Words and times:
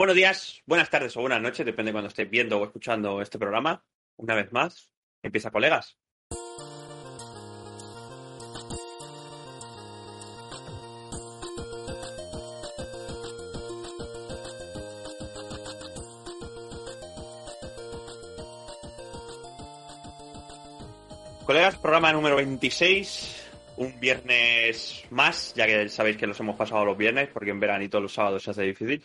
Buenos 0.00 0.16
días, 0.16 0.62
buenas 0.64 0.88
tardes 0.88 1.14
o 1.18 1.20
buenas 1.20 1.42
noches, 1.42 1.66
depende 1.66 1.90
de 1.90 1.92
cuando 1.92 2.08
estéis 2.08 2.30
viendo 2.30 2.58
o 2.58 2.64
escuchando 2.64 3.20
este 3.20 3.38
programa. 3.38 3.84
Una 4.16 4.34
vez 4.34 4.50
más, 4.50 4.90
empieza 5.22 5.50
colegas. 5.50 5.98
Colegas, 21.44 21.76
programa 21.76 22.14
número 22.14 22.36
26, 22.36 23.50
un 23.76 24.00
viernes 24.00 25.04
más, 25.10 25.52
ya 25.54 25.66
que 25.66 25.90
sabéis 25.90 26.16
que 26.16 26.26
los 26.26 26.40
hemos 26.40 26.56
pasado 26.56 26.86
los 26.86 26.96
viernes, 26.96 27.28
porque 27.30 27.50
en 27.50 27.60
veranito 27.60 28.00
los 28.00 28.14
sábados 28.14 28.42
se 28.42 28.52
hace 28.52 28.62
difícil. 28.62 29.04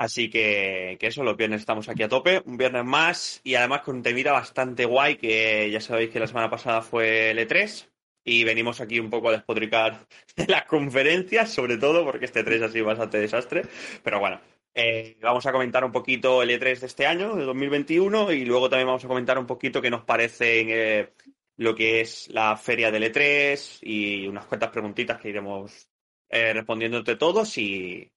Así 0.00 0.30
que, 0.30 0.96
que 0.98 1.08
eso, 1.08 1.22
los 1.22 1.36
viernes 1.36 1.60
estamos 1.60 1.90
aquí 1.90 2.02
a 2.02 2.08
tope, 2.08 2.40
un 2.46 2.56
viernes 2.56 2.86
más 2.86 3.42
y 3.44 3.54
además 3.56 3.82
con 3.82 3.96
un 3.96 4.02
temita 4.02 4.32
bastante 4.32 4.86
guay, 4.86 5.16
que 5.16 5.70
ya 5.70 5.82
sabéis 5.82 6.08
que 6.08 6.18
la 6.18 6.26
semana 6.26 6.48
pasada 6.48 6.80
fue 6.80 7.30
el 7.30 7.38
E3 7.38 7.86
y 8.24 8.44
venimos 8.44 8.80
aquí 8.80 8.98
un 8.98 9.10
poco 9.10 9.28
a 9.28 9.32
despotricar 9.32 10.06
las 10.48 10.64
conferencias, 10.64 11.52
sobre 11.52 11.76
todo 11.76 12.02
porque 12.06 12.24
este 12.24 12.42
E3 12.42 12.64
ha 12.64 12.68
sido 12.70 12.86
bastante 12.86 13.18
desastre, 13.20 13.64
pero 14.02 14.20
bueno. 14.20 14.40
eh, 14.74 15.18
vamos 15.20 15.44
a 15.44 15.52
comentar 15.52 15.84
un 15.84 15.92
poquito 15.92 16.42
el 16.42 16.48
E3 16.48 16.80
de 16.80 16.86
este 16.86 17.06
año, 17.06 17.36
de 17.36 17.44
2021, 17.44 18.32
y 18.32 18.46
luego 18.46 18.70
también 18.70 18.86
vamos 18.86 19.04
a 19.04 19.08
comentar 19.08 19.38
un 19.38 19.46
poquito 19.46 19.82
qué 19.82 19.90
nos 19.90 20.04
parece 20.04 21.00
eh, 21.00 21.12
lo 21.58 21.74
que 21.74 22.00
es 22.00 22.30
la 22.30 22.56
feria 22.56 22.90
del 22.90 23.12
E3 23.12 23.80
y 23.82 24.26
unas 24.26 24.46
cuantas 24.46 24.70
preguntitas 24.70 25.20
que 25.20 25.28
iremos 25.28 25.90
eh, 26.30 26.54
respondiendo 26.54 26.96
entre 26.96 27.16
todos 27.16 27.58
y, 27.58 28.10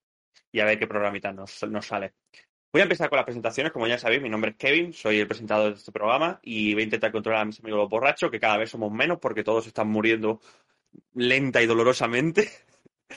y 0.53 0.59
a 0.59 0.65
ver 0.65 0.79
qué 0.79 0.87
programita 0.87 1.33
nos, 1.33 1.63
nos 1.63 1.85
sale. 1.85 2.13
Voy 2.71 2.79
a 2.81 2.83
empezar 2.83 3.09
con 3.09 3.17
las 3.17 3.25
presentaciones. 3.25 3.73
Como 3.73 3.87
ya 3.87 3.97
sabéis, 3.97 4.21
mi 4.21 4.29
nombre 4.29 4.51
es 4.51 4.57
Kevin, 4.57 4.93
soy 4.93 5.19
el 5.19 5.27
presentador 5.27 5.73
de 5.73 5.79
este 5.79 5.91
programa 5.91 6.39
y 6.43 6.73
voy 6.73 6.83
a 6.83 6.85
intentar 6.85 7.11
controlar 7.11 7.41
a 7.41 7.45
mis 7.45 7.59
amigos 7.59 7.79
los 7.81 7.89
borrachos, 7.89 8.31
que 8.31 8.39
cada 8.39 8.57
vez 8.57 8.69
somos 8.69 8.91
menos 8.91 9.19
porque 9.19 9.43
todos 9.43 9.67
están 9.67 9.89
muriendo 9.89 10.39
lenta 11.13 11.61
y 11.61 11.65
dolorosamente. 11.65 12.49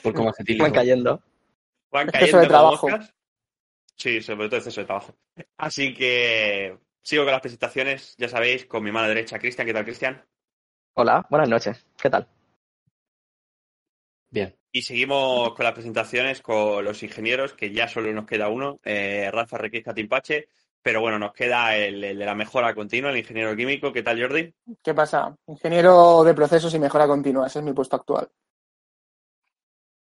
Por 0.03 0.13
cómo 0.13 0.29
hace 0.29 0.43
Van 0.57 0.71
cayendo. 0.71 1.23
Van 1.91 2.09
Exceso 2.09 2.19
cayendo 2.19 2.39
de 2.39 2.47
como 2.47 2.59
trabajo. 2.59 2.89
moscas. 2.89 3.15
Sí, 3.95 4.21
sobre 4.21 4.47
todo 4.47 4.57
exceso 4.57 4.81
de 4.81 4.85
trabajo. 4.85 5.15
Así 5.57 5.93
que 5.93 6.77
sigo 7.01 7.23
con 7.23 7.31
las 7.31 7.41
presentaciones, 7.41 8.15
ya 8.17 8.29
sabéis, 8.29 8.65
con 8.65 8.83
mi 8.83 8.91
mano 8.91 9.07
derecha, 9.07 9.39
Cristian. 9.39 9.65
¿Qué 9.65 9.73
tal, 9.73 9.85
Cristian? 9.85 10.23
Hola, 10.93 11.25
buenas 11.29 11.49
noches. 11.49 11.85
¿Qué 11.99 12.09
tal? 12.09 12.27
Bien. 14.29 14.55
Y 14.77 14.83
seguimos 14.83 15.55
con 15.55 15.63
las 15.63 15.73
presentaciones 15.73 16.43
con 16.43 16.85
los 16.85 17.01
ingenieros, 17.01 17.53
que 17.53 17.73
ya 17.73 17.87
solo 17.87 18.13
nos 18.13 18.27
queda 18.27 18.47
uno, 18.47 18.79
eh, 18.83 19.27
Rafa 19.33 19.57
Requisca 19.57 19.91
Timpache, 19.91 20.49
pero 20.83 21.01
bueno, 21.01 21.17
nos 21.17 21.33
queda 21.33 21.75
el, 21.75 22.03
el 22.03 22.19
de 22.19 22.25
la 22.27 22.35
mejora 22.35 22.75
continua, 22.75 23.09
el 23.09 23.17
ingeniero 23.17 23.55
químico. 23.55 23.91
¿Qué 23.91 24.03
tal, 24.03 24.21
Jordi? 24.21 24.53
¿Qué 24.83 24.93
pasa? 24.93 25.35
Ingeniero 25.47 26.23
de 26.23 26.35
procesos 26.35 26.71
y 26.75 26.77
mejora 26.77 27.07
continua, 27.07 27.47
ese 27.47 27.57
es 27.57 27.65
mi 27.65 27.73
puesto 27.73 27.95
actual. 27.95 28.29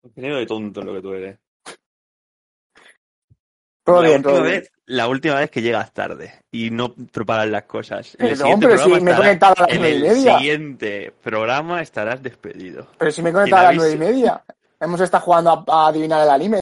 Ingeniero 0.01 0.37
de 0.37 0.47
tonto 0.47 0.81
lo 0.81 0.95
que 0.95 1.01
tú 1.03 1.13
eres. 1.13 1.37
Todo 3.87 4.01
la 4.01 4.09
bien, 4.09 4.17
última 4.19 4.33
todo 4.33 4.43
bien. 4.43 4.59
vez, 4.59 4.71
la 4.85 5.07
última 5.07 5.35
vez 5.35 5.49
que 5.49 5.61
llegas 5.61 5.93
tarde 5.93 6.33
y 6.51 6.69
no 6.71 6.93
preparas 6.93 7.47
las 7.47 7.63
cosas. 7.63 8.15
El 8.19 8.35
Pero, 8.35 8.35
siguiente 8.35 8.67
pero 8.67 8.77
si 8.77 8.83
programa 8.83 9.05
me 9.05 9.11
he 9.11 9.15
conectado 9.15 9.55
a 9.57 9.61
las 9.61 9.69
en 9.71 9.77
nueve 9.77 9.93
y 9.93 9.95
el 9.95 10.01
media. 10.03 10.37
siguiente 10.37 11.13
programa 11.23 11.81
estarás 11.81 12.21
despedido. 12.21 12.87
Pero 12.97 13.11
si 13.11 13.21
me 13.21 13.29
he 13.29 13.33
conectado 13.33 13.61
a 13.61 13.65
las 13.65 13.75
nueve 13.77 13.93
y 13.93 13.97
media. 13.97 14.43
Hemos 14.79 15.01
estado 15.01 15.23
jugando 15.23 15.65
a, 15.67 15.85
a 15.85 15.87
adivinar 15.87 16.21
el 16.21 16.29
anime. 16.29 16.59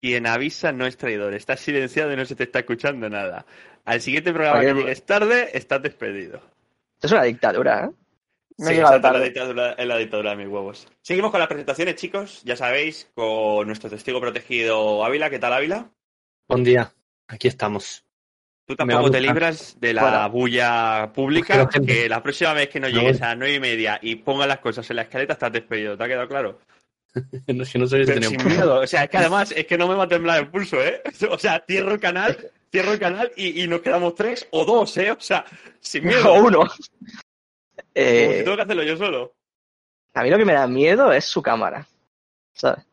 Quien 0.00 0.26
avisa 0.26 0.72
no 0.72 0.86
es 0.86 0.96
traidor, 0.96 1.34
estás 1.34 1.60
silenciado 1.60 2.12
y 2.12 2.16
no 2.16 2.24
se 2.24 2.34
te 2.36 2.44
está 2.44 2.60
escuchando 2.60 3.08
nada. 3.10 3.44
Al 3.84 4.00
siguiente 4.00 4.32
programa 4.32 4.60
que 4.60 4.72
Oye, 4.72 4.80
llegues 4.80 5.04
tarde, 5.04 5.50
estás 5.52 5.82
despedido. 5.82 6.38
Esto 6.94 7.06
es 7.08 7.12
una 7.12 7.22
dictadura, 7.24 7.84
¿eh? 7.84 7.90
Me 8.58 8.70
he 8.70 8.74
Sí, 8.74 8.80
exacto, 8.80 9.00
tarde. 9.02 9.18
La 9.20 9.24
dictadura, 9.24 9.72
es 9.72 9.86
la 9.86 9.96
dictadura 9.96 10.30
de 10.30 10.36
mis 10.36 10.48
huevos. 10.48 10.88
Seguimos 11.02 11.30
con 11.30 11.40
las 11.40 11.48
presentaciones, 11.48 11.94
chicos. 11.96 12.42
Ya 12.44 12.56
sabéis, 12.56 13.08
con 13.14 13.66
nuestro 13.66 13.88
testigo 13.90 14.20
protegido 14.20 15.04
Ávila. 15.04 15.30
¿Qué 15.30 15.38
tal, 15.38 15.52
Ávila? 15.52 15.90
Buen 16.48 16.64
día. 16.64 16.92
Aquí 17.28 17.48
estamos. 17.48 18.04
Tú 18.66 18.74
tampoco 18.76 19.10
te 19.10 19.20
libras 19.20 19.76
de 19.80 19.94
la 19.94 20.00
Fuera. 20.02 20.26
bulla 20.28 21.10
pública, 21.14 21.54
Pero 21.54 21.68
que- 21.68 21.80
que 21.94 22.08
la 22.08 22.22
próxima 22.22 22.52
vez 22.52 22.68
que 22.68 22.80
no 22.80 22.88
llegues 22.88 23.20
a 23.22 23.28
las 23.28 23.38
nueve 23.38 23.54
y 23.54 23.60
media 23.60 23.98
y 24.02 24.16
pongas 24.16 24.46
las 24.48 24.58
cosas 24.58 24.88
en 24.90 24.96
la 24.96 25.02
escaleta, 25.02 25.34
estás 25.34 25.52
despedido. 25.52 25.96
¿Te 25.96 26.04
ha 26.04 26.08
quedado 26.08 26.28
claro? 26.28 26.58
No, 27.48 27.62
es 27.62 27.72
que 27.72 27.78
no 27.78 27.86
soy 27.86 28.00
de 28.00 28.06
Pero 28.06 28.20
tener 28.20 28.40
sin 28.40 28.48
miedo. 28.48 28.80
O 28.80 28.86
sea, 28.86 29.04
es 29.04 29.10
que 29.10 29.16
además 29.16 29.52
es 29.52 29.66
que 29.66 29.78
no 29.78 29.88
me 29.88 29.94
va 29.94 30.04
a 30.04 30.08
temblar 30.08 30.40
el 30.40 30.48
pulso, 30.48 30.82
¿eh? 30.82 31.02
O 31.30 31.38
sea, 31.38 31.64
cierro 31.66 31.92
el 31.92 32.00
canal, 32.00 32.36
cierro 32.70 32.92
el 32.92 32.98
canal 32.98 33.32
y, 33.36 33.62
y 33.62 33.66
nos 33.68 33.80
quedamos 33.80 34.14
tres 34.14 34.46
o 34.50 34.64
dos, 34.64 34.96
¿eh? 34.98 35.10
O 35.10 35.20
sea, 35.20 35.44
sin 35.80 36.04
miedo. 36.06 36.32
O 36.32 36.44
uno. 36.44 36.58
Como 36.60 36.70
si 36.74 37.10
Eh, 37.94 38.42
tengo 38.44 38.56
que 38.56 38.62
hacerlo 38.62 38.82
yo 38.84 38.96
solo. 38.96 39.34
a 40.14 40.22
mí 40.22 40.30
lo 40.30 40.36
que 40.38 40.44
me 40.44 40.52
da 40.54 40.66
miedo 40.66 41.10
es 41.12 41.24
su 41.24 41.42
cámara. 41.42 41.86
¿Sabes? 42.52 42.84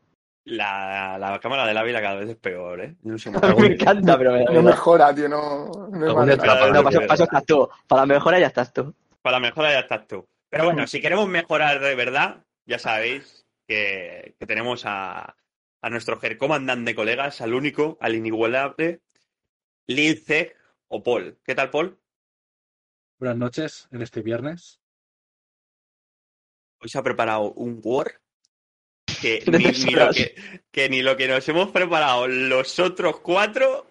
La, 0.46 1.18
la 1.18 1.40
cámara 1.40 1.66
del 1.66 1.76
Ávila 1.76 2.02
cada 2.02 2.16
vez 2.16 2.30
es 2.30 2.36
peor, 2.36 2.80
¿eh? 2.80 2.96
No 3.02 3.18
sé, 3.18 3.32
me 3.60 3.68
encanta, 3.68 4.16
pero 4.16 4.32
me 4.32 4.44
da 4.44 4.54
No 4.54 4.62
mejora, 4.62 5.14
tío, 5.14 5.28
no, 5.28 5.70
no 5.90 6.08
es 6.08 6.14
manera. 6.14 6.38
la 6.38 6.44
Claro, 6.44 6.74
No, 6.74 6.84
paso, 6.84 7.02
paso 7.08 7.24
estás 7.24 7.46
tú. 7.46 7.68
Para 7.88 8.04
la 8.04 8.06
mejora 8.06 8.40
ya 8.40 8.48
estás 8.48 8.72
tú. 8.72 8.94
Para 9.24 9.38
la 9.38 9.40
mejora 9.40 9.72
ya 9.72 9.80
estás 9.80 10.08
tú. 10.08 10.28
Pero 10.50 10.66
bueno, 10.66 10.86
si 10.86 11.02
queremos 11.02 11.28
mejorar 11.28 11.80
de 11.80 11.96
verdad, 11.96 12.44
ya 12.66 12.78
sabéis 12.78 13.48
que, 13.68 14.36
que 14.40 14.46
tenemos 14.46 14.84
a, 14.86 15.36
a 15.82 15.90
nuestro 15.90 16.20
comandante 16.38 16.92
de 16.92 16.96
colegas, 16.96 17.42
al 17.42 17.56
único, 17.56 17.98
al 18.00 18.14
inigualable, 18.14 19.02
Lince 19.88 20.56
o 20.88 21.02
Paul. 21.02 21.40
¿Qué 21.44 21.56
tal, 21.56 21.72
Paul? 21.72 22.00
Buenas 23.20 23.38
noches 23.38 23.88
en 23.92 24.04
este 24.04 24.22
viernes. 24.22 24.80
Hoy 26.80 26.90
se 26.90 27.00
ha 27.00 27.04
preparado 27.04 27.52
un 27.54 27.82
Word 27.84 28.12
que 29.06 29.44
ni, 29.48 29.94
lo 29.94 30.10
que, 30.12 30.36
que 30.72 30.90
ni 30.90 31.02
lo 31.02 31.16
que 31.16 31.28
nos 31.28 31.48
hemos 31.48 31.70
preparado 31.72 32.28
los 32.28 32.80
otros 32.80 33.20
cuatro 33.20 33.88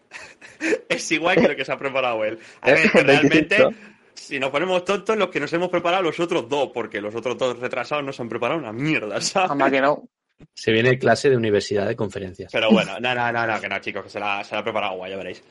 es 0.88 1.10
igual 1.12 1.36
que 1.36 1.48
lo 1.48 1.56
que 1.56 1.64
se 1.64 1.72
ha 1.72 1.78
preparado 1.78 2.24
él. 2.24 2.38
A 2.60 2.70
ver, 2.72 2.90
que 2.90 3.02
realmente, 3.02 3.66
si 4.14 4.38
nos 4.38 4.50
ponemos 4.50 4.84
tontos, 4.84 5.16
los 5.16 5.28
que 5.28 5.40
nos 5.40 5.52
hemos 5.52 5.68
preparado 5.68 6.02
los 6.02 6.18
otros 6.20 6.48
dos, 6.48 6.70
porque 6.72 7.00
los 7.00 7.14
otros 7.14 7.36
dos 7.38 7.58
retrasados 7.58 8.04
nos 8.04 8.18
han 8.20 8.28
preparado 8.28 8.60
una 8.60 8.72
mierda, 8.72 9.20
¿sabes? 9.20 9.70
Que 9.70 9.80
no. 9.80 10.08
Se 10.52 10.72
viene 10.72 10.98
clase 10.98 11.30
de 11.30 11.36
universidad 11.36 11.86
de 11.86 11.96
conferencias. 11.96 12.50
Pero 12.52 12.70
bueno, 12.70 12.98
no, 13.00 13.14
no, 13.14 13.32
no, 13.32 13.46
no, 13.46 13.60
que 13.60 13.68
no, 13.68 13.78
chicos, 13.78 14.04
que 14.04 14.10
se 14.10 14.20
la, 14.20 14.42
se 14.42 14.54
la 14.54 14.60
ha 14.60 14.64
preparado 14.64 14.96
guay, 14.96 15.12
ya 15.12 15.16
veréis. 15.16 15.42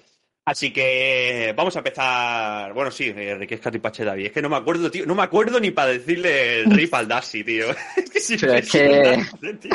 Así 0.45 0.73
que 0.73 1.53
vamos 1.55 1.75
a 1.75 1.79
empezar. 1.79 2.73
Bueno, 2.73 2.91
sí, 2.91 3.13
Enrique 3.15 3.55
Escatipache 3.55 4.03
David. 4.03 4.25
Es 4.27 4.31
que 4.33 4.41
no 4.41 4.49
me 4.49 4.57
acuerdo, 4.57 4.91
tío. 4.91 5.05
No 5.05 5.15
me 5.15 5.23
acuerdo 5.23 5.59
ni 5.59 5.71
para 5.71 5.91
decirle 5.91 6.59
el 6.61 6.71
rip 6.71 6.93
al 6.93 7.07
Dasi, 7.07 7.43
tío. 7.43 7.67
Es 7.95 8.09
que 8.09 8.19
sí, 8.19 8.37
Pero 8.39 8.53
es 8.53 8.69
que- 8.71 9.23
tío. 9.61 9.71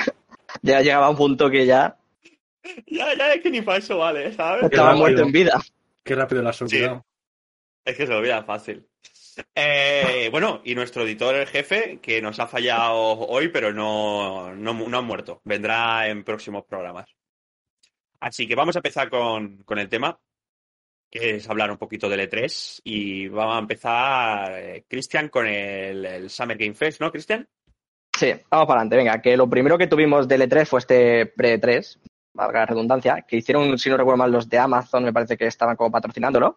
Ya 0.63 0.81
llegaba 0.81 1.07
a 1.07 1.11
un 1.11 1.17
punto 1.17 1.49
que 1.51 1.65
ya 1.67 1.97
Ya, 2.87 3.15
ya, 3.15 3.33
es 3.35 3.43
que 3.43 3.51
ni 3.51 3.63
para 3.63 3.79
eso 3.79 3.99
vale, 3.99 4.33
¿sabes? 4.35 4.65
estaba 4.65 4.89
rápido. 4.91 4.97
muerto 4.99 5.23
en 5.23 5.33
vida. 5.33 5.61
Qué 6.05 6.15
rápido 6.15 6.43
la 6.43 6.51
has 6.51 6.61
olvidado. 6.63 7.05
Es 7.85 7.97
que 7.97 8.07
se 8.07 8.13
lo 8.13 8.19
olvida 8.19 8.43
fácil. 8.45 8.87
Eh, 9.55 10.29
bueno, 10.33 10.61
y 10.65 10.75
nuestro 10.75 11.03
editor 11.05 11.35
el 11.35 11.47
jefe, 11.47 11.99
que 12.03 12.21
nos 12.21 12.39
ha 12.41 12.47
fallado 12.47 12.97
hoy, 13.21 13.49
pero 13.49 13.73
no, 13.73 14.55
no, 14.55 14.75
no 14.75 14.99
ha 14.99 15.03
muerto. 15.03 15.41
Vendrá 15.45 16.09
en 16.09 16.25
próximos 16.25 16.65
programas. 16.67 17.09
Así 18.21 18.47
que 18.47 18.55
vamos 18.55 18.77
a 18.77 18.81
empezar 18.81 19.09
con, 19.09 19.63
con 19.65 19.79
el 19.79 19.89
tema, 19.89 20.19
que 21.11 21.37
es 21.37 21.49
hablar 21.49 21.71
un 21.71 21.79
poquito 21.79 22.09
del 22.09 22.29
E3. 22.29 22.81
Y 22.85 23.29
vamos 23.29 23.57
a 23.57 23.61
empezar, 23.61 24.53
eh, 24.57 24.85
Cristian, 24.89 25.29
con 25.29 25.47
el, 25.47 26.29
Summer 26.29 26.57
Game 26.57 26.75
Fest, 26.75 27.01
¿no, 27.01 27.11
Cristian? 27.11 27.47
Sí, 28.17 28.33
vamos 28.51 28.67
para 28.67 28.81
adelante. 28.81 28.97
Venga, 28.97 29.23
que 29.23 29.37
lo 29.37 29.49
primero 29.49 29.79
que 29.79 29.87
tuvimos 29.87 30.27
del 30.27 30.43
E3 30.43 30.67
fue 30.67 30.81
este 30.81 31.27
pre-3, 31.27 31.99
valga 32.35 32.61
la 32.61 32.67
redundancia, 32.67 33.25
que 33.27 33.37
hicieron, 33.37 33.79
si 33.79 33.89
no 33.91 33.97
recuerdo 33.97 34.19
mal, 34.19 34.33
los 34.33 34.49
de 34.49 34.59
Amazon, 34.59 35.05
me 35.05 35.13
parece 35.13 35.37
que 35.37 35.47
estaban 35.47 35.77
como 35.77 35.91
patrocinándolo. 35.91 36.57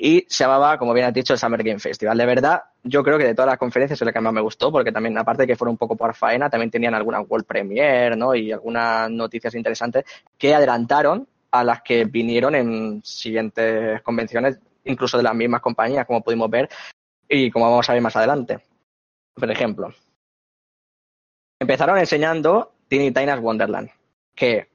Y 0.00 0.24
se 0.28 0.44
llamaba, 0.44 0.78
como 0.78 0.94
bien 0.94 1.06
has 1.06 1.12
dicho, 1.12 1.32
el 1.32 1.40
Summer 1.40 1.60
Game 1.60 1.80
Festival. 1.80 2.16
De 2.16 2.24
verdad, 2.24 2.62
yo 2.84 3.02
creo 3.02 3.18
que 3.18 3.24
de 3.24 3.34
todas 3.34 3.50
las 3.50 3.58
conferencias 3.58 4.00
es 4.00 4.06
la 4.06 4.12
que 4.12 4.20
más 4.20 4.32
me 4.32 4.40
gustó, 4.40 4.70
porque 4.70 4.92
también, 4.92 5.18
aparte 5.18 5.42
de 5.42 5.48
que 5.48 5.56
fueron 5.56 5.72
un 5.72 5.78
poco 5.78 5.96
por 5.96 6.14
faena, 6.14 6.48
también 6.48 6.70
tenían 6.70 6.94
alguna 6.94 7.20
World 7.20 7.44
Premiere, 7.44 8.14
¿no? 8.14 8.32
Y 8.32 8.52
algunas 8.52 9.10
noticias 9.10 9.56
interesantes 9.56 10.04
que 10.38 10.54
adelantaron 10.54 11.26
a 11.50 11.64
las 11.64 11.82
que 11.82 12.04
vinieron 12.04 12.54
en 12.54 13.02
siguientes 13.04 14.02
convenciones, 14.02 14.58
incluso 14.84 15.16
de 15.16 15.22
las 15.22 15.34
mismas 15.34 15.60
compañías, 15.60 16.06
como 16.06 16.22
pudimos 16.22 16.50
ver, 16.50 16.68
y 17.28 17.50
como 17.50 17.70
vamos 17.70 17.88
a 17.88 17.92
ver 17.92 18.02
más 18.02 18.16
adelante. 18.16 18.60
Por 19.34 19.50
ejemplo, 19.50 19.92
empezaron 21.60 21.98
enseñando 21.98 22.72
Tiny 22.88 23.12
Tina's 23.12 23.40
Wonderland, 23.40 23.90
que 24.34 24.68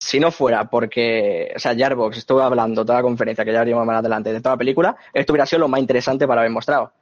si 0.00 0.20
no 0.20 0.30
fuera 0.30 0.68
porque, 0.70 1.52
o 1.54 1.58
sea, 1.58 1.76
Jarbox 1.76 2.18
estuvo 2.18 2.40
hablando 2.40 2.84
toda 2.84 2.98
la 2.98 3.02
conferencia, 3.02 3.44
que 3.44 3.52
ya 3.52 3.60
veremos 3.60 3.84
más 3.84 3.98
adelante, 3.98 4.32
de 4.32 4.40
toda 4.40 4.54
la 4.54 4.58
película, 4.58 4.96
esto 5.12 5.32
hubiera 5.32 5.46
sido 5.46 5.60
lo 5.60 5.68
más 5.68 5.80
interesante 5.80 6.26
para 6.26 6.42
haber 6.42 6.52
mostrado. 6.52 6.92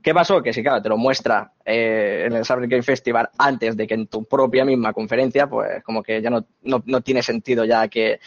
¿Qué 0.00 0.14
pasó? 0.14 0.40
Que 0.40 0.52
si, 0.52 0.62
claro, 0.62 0.80
te 0.80 0.88
lo 0.88 0.96
muestra 0.96 1.52
eh, 1.64 2.24
en 2.26 2.34
el 2.34 2.44
Summer 2.44 2.68
Game 2.68 2.84
Festival 2.84 3.30
antes 3.36 3.76
de 3.76 3.86
que 3.86 3.94
en 3.94 4.06
tu 4.06 4.24
propia 4.24 4.64
misma 4.64 4.92
conferencia, 4.92 5.48
pues 5.48 5.82
como 5.82 6.02
que 6.02 6.22
ya 6.22 6.30
no, 6.30 6.46
no, 6.62 6.82
no 6.86 7.00
tiene 7.00 7.22
sentido 7.22 7.64
ya 7.64 7.88
que, 7.88 8.20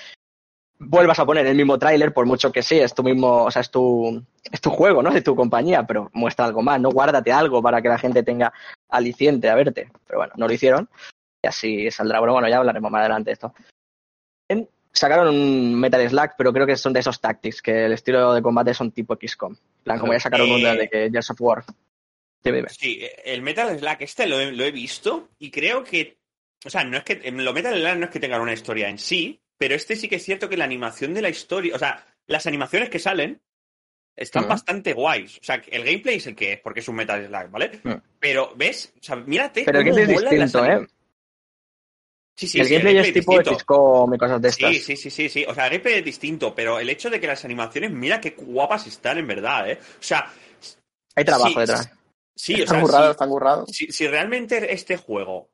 vuelvas 0.83 1.19
a 1.19 1.25
poner 1.25 1.45
el 1.45 1.56
mismo 1.56 1.78
tráiler, 1.78 2.13
por 2.13 2.25
mucho 2.25 2.51
que 2.51 2.63
sí, 2.63 2.80
es 2.80 2.94
tu 2.94 3.04
mismo, 3.04 3.44
o 3.44 3.51
sea, 3.51 3.62
es 3.62 3.69
tu, 3.69 4.24
es 4.51 4.60
tu 4.62 4.69
juego, 4.69 5.04
¿no? 5.04 5.12
De 5.12 5.22
tu 5.22 5.36
compañía, 5.36 5.83
pero 5.86 6.10
muestra 6.13 6.45
algo 6.45 6.62
más, 6.62 6.81
¿no? 6.81 6.89
Guárdate 6.89 7.31
algo 7.31 7.62
para 7.62 7.81
que 7.81 7.89
la 7.89 8.00
gente 8.00 8.24
tenga 8.24 8.51
aliciente 8.89 9.50
a 9.50 9.56
verte. 9.56 9.89
Pero 10.07 10.19
bueno, 10.19 10.33
no 10.38 10.48
lo 10.48 10.54
hicieron. 10.54 10.89
Y 11.44 11.48
así 11.48 11.92
saldrá. 11.92 12.19
Bueno, 12.19 12.33
bueno, 12.33 12.50
ya 12.50 12.57
hablaremos 12.57 12.92
más 12.92 13.01
adelante 13.01 13.30
de 13.30 13.33
esto. 13.33 13.54
Sacaron 14.94 15.30
un 15.30 15.80
Metal 15.80 16.10
Slack, 16.10 16.36
pero 16.38 16.51
creo 16.51 16.68
que 16.68 16.75
son 16.75 16.92
de 16.92 17.00
esos 17.00 17.22
tactics, 17.22 17.62
que 17.62 17.86
el 17.86 17.94
estilo 17.94 18.33
de 18.33 18.42
combate 18.42 18.74
son 18.74 18.92
tipo 18.92 19.16
XCOM. 19.16 19.56
Plan, 19.83 20.00
como 20.00 20.12
ya 20.12 20.19
sacaron 20.19 20.50
Eh, 20.50 20.56
uno 20.56 20.75
de 20.75 20.89
que 20.89 21.10
Gears 21.10 21.30
of 21.30 21.42
War. 21.42 21.63
Sí, 22.69 23.01
el 23.24 23.42
Metal 23.42 23.78
Slack 23.78 24.01
este 24.01 24.28
lo 24.28 24.39
he, 24.39 24.51
lo 24.51 24.69
visto 24.72 25.30
y 25.39 25.50
creo 25.50 25.83
que. 25.83 26.18
O 26.66 26.69
sea, 26.69 26.83
no 26.83 26.98
es 26.98 27.04
que. 27.04 27.31
Los 27.31 27.54
Metal 27.54 27.80
Slack 27.80 27.98
no 27.98 28.06
es 28.06 28.12
que 28.12 28.19
tengan 28.19 28.42
una 28.42 28.54
historia 28.54 28.89
en 28.89 28.98
sí, 28.98 29.39
pero 29.62 29.75
este 29.75 29.96
sí 29.96 30.08
que 30.10 30.16
es 30.16 30.24
cierto 30.24 30.50
que 30.50 30.58
la 30.58 30.63
animación 30.66 31.13
de 31.13 31.22
la 31.22 31.30
historia. 31.30 31.75
O 31.75 31.78
sea, 31.78 32.04
las 32.25 32.48
animaciones 32.48 32.90
que 32.90 32.98
salen 32.98 33.40
están 34.16 34.46
Ujú. 34.46 34.50
bastante 34.50 34.94
guays. 34.94 35.38
O 35.38 35.44
sea, 35.44 35.62
el 35.68 35.84
gameplay 35.84 36.16
es 36.16 36.25
el 36.25 36.36
que 36.36 36.54
es, 36.54 36.60
porque 36.62 36.80
es 36.80 36.88
un 36.88 36.96
Metal 36.96 37.24
Slack, 37.28 37.52
¿vale? 37.52 37.80
Ujú. 37.84 38.02
Pero, 38.19 38.54
¿ves? 38.56 38.92
O 39.00 39.04
sea, 39.04 39.18
mírate. 39.18 39.62
Pero 39.63 39.78
el 39.78 39.86
gameplay 39.86 40.16
es 40.16 40.31
distinto, 40.31 40.66
¿eh? 40.66 40.88
Sí, 42.36 42.48
sí, 42.48 42.60
el 42.60 42.66
sí, 42.66 42.74
gameplay 42.74 42.98
es 42.98 43.13
tipo 43.13 43.34
distinto. 43.38 43.60
XCOM 43.60 44.13
y 44.16 44.18
cosas 44.18 44.42
de 44.42 44.50
estas. 44.50 44.72
Sí, 44.72 44.80
sí, 44.80 44.96
sí, 44.96 45.10
sí, 45.12 45.30
sí. 45.30 45.46
O 45.48 45.54
sea, 45.54 45.66
el 45.66 45.69
gameplay 45.74 46.00
es 46.00 46.06
distinto, 46.06 46.56
pero 46.56 46.80
el 46.80 46.90
hecho 46.90 47.12
de 47.12 47.19
que 47.19 47.28
las 47.28 47.46
animaciones, 47.46 47.92
mira 47.92 48.19
qué 48.19 48.31
guapas 48.31 48.88
están 48.88 49.19
en 49.19 49.28
verdad, 49.28 49.69
¿eh? 49.69 49.78
O 49.80 50.04
sea, 50.04 50.34
Hay 51.16 51.24
trabajo 51.24 51.54
sí, 51.54 51.60
detrás. 51.60 51.92
sí, 52.36 52.54
o 52.56 52.64
Están 52.64 52.78
sea, 52.78 52.81
currados, 52.81 53.06
sí. 53.06 53.12
están 53.12 53.30
currados. 53.30 53.69
si, 53.72 53.92
si 53.92 54.07
realmente 54.07 54.74
este 54.74 54.98
juego 54.98 55.52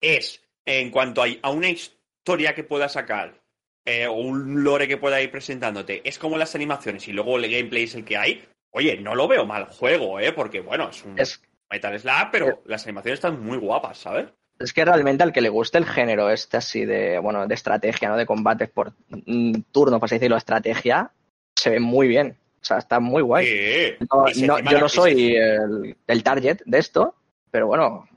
es 0.00 0.42
en 0.64 0.90
cuanto 0.90 1.22
a, 1.22 1.26
a 1.42 1.50
una 1.50 1.68
historia 1.68 1.94
que 2.24 2.64
pueda 2.64 2.88
sacar 2.88 3.40
eh, 3.84 4.06
o 4.06 4.14
un 4.14 4.64
lore 4.64 4.88
que 4.88 4.96
pueda 4.96 5.20
ir 5.20 5.30
presentándote, 5.30 6.02
es 6.08 6.18
como 6.18 6.38
las 6.38 6.54
animaciones 6.54 7.06
y 7.08 7.12
luego 7.12 7.36
el 7.36 7.50
gameplay 7.50 7.84
es 7.84 7.94
el 7.94 8.04
que 8.04 8.16
hay, 8.16 8.44
oye, 8.70 8.98
no 8.98 9.14
lo 9.14 9.28
veo 9.28 9.44
mal 9.44 9.66
juego, 9.66 10.18
¿eh? 10.18 10.32
Porque, 10.32 10.60
bueno, 10.60 10.88
es 10.88 11.04
un 11.04 11.18
Es, 11.18 11.40
Metal 11.70 11.98
pero 12.30 12.62
las 12.66 12.84
animaciones 12.84 13.18
están 13.18 13.42
muy 13.42 13.58
guapas, 13.58 13.98
¿sabes? 13.98 14.28
es 14.58 14.72
que 14.72 14.84
realmente 14.84 15.22
al 15.22 15.32
que 15.32 15.40
le 15.40 15.48
guste 15.48 15.78
el 15.78 15.86
género 15.86 16.30
este 16.30 16.56
así 16.56 16.84
de, 16.84 17.18
bueno, 17.18 17.46
de 17.46 17.54
estrategia, 17.54 18.08
¿no? 18.08 18.16
De 18.16 18.26
combates 18.26 18.70
por 18.70 18.92
mm, 19.08 19.62
turno, 19.72 19.98
por 19.98 20.06
así 20.06 20.16
decirlo, 20.16 20.36
estrategia, 20.36 21.10
se 21.54 21.70
ve 21.70 21.80
muy 21.80 22.06
bien. 22.08 22.36
O 22.62 22.64
sea, 22.64 22.78
está 22.78 23.00
muy 23.00 23.20
guay. 23.20 23.98
No, 24.10 24.58
yo 24.60 24.78
no 24.78 24.88
soy 24.88 25.36
el, 25.36 25.96
el 26.06 26.22
target 26.22 26.62
de 26.64 26.78
esto, 26.78 27.14
pero 27.50 27.66
bueno, 27.66 28.08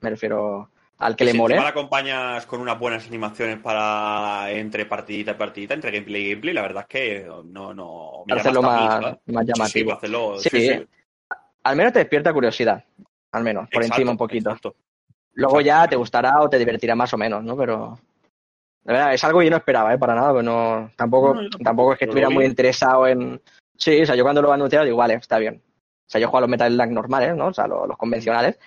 me 0.00 0.10
refiero 0.10 0.70
al 1.00 1.16
que 1.16 1.24
le 1.24 1.34
mole. 1.34 1.56
la 1.56 1.68
acompañas 1.68 2.46
con 2.46 2.60
unas 2.60 2.78
buenas 2.78 3.06
animaciones 3.06 3.58
para 3.58 4.50
entre 4.52 4.86
partidita 4.86 5.32
y 5.32 5.34
partidita, 5.34 5.74
entre 5.74 5.90
gameplay 5.90 6.22
y 6.22 6.30
gameplay, 6.30 6.54
la 6.54 6.62
verdad 6.62 6.82
es 6.82 6.88
que 6.88 7.26
no, 7.46 7.74
no. 7.74 8.24
llama 8.26 8.40
hacerlo 8.40 8.62
más, 8.62 8.92
¿sabes? 8.92 9.18
más 9.26 9.46
Sí, 9.46 9.52
sí, 9.52 9.52
llamativo. 9.58 9.86
para 9.88 9.96
hacerlo- 9.98 10.38
Sí, 10.38 10.48
sí, 10.50 10.68
sí. 10.68 10.86
Al 11.64 11.76
menos 11.76 11.92
te 11.92 11.98
despierta 12.00 12.32
curiosidad. 12.32 12.84
Al 13.32 13.42
menos, 13.44 13.68
por 13.70 13.82
Exacto, 13.82 13.94
encima 14.00 14.10
un 14.12 14.16
poquito. 14.18 14.50
exacto. 14.50 14.74
Luego 15.34 15.60
exacto. 15.60 15.84
ya 15.84 15.88
te 15.88 15.96
gustará 15.96 16.40
o 16.40 16.48
te 16.50 16.58
divertirá 16.58 16.94
más 16.94 17.12
o 17.14 17.18
menos, 17.18 17.42
¿no? 17.44 17.56
Pero. 17.56 17.98
Verdad, 18.82 19.12
es 19.14 19.22
algo 19.24 19.38
que 19.40 19.44
yo 19.44 19.50
no 19.50 19.58
esperaba, 19.58 19.92
¿eh? 19.94 19.98
Para 19.98 20.14
nada, 20.14 20.30
pero 20.30 20.42
no. 20.42 20.90
Tampoco, 20.96 21.34
No, 21.34 21.40
tampoco, 21.42 21.64
tampoco 21.64 21.92
es 21.92 21.98
que 21.98 22.04
estuviera 22.06 22.30
muy 22.30 22.44
interesado 22.44 23.06
en. 23.06 23.40
Sí, 23.76 24.00
o 24.02 24.06
sea, 24.06 24.14
yo 24.16 24.24
cuando 24.24 24.42
lo 24.42 24.50
he 24.50 24.54
anunciado 24.54 24.84
digo, 24.84 24.96
vale, 24.96 25.14
está 25.14 25.38
bien. 25.38 25.62
O 25.64 26.10
sea, 26.10 26.20
yo 26.20 26.26
juego 26.28 26.38
a 26.38 26.40
los 26.42 26.50
Metal 26.50 26.72
Slug 26.72 26.90
normales, 26.90 27.36
¿no? 27.36 27.46
O 27.48 27.54
sea, 27.54 27.66
los, 27.68 27.86
los 27.86 27.96
convencionales. 27.96 28.58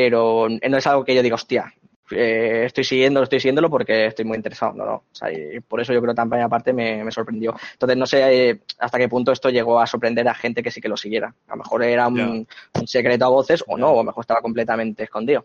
Pero 0.00 0.46
no 0.48 0.76
es 0.76 0.86
algo 0.86 1.04
que 1.04 1.14
yo 1.14 1.22
diga, 1.22 1.34
hostia, 1.34 1.74
eh, 2.10 2.62
estoy 2.66 2.84
siguiendo, 2.84 3.22
estoy 3.22 3.40
siguiéndolo 3.40 3.68
porque 3.68 4.06
estoy 4.06 4.24
muy 4.24 4.36
interesado. 4.36 4.72
No, 4.74 4.84
no. 4.86 4.94
O 4.94 5.04
sea, 5.14 5.30
y 5.32 5.58
por 5.60 5.80
eso 5.80 5.92
yo 5.92 6.00
creo 6.00 6.12
que 6.12 6.16
también 6.16 6.42
aparte 6.42 6.72
me, 6.72 7.02
me 7.04 7.10
sorprendió. 7.10 7.54
Entonces 7.72 7.98
no 7.98 8.06
sé 8.06 8.50
eh, 8.50 8.60
hasta 8.78 8.98
qué 8.98 9.08
punto 9.08 9.32
esto 9.32 9.50
llegó 9.50 9.80
a 9.80 9.86
sorprender 9.86 10.26
a 10.28 10.34
gente 10.34 10.62
que 10.62 10.70
sí 10.70 10.80
que 10.80 10.88
lo 10.88 10.96
siguiera. 10.96 11.34
A 11.48 11.50
lo 11.52 11.56
mejor 11.58 11.82
era 11.82 12.06
un, 12.06 12.46
un 12.74 12.86
secreto 12.86 13.24
a 13.24 13.28
voces 13.28 13.64
o 13.66 13.76
no, 13.76 13.88
o 13.88 13.94
a 13.94 14.02
lo 14.02 14.04
mejor 14.04 14.22
estaba 14.22 14.40
completamente 14.40 15.02
escondido. 15.04 15.44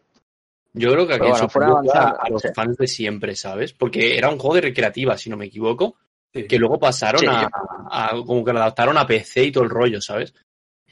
Yo 0.75 0.91
creo 0.91 1.05
que 1.07 1.13
aquí 1.15 1.27
bueno, 1.27 1.81
a, 1.93 2.29
los 2.29 2.41
sí. 2.41 2.47
fans 2.55 2.77
de 2.77 2.87
siempre, 2.87 3.35
¿sabes? 3.35 3.73
Porque 3.73 4.17
era 4.17 4.29
un 4.29 4.39
juego 4.39 4.55
de 4.55 4.61
recreativa, 4.61 5.17
si 5.17 5.29
no 5.29 5.37
me 5.37 5.45
equivoco, 5.45 5.95
Sí. 6.33 6.47
que 6.47 6.57
luego 6.57 6.79
pasaron 6.79 7.19
Sí, 7.21 7.27
a, 7.29 7.41
yo- 7.43 7.47
a- 7.91 8.09
como 8.25 8.43
que 8.43 8.53
lo 8.53 8.59
adaptaron 8.59 8.97
a 8.97 9.05
PC 9.05 9.43
y 9.43 9.51
todo 9.51 9.63
el 9.65 9.69
rollo, 9.69 10.01
¿sabes? 10.01 10.33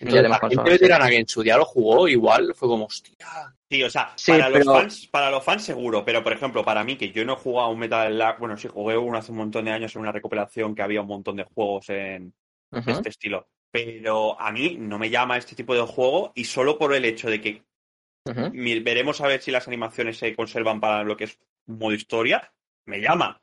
Entonces, 0.01 0.19
además 0.19 0.39
la 0.41 0.49
gente 0.49 0.79
consolas, 0.79 1.09
que 1.09 1.17
en 1.17 1.27
su 1.27 1.43
día 1.43 1.57
lo 1.57 1.65
jugó, 1.65 2.07
igual 2.07 2.53
fue 2.55 2.67
como, 2.67 2.85
hostia. 2.85 3.15
Sí, 3.69 3.83
o 3.83 3.89
sea, 3.89 4.13
Sí, 4.15 4.31
para, 4.31 4.49
los 4.49 4.65
fans, 4.65 5.07
para 5.07 5.29
los 5.29 5.43
fans 5.43 5.63
seguro, 5.63 6.03
pero 6.03 6.23
por 6.23 6.33
ejemplo, 6.33 6.65
para 6.65 6.83
mí, 6.83 6.97
que 6.97 7.11
yo 7.11 7.23
no 7.23 7.33
he 7.33 7.35
jugado 7.35 7.67
a 7.67 7.71
un 7.71 7.77
Metal 7.77 8.11
Slug, 8.11 8.39
bueno, 8.39 8.57
sí 8.57 8.67
jugué 8.67 8.97
uno 8.97 9.17
hace 9.17 9.31
un 9.31 9.37
montón 9.37 9.65
de 9.65 9.71
años 9.71 9.95
en 9.95 10.01
una 10.01 10.11
recopilación 10.11 10.73
que 10.73 10.81
había 10.81 11.01
un 11.01 11.07
montón 11.07 11.35
de 11.35 11.43
juegos 11.43 11.89
en 11.89 12.33
este 12.71 13.09
estilo. 13.09 13.47
Pero 13.69 14.39
a 14.41 14.51
mí 14.51 14.75
no 14.79 14.97
me 14.97 15.09
llama 15.09 15.37
este 15.37 15.55
tipo 15.55 15.75
de 15.75 15.81
juego 15.81 16.31
y 16.33 16.45
solo 16.45 16.79
por 16.79 16.95
el 16.95 17.05
hecho 17.05 17.29
de 17.29 17.39
que 17.39 17.63
veremos 18.25 19.21
a 19.21 19.27
ver 19.27 19.41
si 19.41 19.51
las 19.51 19.67
animaciones 19.67 20.17
se 20.17 20.35
conservan 20.35 20.79
para 20.79 21.03
lo 21.03 21.15
que 21.15 21.25
es 21.25 21.39
modo 21.67 21.93
historia, 21.93 22.51
me 22.85 22.99
llama. 22.99 23.39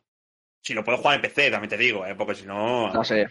Si 0.61 0.75
lo 0.75 0.85
puedo 0.85 0.99
jugar 0.99 1.15
en 1.15 1.23
PC, 1.23 1.53
también 1.53 1.71
te 1.71 1.79
digo, 1.79 2.05
¿eh? 2.05 2.17
porque 2.17 2.35
si 2.35 2.45
no... 2.45 2.93
No 2.93 3.05
sé. 3.05 3.29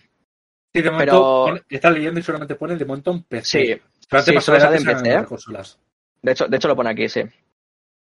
Sí, 0.73 0.81
de 0.81 0.91
momento 0.91 1.45
Pero- 1.47 1.65
está 1.69 1.89
leyendo 1.89 2.19
y 2.19 2.23
solamente 2.23 2.55
pone 2.55 2.75
de 2.75 2.85
momento 2.85 3.11
en 3.11 3.23
PC. 3.23 3.43
Sí, 3.45 3.81
Pero 4.09 4.19
antes 4.19 4.25
sí, 4.25 4.35
más 4.35 4.43
solo 4.43 4.59
sale 4.59 4.75
adelante 4.77 4.91
en 4.91 4.97
salen 4.97 5.11
PC, 5.13 5.23
¿eh? 5.23 5.27
consolas. 5.27 5.79
de 6.21 6.31
hecho, 6.31 6.47
de 6.47 6.57
hecho 6.57 6.67
lo 6.67 6.75
pone 6.75 6.89
aquí, 6.89 7.09
sí. 7.09 7.21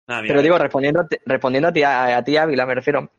Ah, 0.07 0.21
mira, 0.21 0.27
Pero 0.33 0.41
digo, 0.41 0.57
respondiendo, 0.57 1.01
a 1.01 1.07
ti- 1.07 1.17
respondiendo 1.25 1.69
a 1.69 1.73
ti, 1.73 1.83
a, 1.83 2.17
a 2.17 2.23
ti, 2.23 2.37
Ávila, 2.37 2.65
me 2.65 2.75
refiero. 2.75 3.09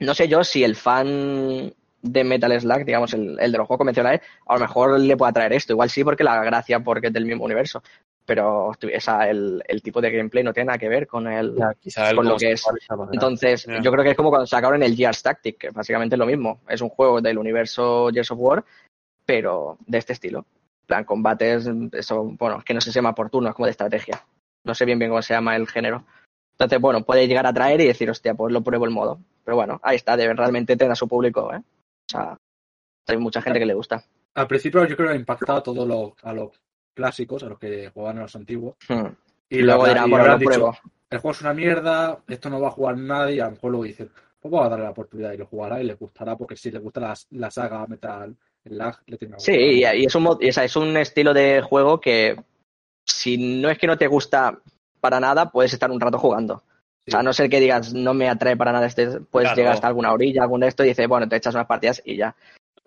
No 0.00 0.14
sé 0.14 0.28
yo 0.28 0.44
si 0.44 0.64
el 0.64 0.76
fan 0.76 1.72
de 2.02 2.24
Metal 2.24 2.60
Slug, 2.60 2.84
digamos, 2.84 3.12
el, 3.14 3.38
el 3.40 3.52
de 3.52 3.58
los 3.58 3.66
juegos 3.66 3.78
convencionales, 3.78 4.20
a 4.46 4.54
lo 4.54 4.60
mejor 4.60 5.00
le 5.00 5.16
puede 5.16 5.30
atraer 5.30 5.52
esto. 5.54 5.72
Igual 5.72 5.90
sí, 5.90 6.04
porque 6.04 6.24
la 6.24 6.42
gracia, 6.44 6.80
porque 6.80 7.06
es 7.08 7.12
del 7.12 7.24
mismo 7.24 7.44
universo. 7.44 7.82
Pero 8.26 8.72
tu- 8.78 8.88
esa, 8.88 9.28
el, 9.30 9.62
el 9.68 9.82
tipo 9.82 10.00
de 10.00 10.10
gameplay 10.10 10.42
no 10.42 10.52
tiene 10.52 10.66
nada 10.66 10.78
que 10.78 10.88
ver 10.88 11.06
con 11.06 11.28
el. 11.28 11.54
Ya, 11.56 11.72
quizá 11.74 12.10
el 12.10 12.16
Con 12.16 12.26
lo 12.28 12.36
que 12.36 12.52
es. 12.52 12.64
de. 12.64 12.96
Entonces, 13.12 13.64
Ya. 13.66 13.80
yo 13.80 13.92
creo 13.92 14.02
que 14.04 14.10
es 14.10 14.16
como 14.16 14.30
cuando 14.30 14.46
sacaron 14.46 14.82
el 14.82 14.96
Gears 14.96 15.22
Tactic, 15.22 15.58
que 15.58 15.70
básicamente 15.70 16.16
es 16.16 16.18
lo 16.18 16.26
mismo. 16.26 16.60
Es 16.68 16.80
un 16.80 16.88
juego 16.88 17.20
del 17.20 17.38
universo 17.38 18.08
Gears 18.12 18.30
of 18.32 18.38
War, 18.40 18.64
pero 19.24 19.78
de 19.86 19.98
este 19.98 20.12
estilo. 20.12 20.40
En 20.82 20.86
plan, 20.86 21.04
combates, 21.04 21.68
eso, 21.92 22.24
bueno, 22.24 22.62
que 22.64 22.74
no 22.74 22.80
sé 22.80 22.86
si 22.86 22.92
se 22.94 22.98
llama 22.98 23.14
por 23.14 23.30
turno, 23.30 23.48
es 23.48 23.54
como 23.54 23.66
de 23.66 23.70
estrategia. 23.72 24.24
No 24.64 24.74
sé 24.74 24.84
bien 24.84 24.98
bien 24.98 25.10
cómo 25.10 25.22
se 25.22 25.34
llama 25.34 25.54
el 25.56 25.66
género. 25.68 26.04
Entonces, 26.52 26.80
bueno, 26.80 27.02
puede 27.04 27.28
llegar 27.28 27.46
a 27.46 27.52
traer 27.52 27.80
y 27.80 27.86
decir, 27.86 28.08
hostia, 28.10 28.34
pues 28.34 28.52
lo 28.52 28.62
pruebo 28.62 28.86
el 28.86 28.90
modo. 28.90 29.18
Pero 29.44 29.56
bueno, 29.56 29.78
ahí 29.82 29.96
está, 29.96 30.16
debe 30.16 30.34
realmente 30.34 30.76
tener 30.76 30.90
a 30.92 30.96
su 30.96 31.06
público, 31.06 31.52
¿eh? 31.54 31.58
O 31.58 32.08
sea, 32.10 32.36
hay 33.06 33.16
mucha 33.18 33.42
gente 33.42 33.58
que 33.60 33.66
le 33.66 33.74
gusta. 33.74 34.02
Al 34.34 34.46
principio 34.48 34.84
yo 34.86 34.96
creo 34.96 35.08
que 35.08 35.14
ha 35.14 35.18
impactado 35.18 35.58
a 35.58 35.62
todos 35.62 35.86
los, 35.86 36.12
a 36.22 36.32
los 36.32 36.50
clásicos, 36.96 37.42
a 37.44 37.48
los 37.50 37.58
que 37.58 37.90
jugaban 37.94 38.18
a 38.18 38.22
los 38.22 38.34
antiguos. 38.34 38.74
Hmm. 38.88 39.06
Y, 39.50 39.58
Y 39.58 39.62
luego 39.62 39.86
dirán, 39.86 40.10
lo 40.10 40.38
dicho, 40.38 40.72
el 41.10 41.18
juego 41.20 41.32
es 41.32 41.40
una 41.42 41.54
mierda, 41.54 42.18
esto 42.26 42.50
no 42.50 42.60
va 42.60 42.68
a 42.68 42.72
jugar 42.72 42.96
nadie, 42.96 43.36
y 43.36 43.40
a 43.40 43.44
lo 43.44 43.52
mejor 43.52 43.70
luego 43.70 43.84
dicen, 43.84 44.10
pues 44.40 44.50
vamos 44.50 44.66
a 44.66 44.70
darle 44.70 44.84
la 44.86 44.90
oportunidad 44.90 45.32
y 45.32 45.36
lo 45.36 45.46
jugará 45.46 45.80
y 45.80 45.84
le 45.84 45.94
gustará, 45.94 46.36
porque 46.36 46.56
si 46.56 46.70
le 46.72 46.80
gusta 46.80 47.00
la, 47.00 47.14
la 47.30 47.50
saga 47.52 47.86
Metal 47.86 48.34
Lag, 48.64 48.98
le 49.06 49.16
tiene 49.16 49.34
que 49.36 49.40
Sí, 49.40 49.52
y, 49.52 49.80
y 49.84 50.04
es, 50.06 50.14
un, 50.16 50.36
esa- 50.40 50.64
es 50.64 50.74
un 50.74 50.96
estilo 50.96 51.32
de 51.32 51.62
juego 51.62 52.00
que 52.00 52.42
si 53.04 53.60
no 53.60 53.70
es 53.70 53.78
que 53.78 53.86
no 53.86 53.96
te 53.96 54.08
gusta 54.08 54.58
para 55.00 55.20
nada, 55.20 55.50
puedes 55.52 55.72
estar 55.72 55.90
un 55.92 56.00
rato 56.00 56.18
jugando. 56.18 56.54
O 57.06 57.10
sea, 57.12 57.20
a 57.20 57.22
no 57.22 57.32
ser 57.32 57.48
que 57.48 57.60
digas, 57.60 57.94
no 57.94 58.14
me 58.14 58.28
atrae 58.28 58.56
para 58.56 58.72
nada 58.72 58.86
este, 58.86 59.06
puedes 59.20 59.46
Claro. 59.46 59.56
llegar 59.56 59.74
hasta 59.74 59.86
alguna 59.86 60.12
orilla, 60.12 60.42
algún 60.42 60.60
de 60.62 60.66
esto, 60.66 60.82
y 60.84 60.88
dices, 60.88 61.06
bueno, 61.06 61.28
te 61.28 61.36
echas 61.36 61.54
unas 61.54 61.68
partidas 61.68 62.02
y 62.04 62.16
ya. 62.16 62.34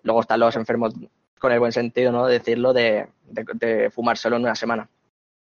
Luego 0.02 0.20
están 0.20 0.40
los 0.40 0.54
enfermos, 0.56 0.92
con 1.40 1.50
el 1.50 1.58
buen 1.58 1.72
sentido, 1.72 2.12
¿no? 2.12 2.26
De 2.26 2.34
decirlo, 2.34 2.72
de, 2.72 3.08
de, 3.24 3.44
de 3.54 3.90
fumárselo 3.90 4.36
en 4.36 4.42
una 4.42 4.54
semana. 4.54 4.88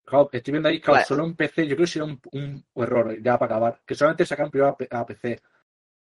Claro, 0.06 0.28
estoy 0.32 0.52
viendo 0.54 0.70
ahí, 0.70 0.80
claro, 0.82 0.96
Vale. 0.96 1.06
solo 1.06 1.24
en 1.26 1.36
PC, 1.36 1.68
yo 1.68 1.76
creo 1.76 1.86
que 1.86 1.92
sería 1.92 2.06
un, 2.06 2.20
un 2.32 2.84
error, 2.84 3.16
ya 3.22 3.38
para 3.38 3.54
acabar, 3.56 3.82
que 3.86 3.94
solamente 3.94 4.26
sacan 4.26 4.50
primero 4.50 4.76
a, 4.90 5.00
a 5.00 5.06
PC. 5.06 5.40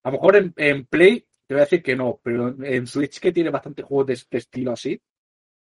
A 0.04 0.10
lo 0.10 0.12
mejor 0.12 0.36
en, 0.36 0.54
en 0.58 0.86
Play 0.86 1.26
te 1.48 1.56
voy 1.56 1.62
a 1.62 1.64
decir 1.66 1.82
que 1.82 1.96
no, 1.96 2.20
pero 2.22 2.50
en, 2.50 2.64
en 2.66 2.86
Switch 2.88 3.20
que 3.20 3.32
tiene 3.32 3.50
bastante 3.50 3.82
juegos 3.82 4.06
de 4.08 4.14
este 4.14 4.38
estilo 4.38 4.74
así, 4.74 5.02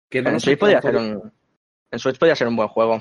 que 0.09 0.21
no 0.21 0.29
En 0.29 0.39
Switch, 0.39 0.57
podría 0.59 0.81
ser 0.81 0.95
un, 0.95 1.33
en 1.91 1.99
Switch 1.99 2.17
podría 2.17 2.35
ser 2.37 2.47
un 2.47 2.55
buen 2.55 2.69
juego. 2.69 2.99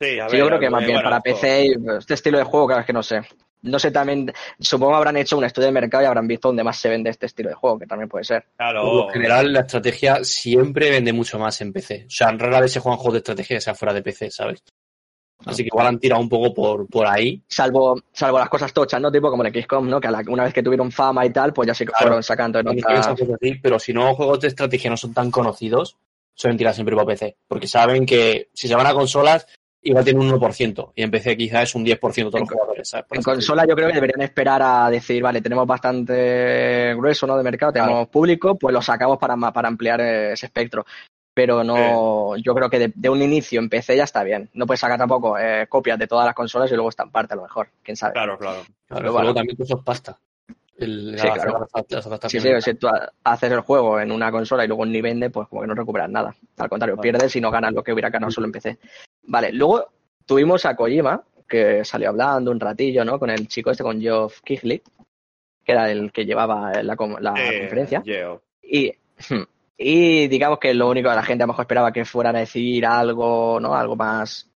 Sí, 0.00 0.18
a 0.20 0.28
Sí, 0.28 0.36
ver, 0.36 0.38
yo 0.38 0.46
creo 0.46 0.60
que 0.60 0.70
más 0.70 0.86
bien 0.86 1.02
para 1.02 1.20
PC, 1.20 1.64
y 1.66 1.74
este 1.98 2.14
estilo 2.14 2.38
de 2.38 2.44
juego, 2.44 2.66
claro, 2.68 2.80
es 2.82 2.86
que 2.86 2.92
no 2.92 3.02
sé. 3.02 3.20
No 3.62 3.78
sé 3.78 3.90
también, 3.90 4.32
supongo 4.58 4.94
habrán 4.96 5.16
hecho 5.18 5.36
un 5.36 5.44
estudio 5.44 5.66
de 5.66 5.72
mercado 5.72 6.02
y 6.02 6.06
habrán 6.06 6.26
visto 6.26 6.48
dónde 6.48 6.64
más 6.64 6.78
se 6.78 6.88
vende 6.88 7.10
este 7.10 7.26
estilo 7.26 7.50
de 7.50 7.54
juego, 7.54 7.78
que 7.78 7.86
también 7.86 8.08
puede 8.08 8.24
ser. 8.24 8.46
Claro. 8.56 8.82
Por 8.82 8.94
lo 8.94 9.08
general, 9.10 9.52
la 9.52 9.60
estrategia 9.60 10.24
siempre 10.24 10.90
vende 10.90 11.12
mucho 11.12 11.38
más 11.38 11.60
en 11.60 11.72
PC. 11.72 12.04
O 12.06 12.10
sea, 12.10 12.30
rara 12.32 12.60
vez 12.60 12.72
se 12.72 12.80
juegan 12.80 12.96
juegos 12.98 13.14
de 13.14 13.18
estrategia 13.18 13.56
que 13.56 13.60
sea 13.60 13.74
fuera 13.74 13.92
de 13.92 14.02
PC, 14.02 14.30
¿sabes? 14.30 14.62
Así 15.46 15.62
que 15.62 15.68
igual 15.68 15.86
han 15.86 15.98
tirado 15.98 16.20
un 16.20 16.28
poco 16.28 16.52
por, 16.52 16.86
por 16.86 17.06
ahí. 17.06 17.42
Salvo, 17.48 17.98
salvo 18.12 18.38
las 18.38 18.50
cosas 18.50 18.72
tochas, 18.74 19.00
¿no? 19.00 19.10
Tipo 19.10 19.30
como 19.30 19.42
en 19.44 19.52
XCOM, 19.54 19.88
¿no? 19.88 19.98
Que 19.98 20.08
a 20.08 20.10
la- 20.10 20.22
una 20.28 20.44
vez 20.44 20.52
que 20.52 20.62
tuvieron 20.62 20.92
fama 20.92 21.24
y 21.24 21.30
tal, 21.30 21.54
pues 21.54 21.66
ya 21.66 21.72
que 21.74 21.86
Claro. 21.86 22.02
fueron 22.02 22.22
sacando 22.22 22.58
en 22.60 22.78
cosas 22.80 23.06
así, 23.08 23.54
Pero 23.62 23.78
si 23.78 23.94
no, 23.94 24.14
juegos 24.14 24.40
de 24.40 24.48
estrategia 24.48 24.90
no 24.90 24.98
son 24.98 25.14
tan 25.14 25.30
conocidos, 25.30 25.96
suelen 26.34 26.58
tirar 26.58 26.74
siempre 26.74 26.94
para 26.94 27.06
PC. 27.06 27.36
Porque 27.48 27.66
saben 27.66 28.04
que 28.04 28.48
si 28.52 28.68
se 28.68 28.74
van 28.74 28.86
a 28.86 28.92
consolas, 28.92 29.46
igual 29.82 30.04
tiene 30.04 30.20
un 30.20 30.30
1%. 30.30 30.92
Y 30.94 31.02
en 31.02 31.10
PC 31.10 31.36
quizás 31.36 31.62
es 31.64 31.74
un 31.74 31.84
10% 31.84 31.90
de 31.90 31.98
todos 32.30 32.34
En 32.34 32.40
los 32.40 32.48
jugadores. 32.50 32.94
En 33.10 33.22
consola 33.22 33.64
yo 33.66 33.74
creo 33.74 33.88
que 33.88 33.94
deberían 33.94 34.22
esperar 34.22 34.60
a 34.62 34.90
decir, 34.90 35.22
vale, 35.22 35.40
tenemos 35.40 35.66
bastante 35.66 36.94
grueso 36.96 37.26
¿no? 37.26 37.36
de 37.36 37.42
mercado, 37.42 37.72
tenemos 37.72 38.08
público, 38.08 38.56
pues 38.58 38.72
lo 38.72 38.82
sacamos 38.82 39.18
para, 39.18 39.36
para 39.52 39.68
ampliar 39.68 40.00
ese 40.00 40.46
espectro. 40.46 40.84
Pero 41.32 41.62
no, 41.62 42.36
yo 42.36 42.54
creo 42.54 42.68
que 42.68 42.78
de, 42.78 42.92
de 42.94 43.08
un 43.08 43.22
inicio 43.22 43.60
en 43.60 43.68
PC 43.68 43.96
ya 43.96 44.04
está 44.04 44.24
bien. 44.24 44.50
No 44.52 44.66
puedes 44.66 44.80
sacar 44.80 44.98
tampoco 44.98 45.38
eh, 45.38 45.66
copias 45.68 45.98
de 45.98 46.06
todas 46.08 46.26
las 46.26 46.34
consolas 46.34 46.70
y 46.70 46.74
luego 46.74 46.88
estamparte 46.90 47.34
a 47.34 47.36
lo 47.36 47.42
mejor, 47.42 47.68
quién 47.82 47.96
sabe. 47.96 48.14
Claro, 48.14 48.36
claro. 48.36 48.62
Claro, 48.62 48.68
Pero 48.88 49.00
luego 49.02 49.16
bueno. 49.18 49.34
también 49.34 49.56
eso 49.60 49.76
es 49.78 49.84
pasta. 49.84 50.18
El, 50.76 51.14
Sí, 51.18 51.26
la- 51.26 51.34
claro. 51.34 51.68
Sí, 52.28 52.40
sí, 52.40 52.48
si 52.60 52.74
tú 52.74 52.88
ha- 52.88 53.12
haces 53.22 53.52
el 53.52 53.60
juego 53.60 54.00
en 54.00 54.10
una 54.10 54.30
consola 54.32 54.64
y 54.64 54.68
luego 54.68 54.84
ni 54.86 55.00
vende, 55.00 55.30
pues 55.30 55.46
como 55.48 55.60
que 55.62 55.68
no 55.68 55.74
recuperas 55.74 56.10
nada. 56.10 56.34
Al 56.58 56.68
contrario, 56.68 56.96
Vale. 56.96 57.02
pierdes 57.10 57.36
y 57.36 57.40
no 57.40 57.50
ganas 57.50 57.72
lo 57.74 57.82
que 57.84 57.92
hubiera 57.92 58.10
ganado 58.10 58.32
solo 58.32 58.46
en 58.46 58.52
PC. 58.52 58.78
Vale, 59.22 59.52
luego 59.52 59.86
tuvimos 60.26 60.64
a 60.64 60.74
Kojima, 60.74 61.22
que 61.48 61.84
salió 61.84 62.10
hablando 62.10 62.50
un 62.50 62.60
ratillo, 62.60 63.04
¿no? 63.04 63.18
Con 63.18 63.30
el 63.30 63.48
chico 63.48 63.70
este, 63.70 63.82
con 63.82 64.00
Geoff 64.00 64.40
Keighley, 64.42 64.82
que 65.64 65.72
era 65.72 65.90
el 65.90 66.12
que 66.12 66.24
llevaba 66.24 66.82
la, 66.82 66.96
la 67.20 67.34
Eh, 67.36 67.60
conferencia. 67.60 68.02
Y, 68.62 68.92
y 69.76 70.28
digamos 70.28 70.58
que 70.58 70.74
lo 70.74 70.88
único 70.88 71.08
que 71.10 71.16
la 71.16 71.22
gente 71.22 71.42
a 71.42 71.46
lo 71.46 71.52
mejor 71.52 71.64
esperaba 71.64 71.92
que 71.92 72.04
fueran 72.04 72.36
a 72.36 72.40
decir 72.40 72.86
algo, 72.86 73.58
¿no? 73.60 73.74
Algo 73.74 73.96
más, 73.96 74.50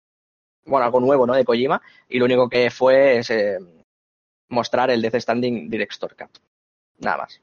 bueno, 0.66 0.84
algo 0.84 1.00
nuevo, 1.00 1.26
¿no? 1.26 1.34
De 1.34 1.44
Kojima. 1.44 1.80
Y 2.08 2.18
lo 2.18 2.26
único 2.26 2.48
que 2.48 2.70
fue 2.70 3.18
es 3.18 3.30
eh, 3.30 3.58
mostrar 4.50 4.90
el 4.90 5.02
Death 5.02 5.16
Standing 5.20 5.68
Director 5.70 6.14
Cut. 6.16 6.38
Nada 6.98 7.18
más. 7.18 7.40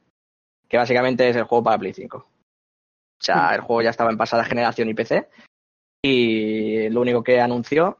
Que 0.67 0.77
básicamente 0.77 1.27
es 1.27 1.35
el 1.35 1.43
juego 1.43 1.63
para 1.63 1.79
Play 1.79 1.93
5. 1.93 2.17
O 2.17 3.21
sea, 3.21 3.53
el 3.55 3.61
juego 3.61 3.81
ya 3.81 3.89
estaba 3.89 4.11
en 4.11 4.17
pasada 4.17 4.45
generación 4.45 4.87
y 4.87 4.93
PC. 4.93 5.27
Y 6.03 6.89
lo 6.89 7.01
único 7.01 7.23
que 7.23 7.41
anunció, 7.41 7.97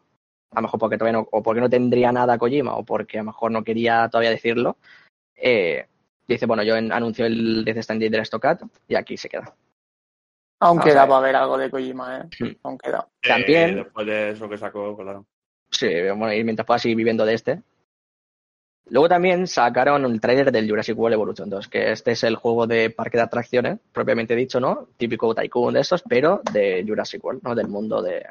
a 0.52 0.56
lo 0.56 0.62
mejor 0.64 0.80
porque 0.80 0.98
todavía 0.98 1.20
no, 1.20 1.28
o 1.32 1.44
porque 1.44 1.62
no 1.62 1.70
tendría 1.70 2.12
nada 2.12 2.38
Kojima, 2.38 2.76
o 2.76 2.84
porque 2.86 3.18
a 3.20 3.22
lo 3.22 3.28
mejor 3.28 3.52
no 3.52 3.64
quería 3.64 4.08
todavía 4.10 4.30
decirlo, 4.30 4.78
eh, 5.36 5.86
dice, 6.28 6.46
bueno, 6.46 6.64
yo 6.64 6.76
en- 6.76 6.92
anuncio 6.92 7.26
el 7.26 7.66
Death 7.66 7.80
Standing 7.84 8.12
Director 8.12 8.40
Cut 8.40 8.70
y 8.88 8.96
aquí 8.96 9.18
se 9.18 9.30
queda. 9.30 9.54
Aún 10.62 10.78
Vamos 10.78 10.86
queda 10.86 11.02
a 11.02 11.06
ver. 11.06 11.10
para 11.10 11.22
ver 11.22 11.36
algo 11.36 11.58
de 11.58 11.70
Kojima, 11.70 12.18
¿eh? 12.20 12.30
Aún 12.64 12.78
queda. 12.78 13.08
También- 13.22 13.70
Eh, 13.72 13.76
después 13.84 14.08
de 14.08 14.30
eso 14.32 14.50
que 14.50 14.58
sacó, 14.58 14.96
claro. 14.98 15.26
Sí, 15.72 15.88
bueno, 16.16 16.34
y 16.34 16.44
mientras 16.44 16.66
pueda 16.66 16.80
seguir 16.80 16.98
viviendo 16.98 17.26
de 17.26 17.34
este. 17.34 17.62
Luego 18.88 19.08
también 19.08 19.46
sacaron 19.48 20.04
el 20.06 20.20
tráiler 20.20 20.52
del 20.52 20.68
Jurassic 20.68 20.98
World 20.98 21.14
Evolution 21.14 21.50
2, 21.50 21.68
que 21.68 21.92
este 21.92 22.12
es 22.12 22.24
el 22.24 22.36
juego 22.36 22.66
de 22.66 22.90
parque 22.90 23.18
de 23.18 23.24
atracciones, 23.24 23.80
propiamente 23.92 24.36
dicho, 24.36 24.60
¿no? 24.60 24.88
Típico 24.98 25.36
Tycoon 25.36 25.76
de 25.76 25.82
estos, 25.82 26.04
pero 26.08 26.42
de 26.52 26.84
Jurassic 26.88 27.24
World, 27.24 27.44
¿no? 27.44 27.54
Del 27.54 27.68
mundo 27.68 28.02
de... 28.02 28.26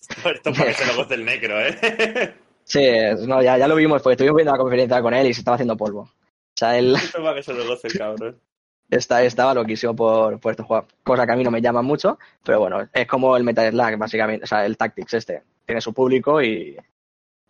Esto 0.24 0.52
para 0.52 0.66
que 0.66 0.74
se 0.74 0.86
lo 0.86 0.96
goce 0.96 1.14
el 1.14 1.24
negro, 1.24 1.60
¿eh? 1.60 2.34
Sí, 2.64 2.86
no, 3.26 3.42
ya, 3.42 3.58
ya 3.58 3.66
lo 3.66 3.74
vimos, 3.74 4.00
porque 4.00 4.12
estuvimos 4.12 4.36
viendo 4.36 4.52
la 4.52 4.58
conferencia 4.58 5.02
con 5.02 5.12
él 5.12 5.26
y 5.26 5.34
se 5.34 5.40
estaba 5.40 5.56
haciendo 5.56 5.76
polvo. 5.76 6.02
O 6.02 6.56
sea, 6.56 6.78
él 6.78 6.94
Esto 6.94 7.20
para 7.20 7.34
que 7.34 7.42
se 7.42 7.52
lo 7.52 7.66
goce 7.66 7.88
cabrón. 7.88 8.40
está, 8.90 9.24
estaba 9.24 9.54
loquísimo 9.54 9.96
por, 9.96 10.38
por 10.38 10.52
este 10.52 10.62
juego. 10.62 10.86
Cosa 11.02 11.26
que 11.26 11.32
a 11.32 11.36
mí 11.36 11.42
no 11.42 11.50
me 11.50 11.62
llama 11.62 11.82
mucho, 11.82 12.18
pero 12.44 12.60
bueno, 12.60 12.88
es 12.92 13.06
como 13.06 13.36
el 13.36 13.42
Metal 13.42 13.70
Slug, 13.70 13.98
básicamente. 13.98 14.44
O 14.44 14.46
sea, 14.46 14.64
el 14.64 14.76
Tactics 14.76 15.14
este. 15.14 15.42
Tiene 15.66 15.80
su 15.80 15.92
público 15.92 16.42
y, 16.42 16.76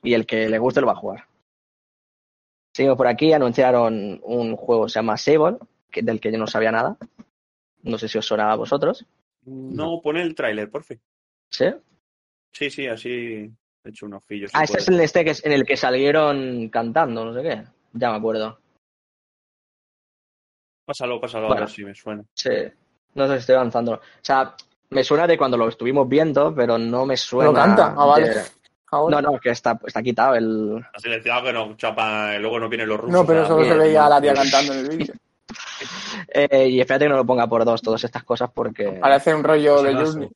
y 0.03 0.15
el 0.15 0.27
que 0.27 0.49
le 0.49 0.59
guste 0.59 0.81
lo 0.81 0.87
va 0.87 0.93
a 0.95 0.97
jugar. 0.97 1.25
Seguimos 2.81 2.97
por 2.97 3.09
aquí, 3.09 3.31
anunciaron 3.35 4.19
un 4.23 4.57
juego 4.57 4.85
que 4.87 4.89
se 4.93 4.99
llama 5.01 5.19
Sable, 5.19 5.59
que, 5.91 6.01
del 6.01 6.19
que 6.19 6.33
yo 6.33 6.39
no 6.39 6.47
sabía 6.47 6.73
nada. 6.73 6.97
No 7.83 7.99
sé 7.99 8.09
si 8.09 8.17
os 8.17 8.25
suena 8.25 8.51
a 8.51 8.57
vosotros. 8.57 9.05
No, 9.45 10.01
pone 10.03 10.23
el 10.23 10.35
tráiler, 10.35 10.71
por 10.71 10.83
fin. 10.83 10.99
¿Sí? 11.51 11.67
Sí, 12.55 12.71
sí, 12.71 12.87
así 12.87 13.53
he 13.85 13.89
hecho 13.91 14.07
unos 14.07 14.25
fillos. 14.25 14.51
Ah, 14.55 14.65
este 14.65 14.79
es 14.79 14.89
el 14.89 14.99
este 14.99 15.27
que 15.27 15.33
es 15.33 15.45
en 15.45 15.53
el 15.53 15.67
que 15.67 15.77
salieron 15.77 16.71
cantando, 16.71 17.23
no 17.23 17.35
sé 17.35 17.43
qué. 17.43 17.63
Ya 17.93 18.13
me 18.13 18.17
acuerdo. 18.17 18.59
Pásalo, 20.87 21.21
pásalo 21.21 21.49
Bueno. 21.49 21.61
a 21.61 21.65
ver 21.67 21.71
si 21.75 21.85
me 21.85 21.95
suena. 21.95 22.25
Sí. 22.35 22.49
No 23.15 23.27
sé 23.27 23.35
si 23.35 23.39
estoy 23.41 23.57
avanzando. 23.57 23.93
O 23.97 24.01
sea, 24.23 24.55
me 24.89 25.05
suena 25.05 25.27
de 25.27 25.37
cuando 25.37 25.59
lo 25.59 25.69
estuvimos 25.69 26.09
viendo, 26.09 26.55
pero 26.55 26.79
no 26.79 27.05
me 27.05 27.19
suena. 27.19 27.51
Pero 27.51 27.63
canta. 27.63 27.95
Ah, 27.95 28.07
vale. 28.07 28.31
de- 28.31 28.60
Ahora. 28.93 29.21
No, 29.21 29.33
no, 29.33 29.39
que 29.39 29.51
está, 29.51 29.79
está 29.87 30.03
quitado 30.03 30.35
el. 30.35 30.85
Ha 30.93 30.99
silenciado 30.99 31.45
que 31.45 31.53
no 31.53 31.77
chapa, 31.77 32.37
luego 32.39 32.59
no 32.59 32.69
vienen 32.69 32.89
los 32.89 32.99
rusos. 32.99 33.13
No, 33.13 33.25
pero 33.27 33.47
solo 33.47 33.65
se 33.65 33.75
veía 33.75 34.07
a 34.07 34.09
la 34.09 34.21
tía 34.21 34.35
cantando 34.35 34.73
en 34.75 34.79
el 34.81 34.97
vídeo. 34.99 35.15
Eh, 36.33 36.69
y 36.69 36.81
espérate 36.81 37.07
que 37.07 37.09
no 37.09 37.17
lo 37.17 37.27
ponga 37.27 37.49
por 37.49 37.65
dos, 37.65 37.83
todas 37.83 38.05
estas 38.05 38.23
cosas, 38.23 38.51
porque. 38.55 38.85
Parece 39.01 39.35
un 39.35 39.43
rollo 39.43 39.83
de. 39.83 39.95
Journey. 39.95 40.29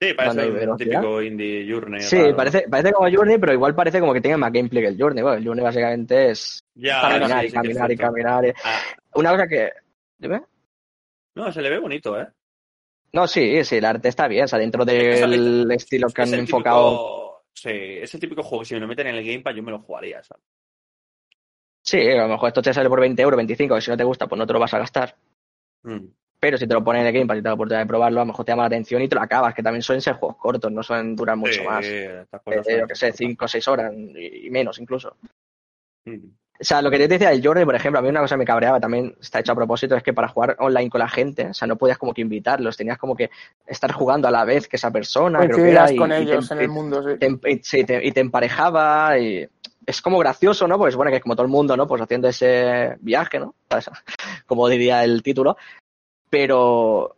Sí, 0.00 0.14
parece 0.14 0.46
un 0.48 0.54
velocidad. 0.54 1.00
típico 1.00 1.22
indie 1.22 1.66
journey. 1.68 2.00
Sí, 2.00 2.20
raro. 2.20 2.36
parece, 2.36 2.64
parece 2.68 2.92
como 2.92 3.10
Journey, 3.10 3.38
pero 3.38 3.52
igual 3.52 3.74
parece 3.74 3.98
como 4.00 4.12
que 4.12 4.20
tiene 4.20 4.36
más 4.36 4.52
gameplay 4.52 4.82
que 4.82 4.88
el 4.90 4.98
Journey. 5.00 5.22
Bueno, 5.22 5.38
el 5.38 5.44
Journey 5.46 5.64
básicamente 5.64 6.30
es 6.30 6.62
Ya, 6.74 7.00
caminar 7.00 7.40
sí, 7.40 7.46
y 7.46 7.48
sí 7.50 7.54
caminar 7.56 7.92
y 7.92 7.96
caminar. 7.96 8.44
y- 8.46 8.52
Ah, 8.64 8.80
Una 9.14 9.30
cosa 9.32 9.46
que. 9.48 9.70
¿Dime? 10.18 10.42
no, 11.34 11.50
se 11.52 11.62
le 11.62 11.70
ve 11.70 11.78
bonito, 11.78 12.20
¿eh? 12.20 12.26
No, 13.12 13.26
sí, 13.26 13.64
sí, 13.64 13.76
el 13.76 13.84
arte 13.84 14.08
está 14.08 14.28
bien. 14.28 14.44
O 14.44 14.48
sea, 14.48 14.58
dentro 14.58 14.82
Es 14.82 15.20
del 15.20 15.70
estilo 15.72 16.08
que 16.08 16.22
Es 16.22 16.28
han 16.28 16.34
el 16.34 16.40
enfocado. 16.40 16.90
típico- 16.90 17.31
Sí, 17.54 17.70
es 17.70 18.12
el 18.14 18.20
típico 18.20 18.42
juego 18.42 18.60
que 18.60 18.66
si 18.66 18.74
me 18.74 18.80
lo 18.80 18.88
meten 18.88 19.06
en 19.06 19.16
el 19.16 19.24
Gamepad 19.24 19.54
yo 19.54 19.62
me 19.62 19.70
lo 19.70 19.80
jugaría, 19.80 20.22
¿sabes? 20.22 20.44
Sí, 21.82 22.00
a 22.00 22.22
lo 22.22 22.28
mejor 22.28 22.48
esto 22.48 22.62
te 22.62 22.72
sale 22.72 22.88
por 22.88 23.00
20 23.00 23.20
euros, 23.22 23.36
25, 23.36 23.76
y 23.76 23.80
si 23.80 23.90
no 23.90 23.96
te 23.96 24.04
gusta, 24.04 24.26
pues 24.26 24.38
no 24.38 24.46
te 24.46 24.52
lo 24.52 24.60
vas 24.60 24.72
a 24.72 24.78
gastar. 24.78 25.16
Mm. 25.82 26.06
Pero 26.38 26.56
si 26.56 26.66
te 26.66 26.74
lo 26.74 26.82
ponen 26.82 27.02
en 27.02 27.08
el 27.08 27.12
Game 27.12 27.26
Pass 27.26 27.38
y 27.38 27.40
te 27.40 27.44
da 27.44 27.50
la 27.50 27.54
oportunidad 27.54 27.82
de 27.82 27.88
probarlo, 27.88 28.20
a 28.20 28.24
lo 28.24 28.26
mejor 28.26 28.44
te 28.44 28.52
llama 28.52 28.62
la 28.62 28.68
atención 28.68 29.02
y 29.02 29.08
te 29.08 29.14
lo 29.14 29.22
acabas, 29.22 29.54
que 29.54 29.62
también 29.62 29.82
suelen 29.82 30.00
ser 30.00 30.14
juegos 30.14 30.38
cortos, 30.38 30.72
no 30.72 30.82
suelen 30.82 31.14
durar 31.14 31.36
mucho 31.36 31.62
más. 31.64 31.84
Eh, 31.86 32.24
yo 32.46 32.86
que 32.86 32.94
sé, 32.94 33.12
5 33.12 33.44
o 33.44 33.48
6 33.48 33.68
horas 33.68 33.92
y 33.94 34.46
y 34.46 34.50
menos 34.50 34.78
incluso. 34.80 35.16
Mm. 36.04 36.30
O 36.62 36.64
sea, 36.64 36.80
lo 36.80 36.92
que 36.92 36.96
te 36.98 37.08
decía 37.08 37.30
del 37.30 37.44
Journey, 37.44 37.64
por 37.64 37.74
ejemplo, 37.74 37.98
a 37.98 38.02
mí 38.02 38.08
una 38.08 38.20
cosa 38.20 38.36
que 38.36 38.38
me 38.40 38.44
cabreaba 38.44 38.78
también, 38.78 39.16
está 39.20 39.40
hecho 39.40 39.50
a 39.50 39.56
propósito, 39.56 39.96
es 39.96 40.02
que 40.04 40.12
para 40.12 40.28
jugar 40.28 40.54
online 40.60 40.88
con 40.90 41.00
la 41.00 41.08
gente, 41.08 41.48
o 41.48 41.54
sea, 41.54 41.66
no 41.66 41.74
podías 41.74 41.98
como 41.98 42.14
que 42.14 42.20
invitarlos, 42.20 42.76
tenías 42.76 42.98
como 42.98 43.16
que 43.16 43.30
estar 43.66 43.90
jugando 43.90 44.28
a 44.28 44.30
la 44.30 44.44
vez 44.44 44.68
que 44.68 44.76
esa 44.76 44.92
persona, 44.92 45.40
creo 45.40 45.56
que 45.56 45.70
era, 45.72 45.90
y, 45.90 45.96
con 45.96 46.12
y 46.12 46.14
ellos 46.14 46.48
te, 46.48 46.54
en 46.54 46.60
el 46.60 46.68
mundo, 46.68 47.02
sí. 47.02 47.18
te- 47.18 47.50
y- 47.50 47.58
sí, 47.64 47.82
te- 47.84 48.06
y 48.06 48.12
te 48.12 48.20
emparejaba 48.20 49.18
y 49.18 49.44
es 49.84 50.00
como 50.00 50.18
gracioso, 50.20 50.68
¿no? 50.68 50.78
Porque 50.78 50.92
supone 50.92 51.10
que 51.10 51.16
es 51.16 51.22
como 51.24 51.34
todo 51.34 51.46
el 51.46 51.50
mundo, 51.50 51.76
¿no? 51.76 51.88
Pues 51.88 52.00
haciendo 52.00 52.28
ese 52.28 52.94
viaje, 53.00 53.40
¿no? 53.40 53.56
Como 54.46 54.68
diría 54.68 55.02
el 55.02 55.20
título, 55.24 55.56
pero 56.30 57.16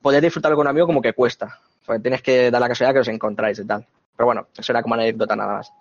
poder 0.00 0.22
disfrutarlo 0.22 0.56
con 0.56 0.66
un 0.66 0.70
amigo 0.70 0.86
como 0.86 1.02
que 1.02 1.12
cuesta, 1.14 1.58
porque 1.84 2.00
tienes 2.00 2.22
que 2.22 2.50
dar 2.50 2.60
la 2.60 2.68
casualidad 2.68 2.94
que 2.94 3.00
os 3.00 3.08
encontráis 3.08 3.58
y 3.58 3.66
tal. 3.66 3.84
Pero 4.16 4.26
bueno, 4.26 4.46
eso 4.56 4.70
era 4.72 4.82
como 4.82 4.94
anécdota 4.94 5.34
nada 5.34 5.54
más. 5.54 5.72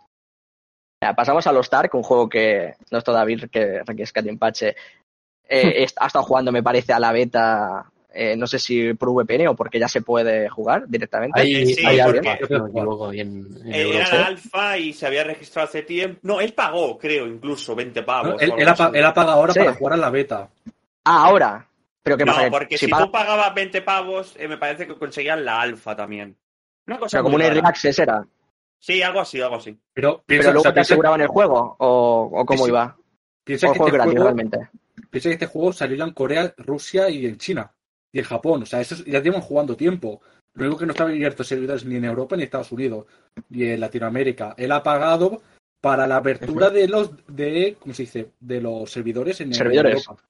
Pasamos 1.16 1.46
a 1.48 1.52
Los 1.52 1.66
Stark, 1.66 1.94
un 1.96 2.04
juego 2.04 2.30
que 2.30 2.76
nuestro 2.92 3.14
David, 3.14 3.46
que 3.52 3.82
Requiesca 3.86 4.22
de 4.22 4.30
Empache, 4.30 4.70
eh, 5.48 5.84
est- 5.84 5.98
ha 6.00 6.08
estado 6.08 6.26
jugando, 6.26 6.52
me 6.52 6.64
parece, 6.64 6.94
a 6.94 7.00
la 7.00 7.12
beta, 7.12 7.86
eh, 8.14 8.36
no 8.38 8.48
sé 8.48 8.60
si 8.60 8.94
por 8.94 9.10
VPN 9.10 9.48
o 9.50 9.56
porque 9.56 9.80
ya 9.80 9.88
se 9.88 10.02
puede 10.02 10.48
jugar 10.50 10.88
directamente. 10.88 11.42
Hay, 11.42 11.66
Sí, 11.74 11.86
hay 11.86 12.00
porque- 12.02 12.30
alfa, 12.30 12.48
si 12.48 12.54
no 12.54 12.64
me 12.66 12.70
equivoco, 12.70 13.14
y 13.14 13.20
en, 13.22 13.48
en 13.66 13.74
Eh. 13.74 13.98
Era 13.98 14.14
la 14.14 14.26
alfa 14.28 14.78
y 14.78 14.94
se 14.94 15.08
había 15.08 15.24
registrado 15.24 15.68
hace 15.68 15.82
tiempo. 15.82 16.20
No, 16.24 16.40
él 16.40 16.54
pagó, 16.54 16.98
creo, 16.98 17.28
incluso 17.28 17.76
20 17.76 18.04
pavos. 18.04 18.36
No, 18.36 18.40
él, 18.40 18.54
él 18.58 18.68
ha, 18.68 18.92
él 18.94 19.14
pagado 19.14 19.32
ahora 19.32 19.54
Sí. 19.54 19.60
para 19.60 19.74
jugar 19.74 19.94
a 19.94 19.98
la 19.98 20.10
beta. 20.10 20.50
Ah, 21.04 21.26
ahora. 21.26 21.68
Pero 22.04 22.18
qué 22.18 22.26
No, 22.26 22.34
pasa, 22.34 22.44
que 22.46 22.52
porque 22.52 22.78
si, 22.78 22.88
tú 22.88 23.12
pagabas 23.12 23.54
20 23.56 23.82
pavos, 23.82 24.36
eh, 24.38 24.48
me 24.48 24.58
parece 24.58 24.86
que 24.86 24.96
conseguían 24.96 25.44
la 25.46 25.62
alfa 25.62 25.96
también. 25.96 26.36
Una 26.86 27.00
cosa 27.00 27.18
pero 27.18 27.24
como 27.24 27.36
un 27.38 27.66
access 27.66 27.98
era. 28.00 28.26
Sí, 28.84 29.02
algo 29.02 29.22
así, 29.22 29.40
algo 29.40 29.56
así. 29.56 29.80
Pero 29.94 30.22
piensa, 30.26 30.42
Pero 30.42 30.50
o 30.50 30.54
luego 30.56 30.64
sea, 30.64 30.72
te 30.72 30.76
piensa- 30.76 30.94
aseguraban 30.94 31.22
el 31.22 31.28
juego 31.28 31.76
o, 31.80 32.30
o 32.42 32.46
cómo 32.46 32.66
Sí, 32.66 32.70
iba. 32.70 32.98
piensa 33.46 33.68
O 33.68 33.70
el 33.70 33.74
que 33.74 33.78
juego 33.80 33.88
este 33.88 33.98
gratis 33.98 34.12
juego, 34.14 34.26
realmente. 34.26 34.70
piensa 35.10 35.30
que 35.30 35.34
este 35.34 35.46
juego 35.46 35.72
salió 35.74 35.96
ya 35.96 36.04
en 36.04 36.12
Corea, 36.14 36.54
Rusia 36.58 37.10
y 37.10 37.26
en 37.26 37.38
China. 37.38 37.72
Y 38.12 38.20
en 38.20 38.26
Japón. 38.26 38.64
O 38.64 38.66
sea, 38.66 38.82
eso 38.82 38.96
ya 39.06 39.22
llevan 39.22 39.40
jugando 39.42 39.78
tiempo. 39.78 40.22
Lo 40.56 40.66
único 40.66 40.80
que 40.80 40.86
no 40.86 40.92
están 40.92 41.08
abiertos 41.08 41.48
servidores 41.48 41.86
ni 41.86 41.96
en 41.96 42.04
Europa 42.06 42.36
ni 42.36 42.42
en 42.44 42.46
Estados 42.48 42.72
Unidos. 42.74 43.06
Ni 43.50 43.64
en 43.64 43.80
Latinoamérica. 43.80 44.54
Él 44.58 44.72
ha 44.74 44.84
pagado 44.84 45.42
para 45.82 46.06
la 46.06 46.18
apertura 46.18 46.70
de 46.70 46.88
los 46.90 47.10
de 47.28 47.78
¿cómo 47.80 47.94
se 47.94 48.04
dice? 48.04 48.32
de 48.40 48.60
los 48.62 48.92
servidores 48.92 49.40
en 49.40 49.48
en 49.48 49.54
Servidores. 49.54 50.06
Europa. 50.06 50.24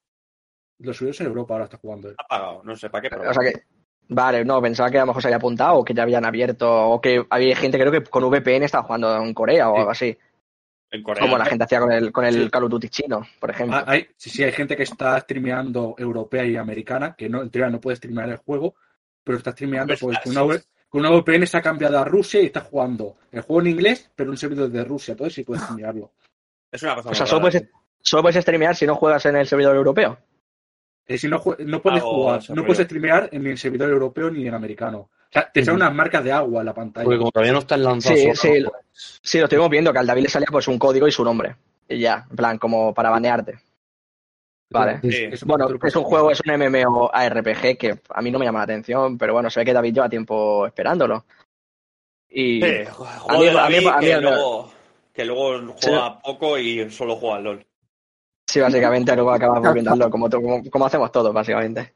Los 0.80 0.96
servidores 0.98 1.22
en 1.22 1.28
Europa 1.28 1.54
ahora 1.56 1.64
está 1.66 1.78
jugando 1.78 2.10
él. 2.10 2.16
Ha 2.20 2.28
pagado, 2.28 2.62
no 2.64 2.76
sé, 2.76 2.90
¿para 2.92 3.10
qué? 3.10 3.16
O 3.16 3.34
sea 3.34 3.52
que. 3.52 3.64
Vale, 4.10 4.44
no, 4.46 4.62
pensaba 4.62 4.92
que 4.92 4.98
a 4.98 5.02
lo 5.02 5.08
mejor 5.08 5.22
se 5.22 5.28
había 5.30 5.38
apuntado 5.38 5.78
o 5.78 5.84
que 5.86 5.94
ya 5.94 6.04
habían 6.04 6.26
abierto 6.26 6.70
o 6.90 7.02
que 7.02 7.26
había 7.30 7.56
gente 7.56 7.80
creo 7.80 7.92
que 7.92 8.04
con 8.04 8.24
VPN 8.30 8.64
estaba 8.66 8.84
jugando 8.84 9.16
en 9.24 9.34
Corea 9.34 9.70
o 9.70 9.74
Sí. 9.76 9.80
algo 9.80 9.92
así. 9.92 10.18
en 10.92 11.02
Corea. 11.02 11.22
Como 11.22 11.38
la 11.40 11.46
gente 11.46 11.64
hacía 11.64 11.80
con 11.80 11.92
el, 11.92 12.12
con 12.12 12.24
el 12.26 12.44
Sí. 12.44 12.50
Call 12.52 12.66
of 12.66 12.70
Duty 12.70 12.90
chino, 12.90 13.26
por 13.40 13.50
ejemplo. 13.50 13.78
Ah, 13.78 13.84
hay, 13.88 14.08
sí, 14.16 14.30
sí, 14.30 14.44
hay 14.44 14.52
gente 14.52 14.76
que 14.78 14.84
está 14.84 15.20
streameando 15.22 15.96
europea 15.98 16.46
y 16.46 16.56
americana, 16.56 17.16
que 17.18 17.28
no, 17.30 17.42
en 17.42 17.50
teoría 17.50 17.72
no 17.72 17.82
puede 17.82 17.96
streamear 17.98 18.30
el 18.30 18.38
juego, 18.38 18.76
pero 19.24 19.40
está 19.40 19.52
streameando 19.54 19.96
Pues, 20.00 20.20
con, 20.20 20.38
una, 20.38 20.60
con 20.90 21.00
una 21.02 21.10
VPN 21.10 21.48
se 21.48 21.58
ha 21.58 21.62
cambiado 21.64 21.98
a 21.98 22.04
Rusia 22.04 22.42
y 22.42 22.46
está 22.46 22.60
jugando 22.62 23.16
el 23.32 23.42
juego 23.42 23.62
en 23.62 23.68
inglés, 23.68 24.12
pero 24.16 24.30
un 24.30 24.38
servidor 24.38 24.70
de 24.70 24.84
Rusia, 24.84 25.14
entonces 25.14 25.34
sí 25.34 25.44
puede 25.44 25.62
streamearlo. 25.64 26.12
Es 26.72 26.84
una 26.84 26.96
cosa 26.96 27.10
o 27.10 27.14
sea, 27.16 27.24
muy 27.24 27.30
solo 27.30 27.40
rara, 27.40 27.52
puedes, 27.52 27.70
solo 28.02 28.22
puedes 28.24 28.42
streamear 28.44 28.76
si 28.76 28.86
no 28.86 28.96
juegas 28.96 29.26
en 29.26 29.36
el 29.38 29.48
servidor 29.48 29.76
europeo. 29.76 30.20
Eh, 31.06 31.18
si 31.18 31.28
no, 31.28 31.42
no 31.60 31.82
puedes 31.82 32.02
Hago 32.02 32.14
jugar, 32.14 32.40
ese 32.40 32.54
no 32.54 32.66
puedes 32.66 32.86
streamear 32.86 33.30
en 33.32 33.44
ni 33.44 33.50
el 33.52 33.58
servidor 33.58 33.90
europeo 33.90 34.30
ni 34.30 34.48
en 34.48 34.54
americano. 34.54 35.10
sea, 35.32 35.52
te 35.52 35.60
echan 35.60 35.76
unas 35.76 35.94
marcas 35.94 36.24
de 36.24 36.32
agua 36.32 36.62
en 36.62 36.66
la 36.68 36.74
pantalla. 36.74 37.04
Porque 37.04 37.18
como 37.18 37.32
todavía 37.32 37.52
no 37.54 37.60
están 37.60 37.84
lanzados, 37.84 38.20
Sí, 38.20 38.32
sí. 38.36 38.64
pues, 38.64 39.20
Sí, 39.22 39.38
lo 39.40 39.46
estuvimos 39.46 39.70
viendo, 39.70 39.92
que 39.92 40.00
al 40.00 40.08
David 40.08 40.24
le 40.24 40.30
salía 40.30 40.48
pues 40.52 40.68
un 40.68 40.78
código 40.80 41.08
y 41.08 41.12
su 41.12 41.24
nombre. 41.26 41.56
Y 41.90 42.00
ya, 42.00 42.26
en 42.30 42.36
plan, 42.36 42.58
como 42.58 42.94
para 42.94 43.10
banearte. 43.10 43.60
Vale. 44.70 45.00
Sí. 45.04 45.24
Es 45.32 45.44
Bueno, 45.44 45.68
es 45.84 45.96
un 45.96 46.04
juego, 46.04 46.32
es 46.32 46.42
un 46.46 46.54
MMO 46.54 47.10
ARPG 47.14 47.78
que 47.78 48.00
a 48.10 48.22
mí 48.22 48.32
no 48.32 48.40
me 48.40 48.46
llama 48.46 48.60
la 48.60 48.64
atención, 48.64 49.18
pero 49.18 49.34
bueno, 49.34 49.50
se 49.50 49.60
ve 49.60 49.66
que 49.66 49.74
David 49.74 49.94
lleva 49.94 50.10
tiempo 50.10 50.66
esperándolo. 50.66 51.26
Y 52.30 52.62
Sí, 52.62 52.68
A 53.28 53.38
mí- 53.38 53.48
a 53.48 53.50
mí- 53.50 53.54
David 53.54 53.88
a 53.88 53.98
mí 54.00 54.06
que, 54.06 54.22
luego, 54.22 54.74
que 55.14 55.26
luego 55.26 55.74
juega 55.82 56.20
poco 56.22 56.58
y 56.58 56.90
solo 56.90 57.16
juega 57.18 57.36
al 57.38 57.44
LOL. 57.44 57.66
Sí, 58.54 58.60
básicamente 58.60 59.16
luego 59.16 59.32
acabas 59.32 59.62
LoL, 59.64 60.10
como, 60.12 60.30
como, 60.30 60.64
como 60.70 60.86
hacemos 60.86 61.12
todos, 61.12 61.34
básicamente. 61.34 61.94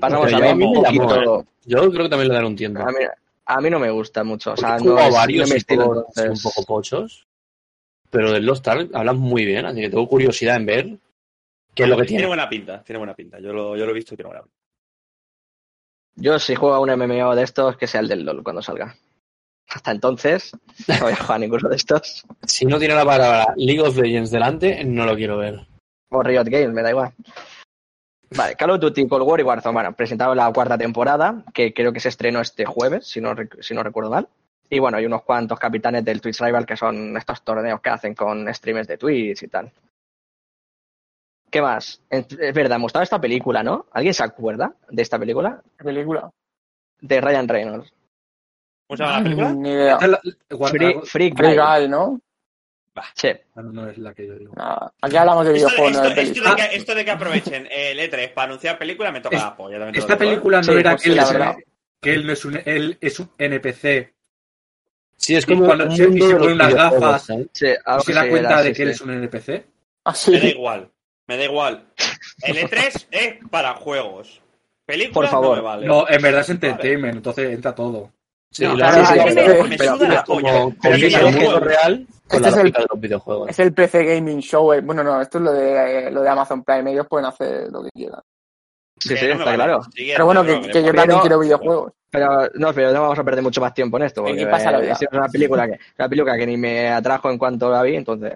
Pasamos 0.00 0.26
Pero 0.26 0.26
a 0.26 0.30
yo 0.30 0.38
ver 0.40 0.50
a 0.50 0.54
mí 0.54 0.68
me 0.68 0.74
poquito. 0.74 1.46
Yo 1.64 1.90
creo 1.90 2.04
que 2.04 2.08
también 2.08 2.28
le 2.28 2.34
daré 2.34 2.46
un 2.46 2.56
tiempo. 2.56 2.80
A 2.80 2.86
mí, 2.86 2.98
a 3.46 3.60
mí 3.60 3.70
no 3.70 3.78
me 3.78 3.90
gusta 3.90 4.22
mucho, 4.24 4.52
o 4.52 4.56
sea, 4.56 4.70
no 4.78 4.98
es, 4.98 5.10
no 5.10 5.12
varios 5.12 5.48
mi 5.48 5.54
y 5.54 5.58
estilo. 5.58 5.84
entonces- 5.84 6.44
un 6.44 6.50
poco 6.50 6.64
pochos. 6.66 7.26
Pero 8.10 8.32
del 8.32 8.44
Lost 8.44 8.66
Ark 8.66 8.90
hablan 8.92 9.18
muy 9.18 9.44
bien, 9.44 9.66
así 9.66 9.80
que 9.80 9.88
tengo 9.88 10.08
curiosidad 10.08 10.56
en 10.56 10.66
ver 10.66 10.98
qué 11.74 11.84
es 11.84 11.88
lo 11.88 11.96
que 11.96 12.02
Tiene 12.04 12.22
tiene. 12.22 12.26
buena 12.26 12.48
pinta, 12.48 12.82
tiene 12.82 12.98
buena 12.98 13.14
pinta. 13.14 13.38
Yo 13.38 13.52
lo, 13.52 13.76
yo 13.76 13.84
lo 13.86 13.92
he 13.92 13.94
visto 13.94 14.14
y 14.14 14.16
tiene 14.16 14.28
buena 14.28 14.42
pinta. 14.42 14.56
Yo 16.16 16.38
si 16.40 16.54
juego 16.56 16.74
a 16.74 16.80
un 16.80 16.90
MMO 16.90 17.34
de 17.36 17.44
estos, 17.44 17.76
que 17.76 17.86
sea 17.86 18.00
el 18.00 18.08
del 18.08 18.24
LoL 18.24 18.42
cuando 18.42 18.62
salga. 18.62 18.96
Hasta 19.72 19.92
entonces, 19.92 20.52
no 20.88 20.98
voy 21.00 21.12
a 21.12 21.16
jugar 21.16 21.36
a 21.36 21.38
ninguno 21.38 21.68
de 21.68 21.76
estos. 21.76 22.24
Si 22.44 22.66
no 22.66 22.78
tiene 22.78 22.94
la 22.94 23.04
palabra 23.04 23.54
League 23.56 23.80
of 23.80 23.96
Legends 23.96 24.30
delante, 24.30 24.84
no 24.84 25.06
lo 25.06 25.14
quiero 25.14 25.38
ver. 25.38 25.60
O 26.10 26.22
Riot 26.22 26.44
Games, 26.44 26.72
me 26.72 26.82
da 26.82 26.90
igual. 26.90 27.12
Vale, 28.36 28.56
Call 28.56 28.70
of 28.70 28.80
Duty 28.80 29.06
Cold 29.08 29.26
War 29.26 29.40
y 29.40 29.42
Warzone. 29.44 29.74
Bueno, 29.74 29.92
presentado 29.92 30.34
la 30.34 30.52
cuarta 30.52 30.76
temporada, 30.76 31.44
que 31.54 31.72
creo 31.72 31.92
que 31.92 32.00
se 32.00 32.08
estrenó 32.08 32.40
este 32.40 32.64
jueves, 32.64 33.06
si 33.06 33.20
no, 33.20 33.34
si 33.60 33.74
no 33.74 33.82
recuerdo 33.82 34.10
mal. 34.10 34.28
Y 34.68 34.78
bueno, 34.78 34.98
hay 34.98 35.06
unos 35.06 35.22
cuantos 35.22 35.58
capitanes 35.58 36.04
del 36.04 36.20
Twitch 36.20 36.40
Rival 36.40 36.66
que 36.66 36.76
son 36.76 37.16
estos 37.16 37.42
torneos 37.42 37.80
que 37.80 37.90
hacen 37.90 38.14
con 38.14 38.52
streamers 38.54 38.86
de 38.86 38.98
Twitch 38.98 39.42
y 39.42 39.48
tal. 39.48 39.72
¿Qué 41.50 41.60
más? 41.60 42.00
Es 42.08 42.54
verdad, 42.54 42.78
mostrado 42.78 43.02
esta 43.02 43.20
película, 43.20 43.64
¿no? 43.64 43.86
¿Alguien 43.92 44.14
se 44.14 44.22
acuerda 44.22 44.72
de 44.88 45.02
esta 45.02 45.18
película? 45.18 45.60
¿Qué 45.76 45.84
película? 45.84 46.30
De 47.00 47.20
Ryan 47.20 47.48
Reynolds. 47.48 47.92
¿Cómo 48.90 48.96
se 48.96 49.02
llama 49.04 49.18
la 49.18 49.22
película? 49.22 49.52
Ni 49.52 49.70
idea. 49.70 49.92
Esta 49.92 50.04
es 50.04 50.10
la- 50.10 50.20
guarda- 50.56 50.78
Free, 50.78 50.94
Free 51.04 51.32
Free 51.32 51.56
Guy. 51.56 51.56
Guy, 51.80 51.88
¿no? 51.88 52.20
Sí. 53.14 53.28
Ah, 53.54 53.62
no, 53.62 53.72
no 53.72 53.88
es 53.88 53.98
la 53.98 54.12
que 54.12 54.26
yo 54.26 54.34
digo. 54.34 54.52
Nada. 54.56 54.92
Aquí 55.00 55.16
hablamos 55.16 55.46
de 55.46 55.54
Esto, 55.56 55.68
videojuegos, 55.68 55.92
no 55.96 56.02
de 56.02 56.08
esto- 56.08 56.20
esto 56.20 56.32
películas. 56.34 56.56
de 56.56 56.68
que, 56.70 56.76
esto 56.76 56.94
de 56.96 57.04
que 57.04 57.10
aprovechen 57.12 57.68
el 57.70 57.98
E3 58.00 58.32
para 58.34 58.44
anunciar 58.46 58.78
película 58.78 59.12
me 59.12 59.20
toca 59.20 59.36
Es- 59.36 59.42
la 59.42 59.56
polla. 59.56 59.78
también 59.78 59.92
te 59.94 59.98
lo 60.00 60.02
Esta 60.04 60.14
digo, 60.16 60.24
¿eh? 60.24 60.28
película 60.34 60.56
no 60.58 60.64
Sí, 60.64 60.72
era 60.72 60.90
pues 60.90 61.02
que, 61.02 61.08
él 61.08 61.12
sí, 61.14 61.16
la 61.16 61.22
es- 61.22 61.32
verdad. 61.32 61.54
que 62.00 62.12
él 62.14 62.26
no 62.26 62.32
es 62.32 62.44
un, 62.44 62.60
él 62.64 62.98
es 63.00 63.20
un 63.20 63.30
NPC 63.38 64.12
Sí, 65.16 65.36
es 65.36 65.44
Y 65.44 65.46
como 65.46 65.66
cuando 65.66 65.84
un 65.84 65.96
se- 65.96 66.02
y 66.02 66.06
mundo 66.08 66.26
se 66.26 66.32
de 66.32 66.38
pone 66.38 66.46
los 66.48 66.54
unas 66.56 66.68
videojuegos, 66.68 67.00
gafas. 67.00 67.22
¿sabes? 67.26 67.46
Sí, 67.52 67.66
algo 67.84 68.00
y 68.00 68.04
se 68.06 68.12
da 68.14 68.22
sí 68.22 68.28
cuenta 68.30 68.48
era, 68.48 68.62
de 68.62 68.68
sí, 68.70 68.74
que 68.74 68.82
él 68.82 68.88
sí. 68.88 68.94
es 68.94 69.00
un 69.02 69.10
NPC. 69.10 69.66
Ah, 70.04 70.14
Me 70.28 70.38
da 70.40 70.46
igual. 70.48 70.90
Me 71.28 71.36
da 71.36 71.44
igual. 71.44 71.84
El 72.42 72.56
E3 72.56 73.06
es 73.10 73.34
para 73.50 73.74
juegos. 73.74 74.40
Películas 74.86 75.30
Por 75.30 75.40
favor. 75.42 75.56
no 75.58 75.62
me 75.62 75.68
vale. 75.68 75.86
No, 75.86 76.08
en 76.08 76.22
verdad 76.22 76.40
es 76.40 76.48
entertainment, 76.50 77.16
entonces 77.16 77.50
entra 77.52 77.74
todo. 77.74 78.10
Sí, 78.52 78.64
No, 78.64 78.74
claro, 78.74 79.06
sí, 79.06 79.14
sí, 79.14 79.68
me 79.68 79.78
suda 79.78 80.08
la 80.08 80.24
Pero 80.24 80.96
el 80.96 81.60
real 81.60 82.06
con 82.26 82.36
Este 82.36 82.40
la 82.40 82.48
es 82.48 82.56
el- 82.56 82.62
lógica 82.62 82.80
de 82.80 82.86
los 82.90 83.00
videojuegos. 83.00 83.48
Es 83.50 83.58
el 83.60 83.72
PC 83.72 84.04
Gaming 84.04 84.40
Show. 84.40 84.72
eh, 84.72 84.80
Bueno, 84.80 85.04
no, 85.04 85.20
esto 85.20 85.38
es 85.38 85.44
lo 85.44 85.52
de, 85.52 86.10
lo 86.10 86.22
de 86.22 86.28
Amazon 86.28 86.62
Prime. 86.64 86.90
Ellos 86.92 87.06
pueden 87.08 87.26
hacer 87.26 87.70
lo 87.70 87.82
que 87.82 87.90
quieran. 87.94 88.20
Sí, 88.98 89.16
sí, 89.16 89.26
no 89.26 89.32
está 89.32 89.44
vale. 89.46 89.54
claro. 89.56 89.82
Siguiente, 89.84 90.14
Pero 90.14 90.26
bueno, 90.26 90.44
que, 90.44 90.82
yo 90.84 90.92
también 90.94 91.20
quiero 91.20 91.38
videojuegos. 91.38 91.92
Pero 92.10 92.48
no, 92.54 92.74
pero 92.74 92.92
no 92.92 93.02
vamos 93.02 93.18
a 93.18 93.24
perder 93.24 93.42
mucho 93.42 93.60
más 93.60 93.72
tiempo 93.72 93.96
en 93.96 94.02
esto. 94.04 94.22
Porque 94.24 94.46
pásalo 94.46 94.80
eh, 94.82 94.90
es 94.90 94.98
una 95.12 95.28
película 95.28 95.66
que 95.68 95.78
una 95.98 96.08
película 96.08 96.36
que 96.36 96.46
ni 96.46 96.56
me 96.56 96.88
atrajo 96.88 97.30
en 97.30 97.38
cuanto 97.38 97.70
la 97.70 97.82
vi, 97.82 97.94
entonces 97.94 98.34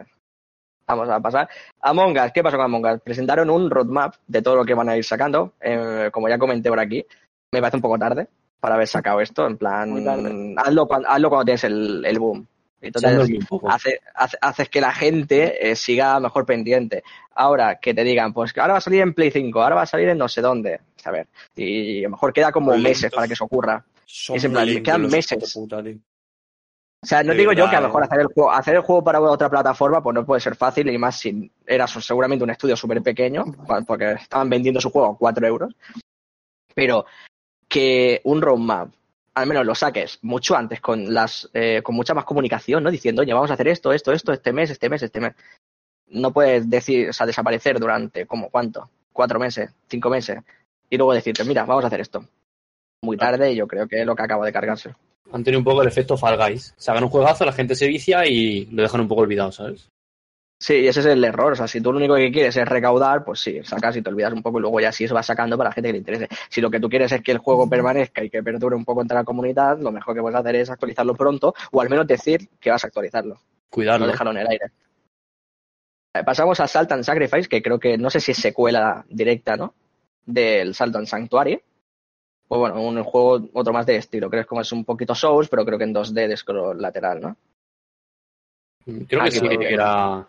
vamos 0.86 1.08
a 1.08 1.18
pasar. 1.20 1.48
Among 1.80 2.16
Us, 2.18 2.30
¿qué 2.32 2.42
pasó 2.42 2.56
con 2.56 2.66
Among 2.66 2.86
Us? 2.86 3.00
Presentaron 3.00 3.50
un 3.50 3.68
roadmap 3.68 4.14
de 4.28 4.42
todo 4.42 4.54
lo 4.56 4.64
que 4.64 4.74
van 4.74 4.88
a 4.88 4.96
ir 4.96 5.04
sacando. 5.04 5.54
eh, 5.60 6.08
como 6.12 6.28
ya 6.28 6.38
comenté 6.38 6.68
por 6.68 6.78
aquí, 6.78 7.04
me 7.52 7.60
parece 7.60 7.76
un 7.78 7.82
poco 7.82 7.98
tarde 7.98 8.28
para 8.64 8.76
haber 8.76 8.88
sacado 8.88 9.20
esto. 9.20 9.46
En 9.46 9.58
plan, 9.58 10.54
hazlo, 10.56 10.86
cuando, 10.88 11.06
hazlo 11.06 11.28
cuando 11.28 11.44
tienes 11.44 11.64
el, 11.64 12.02
el 12.02 12.18
boom. 12.18 12.46
Entonces, 12.80 13.38
hace, 13.68 14.00
hace- 14.14 14.38
haces 14.40 14.70
que 14.70 14.80
la 14.80 14.90
gente 14.90 15.70
eh, 15.70 15.76
siga 15.76 16.18
mejor 16.18 16.46
pendiente. 16.46 17.04
Ahora, 17.34 17.76
que 17.78 17.92
te 17.92 18.02
digan, 18.04 18.32
pues 18.32 18.54
que 18.54 18.60
ahora 18.60 18.72
va 18.72 18.78
a 18.78 18.80
salir 18.80 19.02
en 19.02 19.12
Play 19.12 19.30
5, 19.30 19.62
ahora 19.62 19.74
va 19.74 19.82
a 19.82 19.86
salir 19.86 20.08
en 20.08 20.16
no 20.16 20.28
sé 20.28 20.40
dónde. 20.40 20.80
A 21.04 21.10
ver, 21.10 21.28
y 21.54 22.00
a 22.00 22.04
lo 22.04 22.12
mejor 22.12 22.32
queda 22.32 22.50
como 22.52 22.74
meses 22.78 23.12
para 23.12 23.26
que 23.26 23.34
eso 23.34 23.44
ocurra. 23.44 23.84
Son 24.06 24.36
es 24.36 24.44
en 24.44 24.52
plan, 24.52 24.82
quedan 24.82 25.06
meses. 25.08 25.52
puta. 25.52 25.78
O 25.80 27.06
sea, 27.06 27.22
no 27.22 27.32
De 27.32 27.38
digo 27.38 27.52
yo 27.52 27.68
que 27.68 27.76
a 27.76 27.80
lo 27.82 27.88
mejor 27.88 28.02
eh. 28.04 28.06
hacer 28.06 28.20
el 28.20 28.26
juego, 28.28 28.50
hacer 28.50 28.74
el 28.76 28.80
juego 28.80 29.04
para 29.04 29.20
otra 29.20 29.50
plataforma, 29.50 30.02
pues 30.02 30.14
no 30.14 30.24
puede 30.24 30.40
ser 30.40 30.56
fácil, 30.56 30.88
y 30.88 30.96
más 30.96 31.18
si 31.20 31.50
era 31.66 31.86
seguramente 31.86 32.44
un 32.44 32.50
estudio 32.50 32.76
súper 32.78 33.02
pequeño, 33.02 33.44
porque 33.86 34.12
estaban 34.12 34.48
vendiendo 34.48 34.80
su 34.80 34.88
juego 34.88 35.12
a 35.12 35.18
4 35.18 35.46
euros. 35.46 35.74
Pero 36.74 37.04
que 37.74 38.20
un 38.22 38.40
roadmap, 38.40 38.92
al 39.34 39.48
menos 39.48 39.66
lo 39.66 39.74
saques 39.74 40.20
mucho 40.22 40.54
antes, 40.54 40.80
con 40.80 41.12
las 41.12 41.50
eh, 41.52 41.82
con 41.82 41.96
mucha 41.96 42.14
más 42.14 42.24
comunicación, 42.24 42.84
¿no? 42.84 42.90
Diciendo, 42.92 43.22
oye, 43.22 43.34
vamos 43.34 43.50
a 43.50 43.54
hacer 43.54 43.66
esto, 43.66 43.92
esto, 43.92 44.12
esto, 44.12 44.32
este 44.32 44.52
mes, 44.52 44.70
este 44.70 44.88
mes, 44.88 45.02
este 45.02 45.18
mes. 45.18 45.34
No 46.06 46.32
puedes 46.32 46.70
decir, 46.70 47.08
o 47.08 47.12
sea, 47.12 47.26
desaparecer 47.26 47.80
durante, 47.80 48.26
como 48.26 48.48
cuánto? 48.48 48.88
Cuatro 49.12 49.40
meses, 49.40 49.72
cinco 49.88 50.08
meses, 50.08 50.38
y 50.88 50.96
luego 50.96 51.14
decirte, 51.14 51.42
mira, 51.42 51.64
vamos 51.64 51.82
a 51.82 51.88
hacer 51.88 52.00
esto. 52.00 52.24
Muy 53.02 53.16
tarde, 53.16 53.50
y 53.50 53.56
yo 53.56 53.66
creo 53.66 53.88
que 53.88 54.02
es 54.02 54.06
lo 54.06 54.14
que 54.14 54.22
acaba 54.22 54.46
de 54.46 54.52
cargarse. 54.52 54.94
Han 55.32 55.42
tenido 55.42 55.58
un 55.58 55.64
poco 55.64 55.82
el 55.82 55.88
efecto 55.88 56.16
Fall 56.16 56.36
Guys. 56.36 56.74
Sacan 56.76 57.02
un 57.02 57.10
juegazo, 57.10 57.44
la 57.44 57.52
gente 57.52 57.74
se 57.74 57.88
vicia 57.88 58.24
y 58.24 58.66
lo 58.66 58.82
dejan 58.82 59.00
un 59.00 59.08
poco 59.08 59.22
olvidado, 59.22 59.50
¿sabes? 59.50 59.90
Sí, 60.58 60.86
ese 60.86 61.00
es 61.00 61.06
el 61.06 61.22
error. 61.24 61.52
O 61.52 61.56
sea, 61.56 61.68
si 61.68 61.80
tú 61.80 61.92
lo 61.92 61.98
único 61.98 62.14
que 62.14 62.30
quieres 62.32 62.56
es 62.56 62.66
recaudar, 62.66 63.24
pues 63.24 63.40
sí, 63.40 63.60
sacas 63.64 63.96
y 63.96 64.02
te 64.02 64.08
olvidas 64.08 64.32
un 64.32 64.42
poco 64.42 64.58
y 64.58 64.62
luego 64.62 64.80
ya 64.80 64.92
sí 64.92 65.06
se 65.06 65.12
va 65.12 65.22
sacando 65.22 65.58
para 65.58 65.70
la 65.70 65.74
gente 65.74 65.88
que 65.88 65.92
le 65.92 65.98
interese. 65.98 66.28
Si 66.48 66.60
lo 66.60 66.70
que 66.70 66.80
tú 66.80 66.88
quieres 66.88 67.12
es 67.12 67.22
que 67.22 67.32
el 67.32 67.38
juego 67.38 67.68
permanezca 67.68 68.24
y 68.24 68.30
que 68.30 68.42
perdure 68.42 68.74
un 68.76 68.84
poco 68.84 69.02
entre 69.02 69.16
la 69.16 69.24
comunidad, 69.24 69.78
lo 69.78 69.92
mejor 69.92 70.14
que 70.14 70.20
puedes 70.22 70.38
hacer 70.38 70.56
es 70.56 70.70
actualizarlo 70.70 71.14
pronto 71.14 71.54
o 71.72 71.80
al 71.80 71.90
menos 71.90 72.06
decir 72.06 72.48
que 72.60 72.70
vas 72.70 72.82
a 72.84 72.86
actualizarlo, 72.86 73.34
no 73.34 73.40
Cuidarlo. 73.68 74.06
dejarlo 74.06 74.30
en 74.32 74.38
el 74.38 74.46
aire. 74.48 74.66
Eh, 76.14 76.22
Pasamos 76.24 76.58
a 76.60 76.66
Salt 76.68 76.92
and 76.92 77.02
Sacrifice, 77.02 77.48
que 77.48 77.60
creo 77.60 77.78
que 77.78 77.98
no 77.98 78.08
sé 78.08 78.20
si 78.20 78.30
es 78.32 78.38
secuela 78.38 79.04
directa, 79.08 79.56
¿no? 79.56 79.74
Del 80.24 80.74
Salt 80.74 80.96
and 80.96 81.06
Sanctuary. 81.06 81.60
Pues 82.46 82.58
bueno, 82.58 82.80
un 82.80 83.02
juego 83.02 83.48
otro 83.54 83.72
más 83.72 83.84
de 83.86 83.96
estilo. 83.96 84.30
Creo 84.30 84.40
que 84.40 84.42
es 84.42 84.46
como 84.48 84.60
es 84.60 84.70
un 84.72 84.84
poquito 84.84 85.14
Souls, 85.14 85.48
pero 85.48 85.64
creo 85.64 85.76
que 85.78 85.84
en 85.84 85.94
2D 85.94 86.28
de 86.28 86.36
scroll 86.36 86.80
lateral, 86.80 87.20
¿no? 87.20 87.36
Creo 89.08 89.24
que 89.24 89.30
sí 89.30 89.40
que 89.40 89.74
era 89.74 90.28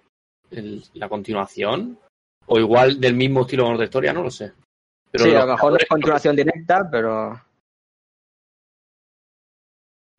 el- 0.51 0.83
la 0.93 1.09
continuación. 1.09 1.99
O 2.47 2.59
igual 2.59 2.99
del 3.01 3.15
mismo 3.15 3.41
estilo 3.41 3.75
de 3.77 3.83
historia, 3.85 4.13
no 4.13 4.21
lo 4.23 4.29
sé. 4.29 4.53
Pero 5.11 5.23
sí, 5.23 5.33
a 5.33 5.39
lo 5.45 5.47
mejor 5.53 5.71
no 5.71 5.77
es 5.79 5.87
continuación 5.87 6.35
directa, 6.35 6.87
pero. 6.91 7.41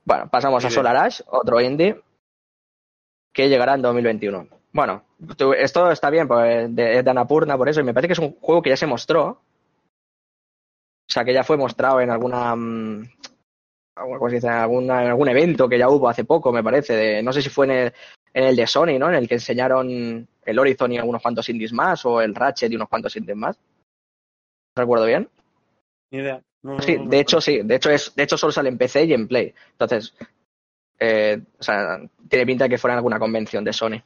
Bueno, 0.05 0.29
pasamos 0.31 0.65
a. 0.65 0.71
Solar 0.71 0.97
Ash, 0.97 1.21
otro 1.27 1.61
indie, 1.61 2.01
que 3.33 3.49
llegará 3.49 3.75
en 3.75 3.83
2021. 3.83 4.49
Bueno, 4.73 5.05
esto 5.57 5.91
está 5.91 6.11
bien, 6.11 6.29
pues 6.29 6.75
de- 6.75 6.99
es 6.99 7.05
de 7.05 7.11
Anapurna 7.11 7.57
por 7.57 7.69
eso, 7.69 7.81
y 7.81 7.85
me 7.85 7.95
parece 7.95 8.09
que 8.09 8.12
es 8.12 8.19
un 8.19 8.37
juego 8.41 8.62
que 8.62 8.71
ya 8.71 8.77
se 8.77 8.87
mostró. 8.87 9.29
O 11.09 11.12
sea, 11.12 11.25
que 11.25 11.33
ya 11.33 11.45
fue 11.45 11.57
mostrado 11.57 12.01
en 12.01 12.11
alguna. 12.11 12.55
mm, 12.57 13.09
¿cómo 13.95 14.29
se 14.29 14.35
dice? 14.37 14.47
En, 14.49 14.53
alguna- 14.53 15.03
en 15.03 15.09
algún 15.09 15.29
evento 15.29 15.69
que 15.69 15.79
ya 15.79 15.89
hubo 15.89 16.09
hace 16.09 16.25
poco, 16.25 16.53
me 16.53 16.62
parece. 16.62 16.95
De, 16.95 17.23
no 17.23 17.33
sé 17.33 17.41
si 17.43 17.49
fue 17.49 17.67
en 17.67 17.73
el, 17.73 17.93
en 18.37 18.44
el 18.44 18.55
de 18.55 18.66
Sony, 18.66 18.99
¿no? 18.99 19.09
En 19.09 19.14
el 19.14 19.27
que 19.27 19.35
enseñaron 19.37 20.29
el 20.44 20.59
Horizon 20.59 20.92
y 20.92 20.99
unos 21.01 21.22
cuantos 21.22 21.49
indies 21.49 21.72
más, 21.72 22.05
o 22.05 22.20
el 22.20 22.35
Ratchet 22.35 22.70
y 22.70 22.77
unos 22.77 22.88
cuantos 22.90 23.16
indies 23.16 23.35
más. 23.37 23.57
¿No 24.77 24.83
¿Recuerdo 24.83 25.07
bien? 25.07 25.27
Ni 26.12 26.18
idea. 26.18 26.42
No, 26.62 26.79
Sí, 26.81 26.96
no, 26.99 27.05
no, 27.05 27.11
de 27.11 27.16
no. 27.16 27.20
hecho 27.22 27.40
sí, 27.40 27.62
de 27.62 27.75
hecho 27.77 27.90
es, 27.90 28.14
de 28.14 28.22
hecho 28.25 28.37
solo 28.37 28.53
sale 28.53 28.68
en 28.68 28.77
PC 28.77 29.05
y 29.05 29.14
en 29.14 29.27
Play. 29.27 29.55
Entonces, 29.72 30.14
eh, 30.99 31.40
o 31.59 31.62
sea, 31.62 31.99
tiene 32.29 32.44
pinta 32.44 32.64
de 32.64 32.70
que 32.70 32.79
fuera 32.79 32.92
en 32.92 32.99
alguna 32.99 33.18
convención 33.18 33.64
de 33.64 33.72
Sony. 33.72 34.03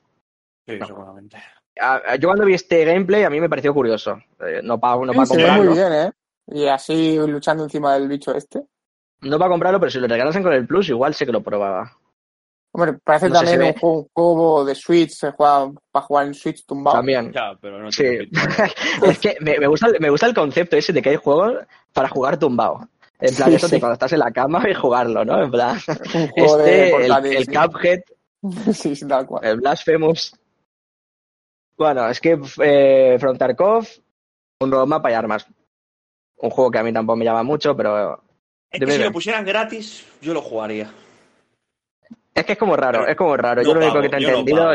Sí, 0.69 0.79
no. 0.79 0.87
seguramente. 0.87 1.37
A- 1.81 1.97
a- 2.13 2.17
yo 2.17 2.29
cuando 2.29 2.45
vi 2.45 2.55
este 2.55 2.85
gameplay 2.85 3.25
a 3.25 3.31
mí 3.31 3.41
me 3.41 3.49
pareció 3.49 3.75
curioso. 3.75 4.21
Eh, 4.47 4.61
no 4.63 4.79
para 4.79 5.05
no 5.05 5.13
pa 5.13 5.23
ve 5.23 5.27
muy 5.27 5.27
comprarlo, 5.29 5.73
bien, 5.73 5.93
¿eh? 5.93 6.13
Y 6.47 6.67
así 6.69 7.17
luchando 7.17 7.65
encima 7.65 7.95
del 7.95 8.07
bicho 8.07 8.33
este. 8.33 8.63
no 9.23 9.39
para 9.39 9.51
comprarlo, 9.51 9.81
pero 9.81 9.91
si 9.91 9.99
lo 9.99 10.07
regalasen 10.07 10.45
con 10.45 10.53
el 10.53 10.67
Plus 10.69 10.89
igual 10.89 11.15
sé 11.15 11.27
que 11.27 11.33
lo 11.33 11.43
probaba. 11.43 11.97
Hombre, 12.73 12.99
parece 13.03 13.29
No 13.29 13.35
también 13.35 13.63
un 13.83 14.05
juego, 14.13 14.65
de 14.65 14.75
Switch, 14.77 15.11
se 15.11 15.33
juega 15.33 15.71
para 15.91 16.07
jugar 16.07 16.27
en 16.29 16.35
Switch 16.35 16.65
tumbado. 16.65 16.99
También. 16.99 17.33
Ya, 17.33 17.53
pero 17.61 17.81
no 17.83 17.91
Sí. 17.91 18.05
es 19.07 19.19
que 19.19 19.37
me, 19.41 19.59
me 19.59 19.67
gusta, 19.67 19.89
el- 19.89 19.99
me 20.01 20.09
gusta 20.11 20.27
el 20.27 20.35
concepto 20.35 20.77
ese 20.77 20.93
de 20.93 21.03
que 21.03 21.11
hay 21.11 21.17
juegos 21.17 21.55
para 21.93 22.09
jugar 22.09 22.39
tumbado. 22.39 22.89
En 23.19 23.35
plan, 23.35 23.51
Sí, 23.51 23.57
eso 23.57 23.67
de 23.69 23.75
sí. 23.77 23.81
cuando 23.81 23.95
estás 23.95 24.13
en 24.13 24.21
la 24.21 24.31
cama 24.31 24.63
y 24.71 24.75
jugarlo, 24.75 25.25
¿no? 25.25 25.43
En 25.43 25.51
plan, 25.51 25.77
Es 25.77 26.15
un 26.15 26.29
juego 26.29 26.57
de 26.59 26.91
este, 26.91 27.37
el. 27.39 27.47
Cuphead, 27.49 28.01
sí, 28.73 28.95
sí, 28.97 29.07
tal 29.09 29.27
cual. 29.27 29.45
el 29.45 29.57
Blasphemous. 29.61 30.33
Bueno, 31.77 32.09
es 32.09 32.21
que 32.21 32.39
eh, 32.63 33.17
From 33.19 33.37
Tarkov, 33.37 33.87
un 34.61 34.71
roadmap 34.71 35.07
y 35.09 35.13
armas. 35.13 35.47
Un 36.37 36.51
juego 36.51 36.71
que 36.71 36.79
a 36.79 36.83
mí 36.83 36.93
tampoco 36.93 37.17
me 37.17 37.25
llama 37.25 37.43
mucho, 37.43 37.77
pero 37.77 38.23
Es 38.71 38.81
Dime, 38.81 38.93
que 38.93 38.99
si 38.99 39.05
lo 39.05 39.13
pusieran 39.13 39.45
gratis, 39.45 40.07
yo 40.23 40.33
lo 40.35 40.41
jugaría. 40.41 40.91
Es 42.41 42.47
que 42.47 42.53
es 42.53 42.59
como 42.59 42.77
raro, 42.77 43.07
es 43.07 43.17
como 43.17 43.37
raro. 43.37 43.63
no 43.63 43.69
yo 43.69 43.75
lo 43.75 43.81
único 43.81 43.95
pago, 43.95 44.03
que 44.03 44.09
te 44.09 44.17
he 44.17 44.21
no 44.21 44.29
entendido, 44.39 44.75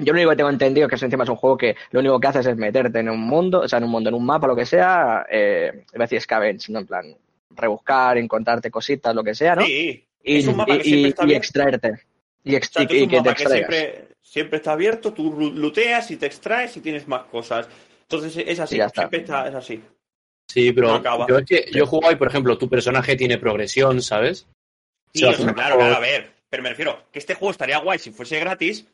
yo 0.00 0.12
lo 0.12 0.12
único 0.12 0.30
que 0.30 0.36
tengo 0.36 0.50
entendido 0.50 0.86
es 0.86 0.90
que 0.90 0.96
eso 0.96 1.04
encima 1.04 1.24
es 1.24 1.30
un 1.30 1.36
juego 1.36 1.56
que 1.56 1.76
lo 1.92 2.00
único 2.00 2.18
que 2.20 2.26
haces 2.26 2.46
es 2.46 2.56
meterte 2.56 2.98
en 2.98 3.08
un 3.10 3.20
mundo, 3.20 3.60
o 3.60 3.68
sea, 3.68 3.78
en 3.78 3.84
un 3.84 3.90
mundo, 3.90 4.08
en 4.08 4.14
un 4.16 4.26
mapa, 4.26 4.46
lo 4.46 4.56
que 4.56 4.66
sea, 4.66 5.24
eh, 5.30 5.84
a 5.94 5.98
decir 5.98 6.20
scavenge, 6.20 6.72
¿no? 6.72 6.80
En 6.80 6.86
plan, 6.86 7.16
rebuscar, 7.50 8.18
encontrarte 8.18 8.70
cositas, 8.70 9.14
lo 9.14 9.22
que 9.22 9.34
sea, 9.34 9.54
¿no? 9.54 9.62
Sí, 9.64 10.04
y, 10.22 10.38
es 10.38 10.46
un 10.48 10.56
mapa 10.56 10.76
que 10.78 10.80
y- 10.80 10.90
siempre 10.90 11.00
y- 11.00 11.10
está 11.10 11.26
y 11.26 11.34
extraerte. 11.34 12.00
Y, 12.42 12.56
ex- 12.56 12.68
O 12.70 12.72
sea, 12.72 12.82
y- 12.82 12.86
tú 12.86 12.94
es 12.94 13.00
y 13.00 13.02
un 13.04 13.08
que 13.10 13.20
te 13.22 13.34
que 13.34 13.48
siempre, 13.48 14.08
siempre 14.20 14.56
está 14.56 14.72
abierto, 14.72 15.12
tú 15.12 15.52
looteas 15.54 16.10
y 16.10 16.16
te 16.16 16.26
extraes 16.26 16.76
y 16.76 16.80
tienes 16.80 17.06
más 17.06 17.22
cosas. 17.24 17.68
Entonces 18.02 18.44
es 18.46 18.60
así, 18.60 18.80
está. 18.80 19.02
siempre 19.02 19.20
está, 19.20 19.48
es 19.48 19.54
así. 19.54 19.82
Sí, 20.50 20.72
pero 20.72 20.98
No 20.98 21.26
yo 21.26 21.38
es 21.38 21.46
que 21.46 21.66
yo 21.72 21.86
jugado 21.86 22.12
y, 22.12 22.16
por 22.16 22.28
ejemplo, 22.28 22.58
tu 22.58 22.68
personaje 22.68 23.16
tiene 23.16 23.38
progresión, 23.38 24.02
¿sabes? 24.02 24.46
Sí, 25.12 25.24
o 25.24 25.32
sea, 25.32 25.54
claro, 25.54 25.80
a 25.80 26.00
ver. 26.00 26.33
Pero 26.54 26.62
me 26.62 26.68
refiero 26.68 27.08
que 27.10 27.18
este 27.18 27.34
juego 27.34 27.50
estaría 27.50 27.78
guay 27.78 27.98
si 27.98 28.12
fuese 28.12 28.38
gratis, 28.38 28.86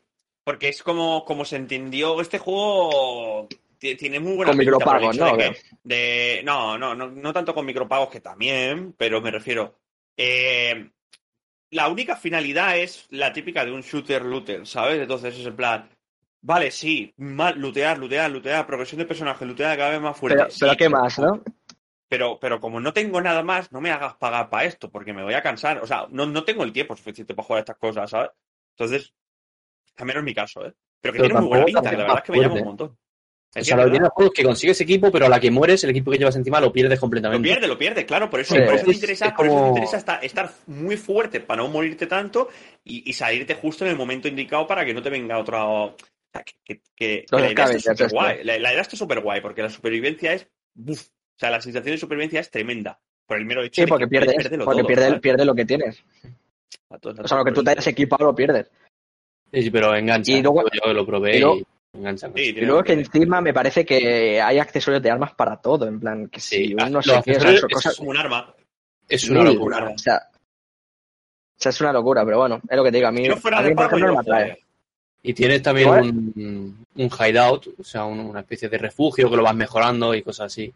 porque 0.43 0.67
es 0.69 0.81
como, 0.81 1.23
como 1.25 1.45
se 1.45 1.57
entendió, 1.57 2.19
este 2.19 2.39
juego 2.39 3.47
ti- 3.77 3.95
tiene 3.95 4.19
muy 4.19 4.35
buena 4.35 4.51
Con 4.51 4.59
el 4.59 4.65
micropagos, 4.65 5.15
¿no? 5.15 5.37
de 5.37 5.37
que- 5.37 5.57
de- 5.83 6.41
no, 6.43 6.75
no, 6.79 6.95
no, 6.95 7.11
no 7.11 7.31
tanto 7.33 7.53
con 7.53 7.63
micropagos 7.67 8.09
que 8.09 8.19
también, 8.19 8.95
pero 8.97 9.21
me 9.21 9.29
refiero. 9.29 9.75
eh, 10.17 10.89
la 11.69 11.87
única 11.87 12.15
finalidad 12.15 12.77
es 12.79 13.05
la 13.11 13.31
típica 13.31 13.63
de 13.63 13.71
un 13.71 13.81
shooter 13.81 14.23
looter, 14.25 14.65
¿sabes? 14.65 14.99
Entonces 14.99 15.37
es 15.37 15.45
en 15.45 15.55
plan. 15.55 15.87
Vale, 16.41 16.71
sí, 16.71 17.13
mal, 17.17 17.59
lootear, 17.59 17.99
lootear, 17.99 18.31
lootear, 18.31 18.65
progresión 18.65 18.97
de 18.97 19.05
personaje, 19.05 19.45
lootear 19.45 19.77
cada 19.77 19.91
vez 19.91 20.01
más 20.01 20.17
fuerte. 20.17 20.39
Pero, 20.39 20.49
sí, 20.49 20.57
pero 20.61 20.75
¿qué 20.77 20.89
más, 20.89 21.19
no? 21.19 21.43
Pero, 22.11 22.37
pero 22.41 22.59
como 22.59 22.81
no 22.81 22.91
tengo 22.91 23.21
nada 23.21 23.41
más, 23.41 23.71
no 23.71 23.79
me 23.79 23.89
hagas 23.89 24.15
pagar 24.15 24.49
para 24.49 24.65
esto, 24.65 24.91
porque 24.91 25.13
me 25.13 25.23
voy 25.23 25.33
a 25.33 25.41
cansar. 25.41 25.77
O 25.81 25.87
sea, 25.87 26.07
no, 26.09 26.25
no 26.25 26.43
tengo 26.43 26.65
el 26.65 26.73
tiempo 26.73 26.93
suficiente 26.93 27.33
para 27.33 27.45
jugar 27.45 27.57
a 27.59 27.61
estas 27.61 27.77
cosas, 27.77 28.09
¿sabes? 28.09 28.31
Entonces, 28.75 29.13
al 29.95 30.05
menos 30.07 30.19
es 30.19 30.25
mi 30.25 30.33
caso, 30.33 30.65
¿eh? 30.65 30.73
Pero 30.99 31.13
que 31.13 31.19
Pero 31.19 31.29
tiene 31.29 31.39
muy 31.39 31.47
buena 31.47 31.65
pinta, 31.65 31.81
la 31.83 31.97
verdad 31.97 32.17
es 32.17 32.23
que 32.23 32.31
me 32.33 32.39
llama 32.41 32.55
un 32.55 32.63
montón. 32.65 32.97
O 33.55 33.63
sea, 33.63 33.77
lo 33.77 33.83
que 33.85 33.91
tiene 33.91 34.05
el 34.07 34.11
juego 34.11 34.31
es 34.33 34.37
que 34.37 34.43
consigues 34.43 34.81
equipo, 34.81 35.09
pero 35.09 35.25
a 35.27 35.29
la 35.29 35.39
que 35.39 35.49
mueres, 35.51 35.81
el 35.85 35.91
equipo 35.91 36.11
que 36.11 36.17
llevas 36.17 36.35
encima 36.35 36.59
lo 36.59 36.73
pierdes 36.73 36.97
Lo 36.97 37.01
completamente. 37.01 37.47
pierde, 37.47 37.67
lo 37.69 37.77
pierde, 37.77 38.05
claro, 38.05 38.29
por 38.29 38.41
eso, 38.41 38.55
Sí, 38.55 38.61
por 38.61 38.73
eso 38.75 38.83
te 38.85 38.91
es- 38.91 38.97
interesa, 38.97 39.25
es 39.27 39.33
por 39.33 39.45
eso 39.45 39.55
te 39.55 39.59
como- 39.61 39.69
interesa 39.69 39.97
estar, 39.97 40.25
estar 40.25 40.51
muy 40.67 40.97
fuerte 40.97 41.39
para 41.39 41.61
no 41.63 41.69
morirte 41.69 42.07
tanto 42.07 42.49
y, 42.83 43.09
y 43.09 43.13
salirte 43.13 43.55
justo 43.55 43.85
en 43.85 43.91
el 43.91 43.97
momento 43.97 44.27
indicado 44.27 44.67
para 44.67 44.83
que 44.83 44.93
no 44.93 45.01
te 45.01 45.09
venga 45.09 45.37
otra. 45.37 45.65
O 45.65 45.95
sea, 46.33 46.43
que, 46.43 46.53
que- 46.63 46.75
que- 46.77 46.81
que 46.95 47.25
Los 47.31 47.41
la 47.41 47.51
idea 47.51 47.65
está 47.71 47.79
súper 47.93 48.05
esto. 48.07 48.15
guay. 48.17 48.43
La, 48.43 48.59
la 48.59 48.71
idea 48.73 48.81
está 48.81 48.97
súper 48.97 49.19
guay, 49.21 49.39
porque 49.41 49.61
la 49.61 49.69
supervivencia 49.69 50.33
es. 50.33 50.45
buf. 50.73 51.07
O 51.41 51.43
sea, 51.43 51.49
la 51.49 51.59
sensación 51.59 51.95
de 51.95 51.97
supervivencia 51.97 52.39
es 52.39 52.51
tremenda. 52.51 52.99
Por 53.25 53.37
el 53.37 53.45
mero 53.45 53.63
hecho 53.63 53.81
Sí, 53.81 53.81
de 53.81 53.87
porque 53.87 54.03
que 54.05 54.09
pierdes, 54.09 54.35
porque 54.63 54.81
todo, 54.81 54.85
pierde, 54.87 55.19
pierde 55.19 55.43
lo 55.43 55.55
que 55.55 55.65
tienes. 55.65 56.03
O 56.89 57.27
sea, 57.27 57.37
lo 57.39 57.43
que 57.45 57.51
tú 57.51 57.63
te 57.63 57.71
hayas 57.71 57.87
equipado 57.87 58.25
lo 58.25 58.35
pierdes. 58.35 58.69
Sí, 59.51 59.63
sí, 59.63 59.71
pero 59.71 59.95
engancha. 59.95 60.31
Y 60.33 60.43
luego- 60.43 60.65
yo 60.71 60.93
lo 60.93 61.03
probé 61.03 61.33
y 61.33 61.37
y, 61.37 61.39
luego- 61.39 61.57
engancha. 61.93 62.29
Sí, 62.35 62.41
Y 62.55 62.61
luego 62.61 62.83
que 62.83 62.93
que- 62.93 62.99
encima 62.99 63.41
me 63.41 63.55
parece 63.55 63.83
que 63.83 64.39
hay 64.39 64.59
accesorios 64.59 65.01
de 65.01 65.09
armas 65.09 65.33
para 65.33 65.57
todo, 65.57 65.87
en 65.87 65.99
plan, 65.99 66.27
que 66.27 66.39
Sí, 66.39 66.67
si 66.67 66.75
ah, 66.77 66.85
uno 66.85 67.01
los 67.03 67.05
se 67.05 67.21
quiere, 67.23 67.39
o 67.39 67.41
sea, 67.41 67.51
es 67.53 67.61
cosas 67.73 67.91
Es 67.93 67.97
como 67.97 68.11
un 68.11 68.17
arma. 68.17 68.53
Es 69.09 69.27
una 69.29 69.41
mil, 69.43 69.53
locura. 69.55 69.89
O 69.95 69.97
sea, 69.97 70.21
o 70.29 71.57
sea, 71.57 71.69
es 71.71 71.81
una 71.81 71.91
locura, 71.93 72.23
pero 72.23 72.37
bueno, 72.37 72.61
es 72.69 72.77
lo 72.77 72.83
que 72.83 72.91
te 72.91 72.97
digo. 72.97 73.07
A 73.07 73.11
mí, 73.11 73.27
no 73.27 73.37
fuera 73.37 73.57
a 73.57 73.61
mí 73.63 73.69
de 73.69 73.75
por 73.75 73.85
ejemplo, 73.85 74.07
no 74.07 74.13
lo 74.13 74.13
me 74.13 74.21
atrae. 74.21 74.59
Y 75.23 75.33
tienes 75.33 75.61
también 75.63 75.89
un, 75.89 76.85
un 76.95 77.09
hideout, 77.19 77.67
o 77.79 77.83
sea, 77.83 78.05
un- 78.05 78.19
una 78.19 78.41
especie 78.41 78.69
de 78.69 78.77
refugio 78.77 79.29
que 79.29 79.35
lo 79.37 79.43
vas 79.43 79.55
mejorando 79.55 80.13
y 80.13 80.21
cosas 80.21 80.47
así. 80.47 80.71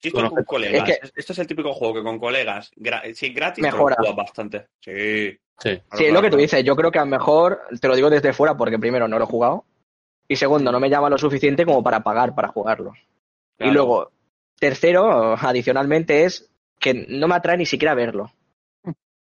Si 0.00 0.08
esto 0.08 0.20
Bueno, 0.20 0.30
con 0.34 0.44
colegas, 0.44 0.88
es 0.90 1.12
esto 1.16 1.32
es 1.32 1.38
el 1.38 1.46
típico 1.46 1.72
juego 1.72 1.94
que 1.94 2.02
con 2.02 2.18
colegas, 2.18 2.70
gra- 2.76 3.12
si 3.14 3.30
gratis, 3.32 3.62
Mejora. 3.62 3.96
bastante. 4.16 4.66
Sí. 4.80 5.30
Sí. 5.58 5.80
Sí, 5.92 6.04
es 6.04 6.12
lo 6.12 6.20
que 6.20 6.30
tú 6.30 6.36
dices. 6.36 6.62
Yo 6.62 6.76
creo 6.76 6.90
que 6.90 6.98
a 6.98 7.04
lo 7.04 7.10
mejor, 7.10 7.62
te 7.80 7.88
lo 7.88 7.96
digo 7.96 8.10
desde 8.10 8.34
fuera 8.34 8.56
porque 8.56 8.78
primero 8.78 9.08
no 9.08 9.18
lo 9.18 9.24
he 9.24 9.28
jugado 9.28 9.64
y 10.28 10.36
segundo, 10.36 10.70
no 10.70 10.78
me 10.80 10.90
llama 10.90 11.08
lo 11.08 11.16
suficiente 11.16 11.64
como 11.64 11.82
para 11.82 12.00
pagar 12.00 12.34
para 12.34 12.48
jugarlo. 12.48 12.92
Claro. 13.56 13.70
Y 13.70 13.74
luego, 13.74 14.12
tercero, 14.60 15.34
adicionalmente, 15.40 16.24
es 16.24 16.50
que 16.78 17.06
no 17.08 17.26
me 17.26 17.36
atrae 17.36 17.56
ni 17.56 17.64
siquiera 17.64 17.94
verlo. 17.94 18.30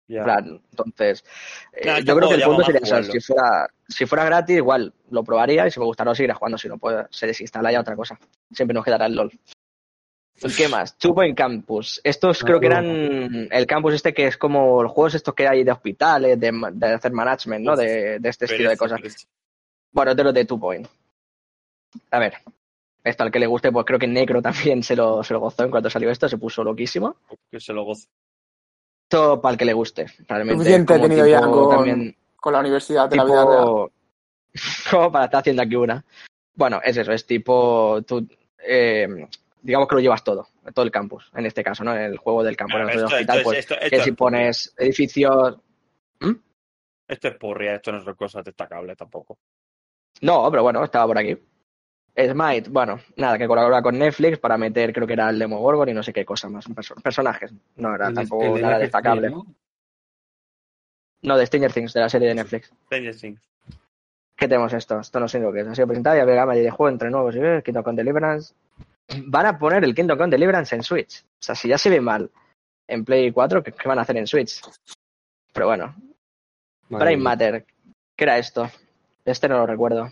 Plan, 0.06 0.60
entonces, 0.70 1.24
eh, 1.72 1.82
Claro, 1.82 1.98
este 1.98 2.08
yo 2.10 2.16
creo 2.16 2.28
que 2.28 2.34
el 2.34 2.42
punto 2.42 2.64
sería, 2.64 2.80
jugarlo. 2.84 3.12
si 3.12 3.20
fuera, 3.20 3.68
si 3.88 4.06
fuera 4.06 4.24
gratis, 4.24 4.56
igual 4.56 4.92
lo 5.10 5.22
probaría 5.22 5.66
y 5.68 5.70
si 5.70 5.78
me 5.78 5.86
gustara 5.86 6.10
lo 6.10 6.14
seguiría 6.16 6.34
jugando. 6.34 6.58
Si 6.58 6.68
no, 6.68 6.78
pues 6.78 7.06
se 7.10 7.28
desinstala 7.28 7.70
ya 7.70 7.80
otra 7.80 7.94
cosa. 7.94 8.18
Siempre 8.52 8.74
nos 8.74 8.84
quedará 8.84 9.06
el 9.06 9.14
LOL. 9.14 9.32
¿Y 10.42 10.52
¿Qué 10.54 10.68
más? 10.68 10.96
Two 10.96 11.14
Point 11.14 11.36
Campus. 11.36 12.00
Estos 12.02 12.42
Ah, 12.42 12.46
creo 12.46 12.60
que 12.60 12.68
no. 12.68 12.74
eran 12.78 13.48
el 13.50 13.66
campus 13.66 13.94
este 13.94 14.14
que 14.14 14.26
es 14.26 14.36
como 14.38 14.82
los 14.82 14.90
juegos 14.92 15.14
estos 15.14 15.34
que 15.34 15.46
hay 15.46 15.64
de 15.64 15.72
hospitales, 15.72 16.40
de, 16.40 16.50
de 16.72 16.86
hacer 16.94 17.12
management, 17.12 17.64
¿no? 17.64 17.76
De, 17.76 18.18
de 18.18 18.28
este 18.28 18.46
estilo 18.46 18.70
de 18.70 18.76
cosas. 18.76 19.00
Bueno, 19.92 20.14
de 20.14 20.24
los 20.24 20.32
de 20.34 20.44
Two 20.46 20.58
Point. 20.58 20.86
A 22.10 22.18
ver, 22.18 22.34
esto 23.04 23.22
al 23.24 23.30
que 23.30 23.38
le 23.38 23.46
guste, 23.46 23.70
pues 23.72 23.84
creo 23.84 23.98
que 23.98 24.06
Necro 24.06 24.40
también 24.42 24.82
se 24.82 24.96
lo, 24.96 25.22
se 25.22 25.34
lo 25.34 25.40
gozó 25.40 25.64
en 25.64 25.70
cuanto 25.70 25.90
salió 25.90 26.10
esto, 26.10 26.28
se 26.28 26.38
puso 26.38 26.64
loquísimo. 26.64 27.16
Que 27.50 27.60
se 27.60 27.72
lo 27.72 27.84
goce. 27.84 28.08
Esto 29.04 29.40
para 29.40 29.52
el 29.52 29.58
que 29.58 29.64
le 29.64 29.72
guste, 29.72 30.06
realmente. 30.28 30.54
Suficiente 30.62 30.94
he 30.94 30.98
tenido 31.00 31.26
ya 31.26 31.40
con- 31.42 31.68
también 31.70 32.16
Con 32.36 32.52
la 32.52 32.60
universidad 32.60 33.08
de 33.10 33.16
la 33.16 33.24
vida 33.24 33.44
real. 33.44 33.90
como 34.90 35.12
para 35.12 35.24
estar 35.26 35.40
haciendo 35.40 35.62
aquí 35.62 35.76
una 35.76 36.04
bueno 36.54 36.80
es 36.82 36.96
eso 36.96 37.12
es 37.12 37.24
tipo 37.24 38.02
tú 38.02 38.26
eh, 38.66 39.28
digamos 39.62 39.88
que 39.88 39.94
lo 39.96 40.00
llevas 40.00 40.22
todo 40.24 40.48
todo 40.74 40.84
el 40.84 40.90
campus 40.90 41.30
en 41.34 41.46
este 41.46 41.62
caso 41.62 41.84
no 41.84 41.94
el 41.96 42.16
juego 42.18 42.42
del 42.42 42.56
campo 42.56 42.72
Claro, 42.76 42.88
en 42.88 42.98
el 42.98 43.04
esto, 43.04 43.14
hospital 43.14 43.38
esto 43.38 43.48
pues 43.48 43.58
es, 43.58 43.64
esto, 43.64 43.74
esto 43.74 43.90
que 43.90 43.96
es 43.96 44.04
si 44.04 44.12
pones 44.12 44.74
edificios 44.78 45.56
Esto 47.08 47.28
es 47.28 47.34
purria, 47.36 47.74
esto 47.74 47.92
no 47.92 47.98
es 47.98 48.16
cosa 48.16 48.42
destacable 48.42 48.94
tampoco. 48.96 49.38
no 50.22 50.50
pero 50.50 50.62
bueno 50.62 50.84
estaba 50.84 51.06
por 51.06 51.18
aquí 51.18 51.36
Smite, 52.16 52.68
bueno, 52.68 53.00
nada, 53.16 53.38
que 53.38 53.46
colabora 53.46 53.80
con 53.80 53.96
Netflix 53.96 54.38
para 54.38 54.58
meter, 54.58 54.92
creo 54.92 55.06
que 55.06 55.12
era 55.14 55.30
el 55.30 55.38
Demogorgon 55.38 55.88
y 55.88 55.94
no 55.94 56.02
sé 56.02 56.12
qué 56.12 56.24
cosa 56.24 56.48
más, 56.50 56.66
perso- 56.68 57.00
personajes. 57.00 57.50
No 57.76 57.94
era 57.94 58.08
El- 58.08 58.14
tampoco 58.14 58.56
el 58.56 58.60
nada 58.62 58.78
destacable. 58.78 59.30
¿no? 59.30 59.46
No, 61.22 61.38
de 61.38 61.46
Stranger 61.46 61.72
Things, 61.72 61.92
de 61.94 62.00
la 62.00 62.08
serie 62.08 62.28
de 62.28 62.34
Netflix. 62.34 62.72
Stranger 62.86 63.16
Things. 63.16 63.40
¿Qué 64.36 64.48
tenemos 64.48 64.72
esto? 64.72 64.98
Esto 65.00 65.20
no 65.20 65.28
sé 65.28 65.38
lo 65.38 65.52
que 65.52 65.60
es. 65.60 65.68
Ha 65.68 65.74
sido 65.74 65.86
presentado 65.86 66.16
y 66.16 66.20
había 66.20 66.34
gama 66.34 66.54
de 66.54 66.68
juego 66.70 66.90
entre 66.90 67.10
nuevos 67.10 67.34
y 67.36 67.38
eh, 67.38 67.62
Kingdom 67.64 67.84
Come 67.84 67.96
Deliverance. 67.96 68.54
Van 69.26 69.46
a 69.46 69.58
poner 69.58 69.84
el 69.84 69.94
Kingdom 69.94 70.18
Come 70.18 70.30
Deliverance 70.30 70.74
en 70.74 70.82
Switch. 70.82 71.20
O 71.22 71.42
sea, 71.42 71.54
si 71.54 71.68
ya 71.68 71.78
se 71.78 71.90
ve 71.90 72.00
mal 72.00 72.30
en 72.86 73.04
Play 73.04 73.32
4, 73.32 73.62
¿qué, 73.62 73.72
qué 73.72 73.88
van 73.88 73.98
a 73.98 74.02
hacer 74.02 74.16
en 74.16 74.26
Switch? 74.26 74.60
Pero 75.52 75.66
bueno, 75.66 75.94
Madre 76.88 77.16
mía. 77.16 77.24
Matter. 77.24 77.64
¿Qué 78.16 78.24
era 78.24 78.38
esto? 78.38 78.68
Este 79.24 79.48
no 79.48 79.58
lo 79.58 79.66
recuerdo. 79.66 80.08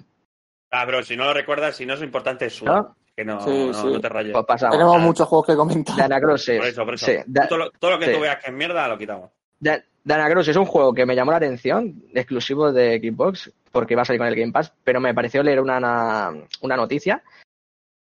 Ah, 0.70 0.84
pero 0.86 1.02
si 1.02 1.16
no 1.16 1.24
lo 1.24 1.34
recuerdas, 1.34 1.76
si 1.76 1.86
no 1.86 1.94
es 1.94 2.02
importante, 2.02 2.46
es 2.46 2.62
¿No? 2.62 2.96
Que 3.16 3.24
no, 3.24 3.40
Sí, 3.40 3.66
no, 3.68 3.74
sí. 3.74 3.86
no 3.86 4.00
te 4.00 4.08
rayes. 4.08 4.32
Pues 4.32 4.44
pasamos. 4.46 4.76
Tenemos 4.76 4.96
ah. 4.96 4.98
muchos 5.00 5.26
juegos 5.26 5.46
que 5.46 5.56
comentar. 5.56 5.96
Dana 5.96 6.20
Crosses. 6.20 6.58
Por 6.58 6.68
eso, 6.68 6.84
por 6.84 6.94
eso. 6.94 7.06
Sí, 7.06 7.16
Da- 7.26 7.48
todo, 7.48 7.58
lo, 7.58 7.70
todo 7.72 7.90
lo 7.92 7.98
que 7.98 8.06
sí. 8.06 8.12
tú 8.12 8.20
veas 8.20 8.42
que 8.42 8.50
es 8.50 8.56
mierda, 8.56 8.86
lo 8.88 8.96
quitamos. 8.98 9.30
Da- 9.58 9.82
Dana 10.04 10.30
Cross 10.30 10.48
es 10.48 10.56
un 10.56 10.64
juego 10.66 10.94
que 10.94 11.04
me 11.04 11.14
llamó 11.16 11.32
la 11.32 11.36
atención, 11.38 12.02
exclusivo 12.14 12.72
de 12.72 12.98
Xbox, 12.98 13.52
porque 13.72 13.94
iba 13.94 14.02
a 14.02 14.04
salir 14.04 14.18
con 14.20 14.28
el 14.28 14.36
Game 14.36 14.52
Pass, 14.52 14.72
pero 14.84 15.00
me 15.00 15.12
pareció 15.12 15.42
leer 15.42 15.60
una, 15.60 15.76
una, 15.78 16.32
una 16.62 16.76
noticia 16.76 17.22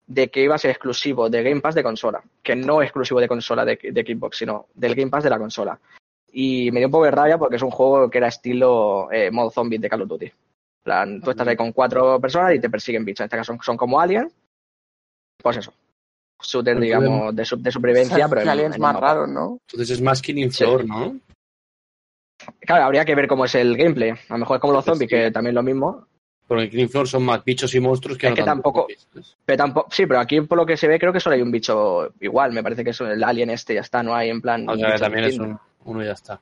de 0.08 0.30
que 0.30 0.44
iba 0.44 0.56
a 0.56 0.58
ser 0.60 0.72
exclusivo 0.72 1.30
de 1.30 1.44
Game 1.44 1.62
Pass 1.62 1.76
de 1.76 1.84
consola, 1.84 2.22
que 2.42 2.56
no 2.56 2.82
exclusivo 2.82 3.20
de 3.20 3.28
consola 3.28 3.64
de, 3.66 3.78
de 3.82 4.04
Xbox, 4.04 4.38
sino 4.38 4.68
del 4.74 4.96
Game 4.96 5.10
Pass 5.12 5.24
de 5.24 5.30
la 5.30 5.40
consola. 5.40 5.80
Y 6.32 6.72
me 6.72 6.80
dio 6.80 6.88
un 6.88 6.92
poco 6.92 7.06
de 7.06 7.12
rabia 7.12 7.38
porque 7.38 7.56
es 7.58 7.62
un 7.62 7.70
juego 7.72 8.10
que 8.10 8.18
era 8.18 8.28
estilo 8.28 9.12
eh, 9.12 9.30
modo 9.32 9.52
zombie 9.52 9.78
de 9.78 9.88
Call 9.90 10.02
of 10.02 10.10
Duty. 10.10 10.26
En 10.26 10.32
plan, 10.84 11.22
tú 11.22 11.30
estás 11.32 11.48
ahí 11.48 11.56
con 11.56 11.72
cuatro 11.72 12.20
personas 12.20 12.54
y 12.56 12.60
te 12.60 12.70
persiguen 12.70 13.06
bichos. 13.06 13.22
En 13.22 13.26
este 13.26 13.38
caso 13.38 13.54
son, 13.54 13.62
son 13.62 13.78
como 13.78 14.00
aliens. 14.00 14.34
Pues 15.42 15.58
eso. 15.58 15.74
Shooter, 16.42 16.78
digamos, 16.80 17.34
de, 17.36 17.48
de 17.58 17.72
supervivencia, 17.72 18.28
pero 18.30 18.42
en- 18.42 18.50
aliens 18.50 18.76
en 18.76 18.82
más 18.82 19.00
raros, 19.00 19.30
¿no? 19.30 19.60
Entonces 19.70 19.92
es 19.92 20.02
más 20.02 20.22
Killing 20.22 20.52
Sí. 20.52 20.64
Floor, 20.66 20.86
¿no? 20.86 21.16
Claro, 22.60 22.84
habría 22.86 23.06
que 23.06 23.16
ver 23.16 23.28
cómo 23.28 23.46
es 23.46 23.56
el 23.56 23.78
gameplay. 23.78 24.10
A 24.12 24.18
lo 24.34 24.40
mejor 24.40 24.58
es 24.58 24.62
como 24.62 24.74
los 24.74 24.84
zombies, 24.84 25.10
que 25.10 25.32
también 25.32 25.56
lo 25.56 25.64
mismo. 25.64 26.08
Porque 26.48 26.64
en 26.66 26.70
Killing 26.70 26.90
Floor 26.90 27.08
son 27.08 27.24
más 27.24 27.44
bichos 27.44 27.74
y 27.74 27.80
monstruos 27.80 28.18
que 28.18 28.28
Es 28.28 28.32
no 28.32 28.36
que 28.36 28.44
tampoco-. 28.44 28.88
Pero 29.46 29.58
tampoco, 29.58 29.88
sí, 29.92 30.06
pero 30.06 30.20
aquí 30.20 30.42
por 30.42 30.58
lo 30.58 30.66
que 30.66 30.78
se 30.78 30.88
ve 30.88 31.00
creo 31.00 31.14
que 31.14 31.20
solo 31.20 31.36
hay 31.36 31.42
un 31.42 31.52
bicho 31.52 32.14
igual. 32.20 32.52
Me 32.52 32.62
parece 32.62 32.84
que 32.84 32.90
es 32.92 33.02
el 33.02 33.24
alien 33.24 33.50
este, 33.50 33.76
ya 33.76 33.82
está, 33.82 34.04
no 34.04 34.14
hay 34.14 34.30
en 34.30 34.42
plan. 34.42 34.68
O 34.68 34.74
un 34.74 34.80
sea, 34.80 34.88
que 34.88 34.94
bicho 34.94 35.04
también 35.04 35.26
es 35.26 35.40
un, 35.40 35.58
uno 35.86 36.04
y 36.04 36.06
ya 36.06 36.12
está. 36.12 36.42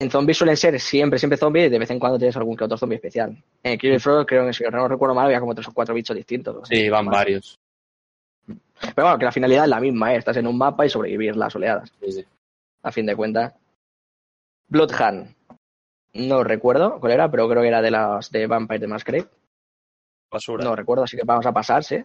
En 0.00 0.10
zombies 0.10 0.36
suelen 0.38 0.56
ser 0.56 0.78
siempre, 0.80 1.18
siempre 1.18 1.36
zombies 1.36 1.66
y 1.66 1.70
de 1.70 1.78
vez 1.78 1.90
en 1.90 1.98
cuando 2.00 2.18
tienes 2.18 2.36
algún 2.36 2.56
que 2.56 2.64
otro 2.64 2.76
zombie 2.76 2.96
especial. 2.96 3.36
En 3.62 3.78
Killing 3.78 4.00
Floor 4.00 4.26
creo 4.26 4.46
que 4.46 4.52
si 4.52 4.64
no 4.64 4.88
recuerdo 4.88 5.14
mal 5.14 5.26
había 5.26 5.40
como 5.40 5.54
tres 5.54 5.68
o 5.68 5.72
cuatro 5.72 5.94
bichos 5.94 6.16
distintos. 6.16 6.66
Sí, 6.68 6.88
van 6.88 7.04
Más. 7.04 7.14
varios. 7.14 7.58
Pero 8.46 9.06
bueno, 9.06 9.18
que 9.18 9.24
la 9.24 9.32
finalidad 9.32 9.64
es 9.64 9.70
la 9.70 9.80
misma, 9.80 10.12
¿eh? 10.12 10.16
estás 10.16 10.36
en 10.36 10.46
un 10.46 10.58
mapa 10.58 10.84
y 10.84 10.90
sobrevivir 10.90 11.36
las 11.36 11.54
oleadas, 11.54 11.92
Sí, 12.00 12.12
sí. 12.12 12.24
a 12.82 12.90
fin 12.92 13.06
de 13.06 13.14
cuentas. 13.16 13.54
Bloodhunt. 14.68 15.30
No 16.14 16.44
recuerdo 16.44 17.00
cuál 17.00 17.12
era, 17.12 17.30
pero 17.30 17.48
creo 17.48 17.62
que 17.62 17.68
era 17.68 17.82
de 17.82 17.90
las 17.90 18.30
de 18.30 18.46
Vampire 18.46 18.80
de 18.80 18.86
Masquerade. 18.86 19.28
Basura. 20.30 20.64
No 20.64 20.76
recuerdo, 20.76 21.04
así 21.04 21.16
que 21.16 21.24
vamos 21.24 21.46
a 21.46 21.52
pasar, 21.52 21.82
sí. 21.82 22.02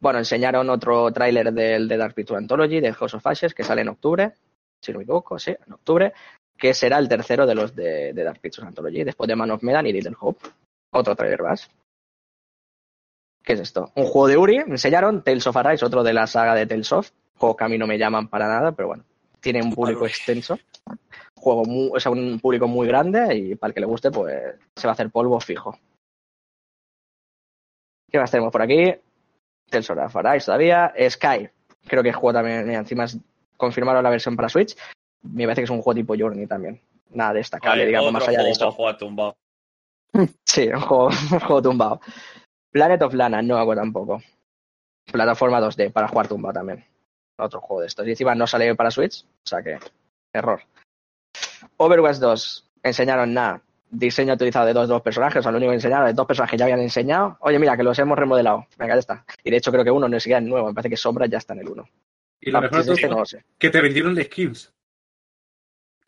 Bueno, 0.00 0.18
enseñaron 0.18 0.68
otro 0.70 1.12
tráiler 1.12 1.52
del 1.52 1.88
de 1.88 1.96
Dark 1.96 2.14
Picture 2.14 2.38
Anthology, 2.38 2.80
de 2.80 2.92
House 2.92 3.14
of 3.14 3.26
Ashes, 3.26 3.54
que 3.54 3.64
sale 3.64 3.82
en 3.82 3.88
octubre, 3.88 4.32
si 4.80 4.92
no 4.92 4.98
me 4.98 5.04
equivoco, 5.04 5.38
sí, 5.38 5.54
en 5.66 5.72
octubre, 5.72 6.12
que 6.56 6.74
será 6.74 6.98
el 6.98 7.08
tercero 7.08 7.46
de 7.46 7.54
los 7.54 7.74
de, 7.74 8.12
de 8.12 8.24
Dark 8.24 8.40
Pictures 8.40 8.68
Anthology, 8.68 9.04
después 9.04 9.28
de 9.28 9.36
Man 9.36 9.50
of 9.50 9.62
Medan 9.62 9.86
y 9.86 9.92
Little 9.92 10.16
Hope. 10.20 10.48
Otro 10.92 11.14
tráiler 11.16 11.42
más. 11.42 11.70
¿Qué 13.42 13.54
es 13.54 13.60
esto? 13.60 13.92
Un 13.94 14.04
juego 14.04 14.28
de 14.28 14.36
Uri, 14.36 14.56
enseñaron, 14.56 15.22
Tales 15.22 15.46
of 15.46 15.56
Arise, 15.56 15.84
otro 15.84 16.02
de 16.02 16.14
la 16.14 16.26
saga 16.26 16.54
de 16.54 16.66
Tales 16.66 16.92
of, 16.92 17.10
juego 17.36 17.56
que 17.56 17.64
a 17.64 17.68
mí 17.68 17.76
no 17.76 17.86
me 17.86 17.98
llaman 17.98 18.28
para 18.28 18.48
nada, 18.48 18.72
pero 18.72 18.88
bueno, 18.88 19.04
tiene 19.40 19.62
un 19.62 19.72
público 19.74 20.06
extenso, 20.06 20.58
juego 21.44 21.64
muy, 21.64 21.90
o 21.94 22.00
sea, 22.00 22.10
un 22.10 22.40
público 22.40 22.66
muy 22.66 22.88
grande 22.88 23.36
y 23.36 23.54
para 23.54 23.68
el 23.68 23.74
que 23.74 23.80
le 23.80 23.86
guste, 23.86 24.10
pues 24.10 24.34
se 24.74 24.86
va 24.86 24.92
a 24.92 24.94
hacer 24.94 25.10
polvo 25.10 25.38
fijo. 25.40 25.78
¿Qué 28.10 28.18
más 28.18 28.30
tenemos 28.30 28.52
por 28.52 28.62
aquí? 28.62 28.94
Tales 29.70 29.90
of 29.90 30.16
Arise 30.16 30.46
todavía, 30.46 30.92
Sky, 31.10 31.48
creo 31.86 32.02
que 32.02 32.10
es 32.10 32.16
juego 32.16 32.34
también, 32.34 32.70
encima 32.70 33.04
es- 33.04 33.18
confirmaron 33.56 34.02
la 34.02 34.10
versión 34.10 34.36
para 34.36 34.48
Switch, 34.48 34.76
me 35.22 35.44
parece 35.44 35.62
que 35.62 35.64
es 35.64 35.70
un 35.70 35.82
juego 35.82 35.94
tipo 35.96 36.14
Journey 36.16 36.46
también, 36.46 36.80
nada 37.10 37.32
destacable, 37.34 37.70
Vale, 37.82 37.86
digamos, 37.86 38.12
más 38.12 38.28
allá 38.28 38.42
de 38.42 38.54
juego 38.54 38.96
tumbado. 38.96 39.36
Sí, 40.46 40.68
un 40.68 40.80
juego, 40.80 41.06
un 41.06 41.40
juego 41.40 41.62
tumbado. 41.62 42.00
Planet 42.70 43.02
of 43.02 43.14
Lana, 43.14 43.42
no 43.42 43.56
hago 43.56 43.74
tampoco. 43.74 44.22
Plataforma 45.10 45.60
2D 45.60 45.92
para 45.92 46.08
jugar 46.08 46.28
tumbado 46.28 46.54
también. 46.54 46.84
Otro 47.38 47.60
juego 47.60 47.80
de 47.80 47.88
estos. 47.88 48.06
Y 48.06 48.10
encima 48.10 48.34
no 48.34 48.46
sale 48.46 48.74
para 48.76 48.90
Switch, 48.90 49.24
o 49.24 49.46
sea 49.48 49.62
que, 49.62 49.78
error. 50.32 50.62
Overwatch 51.76 52.16
2, 52.18 52.70
enseñaron 52.82 53.32
nada. 53.34 53.62
Diseño 53.90 54.34
utilizado 54.34 54.66
de 54.66 54.72
dos, 54.72 54.88
dos 54.88 55.02
personajes, 55.02 55.38
o 55.38 55.42
sea, 55.42 55.52
lo 55.52 55.58
único 55.58 55.70
que 55.70 55.76
enseñaron 55.76 56.08
es 56.08 56.16
dos 56.16 56.26
personajes 56.26 56.50
que 56.52 56.58
ya 56.58 56.64
habían 56.64 56.80
enseñado. 56.80 57.36
Oye, 57.40 57.58
mira, 57.60 57.76
que 57.76 57.84
los 57.84 57.96
hemos 57.98 58.18
remodelado. 58.18 58.66
Venga, 58.76 58.94
ya 58.94 58.98
está. 59.00 59.24
Y 59.44 59.50
de 59.50 59.56
hecho 59.58 59.70
creo 59.70 59.84
que 59.84 59.90
uno 59.90 60.08
no 60.08 60.16
es 60.16 60.22
siquiera 60.22 60.40
nuevo, 60.40 60.66
me 60.68 60.74
parece 60.74 60.90
que 60.90 60.96
Sombra 60.96 61.26
ya 61.26 61.38
está 61.38 61.52
en 61.54 61.60
el 61.60 61.68
1. 61.68 61.88
Y 62.40 62.50
lo 62.50 62.60
mejor 62.60 62.78
de 62.78 62.84
todo 62.84 62.94
este 62.94 63.06
es 63.06 63.10
no 63.12 63.18
lo 63.20 63.24
sé. 63.26 63.44
que 63.58 63.70
te 63.70 63.80
vendieron 63.80 64.16
skins. 64.22 64.72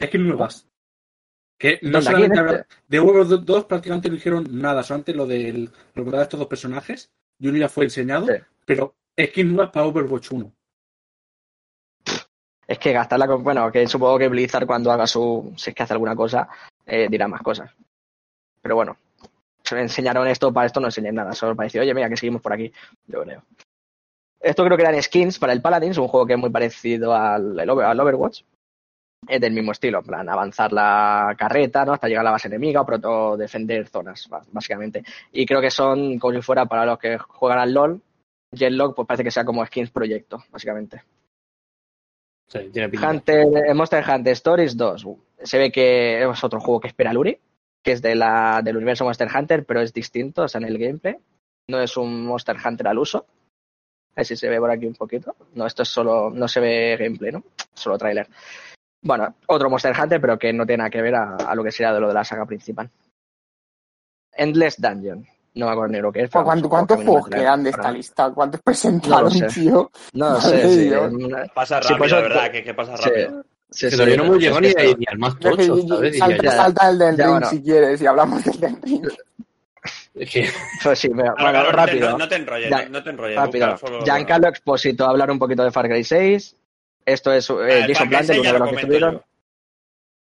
Skins 0.02 0.24
nuevas. 0.26 0.68
Que 1.58 1.78
no 1.82 1.92
¿Dónde? 1.92 1.98
¿Aquí 1.98 2.04
solamente 2.26 2.54
este? 2.62 2.66
de 2.88 2.98
Overwatch 2.98 3.44
2 3.44 3.64
prácticamente 3.64 4.08
no 4.08 4.14
dijeron 4.16 4.46
nada, 4.50 4.82
solamente 4.82 5.14
lo 5.14 5.26
del 5.26 5.70
lo 5.94 6.04
que 6.04 6.10
de 6.10 6.22
estos 6.22 6.38
dos 6.40 6.48
personajes. 6.48 7.10
Y 7.38 7.48
uno 7.48 7.58
ya 7.58 7.68
fue 7.68 7.84
enseñado, 7.84 8.26
Sí. 8.26 8.32
pero 8.64 8.94
skins 9.18 9.52
nuevas 9.52 9.70
para 9.72 9.86
Overwatch 9.86 10.32
1. 10.32 10.52
Es 12.66 12.78
que 12.78 12.92
gastarla 12.92 13.26
con. 13.26 13.44
Bueno, 13.44 13.70
que 13.70 13.86
supongo 13.86 14.18
que 14.18 14.28
Blizzard 14.28 14.66
cuando 14.66 14.90
haga 14.90 15.06
su. 15.06 15.52
Si 15.56 15.70
es 15.70 15.76
que 15.76 15.82
hace 15.82 15.92
alguna 15.92 16.16
cosa, 16.16 16.48
eh, 16.84 17.06
dirá 17.08 17.28
más 17.28 17.42
cosas. 17.42 17.70
Pero 18.60 18.74
bueno, 18.74 18.96
se 19.62 19.80
enseñaron 19.80 20.26
esto, 20.26 20.52
para 20.52 20.66
esto 20.66 20.80
no 20.80 20.88
enseñé 20.88 21.12
nada, 21.12 21.32
solo 21.32 21.54
para 21.54 21.66
decir, 21.66 21.80
oye, 21.80 21.94
mira, 21.94 22.08
que 22.08 22.16
seguimos 22.16 22.42
por 22.42 22.52
aquí. 22.52 22.72
Yo 23.06 23.22
creo. 23.22 23.42
Esto 24.40 24.64
creo 24.64 24.76
que 24.76 24.82
eran 24.82 25.02
skins 25.02 25.38
para 25.38 25.52
el 25.52 25.62
Paladins, 25.62 25.98
un 25.98 26.08
juego 26.08 26.26
que 26.26 26.34
es 26.34 26.38
muy 26.38 26.50
parecido 26.50 27.14
al, 27.14 27.58
al 27.58 28.00
Overwatch. 28.00 28.42
Es 29.26 29.40
del 29.40 29.52
mismo 29.52 29.72
estilo, 29.72 29.98
en 30.00 30.04
plan, 30.04 30.28
avanzar 30.28 30.72
la 30.72 31.34
carreta, 31.36 31.84
¿no? 31.84 31.94
Hasta 31.94 32.06
llegar 32.06 32.20
a 32.20 32.24
la 32.24 32.30
base 32.32 32.48
enemiga 32.48 32.82
o 32.82 32.86
proto 32.86 33.36
defender 33.36 33.88
zonas, 33.88 34.28
básicamente. 34.52 35.02
Y 35.32 35.46
creo 35.46 35.60
que 35.60 35.70
son 35.70 36.18
como 36.18 36.34
si 36.34 36.42
fuera 36.42 36.66
para 36.66 36.86
los 36.86 36.98
que 36.98 37.18
juegan 37.18 37.58
al 37.58 37.72
LOL. 37.72 38.00
Jetlock, 38.52 38.94
pues 38.94 39.08
parece 39.08 39.24
que 39.24 39.30
sea 39.32 39.44
como 39.44 39.66
skins 39.66 39.90
proyecto, 39.90 40.44
básicamente. 40.50 41.02
Eh, 42.54 43.74
Monster 43.74 44.04
Hunter 44.08 44.32
Stories 44.32 44.76
2. 44.76 45.06
Se 45.42 45.58
ve 45.58 45.70
que 45.70 46.22
es 46.22 46.44
otro 46.44 46.60
juego 46.60 46.80
que 46.80 46.88
espera 46.88 47.12
Luri, 47.12 47.38
que 47.82 47.92
es 47.92 48.02
de 48.02 48.14
la, 48.14 48.60
del 48.62 48.76
universo 48.76 49.04
Monster 49.04 49.28
Hunter, 49.34 49.64
pero 49.64 49.80
es 49.80 49.92
distinto, 49.92 50.42
o 50.42 50.48
sea, 50.48 50.60
en 50.60 50.68
el 50.68 50.78
gameplay. 50.78 51.16
No 51.68 51.80
es 51.80 51.96
un 51.96 52.24
Monster 52.26 52.56
Hunter 52.64 52.88
al 52.88 52.98
uso. 52.98 53.26
A 54.12 54.20
ver 54.20 54.26
si 54.26 54.36
se 54.36 54.48
ve 54.48 54.58
por 54.58 54.70
aquí 54.70 54.86
un 54.86 54.94
poquito. 54.94 55.36
No, 55.54 55.66
esto 55.66 55.82
es 55.82 55.88
solo, 55.88 56.30
no 56.30 56.48
se 56.48 56.60
ve 56.60 56.96
gameplay, 56.98 57.32
¿no? 57.32 57.44
Solo 57.74 57.98
tráiler. 57.98 58.28
Bueno, 59.02 59.34
otro 59.46 59.68
Monster 59.68 59.94
Hunter, 60.00 60.20
pero 60.20 60.38
que 60.38 60.52
no 60.52 60.64
tiene 60.64 60.78
nada 60.78 60.90
que 60.90 61.02
ver 61.02 61.14
a, 61.14 61.36
a 61.36 61.54
lo 61.54 61.62
que 61.62 61.70
sería 61.70 61.92
de 61.92 62.00
lo 62.00 62.08
de 62.08 62.14
la 62.14 62.24
saga 62.24 62.46
principal. 62.46 62.90
Endless 64.32 64.80
Dungeon. 64.80 65.26
No 65.56 65.66
me 65.66 65.72
acuerdo 65.72 65.92
ni 65.92 66.00
lo 66.00 66.12
que 66.12 66.22
es. 66.22 66.30
pero 66.30 66.44
¿Cuánto- 66.44 66.68
¿Cuántos 66.68 66.96
juegos 67.02 67.28
quedan 67.28 67.64
de 67.64 67.70
para- 67.70 67.82
esta 67.82 67.92
lista? 67.92 68.30
¿Cuántos 68.30 68.60
presentaron, 68.62 69.30
sé. 69.30 69.46
tío? 69.48 69.90
No 70.12 70.30
lo 70.34 70.40
sé, 70.40 70.68
sí. 70.68 70.90
Pasa 71.54 71.80
Sí, 71.82 71.88
rápido, 71.94 72.06
eso- 72.06 72.16
de 72.16 72.22
verdad, 72.22 72.50
que, 72.52 72.62
que 72.62 72.74
pasa 72.74 72.96
Sí. 72.98 73.08
rápido. 73.08 73.44
sí, 73.70 73.86
Pero 73.90 74.04
sí, 74.04 74.10
yo 74.10 74.16
no 74.24 74.30
me 74.32 74.38
llegó 74.38 74.60
ni, 74.60 75.04
al 75.08 75.18
más 75.18 75.38
tocho, 75.38 75.76
salta, 76.18 76.50
salta 76.52 76.90
el 76.90 76.98
del 76.98 77.16
Ya, 77.16 77.24
ring 77.24 77.32
bueno. 77.32 77.48
si 77.50 77.62
quieres 77.62 78.00
y 78.02 78.06
hablamos 78.06 78.44
del 78.44 78.60
del 78.60 78.82
ring. 78.82 79.08
Es 80.14 80.30
que 80.30 80.48
Pues 80.82 80.98
sí, 80.98 81.08
me- 81.10 81.22
Claro, 81.22 81.34
bueno, 81.38 81.50
claro, 81.50 81.64
no 81.64 81.70
te 81.70 81.76
rápido. 81.76 82.08
enro- 82.10 82.18
No 82.18 82.28
te 82.28 82.34
enrolles, 82.36 82.70
Ya, 82.70 82.82
no, 82.84 82.88
no 82.90 83.02
te 83.04 83.10
enrolles. 83.10 83.36
Rápido. 83.36 83.70
busca 83.72 83.86
solo- 83.86 84.04
Giancarlo 84.04 84.48
Exposito 84.48 85.04
a 85.06 85.10
hablar 85.10 85.30
un 85.30 85.38
poquito 85.38 85.62
de 85.64 85.70
Far 85.70 85.88
Cry 85.88 86.04
6. 86.04 86.56
Esto 87.04 87.32
es 87.32 87.50
Ah, 87.50 87.54
eh, 87.68 87.84
Jason 87.88 88.08
Blundell, 88.08 88.26
6 88.26 88.40
uno 88.40 88.46
de 88.52 88.52
lo 88.52 88.64
los 88.64 88.68
que 88.70 88.76
estuvieron. 88.80 89.14
yo. 89.14 89.24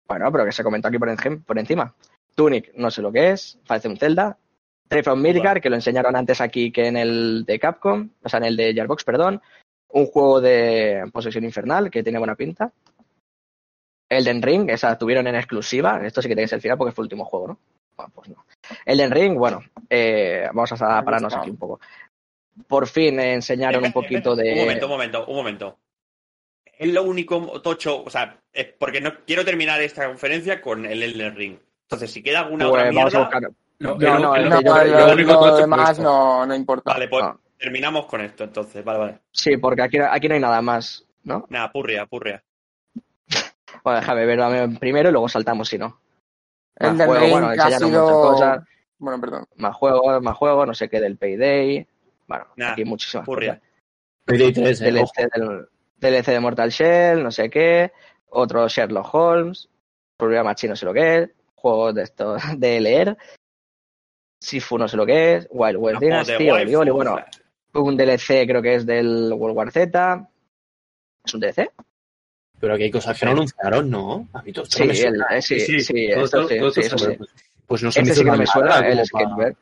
Bueno, 0.07 0.31
pero 0.31 0.45
que 0.45 0.51
se 0.51 0.63
comentó 0.63 0.87
aquí 0.87 0.97
por, 0.97 1.09
encim- 1.09 1.43
por 1.43 1.57
encima. 1.59 1.93
Tunic, 2.35 2.71
no 2.75 2.89
sé 2.91 3.01
lo 3.01 3.11
que 3.11 3.31
es, 3.31 3.57
parece 3.67 3.87
un 3.89 3.97
Zelda. 3.97 4.37
Trey 4.89 5.03
from 5.03 5.21
Midgard, 5.21 5.61
que 5.61 5.69
lo 5.69 5.75
enseñaron 5.75 6.15
antes 6.15 6.41
aquí 6.41 6.71
que 6.71 6.87
en 6.87 6.97
el 6.97 7.45
de 7.45 7.59
Capcom, 7.59 8.09
o 8.23 8.27
sea, 8.27 8.39
en 8.39 8.45
el 8.45 8.57
de 8.57 8.73
Gearbox, 8.73 9.03
perdón. 9.03 9.39
Un 9.91 10.07
juego 10.07 10.41
de 10.41 11.03
posesión 11.13 11.43
infernal 11.43 11.91
que 11.91 12.03
tiene 12.03 12.17
buena 12.17 12.35
pinta. 12.35 12.71
Elden 14.09 14.41
Ring, 14.41 14.69
esa 14.71 14.97
tuvieron 14.97 15.27
en 15.27 15.35
exclusiva. 15.35 16.01
Esto 16.03 16.21
sí 16.21 16.27
que 16.27 16.33
tiene 16.33 16.45
que 16.45 16.49
ser 16.49 16.57
el 16.57 16.61
final 16.61 16.77
porque 16.77 16.91
fue 16.91 17.03
el 17.03 17.05
último 17.05 17.25
juego, 17.25 17.49
¿no? 17.49 17.59
Bueno, 17.95 18.11
pues 18.15 18.29
no. 18.29 18.45
Elden 18.85 19.11
Ring, 19.11 19.37
bueno, 19.37 19.61
eh, 19.89 20.47
vamos 20.47 20.71
a 20.71 21.03
pararnos 21.03 21.35
aquí 21.35 21.51
un 21.51 21.57
poco. 21.57 21.79
Por 22.67 22.87
fin 22.87 23.19
enseñaron 23.19 23.85
un 23.85 23.93
poquito 23.93 24.35
de. 24.35 24.53
Un 24.53 24.59
momento, 24.59 24.85
un 24.87 24.91
momento, 24.91 25.25
un 25.27 25.35
momento. 25.35 25.77
Es 26.77 26.91
lo 26.91 27.03
único 27.03 27.61
tocho, 27.61 28.03
o 28.03 28.09
sea, 28.09 28.39
es 28.51 28.65
porque 28.65 29.01
no 29.01 29.23
quiero 29.25 29.45
terminar 29.45 29.81
esta 29.81 30.07
conferencia 30.07 30.61
con 30.61 30.85
el 30.85 31.03
Elden 31.03 31.35
Ring. 31.35 31.59
Entonces, 31.83 32.11
si 32.11 32.23
queda 32.23 32.39
alguna 32.39 32.69
Pues 32.69 32.81
otra 32.81 32.91
vamos 32.91 33.15
a 33.15 33.19
buscar. 33.19 33.51
No, 33.79 33.95
No, 33.97 34.19
no, 34.19 34.35
el- 34.35 34.49
No, 34.49 34.59
que 34.59 34.65
yo- 34.65 34.83
lo, 34.83 35.07
lo 35.07 35.13
único 35.13 35.39
fue 35.39 35.61
demás 35.61 35.99
no, 35.99 36.45
no 36.45 36.53
importa. 36.55 36.91
vale, 36.93 37.07
pues 37.07 37.23
No. 37.23 37.39
terminamos 37.57 38.05
con 38.07 38.21
esto 38.21 38.43
entonces, 38.43 38.83
vale, 38.83 38.99
vale. 38.99 39.19
Sí, 39.31 39.57
porque 39.57 39.81
aquí, 39.83 39.97
aquí 39.99 40.27
no 40.27 40.33
hay 40.35 40.41
nada 40.41 40.61
más, 40.61 41.05
¿no? 41.23 41.45
Nada, 41.49 41.71
purria, 41.71 42.05
purria. 42.05 42.43
Bueno, 43.83 43.99
déjame 44.01 44.25
verlo 44.25 44.79
primero 44.79 45.09
y 45.09 45.11
luego 45.11 45.29
saltamos 45.29 45.69
si 45.69 45.77
no. 45.77 46.01
El 46.75 46.89
Más 46.89 46.97
del 46.97 47.07
juego, 47.07 47.29
bueno, 47.29 47.47
ha 47.49 47.71
sido... 47.71 47.87
muchas 47.89 48.11
cosas. 48.17 48.59
Bueno, 48.97 49.21
perdón. 49.21 49.45
Más 49.55 49.75
juegos, 49.75 50.21
más 50.21 50.35
juegos, 50.37 50.67
no 50.67 50.73
sé 50.73 50.89
qué 50.89 50.99
del 50.99 51.17
Payday. 51.17 51.87
Bueno, 52.27 52.45
Nah, 52.57 52.71
aquí 52.73 52.83
muchísimas 52.83 53.25
purria. 53.25 53.55
cosas. 53.55 53.69
Payday 54.25 54.53
3, 54.53 54.81
eh, 54.81 55.01
ojo. 55.01 55.11
DLC, 55.15 55.29
del, 55.33 55.67
DLC 55.97 56.31
de 56.31 56.39
Mortal 56.41 56.69
Shell, 56.69 57.23
no 57.23 57.31
sé 57.31 57.49
qué. 57.49 57.91
Otro 58.29 58.67
Sherlock 58.67 59.13
Holmes. 59.13 59.69
Problema 60.17 60.55
chino, 60.55 60.71
no 60.71 60.75
sé 60.75 60.85
lo 60.85 60.93
que 60.93 61.17
es. 61.19 61.29
Juegos 61.55 61.95
de 61.95 62.03
esto 62.03 62.35
de 62.57 62.79
leer. 62.81 63.17
Sifu, 64.39 64.77
no 64.77 64.87
sé 64.87 64.95
lo 64.97 65.05
que 65.05 65.35
es. 65.35 65.47
Wild 65.51 65.77
West 65.77 65.99
Dynasty, 65.99 66.33
waifu, 66.49 66.53
Oli 66.55 66.75
Oli, 66.75 66.91
bueno, 66.91 67.17
un 67.73 67.97
DLC 67.97 68.45
creo 68.47 68.61
que 68.61 68.75
es 68.75 68.85
del 68.85 69.31
World 69.33 69.57
War 69.57 69.71
Z. 69.71 70.29
¿Es 71.25 71.33
un 71.33 71.39
DLC? 71.41 71.69
Pero 72.59 72.73
aquí 72.73 72.83
hay 72.83 72.91
cosas 72.91 73.17
que 73.19 73.25
no 73.25 73.31
anunciaron, 73.33 73.89
¿no? 73.89 74.27
A 74.33 74.41
mí 74.41 74.51
todo 74.53 74.63
esto 74.63 74.77
Sí, 74.77 74.83
no 74.83 74.87
me 74.87 74.93
el- 74.93 74.99
suena. 74.99 75.25
eh, 75.37 75.41
sí, 75.41 75.59
Sí, 75.59 75.79
sí, 75.79 75.81
sí, 75.81 76.09
todo 76.13 76.23
esto 76.25 76.47
sí, 76.47 76.59
todo 76.59 76.71
sí, 76.71 76.79
eso 76.81 76.97
sí. 76.97 77.17
Pues 77.67 77.83
no 77.83 77.91
se 77.91 77.99
Este 77.99 78.09
me 78.11 78.15
sí 78.15 78.21
que 78.21 78.27
hizo 78.27 78.31
no 78.31 78.37
me 78.37 78.47
suena, 78.47 78.79
el 78.87 78.95
como 78.95 79.05
Skateberg. 79.05 79.57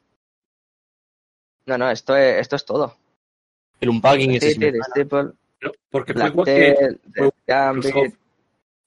No, 1.66 1.78
no, 1.78 1.92
esto 1.92 2.16
es, 2.16 2.38
esto 2.42 2.56
es 2.56 2.66
todo. 2.66 2.96
El 3.82 3.90
unpacking. 3.90 4.40
Steeple, 4.40 5.24
¿no? 5.62 5.72
Porque 5.92 6.14
fue 6.14 6.28
igual 6.28 6.46
que 6.46 8.14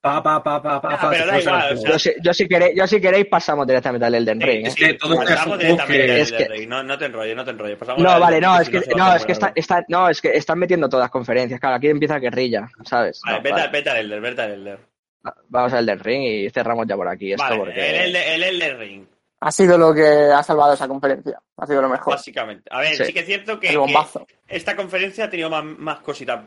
Pa, 0.03 0.23
pa, 0.23 0.43
pa, 0.43 0.63
pa, 0.63 0.81
pa, 0.81 0.95
Ah, 0.95 0.99
pa, 0.99 1.11
pero 1.11 1.23
se 1.23 1.27
da 1.27 1.33
fue 1.35 1.43
igual, 1.43 1.59
esa- 1.61 1.75
o 1.75 1.77
sea, 1.77 1.91
Yo 1.93 1.99
si, 1.99 2.11
yo, 2.23 2.33
si 2.33 2.49
queréis, 2.49 2.73
yo 2.75 2.87
si 2.87 3.01
queréis 3.03 3.27
pasamos 3.27 3.67
directamente 3.67 4.07
al 4.07 4.15
Elden 4.15 4.41
Ring. 4.41 4.67
¿eh? 4.67 4.71
sí, 4.71 4.77
que 4.87 4.95
todo 4.95 5.15
pasamos 5.17 5.59
es 5.61 5.69
directamente 5.69 6.03
al 6.13 6.19
es 6.21 6.33
Elden 6.33 6.51
Ring. 6.51 6.69
No, 6.71 6.83
no 6.83 6.99
te 6.99 7.05
enrolles, 7.05 7.37
no 7.37 7.45
te 7.45 7.51
enrolles. 7.51 7.77
Pasamos 7.77 8.03
No, 8.03 8.11
al 8.13 8.21
vale, 8.21 8.37
Elden 8.39 8.49
no, 8.51 8.61
es 8.61 8.69
que, 8.71 8.79
no, 8.97 9.15
es 9.15 9.21
que 9.23 9.27
muy 9.27 9.33
está, 9.33 9.47
largo. 9.47 9.55
está- 9.61 9.85
no, 9.89 10.09
es 10.09 10.21
que 10.23 10.29
están 10.37 10.59
metiendo 10.59 10.89
todas 10.89 11.05
las 11.05 11.11
conferencias. 11.11 11.61
Claro, 11.61 11.77
aquí 11.77 11.89
empieza 11.89 12.19
guerrilla, 12.19 12.67
¿sabes? 12.85 13.21
Vale, 13.27 13.37
No, 13.37 13.43
vete, 13.43 13.51
vale. 13.53 13.63
al- 13.65 13.71
vete 13.73 13.91
al 13.91 13.97
Elder, 13.99 14.21
vete 14.23 14.43
al 14.43 14.51
Elder. 14.53 14.79
Vamos 15.51 15.73
al 15.75 15.81
Elden 15.81 15.99
Ring 16.01 16.23
y 16.23 16.49
cerramos 16.51 16.87
ya 16.87 16.97
por 16.97 17.07
aquí 17.09 17.33
esto 17.33 17.45
Vale, 17.45 17.59
porque... 17.59 18.05
el, 18.05 18.15
Elden- 18.17 18.27
el 18.27 18.43
Elden 18.43 18.79
Ring, 18.79 19.07
Ha 19.43 19.51
sido 19.53 19.77
lo 19.77 19.93
que 19.95 20.03
ha 20.07 20.43
salvado 20.43 20.73
esa 20.73 20.89
conferencia. 20.89 21.39
Ha 21.59 21.67
sido 21.67 21.83
lo 21.83 21.91
mejor. 21.91 22.15
básicamente. 22.15 22.65
A 22.71 22.81
ver, 22.81 22.95
Sí. 22.97 23.05
sí, 23.05 23.13
que 23.13 23.21
es 23.21 23.27
cierto 23.27 23.61
que, 23.61 23.67
El 23.67 23.73
que 23.75 23.79
bombazo. 23.79 24.27
esta 24.49 24.75
conferencia 24.75 25.27
ha 25.27 25.31
tenido 25.31 25.51
más, 25.51 25.63
más 25.65 25.99
cositas 26.01 26.41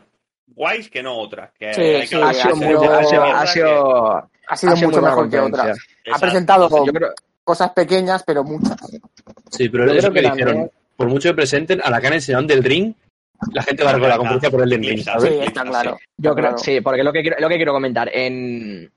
guays 0.46 0.88
que 0.90 1.02
no 1.02 1.16
otras. 1.18 1.50
Que 1.58 1.74
Sí, 1.74 1.80
hay 1.80 2.00
que 2.02 2.06
sí, 2.06 2.14
hablar 2.16 2.30
ha 2.30 2.34
sido, 2.34 2.56
muy- 2.56 2.66
sido- 2.66 2.92
ha 2.92 3.04
sido- 3.04 3.22
ha 3.24 3.40
que- 3.42 3.46
sido- 3.48 4.30
Ha 4.46 4.56
sido 4.56 4.72
ha 4.72 4.76
sido 4.76 4.88
mucho 4.90 5.02
mejor 5.02 5.30
que 5.30 5.38
otras. 5.40 5.78
Ha 6.12 6.18
presentado 6.18 6.68
cosas 7.44 7.70
pequeñas, 7.70 8.22
pero 8.26 8.44
muchas. 8.44 8.76
Sí, 9.50 9.68
pero 9.68 9.86
Yo 9.86 9.98
creo 10.00 10.12
que 10.12 10.20
que 10.22 10.30
dijeron, 10.30 10.70
por 10.96 11.08
mucho 11.08 11.30
que 11.30 11.34
presenten, 11.34 11.80
a 11.82 11.90
la 11.90 12.00
que 12.00 12.06
han 12.08 12.12
enseñado 12.14 12.46
del 12.46 12.62
ring, 12.62 12.94
la 13.52 13.62
gente 13.62 13.82
va 13.84 13.90
a 13.90 13.92
recordar 13.94 14.12
la 14.14 14.18
conferencia 14.18 14.50
por 14.50 14.62
el 14.62 14.70
del 14.70 14.80
ring, 14.84 15.02
¿sabes? 15.02 15.22
Sí, 15.32 15.38
está 15.42 15.64
claro. 15.64 15.98
Yo 16.18 16.34
creo, 16.34 16.48
claro. 16.50 16.58
sí, 16.58 16.80
porque 16.80 17.02
lo 17.02 17.12
que 17.12 17.22
quiero, 17.22 17.36
lo 17.40 17.48
que 17.48 17.56
quiero 17.56 17.72
comentar 17.72 18.08
en, 18.14 18.90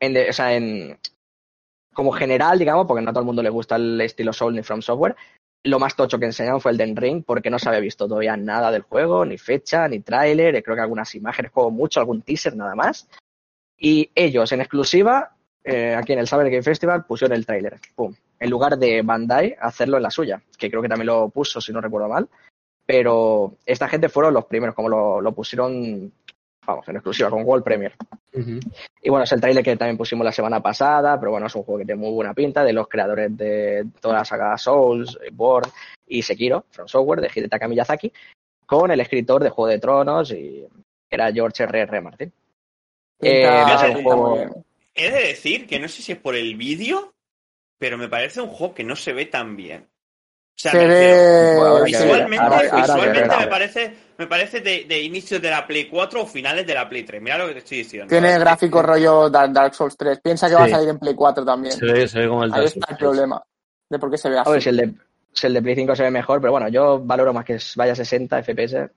en, 0.00 0.12
de- 0.14 0.30
o 0.30 0.32
sea, 0.32 0.54
en 0.54 0.98
como 1.92 2.10
general, 2.12 2.58
digamos, 2.58 2.86
porque 2.86 3.02
no 3.02 3.10
a 3.10 3.12
todo 3.12 3.20
el 3.20 3.26
mundo 3.26 3.42
le 3.42 3.50
gusta 3.50 3.76
el 3.76 4.00
estilo 4.00 4.32
Soul 4.32 4.54
ni 4.54 4.62
From 4.62 4.82
Software, 4.82 5.14
lo 5.64 5.78
más 5.78 5.96
tocho 5.96 6.18
que 6.18 6.26
enseñaron 6.26 6.60
fue 6.60 6.72
el 6.72 6.76
Den 6.76 6.94
Ring, 6.94 7.24
porque 7.24 7.50
no 7.50 7.58
se 7.58 7.68
había 7.68 7.80
visto 7.80 8.06
todavía 8.06 8.36
nada 8.36 8.70
del 8.70 8.82
juego, 8.82 9.24
ni 9.24 9.38
fecha, 9.38 9.88
ni 9.88 10.00
tráiler, 10.00 10.62
creo 10.62 10.76
que 10.76 10.82
algunas 10.82 11.14
imágenes, 11.14 11.50
como 11.50 11.70
mucho, 11.70 12.00
algún 12.00 12.22
teaser 12.22 12.54
nada 12.54 12.74
más. 12.74 13.08
Y 13.78 14.10
ellos, 14.14 14.52
en 14.52 14.60
exclusiva, 14.60 15.34
eh, 15.64 15.94
aquí 15.94 16.12
en 16.12 16.18
el 16.18 16.28
Saber 16.28 16.50
Game 16.50 16.62
Festival, 16.62 17.06
pusieron 17.06 17.36
el 17.36 17.46
tráiler. 17.46 17.80
Pum. 17.94 18.14
En 18.38 18.50
lugar 18.50 18.78
de 18.78 19.00
Bandai, 19.02 19.56
hacerlo 19.58 19.96
en 19.96 20.02
la 20.02 20.10
suya, 20.10 20.42
que 20.58 20.68
creo 20.68 20.82
que 20.82 20.88
también 20.88 21.06
lo 21.06 21.30
puso, 21.30 21.60
si 21.60 21.72
no 21.72 21.80
recuerdo 21.80 22.08
mal. 22.08 22.28
Pero 22.86 23.56
esta 23.64 23.88
gente 23.88 24.10
fueron 24.10 24.34
los 24.34 24.44
primeros, 24.44 24.74
como 24.74 24.90
lo 24.90 25.32
pusieron, 25.32 26.12
vamos, 26.66 26.88
en 26.88 26.96
exclusiva, 26.96 27.30
con 27.30 27.44
World 27.44 27.64
Premier. 27.64 27.92
Y 29.02 29.10
bueno, 29.10 29.24
es 29.24 29.32
el 29.32 29.40
tráiler 29.40 29.62
que 29.64 29.76
también 29.76 29.96
pusimos 29.96 30.24
la 30.24 30.32
semana 30.32 30.60
pasada, 30.60 31.18
pero 31.18 31.32
bueno, 31.32 31.46
es 31.46 31.54
un 31.54 31.62
juego 31.62 31.78
que 31.78 31.86
tiene 31.86 32.00
muy 32.00 32.12
buena 32.12 32.34
pinta, 32.34 32.64
de 32.64 32.72
los 32.72 32.88
creadores 32.88 33.36
de 33.36 33.86
toda 34.00 34.18
la 34.18 34.24
saga 34.24 34.58
Souls, 34.58 35.18
Born 35.32 35.70
y 36.06 36.22
Sekiro, 36.22 36.64
From 36.70 36.88
Software, 36.88 37.20
de 37.20 37.30
Hidetaka 37.34 37.68
Miyazaki, 37.68 38.12
con 38.66 38.90
el 38.90 39.00
escritor 39.00 39.42
de 39.42 39.50
Juego 39.50 39.68
de 39.70 39.78
Tronos, 39.78 40.32
y 40.32 40.66
era 41.10 41.32
George 41.32 41.62
R. 41.62 41.80
R. 41.80 42.00
Martin. 42.00 42.32
Eh, 43.20 44.02
juego-. 44.02 44.64
He 44.94 45.10
de 45.10 45.28
decir 45.28 45.66
que 45.66 45.78
no 45.78 45.88
sé 45.88 46.02
si 46.02 46.12
es 46.12 46.18
por 46.18 46.34
el 46.34 46.56
vídeo, 46.56 47.14
pero 47.78 47.98
me 47.98 48.08
parece 48.08 48.40
un 48.40 48.48
juego 48.48 48.74
que 48.74 48.84
no 48.84 48.96
se 48.96 49.12
ve 49.12 49.26
tan 49.26 49.56
bien. 49.56 49.86
O 50.54 50.56
sea, 50.56 50.70
Se 50.70 50.78
me 50.78 50.86
ve- 50.86 51.54
Bueno, 51.56 51.84
visualmente, 51.84 53.24
me 53.26 53.46
parece, 53.48 53.94
me 54.16 54.26
parece 54.28 54.60
de, 54.60 54.84
de 54.84 55.02
inicio 55.02 55.40
de 55.40 55.50
la 55.50 55.66
Play 55.66 55.86
4 55.88 56.22
o 56.22 56.26
finales 56.26 56.64
de 56.64 56.74
la 56.74 56.88
Play 56.88 57.02
3. 57.02 57.20
Mira 57.20 57.38
lo 57.38 57.48
que 57.48 57.54
te 57.54 57.58
estoy 57.58 57.78
diciendo. 57.78 58.08
Tiene 58.08 58.34
¿eh? 58.34 58.38
gráfico 58.38 58.80
rollo 58.80 59.28
Dark, 59.28 59.74
Souls 59.74 59.96
3. 59.96 60.20
Piensa 60.20 60.48
que 60.48 60.54
va 60.54 60.64
a 60.64 60.68
salir 60.68 60.88
en 60.90 60.98
Play 61.00 61.14
4 61.14 61.44
también. 61.44 61.74
Se 61.76 61.84
ve, 61.84 62.06
se 62.06 62.20
ve 62.20 62.28
como 62.28 62.44
el 62.44 62.52
Ahí 62.52 62.60
Dark 62.60 62.72
está 62.76 62.92
el 62.92 62.96
problema. 62.98 63.42
De 63.90 63.98
por 63.98 64.10
qué 64.10 64.16
se 64.16 64.30
ve 64.30 64.38
A 64.38 64.44
ver 64.48 64.62
si 64.62 64.68
así. 64.68 64.80
el 64.80 64.92
de, 64.92 64.94
si 65.32 65.46
el 65.48 65.54
de 65.54 65.62
Play 65.62 65.74
5 65.74 65.96
se 65.96 66.02
ve 66.04 66.10
mejor, 66.12 66.40
pero 66.40 66.52
bueno, 66.52 66.68
yo 66.68 67.00
valoro 67.00 67.32
más 67.32 67.44
que 67.44 67.58
vaya 67.74 67.92
a 67.92 67.96
60 67.96 68.38
FPS 68.42 68.88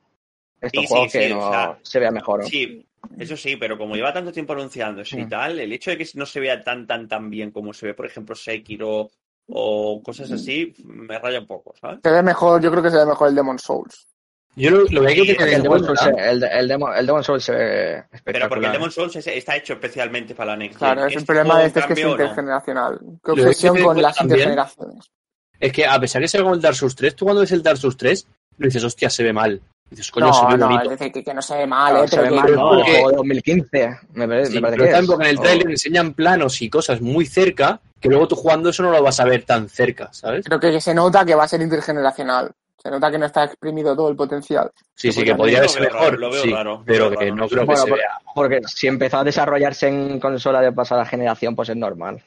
estos 0.61 0.81
Sí, 0.83 0.87
juegos 0.87 1.11
sí, 1.11 1.19
que 1.19 1.29
no 1.29 1.51
sea, 1.51 1.77
se 1.81 1.99
vea 1.99 2.11
mejor. 2.11 2.41
¿no? 2.41 2.47
Sí, 2.47 2.85
eso 3.17 3.35
sí, 3.35 3.55
pero 3.55 3.77
como 3.79 3.95
lleva 3.95 4.13
tanto 4.13 4.31
tiempo 4.31 4.53
anunciándose 4.53 5.19
y 5.19 5.25
Mm. 5.25 5.29
tal, 5.29 5.59
el 5.59 5.73
hecho 5.73 5.89
de 5.91 5.97
que 5.97 6.07
no 6.13 6.25
se 6.27 6.39
vea 6.39 6.63
tan, 6.63 6.85
tan, 6.85 7.07
tan 7.07 7.29
bien 7.31 7.49
como 7.51 7.73
se 7.73 7.87
ve, 7.87 7.93
por 7.95 8.05
ejemplo, 8.05 8.35
Sekiro 8.35 9.09
o 9.49 10.01
cosas 10.03 10.31
así, 10.31 10.73
me 10.85 11.17
raya 11.19 11.39
un 11.39 11.47
poco, 11.47 11.73
¿sabes? 11.79 11.99
Se 12.03 12.11
ve 12.11 12.21
mejor, 12.23 12.61
yo 12.61 12.69
creo 12.71 12.83
que 12.83 12.89
se 12.91 12.97
ve 12.97 13.05
mejor 13.05 13.29
el 13.29 13.35
Demon 13.35 13.57
Souls. 13.59 14.07
Yo 14.55 14.71
lo, 14.71 14.85
lo 14.89 15.01
que 15.01 15.07
hay 15.09 15.25
que 15.27 15.35
tener 15.35 15.53
el, 15.53 15.61
Demon 15.63 15.83
Souls, 15.85 15.99
se- 15.99 16.09
el, 16.29 16.43
el, 16.43 16.67
Demon, 16.67 16.91
el 16.97 17.05
Demon 17.05 17.23
Souls 17.23 17.43
se 17.43 17.51
ve 17.51 17.91
espectacular. 18.11 18.23
Pero 18.33 18.49
porque 18.49 18.65
el 18.65 18.71
Demon 18.71 18.91
Souls 18.91 19.15
es- 19.15 19.27
está 19.27 19.55
hecho 19.55 19.73
especialmente 19.73 20.33
para 20.33 20.51
la 20.51 20.57
Next 20.57 20.79
Claro, 20.79 21.01
es 21.05 21.11
el 21.13 21.17
Este 21.19 21.25
problema 21.27 21.59
de 21.59 21.65
este 21.67 21.79
es 21.79 21.85
que 21.85 21.93
es 21.93 21.99
cambio, 21.99 22.05
no. 22.07 22.21
intergeneracional. 22.23 22.99
Qué 22.99 23.07
que 23.31 23.35
que 23.35 23.41
obsesión 23.47 23.83
con 23.83 24.01
las 24.01 24.15
también- 24.15 24.37
intergeneraciones. 24.39 25.11
Es 25.59 25.71
que 25.71 25.85
a 25.85 25.99
pesar 25.99 26.21
que 26.21 26.27
sea 26.27 26.41
como 26.41 26.55
el 26.55 26.61
Dark 26.61 26.75
Souls 26.75 26.95
3, 26.95 27.15
tú 27.15 27.25
cuando 27.25 27.41
ves 27.41 27.51
el 27.51 27.61
Dark 27.63 27.77
Souls 27.77 27.97
3, 27.97 28.27
lo 28.57 28.65
dices, 28.65 28.83
hostia, 28.83 29.09
se 29.09 29.23
ve 29.23 29.31
mal. 29.33 29.61
Dices, 29.89 30.11
coño, 30.11 30.33
se 30.33 30.41
No, 30.41 30.47
ve 30.49 30.57
no, 30.57 30.65
bonito. 30.67 30.83
es 30.91 30.99
decir, 30.99 31.13
que, 31.13 31.23
que 31.23 31.33
no 31.33 31.41
se 31.41 31.57
ve 31.57 31.65
mal, 31.67 31.91
Claro, 31.91 32.03
¿eh? 32.03 32.07
se 32.09 32.15
Pero 32.17 32.23
ve 32.23 32.29
que- 32.29 32.35
mal, 32.41 32.55
¿no? 32.55 32.71
El 32.73 32.77
porque- 32.77 32.91
juego 32.91 33.09
de 33.09 33.15
2015, 33.17 33.97
me 34.13 34.27
parece, 34.27 34.51
Sí, 34.51 34.55
me 34.55 34.61
parece 34.61 34.75
pero 34.77 34.83
que 34.83 34.89
está 34.89 34.99
es. 34.99 35.07
porque 35.07 35.23
en 35.23 35.29
el 35.29 35.39
trailer 35.39 35.69
enseñan 35.69 36.13
planos 36.13 36.61
y 36.61 36.69
cosas 36.69 37.01
muy 37.01 37.25
cerca, 37.25 37.79
que 37.99 38.09
luego 38.09 38.27
tú 38.27 38.35
jugando 38.35 38.69
eso 38.69 38.83
no 38.83 38.91
lo 38.91 39.01
vas 39.01 39.19
a 39.19 39.25
ver 39.25 39.43
tan 39.45 39.69
cerca, 39.69 40.09
¿sabes? 40.11 40.45
Creo 40.45 40.59
que 40.59 40.79
se 40.81 40.93
nota 40.93 41.23
que 41.25 41.35
va 41.35 41.45
a 41.45 41.47
ser 41.47 41.61
intergeneracional. 41.61 42.51
Se 42.81 42.91
nota 42.91 43.09
que 43.09 43.17
no 43.17 43.25
está 43.25 43.45
exprimido 43.45 43.95
todo 43.95 44.09
el 44.09 44.15
potencial. 44.15 44.69
Sí, 44.93 45.11
sí, 45.11 45.19
Pues 45.19 45.25
que 45.31 45.35
podría 45.35 45.61
verse 45.61 45.79
mejor, 45.81 46.19
lo 46.19 46.29
veo 46.31 46.43
sí, 46.43 46.51
raro, 46.51 46.83
pero 46.85 47.09
que 47.09 47.15
raro, 47.15 47.35
no 47.35 47.47
creo 47.47 47.61
que 47.61 47.65
Bueno, 47.65 47.81
se 47.81 47.87
por- 47.89 47.97
vea. 47.97 48.09
Porque 48.35 48.61
si 48.67 48.87
empezó 48.87 49.17
a 49.17 49.23
desarrollarse 49.23 49.87
en 49.87 50.19
consola 50.19 50.61
de 50.61 50.71
pasada 50.71 51.03
generación, 51.05 51.55
pues 51.55 51.69
es 51.69 51.75
normal. 51.75 52.21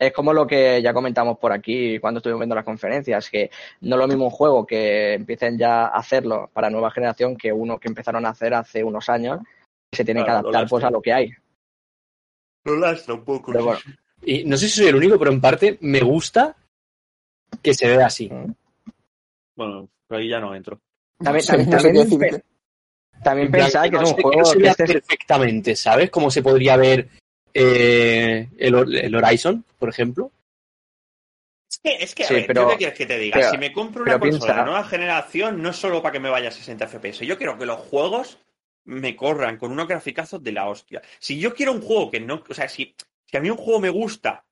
Es 0.00 0.14
como 0.14 0.32
lo 0.32 0.46
que 0.46 0.80
ya 0.80 0.94
comentamos 0.94 1.38
por 1.38 1.52
aquí 1.52 1.98
cuando 1.98 2.18
estuvimos 2.18 2.40
viendo 2.40 2.54
las 2.54 2.64
conferencias, 2.64 3.28
que 3.28 3.50
no 3.82 3.96
es 3.96 4.00
lo 4.00 4.08
mismo 4.08 4.24
un 4.24 4.30
juego 4.30 4.66
que 4.66 5.12
empiecen 5.12 5.58
ya 5.58 5.82
a 5.88 5.98
hacerlo 5.98 6.48
para 6.54 6.70
nueva 6.70 6.90
generación 6.90 7.36
que 7.36 7.52
uno 7.52 7.78
que 7.78 7.88
empezaron 7.88 8.24
a 8.24 8.30
hacer 8.30 8.54
hace 8.54 8.82
unos 8.82 9.10
años, 9.10 9.40
que 9.90 9.98
se 9.98 10.04
tienen 10.06 10.24
Claro, 10.24 10.40
que 10.40 10.48
adaptar 10.48 10.68
pues 10.70 10.84
a 10.84 10.90
lo 10.90 11.02
que 11.02 11.12
hay. 11.12 11.30
Lo 12.64 12.76
lastra 12.76 13.12
un 13.12 13.24
poco. 13.26 13.52
Pero 13.52 13.64
bueno. 13.66 13.80
Y 14.22 14.44
no 14.44 14.56
sé 14.56 14.68
si 14.68 14.76
soy 14.80 14.86
el 14.86 14.96
único, 14.96 15.18
pero 15.18 15.32
en 15.32 15.40
parte 15.40 15.76
me 15.82 16.00
gusta 16.00 16.56
que 17.62 17.74
se 17.74 17.86
vea 17.86 18.06
así. 18.06 18.30
Bueno, 19.54 19.86
pero 20.06 20.18
ahí 20.20 20.28
ya 20.30 20.40
no 20.40 20.54
entro. 20.54 20.80
También, 21.18 21.44
también, 21.46 21.70
no 21.70 21.72
también, 23.22 23.52
que 23.52 23.58
no 23.90 24.02
es 24.02 24.10
un 24.10 24.16
se- 24.16 24.22
juego 24.22 24.38
no 24.40 24.44
se 24.46 24.56
que 24.56 24.62
vea 24.62 24.70
este 24.70 24.84
es- 24.84 24.92
perfectamente, 24.92 25.76
¿sabes? 25.76 26.10
Como 26.10 26.30
se 26.30 26.42
podría 26.42 26.76
ver 26.78 27.08
eh, 27.54 28.48
el, 28.58 28.74
Hor- 28.74 28.94
el 29.04 29.14
Horizon, 29.14 29.64
por 29.78 29.88
ejemplo. 29.88 30.30
Es 31.70 31.78
que, 31.78 31.94
es 32.02 32.14
que 32.14 32.24
a 32.24 32.28
Sí, 32.28 32.34
ver, 32.34 32.46
pero- 32.46 32.62
¿yo 32.62 32.68
qué 32.70 32.76
quieres 32.78 32.98
que 32.98 33.06
te 33.06 33.18
diga? 33.18 33.36
pero- 33.38 33.50
si 33.50 33.58
me 33.58 33.72
compro 33.72 34.02
una 34.02 34.18
consola 34.18 34.40
piensa- 34.40 34.58
de 34.58 34.64
nueva 34.64 34.84
generación, 34.84 35.62
no 35.62 35.70
es 35.70 35.76
solo 35.76 36.02
para 36.02 36.12
que 36.12 36.20
me 36.20 36.28
vaya 36.30 36.48
a 36.48 36.52
60 36.52 36.86
FPS. 36.88 37.24
Yo 37.26 37.36
quiero 37.38 37.56
que 37.58 37.66
los 37.66 37.78
juegos 37.80 38.38
me 38.84 39.14
corran 39.14 39.56
con 39.56 39.70
unos 39.70 39.86
graficazos 39.86 40.42
de 40.42 40.52
la 40.52 40.68
hostia. 40.68 41.00
Si 41.18 41.38
yo 41.38 41.54
quiero 41.54 41.72
un 41.72 41.80
juego 41.82 42.10
que 42.10 42.18
no. 42.20 42.42
O 42.48 42.54
sea, 42.54 42.68
si, 42.68 42.94
si 43.24 43.36
a 43.36 43.40
mí 43.40 43.50
un 43.50 43.56
juego 43.56 43.78
me 43.78 43.90
gusta 43.90 44.44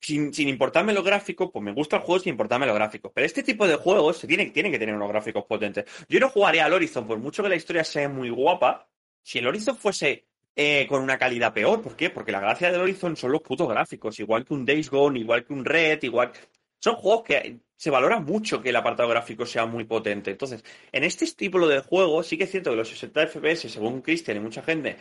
sin, 0.00 0.32
sin 0.32 0.48
importarme 0.48 0.92
los 0.92 1.04
gráficos, 1.04 1.50
pues 1.52 1.62
me 1.64 1.72
gusta 1.72 1.96
el 1.96 2.02
juego 2.02 2.20
sin 2.20 2.30
importarme 2.30 2.66
los 2.66 2.74
gráficos. 2.76 3.10
Pero 3.14 3.26
este 3.26 3.42
tipo 3.42 3.66
de 3.66 3.74
juegos 3.76 4.18
se 4.18 4.26
tienen, 4.28 4.52
tienen 4.52 4.70
que 4.70 4.78
tener 4.78 4.94
unos 4.94 5.08
gráficos 5.08 5.44
potentes. 5.46 5.84
Yo 6.08 6.20
no 6.20 6.28
jugaría 6.30 6.64
al 6.64 6.72
Horizon, 6.72 7.06
por 7.06 7.18
mucho 7.18 7.42
que 7.42 7.48
la 7.48 7.56
historia 7.56 7.82
sea 7.82 8.08
muy 8.08 8.30
guapa. 8.30 8.88
Si 9.22 9.38
el 9.38 9.46
Horizon 9.48 9.76
fuese 9.76 10.26
eh, 10.62 10.86
con 10.86 11.02
una 11.02 11.16
calidad 11.16 11.54
peor, 11.54 11.80
¿por 11.80 11.96
qué? 11.96 12.10
Porque 12.10 12.32
la 12.32 12.40
gracia 12.40 12.70
del 12.70 12.82
Horizon 12.82 13.16
son 13.16 13.32
los 13.32 13.40
putos 13.40 13.66
gráficos, 13.66 14.20
igual 14.20 14.44
que 14.44 14.52
un 14.52 14.66
Days 14.66 14.90
Gone, 14.90 15.18
igual 15.18 15.44
que 15.46 15.54
un 15.54 15.64
Red, 15.64 16.02
igual. 16.02 16.32
Son 16.78 16.96
juegos 16.96 17.24
que 17.24 17.60
se 17.76 17.88
valora 17.90 18.20
mucho 18.20 18.60
que 18.60 18.68
el 18.68 18.76
apartado 18.76 19.08
gráfico 19.08 19.46
sea 19.46 19.64
muy 19.64 19.84
potente. 19.84 20.30
Entonces, 20.32 20.62
en 20.92 21.04
este 21.04 21.26
tipo 21.32 21.66
de 21.66 21.80
juegos, 21.80 22.26
sí 22.26 22.36
que 22.36 22.44
es 22.44 22.50
cierto 22.50 22.70
que 22.70 22.76
los 22.76 22.88
60 22.90 23.22
FPS, 23.26 23.70
según 23.70 24.02
Christian 24.02 24.36
y 24.36 24.40
mucha 24.40 24.62
gente, 24.62 24.96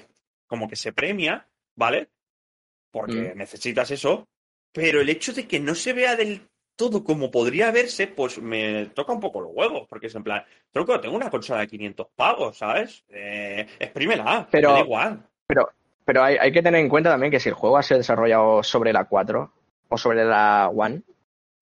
como 0.47 0.69
que 0.69 0.77
se 0.77 0.93
premia, 0.93 1.45
¿vale? 1.75 2.07
Porque 2.91 3.33
Mm. 3.33 3.37
necesitas 3.37 3.91
eso. 3.91 4.27
Pero 4.71 5.01
el 5.01 5.09
hecho 5.09 5.33
de 5.33 5.45
que 5.47 5.59
no 5.59 5.75
se 5.75 5.91
vea 5.93 6.15
del 6.15 6.47
todo 6.77 7.03
como 7.03 7.29
podría 7.31 7.71
verse, 7.71 8.07
pues 8.07 8.37
me 8.41 8.85
toca 8.95 9.11
un 9.11 9.19
poco 9.19 9.41
los 9.41 9.51
huevos. 9.53 9.85
Porque 9.89 10.07
es 10.07 10.15
en 10.15 10.23
plan, 10.23 10.43
tronco, 10.71 10.99
tengo 11.01 11.15
una 11.17 11.29
consola 11.29 11.59
de 11.61 11.67
500 11.67 12.07
pavos, 12.15 12.57
¿sabes? 12.57 13.03
Eh, 13.09 13.67
exprímela, 13.77 14.47
Pero- 14.49 14.69
me 14.69 14.73
da 14.75 14.79
igual. 14.85 15.28
Pero 16.05 16.23
hay, 16.23 16.37
hay 16.39 16.51
que 16.51 16.61
tener 16.63 16.81
en 16.81 16.89
cuenta 16.89 17.09
también 17.11 17.31
que 17.31 17.39
si 17.39 17.49
el 17.49 17.55
juego 17.55 17.77
ha 17.77 17.83
sido 17.83 17.99
desarrollado 17.99 18.63
sobre 18.63 18.91
la 18.93 19.05
4 19.05 19.51
o 19.89 19.97
sobre 19.97 20.23
la 20.25 20.69
One, 20.69 21.01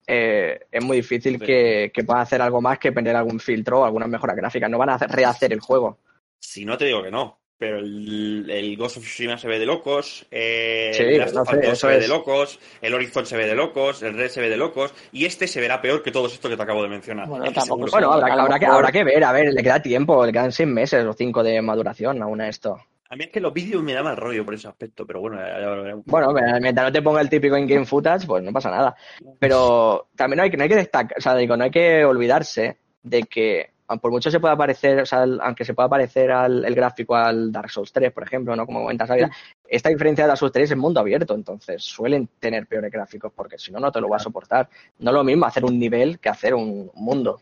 eh, 0.06 0.60
es 0.70 0.84
muy 0.84 0.98
difícil 0.98 1.38
Sí. 1.38 1.44
que, 1.44 1.90
que 1.92 2.04
puedan 2.04 2.22
hacer 2.22 2.40
algo 2.40 2.60
más 2.62 2.78
que 2.78 2.92
poner 2.92 3.14
algún 3.14 3.40
filtro 3.40 3.80
o 3.80 3.84
alguna 3.84 4.06
mejora 4.06 4.34
gráfica. 4.34 4.68
No 4.68 4.78
van 4.78 4.90
a 4.90 4.94
hacer- 4.94 5.10
rehacer 5.10 5.52
el 5.52 5.60
juego. 5.60 5.98
Si 6.38 6.64
no 6.64 6.78
te 6.78 6.86
digo 6.86 7.02
que 7.02 7.10
no. 7.10 7.36
Pero 7.58 7.78
el, 7.80 8.48
el 8.48 8.76
Ghost 8.76 8.98
of 8.98 9.02
Tsushima 9.02 9.36
se 9.36 9.48
ve 9.48 9.58
de 9.58 9.66
locos, 9.66 10.24
eh, 10.30 10.92
Sí, 10.94 11.02
el 11.02 11.18
Last 11.18 11.34
no 11.34 11.42
of 11.42 11.50
sé, 11.50 11.56
Us 11.56 11.62
2 11.64 11.72
eso 11.72 11.80
se 11.80 11.86
ve 11.88 11.96
es. 11.96 12.02
de 12.02 12.08
locos, 12.08 12.60
el 12.80 12.94
Horizon 12.94 13.26
se 13.26 13.36
ve 13.36 13.46
de 13.46 13.54
locos, 13.56 14.02
el 14.04 14.14
Red 14.14 14.28
se 14.28 14.40
ve 14.40 14.48
de 14.48 14.56
locos, 14.56 14.94
y 15.10 15.24
este 15.24 15.48
se 15.48 15.60
verá 15.60 15.82
peor 15.82 16.00
que 16.04 16.12
todos 16.12 16.32
estos 16.32 16.48
que 16.48 16.56
te 16.56 16.62
acabo 16.62 16.84
de 16.84 16.88
mencionar. 16.88 17.26
Bueno, 17.26 17.46
Es 17.46 17.52
que. 17.54 17.60
Bueno, 17.68 18.12
habrá, 18.12 18.58
que, 18.60 18.66
habrá 18.66 18.92
que 18.92 19.02
ver, 19.02 19.24
a 19.24 19.32
ver, 19.32 19.52
le 19.52 19.60
queda 19.62 19.82
tiempo, 19.82 20.24
le 20.24 20.30
quedan 20.32 20.52
seis 20.52 20.68
meses 20.68 21.04
o 21.04 21.12
cinco 21.12 21.42
de 21.42 21.60
maduración 21.60 22.22
aún 22.22 22.40
a 22.40 22.48
esto. 22.48 22.78
A 23.10 23.16
mí 23.16 23.24
es 23.24 23.30
que 23.30 23.40
los 23.40 23.52
vídeos 23.54 23.82
me 23.82 23.94
da 23.94 24.02
mal 24.02 24.16
rollo 24.16 24.44
por 24.44 24.54
ese 24.54 24.68
aspecto, 24.68 25.06
pero 25.06 25.20
bueno, 25.20 25.38
ya, 25.38 25.60
ya 25.60 25.68
veremos. 25.70 26.04
Bueno, 26.06 26.32
mientras 26.60 26.86
no 26.86 26.92
te 26.92 27.00
ponga 27.02 27.20
el 27.22 27.30
típico 27.30 27.56
in-game 27.56 27.86
footage, 27.86 28.26
pues 28.26 28.42
no 28.44 28.52
pasa 28.52 28.70
nada. 28.70 28.94
Pero 29.38 30.08
también 30.14 30.36
no 30.38 30.42
hay, 30.42 30.50
que- 30.50 30.56
no 30.58 30.62
hay 30.64 30.68
que 30.68 30.76
destacar, 30.76 31.16
o 31.16 31.20
sea, 31.20 31.34
digo, 31.36 31.56
no 31.56 31.64
hay 31.64 31.70
que 31.70 32.04
olvidarse 32.04 32.76
de 33.02 33.22
que, 33.22 33.70
por 34.02 34.10
mucho 34.10 34.30
se 34.30 34.38
pueda 34.40 34.54
parecer, 34.54 35.00
o 35.00 35.06
sea, 35.06 35.22
el- 35.22 35.40
aunque 35.40 35.64
se 35.64 35.72
pueda 35.72 35.88
parecer 35.88 36.30
al, 36.30 36.62
el 36.66 36.74
gráfico 36.74 37.16
al 37.16 37.50
Dark 37.50 37.70
Souls 37.70 37.90
3, 37.90 38.12
por 38.12 38.24
ejemplo, 38.24 38.54
¿no? 38.54 38.66
Como 38.66 38.80
comentas, 38.82 39.10
Ávila, 39.10 39.30
esta 39.66 39.88
diferencia 39.88 40.24
de 40.24 40.28
Dark 40.28 40.38
Souls 40.38 40.52
3 40.52 40.70
es 40.70 40.76
mundo 40.76 41.00
abierto, 41.00 41.34
entonces 41.34 41.82
suelen 41.82 42.28
tener 42.38 42.66
peores 42.66 42.92
gráficos, 42.92 43.32
porque 43.34 43.56
si 43.56 43.72
no, 43.72 43.80
no 43.80 43.90
te 43.90 44.02
lo 44.02 44.10
va 44.10 44.16
a 44.16 44.20
soportar. 44.20 44.68
No 44.98 45.10
es 45.12 45.14
lo 45.14 45.24
mismo 45.24 45.46
hacer 45.46 45.64
un 45.64 45.78
nivel 45.78 46.18
que 46.18 46.28
hacer 46.28 46.54
un 46.54 46.90
mundo. 46.94 47.40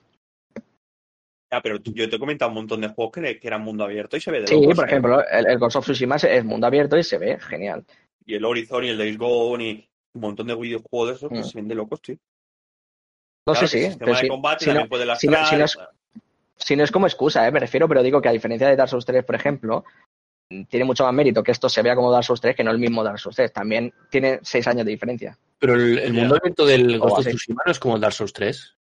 Ya, 1.57 1.63
pero 1.63 1.81
tú- 1.81 1.93
yo 1.95 2.09
te 2.09 2.17
he 2.17 2.19
comentado 2.19 2.51
un 2.51 2.55
montón 2.57 2.81
de 2.83 2.89
juegos 2.89 3.13
que, 3.15 3.41
que 3.41 3.47
eran 3.49 3.63
mundo 3.63 3.85
abierto 3.85 4.17
y 4.17 4.21
se 4.21 4.31
ve 4.31 4.41
de 4.43 4.47
Sí, 4.47 4.55
locos, 4.61 4.75
por 4.77 4.85
¿eh? 4.85 4.89
ejemplo, 4.89 5.25
el, 5.27 5.47
el 5.47 5.59
Ghost 5.59 5.77
of 5.77 5.85
Tsushima 5.85 6.17
es, 6.17 6.45
mundo 6.45 6.67
abierto 6.67 6.99
y 6.99 7.03
se 7.03 7.17
ve 7.19 7.39
genial. 7.41 7.85
Y 8.27 8.35
el 8.35 8.45
Horizon 8.45 8.85
y 8.85 8.89
el 8.91 8.99
Days 8.99 9.17
Gone 9.17 9.65
y 9.65 9.89
un 10.15 10.21
montón 10.21 10.47
de 10.49 10.55
videojuegos 10.55 11.09
de 11.09 11.15
esos 11.15 11.31
que 11.31 11.39
Mm. 11.39 11.45
se 11.45 11.59
ven 11.59 11.69
de 11.69 11.75
locos, 11.75 12.03
tío. 12.03 12.17
No 13.47 13.55
Claro, 13.55 13.67
sé, 13.69 13.77
que 13.77 13.81
sí. 13.81 13.85
el 13.87 13.91
sistema 13.93 14.11
de 14.13 14.17
sí, 14.23 14.29
combate 14.29 14.65
si 14.65 14.71
no- 14.71 14.75
también 14.75 14.89
puede 14.91 15.17
si 15.17 15.27
no- 15.29 15.33
lastrar. 15.33 15.49
si 15.49 15.57
no 15.57 15.65
es- 15.65 15.79
si 16.59 16.77
no 16.77 16.85
es 16.85 16.91
como 16.91 17.07
excusa, 17.07 17.47
¿eh? 17.49 17.53
me 17.53 17.61
refiero, 17.61 17.89
pero 17.89 18.03
digo 18.03 18.21
que 18.21 18.29
a 18.29 18.33
diferencia 18.33 18.69
de 18.69 18.77
Dark 18.77 18.91
Souls 18.91 19.07
3, 19.07 19.25
por 19.25 19.35
ejemplo, 19.35 19.85
tiene 20.69 20.85
mucho 20.85 21.05
más 21.05 21.15
mérito 21.15 21.43
que 21.43 21.53
esto 21.53 21.69
se 21.71 21.81
vea 21.83 21.95
como 21.97 22.11
Dark 22.13 22.25
Souls 22.25 22.41
3 22.43 22.55
que 22.55 22.65
no 22.65 22.71
el 22.71 22.79
mismo 22.79 23.03
Dark 23.03 23.19
Souls 23.19 23.35
3. 23.37 23.51
También 23.53 23.93
tiene 24.11 24.41
seis 24.43 24.67
años 24.67 24.85
de 24.85 24.91
diferencia. 24.93 25.39
Pero 25.59 25.75
el, 25.75 26.13
mundo 26.13 26.37
abierto 26.37 26.67
del 26.67 26.99
Ghost 26.99 27.19
of. 27.21 27.27
Tsushima 27.27 27.63
no 27.65 27.73
es 27.73 27.79
como 27.79 27.95
el 27.95 28.01
Dark 28.03 28.13
Souls 28.13 28.33
3, 28.35 28.76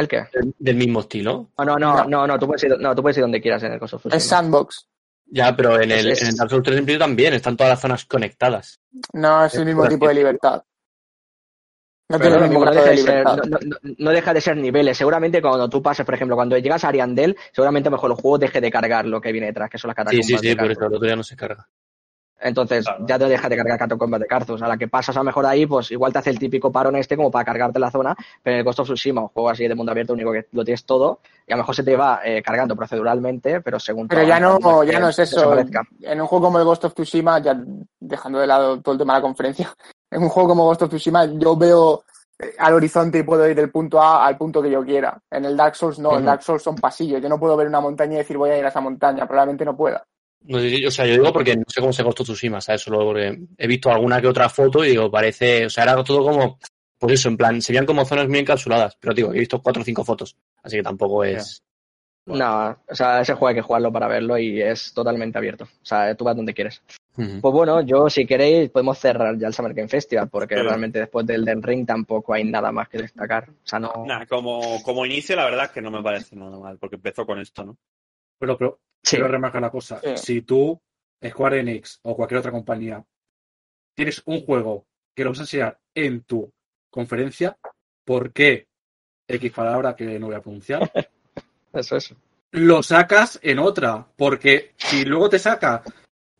¿El 0.00 0.08
qué? 0.08 0.24
del, 0.32 0.54
del 0.58 0.76
mismo 0.76 1.00
estilo. 1.00 1.50
Oh, 1.56 1.64
no, 1.64 1.76
no, 1.78 1.94
No. 1.98 2.04
no, 2.04 2.26
no, 2.26 2.38
tú 2.38 2.46
puedes 2.46 2.62
ir, 2.64 2.76
no, 2.78 2.94
tú 2.94 3.02
puedes 3.02 3.16
ir 3.18 3.22
donde 3.22 3.40
quieras 3.40 3.62
en 3.62 3.72
el 3.72 3.78
Ghost 3.78 3.94
of 3.94 4.06
Es 4.12 4.24
sandbox. 4.24 4.86
Ya, 5.26 5.54
pero 5.54 5.80
en 5.80 5.92
el, 5.92 6.10
Es- 6.10 6.22
en 6.22 6.28
el 6.28 6.36
Dark 6.36 6.50
Souls 6.50 6.64
3 6.64 6.78
en 6.78 6.84
principio 6.84 7.04
también, 7.06 7.34
están 7.34 7.56
todas 7.56 7.70
las 7.70 7.80
zonas 7.80 8.04
conectadas. 8.04 8.80
No 9.12 9.44
es 9.44 9.54
el 9.54 9.64
mismo 9.66 9.86
tipo 9.88 10.08
de 10.08 10.14
libertad. 10.14 10.62
No 12.08 12.18
Pero 12.18 12.40
deja, 12.40 12.72
de 12.90 12.96
ser, 12.96 13.06
libertad. 13.06 13.36
no, 13.48 13.58
no- 13.60 13.76
no 13.98 14.10
deja 14.10 14.34
de 14.34 14.40
ser 14.40 14.56
niveles. 14.56 14.96
Seguramente 14.98 15.40
cuando 15.40 15.68
tú 15.68 15.80
pases, 15.80 16.04
por 16.04 16.14
ejemplo, 16.16 16.34
cuando 16.34 16.58
llegas 16.58 16.82
a 16.84 16.88
Ariandel, 16.88 17.36
seguramente 17.52 17.88
mejor 17.88 18.10
el 18.10 18.16
juego 18.16 18.36
deje 18.38 18.60
de 18.60 18.68
cargar 18.70 19.06
lo 19.06 19.20
que 19.20 19.30
viene 19.30 19.46
detrás, 19.46 19.70
que 19.70 19.78
son 19.78 19.88
las 19.88 19.94
Sí, 19.94 19.98
catacumbas. 19.98 20.26
sí, 20.26 20.36
sí, 20.48 20.56
Carthus. 20.56 20.72
eso 20.72 20.86
el 20.86 20.94
otro 20.94 21.06
día 21.06 21.14
no 21.16 21.22
se 21.22 21.36
carga. 21.36 21.68
Entonces, 22.40 22.86
Claro. 22.86 23.04
ya 23.06 23.18
te 23.18 23.26
deja 23.26 23.48
de 23.48 23.56
cargar 23.56 23.78
catacumbas 23.78 24.20
de 24.20 24.26
Carthus. 24.26 24.62
A 24.62 24.68
la 24.68 24.76
que 24.78 24.88
pasas 24.88 25.14
a 25.16 25.20
lo 25.20 25.24
mejor 25.24 25.44
ahí, 25.46 25.66
pues 25.66 25.90
igual 25.90 26.12
te 26.12 26.18
hace 26.20 26.30
el 26.30 26.38
típico 26.38 26.72
parón 26.72 26.96
este 26.96 27.16
como 27.16 27.30
para 27.30 27.44
cargarte 27.44 27.78
la 27.78 27.90
zona, 27.90 28.16
pero 28.42 28.54
en 28.54 28.58
el 28.60 28.64
Ghost 28.64 28.80
of 28.80 28.86
Tsushima, 28.88 29.20
un 29.20 29.28
juego 29.28 29.50
así 29.50 29.68
de 29.68 29.74
mundo 29.74 29.92
abierto, 29.92 30.14
único 30.14 30.32
que 30.32 30.46
lo 30.52 30.64
tienes 30.64 30.84
todo, 30.84 31.20
y 31.46 31.52
a 31.52 31.56
lo 31.56 31.62
mejor 31.62 31.74
se 31.74 31.82
te 31.84 31.96
va 31.96 32.20
eh, 32.24 32.42
cargando 32.42 32.74
proceduralmente, 32.74 33.60
pero 33.60 33.78
según 33.78 34.08
Pero 34.08 34.22
ya 34.22 34.40
no, 34.40 34.82
ya 34.84 34.92
que 34.92 35.00
no 35.00 35.08
es 35.10 35.18
eso. 35.18 35.54
En 36.00 36.20
un 36.20 36.26
juego 36.26 36.46
como 36.46 36.58
el 36.58 36.64
Ghost 36.64 36.84
of 36.84 36.94
Tsushima, 36.94 37.38
ya 37.40 37.60
dejando 38.00 38.38
de 38.38 38.46
lado 38.46 38.80
todo 38.80 38.92
el 38.92 38.98
tema 38.98 39.14
de 39.14 39.18
la 39.18 39.22
conferencia, 39.22 39.72
en 40.10 40.22
un 40.22 40.28
juego 40.28 40.48
como 40.50 40.64
Ghost 40.64 40.82
of 40.82 40.88
Tsushima 40.88 41.26
yo 41.26 41.56
veo 41.56 42.04
eh, 42.38 42.54
al 42.58 42.72
horizonte 42.72 43.18
y 43.18 43.22
puedo 43.22 43.46
ir 43.46 43.54
del 43.54 43.70
punto 43.70 44.00
A 44.00 44.26
al 44.26 44.38
punto 44.38 44.62
que 44.62 44.70
yo 44.70 44.82
quiera. 44.82 45.20
En 45.30 45.44
el 45.44 45.56
Dark 45.56 45.76
Souls 45.76 45.98
no, 45.98 46.12
en 46.12 46.16
Ujú. 46.18 46.26
Dark 46.26 46.42
Souls 46.42 46.62
son 46.62 46.76
pasillos. 46.76 47.20
Yo 47.20 47.28
no 47.28 47.38
puedo 47.38 47.54
ver 47.56 47.66
una 47.66 47.80
montaña 47.82 48.14
y 48.14 48.18
decir 48.18 48.38
voy 48.38 48.50
a 48.50 48.58
ir 48.58 48.64
a 48.64 48.68
esa 48.68 48.80
montaña, 48.80 49.26
probablemente 49.26 49.64
no 49.66 49.76
pueda. 49.76 50.02
No 50.42 50.58
sé, 50.58 50.86
o 50.86 50.90
sea, 50.90 51.06
yo 51.06 51.12
digo 51.12 51.32
porque 51.32 51.56
no 51.56 51.64
sé 51.68 51.80
cómo 51.80 51.92
se 51.92 52.02
costó 52.02 52.22
Tsushima, 52.24 52.60
¿sabes? 52.60 52.82
Solo 52.82 52.98
porque 53.04 53.38
he 53.58 53.66
visto 53.66 53.90
alguna 53.90 54.20
que 54.20 54.26
otra 54.26 54.48
foto 54.48 54.84
y 54.84 54.90
digo, 54.90 55.10
parece, 55.10 55.66
o 55.66 55.70
sea, 55.70 55.84
era 55.84 56.02
todo 56.02 56.24
como, 56.24 56.58
pues 56.98 57.14
eso, 57.14 57.28
en 57.28 57.36
plan, 57.36 57.60
serían 57.60 57.86
como 57.86 58.04
zonas 58.04 58.28
muy 58.28 58.38
encapsuladas, 58.38 58.96
pero 58.98 59.14
digo, 59.14 59.34
he 59.34 59.40
visto 59.40 59.60
cuatro 59.60 59.82
o 59.82 59.84
cinco 59.84 60.04
fotos, 60.04 60.36
así 60.62 60.76
que 60.76 60.82
tampoco 60.82 61.24
es... 61.24 61.62
No, 62.26 62.78
o 62.88 62.94
sea, 62.94 63.22
ese 63.22 63.32
juego 63.32 63.48
hay 63.48 63.54
que 63.56 63.62
jugarlo 63.62 63.92
para 63.92 64.06
verlo 64.06 64.38
y 64.38 64.62
es 64.62 64.92
totalmente 64.94 65.36
abierto. 65.38 65.64
O 65.64 65.84
sea, 65.84 66.14
tú 66.14 66.24
vas 66.24 66.36
donde 66.36 66.54
quieres. 66.54 66.80
Pues 67.16 67.40
bueno, 67.42 67.80
yo 67.82 68.08
si 68.08 68.24
queréis 68.24 68.70
podemos 68.70 68.98
cerrar 68.98 69.36
ya 69.36 69.48
el 69.48 69.54
Summer 69.54 69.74
Game 69.74 69.88
Festival, 69.88 70.28
porque 70.28 70.54
Pero- 70.54 70.68
realmente 70.68 71.00
después 71.00 71.26
del 71.26 71.44
Den 71.44 71.62
Ring 71.62 71.86
tampoco 71.86 72.32
hay 72.34 72.44
nada 72.44 72.70
más 72.70 72.88
que 72.88 72.98
destacar. 72.98 73.50
O 73.50 73.66
sea, 73.66 73.78
no. 73.80 74.04
Nah, 74.06 74.26
como, 74.26 74.80
como 74.84 75.04
inicio, 75.04 75.34
la 75.34 75.44
verdad 75.46 75.64
es 75.64 75.70
que 75.72 75.82
no 75.82 75.90
me 75.90 76.02
parece 76.02 76.36
nada 76.36 76.56
mal, 76.58 76.78
porque 76.78 76.96
empezó 76.96 77.26
con 77.26 77.40
esto, 77.40 77.64
¿no? 77.64 77.76
Pero, 78.38 78.56
pero 78.56 78.78
Sí. 79.02 79.16
quiero 79.16 79.28
remarcar 79.28 79.62
la 79.62 79.70
cosa. 79.70 80.00
Sí. 80.00 80.16
Si 80.16 80.42
tú, 80.42 80.80
Square 81.26 81.60
Enix 81.60 82.00
o 82.02 82.16
cualquier 82.16 82.40
otra 82.40 82.52
compañía, 82.52 83.04
tienes 83.94 84.22
un 84.26 84.44
juego 84.44 84.86
que 85.14 85.24
lo 85.24 85.30
vas 85.30 85.40
a 85.40 85.42
enseñar 85.42 85.78
en 85.94 86.22
tu 86.22 86.52
conferencia, 86.90 87.56
¿por 88.04 88.32
qué 88.32 88.68
X 89.28 89.52
palabra 89.52 89.94
que 89.94 90.18
no 90.18 90.26
voy 90.26 90.36
a 90.36 90.42
pronunciar? 90.42 90.90
Eso 91.72 91.96
es. 91.96 92.14
lo 92.52 92.82
sacas 92.82 93.38
en 93.42 93.58
otra. 93.58 94.06
Porque 94.16 94.74
si 94.76 95.04
luego 95.04 95.28
te 95.28 95.38
saca 95.38 95.82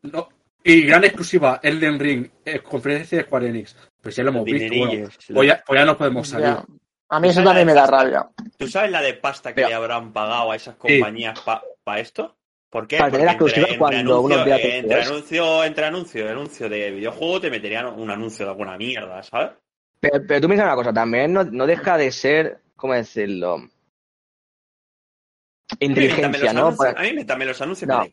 no, 0.03 0.29
y 0.63 0.83
gran 0.83 1.05
exclusiva 1.05 1.61
Elden 1.63 1.99
Ring, 1.99 2.31
eh, 2.45 2.61
conferencia 2.61 3.19
de 3.19 3.25
Square 3.25 3.49
Enix, 3.49 3.77
pues 4.01 4.17
ya 4.17 4.25
lo 4.25 4.31
hemos 4.31 4.45
visto. 4.45 4.75
Bueno, 4.77 5.09
pues 5.33 5.49
ya, 5.49 5.63
pues 5.67 5.81
ya 5.81 5.85
nos 5.85 5.97
podemos 5.97 6.29
salir. 6.29 6.47
Ya. 6.47 6.65
A 7.13 7.19
mí 7.19 7.29
eso 7.29 7.43
también 7.43 7.67
me 7.67 7.75
da 7.75 7.87
rabia. 7.87 8.29
¿Tú 8.57 8.69
sabes 8.69 8.91
la 8.91 9.03
de 9.03 9.15
pasta 9.15 9.53
que 9.53 9.63
le 9.63 9.75
habrán 9.75 10.13
pagado 10.13 10.53
a 10.53 10.57
esas 10.57 10.77
compañías 10.77 11.41
para 11.41 12.01
esto? 12.01 12.37
¿Por 12.71 12.87
qué? 12.87 12.99
Para 12.99 13.11
tener 13.11 13.27
Porque 13.27 13.33
exclusiva 13.35 13.67
entre, 13.67 13.79
cuando 13.79 13.99
entre 13.99 14.13
uno 14.15 14.35
anuncio, 14.43 14.69
entre 14.69 15.03
anuncio, 15.03 15.65
entre 15.65 15.85
anuncio, 15.87 16.31
anuncio 16.31 16.69
de 16.69 16.91
videojuego 16.93 17.41
te 17.41 17.51
meterían 17.51 17.87
un 17.87 18.11
anuncio 18.11 18.45
de 18.45 18.51
alguna 18.53 18.77
mierda, 18.79 19.23
¿sabes? 19.25 19.51
Pero, 19.99 20.25
pero 20.27 20.41
tú 20.41 20.47
piensas 20.47 20.67
una 20.67 20.77
cosa, 20.77 20.93
también 20.93 21.33
no, 21.33 21.43
no 21.45 21.67
deja 21.67 21.97
de 21.99 22.13
ser, 22.13 22.61
¿cómo 22.77 22.95
decirlo? 22.95 23.69
Inteligencia, 25.81 26.53
¿no? 26.53 26.69
anuncios- 26.69 26.95
A 26.97 27.03
mí 27.03 27.13
me- 27.13 27.25
también 27.25 27.49
los 27.49 27.61
anuncios 27.61 27.89
No. 27.89 28.05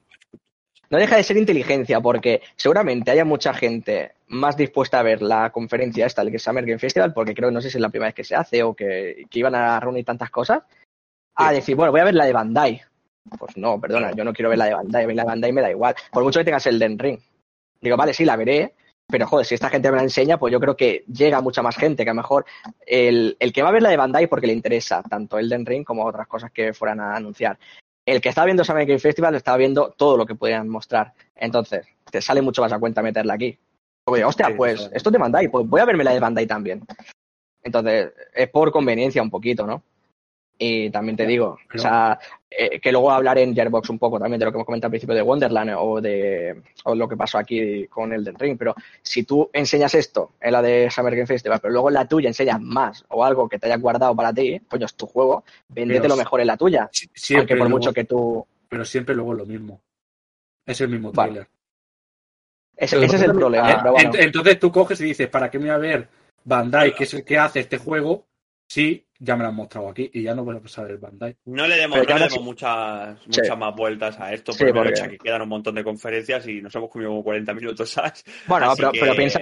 No 0.89 0.97
deja 0.97 1.17
de 1.17 1.23
ser 1.23 1.35
inteligencia, 1.35 1.99
porque 1.99 2.41
seguramente 2.55 3.11
haya 3.11 3.25
mucha 3.25 3.53
gente 3.53 4.13
más 4.27 4.55
dispuesta 4.55 4.99
a 4.99 5.03
ver 5.03 5.21
la 5.21 5.49
conferencia 5.51 6.05
esta, 6.05 6.21
el 6.21 6.39
Summer 6.39 6.65
Game 6.65 6.79
Festival, 6.79 7.13
porque 7.13 7.33
creo 7.33 7.49
que 7.49 7.53
no 7.53 7.61
sé 7.61 7.69
si 7.69 7.77
es 7.77 7.81
la 7.81 7.89
primera 7.89 8.07
vez 8.07 8.15
que 8.15 8.23
se 8.23 8.35
hace 8.35 8.63
o 8.63 8.73
que, 8.73 9.25
que 9.29 9.39
iban 9.39 9.53
a 9.53 9.77
reunir 9.81 10.05
tantas 10.05 10.29
cosas, 10.29 10.63
a 11.35 11.51
decir, 11.51 11.75
bueno, 11.75 11.91
voy 11.91 11.99
a 12.01 12.05
ver 12.05 12.15
la 12.15 12.25
de 12.25 12.33
Bandai. 12.33 12.81
Pues 13.37 13.57
no, 13.57 13.79
perdona, 13.79 14.11
yo 14.11 14.23
no 14.23 14.33
quiero 14.33 14.49
ver 14.49 14.57
la 14.57 14.65
de 14.65 14.73
Bandai, 14.73 15.13
la 15.13 15.23
de 15.23 15.27
Bandai 15.27 15.51
me 15.51 15.61
da 15.61 15.71
igual. 15.71 15.95
Por 16.11 16.23
mucho 16.23 16.39
que 16.39 16.45
tengas 16.45 16.65
el 16.67 16.79
Den 16.79 16.97
Ring. 16.97 17.19
Digo, 17.81 17.97
vale, 17.97 18.13
sí, 18.13 18.25
la 18.25 18.35
veré, 18.35 18.73
pero 19.09 19.25
joder, 19.27 19.45
si 19.45 19.55
esta 19.55 19.69
gente 19.69 19.89
me 19.89 19.97
la 19.97 20.03
enseña, 20.03 20.37
pues 20.37 20.51
yo 20.51 20.59
creo 20.59 20.75
que 20.75 21.05
llega 21.07 21.41
mucha 21.41 21.61
más 21.61 21.77
gente, 21.77 22.03
que 22.03 22.09
a 22.09 22.13
lo 22.13 22.21
mejor 22.21 22.45
el, 22.85 23.37
el 23.39 23.53
que 23.53 23.61
va 23.61 23.69
a 23.69 23.71
ver 23.71 23.81
la 23.81 23.89
de 23.89 23.97
Bandai 23.97 24.27
porque 24.27 24.47
le 24.47 24.53
interesa 24.53 25.01
tanto 25.03 25.39
el 25.39 25.47
Den 25.47 25.65
Ring 25.65 25.85
como 25.85 26.05
otras 26.05 26.27
cosas 26.27 26.51
que 26.51 26.73
fueran 26.73 26.99
a 26.99 27.15
anunciar. 27.15 27.57
El 28.05 28.21
que 28.21 28.29
estaba 28.29 28.45
viendo 28.45 28.63
Summer 28.63 28.85
Game 28.85 28.99
Festival 28.99 29.35
estaba 29.35 29.57
viendo 29.57 29.91
todo 29.91 30.17
lo 30.17 30.25
que 30.25 30.35
podían 30.35 30.67
mostrar. 30.69 31.13
Entonces, 31.35 31.85
te 32.09 32.21
sale 32.21 32.41
mucho 32.41 32.61
más 32.61 32.71
a 32.71 32.79
cuenta 32.79 33.01
meterla 33.01 33.33
aquí. 33.33 33.57
Digo, 34.13 34.27
hostia, 34.27 34.55
pues 34.55 34.89
esto 34.93 35.09
es 35.09 35.13
de 35.13 35.19
Bandai, 35.19 35.49
pues 35.49 35.67
voy 35.67 35.81
a 35.81 35.85
verme 35.85 36.03
la 36.03 36.13
de 36.13 36.19
Bandai 36.19 36.47
también. 36.47 36.85
Entonces, 37.63 38.13
es 38.33 38.49
por 38.49 38.71
conveniencia 38.71 39.21
un 39.21 39.29
poquito, 39.29 39.67
¿no? 39.67 39.83
Y 40.59 40.89
también 40.89 41.15
te 41.15 41.25
digo, 41.27 41.57
pero- 41.67 41.79
o 41.79 41.81
sea, 41.83 42.19
eh, 42.49 42.79
que 42.79 42.91
luego 42.91 43.11
hablaré 43.11 43.43
en 43.43 43.53
Gearbox 43.53 43.89
un 43.91 43.99
poco 43.99 44.17
también 44.19 44.39
de 44.39 44.45
lo 44.45 44.51
que 44.51 44.55
hemos 44.57 44.65
comentado 44.65 44.87
al 44.87 44.91
principio 44.91 45.13
de 45.15 45.21
Wonderland 45.21 45.75
o 45.77 46.01
de 46.01 46.61
o 46.85 46.95
lo 46.95 47.07
que 47.07 47.15
pasó 47.17 47.37
aquí 47.37 47.85
con 47.87 48.11
el 48.13 48.23
del 48.23 48.35
Ring, 48.35 48.57
pero 48.57 48.73
si 49.03 49.23
tú 49.23 49.49
enseñas 49.53 49.93
esto 49.93 50.31
en 50.41 50.53
la 50.53 50.61
de 50.63 50.89
Summer 50.89 51.13
Game 51.13 51.27
Festival, 51.27 51.59
pero 51.61 51.73
luego 51.73 51.89
en 51.89 51.93
la 51.95 52.07
tuya 52.07 52.29
enseñas 52.29 52.59
más 52.61 53.05
o 53.09 53.23
algo 53.23 53.47
que 53.47 53.59
te 53.59 53.67
hayas 53.67 53.81
guardado 53.81 54.15
para 54.15 54.33
ti, 54.33 54.59
coño, 54.67 54.85
es 54.87 54.95
tu 54.95 55.05
juego, 55.05 55.43
véndete 55.69 56.07
lo 56.07 56.15
mejor 56.15 56.41
en 56.41 56.47
la 56.47 56.57
tuya, 56.57 56.89
Si- 56.91 57.07
Siempre 57.13 57.55
por 57.55 57.67
luego- 57.67 57.77
mucho 57.77 57.93
que 57.93 58.05
tú... 58.05 58.45
Pero 58.69 58.83
siempre 58.83 59.13
luego 59.13 59.33
es 59.33 59.37
lo 59.39 59.45
mismo. 59.45 59.79
Es 60.65 60.81
el 60.81 60.89
mismo 60.89 61.11
Vale. 61.11 61.31
trailer. 61.31 61.47
Ese, 62.75 63.03
es 63.05 63.21
el 63.21 63.31
problema, 63.33 63.71
Eh, 63.71 63.77
bueno. 63.91 64.11
Entonces 64.15 64.59
tú 64.59 64.71
coges 64.71 64.99
y 65.01 65.05
dices, 65.05 65.27
¿para 65.29 65.49
qué 65.49 65.57
me 65.59 65.65
voy 65.65 65.73
a 65.75 65.77
ver 65.77 66.07
Bandai, 66.43 66.93
que 66.95 67.03
es 67.05 67.13
el 67.13 67.23
que 67.23 67.37
hace 67.37 67.59
este 67.61 67.77
juego? 67.77 68.25
Sí, 68.69 69.03
ya 69.19 69.35
me 69.35 69.43
lo 69.43 69.49
han 69.49 69.55
mostrado 69.55 69.89
aquí 69.89 70.09
y 70.13 70.23
ya 70.23 70.33
no 70.35 70.43
voy 70.43 70.55
a 70.57 70.59
pasar 70.59 70.89
el 70.89 70.97
Bandai. 70.97 71.35
No 71.45 71.67
le 71.67 71.75
demos, 71.75 71.97
no 71.97 72.03
le 72.03 72.13
demos 72.13 72.33
sí. 72.33 72.39
muchas, 72.39 73.19
Sí. 73.29 73.39
muchas 73.41 73.57
más 73.57 73.75
vueltas 73.75 74.19
a 74.19 74.33
esto, 74.33 74.51
Sí, 74.51 74.65
porque 74.73 74.93
que 74.93 75.17
quedan 75.17 75.41
un 75.41 75.49
montón 75.49 75.75
de 75.75 75.83
conferencias 75.83 76.47
y 76.47 76.61
nos 76.61 76.73
hemos 76.75 76.89
comido 76.89 77.09
como 77.11 77.23
40 77.23 77.53
minutos, 77.53 77.89
¿sabes? 77.89 78.23
Bueno, 78.47 78.71
Así 78.71 78.81
pero, 78.81 78.91
que- 78.91 78.99
pero 78.99 79.15
piensa, 79.15 79.39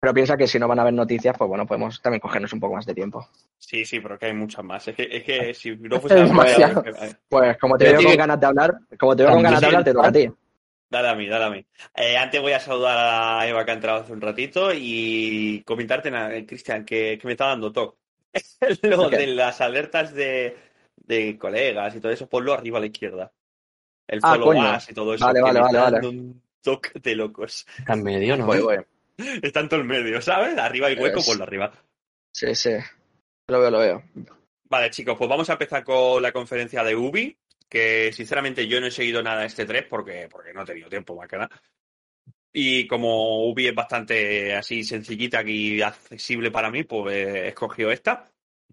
pero 0.00 0.12
piensa 0.14 0.36
que 0.36 0.46
si 0.46 0.58
no 0.58 0.68
van 0.68 0.78
a 0.78 0.82
haber 0.82 0.94
noticias, 0.94 1.34
pues 1.38 1.48
bueno, 1.48 1.66
podemos 1.66 2.00
también 2.02 2.20
cogernos 2.20 2.52
un 2.52 2.60
poco 2.60 2.74
más 2.74 2.84
de 2.86 2.94
tiempo. 2.94 3.26
Sí, 3.58 3.84
sí, 3.86 4.00
pero 4.00 4.18
que 4.18 4.26
hay 4.26 4.34
muchas 4.34 4.62
más. 4.64 4.86
Es 4.88 4.94
que, 4.96 5.08
es 5.10 5.24
que 5.24 5.54
si 5.54 5.74
no 5.76 5.98
fuese 6.00 6.16
demasiado. 6.16 6.84
Pues 7.28 7.56
como 7.58 7.78
te 7.78 7.90
veo 7.92 8.02
con 8.02 8.16
ganas 8.16 8.38
de 8.38 8.46
hablar, 8.46 8.74
como 8.98 9.16
te 9.16 9.22
veo 9.22 9.32
con 9.32 9.42
ganas 9.42 9.60
de 9.60 9.66
hablar, 9.66 9.84
te 9.84 9.92
toca 9.94 10.08
a 10.08 10.12
ti. 10.12 10.28
Dale 10.90 11.08
a 11.08 11.14
mí, 11.14 11.26
dale 11.26 11.44
a 11.46 11.50
mí. 11.50 11.66
Eh, 11.96 12.16
antes 12.16 12.40
voy 12.40 12.52
a 12.52 12.60
saludar 12.60 12.96
a 13.40 13.48
Eva 13.48 13.64
que 13.64 13.70
ha 13.70 13.74
entrado 13.74 14.00
hace 14.02 14.12
un 14.12 14.20
ratito 14.20 14.68
y 14.72 15.62
comentarte, 15.66 16.10
eh, 16.12 16.46
Cristian, 16.46 16.84
que, 16.84 17.18
que 17.20 17.26
me 17.26 17.32
está 17.32 17.46
dando 17.46 17.72
toque. 17.72 17.98
Lo 18.82 19.08
de 19.10 19.26
las 19.28 19.60
alertas 19.60 20.12
de, 20.14 20.56
de 20.96 21.38
colegas 21.38 21.94
y 21.96 22.00
todo 22.00 22.12
eso, 22.12 22.28
ponlo 22.28 22.52
arriba 22.54 22.78
a 22.78 22.80
la 22.80 22.86
izquierda. 22.86 23.32
El 24.06 24.20
Ah, 24.22 24.34
follow 24.34 24.50
us 24.76 24.90
y 24.90 24.94
todo 24.94 25.14
eso. 25.14 25.24
Vale, 25.24 25.40
vale, 25.40 25.60
vale, 25.60 25.78
vale. 25.78 26.06
un 26.08 26.42
toque 26.62 26.90
de 27.00 27.14
locos. 27.14 27.66
Está 27.78 27.94
en 27.94 28.02
medio, 28.02 28.36
¿no? 28.36 28.46
Voy, 28.46 28.60
voy. 28.60 28.76
Está 29.42 29.60
en 29.60 29.68
todo 29.68 29.80
el 29.80 29.86
medio, 29.86 30.20
¿sabes? 30.20 30.58
Arriba 30.58 30.88
hay 30.88 30.96
hueco, 30.96 31.20
Es- 31.20 31.26
ponlo 31.26 31.44
arriba. 31.44 31.72
Sí, 32.32 32.54
sí. 32.54 32.72
Lo 33.48 33.60
veo, 33.60 33.70
lo 33.70 33.78
veo. 33.78 34.02
Vale, 34.64 34.90
chicos, 34.90 35.16
pues 35.16 35.30
vamos 35.30 35.48
a 35.48 35.52
empezar 35.52 35.84
con 35.84 36.20
la 36.22 36.32
conferencia 36.32 36.82
de 36.82 36.96
Ubi, 36.96 37.36
que 37.68 38.12
sinceramente 38.12 38.66
yo 38.66 38.80
no 38.80 38.86
he 38.86 38.90
seguido 38.90 39.22
nada 39.22 39.42
de 39.42 39.46
este 39.46 39.64
3 39.66 39.84
porque, 39.88 40.28
porque 40.30 40.52
no 40.52 40.62
he 40.62 40.66
tenido 40.66 40.88
tiempo, 40.88 41.14
más 41.14 41.28
que 41.28 41.36
nada. 41.36 41.62
Y 42.56 42.86
como 42.86 43.48
Ubi 43.50 43.66
es 43.66 43.74
bastante 43.74 44.54
así 44.54 44.84
sencillita 44.84 45.42
y 45.44 45.82
accesible 45.82 46.52
para 46.52 46.70
mí, 46.70 46.84
pues 46.84 47.14
he 47.16 47.48
escogido 47.48 47.90
esta. 47.90 48.30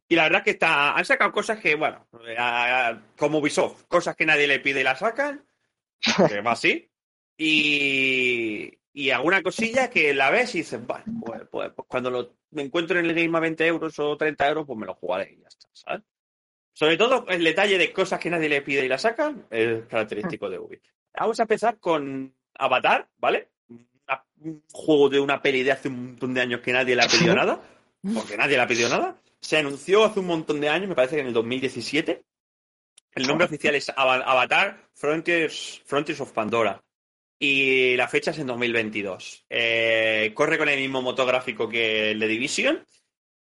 Y 0.07 0.15
la 0.15 0.23
verdad 0.23 0.39
es 0.41 0.43
que 0.45 0.51
está, 0.51 0.95
han 0.95 1.03
sacado 1.05 1.31
cosas 1.31 1.59
que, 1.59 1.73
bueno, 1.75 2.07
eh, 2.27 2.95
como 3.17 3.39
Ubisoft, 3.39 3.85
cosas 3.87 4.15
que 4.15 4.25
nadie 4.25 4.45
le 4.47 4.59
pide 4.59 4.81
y 4.81 4.83
la 4.83 4.95
sacan, 4.95 5.43
que 6.29 6.41
va 6.41 6.51
así. 6.51 6.91
Y, 7.37 8.71
y 8.93 9.09
alguna 9.09 9.41
cosilla 9.41 9.89
que 9.89 10.13
la 10.13 10.29
ves 10.29 10.53
y 10.55 10.59
dices, 10.59 10.85
vale, 10.85 11.05
pues, 11.23 11.41
pues- 11.49 11.71
pues 11.75 11.87
cuando 11.87 12.11
lo 12.11 12.35
me 12.51 12.63
encuentro 12.63 12.99
en 12.99 13.05
el 13.05 13.15
game 13.15 13.35
a 13.37 13.41
20 13.41 13.65
euros 13.65 13.97
o 13.99 14.17
30 14.17 14.47
euros, 14.49 14.65
pues 14.67 14.77
me 14.77 14.85
lo 14.85 14.93
jugaré 14.93 15.31
y 15.33 15.41
ya 15.41 15.47
está, 15.47 15.69
¿sabes? 15.71 16.01
Sobre 16.73 16.97
todo 16.97 17.25
el 17.29 17.43
detalle 17.43 17.77
de 17.77 17.93
cosas 17.93 18.19
que 18.19 18.29
nadie 18.29 18.49
le 18.49 18.61
pide 18.61 18.85
y 18.85 18.89
la 18.89 18.97
sacan 18.97 19.47
es 19.49 19.85
característico 19.85 20.49
de 20.49 20.59
Ubi. 20.59 20.79
Vamos 21.17 21.39
a 21.39 21.43
empezar 21.43 21.79
con 21.79 22.35
Avatar, 22.55 23.07
¿vale? 23.17 23.49
Un 24.43 24.63
juego 24.71 25.09
de 25.09 25.19
una 25.19 25.41
peli 25.41 25.63
de 25.63 25.71
hace 25.71 25.87
un 25.87 26.05
montón 26.07 26.33
de 26.33 26.41
años 26.41 26.61
que 26.61 26.71
nadie 26.73 26.95
le 26.95 27.03
ha 27.03 27.07
pedido 27.07 27.35
nada, 27.35 27.61
porque 28.13 28.37
nadie 28.37 28.55
le 28.57 28.63
ha 28.63 28.67
pedido 28.67 28.89
nada. 28.89 29.19
Se 29.39 29.57
anunció 29.57 30.03
hace 30.05 30.19
un 30.19 30.27
montón 30.27 30.59
de 30.61 30.69
años, 30.69 30.89
me 30.89 30.95
parece 30.95 31.15
que 31.15 31.21
en 31.21 31.27
el 31.27 31.33
2017. 31.33 32.23
El 33.13 33.27
nombre 33.27 33.45
oficial 33.45 33.75
es 33.75 33.89
Ava- 33.89 34.23
Avatar 34.25 34.87
Frontiers, 34.93 35.81
Frontiers 35.85 36.21
of 36.21 36.31
Pandora. 36.31 36.81
Y 37.37 37.95
la 37.95 38.07
fecha 38.07 38.31
es 38.31 38.39
en 38.39 38.47
2022. 38.47 39.45
Eh, 39.49 40.31
corre 40.35 40.57
con 40.57 40.69
el 40.69 40.79
mismo 40.79 41.01
motográfico 41.01 41.67
que 41.67 42.11
el 42.11 42.19
de 42.19 42.27
Division. 42.27 42.85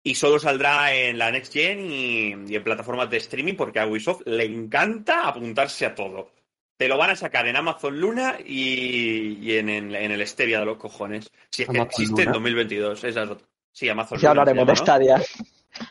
Y 0.03 0.15
solo 0.15 0.39
saldrá 0.39 0.95
en 0.95 1.19
la 1.19 1.31
Next 1.33 1.53
Gen 1.53 1.91
y, 1.91 2.29
y 2.47 2.55
en 2.57 2.63
plataformas 2.63 3.11
de 3.11 3.17
streaming 3.17 3.55
porque 3.55 3.81
a 3.81 3.87
Ubisoft 3.89 4.23
le 4.27 4.45
encanta 4.45 5.27
apuntarse 5.27 5.85
a 5.87 5.95
todo. 5.95 6.31
Te 6.77 6.89
lo 6.89 6.99
van 6.99 7.11
a 7.11 7.17
sacar 7.17 7.47
en 7.47 7.57
Amazon 7.57 7.99
Luna 7.99 8.37
y, 8.45 9.39
y 9.41 9.57
en, 9.59 9.69
el- 9.71 9.95
en 9.95 10.13
el 10.13 10.27
Stevia 10.27 10.61
de 10.61 10.67
los 10.67 10.77
cojones. 10.77 11.31
Si 11.51 11.63
es 11.63 11.69
que 11.69 11.77
Amazon 11.79 11.87
existe 12.03 12.23
en 12.23 12.27
Luna. 12.27 12.33
2022. 12.35 13.05
Esa 13.05 13.23
es 13.23 13.31
otra. 13.31 13.47
Sí, 13.73 13.89
Amazon 13.89 14.19
Ya 14.19 14.31
Luna 14.31 14.45
se 14.45 14.51
hablaremos 14.51 14.67
de. 14.67 14.77
Stadia. 14.77 15.23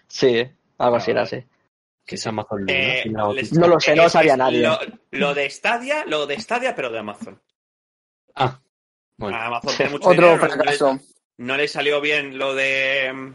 Sí, 0.08 0.48
algo 0.78 0.96
así 0.98 1.12
era 1.12 1.22
así. 1.24 1.44
Que 2.06 2.16
es 2.16 2.28
Amazon 2.28 2.60
Luna. 2.62 2.74
Eh, 2.74 3.04
les- 3.34 3.54
No 3.54 3.68
lo 3.68 3.80
sé, 3.80 3.96
no 3.96 4.04
lo 4.04 4.10
sabía 4.10 4.34
es 4.34 4.38
nadie. 4.38 4.60
Lo, 4.62 4.78
lo 5.12 5.34
de 5.34 5.50
Stadia, 5.50 6.06
lo 6.06 6.28
de 6.28 6.40
Stadia, 6.40 6.76
pero 6.76 6.92
de 6.92 7.00
Amazon. 7.00 7.42
Ah, 8.36 8.60
bueno. 9.18 9.38
Amazon 9.38 9.74
tiene 9.76 9.92
mucho 9.94 10.10
Otro 10.10 10.22
dinero, 10.28 10.38
no 10.38 10.48
le- 10.48 10.54
fracaso. 10.54 11.00
no 11.38 11.58
le 11.58 11.68
salió 11.68 12.00
bien 12.02 12.38
lo 12.38 12.54
de 12.54 13.34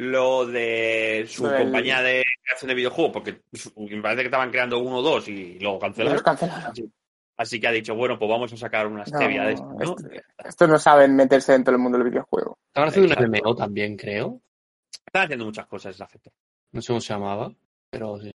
lo 0.00 0.46
de 0.46 1.26
su 1.28 1.44
Lo 1.44 1.50
del- 1.50 1.62
compañía 1.64 2.00
de 2.00 2.24
creación 2.42 2.68
de 2.70 2.74
videojuegos, 2.74 3.12
porque 3.12 3.42
me 3.76 4.00
parece 4.02 4.22
que 4.22 4.28
estaban 4.28 4.50
creando 4.50 4.78
uno 4.78 4.96
o 4.98 5.02
dos 5.02 5.28
y 5.28 5.58
luego 5.58 5.78
los 5.78 6.22
cancelaron. 6.22 6.92
Así 7.36 7.58
que 7.60 7.68
ha 7.68 7.72
dicho, 7.72 7.94
bueno, 7.94 8.18
pues 8.18 8.30
vamos 8.30 8.52
a 8.52 8.56
sacar 8.56 8.86
una 8.86 9.00
No, 9.00 9.06
stevia 9.06 9.44
de 9.44 9.52
esto, 9.54 9.66
¿no? 9.66 9.80
este- 9.96 10.22
Estos 10.44 10.68
no 10.68 10.78
saben 10.78 11.14
meterse 11.16 11.52
dentro 11.52 11.72
del 11.72 11.80
mundo 11.80 11.98
del 11.98 12.08
videojuego. 12.10 12.58
Estaban 12.68 12.88
haciendo 12.90 13.14
un. 13.18 13.26
MMO 13.30 13.54
también, 13.54 13.96
creo. 13.96 14.40
Están 15.06 15.24
haciendo 15.24 15.44
muchas 15.46 15.66
cosas 15.66 15.94
esa 15.94 16.06
gente. 16.06 16.30
No 16.72 16.80
sé 16.82 16.88
cómo 16.88 17.00
se 17.00 17.12
llamaba, 17.12 17.52
pero 17.90 18.18
sí. 18.20 18.30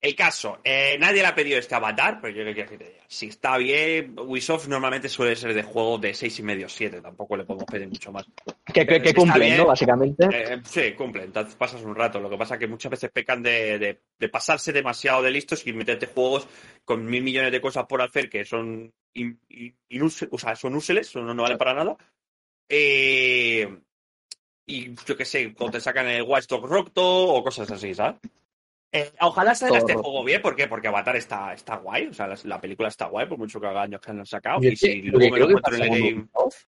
El 0.00 0.14
caso, 0.14 0.60
eh, 0.62 0.96
nadie 1.00 1.22
le 1.22 1.26
ha 1.26 1.34
pedido 1.34 1.58
este 1.58 1.74
avatar, 1.74 2.20
pero 2.20 2.32
yo 2.32 2.44
le 2.44 2.54
quiero 2.54 2.70
diga. 2.70 3.02
Si 3.08 3.26
está 3.26 3.58
bien, 3.58 4.16
Ubisoft 4.16 4.68
normalmente 4.68 5.08
suele 5.08 5.34
ser 5.34 5.52
de 5.54 5.64
juegos 5.64 6.00
de 6.00 6.14
seis 6.14 6.38
y 6.38 6.42
medio, 6.44 6.68
siete, 6.68 7.00
tampoco 7.00 7.36
le 7.36 7.44
podemos 7.44 7.64
pedir 7.64 7.88
mucho 7.88 8.12
más. 8.12 8.24
Que, 8.72 8.86
que, 8.86 9.12
cumplen, 9.12 9.40
bien. 9.48 9.56
¿no? 9.58 9.66
Básicamente. 9.66 10.28
Eh, 10.32 10.60
sí, 10.64 10.92
cumple, 10.92 11.24
entonces 11.24 11.56
pasas 11.56 11.82
un 11.82 11.96
rato. 11.96 12.20
Lo 12.20 12.30
que 12.30 12.36
pasa 12.36 12.54
es 12.54 12.60
que 12.60 12.68
muchas 12.68 12.90
veces 12.92 13.10
pecan 13.10 13.42
de, 13.42 13.78
de- 13.80 14.00
de 14.16 14.28
pasarse 14.28 14.72
demasiado 14.72 15.20
de 15.20 15.32
listos 15.32 15.66
y 15.66 15.72
meterte 15.72 16.06
juegos 16.06 16.46
con 16.84 17.04
mil 17.04 17.24
millones 17.24 17.50
de 17.50 17.60
cosas 17.60 17.86
por 17.86 18.00
hacer 18.00 18.30
que 18.30 18.44
son 18.44 18.92
in- 19.14 19.40
o 20.30 20.38
sea, 20.38 20.54
son 20.54 20.76
útiles, 20.76 21.08
son- 21.08 21.26
no 21.26 21.42
valen 21.42 21.58
para 21.58 21.74
nada. 21.74 21.96
Eh, 22.68 23.68
y 24.66 24.94
yo 24.94 25.16
qué 25.16 25.24
sé, 25.24 25.52
cuando 25.54 25.78
te 25.78 25.80
sacan 25.82 26.06
el 26.06 26.22
Watch 26.22 26.46
Dogs 26.46 26.68
roto 26.70 27.02
o 27.04 27.42
cosas 27.42 27.68
así, 27.72 27.94
¿sabes? 27.94 28.20
Eh, 28.90 29.12
ojalá 29.20 29.54
salga 29.54 29.78
Todo 29.80 29.88
este 29.88 30.00
juego 30.02 30.24
bien, 30.24 30.40
¿por 30.40 30.56
qué? 30.56 30.66
Porque 30.66 30.88
Avatar 30.88 31.16
está, 31.16 31.52
está 31.52 31.76
guay, 31.76 32.06
o 32.06 32.14
sea, 32.14 32.26
la, 32.26 32.38
la 32.44 32.60
película 32.60 32.88
está 32.88 33.06
guay, 33.06 33.26
por 33.26 33.36
mucho 33.36 33.60
que 33.60 33.66
haga 33.66 33.82
años 33.82 34.00
que 34.00 34.10
han 34.10 34.24
sacado. 34.24 34.60
Y 34.62 34.68
es 34.68 34.80
que 34.80 34.86
si 34.92 35.02
lo 35.02 35.18
luego 35.18 35.20
que 35.20 35.30
me 35.32 35.38
lo 35.40 35.46
creo 35.46 35.46
que 35.46 35.52
encuentro 35.52 35.76
en 35.76 35.82
el 35.82 36.00
game. 36.14 36.20
Ubisoft 36.32 36.64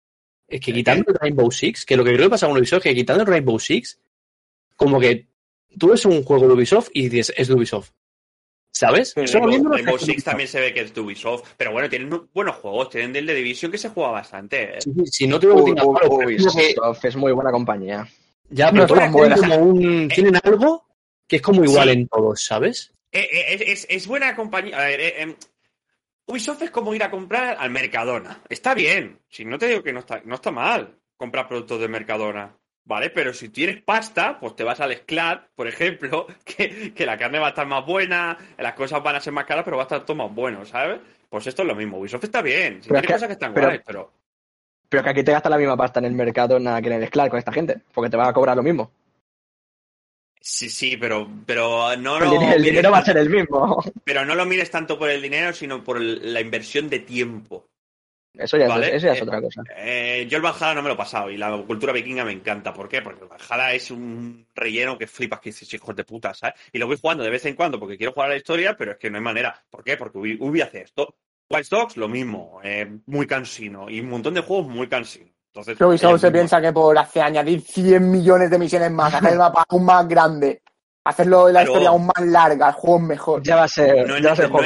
es 0.48 0.60
que 0.60 0.72
quitando 0.72 1.04
el 1.10 1.14
Rainbow 1.14 1.50
Six, 1.52 1.84
que 1.86 1.96
lo 1.96 2.04
que 2.04 2.12
creo 2.14 2.26
que 2.26 2.30
pasa 2.30 2.46
con 2.48 2.56
Ubisoft 2.56 2.78
es 2.86 2.90
que 2.90 2.94
quitando 2.94 3.22
el 3.22 3.28
Rainbow 3.28 3.58
Six, 3.60 4.00
como 4.74 4.98
que 4.98 5.28
tú 5.78 5.88
ves 5.90 6.04
un 6.06 6.24
juego 6.24 6.48
de 6.48 6.54
Ubisoft 6.54 6.88
y 6.92 7.08
dices, 7.08 7.32
es 7.36 7.46
de 7.48 7.54
Ubisoft. 7.54 7.90
¿Sabes? 8.72 9.14
Solo 9.26 9.46
Rainbow 9.70 9.98
Six 9.98 10.24
también 10.24 10.48
se 10.48 10.60
ve 10.60 10.74
que 10.74 10.80
es 10.80 10.94
de 10.94 11.00
Ubisoft, 11.00 11.52
pero 11.56 11.70
bueno, 11.72 11.88
tienen 11.88 12.28
buenos 12.34 12.56
juegos, 12.56 12.90
tienen 12.90 13.12
del 13.12 13.26
de 13.26 13.34
Division 13.34 13.70
que 13.70 13.78
se 13.78 13.90
juega 13.90 14.10
bastante. 14.10 14.76
¿eh? 14.78 14.80
Sí, 14.80 14.92
sí, 14.96 15.02
Si 15.06 15.26
no 15.28 15.38
te 15.38 15.46
digo 15.46 15.64
que 15.64 15.72
pero 15.74 16.10
Ubisoft 16.16 17.04
es 17.04 17.16
muy 17.16 17.30
buena 17.32 17.50
compañía. 17.52 18.08
Ya, 18.50 18.70
pero 18.72 18.86
todas 18.86 19.12
tienen 19.12 19.12
buena. 19.12 19.36
como 19.36 19.56
un- 19.56 20.08
tienen 20.08 20.36
algo 20.42 20.87
que 21.28 21.36
es 21.36 21.42
como 21.42 21.62
igual 21.64 21.88
Sí. 21.88 21.94
en 21.94 22.08
todos, 22.08 22.42
¿sabes? 22.44 22.92
Eh, 23.12 23.28
eh, 23.30 23.44
es, 23.54 23.60
es- 23.60 23.86
es 23.88 24.06
buena 24.08 24.34
compañía. 24.34 24.76
A 24.78 24.84
ver, 24.86 25.00
eh, 25.00 25.22
em, 25.22 25.34
Ubisoft 26.26 26.62
es 26.62 26.70
como 26.70 26.94
ir 26.94 27.02
a 27.02 27.10
comprar 27.10 27.56
al 27.58 27.70
Mercadona. 27.70 28.40
Está 28.48 28.74
bien, 28.74 29.18
si 29.28 29.44
no 29.44 29.58
te 29.58 29.68
digo 29.68 29.82
que 29.82 29.92
no 29.92 30.00
está, 30.00 30.20
no 30.24 30.34
está 30.34 30.50
mal 30.50 30.94
comprar 31.16 31.48
productos 31.48 31.80
de 31.80 31.88
Mercadona. 31.88 32.54
¿Vale? 32.84 33.10
Pero 33.10 33.34
si 33.34 33.50
tienes 33.50 33.82
pasta, 33.82 34.40
pues 34.40 34.56
te 34.56 34.64
vas 34.64 34.80
al 34.80 34.96
Sclat, 34.96 35.48
por 35.54 35.68
ejemplo, 35.68 36.26
que, 36.46 36.94
que 36.94 37.04
la 37.04 37.18
carne 37.18 37.38
va 37.38 37.48
a 37.48 37.50
estar 37.50 37.66
más 37.66 37.84
buena, 37.84 38.38
las 38.56 38.72
cosas 38.72 39.02
van 39.02 39.16
a 39.16 39.20
ser 39.20 39.34
más 39.34 39.44
caras, 39.44 39.62
pero 39.62 39.76
va 39.76 39.82
a 39.82 39.84
estar 39.84 40.06
todo 40.06 40.16
más 40.16 40.34
bueno, 40.34 40.64
¿sabes? 40.64 40.98
Pues 41.28 41.46
esto 41.46 41.60
es 41.62 41.68
lo 41.68 41.74
mismo. 41.74 41.98
Ubisoft 41.98 42.24
está 42.24 42.40
bien. 42.40 42.82
Si 42.82 42.88
Pero 42.88 43.00
es 43.00 43.02
tiene 43.02 43.06
que- 43.06 43.12
cosas 43.12 43.26
que 43.26 43.32
están 43.34 43.52
pero- 43.52 43.66
guays, 43.66 43.82
pero. 43.84 44.10
Pero 44.88 45.02
que 45.04 45.10
aquí 45.10 45.22
te 45.22 45.32
gastas 45.32 45.50
la 45.50 45.58
misma 45.58 45.76
pasta 45.76 45.98
en 46.00 46.06
el 46.06 46.12
mercado 46.14 46.58
nada 46.58 46.80
que 46.80 46.86
en 46.86 46.94
el 46.94 47.06
Sclar 47.08 47.28
con 47.28 47.38
esta 47.38 47.52
gente. 47.52 47.78
Porque 47.92 48.08
te 48.08 48.16
van 48.16 48.28
a 48.28 48.32
cobrar 48.32 48.56
lo 48.56 48.62
mismo. 48.62 48.90
Sí, 50.50 50.70
sí, 50.70 50.96
pero, 50.96 51.28
pero 51.44 51.94
no 51.98 52.16
el, 52.16 52.24
lo 52.24 52.30
dinero, 52.30 52.52
el 52.52 52.60
mires 52.60 52.70
dinero 52.70 52.90
va 52.90 52.98
a 52.98 53.04
ser 53.04 53.18
el 53.18 53.28
mismo. 53.28 53.82
Pero 54.04 54.24
no 54.24 54.34
lo 54.34 54.46
mires 54.46 54.70
tanto 54.70 54.98
por 54.98 55.10
el 55.10 55.20
dinero, 55.20 55.52
sino 55.52 55.84
por 55.84 55.98
el- 55.98 56.32
la 56.32 56.40
inversión 56.40 56.88
de 56.88 57.00
tiempo. 57.00 57.68
Eso 58.32 58.56
ya, 58.56 58.66
Vale, 58.68 58.88
es, 58.88 58.94
eso 58.94 59.06
ya 59.08 59.12
es 59.12 59.18
eh, 59.20 59.22
otra 59.24 59.40
cosa. 59.42 59.62
Eh, 59.76 60.26
yo 60.30 60.36
el 60.38 60.42
Valhalla 60.42 60.74
no 60.74 60.82
me 60.82 60.88
lo 60.88 60.94
he 60.94 60.98
pasado 60.98 61.30
y 61.30 61.36
la 61.36 61.54
cultura 61.66 61.92
vikinga 61.92 62.24
me 62.24 62.32
encanta. 62.32 62.72
¿Por 62.72 62.88
qué? 62.88 63.02
Porque 63.02 63.24
el 63.24 63.28
Valhalla 63.28 63.74
es 63.74 63.90
un 63.90 64.46
relleno 64.54 64.96
que 64.96 65.06
flipas 65.06 65.40
que 65.40 65.50
dices, 65.50 65.72
hijos 65.74 65.94
de 65.94 66.04
puta, 66.04 66.32
¿sabes? 66.32 66.54
Y 66.72 66.78
lo 66.78 66.86
voy 66.86 66.96
jugando 66.98 67.24
de 67.24 67.30
vez 67.30 67.44
en 67.44 67.54
cuando 67.54 67.78
porque 67.78 67.98
quiero 67.98 68.12
jugar 68.12 68.30
a 68.30 68.32
la 68.32 68.38
historia, 68.38 68.74
pero 68.76 68.92
es 68.92 68.98
que 68.98 69.10
no 69.10 69.18
hay 69.18 69.24
manera. 69.24 69.62
¿Por 69.68 69.84
qué? 69.84 69.96
Porque 69.98 70.16
Ubi, 70.18 70.38
Ubi 70.40 70.60
hace 70.62 70.80
esto. 70.82 71.14
Watch 71.50 71.68
Dogs, 71.68 71.96
lo 71.98 72.08
mismo. 72.08 72.60
eh, 72.64 72.88
muy 73.06 73.26
cansino. 73.26 73.90
Y 73.90 74.00
un 74.00 74.08
montón 74.08 74.34
de 74.34 74.40
juegos 74.40 74.68
muy 74.68 74.88
cansinos. 74.88 75.32
Entonces, 75.52 75.80
Ubisoft 75.80 76.20
se 76.20 76.30
piensa 76.30 76.60
que 76.60 76.72
por 76.72 76.96
hacer 76.98 77.22
añadir 77.22 77.60
100 77.62 78.10
millones 78.10 78.50
de 78.50 78.58
misiones 78.58 78.90
más, 78.90 79.12
hacer 79.14 79.32
el 79.32 79.38
mapa 79.38 79.64
aún 79.68 79.84
más 79.84 80.06
grande, 80.06 80.62
hacerlo 81.04 81.48
la 81.48 81.62
historia 81.64 81.88
aún 81.88 82.06
más 82.06 82.26
larga, 82.26 82.68
el 82.68 82.74
juego 82.74 82.98
mejor. 83.00 83.42
Ya 83.42 83.56
va 83.56 83.64
a 83.64 83.68
ser, 83.68 84.06
No 84.06 84.16
es, 84.16 84.22
ya 84.22 84.28
va 84.28 84.32
a 84.32 84.36
ser 84.36 84.44
nece- 84.46 84.50
no 84.50 84.58
juego 84.58 84.64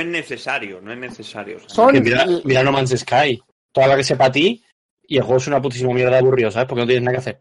es 0.00 0.06
necesario, 0.06 0.80
no 0.80 0.92
es 0.92 0.98
necesario. 0.98 1.56
o 1.56 1.60
sea, 1.60 1.68
Son- 1.68 1.92
Que 1.92 2.00
mira, 2.00 2.26
mira 2.44 2.62
No 2.64 2.72
Man's 2.72 2.98
Sky, 2.98 3.40
toda 3.72 3.86
la 3.86 3.96
que 3.96 4.04
sepa 4.04 4.24
a 4.26 4.32
ti, 4.32 4.64
y 5.02 5.16
el 5.16 5.22
juego 5.22 5.36
es 5.38 5.46
una 5.46 5.60
putísima 5.62 5.92
mierda 5.92 6.12
de 6.12 6.18
aburrido, 6.18 6.50
¿sabes? 6.50 6.68
Porque 6.68 6.80
no 6.80 6.86
tienes 6.86 7.02
nada 7.04 7.12
que 7.14 7.20
hacer. 7.20 7.40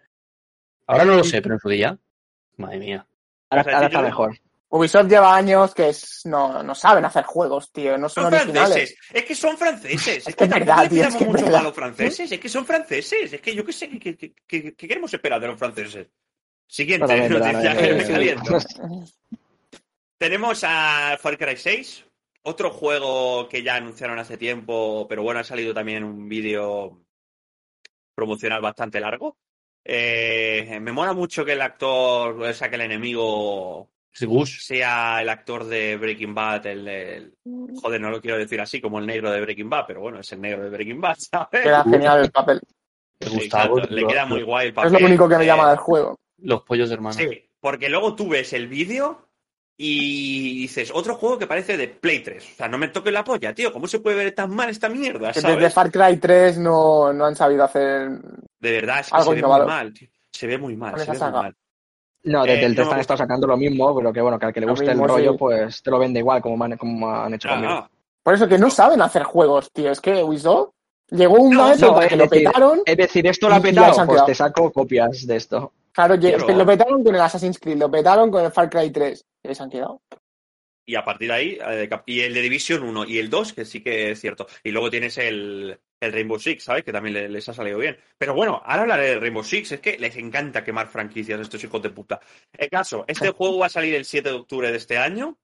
Ahora 0.86 1.06
no 1.06 1.16
lo 1.16 1.24
sé, 1.24 1.42
pero 1.42 1.56
en 1.56 1.60
su 1.60 1.70
día, 1.70 1.98
madre 2.58 2.78
mía. 2.80 3.06
Ahora, 3.50 3.62
O 3.62 3.64
sea, 3.66 3.74
ahora 3.76 3.88
sí, 3.88 3.92
está 3.96 4.00
yo- 4.02 4.06
mejor. 4.06 4.38
Ubisoft 4.72 5.08
lleva 5.10 5.36
años 5.36 5.74
que 5.74 5.90
es- 5.90 6.22
no, 6.26 6.62
no 6.62 6.76
saben 6.76 7.04
hacer 7.04 7.24
juegos, 7.26 7.72
tío, 7.72 7.98
no 7.98 8.08
son, 8.08 8.26
Son 8.26 8.34
originales. 8.36 8.68
franceses, 8.70 8.98
es 9.12 9.24
que 9.26 9.36
son 9.36 9.58
franceses. 9.58 10.08
Es, 10.08 10.28
Es 10.28 10.36
que, 10.36 10.44
es 10.44 10.50
verdad, 10.50 10.90
tío, 10.90 11.04
es 11.04 11.16
que 11.16 11.26
mucho 11.26 11.44
verdad. 11.46 11.60
a 11.62 11.64
los 11.64 11.74
franceses, 11.74 12.32
es 12.32 12.40
que 12.40 12.50
son 12.50 12.66
franceses. 12.66 13.34
Es 13.34 13.42
que 13.42 13.56
yo 13.56 13.66
qué 13.66 13.74
sé, 13.74 13.90
¿qué, 13.90 14.00
qué- 14.00 14.16
qué- 14.18 14.34
qué- 14.48 14.76
qué 14.76 14.88
queremos 14.88 15.12
esperar 15.14 15.42
de 15.42 15.48
los 15.48 15.58
franceses? 15.58 16.08
Siguiente 16.68 17.08
noticia 17.30 17.76
que 17.76 17.94
me 17.94 18.04
totalmente. 18.04 18.12
caliento. 18.14 18.58
Tenemos 20.18 20.64
a 20.66 21.18
Far 21.20 21.38
Cry 21.38 21.56
6, 21.58 22.06
otro 22.44 22.70
juego 22.72 23.48
que 23.48 23.64
ya 23.64 23.76
anunciaron 23.76 24.20
hace 24.20 24.38
tiempo, 24.38 25.08
pero 25.08 25.24
bueno, 25.24 25.40
ha 25.40 25.44
salido 25.44 25.74
también 25.74 26.04
un 26.04 26.28
vídeo 26.28 27.02
promocional 28.14 28.62
bastante 28.62 29.00
largo. 29.00 29.38
Eh, 29.84 30.78
me 30.82 30.92
mola 30.92 31.14
mucho 31.14 31.46
que 31.46 31.54
el 31.54 31.62
actor, 31.62 32.40
o 32.40 32.54
sea, 32.54 32.70
que 32.70 32.76
el 32.76 32.82
enemigo 32.82 33.90
Gus. 34.22 34.66
sea 34.66 35.22
el 35.22 35.30
actor 35.30 35.66
de 35.66 35.98
Breaking 35.98 36.34
Bad, 36.36 36.66
el, 36.68 36.88
el- 36.88 37.34
joder, 37.82 38.02
no 38.02 38.10
lo 38.10 38.22
quiero 38.22 38.38
decir 38.38 38.60
así 38.60 38.82
como 38.82 39.00
el 39.00 39.06
negro 39.06 39.32
de 39.32 39.42
Breaking 39.42 39.70
Bad, 39.70 39.86
pero 39.88 40.02
bueno, 40.02 40.20
es 40.20 40.32
el 40.32 40.42
negro 40.42 40.64
de 40.64 40.70
Breaking 40.70 41.00
Bad, 41.02 41.16
¿sabes? 41.20 41.62
Queda 41.64 41.84
genial 41.84 42.22
el 42.24 42.32
papel. 42.32 42.62
Sí, 43.22 43.30
Gustavo. 43.36 43.78
exacto, 43.80 43.96
le 43.96 44.08
queda 44.08 44.26
muy 44.26 44.44
guay 44.44 44.66
el 44.68 44.70
Es 44.70 44.76
papel. 44.76 44.94
lo 44.94 45.06
único 45.06 45.28
que 45.30 45.38
me 45.38 45.44
eh, 45.44 45.48
llama 45.48 45.70
del 45.70 45.78
juego. 45.80 46.20
Los 46.38 46.62
pollos 46.64 46.90
de 46.90 46.96
hermano. 46.96 47.16
Sí, 47.18 47.50
porque 47.60 47.90
luego 47.90 48.16
tú 48.16 48.30
ves 48.30 48.54
el 48.54 48.68
vídeo 48.68 49.28
y 49.82 50.62
dices, 50.62 50.92
otro 50.94 51.16
juego 51.16 51.38
que 51.38 51.48
parece 51.48 51.78
de 51.78 51.88
Play 51.88 52.20
3. 52.20 52.44
O 52.44 52.56
sea, 52.56 52.68
no 52.68 52.78
me 52.78 52.90
toques 52.90 53.14
la 53.14 53.24
polla, 53.24 53.54
tío. 53.54 53.72
¿Cómo 53.72 53.88
se 53.88 54.00
puede 54.00 54.18
ver 54.18 54.32
tan 54.34 54.54
mal 54.54 54.70
esta 54.70 54.90
mierda? 54.90 55.32
Que 55.32 55.40
¿sabes? 55.42 55.58
desde 55.58 55.70
Far 55.70 55.92
Cry 55.92 56.18
3 56.18 56.58
no, 56.60 57.14
no 57.14 57.26
han 57.26 57.36
sabido 57.36 57.64
hacer. 57.64 58.10
De 58.60 58.72
verdad, 58.72 59.00
es 59.02 59.10
que 59.10 59.16
Algo 59.16 59.26
se 59.32 59.36
ve 59.36 59.40
innovador. 59.40 59.66
muy 59.68 59.74
mal, 59.76 59.94
tío. 59.94 60.10
Se 60.32 60.48
ve 60.48 60.58
muy 60.58 60.76
mal, 60.76 61.00
se 61.00 61.12
ve 61.12 61.18
muy 61.20 61.32
mal. 61.32 61.56
No, 62.24 62.44
desde 62.44 62.62
Eh, 62.62 62.66
el 62.66 62.72
no 62.72 62.76
3 62.76 62.88
me 62.88 62.94
han 62.96 63.00
estado 63.00 63.18
sacando 63.18 63.48
lo 63.48 63.56
mismo, 63.58 63.96
pero 63.96 64.12
que 64.12 64.22
bueno, 64.22 64.38
que 64.38 64.46
al 64.48 64.54
que 64.54 64.60
le 64.60 64.68
guste 64.68 64.92
el 64.92 65.00
rollo, 65.00 65.32
sí. 65.34 65.38
pues 65.38 65.82
te 65.82 65.90
lo 65.92 66.00
vende 66.00 66.20
igual, 66.20 66.42
como, 66.42 66.64
han- 66.64 66.78
como 66.78 67.10
han 67.10 67.34
hecho 67.34 67.48
conmigo. 67.50 67.72
Ah, 67.72 67.90
ah. 67.90 67.92
Por 68.24 68.34
eso 68.34 68.48
que 68.48 68.58
no 68.58 68.70
saben 68.70 69.02
hacer 69.02 69.24
juegos, 69.24 69.72
tío. 69.72 69.90
Es 69.92 70.02
que 70.02 70.22
Ubisoft 70.24 70.72
llegó 71.10 71.36
una 71.36 71.76
No, 71.76 71.94
no, 71.94 72.00
que 72.00 72.16
lo 72.18 72.24
decir, 72.26 72.44
petaron. 72.46 72.82
Es 72.86 72.98
decir, 72.98 73.26
esto 73.28 73.48
lo 73.50 73.56
ha 73.56 73.62
petado, 73.62 73.96
pues 73.96 74.08
quedado. 74.10 74.26
te 74.26 74.36
saco 74.36 74.72
copias 74.72 75.26
de 75.26 75.36
esto. 75.38 75.72
Claro, 75.94 76.16
Pero- 76.22 76.48
lo 76.50 76.66
petaron 76.66 77.04
con 77.04 77.16
el 77.16 77.22
Assassin's 77.22 77.58
Creed, 77.60 77.78
lo 77.78 77.90
petaron 77.90 78.30
con 78.30 78.44
el 78.46 78.52
Far 78.52 78.70
Cry 78.70 78.92
3. 78.92 79.26
Y 79.44 79.48
ahí 79.48 79.56
se 79.56 79.64
han 79.64 79.70
quedado. 79.70 80.02
Y 80.86 80.96
a 80.96 81.06
partir 81.06 81.30
de 81.30 81.34
ahí, 81.34 81.58
eh, 81.68 81.90
y 82.08 82.20
el 82.22 82.34
de 82.34 82.42
Division 82.42 82.84
1 82.84 83.06
y 83.06 83.18
el 83.20 83.30
2, 83.30 83.54
que 83.54 83.64
sí 83.66 83.82
que 83.82 84.12
es 84.12 84.20
cierto. 84.20 84.48
Y 84.64 84.72
luego 84.72 84.90
tienes 84.90 85.18
el, 85.18 85.80
el 86.02 86.14
Rainbow 86.14 86.40
Six, 86.40 86.64
¿sabes? 86.64 86.84
Que 86.84 86.92
también 86.94 87.14
le- 87.14 87.30
les 87.30 87.48
ha 87.50 87.54
salido 87.54 87.78
bien. 87.78 87.98
Pero 88.18 88.34
bueno, 88.34 88.62
ahora 88.66 88.84
hablaré 88.84 89.10
del 89.10 89.22
Rainbow 89.22 89.44
Six. 89.44 89.74
Es 89.74 89.80
que 89.80 89.98
les 89.98 90.16
encanta 90.18 90.64
quemar 90.64 90.88
franquicias 90.88 91.40
a 91.40 91.42
estos 91.42 91.64
hijos 91.64 91.82
de 91.82 91.90
puta. 91.90 92.20
El 92.58 92.70
caso, 92.70 93.06
este 93.08 93.30
juego 93.32 93.60
va 93.60 93.66
a 93.68 93.70
salir 93.70 93.96
el 93.96 94.06
7 94.06 94.30
de 94.30 94.36
octubre 94.36 94.72
de 94.72 94.78
este 94.78 94.98
año. 94.98 95.38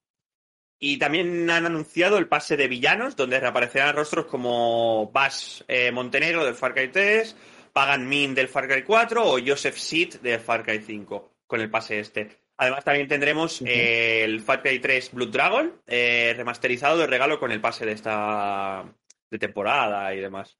Y 0.78 0.98
también 0.98 1.48
han 1.50 1.64
anunciado 1.64 2.18
el 2.18 2.28
pase 2.28 2.56
de 2.56 2.68
villanos, 2.68 3.16
donde 3.16 3.40
reaparecerán 3.40 3.96
rostros 3.96 4.26
como 4.26 5.10
Bash 5.10 5.62
eh, 5.68 5.90
Montenegro 5.90 6.44
del 6.44 6.54
Far 6.54 6.74
Cry 6.74 6.88
3, 6.88 7.34
Pagan 7.72 8.06
Min 8.06 8.34
del 8.34 8.48
Far 8.48 8.68
Cry 8.68 8.82
4 8.82 9.24
o 9.24 9.38
Joseph 9.44 9.76
Seed 9.76 10.16
del 10.20 10.38
Far 10.38 10.62
Cry 10.64 10.80
5, 10.82 11.32
con 11.46 11.62
el 11.62 11.70
pase 11.70 11.98
este. 12.00 12.28
Además, 12.58 12.84
también 12.84 13.08
tendremos 13.08 13.62
eh, 13.62 14.22
el 14.24 14.40
Far 14.42 14.62
Cry 14.62 14.78
3 14.78 15.12
Blood 15.12 15.28
Dragon, 15.30 15.80
eh, 15.86 16.34
remasterizado 16.36 16.98
de 16.98 17.06
regalo 17.06 17.40
con 17.40 17.52
el 17.52 17.60
pase 17.62 17.86
de 17.86 17.92
esta 17.92 18.84
de 19.30 19.38
temporada 19.38 20.14
y 20.14 20.20
demás. 20.20 20.56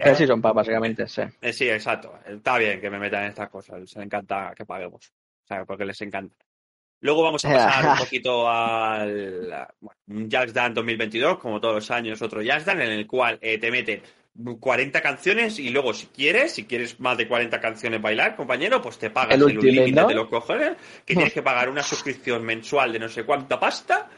El 0.00 0.16
Season 0.16 0.40
Pass, 0.40 0.54
básicamente, 0.54 1.06
sí. 1.06 1.22
Eh, 1.40 1.52
sí, 1.52 1.68
exacto. 1.68 2.18
Está 2.26 2.58
bien 2.58 2.80
que 2.80 2.90
me 2.90 2.98
metan 2.98 3.24
en 3.24 3.30
estas 3.30 3.50
cosas. 3.50 3.80
Les 3.80 3.96
encanta 3.96 4.54
que 4.56 4.64
paguemos. 4.64 5.06
O 5.06 5.46
sea, 5.46 5.64
porque 5.64 5.84
les 5.84 6.00
encanta. 6.00 6.34
Luego 7.02 7.22
vamos 7.22 7.44
a 7.44 7.50
pasar 7.50 7.92
un 7.92 7.98
poquito 8.04 8.48
al 8.48 9.68
bueno, 9.80 10.28
Just 10.30 10.54
Dance 10.54 10.74
2022, 10.74 11.38
como 11.38 11.60
todos 11.60 11.74
los 11.74 11.90
años, 11.90 12.20
otro 12.22 12.40
Just 12.40 12.66
Dance, 12.66 12.84
en 12.84 12.90
el 12.90 13.06
cual 13.06 13.38
eh, 13.40 13.58
te 13.58 13.70
meten 13.70 14.02
40 14.58 15.00
canciones 15.00 15.58
y 15.58 15.70
luego 15.70 15.92
si 15.92 16.06
quieres, 16.06 16.52
si 16.52 16.64
quieres 16.64 17.00
más 17.00 17.16
de 17.18 17.26
40 17.26 17.60
canciones 17.60 18.00
bailar, 18.00 18.36
compañero, 18.36 18.80
pues 18.80 18.98
te 18.98 19.10
pagas 19.10 19.34
El 19.34 19.40
el, 19.42 19.46
Ultimate, 19.58 19.72
límite 19.72 20.00
¿no? 20.00 20.08
de 20.08 20.14
los 20.14 20.28
cojones, 20.28 20.76
que 21.04 21.14
tienes 21.14 21.32
que 21.32 21.42
pagar 21.42 21.68
una 21.68 21.82
suscripción 21.82 22.44
mensual 22.44 22.92
de 22.92 22.98
no 22.98 23.08
sé 23.08 23.24
cuánta 23.24 23.58
pasta 23.58 24.08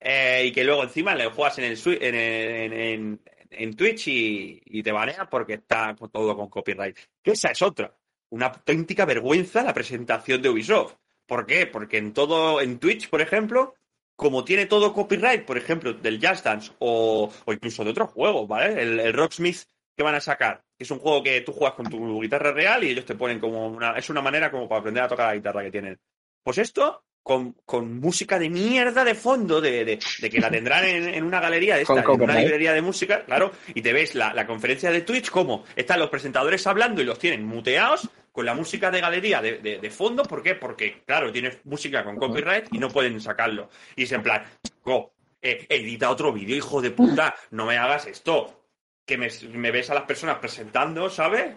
eh, 0.00 0.44
y 0.46 0.52
que 0.52 0.64
luego 0.64 0.82
encima 0.84 1.14
le 1.14 1.26
juegas 1.30 1.58
en 1.58 1.64
el 1.64 1.78
en, 2.02 2.14
en, 2.14 2.72
en- 2.72 3.20
en 3.50 3.74
Twitch 3.76 4.08
y, 4.08 4.82
te 4.82 4.92
banea 4.92 5.28
porque 5.28 5.54
está 5.54 5.96
todo 6.12 6.36
con 6.36 6.48
copyright. 6.48 6.96
Que 7.22 7.30
esa 7.32 7.50
es 7.50 7.62
otra. 7.62 7.96
Una 8.30 8.46
auténtica 8.46 9.06
vergüenza 9.06 9.62
la 9.62 9.72
presentación 9.72 10.42
de 10.42 10.50
Ubisoft. 10.50 10.96
¿Por 11.26 11.46
qué? 11.46 11.66
Porque 11.66 11.96
en 11.98 12.12
todo, 12.12 12.60
en 12.60 12.78
Twitch, 12.78 13.08
por 13.08 13.20
ejemplo, 13.22 13.74
como 14.16 14.44
tiene 14.44 14.66
todo 14.66 14.92
copyright, 14.92 15.44
por 15.46 15.56
ejemplo, 15.56 15.94
del 15.94 16.20
Just 16.24 16.44
Dance 16.44 16.72
o, 16.78 17.32
o 17.44 17.52
incluso 17.52 17.84
de 17.84 17.90
otros 17.90 18.10
juegos, 18.10 18.46
¿vale? 18.48 18.82
El, 18.82 19.00
el 19.00 19.12
Rocksmith 19.14 19.62
que 19.96 20.02
van 20.04 20.14
a 20.14 20.20
sacar, 20.20 20.62
que 20.76 20.84
es 20.84 20.90
un 20.90 20.98
juego 20.98 21.22
que 21.22 21.40
tú 21.40 21.52
juegas 21.52 21.74
con 21.74 21.88
tu 21.88 22.20
guitarra 22.20 22.52
real 22.52 22.84
y 22.84 22.90
ellos 22.90 23.04
te 23.06 23.14
ponen 23.14 23.40
como 23.40 23.66
una. 23.66 23.96
Es 23.96 24.10
una 24.10 24.20
manera 24.22 24.50
como 24.50 24.68
para 24.68 24.80
aprender 24.80 25.02
a 25.04 25.08
tocar 25.08 25.28
la 25.28 25.34
guitarra 25.34 25.62
que 25.62 25.70
tienen. 25.70 25.98
Pues 26.42 26.58
esto, 26.58 27.02
con, 27.28 27.52
con 27.66 28.00
música 28.00 28.38
de 28.38 28.48
mierda 28.48 29.04
de 29.04 29.14
fondo, 29.14 29.60
de, 29.60 29.84
de- 29.84 29.98
de 30.22 30.30
que 30.30 30.40
la 30.40 30.50
tendrán 30.50 30.82
en, 30.86 31.08
en 31.10 31.24
una 31.24 31.40
galería 31.40 31.76
de 31.76 31.82
esta, 31.82 31.92
en 32.14 32.22
una 32.22 32.32
librería 32.44 32.72
de 32.72 32.80
música, 32.80 33.22
claro, 33.26 33.52
y 33.74 33.82
te 33.82 33.92
ves 33.92 34.14
la, 34.14 34.32
la 34.32 34.46
conferencia 34.46 34.90
de 34.90 35.02
Twitch, 35.02 35.28
como 35.28 35.64
están 35.76 35.98
los 36.00 36.08
presentadores 36.08 36.66
hablando 36.66 37.02
y 37.02 37.04
los 37.04 37.18
tienen 37.18 37.44
muteados 37.44 38.08
con 38.32 38.46
la 38.46 38.54
música 38.54 38.90
de 38.90 39.02
galería 39.02 39.42
de, 39.42 39.58
de- 39.58 39.90
fondo. 39.90 40.22
¿Por 40.22 40.42
qué? 40.42 40.54
Porque, 40.54 41.02
claro, 41.04 41.30
tienes 41.30 41.58
música 41.64 42.02
con 42.02 42.16
copyright 42.16 42.68
y 42.72 42.78
no 42.78 42.88
pueden 42.88 43.20
sacarlo. 43.20 43.68
Y 43.94 44.04
es 44.04 44.12
en 44.12 44.22
plan, 44.22 44.44
"Jo, 44.80 45.12
eh, 45.42 45.66
edita 45.68 46.08
otro 46.08 46.32
vídeo, 46.32 46.56
hijo 46.56 46.80
de 46.80 46.92
puta, 46.92 47.34
no 47.50 47.66
me 47.66 47.76
hagas 47.76 48.06
esto. 48.06 48.64
Que 49.04 49.18
me, 49.18 49.28
me 49.52 49.70
ves 49.70 49.90
a 49.90 49.94
las 49.94 50.04
personas 50.04 50.38
presentando, 50.38 51.10
¿sabes? 51.10 51.56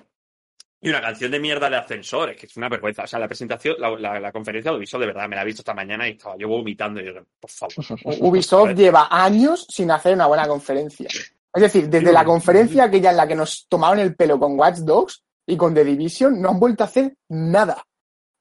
Y 0.84 0.90
una 0.90 1.00
canción 1.02 1.30
de 1.32 1.40
mierda 1.40 1.70
de 1.70 1.78
ascensores, 1.78 2.36
que 2.36 2.48
es 2.48 2.58
una 2.58 2.68
vergüenza. 2.68 3.04
O 3.04 3.08
sea, 3.08 3.20
la 3.20 3.28
presentación, 3.28 3.76
la, 3.80 3.92
la- 4.00 4.20
la 4.20 4.32
conferencia 4.32 4.72
de 4.72 4.78
Ubisoft, 4.78 5.02
de 5.02 5.06
verdad, 5.08 5.28
me 5.30 5.36
la 5.36 5.44
he 5.44 5.46
visto 5.46 5.62
esta 5.62 5.76
mañana 5.76 6.08
y 6.08 6.12
estaba 6.14 6.36
yo 6.38 6.48
vomitando. 6.48 7.00
Y 7.00 7.06
yo, 7.06 7.14
por 7.40 7.52
favor. 7.52 7.76
Ubisoft 8.20 8.72
lleva 8.74 9.08
años 9.12 9.68
sin 9.70 9.92
hacer 9.92 10.16
una 10.16 10.26
buena 10.28 10.48
conferencia. 10.48 11.08
Es 11.54 11.62
decir, 11.62 11.88
desde 11.90 12.12
la 12.12 12.26
conferencia 12.26 12.86
aquella 12.86 13.12
en 13.12 13.18
la 13.18 13.28
que 13.28 13.36
nos 13.36 13.68
tomaron 13.68 14.00
el 14.00 14.16
pelo 14.16 14.40
con 14.40 14.58
Watch 14.58 14.78
Dogs 14.80 15.22
y 15.46 15.56
con 15.58 15.74
The 15.74 15.84
Division, 15.84 16.42
no 16.42 16.50
han 16.50 16.60
vuelto 16.60 16.84
a 16.84 16.88
hacer 16.88 17.14
nada. 17.30 17.84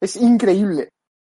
Es 0.01 0.17
increíble. 0.17 0.91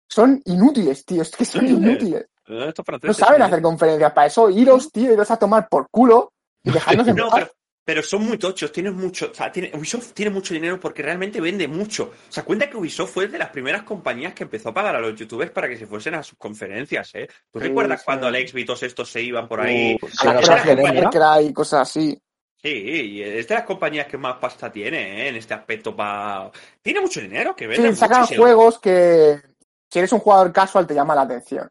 Son 0.09 0.41
inútiles, 0.47 1.05
tío. 1.05 1.23
Es 1.23 1.31
que 1.37 1.45
son 1.45 1.67
inútiles. 1.69 2.27
Eh, 2.49 2.67
estos 2.69 2.85
No 3.03 3.13
saben 3.13 3.43
¿eh? 3.43 3.45
hacer 3.45 3.61
conferencias. 3.63 4.13
Para 4.13 4.27
eso, 4.29 4.49
iros, 4.51 4.91
tío, 4.91 5.13
iros 5.13 5.31
a 5.31 5.37
tomar 5.39 5.69
por 5.69 5.89
culo 5.91 6.33
y 6.65 6.71
dejarnos 6.73 7.07
en 7.09 7.17
No, 7.17 7.29
paz. 7.29 7.35
pero, 7.41 7.51
pero 7.87 8.03
son 8.03 8.27
muy 8.27 8.37
tochos, 8.37 8.73
tienen 8.73 8.97
mucho, 8.97 9.31
o 9.31 9.35
sea, 9.35 9.53
tiene, 9.53 9.71
Ubisoft 9.73 10.13
tiene 10.13 10.33
mucho 10.33 10.53
dinero 10.53 10.81
porque 10.81 11.03
realmente 11.03 11.41
vende 11.41 11.69
mucho. 11.69 12.11
O 12.29 12.33
sea, 12.33 12.45
cuenta 12.45 12.69
que 12.69 12.77
Ubisoft 12.77 13.13
fue 13.13 13.29
de 13.29 13.39
las 13.39 13.51
primeras 13.51 13.85
compañías 13.85 14.35
que 14.35 14.43
empezó 14.43 14.71
a 14.71 14.75
pagar 14.75 14.97
a 14.97 15.01
los 15.01 15.15
youtubers 15.15 15.53
para 15.53 15.69
que 15.69 15.77
se 15.77 15.87
fuesen 15.87 16.17
a 16.17 16.23
sus 16.25 16.37
conferencias, 16.37 17.15
¿eh? 17.15 17.29
¿Tú 17.49 17.61
Sí, 17.61 17.69
recuerdas 17.69 18.01
sí. 18.01 18.05
cuando 18.05 18.27
Alex 18.27 18.53
y 18.57 18.65
todos 18.65 18.83
estos 18.83 19.09
se 19.09 19.23
iban 19.23 19.47
por 19.47 19.61
ahí? 19.61 19.97
Uh, 20.03 21.23
A 21.23 21.43
y 21.43 21.53
cosas 21.53 21.89
así. 21.89 22.21
Sí, 22.61 22.69
y 22.71 23.23
es 23.23 23.47
de 23.47 23.55
las 23.55 23.63
compañías 23.63 24.09
que 24.09 24.19
más 24.19 24.39
pasta 24.39 24.73
tiene, 24.73 25.23
¿eh? 25.23 25.29
En 25.29 25.37
este 25.37 25.55
aspecto 25.55 25.95
para... 25.95 26.51
Tiene 26.83 27.01
mucho 27.01 27.21
dinero, 27.21 27.55
que 27.55 27.69
vende 27.69 27.91
Sí, 27.91 27.97
sacan 27.97 28.27
juegos 28.27 28.81
que 28.81 29.41
si 29.89 30.01
eres 30.01 30.13
un 30.13 30.19
jugador 30.19 30.53
casual 30.53 30.89
te 30.89 30.95
llama 30.95 31.15
la 31.15 31.23
atención. 31.23 31.69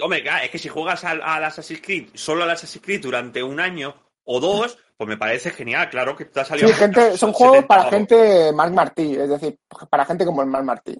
Hombre, 0.00 0.24
es 0.44 0.50
que 0.50 0.58
si 0.58 0.68
juegas 0.68 1.02
al, 1.02 1.20
al 1.20 1.42
Assassin's 1.42 1.82
Creed, 1.82 2.10
solo 2.14 2.44
al 2.44 2.50
Assassin's 2.50 2.84
Creed 2.84 3.02
durante 3.02 3.42
un 3.42 3.58
año 3.58 3.96
o 4.22 4.38
dos, 4.38 4.78
pues 4.96 5.08
me 5.08 5.16
parece 5.16 5.50
genial, 5.50 5.88
claro 5.90 6.14
que 6.16 6.24
te 6.26 6.40
ha 6.40 6.44
salido... 6.44 6.68
Sí, 6.68 6.74
gente, 6.74 7.00
son 7.16 7.32
70 7.32 7.32
juegos 7.38 7.64
para 7.66 7.90
gente 7.90 8.52
Mark 8.52 8.72
Martí, 8.72 9.16
es 9.16 9.28
decir, 9.28 9.58
para 9.90 10.04
gente 10.04 10.24
como 10.24 10.42
el 10.42 10.48
Mark 10.48 10.64
Martí. 10.64 10.94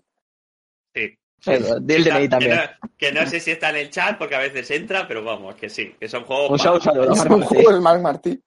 Sí. 0.95 1.17
Eso, 1.47 1.79
di 1.79 1.95
el 1.95 2.05
Que 2.05 2.29
también. 2.29 2.53
Que 2.53 2.57
no, 2.57 2.91
que 2.97 3.13
no 3.13 3.27
sé 3.27 3.39
si 3.39 3.51
está 3.51 3.69
en 3.71 3.77
el 3.77 3.91
chat 3.91 4.17
porque 4.17 4.35
a 4.35 4.39
veces 4.39 4.71
entra, 4.71 5.07
pero 5.07 5.23
vamos, 5.23 5.55
que 5.57 5.69
sí, 5.69 5.95
que 6.01 6.09
son 6.09 6.25
juegos. 6.25 6.51
Un 6.51 6.57
para- 6.59 6.81
saludo, 6.81 6.81
un 6.81 6.85
saludo. 6.85 7.13
Es 7.13 7.19
Mark 7.19 7.33
un 7.33 7.41
Martí. 7.41 7.55
juego 7.55 7.71
del 7.73 7.81
Mark 7.83 8.01
Martí. 8.01 8.43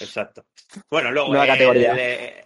Exacto. 0.00 0.44
Bueno, 0.88 1.10
luego 1.10 1.28
Nueva 1.30 1.44
el, 1.44 1.50
categoría. 1.50 1.94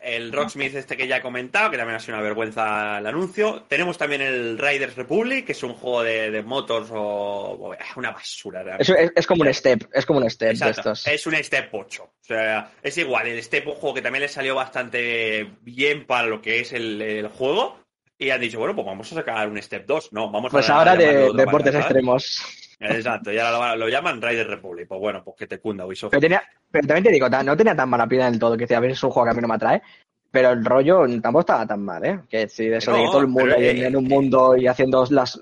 el 0.00 0.32
Rocksmith 0.32 0.74
este 0.74 0.96
que 0.96 1.06
ya 1.06 1.18
he 1.18 1.20
comentado, 1.20 1.70
que 1.70 1.76
también 1.76 1.96
ha 1.96 2.00
sido 2.00 2.14
una 2.14 2.22
vergüenza 2.24 2.98
el 2.98 3.06
anuncio. 3.06 3.64
Tenemos 3.68 3.98
también 3.98 4.22
el 4.22 4.56
Riders 4.58 4.96
Republic, 4.96 5.44
que 5.46 5.52
es 5.52 5.62
un 5.62 5.74
juego 5.74 6.02
de, 6.02 6.30
de 6.30 6.42
motos 6.42 6.88
o, 6.92 7.74
una 7.96 8.10
basura. 8.12 8.76
Es, 8.78 8.88
es- 8.88 9.12
es 9.14 9.26
como 9.26 9.42
un 9.42 9.52
step, 9.52 9.88
es 9.92 10.06
como 10.06 10.20
un 10.20 10.30
step 10.30 10.56
de 10.56 10.70
estos. 10.70 11.06
Es 11.06 11.26
un 11.26 11.34
Step 11.34 11.68
8. 11.72 12.02
O 12.02 12.10
sea, 12.26 12.70
es 12.82 12.96
igual. 12.96 13.26
El 13.26 13.42
Step, 13.42 13.66
un 13.68 13.74
juego 13.74 13.94
que 13.94 14.02
también 14.02 14.22
le 14.22 14.28
salió 14.28 14.54
bastante 14.54 15.46
bien 15.60 16.06
para 16.06 16.26
lo 16.26 16.40
que 16.40 16.60
es 16.60 16.72
el, 16.72 17.02
el 17.02 17.28
juego. 17.28 17.83
Y 18.18 18.30
han 18.30 18.40
dicho, 18.40 18.58
bueno, 18.58 18.74
pues 18.74 18.86
vamos 18.86 19.10
a 19.12 19.14
sacar 19.16 19.48
un 19.48 19.60
Step 19.60 19.86
2. 19.86 20.12
No, 20.12 20.30
vamos 20.30 20.52
Pues 20.52 20.70
a 20.70 20.76
ahora 20.76 20.94
llamarlo 20.94 21.32
de 21.32 21.44
deportes 21.44 21.74
extremos. 21.74 22.60
Exacto, 22.80 23.32
y 23.32 23.38
ahora 23.38 23.74
lo, 23.74 23.84
lo 23.84 23.88
llaman 23.88 24.20
Riders 24.20 24.48
Republic. 24.48 24.86
Pues 24.86 25.00
bueno, 25.00 25.22
pues 25.24 25.36
que 25.36 25.46
te 25.46 25.58
cunda 25.58 25.86
Ubisoft. 25.86 26.10
Pero, 26.10 26.20
tenía, 26.20 26.42
pero 26.70 26.86
también 26.86 27.04
te 27.04 27.10
digo, 27.10 27.28
no 27.28 27.56
tenía 27.56 27.74
tan 27.74 27.88
mala 27.88 28.06
pinta 28.06 28.30
del 28.30 28.38
todo, 28.38 28.56
que 28.56 28.64
decía, 28.64 28.78
a 28.78 28.80
ver, 28.80 28.92
es 28.92 29.02
un 29.02 29.10
juego 29.10 29.24
que 29.26 29.30
a 29.30 29.34
mí 29.34 29.40
no 29.40 29.48
me 29.48 29.54
atrae. 29.54 29.82
Pero 30.30 30.50
el 30.50 30.64
rollo 30.64 31.06
tampoco 31.20 31.40
estaba 31.40 31.66
tan 31.66 31.82
mal, 31.84 32.04
¿eh? 32.04 32.20
Que 32.28 32.48
si 32.48 32.66
de 32.66 32.78
eso 32.78 32.92
de 32.92 32.98
No, 32.98 33.04
que 33.04 33.10
todo 33.10 33.20
el 33.20 33.28
mundo 33.28 33.54
eh, 33.54 33.86
en 33.86 33.96
un 33.96 34.04
mundo 34.04 34.56
y 34.56 34.66
haciendo 34.66 35.06
las, 35.10 35.40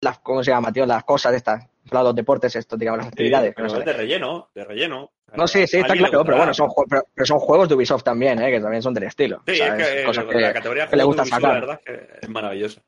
las 0.00 0.18
¿cómo 0.18 0.42
se 0.42 0.50
llama, 0.50 0.72
tío? 0.72 0.84
Las 0.86 1.04
cosas 1.04 1.34
estas, 1.34 1.64
los 1.90 2.14
deportes, 2.14 2.56
esto, 2.56 2.76
digamos, 2.76 2.98
las 2.98 3.06
actividades. 3.08 3.50
Sí, 3.50 3.54
pero 3.56 3.68
no 3.68 3.78
es 3.78 3.84
de 3.84 3.92
relleno, 3.92 4.50
de 4.54 4.64
relleno. 4.64 5.12
No, 5.36 5.46
sí, 5.46 5.66
sí, 5.66 5.78
está 5.78 5.94
claro, 5.94 6.24
pero 6.24 6.36
bueno, 6.36 6.54
son, 6.54 6.68
pero, 6.88 7.06
pero 7.14 7.26
son 7.26 7.38
juegos 7.38 7.68
de 7.68 7.74
Ubisoft 7.74 8.02
también, 8.04 8.40
¿eh? 8.42 8.50
Que 8.50 8.60
también 8.60 8.82
son 8.82 8.94
del 8.94 9.04
estilo. 9.04 9.42
Sí, 9.46 9.56
¿sabes? 9.56 9.86
es 9.88 9.94
que, 9.94 10.04
Cosas 10.04 10.26
la 10.26 10.32
que- 10.32 10.52
categoría 10.52 10.84
de 10.84 10.90
que 10.90 10.96
le 10.96 11.04
gusta 11.04 11.22
de 11.22 11.28
Ubisoft, 11.28 11.40
sacar. 11.42 11.54
la 11.54 11.60
verdad, 11.60 11.80
es 11.84 11.96
que 11.96 12.18
es 12.22 12.28
maravillosa. 12.28 12.82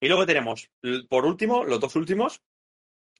Y 0.00 0.08
luego 0.08 0.26
tenemos, 0.26 0.70
por 1.08 1.24
último, 1.26 1.64
los 1.64 1.80
dos 1.80 1.96
últimos, 1.96 2.40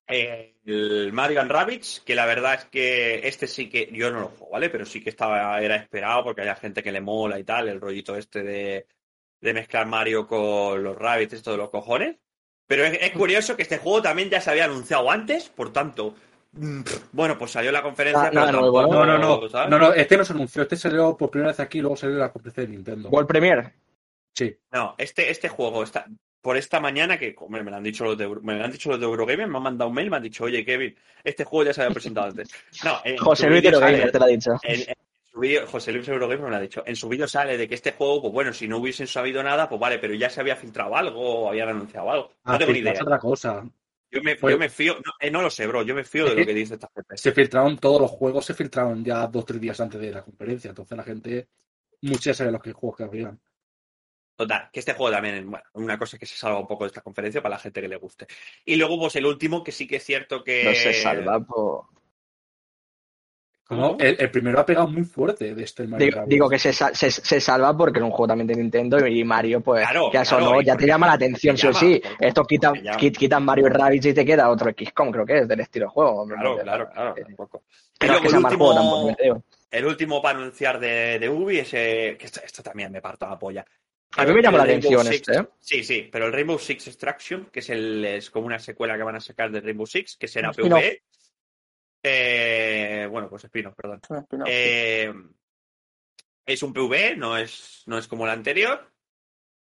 eh, 0.07 0.55
el 0.65 1.13
Mario 1.13 1.41
and 1.41 1.51
Rabbids, 1.51 2.03
que 2.05 2.15
la 2.15 2.25
verdad 2.27 2.55
es 2.55 2.65
que 2.67 3.27
este 3.27 3.47
sí 3.47 3.69
que, 3.69 3.91
yo 3.93 4.11
no 4.11 4.21
lo 4.21 4.29
juego, 4.29 4.51
¿vale? 4.53 4.71
Pero 4.71 4.87
sí 4.87 5.03
que 5.03 5.11
estaba, 5.11 5.61
era 5.61 5.77
esperado 5.77 6.25
porque 6.25 6.43
hay 6.43 6.55
gente 6.57 6.83
que 6.83 6.93
le 6.93 7.01
mola 7.01 7.39
y 7.39 7.45
tal, 7.45 7.69
el 7.69 7.81
rollito 7.81 8.17
este 8.17 8.43
de, 8.43 8.87
de 9.41 9.55
mezclar 9.55 9.87
Mario 9.87 10.27
con 10.27 10.83
los 10.83 10.97
Rabbids, 10.97 11.35
esto 11.35 11.51
de 11.53 11.59
los 11.59 11.71
cojones. 11.71 12.17
Pero 12.67 12.85
es, 12.85 12.99
es 13.01 13.11
curioso 13.13 13.57
que 13.57 13.63
este 13.63 13.79
juego 13.79 14.03
también 14.03 14.31
ya 14.31 14.41
se 14.41 14.51
había 14.51 14.67
anunciado 14.67 15.11
antes, 15.11 15.49
por 15.49 15.73
tanto, 15.73 16.15
bueno, 17.13 17.37
pues 17.39 17.51
salió 17.53 17.71
la 17.73 17.83
conferencia, 17.83 18.29
Ah, 18.29 18.31
No, 18.33 18.51
no, 18.53 19.19
no. 19.19 19.41
No, 19.69 19.79
no, 19.79 19.93
este 19.93 20.17
no 20.17 20.25
se 20.25 20.33
anunció. 20.33 20.63
Este 20.63 20.77
salió 20.77 21.17
por 21.17 21.31
primera 21.31 21.51
vez 21.53 21.61
aquí 21.61 21.79
y 21.79 21.81
luego 21.83 21.97
salió 21.97 22.17
la 22.17 22.33
conferencia 22.33 22.63
de 22.65 22.69
Nintendo. 22.71 23.09
World 23.11 23.29
Premier. 23.29 23.73
Sí. 24.35 24.57
No, 24.73 24.95
este, 24.99 25.31
este 25.31 25.49
juego 25.49 25.83
está 25.83 26.07
por 26.41 26.57
esta 26.57 26.79
mañana 26.81 27.19
que 27.19 27.35
hombre, 27.39 27.63
me 27.65 27.71
lo 27.71 27.77
han 27.77 27.83
dicho 27.83 28.05
los 28.05 28.17
de 28.17 28.29
me 28.29 28.57
lo 28.57 28.65
han 28.65 28.71
dicho 28.73 28.91
los 28.91 29.01
de 29.01 29.07
Eurogamer, 29.07 29.49
me 29.49 29.57
han 29.57 29.63
mandado 29.63 29.89
un 29.89 29.95
mail, 29.97 30.09
me 30.11 30.17
han 30.19 30.23
dicho, 30.23 30.45
oye 30.45 30.65
Kevin, 30.65 30.95
este 31.25 31.45
juego 31.45 31.65
ya 31.67 31.75
se 31.75 31.83
había 31.83 31.93
presentado 31.93 32.29
antes. 32.29 32.49
No, 32.85 33.01
José 33.19 33.49
Luis 33.49 33.63
vídeo 33.63 33.81
Gamer 33.81 33.99
sale- 34.01 34.13
te 34.13 34.19
lo 34.19 34.25
ha 34.25 34.29
dicho. 34.29 34.51
en- 34.63 34.81
en 34.89 34.95
su 35.33 35.41
vídeo- 35.41 35.67
José 35.67 35.93
Luis 35.93 36.07
Eurogamer 36.09 36.41
me 36.41 36.51
lo 36.51 36.57
ha 36.57 36.61
dicho. 36.61 36.83
En 36.87 36.95
su 36.95 37.09
vídeo 37.09 37.27
sale 37.27 37.57
de 37.59 37.69
que 37.69 37.75
este 37.75 37.93
juego, 37.93 38.23
pues 38.23 38.33
bueno, 38.33 38.53
si 38.53 38.69
no 38.69 38.79
hubiesen 38.79 39.09
sabido 39.09 39.43
nada, 39.43 39.69
pues 39.69 39.81
vale, 39.81 39.99
pero 39.99 40.15
ya 40.15 40.31
se 40.31 40.41
había 40.41 40.55
filtrado 40.55 40.97
algo 40.97 41.21
o 41.21 41.49
habían 41.49 41.71
anunciado 41.71 42.11
algo. 42.11 42.29
No 42.45 42.53
Ah, 42.53 42.59
tengo 42.59 42.73
ni 42.73 42.79
idea. 42.79 42.93
es 42.93 43.03
otra 43.03 43.19
cosa. 43.19 43.65
Yo 44.11 44.23
me, 44.23 44.37
Fue- 44.37 44.53
yo 44.53 44.59
me 44.59 44.69
fío, 44.71 44.95
no, 44.95 45.13
eh, 45.21 45.31
no 45.31 45.43
lo 45.43 45.51
sé, 45.51 45.67
bro, 45.67 45.83
yo 45.83 45.95
me 45.95 46.05
fío 46.05 46.25
de 46.25 46.35
lo 46.35 46.47
que 46.47 46.55
dice 46.55 46.75
esta 46.75 46.91
gente. 46.95 47.17
Se 47.19 47.33
filtraron 47.33 47.77
todos 47.79 48.01
los 48.01 48.11
juegos, 48.11 48.47
se 48.47 48.55
filtraron 48.55 49.05
ya 49.05 49.27
dos 49.27 49.43
o 49.43 49.47
tres 49.47 49.61
días 49.61 49.79
antes 49.81 50.01
de 50.01 50.13
la 50.13 50.23
conferencia. 50.25 50.71
Entonces 50.71 50.97
la 50.97 51.05
gente, 51.05 51.49
muchos 52.03 52.25
ya 52.25 52.35
saben 52.35 52.55
los 52.55 52.63
que 52.63 52.73
juegos 52.73 52.97
que 52.97 53.05
habrían. 53.05 53.39
Total, 54.35 54.71
que 54.73 54.79
este 54.81 54.95
juego 54.95 55.13
también, 55.13 55.51
bueno, 55.51 55.65
una 55.75 55.99
cosa 55.99 56.17
que 56.17 56.25
se 56.25 56.37
salva 56.37 56.61
un 56.61 56.67
poco 56.69 56.85
de 56.85 56.89
esta 56.89 57.01
conferencia 57.01 57.43
para 57.43 57.57
la 57.57 57.61
gente 57.61 57.81
que 57.81 57.89
le 57.89 57.97
guste. 57.97 58.27
Y 58.65 58.77
luego, 58.77 58.99
pues 58.99 59.17
el 59.17 59.27
último, 59.27 59.65
que 59.65 59.73
sí 59.73 59.87
que 59.89 59.97
es 59.97 60.05
cierto 60.05 60.45
que. 60.45 60.65
No 60.65 60.75
se 60.75 60.95
salva 60.95 61.41
por... 61.41 61.87
No, 63.71 63.97
el, 64.01 64.17
el 64.19 64.31
primero 64.31 64.59
ha 64.61 64.65
pegado 64.65 64.89
muy 64.89 65.05
fuerte 65.05 65.55
de 65.55 65.63
este 65.63 65.87
Mario 65.87 66.07
Digo, 66.07 66.25
digo 66.27 66.49
que 66.49 66.59
se, 66.59 66.73
se, 66.73 67.11
se 67.11 67.41
salva 67.41 67.77
porque 67.77 67.99
es 67.99 68.05
un 68.05 68.11
juego 68.11 68.29
también 68.29 68.47
de 68.47 68.55
Nintendo 68.55 69.07
y 69.07 69.23
Mario, 69.25 69.61
pues, 69.61 69.83
Claro, 69.83 70.11
ya 70.11 70.23
eso 70.23 70.37
claro, 70.39 70.55
no, 70.55 70.63
y 70.63 70.65
ya 70.65 70.75
te 70.77 70.87
llama 70.87 71.07
la 71.07 71.13
atención, 71.13 71.55
te 71.55 71.61
sí 71.61 71.67
o 71.67 71.71
llama, 71.73 71.81
sí. 71.81 72.01
porque- 72.03 72.27
Esto 72.29 72.45
quita, 72.45 72.69
porque 72.71 72.83
llama. 72.83 72.99
quit- 72.99 73.17
quitan 73.19 73.45
Mario 73.45 73.69
Rabbids 73.69 74.07
y 74.07 74.15
te 74.15 74.25
queda 74.25 74.49
otro 74.49 74.71
XCOM, 74.71 75.11
creo 75.13 75.27
que 75.27 75.39
es, 75.41 75.49
del 75.49 75.61
estilo 75.61 75.85
de 75.87 75.91
juego. 75.91 76.27
Claro, 76.27 76.59
claro, 76.63 76.89
claro, 76.91 77.15
que- 77.15 77.25
tampoco. 77.25 77.63
Y 78.01 78.07
no 78.07 78.15
es 78.15 78.21
que 78.21 78.27
el 78.29 78.33
tampoco, 78.33 78.69
último, 78.69 79.09
el 79.71 80.23
para 80.23 80.39
anunciar 80.39 80.81
de, 80.81 81.19
de 81.19 81.29
Ubi 81.29 81.59
es 81.59 81.75
eh, 81.75 82.17
que 82.19 82.25
esto, 82.25 82.41
esto 82.43 82.63
también 82.63 82.91
me 82.91 83.03
parto 83.03 83.29
la 83.29 83.39
polla. 83.39 83.67
A 84.17 84.25
mí 84.25 84.33
me 84.33 84.41
llamó 84.41 84.57
la 84.57 84.63
atención 84.65 85.05
Six- 85.07 85.15
este, 85.29 85.37
¿eh? 85.41 85.47
Sí, 85.61 85.85
sí, 85.85 86.09
pero 86.11 86.27
el 86.27 86.33
Rainbow 86.33 86.59
Six 86.59 86.87
Extraction, 86.89 87.49
que 87.53 87.61
es, 87.61 87.69
el, 87.69 88.03
es 88.03 88.31
como 88.31 88.47
una 88.47 88.59
secuela 88.59 88.97
que 88.97 89.03
van 89.03 89.17
a 89.17 89.21
sacar 89.21 89.51
de 89.51 89.61
Rainbow 89.61 89.87
Six, 89.87 90.17
que 90.17 90.27
será 90.27 90.49
Un 90.49 90.53
spin-off. 90.53 90.81
PvE. 90.81 91.03
Eh, 92.03 93.07
bueno, 93.11 93.29
pues 93.29 93.45
spin-off, 93.45 93.75
perdón. 93.75 94.01
Es 94.03 94.11
un 94.11 94.17
spin-off. 94.19 94.49
Eh, 94.51 95.13
es 96.47 96.63
un 96.63 96.73
PV, 96.73 97.17
no 97.17 97.37
es, 97.37 97.83
no 97.87 97.99
es 97.99 98.09
como 98.09 98.25
el 98.25 98.31
anterior. 98.31 98.93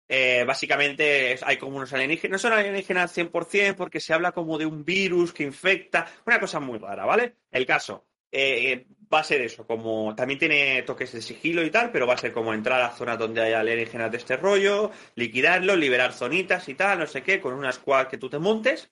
Eh, 0.09 0.45
básicamente 0.47 1.33
es- 1.33 1.43
hay 1.43 1.57
como 1.57 1.79
unos 1.79 1.93
alienígenas, 1.95 2.33
no 2.33 2.39
son 2.51 2.53
alienígenas 2.59 3.11
100% 3.13 3.77
porque 3.77 4.01
se 4.01 4.13
habla 4.13 4.33
como 4.33 4.59
de 4.59 4.67
un 4.67 4.85
virus 4.85 5.33
que 5.33 5.45
infecta, 5.45 6.07
una 6.27 6.39
cosa 6.39 6.61
muy 6.61 6.79
rara, 6.79 7.07
¿vale? 7.07 7.37
El 7.51 7.65
caso, 7.65 8.07
eh, 8.31 8.87
va 9.13 9.21
a 9.21 9.25
ser 9.25 9.41
eso, 9.41 9.67
como 9.67 10.15
también 10.15 10.39
tiene 10.39 10.83
toques 10.83 11.13
de 11.13 11.23
sigilo 11.23 11.63
y 11.65 11.71
tal, 11.71 11.91
pero 11.91 12.07
va 12.07 12.15
a 12.15 12.19
ser 12.19 12.33
como 12.33 12.53
entrar 12.53 12.83
a 12.83 12.91
zonas 12.91 13.19
donde 13.19 13.41
haya 13.41 13.61
alienígenas 13.61 14.11
de 14.11 14.19
este 14.19 14.37
rollo, 14.37 14.91
liquidarlo, 15.15 15.75
liberar 15.75 16.13
zonitas 16.13 16.69
y 16.69 16.75
tal, 16.75 16.99
no 16.99 17.07
sé 17.07 17.23
qué, 17.23 17.41
con 17.41 17.55
una 17.55 17.73
squad 17.73 18.09
que 18.09 18.19
tú 18.19 18.29
te 18.29 18.39
montes. 18.39 18.91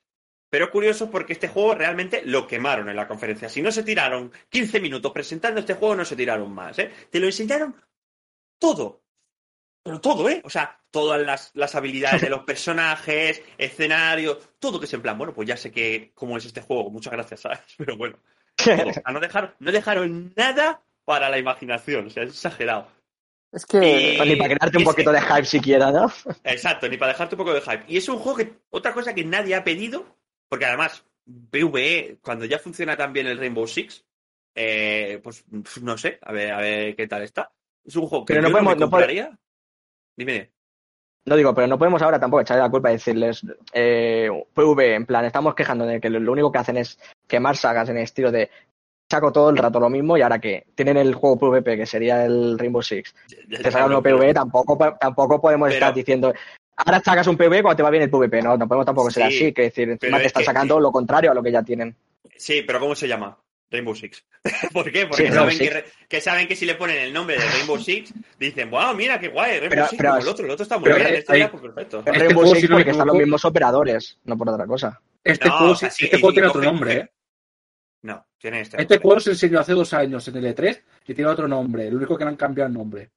Pero 0.53 0.67
es 0.67 0.71
curioso 0.71 1.11
porque 1.11 1.33
este 1.33 1.49
juego 1.49 1.75
realmente 1.75 2.21
lo 2.27 2.47
quemaron 2.47 2.91
en 2.91 2.97
la 2.97 3.09
conferencia. 3.09 3.49
Si 3.49 3.63
no 3.63 3.73
se 3.73 3.83
tiraron 3.83 4.31
15 4.51 4.81
minutos 4.81 5.11
presentando 5.11 5.61
este 5.61 5.73
juego, 5.73 5.97
no 5.97 6.05
se 6.05 6.15
tiraron 6.15 6.53
más. 6.53 6.79
¿eh? 6.79 6.93
Te 7.11 7.19
lo 7.19 7.25
enseñaron 7.25 7.75
todo. 8.59 9.01
Pero 9.83 9.99
todo, 9.99 10.29
¿eh? 10.29 10.43
O 10.45 10.51
sea, 10.51 10.79
todas 10.91 11.23
las, 11.23 11.53
las 11.55 11.75
habilidades 11.75 12.21
de 12.21 12.29
los 12.29 12.45
personajes, 12.45 13.43
escenario, 13.57 14.39
todo 14.59 14.79
que 14.79 14.85
es 14.85 14.93
en 14.93 15.01
plan, 15.01 15.17
bueno, 15.17 15.33
pues 15.33 15.49
ya 15.49 15.57
sé 15.57 15.73
que 15.73 16.13
cómo 16.15 16.37
es 16.37 16.45
este 16.45 16.61
juego, 16.61 16.91
muchas 16.91 17.15
gracias, 17.15 17.41
¿sabes? 17.41 17.61
Pero 17.79 17.97
bueno, 17.97 18.19
todo. 18.55 18.91
O 18.91 18.93
sea, 18.93 19.03
no, 19.11 19.21
dejaron, 19.21 19.55
no 19.59 19.73
dejaron 19.73 20.35
nada 20.37 20.83
para 21.07 21.31
la 21.31 21.39
imaginación, 21.39 22.09
o 22.09 22.11
sea, 22.11 22.25
es 22.25 22.29
exagerado. 22.31 22.89
Es 23.51 23.65
que. 23.65 24.15
Pues 24.19 24.29
ni 24.29 24.37
para 24.37 24.55
crearte 24.55 24.77
un 24.77 24.85
poquito 24.85 25.13
que- 25.13 25.17
de 25.19 25.23
hype 25.23 25.47
siquiera, 25.47 25.91
¿no? 25.91 26.13
Exacto, 26.45 26.91
ni 26.91 26.99
para 26.99 27.13
dejarte 27.13 27.37
un 27.37 27.39
poco 27.39 27.55
de 27.55 27.63
hype. 27.63 27.85
Y 27.89 27.97
es 27.97 28.09
un 28.11 28.19
juego 28.19 28.37
que, 28.37 28.53
otra 28.69 28.93
cosa 28.93 29.15
que 29.15 29.25
nadie 29.25 29.55
ha 29.55 29.65
pedido, 29.65 30.05
porque 30.53 30.67
además, 30.67 31.03
PvE, 31.51 32.19
cuando 32.23 32.45
ya 32.45 32.59
funciona 32.59 32.95
tan 32.95 33.11
bien 33.15 33.27
el 33.27 33.39
Rainbow 33.39 33.67
Six, 33.67 34.05
eh, 34.55 35.19
pues 35.25 35.47
no 35.81 35.97
sé, 35.97 36.19
a 36.21 36.31
ver, 36.31 36.53
a 36.53 36.59
ver 36.59 36.95
qué 36.95 37.07
tal 37.09 37.23
está. 37.23 37.51
Es 37.83 37.97
un 37.97 38.07
juego 38.07 38.27
que 38.27 38.35
Pero 38.35 38.43
no 38.43 38.49
yo 38.49 38.53
podemos- 38.53 38.77
no 38.77 38.91
compraría. 38.91 39.39
Dime, 40.15 40.33
dime. 40.33 40.51
No 41.25 41.37
digo, 41.37 41.55
pero 41.55 41.67
no 41.69 41.79
podemos 41.79 42.03
ahora 42.03 42.21
tampoco 42.21 42.43
echarle 42.43 42.65
la 42.65 42.71
culpa 42.71 42.91
y 42.91 42.97
decirles, 42.97 43.47
eh, 43.73 44.29
PV, 44.53 44.95
en 44.95 45.07
plan, 45.07 45.25
estamos 45.25 45.55
quejando 45.55 45.87
de 45.87 46.03
que 46.03 46.11
lo, 46.11 46.31
único 46.33 46.53
que 46.53 46.59
hacen 46.59 46.77
es 46.77 46.99
quemar 47.27 47.57
sagas 47.57 47.89
en 47.89 47.97
el 47.97 48.03
estilo 48.03 48.31
de 48.31 48.51
saco 49.11 49.33
todo 49.33 49.49
el 49.49 49.57
rato 49.57 49.81
lo 49.81 49.89
mismo 49.89 50.19
y 50.19 50.21
ahora 50.21 50.39
que 50.39 50.67
tienen 50.75 50.99
el 50.99 51.15
juego 51.15 51.39
PvP, 51.39 51.79
que 51.79 51.87
sería 51.87 52.27
el 52.27 52.59
Rainbow 52.59 52.83
Six, 52.83 53.15
te 53.49 53.71
sacan 53.71 53.87
uno 53.91 54.03
PvE, 54.03 54.35
tampoco, 54.35 54.77
po- 54.77 54.97
tampoco 55.01 55.41
podemos 55.41 55.69
Pero- 55.69 55.75
estar 55.79 55.95
diciendo, 55.95 56.35
ahora 56.85 57.01
sacas 57.05 57.27
un 57.27 57.37
PvE 57.37 57.63
cuando 57.63 57.77
te 57.77 57.83
va 57.83 57.91
bien 57.91 58.03
el 58.05 58.11
PvP, 58.11 58.43
no, 58.43 58.57
no 58.57 58.67
podemos 58.69 58.87
tampoco 58.87 59.11
ser 59.11 59.29
Sí, 59.31 59.37
así, 59.37 59.53
que 59.53 59.63
decir, 59.63 59.89
encima 59.91 60.17
te 60.19 60.25
es 60.25 60.27
están 60.29 60.41
que- 60.43 60.47
sacando 60.47 60.79
lo 60.81 60.91
contrario 60.93 61.31
a 61.31 61.35
lo 61.35 61.43
que 61.43 61.53
ya 61.53 61.63
tienen. 61.63 61.95
Sí, 62.37 62.63
pero 62.67 62.81
¿cómo 62.81 62.95
se 62.95 63.07
llama? 63.09 63.37
Rainbow 63.71 63.95
Six. 63.95 64.25
¿Por 64.73 64.93
qué? 64.93 65.07
Porque 65.07 65.29
Sí, 65.29 65.33
saben, 65.33 65.59
que, 65.59 65.71
re- 65.71 65.85
que 66.09 66.21
saben 66.21 66.47
que 66.47 66.55
si 66.57 66.67
le 66.67 66.75
ponen 66.75 66.99
el 66.99 67.13
nombre 67.13 67.39
de 67.39 67.45
Rainbow 67.47 67.79
Six, 67.79 68.13
dicen, 68.39 68.71
wow, 68.71 68.95
mira 68.95 69.19
qué 69.19 69.29
guay, 69.29 69.53
Rainbow 69.61 69.71
Pero- 69.71 69.87
Six 69.89 69.99
pero- 69.99 70.11
como 70.11 70.23
el 70.23 70.29
otro, 70.29 70.45
el 70.45 70.51
otro 70.51 70.63
está 70.63 70.77
muy 70.79 70.85
pero 70.85 70.97
bien, 70.97 71.07
hay- 71.09 71.15
este 71.15 71.39
ya, 71.39 71.45
hay- 71.45 71.51
pues 71.51 71.63
perfecto. 71.63 71.99
Es 72.01 72.07
Este 72.07 72.19
Rainbow 72.19 72.43
juego, 72.45 72.55
Six 72.57 72.71
no 72.71 72.77
porque 72.77 72.91
están 72.91 73.07
los 73.07 73.17
mismos 73.17 73.45
operadores, 73.47 74.19
no 74.25 74.37
por 74.37 74.49
otra 74.51 74.67
cosa. 74.67 75.01
Este 75.25 75.49
No, 75.49 75.57
juego, 75.59 75.73
o 75.73 75.77
sea, 75.77 75.91
sí- 75.91 75.97
sí, 75.97 76.05
este 76.05 76.17
y- 76.17 76.21
juego 76.21 76.31
y 76.31 76.35
tiene 76.35 76.49
otro 76.49 76.63
nombre, 76.63 76.93
¿eh? 76.95 77.11
No, 78.03 78.27
tiene 78.37 78.61
este. 78.61 78.77
Este 78.83 78.95
nombre. 78.97 79.03
juego 79.09 79.21
se 79.21 79.31
enseñó 79.31 79.61
hace 79.61 79.73
dos 79.73 79.93
años 79.95 80.27
en 80.29 80.37
el 80.37 80.47
E3 80.47 80.83
y 81.07 81.15
tiene 81.15 81.31
otro 81.31 81.47
nombre. 81.47 81.87
El 81.87 81.95
único 81.95 82.19
que 82.19 82.25
le 82.25 82.31
han 82.31 82.37
cambiado 82.37 82.67
el 82.69 82.75
nombre. 82.75 83.11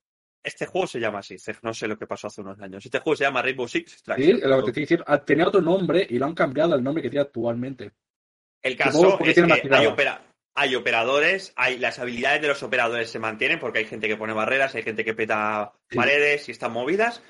Este 0.46 0.66
juego 0.68 0.86
se 0.88 1.00
llama 1.00 1.20
así, 1.20 1.36
no 1.64 1.74
sé 1.74 1.88
lo 1.88 1.98
que 1.98 2.06
pasó 2.08 2.28
hace 2.28 2.42
unos 2.42 2.60
años. 2.62 2.86
Este 2.86 3.00
juego 3.00 3.16
se 3.18 3.24
llama 3.24 3.42
Rainbow 3.42 3.68
Six 3.68 3.90
Sí, 3.92 3.96
Extraction. 3.98 4.40
lo 4.50 4.58
que 4.58 4.64
te 4.64 4.70
estoy 4.70 4.84
diciendo. 4.84 5.06
ah, 5.08 5.18
Tenía 5.18 5.48
otro 5.48 5.62
nombre 5.62 6.06
y 6.10 6.18
lo 6.20 6.26
han 6.28 6.36
cambiado 6.36 6.74
al 6.76 6.84
nombre 6.84 7.02
que 7.02 7.10
tiene 7.10 7.24
actualmente. 7.24 7.92
El 8.62 8.78
caso 8.78 9.20
es 9.22 9.36
que 9.36 9.42
hay, 9.72 9.86
opera- 9.88 10.22
hay 10.56 10.76
operadores, 10.76 11.52
hay 11.56 11.78
las 11.80 12.00
habilidades 12.00 12.42
de 12.42 12.48
los 12.48 12.64
operadores 12.64 13.10
se 13.10 13.20
mantienen 13.20 13.60
porque 13.60 13.80
hay 13.80 13.86
gente 13.86 14.08
que 14.08 14.18
pone 14.18 14.34
barreras, 14.34 14.74
hay 14.76 14.84
gente 14.84 15.04
que 15.04 15.14
peta 15.14 15.74
Sí. 15.90 15.96
paredes 15.98 16.48
y 16.48 16.52
están 16.52 16.72
movidas. 16.72 17.22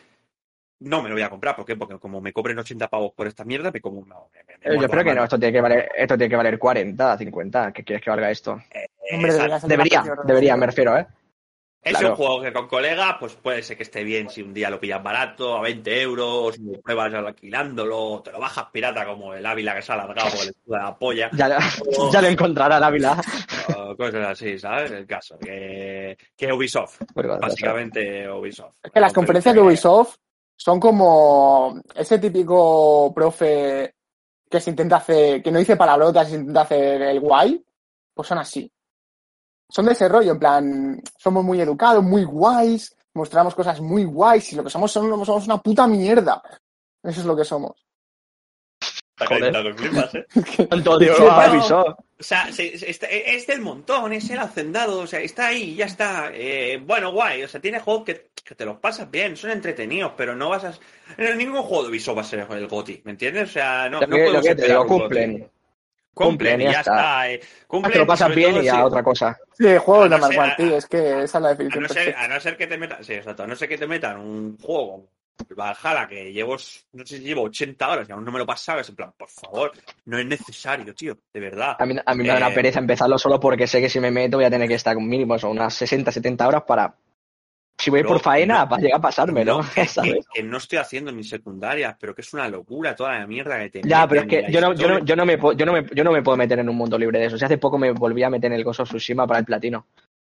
No 0.81 1.01
me 1.01 1.07
lo 1.07 1.15
voy 1.15 1.23
a 1.23 1.29
comprar, 1.29 1.55
¿por 1.55 1.65
qué? 1.65 1.75
Porque 1.77 1.97
como 1.99 2.19
me 2.19 2.33
cobren 2.33 2.59
80 2.59 2.89
pavos 2.89 3.13
por 3.13 3.27
esta 3.27 3.45
mierda, 3.45 3.71
me 3.71 3.79
como 3.79 3.99
una... 3.99 4.15
me- 4.15 4.53
Eh, 4.73 4.77
Yo 4.79 4.89
creo 4.89 5.03
que 5.05 5.13
no, 5.15 5.23
esto 5.23 5.39
tiene 5.39 5.53
que 5.53 5.61
valer, 5.61 5.89
esto 5.95 6.17
tiene 6.17 6.29
que 6.29 6.35
valer 6.35 6.59
40, 6.59 7.17
50, 7.17 7.71
¿qué 7.71 7.83
quieres 7.83 8.03
que 8.03 8.09
valga 8.09 8.29
esto? 8.29 8.61
Hombre, 9.11 9.31
Exacto. 9.31 9.67
debería 9.67 10.03
Debería, 10.25 10.57
me 10.57 10.65
refiero, 10.65 10.97
¿eh? 10.97 11.07
Es 11.85 11.91
Claro. 11.91 12.09
un 12.09 12.15
juego 12.15 12.41
que 12.41 12.51
con 12.51 12.67
colegas, 12.67 13.15
pues 13.19 13.35
puede 13.35 13.61
ser 13.61 13.77
que 13.77 13.83
esté 13.83 14.03
bien 14.03 14.27
si 14.27 14.41
un 14.41 14.55
día 14.55 14.71
lo 14.71 14.79
pillas 14.79 15.03
barato, 15.03 15.55
a 15.55 15.61
20 15.61 16.01
euros, 16.01 16.57
lo 16.57 16.81
pruebas 16.81 17.13
alquilándolo, 17.13 18.21
te 18.23 18.31
lo 18.31 18.39
bajas 18.39 18.65
pirata 18.73 19.05
como 19.05 19.35
el 19.35 19.45
Ávila 19.45 19.75
que 19.75 19.83
se 19.83 19.91
ha 19.91 19.95
alargado 19.95 20.31
por 20.31 20.41
el 20.41 20.49
escudo 20.49 20.77
de 20.77 20.83
la 20.83 20.97
polla, 20.97 21.29
Ya, 21.33 21.59
ya 22.11 22.21
lo 22.23 22.27
encontrará 22.27 22.77
Ávila. 22.85 23.21
o 23.77 23.95
cosas 23.95 24.29
así, 24.29 24.57
¿sabes? 24.57 24.89
El 24.89 25.05
caso, 25.05 25.37
que, 25.37 26.17
que 26.35 26.51
Ubisoft, 26.51 27.01
Pero, 27.13 27.37
básicamente 27.39 28.27
Ubisoft. 28.31 28.73
Es 28.81 28.91
que 28.91 28.99
las 28.99 29.13
conferencias 29.13 29.53
de 29.53 29.61
Ubisoft 29.61 30.15
son 30.57 30.79
como 30.79 31.79
ese 31.93 32.17
típico 32.17 33.13
profe 33.13 33.93
que 34.49 34.59
se 34.59 34.71
intenta 34.71 34.95
hacer, 34.95 35.43
que 35.43 35.51
no 35.51 35.59
dice 35.59 35.75
palabrotas 35.75 36.29
y 36.29 36.31
se 36.31 36.37
intenta 36.37 36.61
hacer 36.61 37.01
el 37.03 37.19
guay, 37.19 37.63
pues 38.11 38.27
son 38.27 38.39
así. 38.39 38.71
Son 39.69 39.85
de 39.85 39.93
ese 39.93 40.07
rollo, 40.07 40.33
en 40.33 40.39
plan, 40.39 41.01
somos 41.17 41.43
muy 41.43 41.59
educados, 41.59 42.03
muy 42.03 42.23
guays, 42.23 42.95
mostramos 43.13 43.55
cosas 43.55 43.81
muy 43.81 44.03
guays 44.05 44.53
y 44.53 44.55
lo 44.55 44.63
que 44.63 44.69
somos 44.69 44.91
son- 44.91 45.25
somos 45.25 45.45
una 45.45 45.57
puta 45.57 45.87
mierda. 45.87 46.41
Eso 47.03 47.19
es 47.21 47.25
lo 47.25 47.35
que 47.35 47.43
somos. 47.45 47.71
Está 49.17 49.27
Joder. 49.27 49.51
calentado, 49.53 49.75
flipas, 49.77 50.15
¿eh? 50.15 50.67
Tanto 50.69 50.97
Dios, 50.99 51.17
Sí, 51.17 51.23
a 51.29 51.37
pero- 51.39 51.53
Ubisoft. 51.53 51.99
O 52.17 52.23
sea, 52.23 52.51
se- 52.51 52.77
se- 52.77 52.89
está- 52.89 53.07
es 53.07 53.45
del 53.47 53.61
montón, 53.61 54.13
es 54.13 54.29
el 54.29 54.39
hacendado, 54.39 54.99
o 54.99 55.07
sea, 55.07 55.19
está 55.19 55.47
ahí, 55.47 55.75
ya 55.75 55.85
está. 55.85 56.29
Eh, 56.33 56.81
bueno, 56.85 57.11
guay, 57.11 57.43
o 57.43 57.47
sea, 57.47 57.59
tiene 57.61 57.79
juegos 57.79 58.03
que, 58.05 58.29
que 58.43 58.55
te 58.55 58.65
los 58.65 58.77
pasas 58.77 59.09
bien, 59.09 59.35
son 59.35 59.51
entretenidos, 59.51 60.13
pero 60.15 60.35
no 60.35 60.49
vas 60.49 60.63
a... 60.65 60.73
En 61.17 61.37
ningún 61.37 61.61
juego 61.63 61.83
de 61.83 61.89
Ubisoft 61.89 62.17
va 62.17 62.21
a 62.21 62.25
ser 62.25 62.47
el 62.49 62.67
GOTI, 62.67 63.01
¿me 63.05 63.11
entiendes? 63.11 63.49
O 63.49 63.53
sea, 63.53 63.89
no, 63.89 63.99
Lo 64.01 64.07
no 64.07 64.15
que, 64.15 64.21
lo 64.21 64.25
podemos 64.27 64.41
que 64.47 64.55
te 64.55 64.61
esperar 64.61 64.69
digo, 64.69 64.81
un 64.83 64.87
GOTY. 64.87 64.99
cumplen. 65.01 65.51
Cumplen, 66.15 66.61
y 66.61 66.63
ya 66.63 66.71
ya 66.71 66.79
está. 66.79 67.29
eh, 67.29 67.41
cumplen, 67.67 67.93
te 67.93 67.99
lo 67.99 68.07
pasas 68.07 68.33
bien 68.33 68.51
todo 68.53 68.63
y 68.63 68.67
a 68.69 68.83
otra 68.85 69.03
cosa. 69.03 69.37
Sí, 69.53 69.65
juegos 69.77 70.05
A 70.05 70.09
no 70.17 70.27
ser- 70.27 70.37
Mark 70.37 70.55
a- 70.57 70.63
es 70.63 70.85
que 70.87 71.23
esa 71.23 71.37
es 71.37 71.41
la 71.41 71.47
A 71.49 71.51
definición 71.51 71.83
no, 71.83 71.87
ser, 71.89 71.95
perfecta. 71.97 72.21
a 72.23 72.27
no 72.27 72.39
ser 72.39 72.57
que 72.57 72.67
te 72.67 72.77
metan, 72.77 73.03
sí, 73.03 73.13
exacto, 73.13 73.43
a 73.43 73.47
no 73.47 73.55
ser 73.55 73.69
que 73.69 73.77
te 73.77 73.85
metan 73.87 74.17
un 74.19 74.57
juego 74.57 75.07
Valhalla 75.55 76.07
que 76.07 76.31
llevo, 76.31 76.53
no 76.93 77.05
sé 77.05 77.17
si 77.17 77.19
llevo 77.23 77.43
80 77.43 77.89
horas 77.89 78.07
y 78.07 78.11
aún 78.13 78.23
no 78.23 78.31
me 78.31 78.39
lo 78.39 78.45
pasaba, 78.45 78.79
es 78.81 78.87
en 78.89 78.95
plan, 78.95 79.11
por 79.17 79.27
favor, 79.29 79.71
no 80.05 80.17
es 80.17 80.25
necesario, 80.25 80.95
tío, 80.95 81.17
de 81.33 81.39
verdad. 81.41 81.75
A 81.77 81.85
mí, 81.85 81.95
a 82.03 82.15
mí 82.15 82.23
me 82.23 82.29
da 82.29 82.37
una 82.37 82.49
Eh, 82.49 82.53
pereza 82.53 82.79
empezarlo 82.79 83.17
solo 83.17 83.37
porque 83.39 83.67
sé 83.67 83.81
que 83.81 83.89
si 83.89 83.99
me 83.99 84.11
meto 84.11 84.37
voy 84.37 84.45
a 84.45 84.49
tener 84.49 84.67
que 84.69 84.75
estar 84.75 84.95
con 84.95 85.05
mínimo 85.07 85.37
son 85.37 85.51
unas 85.51 85.73
60, 85.73 86.11
70 86.11 86.47
horas 86.47 86.63
para... 86.65 86.95
Si 87.85 87.91
voy 87.91 88.03
por 88.03 88.19
faena, 88.19 88.61
no. 88.61 88.69
para 88.69 88.81
llegar 88.81 88.97
a 88.97 89.01
pasarme, 89.01 89.45
¿no? 89.45 89.61
Que, 90.33 90.41
no 90.41 90.57
estoy 90.57 90.79
haciendo 90.79 91.11
ni 91.11 91.23
secundarias, 91.23 91.95
pero 91.99 92.15
que 92.15 92.21
es 92.21 92.33
una 92.33 92.49
locura 92.49 92.95
toda 92.95 93.19
la 93.19 93.27
mierda 93.27 93.59
que 93.59 93.69
te 93.69 93.87
Ya, 93.87 94.07
pero 94.07 94.21
es 94.21 94.27
que 94.27 94.45
yo 94.49 94.59
no, 94.59 94.73
yo, 94.73 94.87
no, 94.89 95.05
yo, 95.05 95.15
no 95.15 95.23
me, 95.23 95.37
puedo- 95.37 95.55
yo, 95.55 95.67
no 95.67 95.73
me, 95.73 95.85
yo 95.93 96.03
no 96.03 96.11
me 96.11 96.23
puedo 96.23 96.35
meter 96.35 96.57
en 96.57 96.67
un 96.67 96.75
mundo 96.75 96.97
libre 96.97 97.19
de 97.19 97.25
eso. 97.25 97.37
Si 97.37 97.45
hace 97.45 97.59
poco 97.59 97.77
me 97.77 97.91
volví 97.91 98.23
a 98.23 98.31
meter 98.31 98.51
en 98.51 98.57
el 98.57 98.63
Ghost 98.63 98.79
of 98.79 98.89
Tsushima 98.89 99.27
para 99.27 99.39
el 99.39 99.45
platino. 99.45 99.85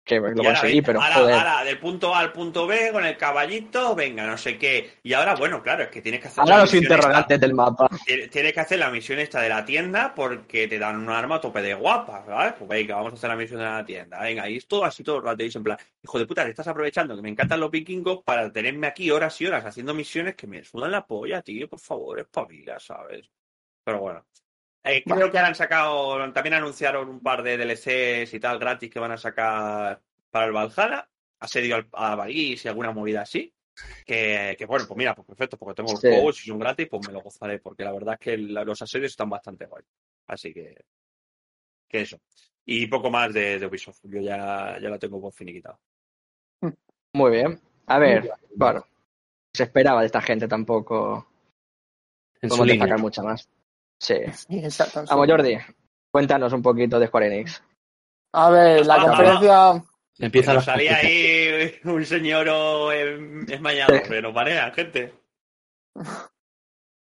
Que 0.09 0.19
lo 0.19 0.27
ahora, 0.29 0.43
conseguí, 0.45 0.75
ven, 0.77 0.85
pero 0.85 1.03
ahora, 1.03 1.15
joder. 1.15 1.35
ahora, 1.35 1.65
del 1.65 1.79
punto 1.79 2.15
A 2.15 2.21
al 2.21 2.33
punto 2.33 2.67
B 2.67 2.91
con 2.93 3.05
el 3.05 3.17
caballito, 3.19 3.95
venga, 3.95 4.27
no 4.27 4.39
sé 4.39 4.57
qué. 4.57 4.95
Y 5.03 5.13
ahora, 5.13 5.35
bueno, 5.35 5.63
claro, 5.63 5.83
es 5.85 5.91
que 5.91 6.01
tienes 6.01 6.21
que 6.21 6.29
hacer 6.29 6.41
Ahora 6.41 6.55
la 6.57 6.61
los 6.63 6.73
esta. 6.73 6.83
interrogantes 6.85 7.41
del 7.41 7.55
mapa. 7.55 7.89
Tienes 8.07 8.53
que 8.53 8.61
hacer 8.61 8.79
la 8.79 8.91
misión 8.91 9.19
esta 9.19 9.41
de 9.43 9.51
la 9.51 9.65
tienda 9.65 10.15
porque 10.15 10.67
te 10.67 10.79
dan 10.79 10.97
un 10.97 11.11
arma 11.11 11.37
a 11.37 11.41
tope 11.41 11.61
de 11.61 11.75
guapa, 11.75 12.25
¿sabes? 12.27 12.55
Pues 12.59 12.69
venga, 12.69 12.97
vamos 12.97 13.13
a 13.13 13.17
hacer 13.17 13.29
la 13.31 13.37
misión 13.37 13.59
de 13.61 13.67
la 13.67 13.85
tienda. 13.85 14.21
Venga, 14.23 14.49
y 14.49 14.57
es 14.57 14.67
todo 14.67 14.85
así 14.85 15.05
todo 15.05 15.19
el 15.19 15.23
rato. 15.25 15.45
Y 15.45 15.51
en 15.55 15.63
plan, 15.63 15.79
hijo 16.03 16.19
de 16.19 16.27
puta, 16.27 16.45
te 16.45 16.51
estás 16.51 16.69
aprovechando 16.69 17.15
que 17.15 17.23
me 17.23 17.29
encantan 17.29 17.61
los 17.61 17.71
vikingos 17.71 18.23
para 18.25 18.51
tenerme 18.51 18.87
aquí 18.87 19.11
horas 19.11 19.39
y 19.41 19.47
horas 19.47 19.65
haciendo 19.67 19.93
misiones 19.93 20.35
que 20.35 20.47
me 20.47 20.65
sudan 20.65 20.91
la 20.91 21.07
polla, 21.07 21.43
tío, 21.43 21.69
por 21.69 21.81
favor, 21.81 22.19
espabila, 22.19 22.81
¿sabes? 22.81 23.31
Pero 23.85 24.01
bueno. 24.01 24.25
Eh, 24.91 25.03
creo 25.05 25.30
que 25.30 25.36
ahora 25.39 25.49
han 25.49 25.55
sacado, 25.55 26.32
también 26.32 26.55
anunciaron 26.55 27.09
un 27.09 27.20
par 27.20 27.43
de 27.43 27.57
DLCs 27.59 28.32
y 28.34 28.41
tal 28.41 28.59
gratis 28.59 28.91
que 28.91 28.99
van 28.99 29.12
a 29.12 29.16
sacar 29.18 30.01
para 30.30 30.47
el 30.47 30.53
Valhalla, 30.53 31.09
asedio 31.41 31.76
al- 31.76 31.89
a 31.93 32.16
París 32.16 32.64
y 32.64 32.68
alguna 32.68 32.91
movida 32.93 33.22
así. 33.22 33.53
Que, 34.05 34.57
que 34.59 34.66
bueno, 34.66 34.86
pues 34.89 34.99
mira, 34.99 35.14
pues 35.14 35.26
perfecto, 35.26 35.57
porque 35.57 35.74
tengo 35.76 35.93
los 35.93 36.01
Sí. 36.01 36.09
juegos 36.09 36.43
y 36.45 36.49
son 36.49 36.59
gratis, 36.59 36.89
pues 36.91 37.07
me 37.07 37.12
lo 37.12 37.20
gozaré, 37.20 37.61
porque 37.61 37.84
la 37.84 37.93
verdad 37.93 38.14
es 38.14 38.20
que 38.20 38.36
la- 38.39 38.64
los 38.64 38.80
asedios 38.82 39.12
están 39.12 39.30
bastante 39.30 39.66
guay. 39.66 39.84
Así 40.26 40.53
que, 40.53 40.84
que 41.89 42.01
eso. 42.01 42.18
Y 42.64 42.86
poco 42.86 43.11
más 43.11 43.32
de, 43.32 43.59
de 43.59 43.66
Ubisoft, 43.66 44.01
yo 44.05 44.20
ya, 44.20 44.78
ya 44.80 44.89
lo 44.89 44.99
tengo 44.99 45.20
por 45.20 45.32
finiquitado. 45.32 45.78
Muy 47.12 47.30
bien. 47.30 47.61
A 47.86 47.99
ver, 47.99 48.30
bueno. 48.55 48.84
Se 49.53 49.62
esperaba 49.62 50.01
de 50.01 50.07
esta 50.07 50.20
gente 50.20 50.47
tampoco. 50.49 51.26
En 52.41 52.49
Podemos 52.49 52.66
destacar 52.68 52.99
mucha 52.99 53.22
más. 53.22 53.49
Sí. 53.99 54.16
Sí, 54.32 54.59
exacto. 54.59 55.05
Vamos, 55.09 55.26
Jordi. 55.28 55.59
Cuéntanos 56.11 56.53
un 56.53 56.62
poquito 56.62 56.99
de 56.99 57.07
Square 57.09 57.26
Enix. 57.26 57.62
A 58.32 58.51
ver, 58.51 58.86
la 58.86 58.94
Ah, 58.94 59.03
conferencia. 59.07 59.84
Empieza 60.20 60.55
la 60.55 60.61
salía 60.62 60.96
ahí 60.96 61.78
un 61.84 62.05
señor 62.05 62.49
esmañado, 63.49 63.94
pero 64.09 64.32
parean, 64.34 64.72
gente. 64.72 65.14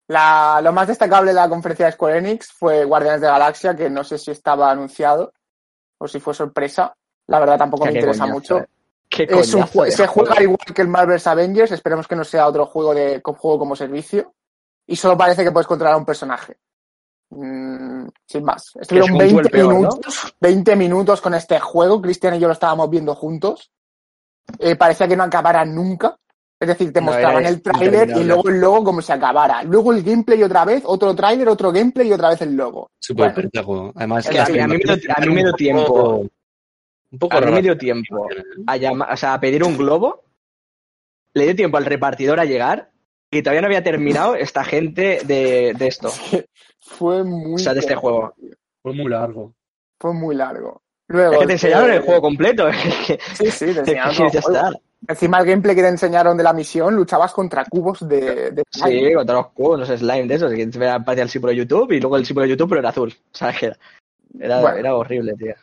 La, 0.08 0.60
lo 0.62 0.72
más 0.72 0.86
destacable 0.88 1.30
de 1.30 1.34
la 1.34 1.48
conferencia 1.48 1.86
de 1.86 1.92
Square 1.92 2.18
Enix 2.18 2.52
fue 2.52 2.84
Guardianes 2.84 3.20
de 3.20 3.26
la 3.26 3.34
Galaxia, 3.34 3.74
que 3.74 3.90
no 3.90 4.04
sé 4.04 4.18
si 4.18 4.30
estaba 4.30 4.70
anunciado 4.70 5.32
o 5.98 6.06
si 6.06 6.20
fue 6.20 6.34
sorpresa. 6.34 6.94
La 7.28 7.40
verdad 7.40 7.58
tampoco 7.58 7.84
me 7.86 7.92
interesa 7.92 8.20
coñazo, 8.20 8.34
mucho. 8.34 8.58
eh. 8.58 8.66
Qué 9.08 9.22
Es 9.28 9.54
un 9.54 9.64
de 9.84 9.90
se 9.92 10.06
juega 10.06 10.42
igual 10.42 10.58
que 10.74 10.82
el 10.82 10.88
Marvel's 10.88 11.26
Avengers, 11.26 11.72
esperemos 11.72 12.06
que 12.06 12.16
no 12.16 12.24
sea 12.24 12.46
otro 12.46 12.66
juego 12.66 12.92
de 12.94 13.20
juego 13.24 13.58
como 13.58 13.74
servicio. 13.76 14.34
Y 14.86 14.94
solo 14.96 15.16
parece 15.16 15.42
que 15.42 15.50
puedes 15.50 15.66
controlar 15.66 15.94
a 15.94 15.98
un 15.98 16.04
personaje. 16.04 16.56
Mm, 17.30 18.06
sin 18.26 18.44
más. 18.44 18.72
Estuvieron 18.80 19.10
el 19.12 19.18
20 19.18 19.48
peor, 19.50 19.72
¿no? 19.72 19.78
minutos, 19.80 20.34
20 20.40 20.76
minutos 20.76 21.20
con 21.20 21.34
este 21.34 21.58
juego. 21.60 22.00
Cristian 22.00 22.34
y 22.36 22.38
yo 22.38 22.46
lo 22.46 22.52
estábamos 22.52 22.88
viendo 22.88 23.14
juntos. 23.14 23.70
Eh, 24.58 24.76
parecía 24.76 25.08
que 25.08 25.16
no 25.16 25.24
acabara 25.24 25.64
nunca. 25.64 26.16
Es 26.58 26.68
decir, 26.68 26.90
te 26.92 27.00
No, 27.00 27.06
mostraban 27.06 27.44
el 27.44 27.60
tráiler 27.60 28.10
y 28.16 28.24
luego 28.24 28.48
el 28.48 28.60
logo 28.60 28.84
como 28.84 29.02
si 29.02 29.12
acabara. 29.12 29.62
Luego 29.64 29.92
el 29.92 30.02
gameplay 30.02 30.42
otra 30.42 30.64
vez, 30.64 30.82
otro 30.86 31.14
tráiler, 31.14 31.48
otro 31.48 31.70
gameplay 31.70 32.08
y 32.08 32.12
otra 32.12 32.30
vez 32.30 32.40
el 32.42 32.54
logo. 32.56 32.90
Súper 32.98 33.50
Bueno. 33.66 33.92
Además, 33.94 34.24
Es 34.24 34.30
que 34.30 34.40
a 34.40 34.46
mí- 34.46 34.58
a 34.60 34.68
mí 34.68 34.76
me 34.78 34.94
dio- 34.94 35.12
a 35.14 35.20
mí 35.20 35.26
me 35.34 35.40
dio 35.42 35.50
un 35.50 35.56
tiempo. 35.56 36.26
Un 37.12 37.18
poco 37.18 37.36
A 37.36 37.40
mí 37.42 37.52
me 37.52 37.60
dio 37.62 37.76
tiempo 37.76 38.26
a, 38.66 38.76
llama- 38.78 39.08
o 39.12 39.16
sea, 39.16 39.34
a 39.34 39.40
pedir 39.40 39.62
un 39.64 39.76
globo, 39.76 40.24
le 41.34 41.44
dio 41.44 41.56
tiempo 41.56 41.76
al 41.76 41.84
repartidor 41.84 42.40
a 42.40 42.44
llegar 42.46 42.90
y 43.30 43.42
todavía 43.42 43.60
no 43.60 43.66
había 43.66 43.84
terminado 43.84 44.34
esta 44.34 44.64
gente 44.64 45.20
de, 45.24 45.74
de 45.76 45.86
esto, 45.86 46.08
Fue 46.86 47.22
muy. 47.24 47.54
o 47.54 47.58
sea, 47.58 47.74
de 47.74 47.80
este 47.80 47.94
juego. 47.94 48.32
Fue 48.82 48.92
muy 48.92 49.08
largo. 49.10 49.54
Fue 50.00 50.12
muy 50.12 50.34
largo. 50.34 50.82
Luego, 51.08 51.34
Es 51.34 51.38
que 51.40 51.46
te 51.46 51.52
enseñaron 51.52 51.90
eh, 51.90 51.96
el 51.96 52.02
juego 52.02 52.20
completo. 52.20 52.66
Sí, 53.34 53.50
sí, 53.50 53.66
te 53.74 53.80
enseñaron 53.80 54.12
ya 54.12 54.40
juego. 54.42 54.56
está. 54.58 54.70
Encima 55.08 55.38
el 55.38 55.46
gameplay 55.46 55.76
que 55.76 55.82
te 55.82 55.88
enseñaron 55.88 56.36
de 56.36 56.42
la 56.42 56.52
misión, 56.52 56.94
luchabas 56.96 57.32
contra 57.32 57.64
cubos 57.66 58.08
de, 58.08 58.50
de 58.50 58.62
Sí, 58.70 59.12
contra 59.14 59.36
los 59.36 59.48
cubos, 59.48 59.78
los 59.80 59.88
slime 60.00 60.26
de 60.26 60.34
esos, 60.34 60.52
que 60.52 60.72
se 60.72 60.78
veía- 60.78 60.98
parecía 61.04 61.22
el 61.24 61.28
símbolo 61.30 61.50
de 61.52 61.58
YouTube 61.58 61.92
y 61.92 62.00
luego 62.00 62.16
el 62.16 62.26
símbolo 62.26 62.44
de 62.44 62.50
YouTube, 62.50 62.70
pero 62.70 62.80
era 62.80 62.88
azul. 62.88 63.12
O 63.14 63.36
sea, 63.36 63.52
que 63.52 63.66
era, 63.66 63.76
era, 64.40 64.60
Bueno. 64.60 64.76
era 64.78 64.96
horrible, 64.96 65.34
tío. 65.34 65.54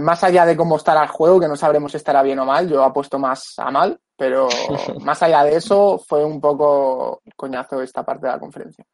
Más 0.00 0.24
allá 0.24 0.46
de 0.46 0.56
cómo 0.56 0.76
estará 0.76 1.02
el 1.02 1.10
juego, 1.10 1.38
que 1.38 1.48
no 1.48 1.54
sabremos 1.54 1.92
si 1.92 1.98
estará 1.98 2.22
bien 2.22 2.38
o 2.38 2.46
mal, 2.46 2.68
yo 2.68 2.82
apuesto 2.82 3.18
más 3.18 3.54
a 3.58 3.70
mal, 3.70 4.00
pero 4.16 4.48
más 5.04 5.22
allá 5.22 5.44
de 5.44 5.56
eso, 5.56 5.98
fue 6.08 6.24
un 6.24 6.40
poco 6.40 7.20
coñazo 7.36 7.82
esta 7.82 8.02
parte 8.02 8.26
de 8.26 8.32
la 8.32 8.38
conferencia. 8.40 8.84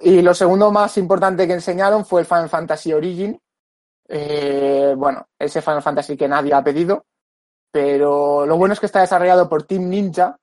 Y 0.00 0.22
lo 0.22 0.32
segundo 0.34 0.70
más 0.70 0.96
importante 0.96 1.46
que 1.46 1.54
enseñaron 1.54 2.04
fue 2.04 2.20
el 2.20 2.26
Final 2.26 2.48
Fantasy 2.48 2.92
Origin. 2.92 3.38
Eh, 4.08 4.94
bueno, 4.96 5.26
ese 5.38 5.60
Final 5.60 5.82
Fantasy 5.82 6.16
que 6.16 6.28
nadie 6.28 6.54
ha 6.54 6.62
pedido, 6.62 7.04
pero 7.70 8.46
lo 8.46 8.56
bueno 8.56 8.72
es 8.72 8.80
que 8.80 8.86
está 8.86 9.00
desarrollado 9.00 9.48
por 9.48 9.64
Team 9.64 9.88
Ninja, 9.88 10.38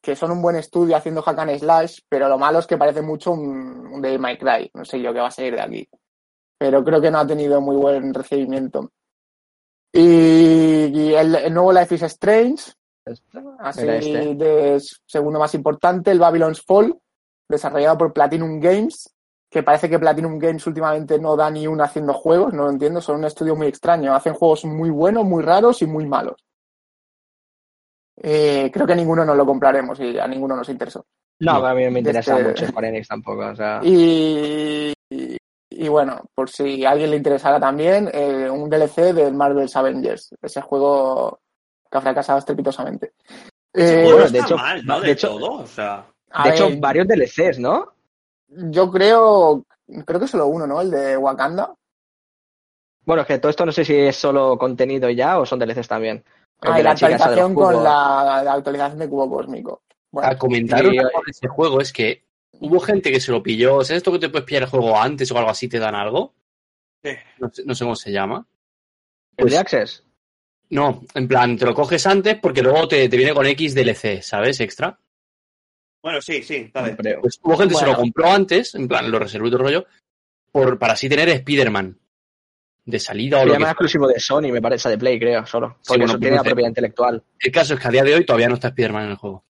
que 0.00 0.14
son 0.14 0.30
un 0.30 0.42
buen 0.42 0.56
estudio 0.56 0.96
haciendo 0.96 1.22
hack 1.22 1.38
and 1.38 1.58
slash, 1.58 1.98
pero 2.08 2.28
lo 2.28 2.38
malo 2.38 2.60
es 2.60 2.66
que 2.66 2.76
parece 2.76 3.02
mucho 3.02 3.32
un, 3.32 3.86
un 3.86 4.00
Devil 4.00 4.20
May 4.20 4.38
Cry, 4.38 4.70
no 4.74 4.84
sé 4.84 5.00
yo 5.00 5.12
qué 5.12 5.18
va 5.18 5.28
a 5.28 5.32
salir 5.32 5.54
de 5.54 5.62
aquí. 5.62 5.88
Pero 6.56 6.84
creo 6.84 7.00
que 7.00 7.10
no 7.10 7.18
ha 7.18 7.26
tenido 7.26 7.60
muy 7.60 7.74
buen 7.76 8.14
recibimiento. 8.14 8.90
Y, 9.92 10.86
y 10.86 11.14
el, 11.14 11.34
el 11.34 11.54
nuevo 11.54 11.72
Life 11.72 11.94
is 11.94 12.02
Strange, 12.02 12.72
así 13.58 13.80
Mira 13.80 13.96
este. 13.96 14.34
de 14.34 14.82
segundo 15.06 15.38
más 15.38 15.54
importante, 15.54 16.10
el 16.10 16.20
Babylon's 16.20 16.62
Fall, 16.62 16.96
desarrollado 17.48 17.98
por 17.98 18.12
Platinum 18.12 18.60
Games, 18.60 19.14
que 19.50 19.62
parece 19.62 19.88
que 19.88 19.98
Platinum 19.98 20.38
Games 20.38 20.66
últimamente 20.66 21.18
no 21.18 21.36
da 21.36 21.50
ni 21.50 21.66
una 21.66 21.84
haciendo 21.84 22.12
juegos, 22.14 22.52
no 22.52 22.64
lo 22.64 22.70
entiendo, 22.70 23.00
son 23.00 23.16
un 23.16 23.24
estudio 23.24 23.54
muy 23.54 23.66
extraño, 23.68 24.14
hacen 24.14 24.34
juegos 24.34 24.64
muy 24.64 24.90
buenos, 24.90 25.24
muy 25.24 25.42
raros 25.42 25.80
y 25.82 25.86
muy 25.86 26.06
malos. 26.06 26.36
Eh, 28.16 28.70
creo 28.72 28.86
que 28.86 28.94
ninguno 28.94 29.24
nos 29.24 29.36
lo 29.36 29.44
compraremos 29.44 29.98
y 30.00 30.18
a 30.18 30.26
ninguno 30.26 30.56
nos 30.56 30.68
interesó. 30.68 31.04
No, 31.40 31.58
No. 31.58 31.66
a 31.66 31.74
mí 31.74 31.84
no 31.84 31.90
me 31.90 31.98
interesa 31.98 32.36
Este- 32.38 32.48
mucho 32.48 32.66
Square 32.68 32.88
Enix 32.88 33.08
tampoco. 33.08 33.46
O 33.46 33.56
sea, 33.56 33.80
Y, 33.82 34.92
y, 35.10 35.36
y 35.70 35.88
bueno, 35.88 36.22
por 36.34 36.48
si 36.48 36.84
a 36.84 36.90
alguien 36.90 37.10
le 37.10 37.16
interesara 37.16 37.58
también, 37.58 38.08
eh, 38.12 38.48
un 38.48 38.70
DLC 38.70 39.12
del 39.12 39.34
Marvel's 39.34 39.74
Avengers, 39.76 40.30
ese 40.40 40.60
juego 40.60 41.40
que 41.90 41.98
ha 41.98 42.00
fracasado 42.00 42.38
estrepitosamente. 42.38 43.12
Eh, 43.72 44.08
bueno, 44.12 44.30
de 44.30 44.38
hecho- 44.38 44.56
mal, 44.56 44.84
¿no? 44.86 45.00
de 45.00 45.06
De, 45.06 45.12
hecho- 45.12 45.28
todo, 45.30 45.52
o 45.62 45.66
sea... 45.66 46.06
a 46.34 46.48
de 46.48 46.54
hecho, 46.54 46.70
varios 46.78 47.06
DLCs, 47.08 47.58
¿no? 47.58 47.92
yo 48.48 48.90
creo, 48.90 49.64
creo 50.04 50.20
que 50.20 50.28
solo 50.28 50.46
uno, 50.46 50.66
¿no? 50.66 50.80
El 50.80 50.90
de 50.90 51.16
Wakanda. 51.16 51.74
Bueno, 53.04 53.22
es 53.22 53.28
que 53.28 53.38
todo 53.38 53.50
esto 53.50 53.66
no 53.66 53.72
sé 53.72 53.84
si 53.84 53.94
es 53.94 54.16
solo 54.16 54.56
contenido 54.58 55.10
ya 55.10 55.38
o 55.38 55.46
son 55.46 55.58
DLCs 55.58 55.88
también. 55.88 56.24
El 56.62 56.72
Ah, 56.72 56.80
y 56.80 56.82
la 56.82 56.90
actualización 56.92 57.54
con 57.54 57.74
la, 57.82 58.42
la 58.44 58.52
actualización 58.54 58.98
de 58.98 59.08
Cubo 59.08 59.28
Cósmico. 59.28 59.82
Bueno, 60.10 60.30
A 60.30 60.38
comentar 60.38 60.80
Sí, 60.80 60.86
una 60.86 61.02
cosa 61.10 61.18
de 61.26 61.30
ese 61.30 61.48
juego 61.48 61.80
es 61.80 61.92
que 61.92 62.24
hubo 62.60 62.80
gente 62.80 63.10
que 63.10 63.20
se 63.20 63.32
lo 63.32 63.42
pilló. 63.42 63.82
¿Sabes 63.84 63.98
esto 63.98 64.12
que 64.12 64.18
te 64.20 64.28
puedes 64.30 64.46
pillar 64.46 64.62
el 64.62 64.68
juego 64.68 64.96
antes 64.98 65.30
o 65.32 65.36
algo 65.38 65.50
así 65.50 65.68
te 65.68 65.78
dan 65.78 65.94
algo? 65.94 66.32
Sí. 67.02 67.10
No 67.38 67.50
sé, 67.52 67.62
no 67.66 67.74
sé 67.74 67.84
cómo 67.84 67.96
se 67.96 68.12
llama. 68.12 68.46
¿El 69.36 69.46
de 69.46 69.50
Pues- 69.50 69.58
Access? 69.60 70.04
No, 70.70 71.02
en 71.14 71.28
plan, 71.28 71.58
te 71.58 71.66
lo 71.66 71.74
coges 71.74 72.06
antes 72.06 72.38
porque 72.40 72.62
luego 72.62 72.88
te, 72.88 73.08
te 73.08 73.16
viene 73.16 73.34
con 73.34 73.44
X 73.46 73.74
DLC, 73.74 74.22
¿sabes? 74.22 74.60
Extra. 74.60 74.98
Bueno, 76.04 76.20
sí, 76.20 76.42
sí, 76.42 76.70
dale. 76.72 76.94
Creo. 76.96 77.22
Pues 77.22 77.40
hubo 77.42 77.56
gente 77.56 77.72
que 77.74 77.80
se 77.80 77.86
lo 77.86 77.96
compró 77.96 78.30
antes, 78.30 78.74
en 78.74 78.86
plan, 78.86 79.10
lo 79.10 79.18
reservó 79.18 79.46
y 79.46 79.50
todo 79.50 79.60
el 79.62 79.64
rollo, 79.68 79.86
por, 80.52 80.78
para 80.78 80.92
así 80.92 81.08
tener 81.08 81.30
Spider-Man 81.30 81.98
de 82.84 82.98
salida 83.00 83.40
o 83.40 83.46
lo 83.46 83.56
que 83.56 83.62
exclusivo 83.62 84.06
de 84.06 84.20
Sony, 84.20 84.52
me 84.52 84.60
parece, 84.60 84.90
de 84.90 84.98
Play, 84.98 85.18
creo, 85.18 85.46
solo. 85.46 85.78
Porque 85.78 85.88
bueno, 85.88 86.04
eso 86.04 86.12
pues 86.12 86.20
tiene 86.20 86.36
la 86.36 86.42
propiedad 86.42 86.68
intelectual. 86.68 87.22
El 87.40 87.50
caso 87.50 87.72
es 87.72 87.80
que 87.80 87.88
a 87.88 87.90
día 87.90 88.04
de 88.04 88.14
hoy 88.16 88.26
todavía 88.26 88.48
no 88.48 88.54
está 88.56 88.68
Spider-Man 88.68 89.04
en 89.04 89.10
el 89.12 89.16
juego. 89.16 89.44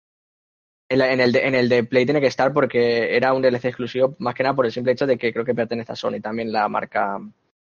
En, 0.89 0.99
la- 0.99 1.13
en 1.13 1.21
el 1.21 1.31
de, 1.31 1.47
en 1.47 1.55
el 1.55 1.69
de 1.69 1.85
Play 1.85 2.05
tiene 2.05 2.21
que 2.21 2.27
estar 2.27 2.53
porque 2.53 3.15
era 3.17 3.33
un 3.33 3.43
DLC 3.43 3.67
exclusivo, 3.67 4.17
más 4.19 4.35
que 4.35 4.43
nada 4.43 4.57
por 4.57 4.67
el 4.67 4.73
simple 4.73 4.91
hecho 4.91 5.07
de 5.07 5.17
que 5.17 5.33
creo 5.33 5.45
que 5.45 5.55
pertenece 5.55 5.93
a 5.93 5.97
Sony 5.97 6.21
también 6.21 6.51
la 6.51 6.69
marca. 6.69 7.17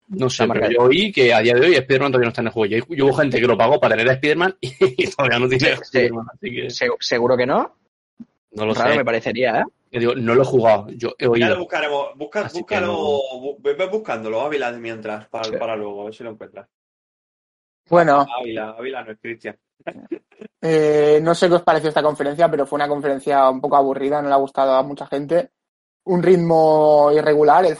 No 0.07 0.27
sé, 0.27 0.41
La 0.41 0.47
marca 0.47 0.67
pero 0.67 0.79
yo 0.81 0.87
oí 0.87 1.11
que 1.11 1.31
a 1.31 1.39
día 1.41 1.53
de 1.53 1.67
hoy 1.67 1.75
Spider-Man 1.75 2.11
todavía 2.13 2.25
no 2.25 2.29
está 2.29 2.41
en 2.41 2.47
el 2.47 2.53
juego. 2.53 2.75
Yo, 2.75 2.95
yo 2.95 3.05
hubo 3.05 3.13
gente 3.13 3.39
que 3.39 3.45
lo 3.45 3.55
pagó 3.55 3.79
para 3.79 3.95
tener 3.95 4.09
a 4.09 4.13
Spider-Man 4.15 4.55
y, 4.61 5.07
todavía 5.11 5.37
no 5.37 5.47
tiene 5.47 5.75
Sí. 5.75 5.81
Spider-Man, 5.83 6.25
así 6.33 6.51
que 6.51 6.69
Se- 6.71 6.87
seguro 6.99 7.37
que 7.37 7.45
no. 7.45 7.75
No 8.51 8.65
lo 8.65 8.73
Raro 8.73 8.91
sé. 8.91 8.97
me 8.97 9.05
parecería, 9.05 9.59
¿eh? 9.61 9.63
Yo 9.91 9.99
digo, 9.99 10.15
no 10.15 10.35
lo 10.35 10.41
he 10.43 10.45
jugado, 10.45 10.87
yo 10.91 11.09
he 11.17 11.27
Ya 11.39 11.49
lo 11.49 11.59
buscaremos. 11.59 12.07
Busca, 12.15 12.43
búscalo, 12.53 12.87
no- 12.87 12.93
bu- 13.41 13.57
ve 13.59 13.73
ve 13.73 13.87
buscándolo, 13.87 14.41
Ávila, 14.41 14.71
mientras, 14.73 15.27
para, 15.27 15.43
Sí. 15.45 15.55
para 15.57 15.75
luego, 15.75 16.01
a 16.01 16.05
ver 16.05 16.13
si 16.13 16.23
lo 16.23 16.29
encuentras. 16.31 16.67
bueno, 17.89 18.25
Ávila, 18.39 18.69
Ávila 18.77 19.03
no 19.03 19.11
es 19.11 19.19
Cristian. 19.19 19.57
eh, 20.61 21.19
no 21.21 21.35
sé 21.35 21.49
qué 21.49 21.55
os 21.55 21.63
pareció 21.63 21.89
esta 21.89 22.03
conferencia, 22.03 22.49
pero 22.49 22.65
fue 22.65 22.77
una 22.77 22.87
conferencia 22.87 23.49
un 23.49 23.59
poco 23.59 23.75
aburrida, 23.75 24.21
no 24.21 24.29
le 24.29 24.33
ha 24.33 24.37
gustado 24.37 24.73
a 24.75 24.83
mucha 24.83 25.05
gente. 25.07 25.51
Un 26.05 26.23
ritmo 26.23 27.11
irregular, 27.13 27.65
el, 27.65 27.75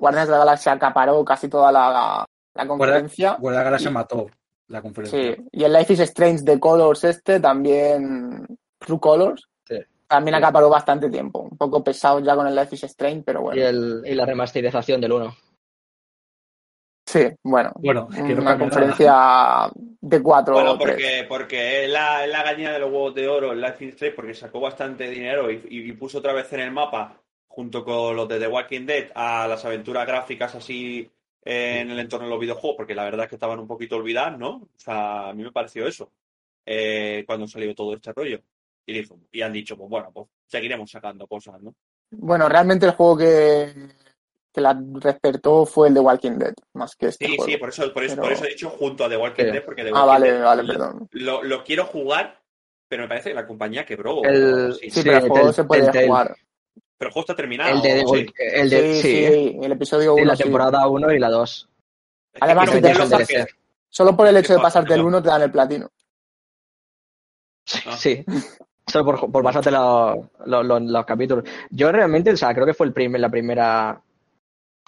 Guardianes 0.00 0.28
de 0.28 0.32
la 0.32 0.38
Galaxia 0.38 0.72
acaparó 0.72 1.24
casi 1.24 1.48
toda 1.48 1.70
la, 1.70 2.24
la 2.54 2.66
conferencia. 2.66 3.36
Guardia 3.38 3.50
de 3.50 3.64
la 3.64 3.70
Galaxia 3.70 3.90
mató 3.90 4.26
la 4.68 4.80
conferencia. 4.82 5.34
Sí, 5.36 5.42
y 5.52 5.64
el 5.64 5.72
Life 5.72 5.92
is 5.92 6.00
Strange 6.00 6.42
de 6.42 6.58
Colors 6.58 7.04
este 7.04 7.40
también, 7.40 8.46
True 8.78 8.98
Colors. 9.00 9.46
También 10.14 10.34
acaparó 10.36 10.68
bastante 10.70 11.10
tiempo. 11.10 11.40
Un 11.40 11.56
poco 11.56 11.82
pesado 11.84 12.20
ya 12.20 12.34
con 12.34 12.46
el 12.46 12.54
Life 12.54 12.74
is 12.74 12.84
Strange, 12.84 13.22
pero 13.24 13.42
bueno. 13.42 13.60
Y, 13.60 13.64
el, 13.64 14.02
y 14.04 14.14
la 14.14 14.24
remasterización 14.26 15.00
del 15.00 15.12
1. 15.12 15.36
Sí, 17.06 17.20
bueno. 17.42 17.72
Bueno, 17.76 18.08
es 18.10 18.16
que 18.22 18.34
no 18.34 18.40
una 18.40 18.54
nada. 18.54 18.58
conferencia 18.58 19.70
de 20.00 20.22
cuatro 20.22 20.54
Bueno, 20.54 20.78
tres. 20.78 20.94
porque, 20.94 21.26
porque 21.28 21.84
es 21.84 21.90
la, 21.90 22.24
es 22.24 22.30
la 22.32 22.42
gallina 22.42 22.72
de 22.72 22.78
los 22.78 22.90
huevos 22.90 23.14
de 23.14 23.28
oro, 23.28 23.52
el 23.52 23.60
Life 23.60 23.84
is 23.84 23.90
Strange, 23.94 24.16
porque 24.16 24.34
sacó 24.34 24.60
bastante 24.60 25.08
dinero 25.10 25.50
y, 25.50 25.62
y- 25.68 25.88
y 25.90 25.92
puso 25.92 26.18
otra 26.18 26.32
vez 26.32 26.52
en 26.54 26.60
el 26.60 26.70
mapa, 26.72 27.20
junto 27.46 27.84
con 27.84 28.16
los 28.16 28.26
de 28.28 28.40
The 28.40 28.48
Walking 28.48 28.86
Dead, 28.86 29.10
a 29.14 29.46
las 29.46 29.64
aventuras 29.64 30.06
gráficas 30.06 30.54
así 30.54 31.08
en 31.44 31.90
el 31.90 31.98
entorno 31.98 32.24
de 32.26 32.30
los 32.30 32.40
videojuegos, 32.40 32.76
porque 32.78 32.94
la 32.94 33.04
verdad 33.04 33.24
es 33.24 33.28
que 33.28 33.36
estaban 33.36 33.60
un 33.60 33.68
poquito 33.68 33.96
olvidadas, 33.96 34.38
¿no? 34.38 34.50
O 34.74 34.78
sea, 34.78 35.28
a 35.28 35.34
mí 35.34 35.42
me 35.42 35.52
pareció 35.52 35.86
eso, 35.86 36.10
eh, 36.64 37.22
cuando 37.26 37.46
salió 37.46 37.74
todo 37.74 37.94
este 37.94 38.12
rollo. 38.14 38.40
Y, 38.86 38.92
dijo, 38.92 39.18
y 39.32 39.40
han 39.42 39.52
dicho, 39.52 39.76
pues 39.76 39.88
bueno, 39.88 40.10
pues 40.12 40.28
seguiremos 40.46 40.90
sacando 40.90 41.26
cosas, 41.26 41.60
¿no? 41.62 41.74
Bueno, 42.10 42.48
realmente 42.48 42.84
el 42.86 42.92
juego 42.92 43.16
que, 43.16 43.72
que 44.52 44.60
la 44.60 44.74
despertó 44.78 45.64
fue 45.66 45.88
el 45.88 45.94
de 45.94 46.00
Walking 46.00 46.32
Dead, 46.38 46.54
más 46.74 46.94
que 46.94 47.06
este 47.06 47.26
Sí, 47.26 47.36
juego. 47.36 47.50
sí, 47.50 47.56
por 47.56 47.68
eso, 47.70 47.92
por, 47.92 48.04
eso, 48.04 48.14
Pero- 48.14 48.22
por 48.24 48.32
eso 48.32 48.44
he 48.44 48.48
dicho 48.50 48.70
junto 48.70 49.04
a 49.04 49.08
The 49.08 49.16
Walking 49.16 49.44
Sí. 49.44 49.50
Dead, 49.50 49.64
porque 49.64 49.84
The 49.84 49.90
Ah, 49.90 50.04
Walking 50.04 50.06
vale, 50.08 50.32
Dead 50.32 50.44
vale, 50.44 50.62
lo- 50.62 50.72
perdón. 50.72 51.08
Lo, 51.12 51.42
lo 51.42 51.64
quiero 51.64 51.86
jugar, 51.86 52.40
pero 52.88 53.02
me 53.04 53.08
parece 53.08 53.30
que 53.30 53.34
la 53.34 53.46
compañía 53.46 53.84
quebró. 53.86 54.22
El-. 54.22 54.74
Sí, 54.74 54.90
Sí, 54.90 55.00
pero 55.02 55.16
el 55.18 55.28
juego 55.28 55.52
se 55.52 55.64
puede 55.64 56.06
jugar. 56.06 56.36
Pero 56.96 57.08
el 57.08 57.12
juego 57.12 57.20
está 57.24 57.34
terminado. 57.34 57.74
El 57.74 57.82
de, 57.82 57.88
The 57.94 58.06
sí. 58.06 58.26
El 58.38 58.70
de 58.70 58.94
sí, 58.94 59.02
sí, 59.02 59.26
sí, 59.26 59.58
el 59.62 59.72
episodio 59.72 60.14
sí, 60.14 60.20
1. 60.22 60.24
la 60.30 60.36
temporada 60.36 60.86
1 60.86 61.12
y 61.12 61.18
la 61.18 61.30
2. 61.30 61.68
Es 62.34 62.38
que 62.40 62.44
Además, 62.44 62.70
si 62.70 62.80
te. 62.80 63.46
Solo 63.88 64.16
por 64.16 64.26
el 64.28 64.36
hecho 64.36 64.52
de 64.52 64.58
¿Qué 64.58 64.62
pasarte 64.62 64.88
pasa? 64.88 65.00
el 65.00 65.04
1 65.06 65.22
te 65.22 65.28
dan 65.28 65.42
el 65.42 65.50
platino. 65.50 65.90
Ah. 67.86 67.96
Sí. 67.96 68.24
Solo 68.86 69.04
por, 69.04 69.32
por 69.32 69.42
pasarte 69.42 69.70
los, 69.70 70.16
los, 70.46 70.64
los- 70.66 70.82
los 70.82 71.06
capítulos. 71.06 71.44
Yo 71.70 71.90
realmente, 71.90 72.32
o 72.32 72.36
sea, 72.36 72.52
creo 72.54 72.66
que 72.66 72.74
fue 72.74 72.86
el 72.86 72.92
primer, 72.92 73.20
la 73.20 73.30
primera 73.30 74.00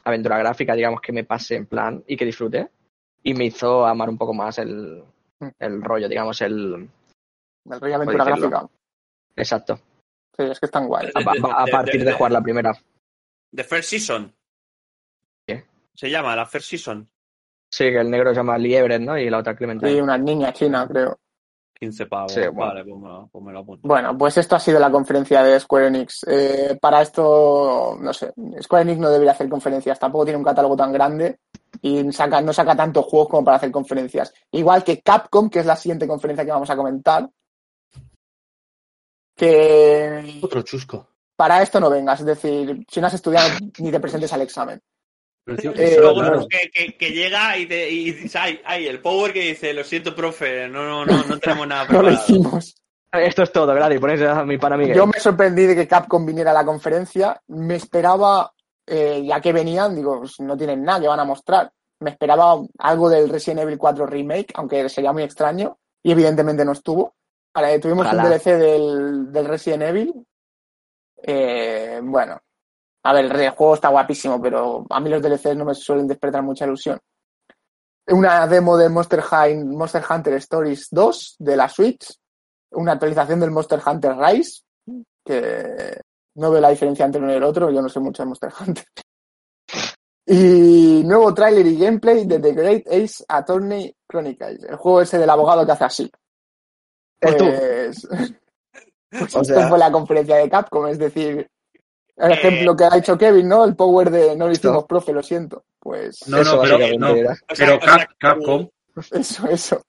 aventura 0.04 0.38
gráfica, 0.38 0.74
digamos, 0.74 1.00
que 1.00 1.12
me 1.12 1.24
pasé 1.24 1.56
en 1.56 1.66
plan 1.66 2.02
y 2.06 2.16
que 2.16 2.24
disfruté. 2.24 2.68
Y 3.22 3.34
me 3.34 3.46
hizo 3.46 3.84
amar 3.86 4.08
un 4.08 4.18
poco 4.18 4.32
más 4.34 4.58
el, 4.58 5.02
el 5.58 5.82
rollo, 5.82 6.08
digamos, 6.08 6.40
el. 6.42 6.88
El 7.68 7.80
rollo 7.80 7.96
aventura 7.96 8.24
gráfica. 8.24 8.68
Exacto. 9.34 9.80
Sí, 10.36 10.44
es 10.44 10.60
que 10.60 10.66
están 10.66 10.86
guay. 10.86 11.08
A, 11.14 11.18
a- 11.18 11.62
a 11.62 11.64
De- 11.64 11.66
de- 11.66 11.72
partir 11.72 11.98
de- 12.00 12.06
de 12.06 12.12
jugar 12.12 12.32
la 12.32 12.40
primera. 12.42 12.72
The 13.54 13.64
First 13.64 13.88
Season. 13.90 14.32
¿Qué? 15.46 15.64
Se 15.94 16.08
llama 16.10 16.36
la 16.36 16.46
First 16.46 16.68
Season. 16.70 17.08
Sí, 17.72 17.84
que 17.84 17.98
el 17.98 18.10
negro 18.10 18.30
se 18.30 18.36
llama 18.36 18.56
Liebre, 18.58 18.98
¿no? 19.00 19.18
Y 19.18 19.28
la 19.28 19.38
otra 19.38 19.56
Clementine. 19.56 19.90
Sí, 19.90 20.00
una 20.00 20.16
niña 20.16 20.52
china, 20.52 20.86
creo. 20.86 21.18
15 21.78 22.06
pavos. 22.06 22.32
Sí, 22.32 22.40
bueno. 22.40 22.56
Vale, 22.72 22.84
pues 22.84 23.00
me, 23.00 23.08
lo- 23.08 23.28
pues 23.30 23.44
me 23.44 23.52
lo 23.52 23.58
apunto. 23.60 23.86
Bueno, 23.88 24.16
pues 24.16 24.36
esto 24.38 24.56
ha 24.56 24.60
sido 24.60 24.78
la 24.80 24.90
conferencia 24.90 25.42
de 25.42 25.60
Square 25.60 25.88
Enix. 25.88 26.24
Eh, 26.28 26.78
para 26.80 27.02
esto, 27.02 27.96
no 28.00 28.12
sé, 28.12 28.32
Square 28.62 28.82
Enix 28.82 28.98
no 28.98 29.10
debería 29.10 29.32
hacer 29.32 29.48
conferencias, 29.48 29.98
tampoco 29.98 30.24
tiene 30.24 30.38
un 30.38 30.44
catálogo 30.44 30.76
tan 30.76 30.92
grande 30.92 31.38
y 31.82 32.10
saca, 32.12 32.40
no 32.40 32.52
saca 32.52 32.74
tantos 32.74 33.04
juegos 33.04 33.28
como 33.28 33.44
para 33.44 33.58
hacer 33.58 33.70
conferencias. 33.70 34.32
Igual 34.52 34.82
que 34.82 35.00
Capcom, 35.02 35.50
que 35.50 35.60
es 35.60 35.66
la 35.66 35.76
siguiente 35.76 36.08
conferencia 36.08 36.44
que 36.44 36.50
vamos 36.52 36.70
a 36.70 36.76
comentar, 36.76 37.28
que 39.36 40.40
Otro 40.42 40.62
chusco. 40.62 41.08
para 41.36 41.62
esto 41.62 41.78
no 41.80 41.90
vengas, 41.90 42.20
es 42.20 42.26
decir, 42.26 42.84
si 42.88 43.00
no 43.00 43.06
has 43.06 43.14
estudiado 43.14 43.48
ni 43.78 43.90
te 43.90 44.00
presentes 44.00 44.32
al 44.32 44.42
examen. 44.42 44.80
Eh, 45.46 45.96
Luego 46.00 46.48
que, 46.48 46.70
que- 46.72 46.96
que 46.96 47.10
llega 47.10 47.56
y, 47.56 47.66
te, 47.66 47.88
y 47.88 48.10
dice, 48.12 48.36
ay, 48.38 48.60
ay, 48.64 48.86
el 48.88 49.00
Power 49.00 49.32
que 49.32 49.40
dice, 49.40 49.72
lo 49.72 49.84
siento, 49.84 50.14
profe, 50.14 50.68
no, 50.68 50.84
no, 50.84 51.06
no, 51.06 51.22
no 51.24 51.38
tenemos 51.38 51.66
nada 51.68 51.84
No 51.88 52.02
lo 52.02 52.08
preparado. 52.08 52.22
hicimos. 52.24 52.74
Esto 53.12 53.42
es 53.44 53.52
todo, 53.52 53.72
Grady. 53.74 53.98
Ponéis 53.98 54.20
a 54.22 54.44
mi 54.44 54.58
pana 54.58 54.76
Miguel. 54.76 54.96
Yo 54.96 55.06
me 55.06 55.18
sorprendí 55.20 55.64
de 55.66 55.74
que 55.76 55.86
Capcom 55.86 56.26
viniera 56.26 56.50
a 56.50 56.54
la 56.54 56.64
conferencia. 56.64 57.40
Me 57.46 57.76
esperaba, 57.76 58.52
eh, 58.86 59.22
ya 59.24 59.40
que 59.40 59.52
venían, 59.52 59.94
digo, 59.94 60.18
pues 60.18 60.40
no 60.40 60.56
tienen 60.56 60.82
nada 60.82 61.00
que 61.00 61.08
van 61.08 61.20
a 61.20 61.24
mostrar. 61.24 61.70
Me 62.00 62.10
esperaba 62.10 62.60
algo 62.78 63.08
del 63.08 63.28
Resident 63.30 63.60
Evil 63.60 63.78
4 63.78 64.04
Remake, 64.04 64.52
aunque 64.56 64.88
sería 64.88 65.12
muy 65.12 65.22
extraño. 65.22 65.78
Y 66.02 66.10
evidentemente 66.12 66.64
no 66.64 66.72
estuvo. 66.72 67.14
Vale, 67.54 67.78
tuvimos 67.78 68.04
Ojalá. 68.06 68.24
un 68.24 68.28
DLC 68.30 68.44
del, 68.58 69.32
del 69.32 69.46
Resident 69.46 69.82
Evil. 69.84 70.12
Eh, 71.22 72.00
bueno, 72.02 72.38
a 73.08 73.12
ver, 73.12 73.24
el 73.36 73.50
juego 73.50 73.74
está 73.74 73.88
guapísimo, 73.88 74.40
pero 74.40 74.84
a 74.90 75.00
mí 75.00 75.08
los 75.10 75.22
DLCs 75.22 75.56
no 75.56 75.64
me 75.64 75.74
suelen 75.74 76.06
despertar 76.08 76.42
mucha 76.42 76.64
ilusión. 76.66 76.98
Una 78.08 78.46
demo 78.46 78.76
de 78.76 78.88
Monster, 78.88 79.20
Hi- 79.22 79.64
Monster 79.64 80.02
Hunter 80.08 80.34
Stories 80.34 80.88
2 80.90 81.36
de 81.38 81.56
la 81.56 81.68
Switch. 81.68 82.14
Una 82.72 82.92
actualización 82.92 83.40
del 83.40 83.50
Monster 83.50 83.80
Hunter 83.84 84.16
Rise, 84.16 84.62
que 85.24 86.00
no 86.36 86.50
veo 86.50 86.60
la 86.60 86.70
diferencia 86.70 87.04
entre 87.06 87.20
uno 87.22 87.32
y 87.32 87.36
el 87.36 87.42
otro, 87.42 87.70
yo 87.70 87.80
no 87.82 87.88
sé 87.88 87.98
mucho 88.00 88.22
de 88.22 88.26
Monster 88.28 88.52
Hunter. 88.60 88.84
Y 90.28 91.02
nuevo 91.04 91.32
tráiler 91.32 91.64
y 91.68 91.78
gameplay 91.78 92.26
de 92.26 92.40
The 92.40 92.52
Great 92.52 92.86
Ace 92.88 93.24
Attorney 93.28 93.94
Chronicles, 94.10 94.64
el 94.64 94.74
juego 94.74 95.00
ese 95.02 95.18
del 95.18 95.30
abogado 95.30 95.64
que 95.64 95.70
hace 95.70 95.84
así. 95.84 96.10
¿Es 97.20 97.36
tú? 97.36 97.44
Pues, 97.44 98.08
pues 99.10 99.36
O 99.36 99.40
esto 99.42 99.44
sea- 99.44 99.68
fue 99.68 99.78
la 99.78 99.92
conferencia 99.92 100.34
de 100.36 100.50
Capcom, 100.50 100.88
es 100.88 100.98
decir, 100.98 101.48
el 102.16 102.30
Eh, 102.32 102.34
ejemplo 102.34 102.76
que 102.76 102.84
ha 102.84 102.90
dicho 102.90 103.16
Kevin, 103.18 103.48
¿no? 103.48 103.64
El 103.64 103.76
power 103.76 104.10
de 104.10 104.36
no 104.36 104.46
lo 104.46 104.52
hicimos, 104.52 104.84
profe, 104.84 105.12
lo 105.12 105.22
siento. 105.22 105.64
Pues 105.78 106.26
No, 106.28 106.38
Eso 106.40 106.56
no, 106.56 106.62
pero, 106.62 106.78
no, 106.98 107.14
era. 107.14 107.32
O 107.50 107.54
sea, 107.54 107.66
pero 107.66 107.76
o 107.76 107.80
sea, 107.80 107.98
Cap- 107.98 108.10
Capcom, 108.18 108.68
eso, 109.12 109.48
eso. 109.48 109.82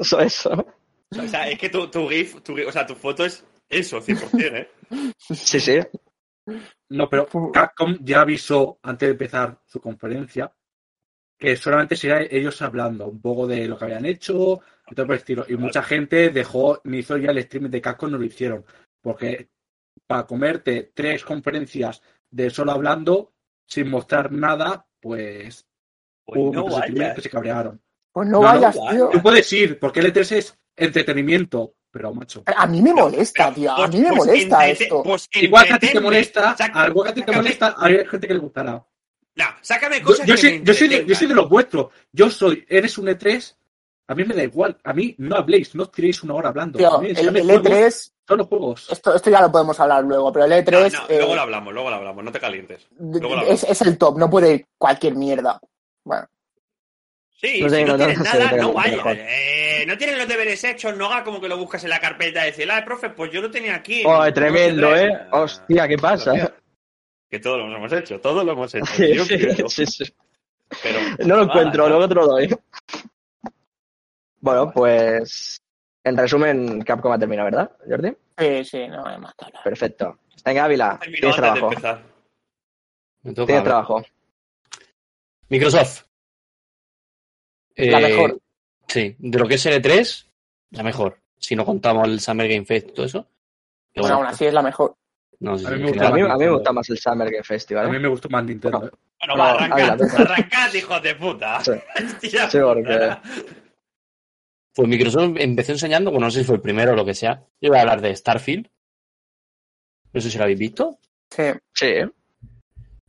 Eso, 0.00 0.20
eso. 0.20 0.66
O 1.18 1.28
sea, 1.28 1.48
es 1.48 1.58
que 1.58 1.68
tu, 1.68 1.88
tu 1.88 2.08
GIF, 2.08 2.42
tu, 2.42 2.54
GIF, 2.56 2.68
o 2.68 2.72
sea, 2.72 2.86
tu 2.86 2.94
foto 2.94 3.24
es 3.24 3.44
eso, 3.68 4.00
100%, 4.00 4.54
¿eh? 4.54 4.68
Sí, 5.18 5.58
sí. 5.60 5.78
no, 6.90 7.08
pero 7.08 7.26
Capcom 7.52 7.96
ya 8.02 8.20
avisó 8.20 8.78
antes 8.82 9.08
de 9.08 9.12
empezar 9.12 9.58
su 9.66 9.80
conferencia 9.80 10.52
que 11.38 11.56
solamente 11.56 11.96
sería 11.96 12.22
ellos 12.22 12.62
hablando 12.62 13.06
un 13.08 13.20
poco 13.20 13.46
de 13.46 13.66
lo 13.68 13.76
que 13.76 13.84
habían 13.84 14.06
hecho 14.06 14.60
y 14.90 14.94
todo 14.94 15.06
por 15.06 15.14
el 15.16 15.18
estilo. 15.20 15.44
Y 15.48 15.56
mucha 15.56 15.82
gente 15.82 16.30
dejó, 16.30 16.80
ni 16.84 16.98
hizo 16.98 17.16
ya 17.18 17.30
el 17.30 17.38
streaming 17.38 17.70
de 17.70 17.80
Capcom, 17.82 18.10
no 18.10 18.16
lo 18.18 18.24
hicieron. 18.24 18.64
Porque 19.02 19.48
para 20.06 20.26
comerte 20.26 20.90
tres 20.94 21.24
conferencias 21.24 22.02
de 22.30 22.50
solo 22.50 22.72
hablando, 22.72 23.32
sin 23.66 23.88
mostrar 23.90 24.30
nada, 24.32 24.86
pues 25.00 25.66
Pues 26.24 26.40
hubo 26.40 26.52
no 26.52 27.14
que 27.14 27.20
se 27.22 27.30
cabrearon. 27.30 27.80
Pues 28.12 28.28
no, 28.28 28.38
No, 28.40 28.44
vayas, 28.44 28.76
vaya. 28.76 28.90
tío. 28.92 29.08
Tú 29.12 29.22
puedes 29.22 29.52
ir, 29.52 29.78
porque 29.78 30.00
el 30.00 30.12
E3 30.12 30.32
es 30.36 30.58
entretenimiento, 30.76 31.74
pero 31.90 32.12
macho. 32.14 32.42
A 32.46 32.66
mí 32.66 32.82
me 32.82 32.92
molesta, 32.94 33.44
Pero, 33.44 33.54
tío. 33.54 33.72
A 33.72 33.76
pues- 33.76 33.90
mí 33.90 34.00
me 34.00 34.08
pues 34.08 34.18
molesta 34.18 34.68
esto. 34.68 35.02
pues 35.02 35.28
Igual 35.32 35.66
que 35.66 35.72
a 35.74 35.78
ti 35.78 35.88
te 35.92 36.00
molesta, 36.00 36.56
Saca- 36.56 36.82
al 36.82 36.90
igual 36.90 37.04
que 37.06 37.10
a 37.10 37.14
ti 37.14 37.22
te 37.22 37.32
molesta, 37.36 37.74
hay 37.78 38.06
gente 38.06 38.26
que 38.26 38.34
le 38.34 38.40
gustará. 38.40 38.72
No, 39.38 39.44
sácame 39.60 39.98
Yo, 40.00 40.06
cosas 40.06 40.26
yo 40.26 40.34
que 40.34 40.40
soy, 40.40 40.58
me 40.60 40.64
yo, 40.64 40.72
soy 40.74 40.88
de, 40.88 41.04
yo 41.06 41.14
soy 41.14 41.26
de 41.26 41.34
los 41.34 41.48
vuestros. 41.48 41.88
Yo 42.10 42.30
soy, 42.30 42.64
eres 42.68 42.96
un 42.96 43.06
E3. 43.08 43.54
A 44.08 44.14
mí 44.14 44.24
me 44.24 44.34
da 44.34 44.42
igual. 44.44 44.78
A 44.82 44.92
mí 44.94 45.14
no 45.18 45.36
habléis, 45.36 45.74
no 45.74 45.86
tiréis 45.90 46.22
una 46.22 46.34
hora 46.34 46.48
hablando. 46.48 46.78
Tío, 46.78 46.94
A 46.94 47.00
mí, 47.02 47.08
el, 47.10 47.18
el 47.36 47.42
juegos, 47.42 47.62
E3, 47.66 48.12
Son 48.26 48.38
los 48.38 48.46
juegos. 48.48 48.88
esto, 48.90 49.14
esto 49.14 49.30
ya 49.30 49.40
lo 49.40 49.52
podemos 49.52 49.78
hablar 49.78 50.02
luego, 50.04 50.32
pero 50.32 50.46
el 50.46 50.52
E3 50.52 50.70
No, 50.72 50.80
no, 50.80 51.08
eh, 51.08 51.16
luego 51.18 51.34
lo 51.34 51.40
hablamos, 51.42 51.72
luego 51.72 51.90
lo 51.90 51.96
hablamos, 51.96 52.24
no 52.24 52.32
te 52.32 52.40
calientes. 52.40 52.88
luego 52.98 53.36
lo 53.36 53.42
es, 53.42 53.62
es 53.64 53.82
el 53.82 53.96
top, 53.96 54.18
no 54.18 54.28
puede 54.28 54.54
ir 54.54 54.66
cualquier 54.78 55.14
mierda. 55.14 55.60
Bueno, 56.04 56.26
Sí, 57.38 57.60
No 57.60 57.68
sé, 57.68 57.76
si 57.76 57.84
no, 57.84 57.92
no, 57.92 57.98
no, 57.98 58.06
tienes 58.06 58.20
nada, 58.20 58.52
no 58.52 58.72
mejor. 58.72 59.16
Eh, 59.18 59.84
no 59.86 59.98
tienes 59.98 60.16
los 60.16 60.26
deberes 60.26 60.64
hechos, 60.64 60.96
no 60.96 61.06
haga 61.06 61.22
como 61.22 61.38
que 61.38 61.48
lo 61.48 61.58
buscas 61.58 61.84
en 61.84 61.90
la 61.90 62.00
carpeta 62.00 62.42
y 62.42 62.50
decir, 62.50 62.70
ah, 62.70 62.82
profe, 62.82 63.10
pues 63.10 63.30
yo 63.30 63.42
lo 63.42 63.50
tenía 63.50 63.74
aquí. 63.74 64.02
Oh, 64.06 64.24
No 64.24 64.32
tremendo, 64.32 64.96
¿eh? 64.96 65.26
Hostia, 65.32 65.86
¿qué 65.86 65.98
pasa? 65.98 66.32
Que 67.28 67.38
todos 67.38 67.58
lo 67.58 67.76
hemos 67.76 67.92
hecho, 67.92 68.18
todos 68.20 68.42
lo 68.44 68.52
hemos 68.52 68.74
hecho. 68.74 69.04
Yo 69.14 69.26
quiero, 69.26 69.68
sí, 69.68 69.84
sí. 69.84 70.04
pero... 70.82 70.98
No 71.26 71.36
lo 71.36 71.42
encuentro, 71.42 71.88
luego 71.88 72.08
te 72.08 72.14
lo 72.14 72.26
doy. 72.26 72.56
Bueno, 74.40 74.70
pues. 74.72 75.60
En 76.06 76.16
resumen, 76.16 76.82
Capcom 76.82 77.10
ha 77.12 77.18
terminado, 77.18 77.46
¿verdad, 77.46 77.70
Jordi? 77.88 78.16
sí, 78.38 78.64
sí, 78.64 78.86
no 78.88 79.04
hay 79.04 79.18
más 79.18 79.34
que 79.34 79.44
hablar. 79.46 79.62
Perfecto. 79.64 80.18
Venga, 80.44 80.64
Ávila, 80.64 81.00
tienes 81.02 81.34
trabajo. 81.34 81.70
toca, 81.70 82.02
Tienes 83.44 83.64
trabajo. 83.64 84.04
Microsoft. 85.48 86.04
La 87.76 87.98
Eh, 87.98 88.02
mejor. 88.02 88.40
Sí, 88.86 89.16
de 89.18 89.38
lo 89.38 89.48
que 89.48 89.54
es 89.56 89.66
L3, 89.66 90.26
la 90.70 90.82
mejor. 90.84 91.18
Si 91.38 91.56
no 91.56 91.64
contamos 91.64 92.06
el 92.06 92.20
Summer 92.20 92.48
Game 92.48 92.64
Fest 92.64 92.90
y 92.90 92.92
todo 92.92 93.06
eso. 93.06 93.18
Bueno, 93.18 94.02
bueno, 94.02 94.14
aún 94.16 94.26
así 94.26 94.44
es 94.46 94.54
la 94.54 94.62
mejor. 94.62 94.94
no, 95.40 95.58
sí, 95.58 95.66
A 95.66 95.70
mí 95.70 95.78
me 95.82 95.88
gusta 95.88 96.06
A 96.06 96.10
mí, 96.10 96.20
general, 96.20 96.30
a 96.30 96.34
mí 96.34 96.38
me 96.38 96.44
pero- 96.44 96.54
gusta 96.54 96.72
más 96.72 96.88
el 96.90 96.98
Summer 96.98 97.30
Game 97.32 97.42
Festival. 97.42 97.86
A 97.86 97.88
mí 97.90 97.98
me 97.98 98.08
gustó 98.08 98.28
más 98.28 98.44
Nintendo. 98.44 98.78
Bueno, 98.78 98.92
No, 99.26 99.36
va, 99.36 99.50
arrancad, 99.54 100.00
arrancad, 100.20 100.72
hijos 100.74 101.02
de 101.02 101.14
puta. 101.16 101.64
Sí. 101.64 101.72
Porque- 102.62 102.82
puta. 102.84 103.22
Pues 104.76 104.88
Microsoft 104.88 105.36
empezó 105.38 105.72
enseñando, 105.72 106.10
bueno, 106.10 106.26
no 106.26 106.30
sé 106.30 106.40
si 106.40 106.44
fue 106.44 106.56
el 106.56 106.60
primero 106.60 106.92
o 106.92 106.94
lo 106.94 107.04
que 107.06 107.14
sea. 107.14 107.42
Yo 107.62 107.68
iba 107.68 107.78
a 107.78 107.80
hablar 107.80 108.02
de 108.02 108.14
Starfield. 108.14 108.68
No 110.12 110.20
sé 110.20 110.30
si 110.30 110.36
lo 110.36 110.44
habéis 110.44 110.58
visto. 110.58 110.98
Sí. 111.30 111.44
Sí. 111.72 111.92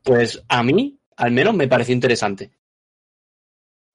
Pues 0.01 0.41
a 0.47 0.63
mí, 0.63 0.97
al 1.17 1.31
menos, 1.31 1.53
me 1.53 1.67
pareció 1.67 1.93
interesante. 1.93 2.51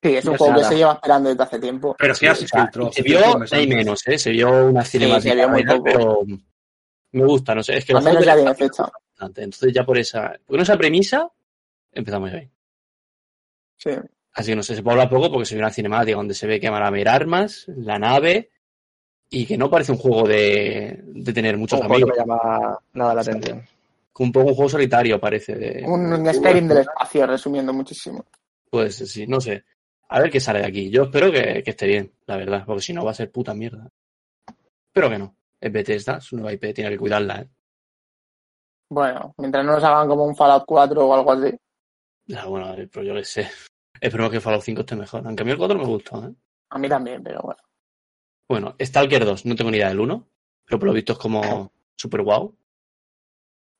Sí, 0.02 0.16
es 0.16 0.24
un 0.26 0.32
Ya 0.32 0.38
juego 0.38 0.58
que 0.58 0.64
se 0.64 0.76
lleva 0.76 0.92
esperando 0.92 1.30
desde 1.30 1.42
hace 1.44 1.58
tiempo. 1.60 1.96
Pero 1.98 2.14
que 2.14 2.26
ya 2.26 2.34
se 2.34 2.44
O 2.44 2.48
sea, 2.48 2.62
filtró. 2.62 2.92
se 2.92 3.02
se 3.02 3.02
vio, 3.02 3.20
hay 3.52 3.66
menos, 3.66 4.06
¿eh? 4.06 4.18
Se 4.18 4.30
vio 4.30 4.66
una 4.66 4.84
cinemática, 4.84 5.30
se 5.30 5.34
vio 5.36 5.48
muy 5.48 5.64
poco. 5.64 5.82
pero 5.84 6.22
me 7.12 7.24
gusta, 7.24 7.54
no 7.54 7.62
sé. 7.62 7.78
Es 7.78 7.84
que 7.86 7.94
Al 7.94 8.02
menos 8.04 8.22
ya 8.24 8.34
viene 8.34 8.54
fecha. 8.54 8.84
Entonces 9.18 9.72
ya 9.72 9.84
por 9.86 9.96
esa, 9.96 10.38
por 10.44 10.60
esa 10.60 10.76
premisa 10.76 11.30
empezamos 11.92 12.30
bien. 12.32 12.50
Sí. 13.78 13.90
Así 14.34 14.52
que 14.52 14.56
no 14.56 14.62
sé, 14.62 14.74
se 14.74 14.82
puede 14.82 14.94
hablar 14.94 15.10
poco 15.10 15.30
porque 15.30 15.46
se 15.46 15.54
ve 15.54 15.60
una 15.60 15.70
cinemática 15.70 16.16
donde 16.16 16.34
se 16.34 16.46
ve 16.46 16.58
que 16.58 16.70
van 16.70 16.82
a 16.82 16.86
haber 16.88 17.08
armas, 17.08 17.66
la 17.68 17.98
nave, 17.98 18.50
y 19.28 19.46
que 19.46 19.58
no 19.58 19.70
parece 19.70 19.92
un 19.92 19.98
juego 19.98 20.26
de, 20.26 21.00
de 21.04 21.32
tener 21.32 21.56
muchos 21.56 21.80
un 21.80 21.86
juego 21.86 22.04
amigos. 22.04 22.12
que 22.16 22.20
me 22.20 22.26
llama 22.26 22.78
nada 22.94 23.14
la 23.14 23.20
atención. 23.20 23.66
Un 24.18 24.32
poco 24.32 24.48
un 24.48 24.54
juego 24.54 24.70
solitario 24.70 25.18
parece. 25.20 25.54
De, 25.54 25.84
Un, 25.86 26.12
un 26.12 26.34
Skyrim 26.34 26.68
del 26.68 26.78
espacio, 26.78 27.26
resumiendo 27.26 27.72
muchísimo. 27.72 28.24
Pues 28.70 28.96
sí, 28.96 29.26
no 29.26 29.40
sé. 29.40 29.64
A 30.08 30.20
ver 30.20 30.30
qué 30.30 30.38
sale 30.40 30.60
de 30.60 30.66
aquí. 30.66 30.90
Yo 30.90 31.04
espero 31.04 31.32
que, 31.32 31.62
que 31.62 31.70
esté 31.70 31.86
bien, 31.86 32.12
la 32.26 32.36
verdad, 32.36 32.64
porque 32.66 32.82
si 32.82 32.92
no 32.92 33.04
va 33.04 33.10
a 33.12 33.14
ser 33.14 33.30
puta 33.30 33.54
mierda. 33.54 33.88
Espero 34.88 35.08
que 35.10 35.18
no. 35.18 35.34
Es 35.58 35.72
Bethesda, 35.72 36.20
su 36.20 36.36
nueva 36.36 36.52
IP, 36.52 36.74
tiene 36.74 36.90
que 36.90 36.98
cuidarla, 36.98 37.40
¿eh? 37.40 37.48
Bueno, 38.90 39.34
mientras 39.38 39.64
no 39.64 39.72
nos 39.72 39.84
hagan 39.84 40.06
como 40.06 40.24
un 40.24 40.36
Fallout 40.36 40.64
4 40.66 41.06
o 41.06 41.14
algo 41.14 41.32
así. 41.32 41.56
Ya, 42.26 42.44
bueno, 42.44 42.66
a 42.66 42.76
ver, 42.76 42.90
pero 42.90 43.04
yo 43.06 43.14
qué 43.14 43.24
sé. 43.24 43.48
Espero 44.02 44.28
que 44.30 44.40
Fallout 44.40 44.62
5 44.64 44.80
esté 44.80 44.96
mejor. 44.96 45.22
Aunque 45.24 45.42
a 45.42 45.44
mí 45.46 45.52
el 45.52 45.58
4 45.58 45.78
me 45.78 45.84
gustó, 45.86 46.24
¿eh? 46.26 46.34
A 46.70 46.78
mí 46.78 46.88
también, 46.88 47.22
pero 47.22 47.40
bueno. 47.42 47.60
Bueno, 48.48 48.74
Stalker 48.80 49.24
2, 49.24 49.46
no 49.46 49.54
tengo 49.54 49.70
ni 49.70 49.76
idea 49.76 49.88
del 49.88 50.00
1, 50.00 50.26
pero 50.64 50.78
por 50.78 50.88
lo 50.88 50.92
visto 50.94 51.12
es 51.12 51.18
como 51.18 51.40
super 51.96 52.22
guau. 52.22 52.54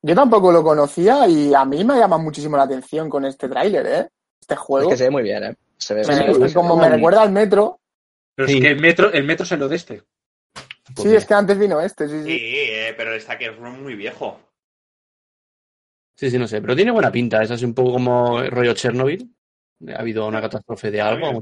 Yo 0.01 0.15
tampoco 0.15 0.51
lo 0.51 0.63
conocía 0.63 1.27
y 1.27 1.53
a 1.53 1.65
mí 1.65 1.83
me 1.83 1.97
llama 1.97 2.17
muchísimo 2.17 2.55
la 2.57 2.63
atención 2.63 3.09
con 3.09 3.25
este 3.25 3.47
tráiler, 3.49 3.85
¿eh? 3.85 4.09
Este 4.39 4.53
Es 4.53 4.59
juego. 4.59 4.89
que 4.89 4.97
se 4.97 5.03
ve 5.05 5.09
muy 5.09 5.23
bien, 5.23 5.43
¿eh? 5.43 5.55
Se 5.77 5.93
ve 5.93 6.01
Me- 6.07 6.15
se 6.15 6.33
ve- 6.33 6.45
es 6.45 6.53
como 6.53 6.75
me 6.77 6.89
recuerda 6.89 7.21
al 7.21 7.31
metro. 7.31 7.79
Pero 8.35 8.47
Sí. 8.47 8.55
es 8.57 8.61
que 8.61 8.67
el 8.69 8.79
metro, 8.79 9.11
el 9.11 9.23
metro 9.25 9.45
salió 9.45 9.67
de 9.67 9.75
este. 9.75 10.03
Pues 10.53 10.97
Sí, 10.97 11.05
mira. 11.07 11.17
es 11.19 11.25
que 11.25 11.33
antes 11.33 11.57
vino 11.57 11.79
este, 11.81 12.07
sí, 12.07 12.17
Sí, 12.23 12.29
sí. 12.29 12.39
eh, 12.39 12.93
pero 12.97 13.13
el 13.13 13.21
Stacker 13.21 13.53
es 13.53 13.59
muy 13.59 13.95
viejo. 13.95 14.39
Sí, 16.17 16.29
sí, 16.29 16.37
no 16.37 16.47
sé, 16.47 16.61
pero 16.61 16.75
tiene 16.75 16.91
buena 16.91 17.11
pinta. 17.11 17.41
Es 17.41 17.51
así 17.51 17.65
un 17.65 17.73
poco 17.73 17.93
como 17.93 18.39
el 18.41 18.51
rollo 18.51 18.73
Chernobyl. 18.73 19.33
Ha 19.93 19.99
habido 19.99 20.27
una 20.27 20.41
catástrofe 20.41 20.91
de 20.91 21.01
algo. 21.01 21.41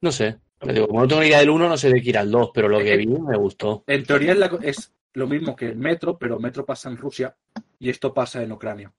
No 0.00 0.12
sé. 0.12 0.38
Le 0.62 0.72
digo, 0.74 0.86
como 0.88 1.00
no 1.00 1.08
tengo 1.08 1.22
ni 1.22 1.28
idea 1.28 1.40
del 1.40 1.50
1, 1.50 1.68
no 1.68 1.76
sé 1.76 1.90
de 1.92 2.00
qué 2.00 2.10
ir 2.10 2.18
al 2.18 2.30
2, 2.30 2.50
pero 2.54 2.68
lo 2.68 2.78
que 2.78 2.96
vi 2.96 3.06
me 3.06 3.36
gustó. 3.36 3.82
En 3.86 4.04
teoría 4.04 4.32
es, 4.32 4.38
la- 4.38 4.58
es 4.62 4.92
lo 5.14 5.26
mismo 5.26 5.56
que 5.56 5.66
el 5.66 5.76
metro, 5.76 6.18
pero 6.18 6.38
metro 6.38 6.64
pasa 6.64 6.88
en 6.88 6.96
Rusia 6.96 7.36
y 7.78 7.90
esto 7.90 8.14
pasa 8.14 8.42
en 8.42 8.52
Ucrania. 8.52 8.92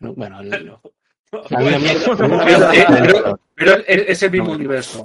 No, 0.00 0.14
Bueno, 0.14 0.40
el- 0.40 0.50
No. 1.32 1.42
Pero, 1.48 1.64
mierda 2.44 2.72
eh, 2.74 3.34
pero- 3.54 3.76
es, 3.86 4.22
el 4.22 4.30
mismo 4.30 4.52
universo. 4.52 5.04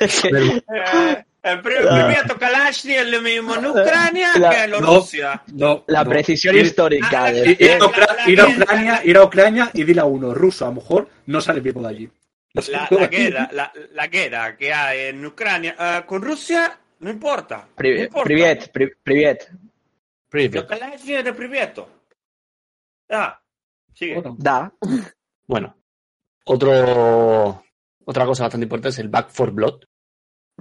Eh, 0.00 1.24
el 1.42 1.60
Pripyat 1.62 2.38
Kalashni 2.38 2.94
es 2.94 3.06
lo 3.08 3.20
mismo 3.22 3.54
en 3.56 3.66
Ucrania 3.66 4.30
La- 4.38 4.50
que 4.50 4.64
en 4.64 4.70
no. 4.72 4.80
Rusia. 4.80 5.42
No, 5.52 5.84
La 5.86 6.04
no. 6.04 6.10
precisión 6.10 6.54
Ir- 6.56 6.62
histórica 6.66 7.24
Ah, 7.24 7.32
de 7.32 7.50
Ir, 7.50 7.56
ir 7.62 7.70
a 7.70 7.74
ir 8.28 8.40
Ucrania, 8.62 9.00
ir 9.04 9.16
a 9.16 9.24
Ucrania 9.24 9.70
y 9.72 9.84
dile 9.84 10.00
a 10.00 10.04
uno 10.04 10.34
ruso, 10.34 10.64
a 10.66 10.68
lo 10.68 10.74
mejor 10.74 11.08
no 11.26 11.40
sale 11.40 11.60
vivo 11.60 11.80
de 11.82 11.88
allí. 11.88 12.10
No 12.54 12.62
La, 12.98 13.06
guerra, 13.06 13.48
la, 13.52 13.72
la 13.92 14.06
guerra 14.08 14.56
que 14.56 14.72
hay 14.72 15.08
en 15.08 15.24
Ucrania 15.24 15.76
eh, 15.78 16.02
con 16.06 16.22
Rusia 16.22 16.76
no 17.00 17.10
importa. 17.10 17.66
no 17.68 17.74
Pri- 17.76 18.02
importa. 18.02 18.24
Privet, 18.24 18.72
pri- 18.72 18.92
Privet. 19.02 19.48
Es 20.94 21.06
de 21.06 21.32
Pripyat. 21.32 21.78
Ah, 23.10 23.40
sigue. 23.98 24.14
Bueno, 24.20 24.36
Da. 24.38 24.72
Bueno, 25.46 25.76
otro, 26.44 27.62
otra 28.04 28.26
cosa 28.26 28.44
bastante 28.44 28.64
importante 28.64 28.90
es 28.90 28.98
el 28.98 29.08
Back 29.08 29.30
for 29.30 29.50
Blood, 29.50 29.80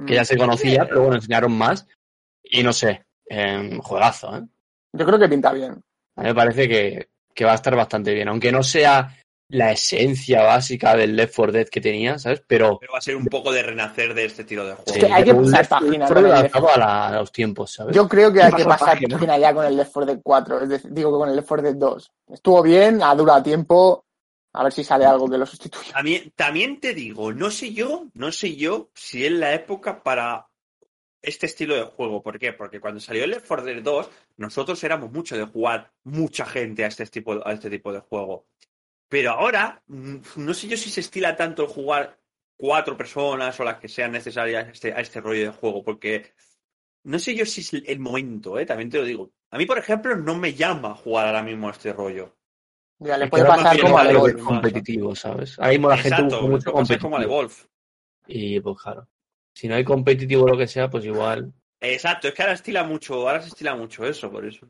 que 0.05 0.15
ya 0.15 0.23
se 0.23 0.37
conocía, 0.37 0.85
pero 0.85 1.01
bueno, 1.01 1.15
enseñaron 1.15 1.51
más. 1.51 1.87
Y 2.43 2.63
no 2.63 2.71
sé, 2.71 3.05
eh, 3.29 3.77
juegazo, 3.81 4.37
¿eh? 4.37 4.47
Yo 4.93 5.05
creo 5.05 5.19
que 5.19 5.27
pinta 5.27 5.51
bien. 5.51 5.83
A 6.15 6.21
mí 6.21 6.27
me 6.27 6.35
parece 6.35 6.67
que, 6.67 7.09
que 7.33 7.45
va 7.45 7.51
a 7.51 7.55
estar 7.55 7.75
bastante 7.75 8.13
bien, 8.13 8.29
aunque 8.29 8.51
no 8.51 8.63
sea 8.63 9.13
la 9.49 9.71
esencia 9.71 10.43
básica 10.43 10.95
del 10.97 11.15
Left 11.15 11.35
4 11.35 11.51
Dead 11.53 11.67
que 11.69 11.79
tenía, 11.79 12.19
¿sabes? 12.19 12.43
Pero 12.45 12.77
Pero 12.79 12.91
va 12.91 12.97
a 12.97 13.01
ser 13.01 13.15
un 13.15 13.25
poco 13.27 13.51
de 13.53 13.63
renacer 13.63 14.13
de 14.13 14.25
este 14.25 14.43
tiro 14.43 14.65
de 14.65 14.73
juego. 14.75 14.93
que 14.99 15.05
hay 15.13 15.23
que 15.23 15.33
pasar 15.33 15.67
página 15.69 16.07
Left 16.09 16.11
4 16.11 16.15
con 16.15 16.25
el 16.25 16.31
Dead 16.31 16.41
Left 16.43 16.55
adaptado 16.55 16.69
a, 16.69 16.77
la- 16.77 17.07
a 17.07 17.19
los 17.21 17.31
tiempos, 17.31 17.71
¿sabes? 17.71 17.95
Yo 17.95 18.07
creo 18.09 18.33
que 18.33 18.41
hay 18.41 18.51
que 18.51 18.65
Pasa 18.65 18.69
pasar 18.69 18.87
página. 18.95 19.15
página 19.15 19.37
ya 19.37 19.53
con 19.53 19.65
el 19.65 19.77
Left 19.77 19.91
4 19.93 20.05
Dead 20.13 20.21
4. 20.23 20.61
Es 20.63 20.69
decir, 20.69 20.91
digo 20.93 21.11
que 21.13 21.17
con 21.19 21.29
el 21.29 21.35
Left 21.37 21.47
4 21.47 21.63
Dead 21.63 21.75
2. 21.75 22.11
Estuvo 22.33 22.61
bien, 22.61 23.01
ha 23.01 23.15
durado 23.15 23.41
tiempo. 23.43 24.03
A 24.53 24.63
ver 24.63 24.73
si 24.73 24.83
sale 24.83 25.05
algo 25.05 25.29
que 25.29 25.37
lo 25.37 25.45
sustituya. 25.45 25.93
También, 25.93 26.31
también 26.35 26.79
te 26.79 26.93
digo, 26.93 27.31
no 27.31 27.51
sé 27.51 27.73
yo, 27.73 28.07
no 28.15 28.31
sé 28.31 28.55
yo 28.55 28.89
si 28.95 29.23
es 29.25 29.31
la 29.31 29.53
época 29.53 30.01
para 30.03 30.47
este 31.21 31.45
estilo 31.45 31.75
de 31.75 31.83
juego. 31.83 32.21
¿Por 32.23 32.39
qué? 32.39 32.53
Porque 32.53 32.79
cuando 32.79 32.99
salió 32.99 33.23
el 33.23 33.29
Left 33.31 33.47
4 33.47 33.65
Dead 33.65 33.81
2, 33.83 34.09
nosotros 34.37 34.83
éramos 34.83 35.11
mucho 35.11 35.37
de 35.37 35.45
jugar 35.45 35.91
mucha 36.03 36.45
gente 36.45 36.83
a 36.83 36.87
este 36.87 37.05
tipo, 37.05 37.39
a 37.47 37.53
este 37.53 37.69
tipo 37.69 37.93
de 37.93 37.99
juego. 37.99 38.45
Pero 39.09 39.31
ahora, 39.31 39.81
mm, 39.87 40.17
no 40.37 40.53
sé 40.53 40.67
yo 40.67 40.77
si 40.77 40.89
se 40.89 40.99
estila 41.01 41.35
tanto 41.35 41.63
el 41.63 41.69
jugar 41.69 42.19
cuatro 42.57 42.97
personas 42.97 43.59
o 43.59 43.63
las 43.63 43.79
que 43.79 43.87
sean 43.87 44.11
necesarias 44.11 44.67
a 44.67 44.71
este, 44.71 44.93
a 44.93 44.99
este 44.99 45.21
rollo 45.21 45.43
de 45.51 45.57
juego, 45.57 45.83
porque 45.83 46.33
no 47.03 47.19
sé 47.19 47.35
yo 47.35 47.45
si 47.45 47.61
es 47.61 47.73
el- 47.73 47.99
momento, 47.99 48.59
¿eh? 48.59 48.65
también 48.65 48.89
te 48.89 48.97
lo 48.97 49.05
digo. 49.05 49.31
A 49.51 49.57
mí, 49.57 49.65
por 49.65 49.77
ejemplo, 49.77 50.15
no 50.15 50.35
me 50.35 50.53
llama 50.53 50.93
jugar 50.95 51.27
ahora 51.27 51.43
mismo 51.43 51.69
a 51.69 51.71
este 51.71 51.93
rollo. 51.93 52.35
Ya 52.99 53.17
le 53.17 53.27
puede 53.27 53.45
pasar 53.45 53.79
como 53.79 53.95
bien 53.95 53.97
a 53.99 54.09
algo 54.09 54.27
Lego. 54.27 54.39
de- 54.39 54.43
competitivo, 54.43 55.15
¿sabes? 55.15 55.57
Ahora 55.59 55.71
mismo 55.71 55.89
la 55.89 55.97
gente 55.97 56.23
busca 56.23 56.41
mucho 56.41 56.73
pasa 56.73 56.73
como 56.73 56.75
competitivo. 56.75 57.17
al 57.17 57.23
Evolve. 57.23 57.53
Y 58.27 58.59
pues 58.59 58.77
claro, 58.81 59.07
si 59.53 59.67
no 59.67 59.75
hay 59.75 59.83
competitivo 59.83 60.43
o 60.43 60.47
lo 60.47 60.57
que 60.57 60.67
sea, 60.67 60.89
pues 60.89 61.05
igual. 61.05 61.53
Exacto, 61.79 62.27
es 62.27 62.33
que 62.33 62.41
ahora 62.41 62.55
estila 62.55 62.83
mucho, 62.83 63.13
ahora 63.29 63.41
se 63.41 63.49
estila 63.49 63.75
mucho 63.75 64.05
eso, 64.05 64.31
por 64.31 64.45
eso. 64.45 64.67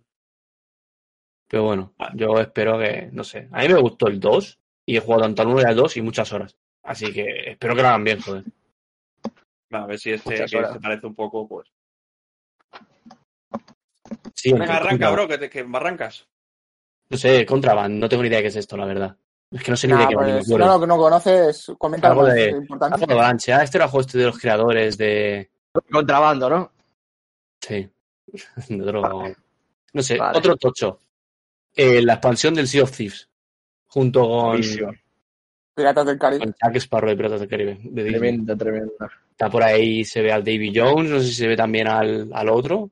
Pero 1.47 1.63
bueno, 1.63 1.93
yo 2.13 2.39
espero 2.39 2.77
que, 2.77 3.09
no 3.13 3.23
sé. 3.23 3.47
A 3.51 3.61
mí 3.61 3.69
me 3.69 3.79
gustó 3.79 4.07
el 4.07 4.19
2 4.19 4.59
y 4.85 4.97
he 4.97 4.99
jugado 4.99 5.23
tanto 5.23 5.41
al 5.43 5.47
1 5.49 5.61
y 5.61 5.65
al 5.65 5.75
2 5.75 5.97
y 5.97 6.01
muchas 6.01 6.31
horas. 6.33 6.57
Así 6.83 7.11
que 7.13 7.51
espero 7.51 7.75
que 7.75 7.81
lo 7.81 7.87
hagan 7.87 8.03
bien, 8.03 8.21
joder. 8.21 8.43
A 9.71 9.85
ver 9.85 9.99
si 9.99 10.11
este 10.11 10.35
que 10.35 10.47
se 10.47 10.79
parece 10.81 11.07
un 11.07 11.15
poco, 11.15 11.47
pues. 11.47 11.67
Sí, 14.33 14.51
Venga, 14.53 14.65
contra- 14.65 14.77
arranca, 14.77 15.09
bro, 15.11 15.27
que, 15.27 15.37
te, 15.37 15.49
que 15.49 15.65
arrancas. 15.73 16.27
No 17.09 17.17
sé, 17.17 17.45
Contraband, 17.45 17.95
no 17.99 18.07
tengo 18.09 18.23
ni 18.23 18.29
idea 18.29 18.37
de 18.39 18.43
qué 18.43 18.47
es 18.49 18.55
esto, 18.55 18.77
la 18.77 18.85
verdad. 18.85 19.15
Es 19.51 19.63
que 19.63 19.71
no 19.71 19.77
sé 19.77 19.87
ni 19.87 19.93
de 19.97 20.07
qué 20.07 20.15
va, 20.15 20.23
me 20.23 20.33
pues, 20.33 20.49
no 20.49 20.57
lo 20.57 20.79
que 20.79 20.87
no 20.87 20.97
conoces, 20.97 21.71
comenta 21.77 22.09
Algo 22.09 22.25
de- 22.25 22.49
importante. 22.49 22.95
Algo 22.95 23.07
de 23.07 23.13
Avalanche. 23.13 23.53
Ah, 23.53 23.63
este 23.63 23.77
era 23.77 23.85
el 23.85 23.91
juego 23.91 24.05
este 24.05 24.17
de 24.17 24.25
los 24.25 24.37
creadores 24.37 24.97
de. 24.97 25.49
Contrabando, 25.91 26.49
¿no? 26.49 26.71
Sí. 27.61 27.89
De 28.69 28.81
otro- 28.89 29.23
No 29.93 30.01
sé, 30.03 30.17
Vale. 30.17 30.37
otro 30.37 30.57
tocho. 30.57 30.99
Eh, 31.77 32.01
la 32.01 32.13
expansión 32.13 32.53
del 32.55 32.67
Sea 32.67 32.83
of 32.83 32.91
Thieves. 32.95 33.29
Junto 33.87 34.27
con. 34.27 34.59
Piratas 35.75 36.05
del 36.07 36.17
Caribe. 36.17 36.43
con 36.45 36.55
Jack 36.61 36.75
Sparrow 36.77 37.09
de 37.09 37.15
Piratas 37.15 37.39
del 37.39 37.49
Caribe. 37.49 37.77
de. 37.83 38.03
Tremendo, 38.09 38.57
tremendo. 38.57 38.93
Está 39.31 39.49
por 39.49 39.63
ahí, 39.63 40.03
se 40.03 40.21
ve 40.21 40.31
al 40.31 40.43
Davy 40.43 40.73
Jones, 40.75 41.11
no 41.11 41.19
sé 41.19 41.27
si 41.27 41.33
se 41.33 41.47
ve 41.47 41.55
también 41.55 41.87
al, 41.87 42.29
al 42.33 42.49
otro. 42.49 42.89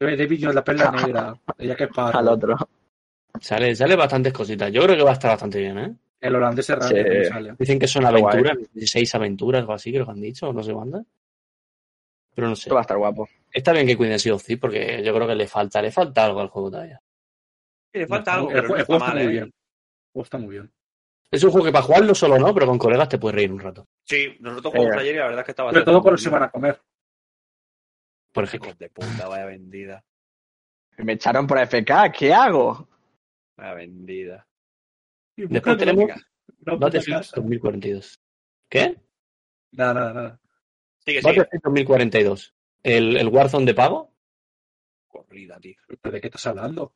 David 0.00 0.38
Jones, 0.42 0.54
la 0.56 0.64
perla 0.64 0.90
negra. 1.06 1.40
Ella 1.56 1.76
que 1.76 1.84
es 1.84 1.90
para 1.90 2.18
Al 2.18 2.28
otro. 2.28 2.56
Sale, 3.40 3.74
sale 3.76 3.94
bastantes 3.96 4.32
cositas. 4.32 4.72
Yo 4.72 4.82
creo 4.82 4.96
que 4.96 5.02
va 5.02 5.10
a 5.10 5.14
estar 5.14 5.30
bastante 5.30 5.60
bien, 5.60 5.78
¿eh? 5.78 5.94
El 6.20 6.34
holandés 6.34 6.68
es 6.70 6.76
raro 6.76 6.88
Sí. 6.88 6.94
que 7.04 7.24
sale. 7.26 7.54
Dicen 7.58 7.78
que 7.78 7.86
son 7.86 8.02
guay. 8.02 8.22
aventuras, 8.22 8.56
16 8.72 9.14
aventuras 9.14 9.64
o 9.68 9.72
así, 9.72 9.92
creo 9.92 10.04
que 10.06 10.10
han 10.12 10.20
dicho, 10.20 10.48
o 10.48 10.52
no 10.52 10.62
sé 10.62 10.72
cuántas. 10.72 11.04
Pero 12.34 12.48
no 12.48 12.56
sé. 12.56 12.62
Esto 12.62 12.74
va 12.74 12.80
a 12.80 12.82
estar 12.82 12.96
guapo. 12.96 13.28
Está 13.52 13.72
bien 13.72 13.86
que 13.86 13.96
cuiden 13.96 14.18
Sea 14.18 14.34
of 14.34 14.44
Thieves 14.44 14.60
porque 14.60 15.02
yo 15.04 15.14
creo 15.14 15.26
que 15.28 15.34
le 15.34 15.46
falta, 15.46 15.80
le 15.80 15.90
falta 15.92 16.24
algo 16.24 16.40
al 16.40 16.48
juego 16.48 16.70
todavía. 16.70 17.00
Sí, 17.96 18.00
le 18.00 18.06
falta 18.08 18.34
algo, 18.34 18.48
el, 18.50 18.54
pero 18.54 18.68
juego- 18.68 18.74
no 18.74 18.76
el 18.76 18.80
está 18.82 18.86
juego 18.92 19.04
está 19.04 19.14
mal, 19.14 19.24
muy 19.24 19.30
¿eh? 19.32 19.32
bien. 19.32 19.44
El 19.44 19.52
juego 20.12 20.24
está 20.24 20.38
muy 20.38 20.50
bien. 20.50 20.72
Es 21.30 21.44
un 21.44 21.50
juego 21.50 21.66
que 21.66 21.72
para 21.72 21.84
jugarlo 21.84 22.14
solo 22.14 22.38
no, 22.38 22.54
pero 22.54 22.66
con 22.66 22.78
colegas 22.78 23.08
te 23.08 23.18
puedes 23.18 23.34
reír 23.34 23.50
un 23.52 23.58
rato. 23.60 23.88
Sí, 24.04 24.36
nosotros 24.40 24.72
jugamos 24.72 24.90
Venga. 24.90 25.02
ayer 25.02 25.14
y 25.14 25.18
la 25.18 25.24
verdad 25.24 25.40
es 25.40 25.44
que 25.46 25.52
estaba 25.52 25.70
Sobre 25.72 25.84
todo 25.84 26.02
cuando 26.02 26.18
se 26.18 26.30
van 26.30 26.42
a 26.44 26.50
comer. 26.50 26.80
Por 28.32 28.44
ejemplo. 28.44 28.74
De 28.74 28.90
puta, 28.90 29.28
vaya 29.28 29.46
vendida. 29.46 30.04
Me 30.98 31.14
echaron 31.14 31.46
por 31.46 31.58
FK, 31.58 32.12
¿qué 32.12 32.32
hago? 32.32 32.88
Vaya 33.56 33.74
vendida. 33.74 34.46
Después 35.36 35.76
tenemos 35.78 36.10
No, 36.60 36.78
Battlefield 36.78 37.18
casa. 37.18 37.36
2042. 37.36 38.20
¿Qué? 38.68 38.96
Nada, 39.72 39.94
nada, 39.94 40.12
nada. 40.12 40.40
Sigue, 40.98 41.20
sigue. 41.20 41.30
Battlefield 41.38 41.62
2042. 41.64 42.54
¿El, 42.82 43.16
¿El 43.16 43.28
Warzone 43.28 43.66
de 43.66 43.74
pago? 43.74 44.12
Corrida, 45.08 45.58
tío. 45.58 45.74
¿Pero 46.00 46.12
¿De 46.14 46.20
qué 46.20 46.28
estás 46.28 46.46
hablando? 46.46 46.94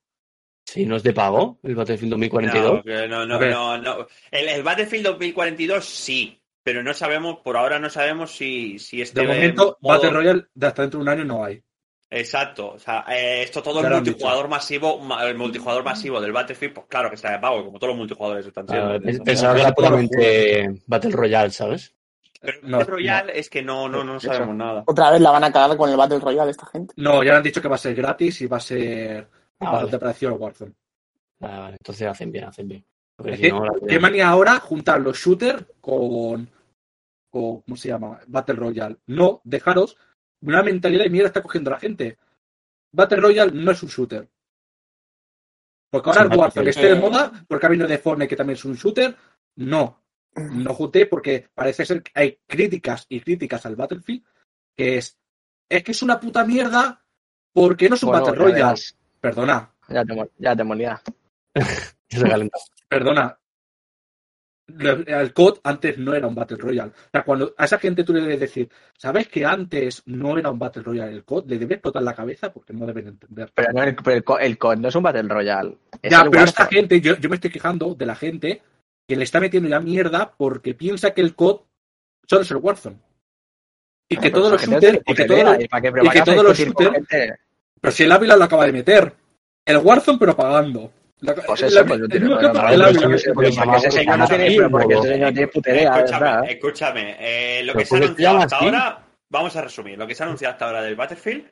Si 0.73 0.87
no 0.87 0.95
es 0.97 1.03
de 1.03 1.13
pago, 1.13 1.59
el 1.65 1.75
Battlefield 1.75 2.13
2042. 2.13 2.85
No, 2.85 3.09
no, 3.09 3.27
no, 3.27 3.39
no, 3.41 3.79
no. 3.79 4.07
El, 4.31 4.49
el 4.49 4.63
Battlefield 4.63 5.05
2042 5.07 5.85
sí, 5.85 6.41
pero 6.63 6.81
no 6.85 6.95
sabemos, 6.95 7.39
por 7.43 7.57
ahora 7.57 7.81
no 7.81 7.91
sabemos 7.91 8.31
si, 8.37 8.79
si 8.79 9.03
este 9.03 9.23
De 9.23 9.27
momento, 9.27 9.77
modo- 9.81 9.95
Battle 9.95 10.11
Royale 10.11 10.47
de 10.55 10.67
hasta 10.69 10.83
dentro 10.83 10.99
de 10.99 11.03
un 11.03 11.09
año 11.09 11.25
no 11.25 11.45
hay. 11.45 11.61
Exacto, 12.09 12.73
o 12.75 12.79
sea, 12.79 13.05
eh, 13.09 13.43
esto 13.43 13.63
todo 13.63 13.81
Ya 13.83 13.89
el 13.89 13.95
multijugador 13.95 14.49
masivo, 14.49 14.99
ma- 15.01 15.25
el 15.25 15.37
multijugador 15.37 15.83
masivo 15.85 16.21
del 16.21 16.31
Battlefield, 16.33 16.75
pues 16.75 16.87
claro 16.89 17.09
que 17.09 17.17
está 17.17 17.33
de 17.33 17.39
pago, 17.41 17.65
como 17.65 17.79
todos 17.81 17.89
los 17.91 17.99
multijugadores 17.99 18.47
están 18.47 18.67
Ah, 18.69 18.73
siendo. 18.73 18.95
Entonces, 18.95 19.21
pensaba 19.25 19.55
que 19.55 19.61
era 19.63 19.73
puramente 19.73 20.81
Battle 20.87 21.11
Royale, 21.11 21.51
¿sabes? 21.51 21.95
Pero 22.41 22.59
el 22.63 22.71
No, 22.71 22.79
Battle 22.79 22.93
Royale 22.95 23.39
es 23.39 23.51
que 23.51 23.61
no, 23.63 23.89
no, 23.89 24.05
no 24.05 24.19
sabemos 24.21 24.55
nada. 24.55 24.85
Otra 24.87 25.11
vez 25.11 25.21
la 25.21 25.31
van 25.33 25.43
a 25.45 25.53
cagar 25.53 25.77
con 25.77 25.91
el 25.91 25.97
Battle 25.97 26.21
Royale 26.21 26.53
esta 26.53 26.67
gente. 26.67 26.95
No, 26.97 27.25
ya 27.25 27.37
han 27.37 27.43
dicho 27.43 27.61
que 27.61 27.69
va 27.69 27.75
a 27.75 27.79
ser 27.79 27.95
gratis 27.95 28.41
y 28.41 28.47
va 28.47 28.57
a 28.59 28.61
ser 28.61 29.29
Ah, 29.61 29.73
vale. 29.73 29.99
parecido 29.99 30.33
al 30.33 30.39
Warzone. 30.41 30.73
Vale, 31.39 31.59
vale. 31.59 31.77
Entonces 31.81 32.07
hacen 32.09 32.33
bien, 32.33 32.45
hacen 32.45 32.69
bien. 32.69 32.85
Porque 33.17 33.33
Es 33.33 33.37
si 33.39 33.43
que, 33.45 33.51
no, 33.51 33.65
la- 33.65 33.73
¿Qué 33.87 33.99
manía 34.01 34.29
ahora 34.29 34.59
juntar 34.61 35.01
los 35.01 35.17
shooters 35.19 35.65
con, 35.81 36.49
con. 37.31 37.61
¿Cómo 37.63 37.77
se 37.77 37.89
llama? 37.89 38.21
Battle 38.27 38.55
Royale. 38.57 38.97
No, 39.07 39.41
dejaros. 39.45 39.97
Una 40.43 40.63
mentalidad 40.63 41.05
de 41.05 41.11
mierda 41.11 41.29
está 41.29 41.43
cogiendo 41.43 41.71
la 41.71 41.79
gente. 41.79 42.19
Battle 42.93 43.19
Royale 43.21 43.53
no 43.53 43.71
es 43.71 43.83
un 43.83 43.89
shooter. 43.91 44.29
Porque 45.91 46.09
ahora 46.11 46.23
Es 46.25 46.31
el 46.31 46.39
Warzone 46.39 46.65
Battlefield. 46.65 46.69
esté 46.69 46.95
de 46.95 47.01
moda, 47.01 47.45
porque 47.49 47.67
ha 47.67 47.69
venido 47.69 47.89
de 47.89 47.99
Fortnite 47.99 48.29
que 48.29 48.37
también 48.37 48.55
es 48.57 48.65
un 48.65 48.75
shooter. 48.75 49.17
No. 49.57 50.03
No 50.37 50.73
junté 50.75 51.07
porque 51.07 51.49
parece 51.53 51.85
ser 51.85 52.03
que 52.03 52.13
hay 52.15 52.39
críticas 52.47 53.05
y 53.09 53.21
críticas 53.21 53.67
al 53.67 53.77
Battlefield 53.77 54.25
que 54.77 54.97
es. 54.99 55.19
Es 55.69 55.83
que 55.85 55.93
es 55.93 56.03
una 56.03 56.19
puta 56.19 56.45
mierda 56.45 57.05
porque 57.53 57.89
no 57.89 57.97
es 57.97 58.03
un 58.03 58.11
Bueno, 58.11 58.25
Battle 58.27 58.39
ya 58.39 58.45
Royale. 58.45 58.63
verás. 58.65 58.97
Perdona. 59.21 59.71
Ya 59.89 60.05
te, 60.05 60.15
mol- 60.15 60.31
ya 60.39 60.57
te 60.57 60.65
molía. 60.65 61.01
Perdona. 62.89 63.37
El 64.79 65.33
COD 65.35 65.59
antes 65.65 65.99
no 65.99 66.15
era 66.15 66.29
un 66.29 66.35
Battle 66.37 66.57
Royale. 66.57 66.93
O 66.93 67.11
sea, 67.13 67.25
cuando 67.25 67.53
a 67.59 67.65
esa 67.65 67.79
gente 67.79 68.05
tú 68.05 68.13
le 68.15 68.21
debes 68.21 68.39
decir, 68.39 68.71
¿sabes 68.97 69.27
que 69.27 69.45
antes 69.45 70.03
no 70.07 70.39
era 70.39 70.49
un 70.51 70.61
Battle 70.61 70.83
Royale 70.85 71.13
el 71.13 71.25
COD? 71.25 71.47
Le 71.49 71.59
debes 71.59 71.77
explotar 71.77 72.03
la 72.05 72.15
cabeza 72.15 72.53
porque 72.53 72.73
no 72.73 72.87
deben 72.87 73.09
entender. 73.09 73.51
Pero, 73.53 73.73
no, 73.73 73.83
el, 73.83 73.97
pero 73.97 74.17
el, 74.17 74.23
co- 74.25 74.39
el 74.39 74.59
COD 74.59 74.77
no 74.77 74.89
es 74.89 74.95
un 74.95 75.03
Battle 75.03 75.23
Royale. 75.29 75.77
Es 76.01 76.13
Ya, 76.13 76.25
pero 76.31 76.45
esta 76.45 76.67
gente, 76.67 77.01
yo, 77.01 77.17
yo 77.17 77.29
me 77.29 77.35
estoy 77.35 77.51
quejando 77.51 77.95
de 77.97 78.07
la 78.07 78.15
gente 78.15 78.63
que 79.09 79.17
le 79.17 79.25
está 79.25 79.41
metiendo 79.41 79.69
ya 79.69 79.81
mierda 79.81 80.33
porque 80.37 80.75
piensa 80.75 81.11
que 81.15 81.21
el 81.23 81.35
COD 81.35 81.63
solo 82.29 82.43
es 82.43 82.51
el 82.53 82.59
Warzone. 82.59 82.97
Y 84.09 84.17
que 84.17 84.31
Pero 84.31 84.35
todos 84.35 84.53
los 84.53 84.63
shooters, 84.63 85.01
y 85.05 85.15
que 85.15 85.25
todos 85.25 85.45
los- 85.45 85.61
¿y 85.65 85.69
para 85.69 85.83
qué- 85.83 85.89
y 85.89 85.93
pero 85.93 86.05
para 86.05 86.13
que 86.25 86.65
shooters-? 86.65 87.39
Pero 87.81 87.93
si 87.93 88.03
el 88.05 88.13
Ávila 88.13 88.37
lo 88.37 88.45
acaba 88.45 88.67
de 88.67 88.73
meter. 88.73 89.13
El 89.65 89.77
Warzone, 89.79 90.19
pero 90.19 90.35
pagando. 90.37 90.93
La- 91.21 91.35
Pues 91.35 91.63
eso, 91.63 91.81
Ávila- 91.81 91.87
pues 91.89 91.99
yo 92.01 92.05
el 92.05 92.11
tiene- 92.11 93.77
ese 93.77 93.91
señor 93.91 94.19
no 94.19 94.27
tiene, 94.29 94.51
sí, 94.51 94.57
pero 94.57 94.71
porque 94.71 94.95
ese 94.95 95.09
señor 95.09 95.29
no 95.29 95.33
tiene 95.33 95.49
puta 95.49 95.71
idea, 95.71 95.91
escúchame, 95.97 96.25
¿verdad? 96.25 96.51
escúchame. 96.51 97.17
eh, 97.21 97.63
lo 97.65 97.75
que 97.75 97.85
se 97.85 97.97
ha 97.97 97.99
¿por 97.99 97.99
qué 98.01 98.07
se 98.07 98.27
anunciado 98.27 98.39
hasta 98.39 98.57
ahora, 98.57 99.07
vamos 99.29 99.57
a 99.57 99.63
resumir. 99.63 99.99
Lo 99.99 100.07
que 100.07 100.15
se 100.15 100.23
ha 100.23 100.27
anunciado 100.27 100.53
hasta 100.53 100.65
ahora 100.67 100.83
del 100.83 100.97
Battlefield 100.97 101.45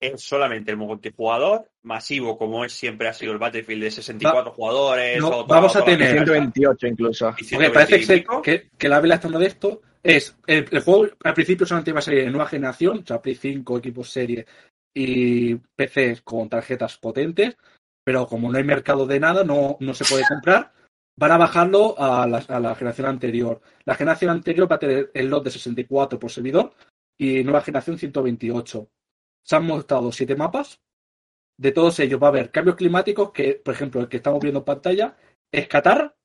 es 0.00 0.22
solamente 0.22 0.70
el 0.70 0.76
multijugador 0.76 1.68
masivo, 1.82 2.38
como 2.38 2.64
es 2.64 2.72
siempre 2.72 3.08
ha 3.08 3.12
sido 3.12 3.32
el 3.32 3.38
Battlefield 3.38 3.82
de 3.82 3.90
64 3.90 4.52
jugadores. 4.52 5.20
no, 5.20 5.28
o 5.40 5.46
vamos 5.46 5.74
a 5.74 5.80
la 5.80 5.84
tener- 5.84 5.98
mierda. 6.12 6.24
128 6.24 6.86
incluso. 6.86 7.34
Y 7.38 7.44
Porque 7.54 7.70
parece 7.70 7.98
120 7.98 8.14
y 8.14 8.40
que, 8.42 8.60
que, 8.62 8.68
que 8.78 8.86
el 8.86 8.92
Ávila 8.92 9.16
está 9.16 9.26
uno 9.28 9.40
de 9.40 9.46
esto 9.48 9.80
es 10.02 10.36
el, 10.46 10.66
el 10.70 10.80
juego 10.80 11.08
al 11.24 11.34
principio 11.34 11.66
solamente 11.66 11.90
iba 11.90 11.98
a 11.98 12.02
salir 12.02 12.20
en 12.20 12.30
nueva 12.32 12.46
generación, 12.48 13.00
o 13.02 13.06
sea, 13.06 13.20
Play 13.20 13.34
5, 13.34 13.78
equipos 13.78 14.08
serie 14.08 14.46
y 14.94 15.54
PCs 15.54 16.22
con 16.22 16.48
tarjetas 16.48 16.98
potentes, 16.98 17.56
pero 18.04 18.26
como 18.26 18.50
no 18.50 18.58
hay 18.58 18.64
mercado 18.64 19.06
de 19.06 19.20
nada, 19.20 19.44
no, 19.44 19.76
no 19.80 19.94
se 19.94 20.04
puede 20.04 20.24
comprar, 20.26 20.72
van 21.16 21.32
a 21.32 21.38
bajarlo 21.38 21.94
a 21.98 22.26
la, 22.26 22.38
a 22.38 22.60
la 22.60 22.74
generación 22.74 23.08
anterior. 23.08 23.60
La 23.84 23.94
generación 23.94 24.30
anterior 24.30 24.70
va 24.70 24.76
a 24.76 24.80
tener 24.80 25.10
el 25.14 25.28
lot 25.28 25.44
de 25.44 25.50
64 25.50 26.18
por 26.18 26.30
servidor 26.30 26.72
y 27.18 27.42
nueva 27.42 27.60
generación 27.60 27.98
128. 27.98 28.88
Se 29.44 29.56
han 29.56 29.66
mostrado 29.66 30.12
siete 30.12 30.36
mapas. 30.36 30.80
De 31.58 31.72
todos 31.72 31.98
ellos 31.98 32.22
va 32.22 32.28
a 32.28 32.30
haber 32.30 32.52
cambios 32.52 32.76
climáticos 32.76 33.32
que, 33.32 33.54
por 33.54 33.74
ejemplo, 33.74 34.00
el 34.00 34.08
que 34.08 34.18
estamos 34.18 34.40
viendo 34.40 34.60
en 34.60 34.64
pantalla 34.64 35.16
es 35.50 35.66
Qatar. 35.66 36.16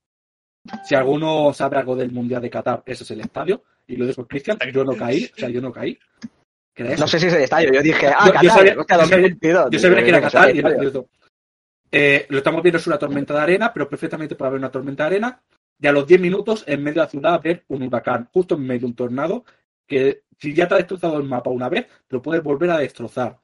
Si 0.85 0.93
alguno 0.93 1.51
sabe 1.53 1.77
algo 1.77 1.95
del 1.95 2.11
Mundial 2.11 2.41
de 2.41 2.51
Qatar, 2.51 2.83
ese 2.85 3.03
es 3.03 3.11
el 3.11 3.21
estadio. 3.21 3.63
Y 3.87 3.95
lo 3.95 4.05
dijo 4.05 4.27
Cristian, 4.27 4.57
yo 4.71 4.83
no 4.85 4.95
caí, 4.95 5.25
o 5.25 5.37
sea, 5.37 5.49
yo 5.49 5.59
no 5.59 5.71
caí. 5.71 5.97
¿Crees? 6.73 6.99
No 6.99 7.07
sé 7.07 7.19
si 7.19 7.27
es 7.27 7.33
el 7.33 7.41
estadio. 7.43 7.71
Yo 7.71 7.81
dije, 7.81 8.07
ah, 8.07 8.25
Yo- 8.25 8.25
yo 8.27 8.33
Qatar, 8.33 8.49
sabía- 8.49 8.75
hostia, 8.79 8.97
yo 8.97 9.05
sabía- 9.05 9.17
2022. 9.17 9.67
Yo 9.71 9.79
sabía 9.79 10.03
que 10.03 10.09
era 10.09 10.21
Qatar 10.21 10.55
y 10.55 10.59
era 10.59 10.69
cierto. 10.79 11.07
Eh, 11.91 12.25
lo 12.29 12.37
estamos 12.39 12.63
viendo 12.63 12.79
es 12.79 12.87
una 12.87 12.97
tormenta 12.97 13.33
de 13.35 13.39
arena, 13.41 13.71
pero 13.71 13.87
perfectamente 13.87 14.35
puede 14.35 14.47
haber 14.49 14.59
una 14.59 14.71
tormenta 14.71 15.03
de 15.03 15.07
arena. 15.07 15.41
Y 15.79 15.85
a 15.87 15.91
los 15.91 16.07
10 16.07 16.19
minutos, 16.19 16.63
en 16.65 16.81
medio 16.81 16.95
de 17.01 17.05
la 17.05 17.09
ciudad, 17.09 17.29
va 17.31 17.35
a 17.35 17.37
haber 17.37 17.63
un 17.67 17.83
huracán, 17.83 18.27
justo 18.33 18.55
en 18.55 18.61
medio 18.65 18.81
de 18.81 18.85
un 18.87 18.95
tornado, 18.95 19.45
que 19.85 20.23
si 20.39 20.53
ya 20.55 20.67
te 20.67 20.73
ha 20.73 20.77
destrozado 20.77 21.17
el 21.17 21.23
mapa 21.23 21.49
una 21.51 21.69
vez, 21.69 21.85
lo 22.09 22.21
puedes 22.21 22.41
volver 22.41 22.71
a 22.71 22.77
destrozar. 22.79 23.37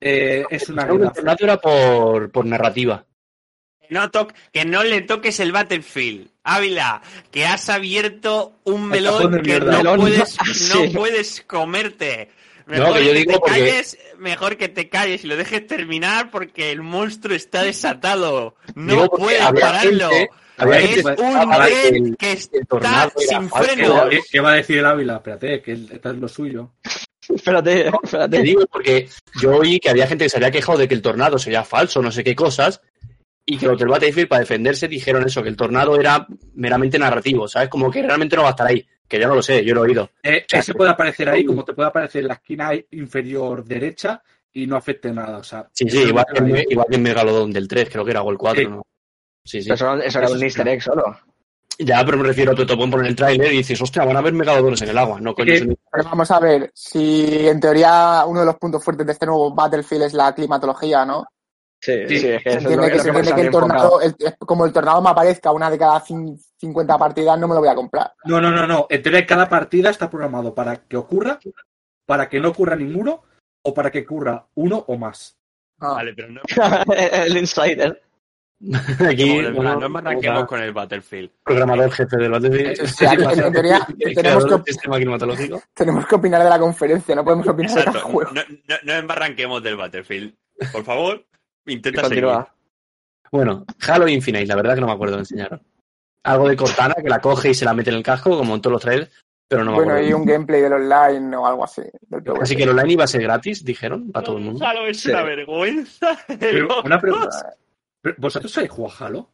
Eh, 0.00 0.44
es 0.50 0.68
una 0.68 0.86
que 0.86 0.92
el 0.92 0.98
guerra. 0.98 1.12
tornado 1.12 1.38
era 1.40 1.56
por, 1.56 2.30
por 2.30 2.44
narrativa. 2.46 3.04
Que 3.88 3.94
no, 3.94 4.10
toc- 4.10 4.34
que 4.52 4.64
no 4.64 4.84
le 4.84 5.00
toques 5.02 5.40
el 5.40 5.52
Battlefield. 5.52 6.28
Ávila, 6.44 7.02
que 7.30 7.44
has 7.46 7.68
abierto 7.68 8.54
un 8.64 8.82
El 8.84 8.88
melón 8.88 9.42
que 9.42 9.60
no 9.60 9.66
Melón, 9.78 10.00
puedes, 10.00 10.36
no 10.46 10.54
sí. 10.54 10.92
puedes 10.94 11.40
comerte. 11.46 12.30
No, 12.66 12.92
que 12.92 13.04
yo 13.06 13.12
digo 13.14 13.32
te 13.32 13.38
porque- 13.38 13.52
calles, 13.60 13.98
mejor 14.18 14.56
que 14.58 14.68
te 14.68 14.88
calles 14.90 15.24
y 15.24 15.26
lo 15.26 15.36
dejes 15.36 15.66
terminar 15.66 16.30
porque 16.30 16.70
el 16.70 16.82
monstruo 16.82 17.34
está 17.34 17.62
desatado. 17.62 18.56
No 18.74 19.08
puedes 19.08 19.40
pararlo. 19.42 20.10
gente- 20.10 20.30
es 20.58 20.96
gente 20.96 21.22
un 21.22 21.32
pensaba 21.32 21.66
que 22.18 22.32
está 22.32 23.10
sin 23.16 23.48
freno. 23.48 24.04
¿Qué, 24.30 24.40
va 24.40 24.52
a 24.52 24.54
decir 24.56 24.78
el 24.78 24.86
Ávila? 24.86 25.16
Espérate, 25.16 25.62
que 25.62 25.72
él- 25.72 25.88
esto 25.92 26.10
es 26.10 26.16
lo 26.18 26.28
suyo. 26.28 26.72
Espérate, 27.28 27.84
Te 27.84 27.90
espérate. 28.02 28.42
digo 28.42 28.66
porque 28.70 29.08
yo 29.40 29.56
oí 29.56 29.78
que 29.80 29.90
había 29.90 30.06
gente 30.06 30.24
que 30.24 30.30
se 30.30 30.36
había 30.38 30.50
quejado 30.50 30.78
de 30.78 30.88
que 30.88 30.94
el 30.94 31.02
tornado 31.02 31.38
sería 31.38 31.62
falso, 31.64 32.00
no 32.02 32.10
sé 32.10 32.24
qué 32.24 32.34
cosas, 32.34 32.80
y 33.50 33.56
que 33.58 33.66
los 33.66 33.78
del 33.78 33.88
Battlefield 33.88 34.28
para 34.28 34.40
defenderse 34.40 34.88
dijeron 34.88 35.24
eso, 35.26 35.42
que 35.42 35.48
el 35.48 35.56
tornado 35.56 35.98
era 35.98 36.26
meramente 36.54 36.98
narrativo, 36.98 37.48
¿sabes? 37.48 37.68
Como 37.68 37.90
que 37.90 38.02
realmente 38.02 38.36
no 38.36 38.42
va 38.42 38.48
a 38.48 38.50
estar 38.50 38.66
ahí, 38.66 38.86
que 39.08 39.18
yo 39.18 39.26
no 39.26 39.34
lo 39.36 39.42
sé, 39.42 39.64
yo 39.64 39.74
lo 39.74 39.84
he 39.84 39.88
oído. 39.88 40.10
Eh, 40.22 40.44
sea, 40.48 40.60
ese 40.60 40.72
que- 40.72 40.76
puede 40.78 40.90
aparecer 40.90 41.28
ahí, 41.30 41.44
como 41.46 41.64
te 41.64 41.72
puede 41.72 41.88
aparecer 41.88 42.22
en 42.22 42.28
la 42.28 42.34
esquina 42.34 42.70
inferior 42.90 43.64
derecha 43.64 44.22
y 44.52 44.66
no 44.66 44.76
afecte 44.76 45.10
nada. 45.12 45.38
O 45.38 45.42
sea, 45.42 45.66
Sí, 45.72 45.88
sí, 45.88 45.98
igual 46.02 46.26
que, 46.32 46.42
ahí. 46.42 46.64
igual 46.68 46.86
que 46.90 46.96
en 46.96 47.02
Megalodon 47.02 47.52
del 47.52 47.66
3, 47.68 47.88
creo 47.90 48.04
que 48.04 48.10
era, 48.10 48.22
o 48.22 48.30
el 48.30 48.36
4, 48.38 48.62
Sí. 48.62 48.68
¿no? 48.68 48.82
Sí, 49.44 49.62
sí. 49.62 49.68
Pero 49.70 49.74
eso, 49.94 50.02
eso 50.02 50.18
era 50.18 50.28
un 50.30 50.42
easter 50.42 50.68
egg 50.68 50.82
solo. 50.82 51.04
Ya, 51.78 52.04
pero 52.04 52.18
me 52.18 52.24
refiero, 52.24 52.54
te, 52.56 52.66
te 52.66 52.74
pueden 52.74 52.90
poner 52.90 53.06
el 53.06 53.14
tráiler 53.16 53.52
y 53.52 53.58
dices, 53.58 53.80
hostia, 53.80 54.04
van 54.04 54.16
a 54.16 54.18
haber 54.18 54.32
megalodones 54.34 54.82
en 54.82 54.88
el 54.88 54.98
agua. 54.98 55.20
No, 55.20 55.32
coño, 55.32 55.52
que- 55.54 55.76
Pero 55.90 56.04
vamos 56.04 56.30
a 56.30 56.40
ver, 56.40 56.70
si 56.74 57.46
en 57.48 57.60
teoría 57.60 58.24
uno 58.26 58.40
de 58.40 58.46
los 58.46 58.56
puntos 58.56 58.82
fuertes 58.84 59.06
de 59.06 59.12
este 59.12 59.26
nuevo 59.26 59.54
Battlefield 59.54 60.02
es 60.02 60.12
la 60.12 60.34
climatología, 60.34 61.06
¿no? 61.06 61.24
Sí, 61.80 61.92
Sí. 62.08 62.18
sí, 62.18 62.28
es 62.28 62.42
que 62.42 62.48
eso 62.50 62.58
es 62.58 62.64
lo 62.64 62.70
entiende 62.70 62.86
que, 62.86 62.90
que, 62.90 63.12
lo 63.12 63.24
se 63.24 63.34
que 63.34 63.40
el 63.42 63.50
tornado, 63.50 64.00
el- 64.00 64.16
como 64.40 64.64
el 64.66 64.72
tornado 64.72 65.00
me 65.00 65.10
aparezca 65.10 65.52
una 65.52 65.70
de 65.70 65.78
cada 65.78 66.00
cin- 66.04 66.36
50 66.58 66.98
partidas, 66.98 67.38
no 67.38 67.46
me 67.46 67.54
lo 67.54 67.60
voy 67.60 67.68
a 67.68 67.74
comprar. 67.76 68.12
No, 68.24 68.40
no, 68.40 68.50
no, 68.50 68.66
no. 68.66 68.86
En 68.90 69.00
teoría, 69.02 69.24
cada 69.24 69.48
partida 69.48 69.90
está 69.90 70.10
programado 70.10 70.52
para 70.54 70.76
que 70.76 70.96
ocurra, 70.96 71.38
para 72.04 72.28
que 72.28 72.40
no 72.40 72.48
ocurra 72.48 72.74
ninguno 72.74 73.22
o 73.62 73.72
para 73.74 73.90
que 73.92 74.00
ocurra 74.00 74.44
uno 74.54 74.84
o 74.88 74.96
más. 74.98 75.36
Ah. 75.80 75.92
Vale, 75.94 76.14
pero 76.14 76.28
no, 76.30 76.40
el 76.96 77.36
insider. 77.36 78.02
Aquí, 79.08 79.38
no, 79.40 79.52
bueno, 79.54 79.88
no 79.88 79.98
arranquemos 79.98 80.46
con 80.46 80.60
el 80.60 80.72
Battlefield. 80.72 81.30
programador 81.44 81.92
jefe 81.92 82.16
del 82.18 82.30
Battlefield. 82.32 82.80
O 82.82 82.86
sea, 82.88 83.16
que 83.16 83.22
en 83.22 83.52
teoría 83.52 83.86
el 84.00 84.14
tenemos 84.16 84.46
que-. 84.46 85.60
Tenemos 85.74 86.12
opinar 86.12 86.42
de 86.42 86.50
la 86.50 86.58
conferencia, 86.58 87.14
no 87.14 87.24
podemos 87.24 87.46
opinar 87.46 87.72
de 87.72 87.78
Exacto. 87.82 88.00
cada 88.00 88.12
juego. 88.12 88.32
No, 88.32 88.42
no, 88.66 88.74
no 88.82 88.92
embarranquemos 88.94 89.62
del 89.62 89.76
Battlefield. 89.76 90.34
Por 90.72 90.82
favor, 90.82 91.24
intenta 91.68 92.08
seguir. 92.08 92.26
Bueno, 93.30 93.64
Halo 93.86 94.08
Infinite, 94.08 94.46
la 94.46 94.56
verdad 94.56 94.74
que 94.74 94.80
no 94.80 94.86
me 94.86 94.92
acuerdo 94.94 95.14
de 95.16 95.20
enseñar. 95.20 95.60
Algo 96.22 96.48
de 96.48 96.56
Cortana, 96.56 96.94
que 96.94 97.08
la 97.08 97.20
coge 97.20 97.50
y 97.50 97.54
se 97.54 97.64
la 97.64 97.74
mete 97.74 97.90
en 97.90 97.96
el 97.96 98.02
casco, 98.02 98.36
como 98.36 98.54
en 98.54 98.60
todos 98.60 98.72
los 98.72 98.82
trailers, 98.82 99.10
pero 99.46 99.64
no 99.64 99.72
me 99.72 99.76
bueno, 99.76 99.92
acuerdo. 99.92 100.10
y 100.10 100.12
un 100.14 100.24
gameplay 100.26 100.60
del 100.62 100.72
online 100.74 101.36
o 101.36 101.46
algo 101.46 101.64
así. 101.64 101.82
Así 102.40 102.56
que 102.56 102.62
el 102.64 102.70
online 102.70 102.92
iba 102.94 103.04
a 103.04 103.08
ser 103.08 103.22
gratis, 103.22 103.64
dijeron, 103.64 104.10
para 104.10 104.24
todo 104.26 104.38
el 104.38 104.44
mundo. 104.44 104.64
Halo 104.66 104.86
es 104.86 105.00
Sí. 105.00 105.10
una 105.10 105.22
vergüenza. 105.22 106.18
Pero 106.40 106.82
una 106.82 107.00
pregunta. 107.00 107.54
¿Pero 108.00 108.14
¿Vosotros 108.18 108.50
sabéis 108.52 108.70
jugar 108.72 108.92
Halo? 109.00 109.30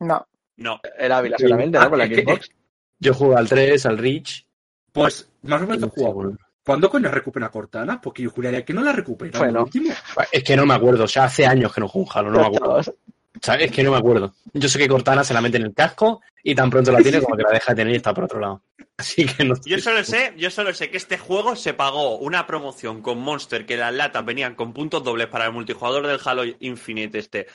No, 0.00 0.26
No, 0.56 0.78
El 0.98 1.12
Ávila 1.12 1.38
solamente, 1.38 1.78
Ah, 1.78 1.84
¿no? 1.84 1.90
Con 1.90 1.98
la 1.98 2.08
que- 2.08 2.22
Xbox. 2.22 2.50
Yo 2.98 3.14
jugué 3.14 3.36
al 3.36 3.48
3, 3.48 3.86
al 3.86 3.96
Reach. 3.96 4.44
Pues 4.92 5.30
más 5.42 5.62
o 5.62 5.66
menos 5.66 5.90
jugado. 5.90 6.36
¿Cuándo 6.70 6.88
coño 6.88 7.10
recupera 7.10 7.48
Cortana? 7.48 8.00
Porque 8.00 8.22
yo 8.22 8.30
juraría 8.30 8.64
que 8.64 8.72
no 8.72 8.80
la 8.80 8.92
recupera. 8.92 9.36
Bueno. 9.36 9.64
último. 9.64 9.92
Es 10.30 10.44
que 10.44 10.54
no 10.54 10.64
me 10.64 10.74
acuerdo, 10.74 11.02
o 11.02 11.08
sea, 11.08 11.24
hace 11.24 11.44
años 11.44 11.74
que 11.74 11.80
no 11.80 11.88
juego 11.88 12.06
un 12.06 12.16
Halo, 12.16 12.30
no 12.30 12.38
me 12.38 12.46
acuerdo. 12.46 12.94
¿Sabes? 13.42 13.66
Es 13.66 13.72
que 13.72 13.82
no 13.82 13.90
me 13.90 13.96
acuerdo. 13.96 14.34
Yo 14.52 14.68
sé 14.68 14.78
que 14.78 14.86
Cortana 14.86 15.24
se 15.24 15.34
la 15.34 15.40
mete 15.40 15.56
en 15.56 15.64
el 15.64 15.74
casco 15.74 16.20
y 16.44 16.54
tan 16.54 16.70
pronto 16.70 16.92
la 16.92 17.02
tiene 17.02 17.20
como 17.22 17.36
que 17.36 17.42
la 17.42 17.50
deja 17.50 17.72
de 17.72 17.76
tener 17.76 17.92
y 17.92 17.96
está 17.96 18.14
por 18.14 18.22
otro 18.22 18.38
lado. 18.38 18.62
Así 18.96 19.26
que 19.26 19.44
no 19.44 19.56
yo 19.66 19.80
solo 19.80 20.04
sé, 20.04 20.32
yo 20.36 20.48
solo 20.48 20.72
sé 20.72 20.90
que 20.90 20.96
este 20.96 21.18
juego 21.18 21.56
se 21.56 21.74
pagó 21.74 22.18
una 22.18 22.46
promoción 22.46 23.02
con 23.02 23.18
Monster 23.18 23.66
que 23.66 23.76
las 23.76 23.92
latas 23.92 24.24
venían 24.24 24.54
con 24.54 24.72
puntos 24.72 25.02
dobles 25.02 25.26
para 25.26 25.46
el 25.46 25.52
multijugador 25.52 26.06
del 26.06 26.20
Halo 26.24 26.44
Infinite 26.60 27.18
este. 27.18 27.48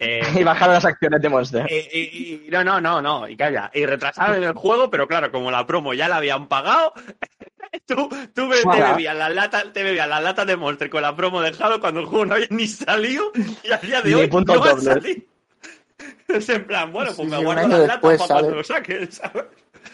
Eh, 0.00 0.22
Y 0.40 0.42
bajaron 0.44 0.74
las 0.74 0.84
acciones 0.84 1.20
de 1.20 1.28
Monster. 1.28 1.66
y- 1.70 1.74
y- 1.98 2.42
y- 2.46 2.50
no, 2.50 2.64
no, 2.64 2.80
no, 2.80 3.00
no, 3.02 3.28
y 3.28 3.36
calla. 3.36 3.70
Y 3.74 3.84
retrasaron 3.86 4.42
el 4.42 4.54
juego, 4.54 4.90
pero 4.90 5.06
claro, 5.06 5.30
como 5.30 5.50
la 5.50 5.66
promo 5.66 5.92
ya 5.94 6.08
la 6.08 6.16
habían 6.16 6.48
pagado, 6.48 6.92
tú, 7.86 8.08
tú 8.34 8.48
te, 8.50 8.82
bebías 8.82 9.14
las 9.14 9.34
latas, 9.34 9.72
te 9.72 9.82
bebías 9.84 10.08
las 10.08 10.22
latas 10.22 10.46
de 10.46 10.56
Monster 10.56 10.88
con 10.90 11.02
la 11.02 11.14
promo 11.14 11.42
del 11.42 11.54
Halo 11.60 11.80
cuando 11.80 12.00
el 12.00 12.06
juego 12.06 12.24
no 12.26 12.34
había 12.34 12.46
ni 12.50 12.66
salido 12.66 13.30
y 13.62 13.70
a 13.70 13.76
día 13.76 14.00
de 14.02 14.08
Ni 14.10 14.14
hoy 14.14 14.26
puntos 14.28 14.56
no 14.56 14.80
salido. 14.80 15.22
Es 16.28 16.48
en 16.48 16.64
plan, 16.64 16.90
bueno, 16.92 17.10
pues 17.14 17.28
Sí, 17.28 17.34
me 17.36 17.42
guardo 17.44 17.68
las 17.68 17.80
latas 17.80 17.98
para 18.00 18.16
cuando 18.18 18.50
lo 18.56 18.64
saques, 18.64 19.14
¿sabes? 19.16 19.44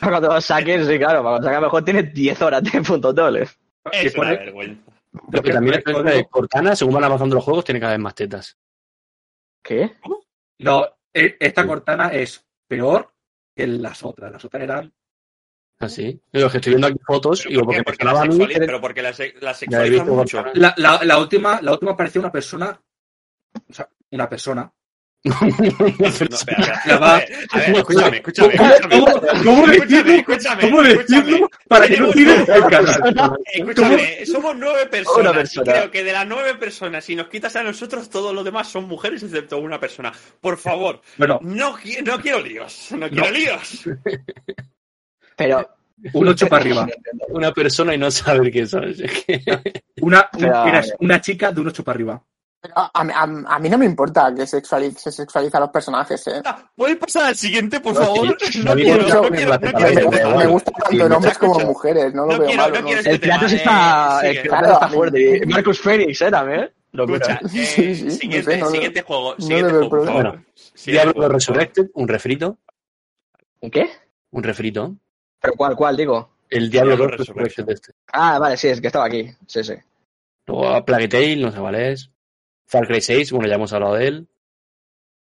Cuando 0.00 0.28
lo 0.28 0.40
saques, 0.40 0.86
sí, 0.86 0.98
claro. 0.98 1.22
Cuando 1.22 1.40
lo 1.40 1.44
saques 1.44 1.60
mejor 1.62 1.84
tiene 1.84 2.02
10 2.04 2.42
horas 2.42 2.62
de 2.62 2.80
puntos 2.82 3.14
dobles. 3.14 3.58
Es 3.90 4.14
una 4.14 4.30
vergüenza. 4.30 4.82
Lo 5.32 5.42
que 5.42 5.50
también 5.52 5.78
es 5.78 5.84
que 5.84 6.26
Cortana, 6.30 6.76
según 6.76 6.94
van 6.94 7.04
avanzando 7.04 7.34
los 7.36 7.44
juegos, 7.44 7.64
tiene 7.64 7.80
cada 7.80 7.92
vez 7.92 8.00
más 8.00 8.14
tetas. 8.14 8.56
¿Qué? 9.66 9.96
No, 10.60 10.86
e- 11.12 11.36
esta 11.40 11.66
Cortana 11.66 12.08
es 12.08 12.46
peor 12.68 13.12
que 13.54 13.66
las 13.66 14.02
otras. 14.04 14.30
Las 14.32 14.44
otras 14.44 14.62
eran. 14.62 14.92
Así. 15.78 16.20
Los 16.32 16.50
que 16.52 16.58
estoy 16.58 16.72
viendo 16.72 16.86
aquí 16.86 16.98
fotos, 17.06 17.40
Pero 17.42 17.50
digo, 17.50 17.64
¿por 17.64 17.74
qué? 17.74 17.82
porque 17.82 17.98
Porque 17.98 18.04
me 18.04 18.12
la 18.12 18.24
mí. 18.24 18.32
sexualiza- 18.36 18.60
pero 18.66 18.80
porque 18.80 19.02
la, 19.02 19.12
se- 19.12 19.34
la 19.40 19.54
sexualizan 19.54 20.08
mucho. 20.08 20.44
La, 20.54 20.74
la 21.02 21.18
última, 21.18 21.60
la 21.60 21.72
última 21.72 21.96
parecía 21.96 22.20
una 22.20 22.32
persona. 22.32 22.80
O 23.68 23.72
sea, 23.72 23.88
una 24.10 24.28
persona. 24.28 24.72
escúchame, 27.76 28.16
escúchame. 28.18 28.56
¿Cómo, 29.44 29.66
decirlo? 29.66 30.12
escúchame, 30.14 30.62
¿Cómo 30.70 30.82
decirlo 30.82 31.36
escúchame. 31.36 31.48
para 31.68 31.86
que 31.88 31.96
no 32.00 32.10
tires 32.10 32.48
el 32.48 32.64
canal? 32.66 33.36
Escúchame, 33.52 34.26
somos 34.26 34.56
nueve 34.56 34.86
personas. 34.86 35.52
Creo 35.64 35.90
que 35.90 36.04
de 36.04 36.12
las 36.12 36.26
nueve 36.26 36.54
personas, 36.54 37.04
si 37.04 37.16
nos 37.16 37.28
quitas 37.28 37.54
a 37.56 37.62
nosotros, 37.62 38.08
todos 38.10 38.34
los 38.34 38.44
demás 38.44 38.68
son 38.68 38.84
mujeres 38.86 39.22
excepto 39.22 39.58
una 39.58 39.80
persona. 39.80 40.12
Por 40.40 40.56
favor, 40.58 41.00
Bueno, 41.16 41.38
no, 41.42 41.76
qui- 41.76 42.02
no 42.04 42.20
quiero 42.20 42.40
líos. 42.40 42.88
No 42.92 43.08
quiero 43.08 43.30
líos. 43.30 43.84
Pero. 45.36 45.68
un 46.12 46.28
8 46.28 46.46
para 46.48 46.62
arriba. 46.62 46.86
Una 47.28 47.52
persona 47.52 47.94
y 47.94 47.98
no 47.98 48.10
saber 48.10 48.50
qué. 48.52 48.60
Es. 48.62 48.74
Una, 50.00 50.28
un- 50.32 50.40
Pero- 50.40 50.66
eras 50.66 50.92
una 51.00 51.20
chica 51.20 51.52
de 51.52 51.60
un 51.60 51.68
8 51.68 51.84
para 51.84 51.96
arriba. 51.96 52.22
A, 52.74 52.90
a- 52.94 53.58
mí 53.58 53.68
no 53.68 53.78
me 53.78 53.86
importa 53.86 54.34
que 54.34 54.46
sexualice, 54.46 54.98
se 54.98 55.12
sexualiza 55.12 55.58
a 55.58 55.60
los 55.60 55.70
personajes, 55.70 56.26
¿eh? 56.26 56.42
¿Puedes 56.74 56.96
pasar 56.96 57.26
al 57.26 57.36
siguiente, 57.36 57.80
por 57.80 57.94
favor? 57.94 58.36
No 58.64 58.74
mí 58.74 58.84
me 58.84 60.44
no 60.44 60.50
gusta 60.50 60.70
tanto 60.72 60.90
en 60.90 60.96
Sí, 61.08 61.14
hombres 61.14 61.38
como 61.38 61.52
en 61.54 61.60
escucha. 61.60 61.66
mujeres, 61.66 62.14
no 62.14 62.26
lo 62.26 62.32
No 62.32 62.38
veo 62.38 62.46
quiero- 62.48 62.62
malo. 62.62 62.76
El 62.88 62.98
este 62.98 63.48
sí 63.48 63.56
está. 63.56 64.20
eh, 64.24 64.30
El 64.40 64.48
Claro, 64.48 64.72
está 64.72 64.88
mí- 64.88 64.94
fuerte. 64.94 65.40
Y 65.42 65.46
Marcus 65.46 65.80
Phoenix, 65.80 66.20
¿eh? 66.22 66.30
También. 66.30 66.70
Escucha, 66.92 67.34
eh, 67.44 67.48
sí, 67.48 68.10
siguiente, 68.10 68.56
no 68.56 68.66
juego. 69.02 69.34
Siguiente 69.38 69.72
por 69.88 70.06
favor. 70.06 70.40
Diablo. 70.86 71.28
Resurrected, 71.28 71.86
un 71.94 72.08
refrito. 72.08 72.58
¿Un 73.60 73.70
qué? 73.70 73.90
Un 74.30 74.42
refrito. 74.42 74.94
¿Pero 75.40 75.54
cuál, 75.56 75.76
cuál, 75.76 75.96
digo? 75.96 76.30
El 76.48 76.70
Diablo 76.70 76.96
Diablo 76.96 77.16
2 77.16 77.26
Resurrected 77.28 77.68
este. 77.70 77.92
Ah, 78.12 78.38
vale, 78.38 78.56
sí, 78.56 78.68
es 78.68 78.80
que 78.80 78.86
estaba 78.86 79.04
aquí. 79.06 79.30
Sí, 79.46 79.62
sí. 79.62 79.74
Luego 80.46 80.84
Plague 80.84 81.08
Tale, 81.08 81.36
no 81.36 81.50
sé 81.52 81.58
cuál 81.58 81.74
es. 81.74 82.10
Far 82.66 82.86
Cry 82.86 83.00
6, 83.00 83.32
bueno, 83.32 83.48
ya 83.48 83.54
hemos 83.54 83.72
hablado 83.72 83.94
de 83.94 84.08
él. 84.08 84.28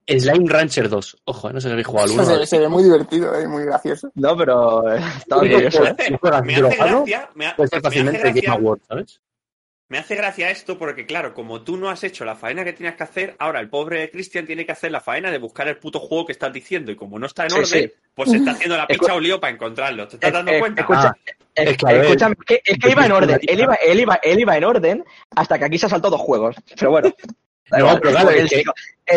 Slime 0.08 0.50
Rancher 0.50 0.90
2. 0.90 1.18
Ojo, 1.26 1.54
no 1.54 1.62
sé 1.62 1.68
si 1.68 1.72
habéis 1.72 1.86
jugado 1.88 2.08
alguno. 2.08 2.26
se, 2.26 2.46
se 2.48 2.60
ve 2.60 2.68
muy 2.68 2.82
divertido, 2.84 3.34
es 3.36 3.48
muy 3.48 3.64
gracioso. 3.64 4.12
No, 4.16 4.36
pero 4.36 4.92
eh, 4.92 5.00
estaba 5.20 5.44
Sí, 5.44 5.50
curioso, 5.52 5.86
¿eh? 5.86 5.96
Si 6.08 6.18
juegas 6.18 6.44
Me 6.44 6.54
y 6.54 6.56
lo 6.58 6.68
hace 6.68 6.78
gracia, 6.78 7.30
me, 7.36 7.46
ha- 7.48 7.56
puede 7.56 7.70
ser 7.70 7.76
me 7.76 7.78
hace 7.78 7.82
fácilmente 7.90 8.18
el 8.22 8.24
Game 8.34 8.42
gracia- 8.42 8.54
Award, 8.54 8.80
¿sabes? 8.88 9.22
Me 9.90 9.98
hace 9.98 10.16
gracia 10.16 10.50
esto 10.52 10.78
porque, 10.78 11.06
claro, 11.06 11.34
como 11.34 11.62
tú 11.64 11.76
no 11.76 11.90
has 11.90 12.04
hecho 12.04 12.24
la 12.24 12.36
faena 12.36 12.64
que 12.64 12.74
tenías 12.74 12.96
que 12.96 13.04
hacer, 13.04 13.36
ahora 13.40 13.60
el 13.60 13.70
pobre 13.70 14.10
Cristian 14.12 14.46
tiene 14.46 14.66
que 14.66 14.72
hacer 14.72 14.92
la 14.92 15.02
faena 15.02 15.32
de 15.32 15.40
buscar 15.40 15.68
el 15.68 15.78
puto 15.78 16.00
juego 16.00 16.26
que 16.28 16.32
estás 16.32 16.54
diciendo 16.54 16.92
y 16.92 16.96
como 16.96 17.18
no 17.20 17.26
está 17.26 17.44
en 17.46 17.50
Sí, 17.50 17.56
orden, 17.58 17.68
sí. 17.90 17.92
pues 18.14 18.30
se 18.30 18.38
está 18.38 18.52
haciendo 18.52 18.78
la 18.78 18.86
picha 18.88 19.14
o 19.16 19.20
lío 19.20 19.40
para 19.40 19.54
encontrarlo. 19.54 20.08
¿Te 20.08 20.16
estás 20.18 20.32
dando 20.32 20.52
cuenta? 20.60 20.82
escucha, 20.82 21.08
Ah, 21.10 21.64
es 21.64 21.76
que, 21.78 22.02
escúchame, 22.02 22.36
es 22.40 22.46
que, 22.46 22.62
es 22.64 22.78
que 22.78 22.90
iba 22.92 23.06
en 23.06 23.12
orden. 23.12 23.40
Él 23.46 23.60
iba, 23.60 23.76
él, 23.76 24.00
iba, 24.00 24.16
él 24.24 24.40
iba 24.40 24.56
en 24.58 24.64
orden 24.64 25.06
hasta 25.36 25.58
que 25.60 25.66
aquí 25.66 25.78
se 25.80 25.88
ha 25.88 25.90
saltado 25.90 26.12
dos 26.18 26.22
juegos. 26.22 26.56
Pero 26.78 26.92
bueno. 26.92 27.10
da 27.70 27.78
No, 27.80 27.86
igual. 27.86 28.00
pero 28.00 28.12
claro, 28.14 28.30
el, 28.30 28.48
que- 28.50 28.64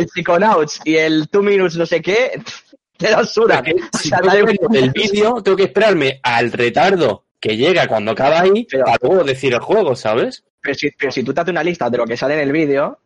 Psychonauts 0.09 0.81
y 0.85 0.97
el 0.97 1.29
Two 1.29 1.43
Minutes 1.43 1.77
no 1.77 1.87
sé 1.87 2.01
qué, 2.03 2.41
te 2.97 3.11
lo 3.11 3.25
sudan. 3.25 3.65
Porque 3.65 3.75
O 3.83 3.99
si 3.99 4.09
sea, 4.09 4.19
tengo 4.19 4.31
da 4.31 4.33
que 4.47 4.53
igual. 4.55 4.69
ver 4.73 4.83
el 4.85 4.91
vídeo, 4.91 5.43
tengo 5.43 5.57
que 5.57 5.65
esperarme 5.65 6.21
al 6.23 6.51
retardo 6.51 7.25
que 7.39 7.57
llega 7.57 7.87
cuando 7.89 8.13
acaba 8.13 8.41
ahí 8.41 8.67
Pero- 8.71 8.85
para 8.85 8.99
luego 9.03 9.25
decir 9.25 9.53
el 9.53 9.61
juego, 9.61 9.95
¿sabes? 9.95 10.45
Pero 10.63 10.75
si, 10.75 10.91
pero 10.93 11.11
si 11.13 11.23
tú 11.23 11.35
te 11.35 11.41
haces 11.41 11.51
una 11.53 11.65
lista 11.65 11.91
de 11.91 11.99
lo 11.99 12.07
que 12.07 12.17
sale 12.17 12.35
en 12.35 12.41
el 12.41 12.53
vídeo, 12.53 12.99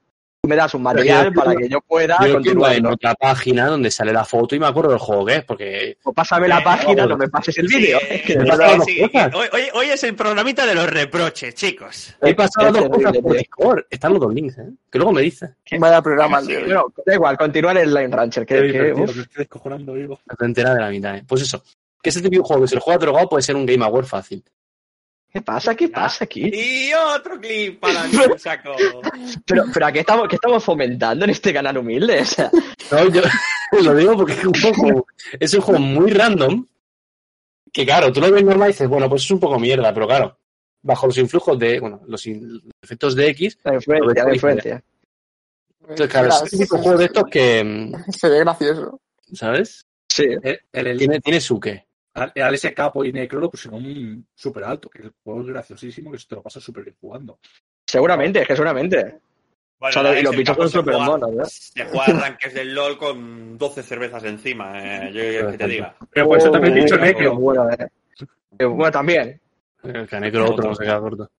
tú 0.42 0.48
me 0.48 0.56
das 0.56 0.74
un 0.74 0.82
material 0.82 1.32
yo- 1.32 1.40
para 1.42 1.56
que 1.56 1.68
yo 1.68 1.80
pueda 1.80 2.18
Yo 2.24 2.34
continuo 2.34 2.68
en 2.68 2.86
otra 2.86 3.14
página 3.14 3.66
donde 3.66 3.90
sale 3.90 4.12
la 4.12 4.24
foto 4.24 4.54
y 4.54 4.58
me 4.60 4.66
acuerdo 4.66 4.90
del 4.90 4.98
juego 4.98 5.24
que 5.24 5.36
es, 5.36 5.44
porque 5.44 5.96
O 6.04 6.12
pásame 6.12 6.46
la 6.48 6.58
Eh, 6.58 6.62
página, 6.62 6.94
vamos. 7.02 7.08
no 7.08 7.16
me 7.16 7.28
pases 7.28 7.56
el 7.58 7.66
vídeo. 7.66 7.98
eh, 8.08 8.22
sí, 8.86 9.00
hoy, 9.74 9.88
es 9.88 10.04
el 10.04 10.14
programita 10.14 10.66
de 10.66 10.74
los 10.74 10.86
reproches, 10.88 11.54
chicos. 11.54 12.14
he 12.20 12.34
pasado 12.34 12.66
dos 12.66 12.74
terrible, 12.82 12.96
cosas 13.04 13.12
por 13.22 13.30
tío. 13.32 13.38
Discord. 13.38 13.84
Están 13.90 14.12
los 14.12 14.20
dos 14.20 14.34
links, 14.34 14.58
¿eh? 14.58 14.68
Que 14.90 14.98
luego 14.98 15.12
me 15.12 15.22
dice. 15.22 15.54
Vaya 15.78 16.02
programa 16.02 16.40
da 16.42 17.14
igual, 17.14 17.38
continúa 17.38 17.70
en 17.72 17.78
el 17.78 17.94
Line 17.94 18.14
Rancher. 18.14 18.44
Que, 18.44 18.70
que, 18.70 18.94
me 18.94 19.04
estoy 19.04 19.24
descojonando 19.34 19.94
vivo. 19.94 20.20
No 20.26 20.36
te 20.36 20.44
enteras 20.44 20.74
de 20.74 20.80
la 20.80 20.90
mitad, 20.90 21.16
¿eh? 21.16 21.24
Pues 21.26 21.42
eso. 21.42 21.62
Que 22.02 22.10
ese 22.10 22.20
típico 22.20 22.44
juego 22.44 22.62
que 22.62 22.68
se 22.68 22.74
lo 22.76 22.80
juega 22.82 22.98
drogado 22.98 23.28
puede 23.28 23.42
ser 23.42 23.56
un 23.56 23.66
Game 23.66 23.84
Award 23.84 24.04
fácil. 24.06 24.44
¿Qué 25.36 25.42
pasa? 25.42 25.74
¿Qué 25.74 25.88
pasa 25.90 26.24
aquí? 26.24 26.50
Y 26.50 26.90
otro 26.94 27.38
clip 27.38 27.78
para 27.78 28.04
el 28.24 28.38
saco. 28.38 28.74
Pero, 29.44 29.64
pero 29.72 29.86
¿a 29.86 29.92
qué 29.92 30.00
estamos, 30.00 30.26
qué 30.28 30.36
estamos 30.36 30.64
fomentando 30.64 31.26
en 31.26 31.30
este 31.30 31.52
canal 31.52 31.76
humilde? 31.76 32.20
O 32.20 32.24
sea, 32.24 32.50
No, 32.90 33.10
yo 33.10 33.20
lo 33.82 33.94
digo 33.94 34.16
porque 34.16 34.32
es 34.32 34.44
un 34.46 34.54
juego, 34.74 35.06
es 35.38 35.52
un 35.52 35.60
juego 35.60 35.80
muy 35.80 36.10
random. 36.10 36.66
Que 37.70 37.84
claro, 37.84 38.10
tú 38.10 38.22
lo 38.22 38.30
ves 38.32 38.42
normal 38.42 38.70
y 38.70 38.72
dices, 38.72 38.88
bueno, 38.88 39.10
pues 39.10 39.24
es 39.24 39.30
un 39.30 39.38
poco 39.40 39.58
mierda, 39.58 39.92
pero 39.92 40.06
claro, 40.06 40.38
bajo 40.80 41.06
los 41.06 41.18
influjos 41.18 41.58
de, 41.58 41.80
bueno, 41.80 42.00
los, 42.06 42.26
in- 42.26 42.54
los 42.54 42.62
efectos 42.80 43.14
de 43.14 43.28
X, 43.28 43.58
la 43.62 43.74
influencia, 43.74 44.24
la 44.24 44.32
influencia. 44.34 44.84
entonces 45.82 46.08
claro, 46.08 46.28
es 46.28 46.42
el 46.44 46.48
típico 46.50 46.78
juego 46.78 46.96
de 46.96 47.04
estos 47.04 47.24
que, 47.30 47.92
Se 48.18 48.28
ve 48.30 48.38
gracioso. 48.38 48.98
¿sabes? 49.34 49.84
Sí. 50.08 50.24
El, 50.42 50.60
el, 50.72 50.86
el, 50.86 50.98
Tiene, 50.98 51.20
tiene 51.20 51.40
su 51.42 51.60
qué. 51.60 51.85
El 52.34 52.43
Alex 52.43 52.72
Capo 52.74 53.05
y 53.05 53.12
Necro 53.12 53.38
lo 53.40 53.51
pusieron 53.51 54.26
súper 54.34 54.64
alto, 54.64 54.88
que 54.88 55.02
el 55.02 55.12
juego 55.22 55.40
es 55.43 55.47
graciosísimo, 55.48 56.10
que 56.12 56.18
se 56.18 56.26
te 56.26 56.34
lo 56.34 56.43
pasas 56.43 56.62
súper 56.62 56.84
bien 56.84 56.97
jugando. 57.01 57.38
Seguramente, 57.86 58.40
es 58.43 58.48
que 58.48 58.55
seguramente. 58.56 59.18
Bueno, 59.78 60.01
O 60.01 60.02
sea, 60.05 60.18
y 60.18 60.22
los 60.22 60.34
bichos 60.34 60.56
son 60.56 60.68
se 60.70 60.78
súper 60.78 60.94
juega- 60.94 61.10
monos, 61.10 61.30
¿eh? 61.32 61.44
Se 61.47 61.84
juega 61.84 62.05
arranques 62.06 62.55
del 62.55 62.74
LOL 62.74 62.97
con 62.97 63.59
12 63.59 63.82
cervezas 63.82 64.24
encima, 64.24 64.72
eh, 65.06 65.12
yo 65.12 65.22
yo 65.44 65.51
que 65.51 65.59
te 65.59 65.68
diga. 65.68 65.94
Pero 66.10 66.26
por 66.28 66.38
eso 66.38 66.51
también 66.51 66.78
he 66.78 66.80
dicho 66.82 66.97
Necro. 66.97 67.36
bueno, 67.36 67.68
eh. 67.70 67.86
Bueno, 68.64 68.90
también. 68.90 69.38
El 69.82 70.09
canecro 70.09 70.51
otro 70.51 70.68
no 70.70 70.74
se 70.74 70.82
queda 70.84 70.98
corto. 70.98 71.30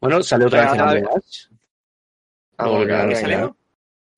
Bueno, 0.00 0.22
sale 0.22 0.46
otra 0.46 0.62
vez 0.62 0.72
el 0.72 0.78
dale. 0.78 1.04
Among 2.56 3.54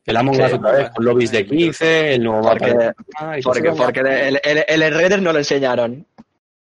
El 0.06 0.16
Among 0.16 0.36
Sí. 0.36 0.42
Us 0.42 0.52
otra 0.54 0.72
vez, 0.72 0.90
con 0.90 1.04
lobbies 1.04 1.30
de 1.32 1.46
15, 1.46 2.14
el 2.14 2.24
nuevo 2.24 2.42
Porque- 2.42 2.74
de... 2.74 2.92
Ah, 3.16 3.36
Porque, 3.42 3.72
porque 3.72 4.00
el, 4.00 4.40
el, 4.44 4.64
el 4.82 4.94
Raider 4.94 5.22
no 5.22 5.32
lo 5.32 5.38
enseñaron. 5.38 6.06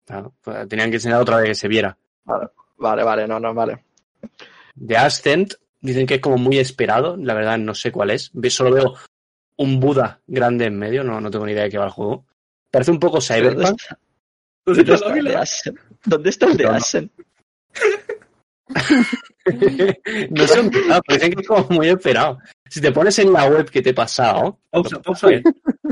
Claro, 0.05 0.33
pues 0.41 0.67
tenían 0.67 0.89
que 0.89 0.97
enseñar 0.97 1.21
otra 1.21 1.37
vez 1.37 1.47
que 1.49 1.55
se 1.55 1.67
viera. 1.67 1.95
Vale, 2.77 3.03
vale, 3.03 3.27
no, 3.27 3.39
no, 3.39 3.53
vale. 3.53 3.83
De 4.75 4.97
Ascent 4.97 5.53
dicen 5.79 6.05
que 6.07 6.15
es 6.15 6.21
como 6.21 6.37
muy 6.37 6.57
esperado, 6.57 7.15
la 7.17 7.33
verdad 7.33 7.57
no 7.57 7.73
sé 7.75 7.91
cuál 7.91 8.11
es. 8.11 8.31
Solo 8.49 8.71
veo 8.71 8.95
un 9.57 9.79
Buda 9.79 10.19
grande 10.27 10.65
en 10.65 10.77
medio, 10.77 11.03
no, 11.03 11.21
no 11.21 11.29
tengo 11.31 11.45
ni 11.45 11.51
idea 11.53 11.63
de 11.63 11.69
qué 11.69 11.77
va 11.77 11.85
el 11.85 11.91
juego. 11.91 12.25
Parece 12.71 12.91
un 12.91 12.99
poco 12.99 13.19
¿Dónde 13.19 13.33
Cyberpunk. 13.33 13.79
está, 13.81 13.99
¿Dónde 14.65 14.93
está 14.93 15.13
el? 15.13 15.37
¿Dónde 16.05 16.29
está 16.29 16.45
el 16.47 16.57
de 16.57 16.63
No, 16.65 16.71
no. 16.71 16.79
Sé 20.47 20.61
dicen 21.07 21.33
que 21.33 21.41
es 21.41 21.47
como 21.47 21.65
muy 21.69 21.89
esperado. 21.89 22.39
Si 22.69 22.81
te 22.81 22.91
pones 22.91 23.17
en 23.19 23.33
la 23.33 23.45
web 23.45 23.69
que 23.69 23.81
te 23.81 23.89
he 23.89 23.93
pasado, 23.93 24.59
Pausa, 24.69 25.01
pausa. 25.01 25.27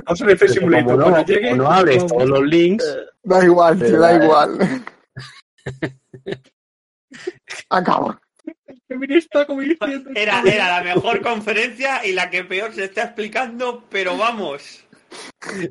Pausa 0.05 0.25
el 0.25 0.37
Flight 0.37 0.59
como 0.59 0.71
Simulator. 0.71 0.97
no, 0.97 1.03
Cuando 1.03 1.25
llegue, 1.25 1.53
no 1.55 1.71
abres 1.71 2.05
todos 2.05 2.29
los 2.29 2.43
links, 2.43 2.97
Da 3.23 3.43
igual, 3.43 3.77
te 3.77 3.91
da 3.91 4.23
igual. 4.23 4.57
Acabo. 7.69 8.17
Feminista, 8.87 9.45
como 9.45 9.61
diciendo. 9.61 10.09
Era, 10.15 10.41
era 10.41 10.69
la 10.69 10.95
mejor 10.95 11.21
conferencia 11.21 12.05
y 12.05 12.13
la 12.13 12.29
que 12.29 12.45
peor 12.45 12.73
se 12.73 12.85
está 12.85 13.03
explicando, 13.03 13.83
pero 13.89 14.15
vamos. 14.15 14.86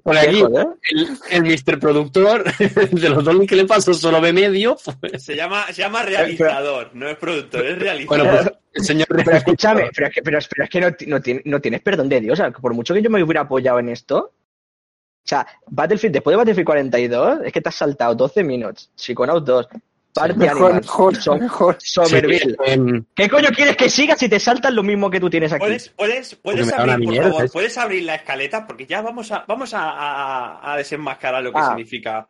Por 0.03 0.17
aquí 0.17 0.41
Joder. 0.41 0.67
el, 0.91 1.19
el 1.31 1.43
Mr. 1.43 1.79
Productor 1.79 2.45
de 2.93 3.09
los 3.09 3.25
dos 3.25 3.37
que 3.47 3.57
le 3.57 3.65
paso 3.67 3.93
solo 3.95 4.21
ve 4.21 4.33
medio. 4.33 4.77
pues, 5.01 5.23
Se 5.23 5.35
llama, 5.37 5.67
se 5.69 5.83
llama 5.83 6.03
realizador, 6.03 6.91
no 6.95 7.09
es 7.09 7.17
productor, 7.17 7.65
es 7.67 7.79
realizador. 7.79 8.25
bueno, 8.27 8.39
pues 8.45 8.53
el 8.75 8.85
señor 8.85 9.07
Pero 9.09 9.37
escúchame, 9.37 9.91
pero 9.95 10.07
es 10.09 10.15
que, 10.15 10.23
pero, 10.23 10.39
pero 10.51 10.65
es 10.65 10.71
que 10.71 10.81
no, 10.81 10.93
ti- 10.93 11.07
no, 11.07 11.21
tiene- 11.21 11.43
no 11.47 11.61
tienes 11.61 11.81
perdón 11.81 12.09
de 12.09 12.21
Dios. 12.21 12.35
O 12.39 12.43
sea, 12.43 12.51
que 12.53 12.61
por 12.61 12.75
mucho 12.75 12.93
que 12.95 13.03
yo 13.03 13.09
me 13.11 13.23
hubiera 13.23 13.43
apoyado 13.43 13.79
en 13.79 13.89
esto. 13.89 14.19
O 14.19 15.29
sea, 15.29 15.47
Battlefield, 15.69 16.13
después 16.15 16.33
de 16.35 16.37
Battlefield 16.37 16.67
42, 16.67 17.39
es 17.47 17.53
que 17.53 17.61
te 17.61 17.69
has 17.69 17.75
saltado 17.75 18.15
12 18.15 18.45
minutos. 18.45 18.91
Psychonauts 18.95 19.45
2, 19.45 19.69
Party 20.17 20.39
Mejor, 20.39 20.57
Animals, 20.73 20.87
mejor, 20.87 21.15
Som- 21.17 21.41
mejor. 21.41 21.77
Somerville. 21.81 22.39
Sí, 22.41 22.57
em, 22.67 23.05
¿Qué 23.15 23.29
coño 23.29 23.49
quieres 23.51 23.77
que 23.77 23.89
siga 23.91 24.17
si 24.17 24.29
te 24.29 24.41
saltan 24.41 24.75
lo 24.75 24.83
mismo 24.83 25.11
que 25.11 25.21
tú 25.21 25.31
tienes 25.31 25.53
aquí? 25.53 25.61
¿Puedes, 25.65 25.89
puedes, 25.91 26.35
puedes 26.37 26.73
abrir, 26.73 26.95
por 27.05 27.13
mierda 27.13 27.31
favor, 27.31 27.51
puedes 27.53 27.79
abrir 27.79 28.03
la 28.05 28.15
escaleta 28.17 28.67
porque 28.67 28.87
ya 28.87 29.01
vamos 29.03 29.31
a, 29.33 29.45
vamos 29.47 29.73
a, 29.75 29.91
a- 29.91 30.73
a 30.73 30.77
desenmascarar 30.77 31.43
lo 31.43 31.53
que 31.53 31.59
Ah. 31.61 31.69
significa. 31.69 32.29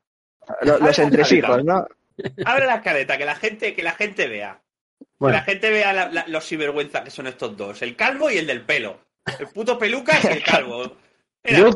Lo- 0.63 0.79
Los 0.79 0.99
entresijos, 0.99 1.65
¿no? 1.65 1.87
Abre 2.45 2.67
la 2.67 2.77
escaleta, 2.77 3.19
que 3.19 3.25
la 3.25 3.35
gente, 3.35 3.75
que 3.75 3.83
la 3.83 3.93
gente 3.93 4.27
vea. 4.29 4.61
Que 5.21 5.27
la 5.33 5.43
gente 5.43 5.71
vea 5.71 5.93
la- 5.93 6.09
la- 6.11 6.25
los 6.29 6.45
sinvergüenzas 6.45 7.03
que 7.03 7.11
son 7.11 7.27
estos 7.27 7.57
dos, 7.57 7.83
el 7.83 7.95
calvo 7.97 8.31
y 8.31 8.39
el 8.39 8.47
del 8.47 8.63
pelo. 8.63 8.99
El 9.39 9.49
puto 9.49 9.79
peluca 9.79 10.17
y 10.23 10.27
el 10.29 10.43
calvo. 10.43 10.93
Mira, 11.45 11.59
Yo 11.59 11.71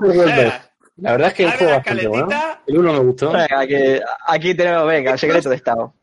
la 0.97 1.13
verdad 1.13 1.29
es 1.29 1.35
que 1.35 1.45
el 1.45 1.51
juego 1.53 1.73
bastante 1.73 2.09
bueno. 2.09 2.25
escaletita, 2.29 2.63
El 2.67 2.79
uno 2.79 2.93
me 2.93 2.99
gustó. 2.99 3.33
Venga, 3.33 4.07
aquí 4.27 4.55
tenemos, 4.55 4.87
venga, 4.87 5.13
el 5.13 5.19
secreto 5.19 5.49
de 5.49 5.57
Estado. 5.57 5.95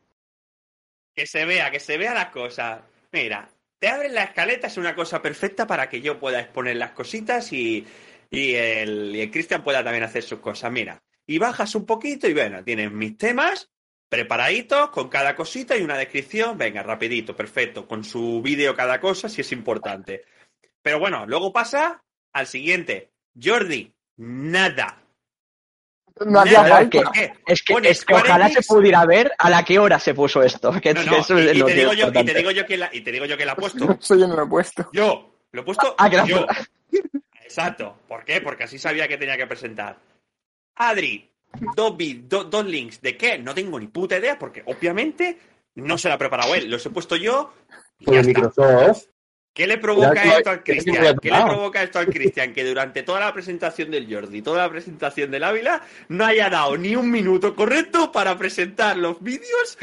Que 1.18 1.26
se 1.26 1.44
vea, 1.44 1.72
que 1.72 1.80
se 1.80 1.98
vea 1.98 2.14
las 2.14 2.30
cosas. 2.30 2.80
Mira, 3.10 3.50
te 3.80 3.88
abres 3.88 4.12
la 4.12 4.22
escaleta, 4.22 4.68
es 4.68 4.76
una 4.76 4.94
cosa 4.94 5.20
perfecta 5.20 5.66
para 5.66 5.88
que 5.88 6.00
yo 6.00 6.20
pueda 6.20 6.38
exponer 6.38 6.76
las 6.76 6.92
cositas 6.92 7.52
y, 7.52 7.84
y 8.30 8.54
el, 8.54 9.16
y 9.16 9.22
el 9.22 9.30
Cristian 9.32 9.64
pueda 9.64 9.82
también 9.82 10.04
hacer 10.04 10.22
sus 10.22 10.38
cosas. 10.38 10.70
Mira, 10.70 11.02
y 11.26 11.38
bajas 11.38 11.74
un 11.74 11.86
poquito 11.86 12.28
y 12.28 12.34
bueno, 12.34 12.62
tienes 12.62 12.92
mis 12.92 13.18
temas 13.18 13.68
preparaditos 14.08 14.90
con 14.90 15.08
cada 15.08 15.34
cosita 15.34 15.76
y 15.76 15.82
una 15.82 15.98
descripción. 15.98 16.56
Venga, 16.56 16.84
rapidito, 16.84 17.34
perfecto, 17.34 17.88
con 17.88 18.04
su 18.04 18.40
vídeo 18.40 18.76
cada 18.76 19.00
cosa 19.00 19.28
si 19.28 19.40
es 19.40 19.50
importante. 19.50 20.24
Pero 20.82 21.00
bueno, 21.00 21.26
luego 21.26 21.52
pasa 21.52 22.04
al 22.32 22.46
siguiente. 22.46 23.10
Jordi, 23.34 23.92
nada. 24.18 25.02
No 26.26 26.40
hacía 26.40 26.62
Nada, 26.62 26.76
falta. 26.76 27.02
¿por 27.02 27.12
qué? 27.12 27.32
Es 27.46 27.62
que, 27.62 27.72
es 27.74 27.82
que 27.82 27.94
Square 27.94 28.22
ojalá 28.28 28.48
Enix- 28.48 28.54
se 28.54 28.62
pudiera 28.62 29.04
ver 29.06 29.32
a 29.38 29.50
la 29.50 29.64
qué 29.64 29.78
hora 29.78 29.98
se 29.98 30.14
puso 30.14 30.42
esto. 30.42 30.72
Que 30.82 30.94
No, 30.94 31.02
no, 31.04 31.16
eso 31.18 31.38
y, 31.38 31.46
es 31.46 31.52
te 31.52 31.64
que 31.64 31.74
digo 31.74 31.92
es 31.92 31.98
yo, 31.98 32.08
y 32.08 32.12
te 32.12 32.18
importante. 32.20 32.34
digo 32.34 32.50
yo 32.50 32.66
quién 32.66 32.80
la, 32.80 32.90
y 32.92 33.00
te 33.02 33.12
digo 33.12 33.24
yo 33.26 33.36
quién 33.36 33.46
la 33.46 33.52
ha 33.52 33.56
puesto. 33.56 33.96
Eso 34.00 34.16
yo 34.16 34.26
no 34.28 34.36
lo 34.36 34.42
he 34.44 34.46
puesto. 34.46 34.88
Yo, 34.92 35.34
lo 35.52 35.60
he 35.60 35.64
puesto 35.64 35.94
Ah, 35.98 36.10
que 36.10 36.20
yo. 36.26 36.46
Exacto. 37.42 37.96
¿Por 38.08 38.24
qué? 38.24 38.40
Porque 38.40 38.64
así 38.64 38.78
sabía 38.78 39.08
que 39.08 39.16
tenía 39.18 39.36
que 39.36 39.46
presentar. 39.46 39.98
Adri, 40.76 41.30
dos, 41.74 41.94
do- 42.28 42.44
dos 42.44 42.66
links. 42.66 43.00
¿De 43.00 43.16
qué? 43.16 43.38
No 43.38 43.54
tengo 43.54 43.78
ni 43.80 43.86
puta 43.88 44.18
idea 44.18 44.38
porque 44.38 44.62
obviamente 44.66 45.38
no 45.76 45.96
se 45.98 46.08
la 46.08 46.14
ha 46.14 46.18
preparado 46.18 46.54
él. 46.54 46.70
Los 46.70 46.84
he 46.86 46.90
puesto 46.90 47.16
yo 47.16 47.52
y 47.98 48.04
Por 48.04 48.14
ya 48.14 48.20
el 48.20 48.28
está. 48.28 48.40
Microsoft. 48.42 49.04
¿Qué 49.52 49.66
le 49.66 49.78
provoca 49.78 50.22
esto 50.38 50.50
al 50.50 50.62
Cristian? 50.62 50.94
¿Qué 51.20 51.30
le 51.30 51.36
provoca 51.48 51.82
esto 51.82 51.98
al 51.98 52.06
Cristian? 52.06 52.52
Que 52.52 52.64
durante 52.64 53.02
toda 53.02 53.18
la 53.20 53.32
presentación 53.34 53.90
del 53.90 54.12
Jordi, 54.12 54.40
toda 54.40 54.62
la 54.62 54.70
presentación 54.70 55.30
del 55.32 55.42
Ávila, 55.42 55.82
no 56.08 56.24
haya 56.24 56.48
dado 56.48 56.76
ni 56.76 56.94
un 56.94 57.10
minuto 57.10 57.56
correcto 57.56 58.12
para 58.12 58.38
presentar 58.38 58.96
los 58.96 59.20
vídeos 59.22 59.76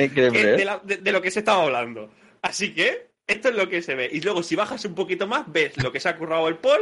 de, 0.58 0.66
la- 0.66 0.80
de- 0.84 0.98
de 0.98 1.12
lo 1.12 1.22
que 1.22 1.30
se 1.32 1.40
estaba 1.40 1.64
hablando. 1.64 2.10
Así 2.42 2.74
que 2.74 3.08
esto 3.28 3.50
es 3.50 3.56
lo 3.56 3.68
que 3.68 3.82
se 3.82 3.96
ve. 3.96 4.10
Y 4.12 4.22
luego 4.22 4.44
si 4.44 4.56
bajas 4.56 4.86
un 4.86 4.96
poquito 4.96 5.28
más, 5.28 5.44
ves 5.52 5.76
lo 5.84 5.92
que 5.92 6.00
se 6.00 6.08
ha 6.08 6.16
currado 6.16 6.48
el 6.48 6.56
Paul 6.56 6.82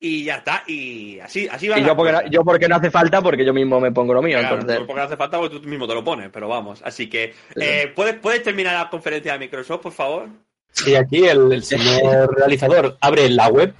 y 0.00 0.24
ya 0.24 0.36
está. 0.36 0.62
Y 0.66 1.18
así, 1.20 1.46
así 1.50 1.68
va. 1.68 1.78
Y 1.78 1.84
yo 1.84 1.94
porque, 1.96 2.12
no, 2.12 2.26
yo 2.30 2.42
porque 2.44 2.68
no 2.68 2.76
hace 2.76 2.90
falta, 2.90 3.20
porque 3.20 3.44
yo 3.44 3.52
mismo 3.52 3.80
me 3.80 3.92
pongo 3.92 4.14
lo 4.14 4.22
mío. 4.22 4.38
entonces, 4.54 4.78
porque 4.86 5.00
no 5.00 5.02
hace 5.06 5.16
falta 5.18 5.38
porque 5.38 5.58
tú 5.60 5.68
mismo 5.68 5.86
te 5.86 5.94
lo 5.94 6.02
pones, 6.04 6.30
pero 6.32 6.48
vamos. 6.48 6.80
Así 6.84 7.10
que, 7.10 7.34
eh, 7.56 7.92
¿puedes, 7.94 8.14
¿puedes 8.14 8.42
terminar 8.42 8.74
la 8.82 8.88
conferencia 8.88 9.32
de 9.34 9.40
Microsoft, 9.40 9.82
por 9.82 9.92
favor? 9.92 10.28
Sí, 10.72 10.94
aquí 10.94 11.24
el, 11.26 11.52
el 11.52 11.62
señor 11.64 12.34
realizador 12.36 12.96
abre 13.00 13.28
la 13.30 13.48
web 13.48 13.74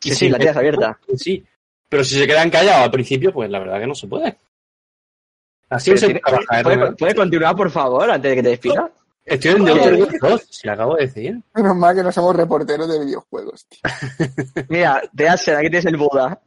Sí, 0.00 0.14
sí, 0.14 0.28
la 0.28 0.38
tienes 0.38 0.56
abierta. 0.56 0.98
Sí. 1.16 1.44
Pero 1.88 2.04
si 2.04 2.16
se 2.16 2.26
quedan 2.26 2.50
callados 2.50 2.84
al 2.84 2.90
principio, 2.90 3.32
pues 3.32 3.50
la 3.50 3.58
verdad 3.58 3.80
que 3.80 3.86
no 3.86 3.94
se 3.94 4.06
puede. 4.06 4.36
Así 5.70 5.96
se 5.96 6.14
trabaja, 6.14 6.60
¿eh, 6.60 6.62
¿Puede, 6.62 6.92
puede 6.92 7.14
continuar, 7.14 7.56
por 7.56 7.70
favor, 7.70 8.10
antes 8.10 8.30
de 8.30 8.36
que 8.36 8.42
te 8.42 8.48
despidas? 8.50 8.90
Estoy 9.24 9.50
en 9.50 9.64
The 9.64 9.70
Outer 9.72 9.94
Worlds 9.94 10.18
2, 10.20 10.46
si 10.48 10.66
lo 10.66 10.72
acabo 10.72 10.96
de 10.96 11.06
decir. 11.06 11.38
Menos 11.54 11.76
mal 11.76 11.94
que 11.94 12.02
no 12.02 12.10
somos 12.12 12.34
reporteros 12.34 12.88
de 12.88 13.04
videojuegos, 13.04 13.66
tío. 13.66 13.80
Mira, 14.68 15.02
te 15.14 15.28
hacen, 15.28 15.56
aquí 15.56 15.68
tienes 15.68 15.84
el 15.84 15.98
Buda. 15.98 16.40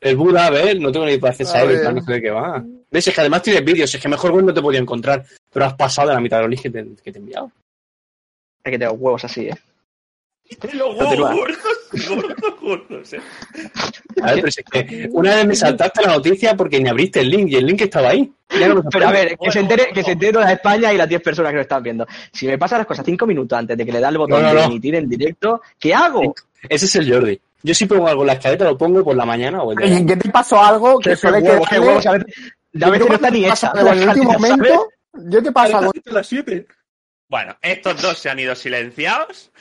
El 0.00 0.16
Buda, 0.16 0.46
a 0.46 0.50
ver, 0.50 0.78
no 0.78 0.92
tengo 0.92 1.06
ni 1.06 1.18
para 1.18 1.32
hacer 1.32 1.46
A 1.46 1.50
saber, 1.50 1.78
ver. 1.78 1.94
no 1.94 2.02
sé 2.02 2.12
de 2.12 2.22
qué 2.22 2.30
va. 2.30 2.62
¿Ves? 2.90 3.08
Es 3.08 3.14
que 3.14 3.20
además 3.20 3.42
tienes 3.42 3.64
vídeos, 3.64 3.92
es 3.92 4.00
que 4.00 4.08
mejor 4.08 4.30
web 4.30 4.44
no 4.44 4.54
te 4.54 4.62
podía 4.62 4.78
encontrar, 4.78 5.24
pero 5.52 5.64
has 5.66 5.74
pasado 5.74 6.08
de 6.08 6.14
la 6.14 6.20
mitad 6.20 6.36
de 6.36 6.42
los 6.42 6.50
links 6.50 6.62
que 6.62 6.70
te, 6.70 6.84
que 7.02 7.10
te 7.12 7.18
he 7.18 7.22
enviado. 7.22 7.50
Es 8.64 8.70
que 8.70 8.78
tengo 8.78 8.92
huevos 8.94 9.24
así, 9.24 9.42
¿eh? 9.48 9.54
Los 10.74 10.96
huevos 10.96 11.34
gordos, 11.34 11.58
gordos, 12.08 12.60
gordos, 12.60 13.12
eh. 13.14 13.20
A 14.22 14.26
ver, 14.26 14.34
pero 14.36 14.50
si 14.50 14.60
es 14.60 14.66
que 14.70 15.08
una 15.12 15.34
vez 15.36 15.46
me 15.46 15.56
saltaste 15.56 16.02
la 16.02 16.14
noticia 16.14 16.54
porque 16.54 16.80
ni 16.80 16.88
abriste 16.88 17.20
el 17.20 17.30
link 17.30 17.48
y 17.50 17.56
el 17.56 17.66
link 17.66 17.80
estaba 17.82 18.10
ahí. 18.10 18.30
Ya 18.58 18.68
no 18.68 18.82
Pero 18.84 19.08
a 19.08 19.12
ver, 19.12 19.28
que 19.30 19.36
Bueno, 19.36 19.52
se 19.52 19.60
entere, 19.60 19.82
bueno. 19.84 19.94
que 19.94 20.02
se 20.04 20.12
entere 20.12 20.32
toda 20.32 20.52
España 20.52 20.92
y 20.92 20.96
las 20.98 21.08
10 21.08 21.22
personas 21.22 21.50
que 21.50 21.56
lo 21.56 21.62
están 21.62 21.82
viendo. 21.82 22.06
Si 22.32 22.46
me 22.46 22.58
pasan 22.58 22.78
las 22.78 22.86
cosas 22.86 23.04
5 23.06 23.26
minutos 23.26 23.58
antes 23.58 23.76
de 23.76 23.84
que 23.86 23.92
le 23.92 24.00
da 24.00 24.08
el 24.10 24.18
botón 24.18 24.42
No, 24.42 24.48
no, 24.48 24.54
de 24.54 24.60
no. 24.60 24.66
emitir 24.66 24.94
en 24.96 25.08
directo, 25.08 25.62
¿qué 25.78 25.94
hago? 25.94 26.34
Ese 26.68 26.84
es 26.86 26.94
el 26.96 27.12
Jordi. 27.12 27.40
Yo 27.62 27.74
si 27.74 27.86
pongo 27.86 28.06
algo 28.06 28.22
en 28.22 28.26
la 28.28 28.32
escaleta 28.34 28.64
lo 28.66 28.76
pongo 28.76 29.02
por 29.02 29.16
la 29.16 29.24
mañana 29.24 29.62
o 29.62 29.72
el 29.72 29.80
¿Y 29.82 29.88
día. 29.88 29.98
en 29.98 30.06
qué 30.06 30.16
te 30.16 30.28
pasó 30.30 30.60
algo 30.62 30.98
que 30.98 31.10
Qué 31.10 31.16
suele 31.16 31.38
quedarle- 31.42 31.80
huevos, 31.80 32.06
a 32.06 32.12
veces, 32.12 32.34
a 32.82 32.90
veces 32.90 33.08
no 33.08 33.14
está 33.14 33.30
ni 33.30 33.44
hecha. 33.46 33.72
En 33.74 33.86
el 33.98 34.08
último 34.08 34.32
momento, 34.34 34.88
yo 35.14 35.42
te 35.42 35.52
paso 35.52 35.78
algo. 35.78 35.92
A 37.30 37.44
las 37.44 37.56
7. 37.56 37.58
Bueno, 37.58 37.58
estos 37.62 38.02
dos 38.02 38.18
se 38.18 38.30
han 38.30 38.38
ido 38.38 38.54
silenciados, 38.54 39.52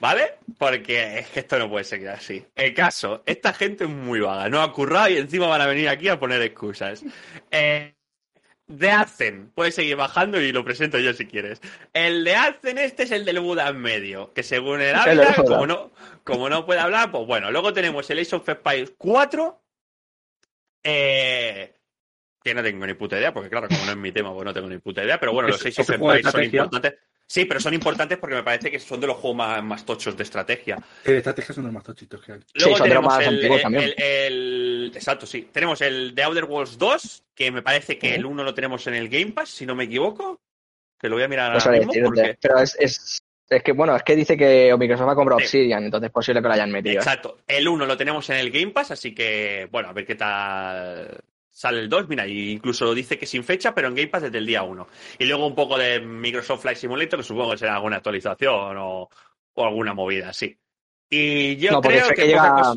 ¿vale? 0.00 0.34
Porque 0.58 1.20
es 1.20 1.28
que 1.28 1.40
esto 1.40 1.58
no 1.58 1.70
puede 1.70 1.84
seguir 1.84 2.08
así. 2.08 2.44
El 2.54 2.74
caso, 2.74 3.22
esta 3.26 3.52
gente 3.52 3.84
es 3.84 3.90
muy 3.90 4.20
vaga, 4.20 4.48
no 4.48 4.62
ha 4.62 4.72
currado 4.72 5.08
y 5.08 5.16
encima 5.16 5.46
van 5.46 5.60
a 5.60 5.66
venir 5.66 5.88
aquí 5.88 6.08
a 6.08 6.18
poner 6.18 6.42
excusas. 6.42 7.04
Eh, 7.50 7.94
de 8.66 8.90
Arzen, 8.90 9.50
puedes 9.54 9.74
seguir 9.74 9.96
bajando 9.96 10.40
y 10.40 10.52
lo 10.52 10.64
presento 10.64 10.98
yo 10.98 11.12
si 11.12 11.26
quieres. 11.26 11.60
El 11.92 12.24
de 12.24 12.34
Arzen 12.34 12.78
este 12.78 13.02
es 13.04 13.10
el 13.10 13.24
del 13.24 13.40
Buda 13.40 13.68
en 13.68 13.78
medio, 13.78 14.32
que 14.32 14.42
según 14.42 14.80
el 14.80 14.94
habla, 14.94 15.34
como 15.34 15.66
no, 15.66 15.90
como 16.24 16.48
no 16.48 16.64
puede 16.64 16.80
hablar, 16.80 17.10
pues 17.10 17.26
bueno, 17.26 17.50
luego 17.50 17.72
tenemos 17.72 18.08
el 18.10 18.20
Ace 18.20 18.34
of 18.34 18.48
Empires 18.48 18.94
4, 18.96 19.62
eh, 20.84 21.74
que 22.42 22.54
no 22.54 22.62
tengo 22.62 22.86
ni 22.86 22.94
puta 22.94 23.18
idea, 23.18 23.32
porque 23.32 23.50
claro, 23.50 23.68
como 23.68 23.84
no 23.84 23.90
es 23.92 23.96
mi 23.96 24.12
tema, 24.12 24.32
pues 24.32 24.44
no 24.44 24.54
tengo 24.54 24.68
ni 24.68 24.78
puta 24.78 25.04
idea, 25.04 25.20
pero 25.20 25.32
bueno, 25.32 25.48
los 25.48 25.64
Ace 25.64 25.82
of 25.82 25.88
de 25.88 25.94
Empires 25.94 26.30
son 26.30 26.44
importantes. 26.44 26.94
Sí, 27.32 27.46
pero 27.46 27.60
son 27.60 27.72
importantes 27.72 28.18
porque 28.18 28.34
me 28.36 28.42
parece 28.42 28.70
que 28.70 28.78
son 28.78 29.00
de 29.00 29.06
los 29.06 29.16
juegos 29.16 29.38
más, 29.38 29.64
más 29.64 29.86
tochos 29.86 30.14
de 30.14 30.22
estrategia. 30.22 30.76
El 31.02 31.14
estrategia 31.14 31.54
son 31.54 31.64
los 31.64 31.72
más 31.72 31.82
tochitos 31.82 32.20
que 32.22 32.32
hay. 32.32 32.40
Luego 32.52 32.76
son 32.76 32.86
de 32.86 32.94
los 32.94 33.02
tenemos 33.02 33.06
más 33.06 33.26
el, 33.26 33.34
antiguos 33.34 33.56
el- 33.56 33.62
también. 33.62 33.84
el- 33.84 33.94
el- 34.02 34.92
Exacto, 34.94 35.24
sí. 35.24 35.48
Tenemos 35.50 35.80
el 35.80 36.12
The 36.14 36.24
Outer 36.24 36.44
Worlds 36.44 36.76
2, 36.76 37.22
que 37.34 37.50
me 37.50 37.62
parece 37.62 37.96
que 37.96 38.14
el 38.16 38.26
1 38.26 38.44
lo 38.44 38.52
tenemos 38.52 38.86
en 38.86 38.92
el 38.96 39.08
Game 39.08 39.32
Pass, 39.32 39.48
si 39.48 39.64
no 39.64 39.74
me 39.74 39.84
equivoco. 39.84 40.42
Que 41.00 41.08
lo 41.08 41.16
voy 41.16 41.24
a 41.24 41.28
mirar 41.28 41.54
No 41.54 41.58
ahora 41.58 41.78
mismo. 41.78 41.94
porque- 42.04 42.36
Pero 42.38 42.58
es, 42.58 42.76
es, 42.78 43.22
es 43.48 43.62
que, 43.62 43.72
bueno, 43.72 43.96
es 43.96 44.02
que 44.02 44.14
dice 44.14 44.36
que 44.36 44.76
Microsoft 44.78 45.08
ha 45.08 45.14
comprado 45.14 45.38
Sí. 45.38 45.44
Obsidian, 45.46 45.84
entonces 45.84 46.08
es 46.08 46.12
posible 46.12 46.42
que 46.42 46.48
lo 46.48 46.52
hayan 46.54 46.70
metido. 46.70 46.96
¿eh? 46.96 46.98
Exacto. 46.98 47.38
El 47.48 47.66
1 47.66 47.86
lo 47.86 47.96
tenemos 47.96 48.28
en 48.28 48.36
el 48.36 48.50
Game 48.50 48.72
Pass, 48.72 48.90
así 48.90 49.14
que, 49.14 49.68
bueno, 49.72 49.88
a 49.88 49.94
ver 49.94 50.04
qué 50.04 50.16
tal 50.16 51.18
sale 51.52 51.78
el 51.80 51.88
2. 51.88 52.08
Mira, 52.08 52.26
y 52.26 52.50
incluso 52.50 52.92
dice 52.94 53.18
que 53.18 53.26
sin 53.26 53.44
fecha, 53.44 53.74
pero 53.74 53.86
en 53.88 53.94
Game 53.94 54.08
Pass 54.08 54.22
desde 54.22 54.38
el 54.38 54.46
día 54.46 54.62
1. 54.64 54.88
Y 55.18 55.24
luego 55.26 55.46
un 55.46 55.54
poco 55.54 55.78
de 55.78 56.00
Microsoft 56.00 56.62
Flight 56.62 56.78
Simulator, 56.78 57.20
que 57.20 57.24
supongo 57.24 57.52
que 57.52 57.58
será 57.58 57.76
alguna 57.76 57.96
actualización 57.98 58.76
o, 58.78 59.08
o 59.54 59.64
alguna 59.64 59.94
movida 59.94 60.30
así. 60.30 60.58
Y 61.10 61.56
yo 61.56 61.72
no, 61.72 61.80
creo 61.82 62.08
que, 62.08 62.26
llega, 62.26 62.50
cosa- 62.54 62.74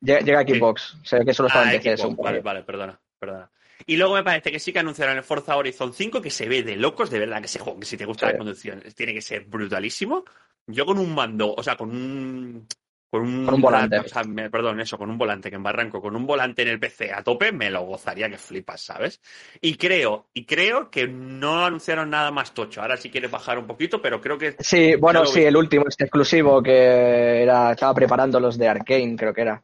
llega, 0.00 0.20
llega 0.20 0.40
a 0.40 0.42
Xbox. 0.44 0.96
Ve 1.10 1.24
que 1.24 1.34
solo 1.34 1.48
está 1.48 1.62
Ah, 1.68 1.74
en 1.74 1.82
PC. 1.82 1.96
Xbox. 1.98 2.16
Vale, 2.18 2.40
vale, 2.40 2.62
perdona, 2.62 3.00
perdona. 3.18 3.50
Y 3.84 3.96
luego 3.96 4.14
me 4.14 4.22
parece 4.22 4.52
que 4.52 4.60
sí 4.60 4.72
que 4.72 4.78
anunciaron 4.78 5.16
el 5.16 5.24
Forza 5.24 5.56
Horizon 5.56 5.92
5, 5.92 6.22
que 6.22 6.30
se 6.30 6.48
ve 6.48 6.62
de 6.62 6.76
locos, 6.76 7.10
de 7.10 7.18
verdad, 7.18 7.40
que 7.40 7.46
ese 7.46 7.58
juego, 7.58 7.80
que 7.80 7.86
si 7.86 7.96
te 7.96 8.04
gusta 8.04 8.26
Sí. 8.28 8.32
la 8.32 8.38
conducción, 8.38 8.80
tiene 8.94 9.12
que 9.12 9.20
ser 9.20 9.44
brutalísimo. 9.46 10.24
Yo 10.68 10.86
con 10.86 10.98
un 11.00 11.12
mando, 11.12 11.52
o 11.52 11.62
sea, 11.64 11.76
con 11.76 11.90
un... 11.90 12.68
Con 13.12 13.20
un, 13.24 13.44
Con 13.44 13.54
un 13.56 13.60
volante. 13.60 13.98
o 13.98 14.08
sea, 14.08 14.24
me- 14.24 14.48
perdón, 14.48 14.80
eso, 14.80 14.96
con 14.96 15.10
un 15.10 15.18
volante 15.18 15.50
que 15.50 15.56
en 15.56 15.62
Barranco, 15.62 16.00
con 16.00 16.16
un 16.16 16.26
volante 16.26 16.62
en 16.62 16.68
el 16.68 16.80
PC 16.80 17.12
a 17.12 17.22
tope, 17.22 17.52
me 17.52 17.68
lo 17.68 17.82
gozaría 17.82 18.30
que 18.30 18.38
flipas, 18.38 18.80
¿sabes? 18.80 19.20
Y 19.60 19.76
creo, 19.76 20.30
y 20.32 20.46
creo 20.46 20.90
que 20.90 21.06
no 21.08 21.66
anunciaron 21.66 22.08
nada 22.08 22.30
más 22.30 22.54
tocho. 22.54 22.80
Ahora 22.80 22.96
si 22.96 23.10
quieres 23.10 23.30
bajar 23.30 23.58
un 23.58 23.66
poquito, 23.66 24.00
pero 24.00 24.18
creo 24.18 24.38
que 24.38 24.56
Sí, 24.58 24.94
bueno, 24.96 25.26
sí, 25.26 25.40
vi. 25.40 25.46
el 25.46 25.56
último, 25.58 25.84
este 25.86 26.04
exclusivo 26.04 26.62
que 26.62 27.42
era, 27.42 27.72
estaba 27.72 27.92
preparando 27.94 28.40
los 28.40 28.56
de 28.56 28.68
Arkane, 28.68 29.14
creo 29.16 29.34
que 29.34 29.42
era. 29.42 29.62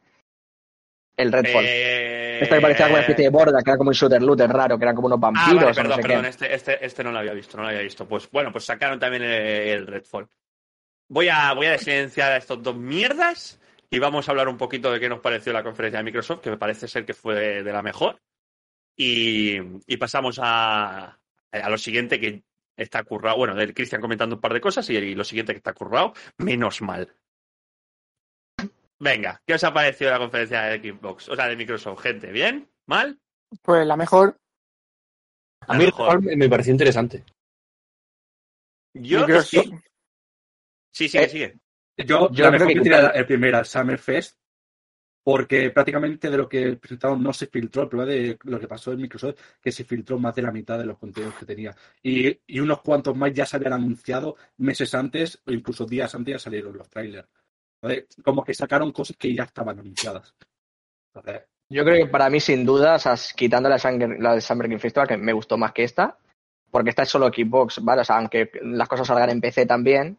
El 1.17 1.31
Redfall. 1.31 1.65
Eh, 1.65 2.39
Este 2.43 2.55
que 2.55 2.61
parecía 2.61 2.85
como 2.85 2.93
una 2.97 3.01
especie 3.01 3.25
de 3.25 3.31
borda, 3.31 3.61
que 3.63 3.69
era 3.71 3.77
como 3.77 3.89
un 3.89 3.93
shooter 3.95 4.21
looter 4.21 4.49
raro, 4.49 4.77
que 4.77 4.83
eran 4.85 4.95
como 4.95 5.07
unos 5.07 5.19
Ah, 5.19 5.21
vampiros 5.21 5.55
vale, 5.55 5.65
o 5.65 5.69
no 5.69 5.75
perdón, 5.75 5.95
sé 5.97 6.01
perdón, 6.03 6.23
qué. 6.23 6.29
este, 6.29 6.53
este, 6.53 6.85
este 6.85 7.03
no 7.03 7.11
lo 7.11 7.19
había 7.19 7.33
visto, 7.33 7.57
no 7.57 7.63
lo 7.63 7.69
había 7.69 7.81
visto. 7.81 8.07
Pues 8.07 8.29
bueno, 8.31 8.51
pues 8.51 8.63
sacaron 8.63 8.99
también 8.99 9.23
el, 9.23 9.31
el 9.31 9.87
Redfall. 9.87 10.29
Voy 11.09 11.27
a, 11.29 11.53
voy 11.53 11.65
a 11.65 11.71
desilenciar 11.71 12.31
a 12.31 12.37
estos 12.37 12.61
dos 12.61 12.75
mierdas 12.75 13.59
y 13.89 13.97
vamos 13.99 14.27
a 14.27 14.31
hablar 14.31 14.47
un 14.47 14.57
poquito 14.57 14.91
de 14.91 14.99
qué 14.99 15.09
nos 15.09 15.19
pareció 15.21 15.51
la 15.51 15.63
conferencia 15.63 15.97
de 15.97 16.03
Microsoft, 16.03 16.41
que 16.41 16.51
me 16.51 16.57
parece 16.57 16.87
ser 16.87 17.05
que 17.05 17.13
fue 17.13 17.63
de, 17.63 17.73
la 17.73 17.81
mejor. 17.81 18.21
Y, 18.95 19.57
y 19.87 19.97
pasamos 19.97 20.39
a, 20.41 21.19
a 21.51 21.69
lo 21.69 21.77
siguiente 21.77 22.19
que 22.19 22.43
está 22.77 23.03
currado. 23.03 23.37
Bueno, 23.37 23.55
del 23.55 23.73
Cristian 23.73 24.01
comentando 24.01 24.35
un 24.35 24.41
par 24.41 24.53
de 24.53 24.61
cosas 24.61 24.87
y, 24.89 24.97
y 24.97 25.15
lo 25.15 25.23
siguiente 25.23 25.53
que 25.53 25.57
está 25.57 25.73
currado, 25.73 26.13
menos 26.37 26.81
mal. 26.81 27.11
Venga, 28.99 29.41
¿qué 29.47 29.53
os 29.53 29.63
ha 29.63 29.73
parecido 29.73 30.11
la 30.11 30.19
conferencia 30.19 30.61
de 30.63 30.91
Xbox? 30.91 31.29
O 31.29 31.35
sea, 31.35 31.47
de 31.47 31.55
Microsoft, 31.55 32.01
gente, 32.01 32.31
¿bien? 32.31 32.69
¿Mal? 32.85 33.17
Pues 33.61 33.87
la 33.87 33.95
mejor. 33.95 34.37
A 35.61 35.77
mí 35.77 35.85
mejor. 35.85 36.21
me 36.21 36.49
pareció 36.49 36.71
interesante. 36.73 37.23
Yo 38.93 39.21
Microsoft. 39.21 39.69
que- 39.69 39.89
Sí, 40.91 41.07
sigue, 41.09 41.23
Eh, 41.25 41.29
sigue. 41.29 41.59
Yo, 41.97 42.29
Yo 42.31 42.45
la 42.45 42.51
creo 42.51 42.67
mejor 42.67 42.67
que 42.83 42.89
quitar- 42.89 43.11
el 43.15 43.25
primer 43.25 43.65
Summerfest, 43.65 44.37
porque 45.23 45.69
prácticamente 45.69 46.29
de 46.29 46.37
lo 46.37 46.47
que 46.47 46.77
presentaron 46.77 47.21
no 47.21 47.33
se 47.33 47.47
filtró. 47.47 47.83
El 47.83 47.89
problema 47.89 48.11
de 48.11 48.37
lo 48.43 48.59
que 48.59 48.67
pasó 48.67 48.91
en 48.93 49.01
Microsoft, 49.01 49.35
que 49.61 49.71
se 49.71 49.83
filtró 49.83 50.17
más 50.17 50.33
de 50.35 50.41
la 50.41 50.51
mitad 50.51 50.77
de 50.79 50.85
los 50.85 50.97
contenidos 50.97 51.35
que 51.35 51.45
tenía. 51.45 51.75
Y, 52.01 52.39
y 52.47 52.59
unos 52.59 52.81
cuantos 52.81 53.15
más 53.15 53.33
ya 53.33 53.45
se 53.45 53.57
habían 53.57 53.73
anunciado 53.73 54.35
meses 54.57 54.93
antes, 54.95 55.41
o 55.45 55.51
incluso 55.51 55.85
días 55.85 56.13
antes 56.15 56.33
ya 56.33 56.39
salieron 56.39 56.75
los 56.77 56.89
trailers. 56.89 57.27
¿Vale? 57.81 58.07
Como 58.23 58.43
que 58.43 58.53
sacaron 58.53 58.91
cosas 58.91 59.15
que 59.17 59.33
ya 59.33 59.43
estaban 59.43 59.77
anunciadas. 59.79 60.33
Entonces, 61.13 61.43
Yo 61.69 61.83
creo 61.85 62.05
que 62.05 62.11
para 62.11 62.29
mí, 62.29 62.39
sin 62.39 62.65
duda, 62.65 62.95
o 62.95 62.99
sea, 62.99 63.15
quitando 63.35 63.69
la, 63.69 63.77
Summer- 63.77 64.19
la 64.19 64.35
de 64.35 64.41
Summer 64.41 64.67
Game 64.67 64.79
Festival, 64.79 65.07
que 65.07 65.17
me 65.17 65.33
gustó 65.33 65.57
más 65.57 65.71
que 65.71 65.83
esta, 65.83 66.17
porque 66.71 66.89
esta 66.89 67.03
es 67.03 67.09
solo 67.09 67.27
Xbox, 67.27 67.83
¿vale? 67.83 68.01
O 68.01 68.05
sea, 68.05 68.17
aunque 68.17 68.49
las 68.63 68.87
cosas 68.87 69.05
salgan 69.07 69.29
en 69.29 69.39
PC 69.41 69.65
también, 69.65 70.17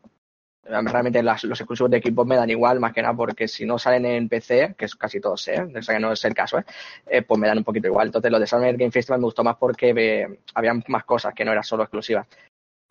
realmente 0.64 1.22
las- 1.22 1.44
los 1.44 1.60
exclusivos 1.60 1.90
de 1.90 2.00
Xbox 2.00 2.28
me 2.28 2.36
dan 2.36 2.50
igual, 2.50 2.80
más 2.80 2.92
que 2.92 3.02
nada 3.02 3.14
porque 3.14 3.48
si 3.48 3.64
no 3.66 3.78
salen 3.78 4.04
en 4.06 4.28
PC, 4.28 4.74
que 4.76 4.84
es 4.84 4.94
casi 4.94 5.20
todos, 5.20 5.46
¿eh? 5.48 5.60
O 5.76 5.82
sea, 5.82 5.94
que 5.94 6.00
no 6.00 6.12
es 6.12 6.24
el 6.24 6.34
caso, 6.34 6.58
¿eh? 6.58 6.64
Eh, 7.06 7.22
Pues 7.22 7.40
me 7.40 7.48
dan 7.48 7.58
un 7.58 7.64
poquito 7.64 7.88
igual. 7.88 8.08
Entonces, 8.08 8.30
lo 8.30 8.38
de 8.38 8.46
Summer 8.46 8.76
Game 8.76 8.90
Festival 8.90 9.20
me 9.20 9.24
gustó 9.26 9.42
más 9.42 9.56
porque 9.56 9.92
eh, 9.96 10.40
habían 10.54 10.84
más 10.88 11.04
cosas 11.04 11.34
que 11.34 11.44
no 11.44 11.52
era 11.52 11.62
solo 11.62 11.82
exclusivas. 11.84 12.26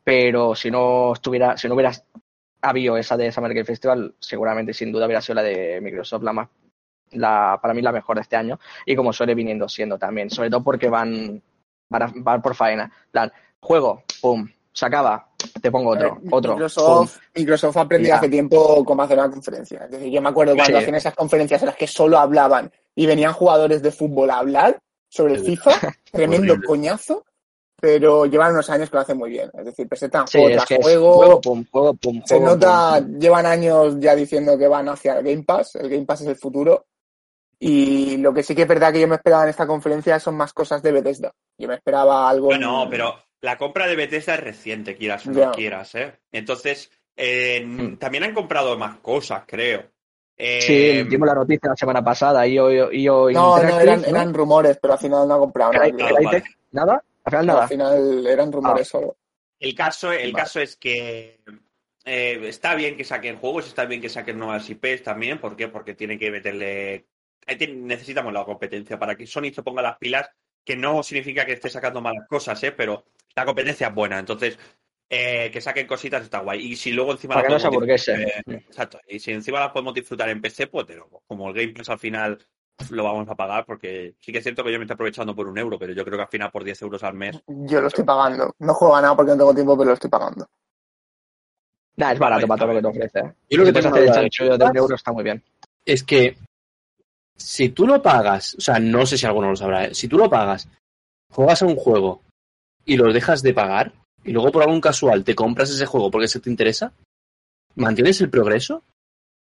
Pero 0.03 0.55
si 0.55 0.71
no 0.71 1.13
estuviera, 1.13 1.57
si 1.57 1.67
no 1.67 1.75
hubiera 1.75 1.91
habido 2.61 2.97
esa 2.97 3.15
de 3.17 3.31
Summer 3.31 3.53
Game 3.53 3.65
Festival, 3.65 4.15
seguramente 4.19 4.73
sin 4.73 4.91
duda 4.91 5.05
hubiera 5.05 5.21
sido 5.21 5.35
la 5.35 5.43
de 5.43 5.79
Microsoft 5.81 6.23
la 6.23 6.33
más 6.33 6.49
la, 7.11 7.57
para 7.61 7.73
mí 7.73 7.81
la 7.81 7.91
mejor 7.91 8.17
de 8.17 8.21
este 8.21 8.35
año 8.35 8.59
y 8.85 8.95
como 8.95 9.11
suele 9.13 9.33
viniendo 9.33 9.67
siendo 9.67 9.97
también, 9.97 10.29
sobre 10.29 10.49
todo 10.49 10.63
porque 10.63 10.89
van, 10.89 11.41
van, 11.89 12.11
van 12.23 12.41
por 12.41 12.53
faena. 12.55 12.83
En 12.83 13.11
plan, 13.11 13.31
juego, 13.59 14.03
pum, 14.21 14.47
se 14.71 14.85
acaba, 14.85 15.29
te 15.61 15.71
pongo 15.71 15.91
otro, 15.91 16.07
Eh, 16.23 16.27
otro. 16.31 16.53
Microsoft, 16.53 17.17
Microsoft 17.35 17.77
ha 17.77 17.81
aprendido 17.81 18.09
Ya. 18.13 18.17
hace 18.17 18.29
tiempo 18.29 18.83
cómo 18.85 19.01
hacer 19.03 19.17
una 19.17 19.29
conferencia. 19.31 19.85
Es 19.85 19.91
decir, 19.91 20.11
yo 20.11 20.21
me 20.21 20.29
acuerdo 20.29 20.55
cuando 20.55 20.77
Sí. 20.77 20.83
hacían 20.83 20.95
esas 20.95 21.15
conferencias 21.15 21.61
en 21.61 21.67
las 21.67 21.75
que 21.75 21.87
solo 21.87 22.17
hablaban 22.17 22.71
y 22.95 23.05
venían 23.05 23.33
jugadores 23.33 23.81
de 23.81 23.91
fútbol 23.91 24.29
a 24.29 24.37
hablar 24.39 24.79
sobre 25.09 25.33
el 25.35 25.39
FIFA, 25.43 25.71
tremendo 26.11 26.55
coñazo, 26.65 27.25
pero 27.81 28.25
llevan 28.25 28.53
unos 28.53 28.69
años 28.69 28.89
que 28.89 28.95
lo 28.97 29.01
hacen 29.01 29.17
muy 29.17 29.29
bien. 29.31 29.49
Es 29.57 29.65
decir, 29.65 29.87
presentan 29.87 30.27
Sí, 30.27 30.37
juego 30.37 30.49
es 30.49 30.55
tras 30.57 30.67
que 30.67 30.75
es 30.75 30.81
juego, 30.81 31.13
juego, 31.15 31.41
pum, 31.41 31.65
juego, 31.71 31.93
pum, 31.95 32.21
se 32.25 32.35
juego, 32.37 32.51
nota, 32.55 32.99
pum. 32.99 33.19
llevan 33.19 33.45
años 33.45 33.95
ya 33.99 34.15
diciendo 34.15 34.57
que 34.57 34.67
van 34.67 34.87
hacia 34.89 35.17
el 35.19 35.23
Game 35.25 35.43
Pass, 35.43 35.75
el 35.75 35.89
Game 35.89 36.05
Pass 36.05 36.21
es 36.21 36.27
el 36.27 36.35
futuro. 36.35 36.85
Y 37.61 38.17
lo 38.17 38.33
que 38.33 38.43
sí 38.43 38.55
que 38.55 38.61
es 38.61 38.67
verdad 38.67 38.93
que 38.93 39.01
yo 39.01 39.07
me 39.07 39.15
esperaba 39.15 39.43
en 39.43 39.49
esta 39.49 39.67
conferencia 39.67 40.17
son 40.19 40.37
más 40.37 40.53
cosas 40.53 40.81
de 40.81 40.91
Bethesda. 40.93 41.31
Yo 41.57 41.67
me 41.67 41.75
esperaba 41.75 42.29
algo. 42.29 42.47
Bueno, 42.47 42.87
pero 42.89 43.15
la 43.41 43.57
compra 43.57 43.87
de 43.87 43.95
Bethesda 43.95 44.35
es 44.35 44.39
reciente, 44.41 44.95
quieras 44.95 45.25
o 45.27 45.31
no 45.31 45.51
quieras, 45.51 45.95
¿eh? 45.95 46.13
Entonces, 46.31 46.91
eh, 47.15 47.63
Hmm. 47.65 47.95
también 47.97 48.23
han 48.23 48.33
comprado 48.33 48.77
más 48.77 48.97
cosas, 48.99 49.43
creo. 49.47 49.83
Eh, 50.37 50.61
Sí, 50.61 51.03
dimos 51.09 51.27
la 51.27 51.35
noticia 51.35 51.69
la 51.69 51.75
semana 51.75 52.01
pasada 52.03 52.47
y 52.47 52.53
yo, 52.55 52.71
y 52.91 53.03
yo 53.03 53.29
No, 53.31 53.57
no, 53.61 53.79
eran, 53.79 54.01
¿no? 54.01 54.07
eran 54.07 54.33
rumores, 54.33 54.77
pero 54.81 54.93
al 54.93 54.99
final 54.99 55.27
no 55.27 55.33
ha 55.35 55.39
comprado 55.39 55.73
nada. 55.73 55.89
Vale. 56.23 56.43
¿Nada? 56.71 57.03
Al 57.25 57.31
final 57.31 57.45
No, 57.45 57.53
nada. 57.53 57.63
al 57.63 57.69
final 57.69 58.27
eran 58.27 58.51
rumores 58.51 58.87
Ah. 58.87 58.91
solo. 58.91 59.17
El 59.59 59.75
caso, 59.75 60.13
el 60.13 60.31
Vale. 60.31 60.43
caso 60.43 60.59
es 60.61 60.77
que 60.77 61.41
eh, 62.05 62.39
está 62.45 62.73
bien 62.75 62.95
que 62.95 63.03
saquen 63.03 63.35
juegos, 63.37 63.67
está 63.67 63.83
bien 63.85 63.99
que 64.01 64.07
saquen 64.09 64.39
nuevas 64.39 64.69
IPs 64.69 65.03
también. 65.03 65.39
¿Por 65.39 65.55
qué? 65.57 65.67
Porque 65.67 65.93
tienen 65.95 66.17
que 66.17 66.31
meterle. 66.31 67.05
Necesitamos 67.47 68.31
la 68.31 68.45
competencia 68.45 68.97
para 68.97 69.15
que 69.15 69.27
Sony 69.27 69.51
se 69.53 69.61
ponga 69.63 69.81
las 69.81 69.97
pilas, 69.97 70.29
que 70.63 70.75
no 70.77 71.03
significa 71.03 71.45
que 71.45 71.53
esté 71.53 71.69
sacando 71.69 71.99
malas 71.99 72.25
cosas, 72.27 72.63
¿eh? 72.63 72.71
pero 72.71 73.03
la 73.35 73.45
competencia 73.45 73.87
es 73.87 73.95
buena. 73.95 74.19
Entonces, 74.19 74.57
eh, 75.09 75.49
que 75.51 75.61
saquen 75.61 75.87
cositas 75.87 76.23
está 76.23 76.39
guay. 76.39 76.59
Y 76.71 76.75
si 76.75 76.91
luego 76.91 77.11
encima 77.11 77.35
Para 77.35 77.47
que 77.47 77.69
no 77.69 77.85
eh, 77.85 78.43
exacto. 78.47 78.99
Y 79.07 79.19
si 79.19 79.31
encima 79.31 79.59
las 79.59 79.71
podemos 79.71 79.93
disfrutar 79.93 80.29
en 80.29 80.41
PC, 80.41 80.67
pues 80.67 80.85
como 81.27 81.49
el 81.49 81.55
Game 81.55 81.73
Pass 81.73 81.89
al 81.89 81.99
final 81.99 82.37
lo 82.91 83.03
vamos 83.03 83.27
a 83.27 83.35
pagar, 83.35 83.65
porque 83.65 84.15
sí 84.19 84.31
que 84.31 84.37
es 84.37 84.43
cierto 84.43 84.63
que 84.63 84.71
yo 84.71 84.77
me 84.77 84.85
estoy 84.85 84.93
aprovechando 84.93 85.35
por 85.35 85.47
un 85.47 85.57
euro, 85.57 85.77
pero 85.77 85.93
yo 85.93 86.05
creo 86.05 86.17
que 86.17 86.23
al 86.23 86.29
final 86.29 86.51
por 86.51 86.63
10 86.63 86.81
euros 86.83 87.03
al 87.03 87.13
mes. 87.13 87.41
Yo 87.47 87.81
lo 87.81 87.87
estoy 87.87 88.05
pagando. 88.05 88.53
No 88.59 88.73
juego 88.73 88.95
a 88.95 89.01
nada 89.01 89.15
porque 89.15 89.31
no 89.31 89.37
tengo 89.37 89.53
tiempo, 89.53 89.77
pero 89.77 89.89
lo 89.89 89.93
estoy 89.95 90.09
pagando. 90.09 90.47
Nah, 91.97 92.13
es 92.13 92.19
barato 92.19 92.47
para 92.47 92.59
todo 92.59 92.73
lo 92.73 92.75
que 92.75 92.81
te 92.81 92.87
ofrece. 92.87 93.35
Yo 93.49 93.57
lo 93.57 93.65
que 93.65 93.73
tengo 93.73 93.89
hacer 93.89 94.03
el 94.03 94.13
chanchullo 94.13 94.57
de 94.57 94.65
un 94.65 94.77
euro 94.77 94.95
está 94.95 95.11
muy 95.11 95.23
bien. 95.23 95.43
es 95.85 96.03
que 96.03 96.37
si 97.35 97.69
tú 97.69 97.87
lo 97.87 98.01
pagas, 98.01 98.55
o 98.55 98.61
sea, 98.61 98.79
no 98.79 99.05
sé 99.05 99.17
si 99.17 99.25
alguno 99.25 99.49
lo 99.49 99.55
sabrá, 99.55 99.85
¿eh? 99.85 99.93
si 99.93 100.07
tú 100.07 100.17
lo 100.17 100.29
pagas, 100.29 100.69
juegas 101.29 101.61
a 101.61 101.65
un 101.65 101.75
juego 101.75 102.21
y 102.89 102.97
lo 102.97 103.13
dejas 103.13 103.43
de 103.43 103.53
pagar 103.53 103.93
y 104.23 104.31
luego 104.31 104.51
por 104.51 104.63
algún 104.63 104.81
casual 104.81 105.23
te 105.23 105.35
compras 105.35 105.69
ese 105.69 105.85
juego 105.85 106.09
porque 106.09 106.27
se 106.27 106.39
te 106.39 106.49
interesa, 106.49 106.91
¿mantienes 107.75 108.19
el 108.21 108.31
progreso? 108.31 108.83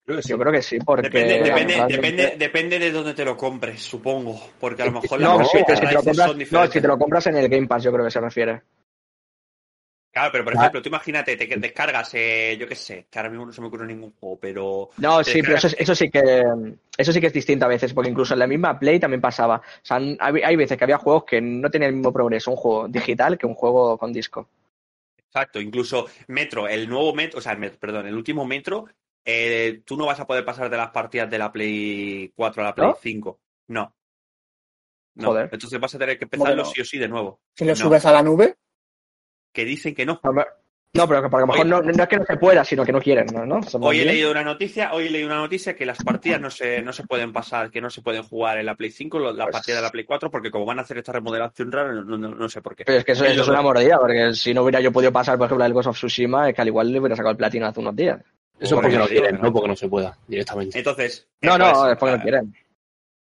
Creo 0.06 0.18
que 0.18 0.24
sí. 0.24 0.30
Yo 0.30 0.38
creo 0.38 0.52
que 0.52 0.62
sí, 0.62 0.78
porque... 0.80 1.10
Depende, 1.10 1.42
depende, 1.42 1.86
depende, 1.88 2.36
depende 2.38 2.80
de 2.80 2.92
dónde 2.92 3.14
te 3.14 3.24
lo 3.24 3.38
compres, 3.38 3.82
supongo. 3.82 4.38
Porque 4.60 4.82
a 4.82 4.86
lo 4.88 5.02
mejor 5.02 5.22
No, 5.22 5.40
las 5.40 5.50
si 5.50 5.64
te 5.64 5.94
lo 5.94 6.04
compras, 6.04 6.28
son 6.28 6.44
no, 6.52 6.68
si 6.68 6.82
te 6.82 6.88
lo 6.88 6.98
compras 6.98 7.28
en 7.28 7.38
el 7.38 7.48
Game 7.48 7.68
Pass, 7.68 7.84
yo 7.84 7.92
creo 7.94 8.04
que 8.04 8.12
se 8.12 8.20
refiere. 8.20 8.62
Claro, 10.18 10.32
pero 10.32 10.44
por 10.46 10.54
Ah. 10.56 10.58
ejemplo, 10.62 10.82
tú 10.82 10.90
imagínate, 10.90 11.38
te 11.38 11.48
que 11.48 11.58
descargas, 11.58 12.12
eh, 12.16 12.58
yo 12.60 12.68
qué 12.68 12.74
sé, 12.74 13.06
que 13.08 13.20
ahora 13.20 13.30
mismo 13.30 13.46
no 13.46 13.54
se 13.54 13.62
me 13.62 13.68
ocurre 13.68 13.86
ningún 13.86 14.14
juego, 14.20 14.40
pero 14.40 14.90
No, 14.98 15.24
sí, 15.24 15.44
pero 15.44 15.58
eso, 15.58 15.70
sí 15.70 16.10
que 16.10 16.44
eso 16.98 17.14
sí 17.14 17.22
que 17.22 17.28
es 17.28 17.34
distinto 17.34 17.66
a 17.66 17.68
veces, 17.68 17.94
porque 17.94 18.10
incluso 18.10 18.34
en 18.34 18.40
la 18.40 18.48
misma 18.48 18.80
Play 18.80 19.00
también 19.00 19.22
pasaba. 19.22 19.58
O 19.58 19.86
sea, 19.86 19.98
hay, 19.98 20.42
hay 20.44 20.56
veces 20.56 20.76
que 20.76 20.84
había 20.86 20.98
juegos 20.98 21.26
que 21.26 21.40
no 21.40 21.70
tenían 21.70 21.90
el 21.90 21.98
mismo 21.98 22.12
progreso, 22.12 22.50
un 22.50 22.58
juego 22.58 22.88
digital 22.88 23.38
que 23.38 23.46
un 23.46 23.54
juego 23.54 23.96
con 24.00 24.12
disco. 24.12 24.50
Exacto, 25.20 25.62
incluso 25.62 26.08
Metro, 26.30 26.68
el 26.68 26.90
nuevo 26.90 27.14
Metro, 27.14 27.38
o 27.38 27.42
sea, 27.42 27.52
el 27.52 27.60
Metro, 27.60 27.78
perdón, 27.78 28.08
el 28.08 28.16
último 28.16 28.44
Metro, 28.44 28.88
eh, 29.24 29.82
tú 29.86 29.96
no 29.98 30.08
vas 30.08 30.20
a 30.20 30.26
poder 30.26 30.44
pasar 30.44 30.68
de 30.68 30.78
las 30.78 30.90
partidas 30.90 31.30
de 31.30 31.38
la 31.38 31.52
Play 31.52 32.32
4 32.36 32.64
a 32.64 32.66
la 32.66 32.74
Play 32.74 32.88
¿No? 32.88 32.98
5. 33.00 33.40
No. 33.68 33.94
No. 35.14 35.28
Joder. 35.28 35.50
Entonces 35.52 35.80
vas 35.80 35.94
a 35.94 36.00
tener 36.00 36.18
que 36.18 36.26
¿Cómo 36.26 36.44
que 36.46 36.52
empezarlo 36.54 36.64
no? 36.64 36.70
sí 36.70 36.82
o 36.82 36.86
sí 36.86 36.98
de 36.98 37.08
nuevo. 37.08 37.40
Si 37.56 37.66
lo 37.66 37.72
No. 37.72 37.76
subes 37.76 38.04
a 38.06 38.12
la 38.12 38.24
nube, 38.24 38.56
Que 39.58 39.66
dicen 39.66 39.96
que 39.96 40.06
no. 40.06 40.22
No, 40.94 41.08
pero 41.08 41.24
que 41.24 41.30
porque 41.30 41.44
a 41.44 41.48
lo 41.48 41.48
mejor 41.48 41.66
no, 41.66 41.82
no 41.82 42.04
es 42.04 42.08
que 42.10 42.18
no 42.18 42.26
se 42.26 42.38
pueda, 42.38 42.64
sino 42.64 42.86
que 42.86 42.92
no 42.92 43.02
quieren, 43.02 43.26
¿no? 43.34 43.44
¿no? 43.44 43.60
Hoy 43.82 43.98
he 43.98 44.04
bien. 44.04 44.14
leído 44.14 44.30
una 44.30 44.44
noticia, 44.44 44.94
hoy 44.94 45.08
he 45.08 45.10
leído 45.10 45.26
una 45.30 45.38
noticia 45.38 45.76
que 45.76 45.84
las 45.84 45.98
partidas 46.04 46.40
no 46.40 46.52
se, 46.52 46.84
no 46.84 46.94
se 46.94 47.08
pueden 47.08 47.34
pasar, 47.34 47.72
que 47.72 47.82
no 47.82 47.90
se 47.90 48.04
pueden 48.04 48.22
jugar 48.22 48.60
en 48.60 48.68
la 48.68 48.76
Play 48.76 48.92
5, 48.92 49.18
lo- 49.18 49.34
la 49.34 49.46
Pues- 49.46 49.54
partida 49.54 49.78
de 49.78 49.82
la 49.82 49.90
Play 49.90 50.06
4, 50.06 50.30
porque 50.30 50.52
como 50.52 50.66
van 50.66 50.78
a 50.78 50.84
hacer 50.84 51.00
esta 51.00 51.12
remodelación 51.12 51.72
rara, 51.72 51.92
no, 51.92 52.04
no- 52.20 52.36
no 52.36 52.50
sé 52.50 52.62
por 52.62 52.76
qué. 52.76 52.86
Pero 52.86 53.00
es 53.00 53.04
que 53.04 53.14
eso, 53.14 53.26
Es 53.26 53.32
eso 53.32 53.42
es 53.42 53.48
una 53.48 53.64
mordida, 53.64 53.98
porque 54.00 54.32
si 54.36 54.54
no 54.54 54.62
hubiera 54.62 54.80
yo 54.80 54.92
podido 54.92 55.12
pasar, 55.12 55.38
por 55.40 55.48
ejemplo, 55.48 55.66
el 55.66 55.74
Ghost 55.74 55.88
of 55.90 55.96
Tsushima, 55.98 56.50
es 56.50 56.56
que 56.56 56.62
al 56.62 56.68
igual 56.68 56.92
le 56.92 57.00
hubiera 57.00 57.16
sacado 57.16 57.32
el 57.32 57.38
platino 57.38 57.66
hace 57.66 57.80
unos 57.80 57.96
días. 57.96 58.22
Eso 58.60 58.76
Por 58.76 58.84
porque 58.84 58.98
no 59.00 59.08
quieren, 59.08 59.40
no. 59.42 59.52
porque 59.52 59.68
no 59.70 59.76
se 59.76 59.90
pueda 59.90 60.16
directamente. 60.28 60.78
Entonces, 60.78 61.28
No, 61.42 61.58
no, 61.58 61.90
es 61.92 61.98
porque 61.98 62.16
no 62.16 62.20
eh, 62.20 62.24
quieren. 62.24 62.56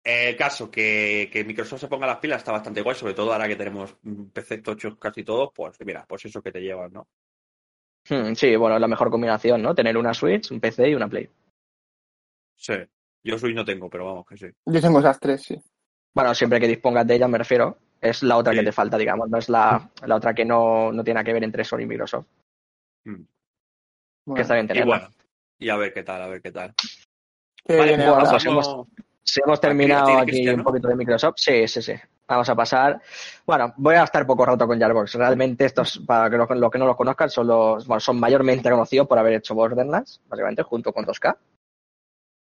El 0.09 0.37
caso 0.37 0.71
que, 0.71 1.29
que 1.33 1.43
Microsoft 1.45 1.81
se 1.81 1.89
ponga 1.89 2.07
las 2.07 2.19
pilas 2.19 2.39
está 2.39 2.53
bastante 2.53 2.81
guay, 2.81 2.95
sobre 2.95 3.13
todo 3.15 3.33
ahora 3.33 3.49
que 3.49 3.57
tenemos 3.57 3.97
PC 4.33 4.59
tochos 4.59 4.97
casi 4.99 5.25
todos, 5.25 5.51
pues 5.53 5.77
mira, 5.85 6.05
pues 6.07 6.25
eso 6.27 6.41
que 6.41 6.53
te 6.53 6.61
llevan, 6.61 6.93
¿no? 6.93 7.09
Hmm, 8.09 8.35
sí, 8.35 8.55
bueno, 8.55 8.77
es 8.77 8.81
la 8.81 8.87
mejor 8.87 9.11
combinación, 9.11 9.63
¿no? 9.63 9.75
Tener 9.75 9.97
una 9.97 10.15
Switch, 10.15 10.53
un 10.53 10.61
PC 10.61 10.91
y 10.91 10.95
una 10.95 11.09
Play. 11.09 11.29
Sí. 12.55 12.75
Yo 13.25 13.37
Switch 13.37 13.57
no 13.57 13.65
tengo, 13.65 13.91
pero 13.91 14.07
vamos, 14.07 14.27
que 14.27 14.37
sí. 14.37 14.47
yo 14.65 14.81
tengo 14.81 15.01
esas 15.01 15.19
tres, 15.19 15.43
sí. 15.43 15.61
Bueno, 16.15 16.33
siempre 16.37 16.61
que 16.61 16.69
dispongas 16.69 17.05
de 17.05 17.17
ella, 17.17 17.27
me 17.27 17.39
refiero. 17.39 17.77
Es 18.01 18.23
la 18.23 18.37
otra 18.37 18.53
Sí. 18.53 18.61
que 18.61 18.65
te 18.67 18.73
falta, 18.73 18.97
digamos. 18.97 19.29
No 19.29 19.39
es 19.39 19.49
la, 19.49 19.91
la 20.05 20.15
otra 20.17 20.33
que 20.35 20.45
no, 20.45 20.93
no 20.93 21.03
tiene 21.03 21.17
nada 21.17 21.25
que 21.25 21.33
ver 21.33 21.43
entre 21.43 21.65
Sony 21.65 21.81
y 21.81 21.87
Microsoft. 21.87 22.27
Mm. 23.05 24.35
Que 24.35 24.43
está 24.43 24.55
bien 24.55 24.67
Y 24.67 24.69
tenerla. 24.69 24.99
bueno, 24.99 25.15
y 25.59 25.69
a 25.69 25.77
ver 25.77 25.93
qué 25.93 26.05
tal, 26.05 26.23
a 26.23 26.29
ver 26.29 26.41
qué 26.41 26.53
tal. 26.53 26.75
¿qué 27.65 27.77
Vale, 27.77 27.89
viene 27.97 28.09
bueno, 28.09 28.25
ahora? 28.25 28.87
Si 29.27 29.41
hemos 29.45 29.61
terminado 29.61 30.19
aquí 30.19 30.31
Cristian, 30.31 30.61
un 30.61 30.65
poquito 30.65 30.89
de 30.89 30.95
Microsoft, 30.95 31.35
sí, 31.37 31.67
sí, 31.67 31.83
sí. 31.83 31.95
Vamos 32.29 32.49
a 32.49 32.55
pasar. 32.55 33.01
Bueno, 33.45 33.75
voy 33.77 33.97
a 33.97 34.05
estar 34.05 34.25
poco 34.25 34.47
rato 34.47 34.67
con 34.67 34.79
Jarbox. 34.79 35.15
Realmente 35.15 35.65
estos, 35.65 35.99
para 36.07 36.31
que 36.31 36.37
los, 36.37 36.49
los 36.51 36.71
que 36.71 36.79
no 36.79 36.87
los 36.87 36.97
conozcan, 36.97 37.29
son 37.29 37.49
los, 37.49 37.87
bueno, 37.87 38.01
son 38.01 38.21
mayormente 38.21 38.71
conocidos 38.71 39.09
por 39.09 39.19
haber 39.19 39.35
hecho 39.35 39.55
Borderlands, 39.55 40.21
básicamente, 40.29 40.63
junto 40.63 40.93
con 40.93 41.05
2K. 41.05 41.37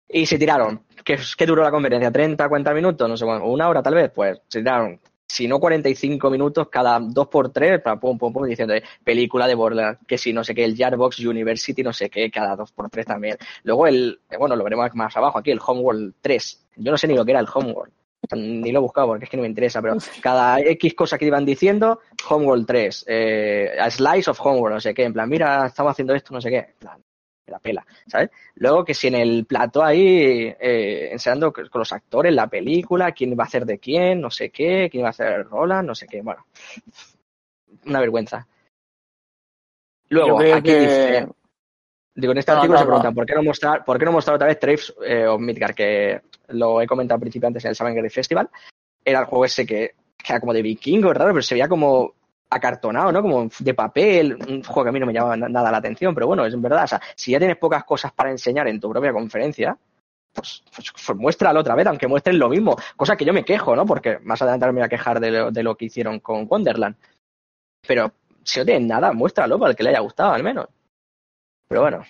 Y 0.09 0.27
se 0.27 0.39
tiraron. 0.39 0.85
¿Qué, 1.05 1.19
qué 1.37 1.47
duró 1.47 1.63
la 1.63 1.71
conferencia? 1.71 2.11
¿30, 2.11 2.49
40 2.49 2.75
minutos? 2.75 3.09
No 3.09 3.17
sé, 3.17 3.25
bueno, 3.25 3.47
una 3.47 3.69
hora 3.69 3.83
tal 3.83 3.95
vez. 3.95 4.11
Pues 4.15 4.41
se 4.49 4.61
tiraron, 4.61 4.99
si 5.33 5.49
no 5.49 5.59
45 5.59 6.29
minutos, 6.29 6.69
cada 6.69 7.01
dos 7.01 7.27
por 7.29 7.49
tres, 7.49 7.81
para 7.81 7.99
pum, 7.99 8.19
pum, 8.19 8.31
pum, 8.31 8.45
diciendo 8.45 8.75
eh, 8.75 8.83
película 9.03 9.47
de 9.47 9.55
Borderlands, 9.55 10.01
que 10.07 10.19
si 10.19 10.31
no 10.31 10.45
sé 10.45 10.55
qué, 10.55 10.63
el 10.63 10.77
Jarbox 10.77 11.21
University, 11.21 11.83
no 11.83 11.95
sé 11.95 12.11
qué, 12.11 12.31
cada 12.31 12.55
dos 12.55 12.71
por 12.73 12.91
tres 12.91 13.07
también. 13.07 13.39
Luego 13.63 13.87
el, 13.87 14.21
eh, 14.31 14.37
bueno, 14.37 14.57
lo 14.57 14.63
veremos 14.63 14.95
más 14.95 15.17
abajo 15.17 15.39
aquí, 15.39 15.51
el 15.51 15.61
Homeworld 15.65 16.17
3. 16.21 16.67
Yo 16.77 16.93
no 16.93 16.99
sé 16.99 17.09
ni 17.09 17.15
lo 17.15 17.25
que 17.25 17.31
era 17.31 17.41
el 17.41 17.49
Homeworld. 17.53 17.95
Ni 18.37 18.71
lo 18.73 18.81
he 18.81 18.83
buscado 18.83 19.07
porque 19.07 19.25
es 19.25 19.31
que 19.31 19.39
no 19.39 19.43
me 19.43 19.49
interesa, 19.49 19.81
pero 19.81 19.97
cada 20.23 20.61
X 20.61 20.93
cosa 20.93 21.17
que 21.17 21.25
iban 21.25 21.47
diciendo, 21.47 22.01
Homeworld 22.29 22.67
3, 22.67 23.05
eh, 23.09 23.77
a 23.81 23.91
Slice 23.91 24.31
of 24.31 24.39
Homeworld, 24.39 24.75
no 24.75 24.81
sé 24.83 24.93
qué, 24.93 25.05
en 25.05 25.15
plan, 25.15 25.31
mira, 25.31 25.67
estamos 25.67 25.93
haciendo 25.93 26.15
esto, 26.15 26.35
no 26.35 26.43
sé 26.43 26.51
qué, 26.51 26.59
en 26.59 26.79
plan, 26.79 27.03
la 27.47 27.59
pela, 27.59 27.85
¿sabes? 28.07 28.31
Luego 28.57 28.85
que 28.85 28.95
si 28.95 29.09
en 29.09 29.17
el 29.17 29.45
plato 29.47 29.83
ahí, 29.83 30.55
eh, 30.59 31.09
enseñando 31.13 31.53
con 31.53 31.69
los 31.73 31.93
actores, 31.93 32.33
la 32.33 32.47
película, 32.47 33.13
quién 33.13 33.37
va 33.39 33.45
a 33.45 33.47
hacer 33.47 33.67
de 33.67 33.79
quién, 33.79 34.21
no 34.21 34.31
sé 34.31 34.51
qué, 34.51 34.89
quién 34.91 35.03
va 35.05 35.09
a 35.09 35.11
hacer 35.11 35.47
Roland, 35.49 35.89
no 35.89 35.95
sé 35.95 36.07
qué, 36.07 36.23
bueno, 36.23 36.47
una 37.87 38.01
vergüenza. 38.01 38.47
Luego, 40.09 40.39
aquí 40.41 40.63
que- 40.63 40.79
dice, 40.81 41.27
Digo, 42.15 42.33
en 42.33 42.39
este 42.39 42.53
No, 42.53 42.59
artículo 42.59 42.75
no, 42.75 42.79
se 42.79 42.85
no. 42.85 42.89
preguntan 42.89 43.15
¿por 43.15 43.27
qué 43.27 43.35
no 43.35 43.43
mostrar, 43.43 43.85
por 43.85 43.99
qué 43.99 44.05
no 44.05 44.13
mostrar 44.13 44.37
otra 44.37 44.47
vez 44.49 44.59
Traves 44.59 44.95
eh, 45.05 45.27
of 45.27 45.41
Midgard? 45.41 45.75
Que 45.75 46.21
lo 46.49 46.81
he 46.83 46.87
comentado 46.87 47.17
al 47.17 47.21
principio 47.23 47.47
antes 47.47 47.65
en 47.65 47.71
el 47.71 47.95
Game 47.95 48.11
Festival. 48.11 48.51
Era 49.03 49.21
el 49.21 49.25
juego 49.25 49.47
ese 49.47 49.65
que, 49.65 49.95
que 50.19 50.33
era 50.33 50.41
como 50.41 50.53
de 50.53 50.61
vikingo, 50.61 51.13
raro, 51.13 51.31
pero 51.33 51.43
se 51.43 51.55
veía 51.55 51.69
como 51.69 52.13
acartonado, 52.55 53.11
¿no? 53.13 53.23
Como 53.23 53.49
de 53.59 53.75
papel, 53.75 54.35
un 54.35 54.63
juego 54.63 54.85
que 54.85 54.89
a 54.91 54.93
mí 54.93 55.01
no 55.01 55.07
me 55.07 55.13
llama 55.13 55.37
na- 55.37 55.49
nada 55.49 55.71
la 55.71 55.79
atención, 55.79 56.15
pero 56.15 56.27
bueno, 56.27 56.45
es 56.45 56.61
verdad, 56.61 56.85
o 56.85 56.87
sea, 56.87 57.01
si 57.17 57.33
ya 57.33 57.39
tienes 57.39 57.57
pocas 57.57 57.85
cosas 57.85 58.13
para 58.13 58.31
enseñar 58.31 58.69
en 58.69 58.81
tu 58.81 58.91
propia 58.91 59.13
conferencia, 59.13 59.77
pues, 60.33 60.63
pues, 60.75 60.93
pues 61.07 61.19
muéstralo 61.19 61.61
otra 61.61 61.75
vez, 61.75 61.87
aunque 61.87 62.07
muestren 62.07 62.39
lo 62.39 62.49
mismo, 62.49 62.77
cosa 62.97 63.17
que 63.17 63.25
yo 63.25 63.33
me 63.33 63.45
quejo, 63.45 63.77
¿no? 63.77 63.85
Porque 63.87 64.19
más 64.21 64.41
adelante 64.43 64.67
me 64.67 64.73
voy 64.73 64.83
a 64.83 64.89
quejar 64.89 65.21
de 65.21 65.63
lo, 65.63 65.77
que 65.77 65.87
hicieron 65.87 66.21
con 66.21 66.47
Wonderland. 66.49 66.97
Pero 67.87 68.13
si 68.45 68.61
no 68.61 68.65
tienen 68.65 68.89
nada, 68.89 69.13
muéstralo 69.13 69.59
para 69.59 69.71
el 69.71 69.77
que 69.77 69.83
le 69.83 69.91
haya 69.91 70.01
gustado, 70.01 70.33
al 70.33 70.43
menos. 70.43 70.69
Pero 71.69 71.83
bueno, 71.83 72.03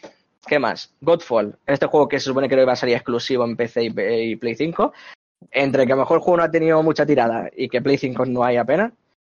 ¿qué 0.47 0.59
más? 0.59 0.94
Godfall, 1.01 1.59
este 1.66 1.86
juego 1.86 2.09
que 2.09 2.20
se 2.20 2.27
supone 2.27 2.48
que 2.48 2.60
iba 2.60 2.73
a 2.73 2.77
salir 2.77 2.94
exclusivo 2.94 3.44
en 3.44 3.56
PC 3.56 3.85
y 3.85 4.36
Play 4.36 4.55
5, 4.55 4.93
entre 5.51 5.86
que 5.86 5.93
a 5.93 5.97
lo 5.97 6.02
mejor 6.02 6.19
el 6.19 6.23
juego 6.23 6.36
no 6.39 6.43
ha 6.44 6.51
tenido 6.51 6.82
mucha 6.82 7.06
tirada 7.06 7.51
y 7.56 7.69
que 7.69 7.82
Play 7.82 7.98
5 7.98 8.24
no 8.27 8.44
hay 8.44 8.56
apenas, 8.56 8.93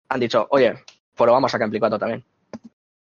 han 0.09 0.19
dicho, 0.19 0.47
oye, 0.51 0.75
pues 1.17 1.25
lo 1.25 1.33
vamos 1.33 1.49
a 1.49 1.53
sacar 1.53 1.65
en 1.65 1.71
Play 1.71 1.79
4 1.79 1.99
también. 1.99 2.23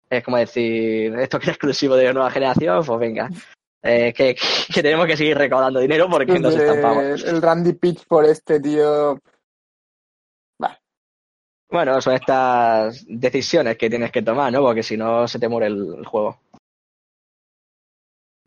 Es 0.09 0.24
como 0.24 0.36
decir, 0.36 1.14
esto 1.18 1.38
que 1.38 1.47
es 1.47 1.51
exclusivo 1.51 1.97
de 1.97 2.12
nueva 2.12 2.30
generación, 2.30 2.84
pues 2.84 2.98
venga. 2.98 3.28
Eh, 3.82 4.12
que, 4.12 4.36
que 4.74 4.82
tenemos 4.82 5.06
que 5.06 5.16
seguir 5.16 5.36
recaudando 5.36 5.78
dinero 5.78 6.09
porque 6.10 6.38
nos 6.38 6.55
estampamos. 6.55 7.22
el, 7.22 7.43
Randy 7.43 7.74
Pitch 7.74 8.06
por 8.06 8.24
este 8.24 8.60
tío. 8.60 9.18
Bueno, 11.68 12.01
son 12.01 12.14
estas 12.14 13.05
decisiones 13.09 13.76
que 13.76 13.90
tienes 13.90 14.12
que 14.12 14.22
tomar, 14.22 14.52
¿no? 14.52 14.60
Porque 14.60 14.82
si 14.82 14.97
no, 14.97 15.26
se 15.26 15.38
te 15.38 15.48
muere 15.48 15.66
el, 15.66 16.06
juego. 16.06 16.38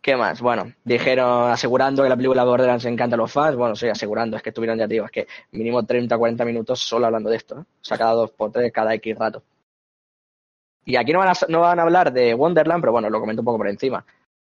¿Qué 0.02 0.16
más? 0.16 0.42
Bueno, 0.42 0.74
dijeron 0.86 1.52
asegurando 1.52 2.02
que 2.02 2.10
la 2.10 2.16
película 2.16 2.46
Borderlands 2.46 2.86
encanta 2.86 3.16
a 3.16 3.18
los 3.18 3.32
fans. 3.32 3.58
Bueno, 3.58 3.76
sí, 3.76 3.90
asegurando, 3.90 4.38
es 4.38 4.44
que 4.44 4.50
estuvieron, 4.50 4.78
ya 4.80 4.88
digo, 4.88 5.06
es 5.06 5.12
que 5.12 5.28
mínimo 5.52 5.86
30 5.86 6.18
40 6.18 6.46
minutos 6.46 6.80
solo 6.80 7.08
hablando 7.08 7.30
de 7.30 7.36
esto. 7.36 7.60
¿eh? 7.60 7.62
O 7.62 7.84
sea, 7.84 7.98
cada 7.98 8.14
dos 8.14 8.32
por 8.32 8.52
tres, 8.52 8.72
cada 8.72 8.94
X 8.96 9.18
rato. 9.18 9.44
Y 10.90 10.96
aquí 10.96 11.14
no 11.14 11.20
van, 11.20 11.30
a, 11.30 11.34
no 11.50 11.62
van 11.62 11.78
a 11.78 11.84
hablar 11.84 12.12
de 12.12 12.34
Wonderland, 12.34 12.82
pero 12.82 12.92
bueno, 12.92 13.12
lo 13.12 13.20
comento 13.20 13.44
un 13.44 13.46
poco 13.46 13.60
por 13.60 13.68
encima. 13.68 14.04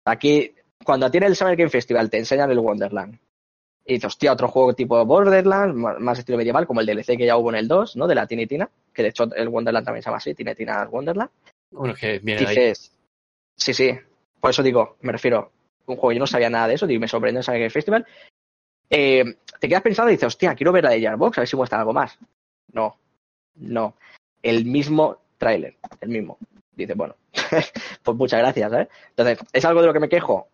Aquí, 0.06 0.56
cuando 0.86 1.12
tiene 1.12 1.28
el 1.28 1.36
Summer 1.36 1.58
Game 1.58 1.70
Festival, 1.70 2.10
te 2.10 2.18
enseñan 2.18 2.50
el 2.50 2.60
Wonderland. 2.60 3.20
Y 3.86 3.96
dices, 3.96 4.06
hostia, 4.06 4.32
otro 4.32 4.48
juego 4.48 4.74
tipo 4.74 5.04
Borderlands, 5.04 5.76
más 5.76 6.18
estilo 6.18 6.38
medieval, 6.38 6.66
como 6.66 6.80
el 6.80 6.86
DLC 6.86 7.18
que 7.18 7.26
ya 7.26 7.36
hubo 7.36 7.50
en 7.50 7.58
el 7.58 7.68
2, 7.68 7.98
¿no? 7.98 8.08
De 8.08 8.16
la 8.16 8.26
Tiny 8.26 8.48
Tina, 8.48 8.70
que 8.94 9.04
de 9.04 9.10
hecho 9.10 9.26
el 9.36 9.50
Wonderland 9.50 9.86
también 9.86 10.02
se 10.02 10.08
llama 10.08 10.18
así, 10.20 10.34
Tiny 10.34 10.56
Tina 10.56 10.88
Wonderland. 10.90 11.30
Bueno, 11.72 11.94
que 11.94 12.20
viene 12.20 12.48
ahí. 12.48 12.56
Dices, 12.56 12.94
sí, 13.58 13.74
sí, 13.74 13.92
por 14.40 14.52
eso 14.52 14.64
digo, 14.64 14.96
me 15.02 15.12
refiero, 15.12 15.52
un 15.88 15.98
juego, 15.98 16.14
yo 16.14 16.20
no 16.20 16.28
sabía 16.28 16.50
nada 16.50 16.70
de 16.70 16.76
eso, 16.76 16.88
digo, 16.88 17.02
me 17.02 17.10
sorprendió 17.10 17.40
en 17.40 17.44
Summer 17.44 17.60
Game 17.60 17.70
Festival. 17.70 18.08
Eh, 18.90 19.26
te 19.60 19.68
quedas 19.68 19.82
pensando 19.82 20.10
y 20.10 20.14
dices, 20.14 20.28
hostia, 20.28 20.56
quiero 20.56 20.72
ver 20.72 20.86
la 20.86 20.92
de 20.92 21.02
Jarbox, 21.02 21.38
a 21.38 21.42
ver 21.42 21.50
si 21.50 21.58
muestra 21.58 21.80
algo 21.80 21.92
más. 21.92 22.18
No, 22.72 22.96
no. 23.56 23.96
El 24.42 24.64
mismo 24.64 25.18
tráiler, 25.40 25.78
el 26.02 26.10
mismo. 26.10 26.38
dices, 26.76 26.96
bueno, 26.96 27.16
pues 28.04 28.18
muchas 28.18 28.40
gracias, 28.40 28.72
¿eh? 28.74 28.88
Entonces, 29.10 29.40
es 29.52 29.66
algo 29.66 29.82
de 29.82 29.88
lo 29.88 29.94
que 29.94 30.00
me 30.00 30.10
quejo, 30.10 30.48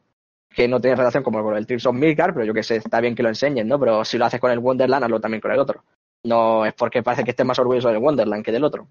que 0.49 0.67
no 0.69 0.79
tiene 0.79 0.95
relación 0.95 1.23
como 1.23 1.43
con 1.43 1.57
el 1.57 1.67
Trips 1.67 1.85
of 1.87 1.95
Midgard, 1.95 2.33
pero 2.33 2.45
yo 2.45 2.53
que 2.53 2.63
sé, 2.63 2.77
está 2.77 3.01
bien 3.01 3.13
que 3.15 3.23
lo 3.23 3.29
enseñen, 3.29 3.67
¿no? 3.67 3.77
Pero 3.77 4.05
si 4.05 4.17
lo 4.17 4.25
haces 4.25 4.39
con 4.39 4.51
el 4.51 4.59
Wonderland, 4.59 5.03
hazlo 5.03 5.19
también 5.19 5.41
con 5.41 5.51
el 5.51 5.59
otro. 5.59 5.83
No 6.23 6.65
es 6.65 6.73
porque 6.73 7.03
parece 7.03 7.23
que 7.25 7.31
estés 7.31 7.45
más 7.45 7.59
orgulloso 7.59 7.89
del 7.89 7.97
Wonderland 7.97 8.43
que 8.45 8.51
del 8.53 8.63
otro. 8.63 8.87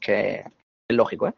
Que 0.00 0.36
es 0.88 0.96
lógico, 0.96 1.28
¿eh? 1.28 1.34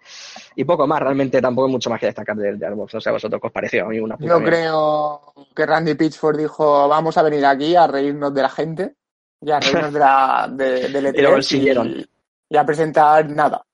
Y 0.56 0.64
poco 0.64 0.86
más, 0.86 1.00
realmente 1.00 1.40
tampoco 1.40 1.66
hay 1.66 1.72
mucho 1.72 1.90
más 1.90 1.98
que 1.98 2.06
destacar 2.06 2.36
del 2.36 2.58
Gearbox. 2.58 2.94
No 2.94 3.00
sé 3.00 3.08
a 3.08 3.12
vosotros 3.12 3.40
qué 3.40 3.46
os 3.48 3.52
pareció. 3.52 3.84
A 3.86 3.88
mí 3.88 3.98
una 3.98 4.16
puta 4.16 4.28
Yo 4.28 4.38
mierda. 4.38 4.56
creo 4.58 5.34
que 5.56 5.66
Randy 5.66 5.94
Pitchford 5.94 6.38
dijo, 6.38 6.86
vamos 6.88 7.16
a 7.18 7.22
venir 7.22 7.44
aquí 7.46 7.74
a 7.74 7.86
reírnos 7.86 8.32
de 8.34 8.42
la 8.42 8.48
gente 8.50 8.94
y 9.40 9.50
a 9.50 9.60
reírnos 9.60 9.92
de 9.92 9.98
la, 9.98 10.48
de, 10.52 10.88
del 10.88 11.06
Y 11.16 11.20
lo 11.22 11.30
E3 11.30 11.32
consiguieron. 11.32 11.88
y, 11.88 12.06
y 12.50 12.56
a 12.56 12.64
presentar 12.64 13.28
nada, 13.30 13.64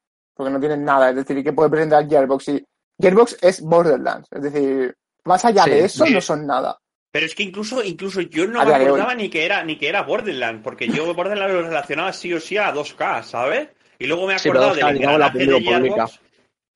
porque 0.40 0.52
no 0.52 0.60
tienen 0.60 0.84
nada. 0.84 1.10
Es 1.10 1.16
decir, 1.16 1.44
¿qué 1.44 1.52
puede 1.52 1.68
presentar 1.68 2.08
Gearbox? 2.08 2.48
Y 2.48 2.66
Gearbox 2.98 3.36
es 3.42 3.60
Borderlands, 3.60 4.26
es 4.32 4.42
decir, 4.42 4.96
más 5.24 5.44
allá 5.44 5.64
Sí, 5.64 5.70
de 5.70 5.84
eso 5.84 6.06
sí. 6.06 6.14
no 6.14 6.20
son 6.22 6.46
nada. 6.46 6.78
Pero 7.12 7.26
es 7.26 7.34
que 7.34 7.42
incluso, 7.42 7.82
incluso 7.84 8.20
yo 8.22 8.46
no 8.46 8.64
me 8.64 8.74
acordaba 8.74 9.14
ni 9.14 9.28
que 9.28 9.44
era 9.44 9.62
ni 9.64 9.76
que 9.76 9.88
era 9.88 10.02
Borderlands, 10.02 10.62
porque 10.62 10.88
yo 10.88 11.12
Borderlands 11.12 11.54
lo 11.54 11.62
relacionaba 11.62 12.12
sí 12.12 12.32
o 12.32 12.40
sí 12.40 12.56
a 12.56 12.72
2K, 12.72 13.22
¿sabes? 13.24 13.68
Y 13.98 14.06
luego 14.06 14.26
me 14.26 14.32
he 14.32 14.36
acordado 14.36 14.74
2K, 14.74 14.86
del 14.86 14.96
engranaje 14.96 15.38
del. 15.38 15.62
Gearbox. 15.62 16.20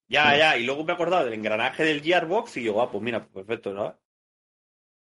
Ya, 0.08 0.36
ya, 0.36 0.56
y 0.58 0.64
luego 0.64 0.84
me 0.84 0.92
he 0.92 0.94
acordado 0.94 1.24
del 1.24 1.34
engranaje 1.34 1.84
del 1.84 2.02
Gearbox 2.02 2.58
y 2.58 2.64
yo, 2.64 2.82
ah, 2.82 2.90
pues 2.90 3.02
mira, 3.02 3.24
perfecto, 3.26 3.72
¿no? 3.72 3.88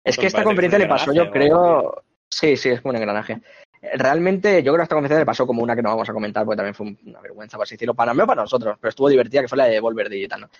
Es 0.03 0.15
Pues 0.15 0.19
que 0.19 0.27
esta 0.28 0.37
parece 0.39 0.47
conferencia 0.47 0.78
le 0.78 0.87
pasó, 0.87 1.12
yo 1.12 1.31
creo. 1.31 2.03
Sí, 2.31 2.57
sí, 2.57 2.70
es 2.70 2.81
como 2.81 2.91
un 2.91 2.97
engranaje. 2.97 3.41
Realmente, 3.94 4.62
yo 4.62 4.72
creo 4.72 4.76
que 4.76 4.82
a 4.82 4.84
esta 4.84 4.94
conferencia 4.94 5.20
le 5.20 5.26
pasó 5.26 5.46
como 5.46 5.62
una 5.62 5.76
que 5.76 5.82
no 5.82 5.90
vamos 5.90 6.08
a 6.08 6.12
comentar, 6.12 6.44
porque 6.44 6.56
también 6.56 6.74
fue 6.74 6.96
una 7.04 7.20
vergüenza, 7.20 7.56
por 7.56 7.64
así 7.64 7.74
decirlo, 7.74 7.94
para 7.94 8.14
mí 8.14 8.20
o 8.20 8.26
para 8.26 8.42
nosotros, 8.42 8.76
pero 8.80 8.88
estuvo 8.90 9.08
divertida, 9.08 9.42
que 9.42 9.48
fue 9.48 9.58
la 9.58 9.66
de 9.66 9.80
Volver 9.80 10.08
Digital, 10.08 10.42
¿no? 10.42 10.50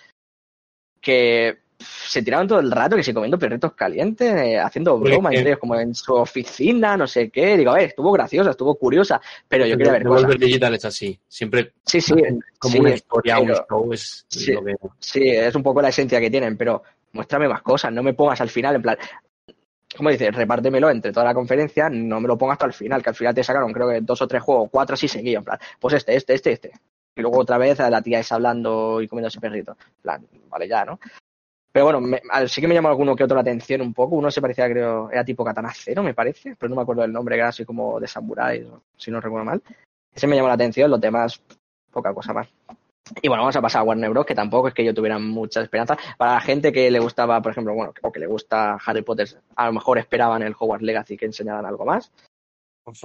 Que 1.01 1.59
se 1.79 2.23
tiraron 2.23 2.47
todo 2.47 2.59
el 2.59 2.71
rato, 2.71 2.95
que 2.95 3.03
si 3.03 3.13
comiendo 3.13 3.37
perritos 3.37 3.73
calientes, 3.73 4.33
eh, 4.33 4.59
haciendo 4.59 4.97
bromas, 4.97 5.33
como 5.59 5.75
en 5.75 5.93
su 5.93 6.13
oficina, 6.13 6.97
no 6.97 7.07
sé 7.07 7.29
qué. 7.29 7.55
Digo, 7.57 7.71
a 7.71 7.75
ver, 7.75 7.89
estuvo 7.89 8.11
graciosa, 8.11 8.51
estuvo 8.51 8.75
curiosa, 8.75 9.21
pero 9.47 9.65
yo 9.65 9.77
quería 9.77 9.93
ver 9.93 10.03
cosas. 10.03 10.21
Devolver 10.21 10.39
Digital 10.39 10.75
es 10.75 10.85
así. 10.85 11.19
Siempre 11.27 11.73
Sí, 11.85 12.01
sí, 12.01 12.13
como 12.57 12.71
sí, 12.71 12.79
una 12.79 12.95
historia, 12.95 13.39
un 13.39 13.53
show 13.53 13.93
es 13.93 14.25
sí. 14.27 14.53
lo 14.53 14.63
que... 14.63 14.75
Sí, 14.99 15.29
es 15.29 15.53
un 15.53 15.63
poco 15.63 15.81
la 15.81 15.89
esencia 15.89 16.19
que 16.19 16.31
tienen, 16.31 16.57
pero 16.57 16.81
muéstrame 17.11 17.47
más 17.47 17.61
cosas, 17.61 17.91
no 17.91 18.03
me 18.03 18.13
pongas 18.13 18.41
al 18.41 18.49
final, 18.49 18.75
en 18.75 18.81
plan, 18.81 18.97
como 19.97 20.09
dices, 20.09 20.33
repártemelo 20.33 20.89
entre 20.89 21.11
toda 21.11 21.25
la 21.25 21.33
conferencia, 21.33 21.89
no 21.89 22.21
me 22.21 22.27
lo 22.27 22.37
pongas 22.37 22.55
hasta 22.55 22.67
el 22.67 22.73
final, 22.73 23.03
que 23.03 23.09
al 23.09 23.15
final 23.15 23.33
te 23.33 23.43
sacaron 23.43 23.73
creo 23.73 23.89
que 23.89 24.01
dos 24.01 24.21
o 24.21 24.27
tres 24.27 24.41
juegos, 24.41 24.69
cuatro 24.71 24.93
así 24.93 25.07
seguidos, 25.07 25.41
en 25.41 25.45
plan, 25.45 25.59
pues 25.79 25.95
este, 25.95 26.15
este, 26.15 26.33
este, 26.35 26.51
este. 26.53 26.71
Y 27.15 27.21
luego 27.21 27.39
otra 27.39 27.57
vez 27.57 27.79
a 27.79 27.89
la 27.89 28.01
tía 28.01 28.19
esa 28.19 28.35
hablando 28.35 29.01
y 29.01 29.07
comiendo 29.07 29.27
ese 29.27 29.41
perrito. 29.41 29.71
En 29.71 30.01
plan, 30.03 30.27
vale 30.49 30.67
ya, 30.67 30.85
¿no? 30.85 30.99
Pero 31.71 31.85
bueno, 31.85 32.17
sí 32.47 32.61
que 32.61 32.67
me 32.67 32.73
llamó 32.73 32.89
alguno 32.89 33.15
que 33.15 33.23
otro 33.23 33.35
la 33.35 33.41
atención 33.41 33.81
un 33.81 33.93
poco. 33.93 34.15
Uno 34.15 34.31
se 34.31 34.41
parecía, 34.41 34.69
creo, 34.69 35.11
era 35.11 35.25
tipo 35.25 35.43
Katana 35.43 35.71
Cero, 35.75 36.03
me 36.03 36.13
parece, 36.13 36.55
pero 36.55 36.69
no 36.69 36.75
me 36.75 36.81
acuerdo 36.83 37.01
del 37.01 37.13
nombre, 37.13 37.35
era 37.35 37.49
así 37.49 37.65
como 37.65 37.99
de 37.99 38.07
Samurai, 38.07 38.67
si 38.95 39.11
no 39.11 39.19
recuerdo 39.19 39.45
mal. 39.45 39.61
Ese 40.13 40.27
me 40.27 40.35
llamó 40.35 40.47
la 40.47 40.55
atención, 40.55 40.89
los 40.89 41.01
demás, 41.01 41.41
poca 41.91 42.13
cosa 42.13 42.33
más. 42.33 42.47
Y 43.21 43.27
bueno, 43.27 43.43
vamos 43.43 43.55
a 43.55 43.61
pasar 43.61 43.81
a 43.81 43.83
Warner 43.83 44.09
Bros., 44.09 44.25
que 44.25 44.35
tampoco 44.35 44.67
es 44.67 44.73
que 44.73 44.83
yo 44.83 44.93
tuviera 44.93 45.19
mucha 45.19 45.61
esperanza. 45.61 45.97
Para 46.17 46.35
la 46.35 46.41
gente 46.41 46.71
que 46.71 46.89
le 46.91 46.99
gustaba, 46.99 47.41
por 47.41 47.51
ejemplo, 47.51 47.73
bueno, 47.73 47.93
o 48.01 48.11
que 48.11 48.19
le 48.19 48.27
gusta 48.27 48.77
Harry 48.85 49.01
Potter, 49.01 49.27
a 49.55 49.67
lo 49.67 49.73
mejor 49.73 49.97
esperaban 49.97 50.41
el 50.43 50.55
Hogwarts 50.57 50.83
Legacy 50.83 51.17
que 51.17 51.25
enseñaran 51.25 51.65
algo 51.65 51.85
más. 51.85 52.11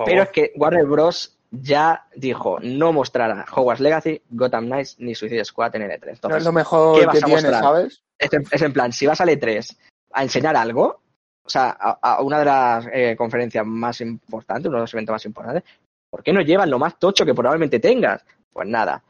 Pero 0.05 0.23
es 0.23 0.31
que 0.31 0.53
Warner 0.57 0.87
Bros. 0.87 1.39
ya 1.51 2.07
dijo 2.15 2.59
no 2.61 2.93
mostrará 2.93 3.45
Hogwarts 3.53 3.81
Legacy, 3.81 4.23
Gotham 4.31 4.67
Knights 4.67 4.97
ni 5.01 5.15
Suicide 5.15 5.45
Squad 5.45 5.75
en 5.77 5.83
el 5.83 5.91
E3. 5.91 6.29
No 6.29 6.37
es 6.37 6.45
lo 6.45 6.53
mejor 6.53 7.01
¿qué 7.01 7.07
vas 7.07 7.19
que 7.19 7.25
a 7.25 7.27
tiene? 7.27 7.51
¿sabes? 7.51 8.03
es 8.19 8.33
en, 8.33 8.45
es 8.51 8.63
en 8.63 8.73
plan, 8.73 8.93
si 8.93 9.07
vas 9.07 9.21
al 9.21 9.29
E3 9.29 9.77
a 10.13 10.23
enseñar 10.23 10.57
algo, 10.57 11.03
o 11.45 11.49
sea, 11.49 11.77
a, 11.79 11.99
a 12.01 12.23
una 12.23 12.39
de 12.39 12.45
las 12.45 12.87
eh, 12.93 13.17
conferencias 13.17 13.67
más 13.67 14.01
importantes, 14.01 14.69
uno 14.69 14.79
de 14.79 14.83
los 14.83 14.95
eventos 14.95 15.15
más 15.15 15.25
importantes, 15.25 15.65
¿por 16.09 16.23
qué 16.23 16.33
no 16.33 16.41
llevan 16.41 16.71
lo 16.71 16.79
más 16.79 16.99
tocho 16.99 17.25
que 17.25 17.35
probablemente 17.35 17.81
tengas? 17.81 18.25
Pues 18.53 18.69
nada. 18.69 19.03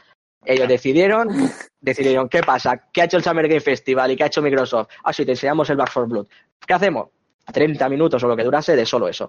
Ellos 0.45 0.69
decidieron, 0.69 1.29
decidieron, 1.81 2.29
¿qué 2.29 2.41
pasa? 2.43 2.89
¿Qué 2.93 3.03
ha 3.03 3.05
hecho 3.05 3.17
el 3.17 3.23
Summer 3.25 3.47
Game 3.49 3.61
Festival 3.61 4.11
y 4.11 4.17
qué 4.17 4.25
ha 4.25 4.27
hecho 4.27 4.43
Microsoft? 4.43 4.89
Ah, 5.05 5.13
sí, 5.13 5.25
te 5.25 5.33
enseñamos 5.33 5.69
el 5.71 5.77
Back 5.77 5.91
4 5.93 6.09
Blood. 6.09 6.27
¿Qué 6.67 6.75
hacemos? 6.75 7.09
30 7.53 7.89
minutos 7.89 8.23
o 8.23 8.29
lo 8.29 8.37
que 8.37 8.45
durase 8.45 8.75
de 8.77 8.87
solo 8.87 9.09
eso. 9.09 9.29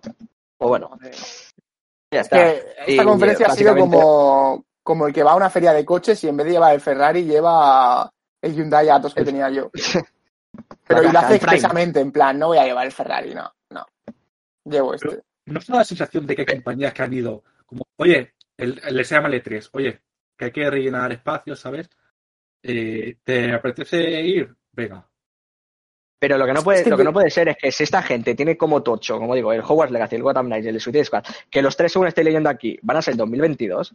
Pues 0.58 0.70
bueno, 0.70 0.98
ya 1.02 1.10
Es 2.22 2.26
está. 2.28 2.38
que 2.38 2.58
esta 2.88 2.92
Y, 3.04 3.06
conferencia 3.06 3.48
ha 3.48 3.56
sido 3.56 3.76
como, 3.76 4.66
como 4.84 5.08
el 5.08 5.14
que 5.14 5.24
va 5.24 5.32
a 5.32 5.36
una 5.36 5.50
feria 5.50 5.74
de 5.74 5.84
coches 5.84 6.24
y 6.24 6.28
en 6.30 6.38
vez 6.38 6.46
de 6.46 6.52
llevar 6.54 6.74
el 6.76 6.82
Ferrari 6.82 7.24
lleva 7.26 8.10
el 8.42 8.54
Hyundai 8.56 8.90
Atos 8.90 9.14
que 9.14 9.22
El- 9.22 9.26
tenía 9.26 9.50
yo. 9.50 9.70
Pero 10.88 11.04
y 11.04 11.12
lo 11.12 11.20
hace 11.20 11.36
expresamente, 11.36 12.00
en 12.00 12.12
plan, 12.12 12.38
no 12.38 12.48
voy 12.48 12.58
a 12.60 12.66
llevar 12.66 12.86
el 12.86 12.92
Ferrari, 12.92 13.34
no, 13.34 13.52
no. 13.72 13.86
Llevo 14.66 14.94
este. 14.94 15.22
¿No 15.46 15.60
os 15.60 15.68
da 15.68 15.78
la 15.78 15.84
sensación 15.84 16.28
de 16.28 16.36
que 16.36 16.42
hay 16.42 16.56
compañías 16.58 16.94
que 16.94 17.02
han 17.02 17.14
ido 17.14 17.44
como, 17.66 17.84
oye, 17.98 18.34
el, 18.58 18.80
el- 18.86 19.06
se 19.06 19.16
llama 19.16 19.30
el 19.30 19.44
E3, 19.44 19.70
oye, 19.74 20.02
que 20.38 20.46
hay 20.46 20.52
que 20.52 20.70
rellenar 20.70 21.12
espacios, 21.12 21.60
¿sabes? 21.60 21.90
Eh, 22.62 23.18
¿Te 23.24 23.52
apetece 23.54 24.22
ir? 24.22 24.54
Venga. 24.72 25.08
Pero 26.20 26.38
lo 26.38 26.46
que 26.46 26.54
no 26.54 26.64
puede, 26.64 26.84
que 26.84 26.90
lo 26.90 26.98
que 26.98 27.04
no 27.04 27.12
puede 27.12 27.30
ser 27.30 27.50
es 27.50 27.58
que 27.58 27.72
si 27.72 27.84
esta 27.84 28.02
gente 28.02 28.34
tiene 28.34 28.56
como 28.56 28.82
tocho, 28.82 29.18
como 29.20 29.36
digo, 29.36 29.52
el 29.52 29.60
Hogwarts 29.62 29.92
Legacy, 29.92 30.16
el 30.16 30.24
Gotham 30.24 30.46
Knights 30.46 30.66
y 30.66 30.70
el 30.70 30.80
Suicide 30.80 31.04
Squad, 31.06 31.24
que 31.50 31.62
los 31.62 31.76
tres 31.76 31.92
según 31.92 32.08
estoy 32.08 32.24
leyendo 32.24 32.50
aquí 32.50 32.80
van 32.82 32.98
a 32.98 33.02
ser 33.02 33.14
en 33.14 33.18
2022, 33.18 33.94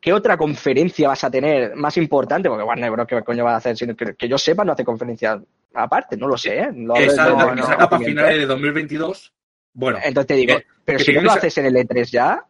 ¿qué 0.00 0.12
otra 0.12 0.36
conferencia 0.36 1.08
vas 1.08 1.24
a 1.24 1.30
tener 1.32 1.74
más 1.74 1.96
importante? 1.96 2.48
Porque 2.48 2.62
Warner 2.62 2.92
Bros. 2.92 3.08
¿qué 3.08 3.22
coño 3.24 3.44
va 3.44 3.54
a 3.54 3.56
hacer? 3.56 3.76
Sino 3.76 3.96
que, 3.96 4.14
que 4.14 4.28
yo 4.28 4.38
sepa, 4.38 4.64
no 4.64 4.72
hace 4.72 4.84
conferencias 4.84 5.40
aparte, 5.74 6.16
no 6.16 6.28
lo 6.28 6.36
sé. 6.38 6.60
¿eh? 6.60 6.68
Salga 7.10 7.36
para 7.36 7.88
conocimiento. 7.88 7.98
finales 8.04 8.38
de 8.38 8.46
2022. 8.46 9.34
Bueno, 9.74 9.98
Entonces 10.02 10.26
te 10.28 10.34
digo, 10.34 10.58
que- 10.58 10.66
pero 10.84 10.98
que 10.98 11.04
si 11.04 11.12
no 11.12 11.22
lo 11.22 11.32
haces 11.32 11.58
en 11.58 11.66
el 11.66 11.74
E3 11.76 12.04
ya, 12.10 12.44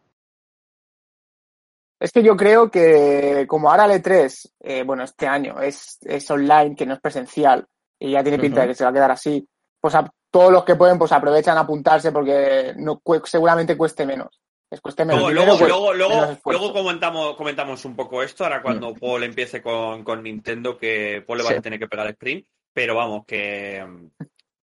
Es 1.99 2.11
que 2.11 2.23
yo 2.23 2.37
creo 2.37 2.71
que 2.71 3.45
como 3.47 3.69
ahora 3.69 3.85
el 3.85 4.01
E3, 4.01 4.51
eh, 4.61 4.83
bueno, 4.83 5.03
este 5.03 5.27
año 5.27 5.59
es, 5.61 5.97
es 6.01 6.31
online, 6.31 6.75
que 6.75 6.85
no 6.85 6.93
es 6.93 7.01
presencial, 7.01 7.65
y 7.99 8.11
ya 8.11 8.23
tiene 8.23 8.39
pinta 8.39 8.61
de 8.61 8.67
que 8.69 8.75
se 8.75 8.85
va 8.85 8.91
a 8.91 8.93
quedar 8.93 9.11
así, 9.11 9.45
pues 9.81 9.95
a, 9.95 10.09
todos 10.31 10.51
los 10.51 10.63
que 10.63 10.75
pueden 10.75 10.97
pues 10.97 11.11
aprovechan 11.11 11.57
a 11.57 11.61
apuntarse 11.61 12.11
porque 12.11 12.73
no 12.77 13.01
seguramente 13.25 13.75
cueste 13.75 14.05
menos. 14.05 14.39
Les 14.71 14.79
cueste 14.79 15.03
menos 15.03 15.21
Luego, 15.33 15.53
dinero, 15.55 15.57
luego, 15.57 15.57
pues, 15.59 15.69
luego, 15.69 15.93
luego, 15.93 16.21
menos 16.21 16.39
luego 16.45 16.73
comentamos, 16.73 17.35
comentamos 17.35 17.83
un 17.85 17.95
poco 17.95 18.21
esto, 18.21 18.43
ahora 18.43 18.61
cuando 18.61 18.93
Paul 18.93 19.23
empiece 19.23 19.61
con, 19.63 20.03
con 20.03 20.21
Nintendo, 20.21 20.77
que 20.77 21.23
Paul 21.25 21.39
le 21.39 21.43
va 21.43 21.49
Sí. 21.49 21.55
a 21.57 21.61
tener 21.61 21.79
que 21.79 21.87
pegar 21.87 22.05
el 22.05 22.11
sprint, 22.13 22.45
pero 22.71 22.95
vamos, 22.95 23.25
que, 23.25 23.83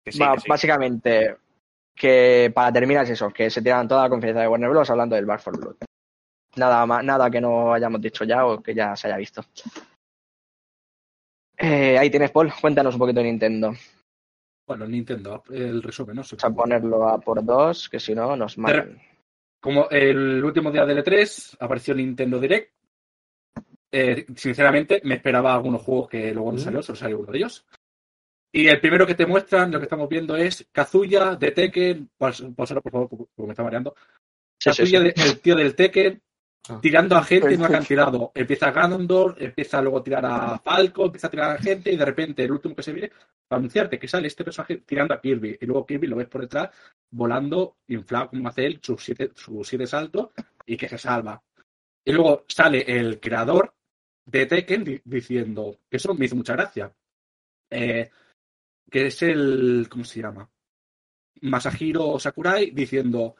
que 0.04 0.12
sí, 0.12 0.20
va- 0.20 0.34
que 0.34 0.40
sí. 0.42 0.48
básicamente, 0.48 1.36
que 1.94 2.52
para 2.54 2.72
terminar 2.72 3.02
es 3.04 3.10
eso, 3.10 3.30
que 3.30 3.50
se 3.50 3.60
tiran 3.60 3.88
toda 3.88 4.04
la 4.04 4.08
conferencia 4.08 4.42
de 4.42 4.48
Warner 4.48 4.70
Bros. 4.70 4.88
hablando 4.90 5.16
del 5.16 5.26
Back 5.26 5.40
4 5.42 5.60
Blood. 5.60 5.76
Nada, 6.56 6.86
más, 6.86 7.04
nada 7.04 7.30
que 7.30 7.40
no 7.40 7.72
hayamos 7.74 8.00
dicho 8.00 8.24
ya 8.24 8.46
o 8.46 8.62
que 8.62 8.74
ya 8.74 8.96
se 8.96 9.08
haya 9.08 9.16
visto. 9.18 9.42
Eh, 11.58 11.98
ahí 11.98 12.10
tienes, 12.10 12.30
Paul. 12.30 12.52
Cuéntanos 12.60 12.94
un 12.94 12.98
poquito 13.00 13.20
de 13.20 13.26
Nintendo. 13.26 13.72
bueno, 14.66 14.86
Nintendo, 14.86 15.42
el 15.50 15.82
resumen, 15.82 16.16
¿no? 16.16 16.22
Vamos 16.22 16.44
a 16.44 16.50
ponerlo 16.50 17.08
a 17.08 17.18
por 17.20 17.44
dos, 17.44 17.88
que 17.88 18.00
si 18.00 18.14
no 18.14 18.36
nos 18.36 18.58
matan. 18.58 19.00
Como 19.60 19.88
el 19.90 20.42
último 20.44 20.70
día 20.70 20.84
del 20.84 21.02
E3 21.04 21.56
apareció 21.60 21.94
Nintendo 21.94 22.38
Direct. 22.38 22.72
Eh, 23.92 24.26
sinceramente, 24.34 25.00
me 25.04 25.14
esperaba 25.14 25.54
algunos 25.54 25.82
juegos 25.82 26.08
que 26.08 26.32
luego 26.32 26.52
no 26.52 26.58
salió, 26.58 26.82
solo 26.82 26.96
salió 26.96 27.18
uno 27.20 27.32
de 27.32 27.38
ellos. 27.38 27.64
Y 28.52 28.68
el 28.68 28.80
primero 28.80 29.06
que 29.06 29.14
te 29.14 29.26
muestran, 29.26 29.70
lo 29.70 29.78
que 29.78 29.84
estamos 29.84 30.08
viendo 30.08 30.36
es 30.36 30.66
Kazuya 30.72 31.36
de 31.36 31.52
Tekken. 31.52 32.10
Paus- 32.18 32.44
Pausalo, 32.54 32.82
por 32.82 32.92
favor, 32.92 33.08
porque 33.08 33.46
me 33.46 33.50
está 33.52 33.62
mareando. 33.62 33.94
Sí, 34.60 34.70
Kazuya, 34.70 34.98
sí. 35.00 35.04
de- 35.04 35.14
el 35.30 35.40
tío 35.40 35.56
del 35.56 35.74
Tekken. 35.74 36.22
Tirando 36.80 37.16
a 37.16 37.22
gente 37.24 37.47
en 37.48 37.55
un 37.55 37.59
Perfecto. 37.60 37.74
acantilado. 37.76 38.32
Empieza 38.34 38.70
Ganondorf, 38.70 39.40
empieza 39.40 39.80
luego 39.82 39.98
a 39.98 40.02
tirar 40.05 40.26
a 40.26 40.59
Falco, 40.59 41.06
empieza 41.06 41.26
a 41.26 41.30
tirar 41.30 41.51
a 41.56 41.59
gente 41.59 41.93
y 41.93 41.97
de 41.97 42.05
repente 42.05 42.44
el 42.44 42.52
último 42.52 42.74
que 42.74 42.82
se 42.82 42.93
ve 42.93 43.10
para 43.48 43.59
anunciarte 43.59 43.98
que 43.98 44.09
sale 44.09 44.26
este 44.28 44.44
personaje 44.44 44.78
tirando 44.78 45.14
a 45.14 45.20
Kirby. 45.20 45.59
Y 45.60 45.66
luego 45.66 45.86
Kirby 45.86 46.06
lo 46.06 46.16
ves 46.16 46.28
por 46.28 46.40
detrás 46.43 46.70
volando, 47.10 47.76
inflado 47.88 48.28
como 48.30 48.48
hace 48.48 48.66
él, 48.66 48.78
sus 48.82 49.02
siete, 49.05 49.30
sus 49.34 49.66
siete 49.66 49.86
saltos 49.86 50.30
y 50.66 50.76
que 50.76 50.88
se 50.88 50.98
salva. 50.98 51.43
Y 52.05 52.12
luego 52.12 52.44
sale 52.48 52.84
el 52.86 53.18
creador 53.20 53.74
de 54.24 54.47
Tekken 54.47 54.84
di- 54.84 55.01
diciendo, 55.05 55.78
que 55.88 55.97
eso 55.98 56.14
me 56.14 56.26
hizo 56.26 56.36
mucha 56.36 56.55
gracia, 56.55 56.93
eh, 57.70 58.10
que 58.90 59.06
es 59.06 59.22
el, 59.22 59.86
¿cómo 59.90 60.05
se 60.05 60.20
llama? 60.20 60.48
Masahiro 61.43 62.18
Sakurai 62.18 62.70
diciendo, 62.70 63.36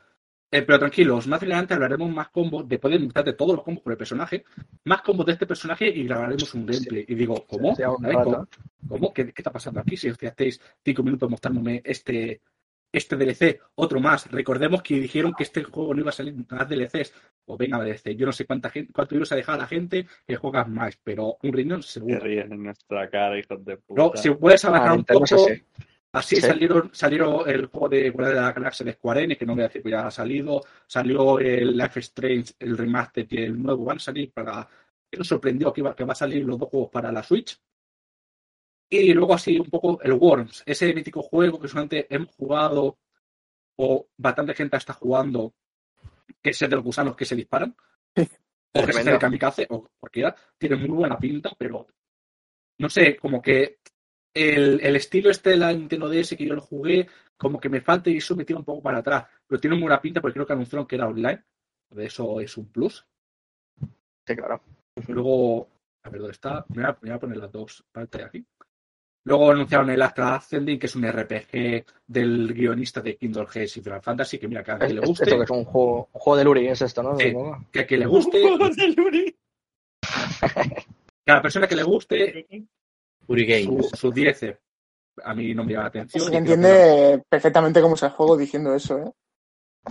eh, 0.51 0.63
pero 0.63 0.79
tranquilos, 0.79 1.27
más 1.27 1.43
adelante 1.43 1.75
hablaremos 1.75 2.11
más 2.11 2.29
combos, 2.29 2.69
después 2.69 2.93
de 2.93 3.01
mostrarte 3.01 3.33
todos 3.33 3.57
los 3.57 3.65
combos 3.65 3.83
con 3.83 3.93
el 3.93 3.97
personaje, 3.99 4.45
más 4.85 5.03
combos 5.03 5.27
de 5.27 5.33
este 5.33 5.47
personaje 5.47 5.89
y 5.89 6.05
grabaremos 6.05 6.55
un 6.55 6.67
gameplay. 6.67 7.05
Y 7.09 7.15
digo, 7.15 7.45
¿cómo? 7.47 7.75
Sí, 7.75 7.83
un. 7.83 8.13
¿Cómo? 8.13 8.49
¿Cómo? 8.89 9.13
¿Qué, 9.13 9.25
qué 9.27 9.35
está 9.43 9.51
pasando 9.53 9.81
aquí? 9.81 9.97
Si 9.97 10.09
estáis 10.09 10.61
cinco 10.85 11.03
minutos 11.03 11.29
mostrándome 11.31 11.83
este 11.85 12.41
este 12.93 13.17
DLC, 13.17 13.61
otro 13.75 14.01
más. 14.01 14.31
Recordemos 14.31 14.81
que 14.83 14.95
dijeron 14.99 15.35
que 15.37 15.43
este 15.43 15.65
juego 15.65 15.93
no 15.93 16.01
iba 16.01 16.09
a 16.11 16.13
salir 16.13 16.35
más 16.49 16.67
DLCs. 16.69 17.13
O 17.47 17.57
venga, 17.59 17.79
DLC, 17.83 18.17
yo 18.17 18.25
no 18.25 18.33
sé 18.33 18.47
cuánta 18.47 18.71
gente, 18.71 18.91
cuánto 18.93 19.15
ibas 19.17 19.33
a 19.33 19.37
dejar 19.37 19.57
a 19.57 19.59
la 19.59 19.67
gente 19.67 20.07
que 20.27 20.37
juegas 20.37 20.67
más, 20.69 20.97
pero 21.05 21.37
un 21.43 21.53
riñón 21.53 21.83
Se 21.83 21.95
seguro. 22.01 22.21
ríen 22.21 22.53
en 22.53 22.63
nuestra 22.63 23.11
cara, 23.11 23.39
hijos 23.39 23.63
de 23.65 23.77
puta. 23.77 24.03
No, 24.03 24.13
si 24.15 24.31
puedes 24.31 24.65
Ah, 24.65 24.69
abarcar 24.69 24.93
un 24.93 24.97
Nintendo 24.99 25.25
es 25.25 25.31
poco, 25.31 25.45
así. 25.45 25.63
Así 26.17 26.37
Sí. 26.37 26.43
salieron, 26.43 26.91
salieron 26.95 27.49
el 27.49 27.67
juego 27.67 27.89
de 27.91 28.11
Guardianes 28.11 28.37
de 28.37 28.47
la 28.47 28.53
Galaxia 28.53 28.87
de 28.87 28.93
Square 28.95 29.23
Enix, 29.25 29.39
que 29.39 29.47
no 29.47 29.55
voy 29.55 29.65
a 29.65 29.67
decir 29.69 29.83
que 29.83 29.91
ya 29.91 30.07
ha 30.07 30.11
salido. 30.11 30.63
Salió 30.87 31.39
el 31.39 31.77
Life 31.77 32.01
Strange, 32.01 32.55
el 32.59 32.77
remaster 32.79 33.27
y 33.31 33.43
el 33.43 33.63
nuevo 33.63 33.85
van 33.85 33.99
a 33.99 34.01
salir 34.01 34.33
para. 34.33 34.67
Nos 35.13 35.29
sorprendió 35.29 35.73
que, 35.73 35.81
iba, 35.83 35.95
que 35.95 36.05
va 36.05 36.13
a 36.13 36.17
salir 36.17 36.45
los 36.45 36.59
dos 36.59 36.69
juegos 36.69 36.91
para 36.91 37.13
la 37.13 37.23
Switch. 37.23 37.59
Y 38.89 39.13
luego 39.13 39.35
así 39.35 39.59
un 39.59 39.69
poco 39.69 40.01
el 40.03 40.13
Worms, 40.13 40.63
ese 40.65 40.95
mítico 40.95 41.23
juego 41.23 41.59
que 41.61 41.69
solamente 41.69 42.07
hemos 42.09 42.35
jugado 42.37 42.99
o 43.79 44.09
bastante 44.17 44.55
gente 44.55 44.77
está 44.77 44.93
jugando, 44.93 45.55
que 46.41 46.51
es 46.51 46.63
el 46.63 46.71
de 46.71 46.77
los 46.77 46.85
gusanos 46.85 47.17
que 47.17 47.25
se 47.25 47.35
disparan. 47.37 47.77
O 48.73 48.85
que 48.85 48.91
es 48.91 49.07
el 49.07 49.19
kamikaze, 49.19 49.67
o 49.71 49.89
cualquiera. 49.99 50.35
Tiene 50.57 50.77
muy 50.77 50.97
buena 50.97 51.19
pinta, 51.19 51.51
pero 51.59 51.87
no 52.79 52.89
sé, 52.89 53.17
como 53.17 53.41
que 53.43 53.79
el, 54.37 54.81
el 54.83 54.97
estilo 54.97 55.31
este 55.31 55.51
de 55.51 55.57
la 55.57 55.73
Nintendo 55.73 56.09
DS 56.09 56.37
que 56.37 56.47
yo 56.47 56.55
lo 56.55 56.61
jugué, 56.61 57.09
como 57.37 57.59
que 57.59 57.69
me 57.69 57.81
falta 57.81 58.11
y 58.11 58.19
eso 58.19 58.37
me 58.37 58.45
tira 58.45 58.59
un 58.59 58.65
poco 58.65 58.83
para 58.83 58.99
atrás. 58.99 59.25
Pero 59.47 59.61
tiene 59.61 59.77
muy 59.77 59.85
buena 59.85 60.01
pinta 60.01 60.21
porque 60.21 60.35
creo 60.35 60.47
que 60.47 60.53
anunciaron 60.53 60.87
que 60.87 60.97
era 60.97 61.09
online. 61.09 61.43
De 61.91 62.07
eso 62.07 62.41
es 62.41 62.57
un 62.57 62.67
plus. 62.67 63.07
Sí, 64.27 64.37
claro. 64.37 64.61
Luego, 65.09 65.69
a 66.03 66.11
ver 66.11 66.21
dónde 66.21 66.33
está. 66.33 66.65
Me 66.69 66.83
voy 66.83 66.85
a, 66.85 66.99
me 67.01 67.09
voy 67.09 67.17
a 67.17 67.21
poner 67.21 67.37
las 67.39 67.53
dos 67.53 67.85
partes 67.93 68.25
aquí. 68.25 68.45
Luego 69.25 69.51
anunciaron 69.51 69.91
el 69.91 70.03
Astra 70.03 70.37
Ascending, 70.37 70.79
que 70.79 70.87
es 70.87 70.95
un 70.95 71.05
RPG 71.05 71.85
del 72.07 72.55
guionista 72.55 73.01
de 73.01 73.17
Kindle 73.17 73.47
Hearts 73.47 73.77
y 73.77 73.81
Final 73.81 74.01
Fantasy, 74.01 74.39
que 74.39 74.47
mira, 74.47 74.63
que 74.63 74.71
a 74.71 74.79
quien 74.79 74.95
le 74.95 75.01
guste, 75.01 75.25
Esto 75.25 75.37
que 75.37 75.43
es 75.43 75.51
un 75.51 75.65
juego, 75.65 76.09
un 76.13 76.21
juego 76.21 76.37
de 76.37 76.45
Luri, 76.45 76.69
es 76.69 76.83
esto, 76.83 77.03
¿no? 77.03 77.17
Que 77.17 77.81
a 77.81 77.87
quien 77.87 78.01
le 78.01 78.07
guste, 78.07 78.39
de 78.77 78.89
Luri. 78.97 79.37
que 81.25 81.33
a 81.33 81.35
la 81.35 81.43
persona 81.43 81.67
que 81.67 81.75
le 81.75 81.83
guste, 81.83 82.47
Uri 83.29 83.47
Games. 83.47 83.89
su, 83.91 83.97
su 83.97 84.13
10. 84.13 84.59
A 85.25 85.35
mí 85.35 85.55
no 85.55 85.65
me 85.65 85.73
llama 85.73 85.85
la 85.85 85.89
atención. 85.89 86.25
Se 86.25 86.31
que 86.31 86.37
entiende 86.37 87.23
perfectamente 87.29 87.81
cómo 87.81 87.95
es 87.95 88.03
el 88.03 88.11
juego 88.11 88.37
diciendo 88.37 88.75
eso, 88.75 88.99
¿eh? 88.99 89.13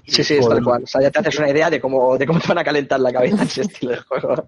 Sí, 0.06 0.24
sí, 0.24 0.36
es 0.36 0.48
tal 0.48 0.64
cual. 0.64 0.84
O 0.84 0.88
sea, 0.88 1.02
ya 1.02 1.10
te 1.10 1.20
haces 1.20 1.40
una 1.40 1.50
idea 1.50 1.70
de 1.70 1.80
cómo, 1.80 2.18
de 2.18 2.28
cómo 2.28 2.40
te 2.40 2.48
van 2.50 2.58
a 2.60 2.64
calentar 2.64 3.00
la 3.00 3.14
cabeza 3.14 3.44
ese 3.44 3.62
estilo 3.62 3.92
de 3.94 3.98
juego. 4.00 4.48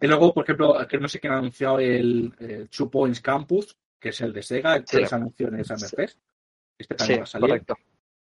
Y 0.00 0.06
luego, 0.08 0.34
por 0.34 0.44
ejemplo, 0.44 0.76
que 0.88 0.98
no 0.98 1.08
sé 1.08 1.20
quién 1.20 1.32
ha 1.32 1.38
anunciado 1.38 1.78
el, 1.78 2.34
eh, 2.40 2.66
Two 2.76 2.90
Points 2.90 3.20
Campus, 3.20 3.76
que 4.00 4.08
es 4.08 4.20
el 4.20 4.32
de 4.32 4.42
Sega, 4.42 4.74
el 4.76 4.84
que 4.84 4.96
Sí. 4.96 5.02
les 5.02 5.12
anunció 5.12 5.48
en 5.48 5.54
el 5.60 5.64
Summer 5.64 5.88
Sí. 5.88 5.96
Este 6.78 6.94
Sí, 6.94 6.98
también 6.98 7.20
va 7.20 7.22
a 7.22 7.26
salir. 7.26 7.48
correcto. 7.48 7.76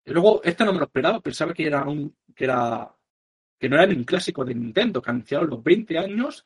Y 0.05 0.11
luego, 0.11 0.41
este 0.43 0.65
no 0.65 0.73
me 0.73 0.79
lo 0.81 0.85
esperaba, 0.87 1.21
pensaba 1.21 1.55
que 1.55 1.67
era 1.67 1.85
un, 1.85 2.17
que 2.35 2.45
era, 2.45 2.93
que 3.61 3.69
no 3.69 3.77
era 3.77 3.87
ni 3.87 3.95
un 3.95 4.03
clásico 4.05 4.45
de 4.45 4.55
Nintendo, 4.57 5.01
que 5.01 5.11
anunciaron 5.11 5.49
los 5.49 5.63
20 5.63 5.97
años 5.97 6.45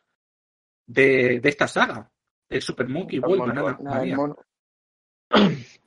de, 0.86 1.40
de 1.40 1.48
esta 1.48 1.66
saga, 1.68 2.10
el 2.48 2.62
Super 2.62 2.88
Monkey 2.88 3.18
Ball, 3.18 3.38
Banana 3.38 3.78
el 4.02 4.34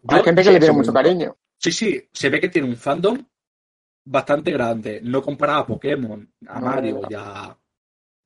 Hay 0.07 0.23
gente 0.23 0.43
que 0.43 0.51
le 0.51 0.59
tiene 0.59 0.73
sí, 0.73 0.77
mucho 0.77 0.91
sí. 0.91 0.95
cariño. 0.95 1.38
Sí, 1.57 1.71
sí, 1.71 2.09
se 2.11 2.30
ve 2.30 2.39
que 2.39 2.49
tiene 2.49 2.67
un 2.67 2.76
fandom 2.77 3.17
bastante 4.05 4.51
grande, 4.51 5.01
no 5.03 5.21
comparado 5.21 5.59
a 5.61 5.67
Pokémon, 5.67 6.31
a 6.47 6.59
No, 6.59 6.65
Mario 6.67 6.99
no. 7.01 7.07
y 7.09 7.13
a, 7.15 7.57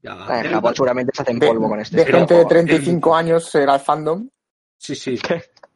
y 0.02 0.08
a 0.08 0.26
Ah, 0.28 0.42
En. 0.44 0.52
Japón 0.52 0.76
seguramente 0.76 1.12
se 1.16 1.22
hacen 1.24 1.40
De, 1.40 1.48
polvo 1.48 1.70
con 1.70 1.80
este. 1.80 1.98
de 1.98 2.06
Pero- 2.06 2.18
gente 2.20 2.34
de 2.36 2.46
35 2.46 3.16
años 3.16 3.46
será 3.50 3.76
el 3.76 3.82
fandom. 3.82 4.30
Sí, 4.78 4.96
sí. 4.96 5.18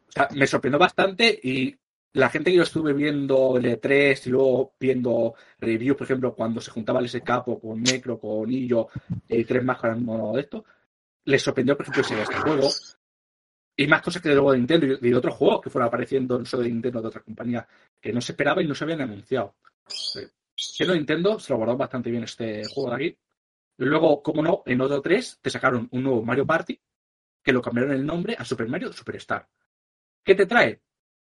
O 0.08 0.12
sea, 0.12 0.28
me 0.36 0.48
sorprendió 0.48 0.80
bastante 0.80 1.40
y 1.44 1.76
la 2.14 2.30
gente 2.30 2.50
que 2.52 2.58
yo 2.58 2.64
estuve 2.64 2.94
viendo 2.94 3.58
el 3.58 3.66
E3 3.66 4.26
y 4.26 4.30
luego 4.30 4.74
viendo 4.80 5.36
reviews, 5.60 5.98
por 5.98 6.06
ejemplo, 6.06 6.34
cuando 6.36 6.60
se 6.62 6.72
juntaba 6.72 7.00
el 7.00 7.06
ese 7.06 7.22
capo 7.22 7.60
con 7.60 7.82
Necro, 7.84 8.20
con 8.20 8.50
Illo 8.52 8.88
y 9.28 9.44
tres 9.46 9.64
más 9.64 9.78
con 9.78 9.92
el 9.92 10.02
mono 10.02 10.34
de 10.34 10.42
esto, 10.42 10.66
les 11.28 11.44
sorprendió, 11.44 11.76
por 11.76 11.84
ejemplo, 11.84 12.02
ese 12.02 12.22
este 12.22 12.36
juego. 12.36 12.70
Y 13.76 13.86
más 13.86 14.02
cosas 14.02 14.22
que 14.22 14.30
de 14.30 14.36
luego 14.36 14.54
de 14.54 14.58
Nintendo 14.60 14.86
y 14.86 15.10
de 15.10 15.16
otros 15.16 15.36
juegos 15.36 15.62
que 15.62 15.70
fueron 15.70 15.88
apareciendo 15.88 16.40
no 16.40 16.46
solo 16.46 16.64
de 16.64 16.70
Nintendo, 16.70 17.02
de 17.02 17.08
otras 17.10 17.24
compañías 17.24 17.68
que 18.02 18.14
no 18.14 18.22
se 18.22 18.32
esperaba 18.32 18.64
y 18.64 18.68
no 18.68 18.74
se 18.74 18.86
habían 18.86 19.02
anunciado. 19.02 19.56
Siendo 20.56 20.96
Nintendo, 20.96 21.38
se 21.38 21.54
lo 21.54 21.58
guardó 21.58 21.78
bastante 21.78 22.10
bien 22.10 22.24
este 22.24 22.64
juego 22.74 22.90
de 22.90 22.96
aquí. 22.96 23.18
Luego, 23.78 24.24
como 24.24 24.42
no, 24.42 24.64
en 24.66 24.82
otro 24.82 25.02
3 25.02 25.40
te 25.42 25.50
sacaron 25.50 25.88
un 25.92 26.04
nuevo 26.04 26.24
Mario 26.24 26.48
Party 26.48 26.80
que 27.44 27.52
lo 27.52 27.62
cambiaron 27.62 27.94
el 27.94 28.06
nombre 28.06 28.36
a 28.40 28.46
Super 28.46 28.68
Mario 28.68 28.92
Superstar. 28.94 29.48
¿Qué 30.24 30.34
te 30.34 30.46
trae? 30.46 30.82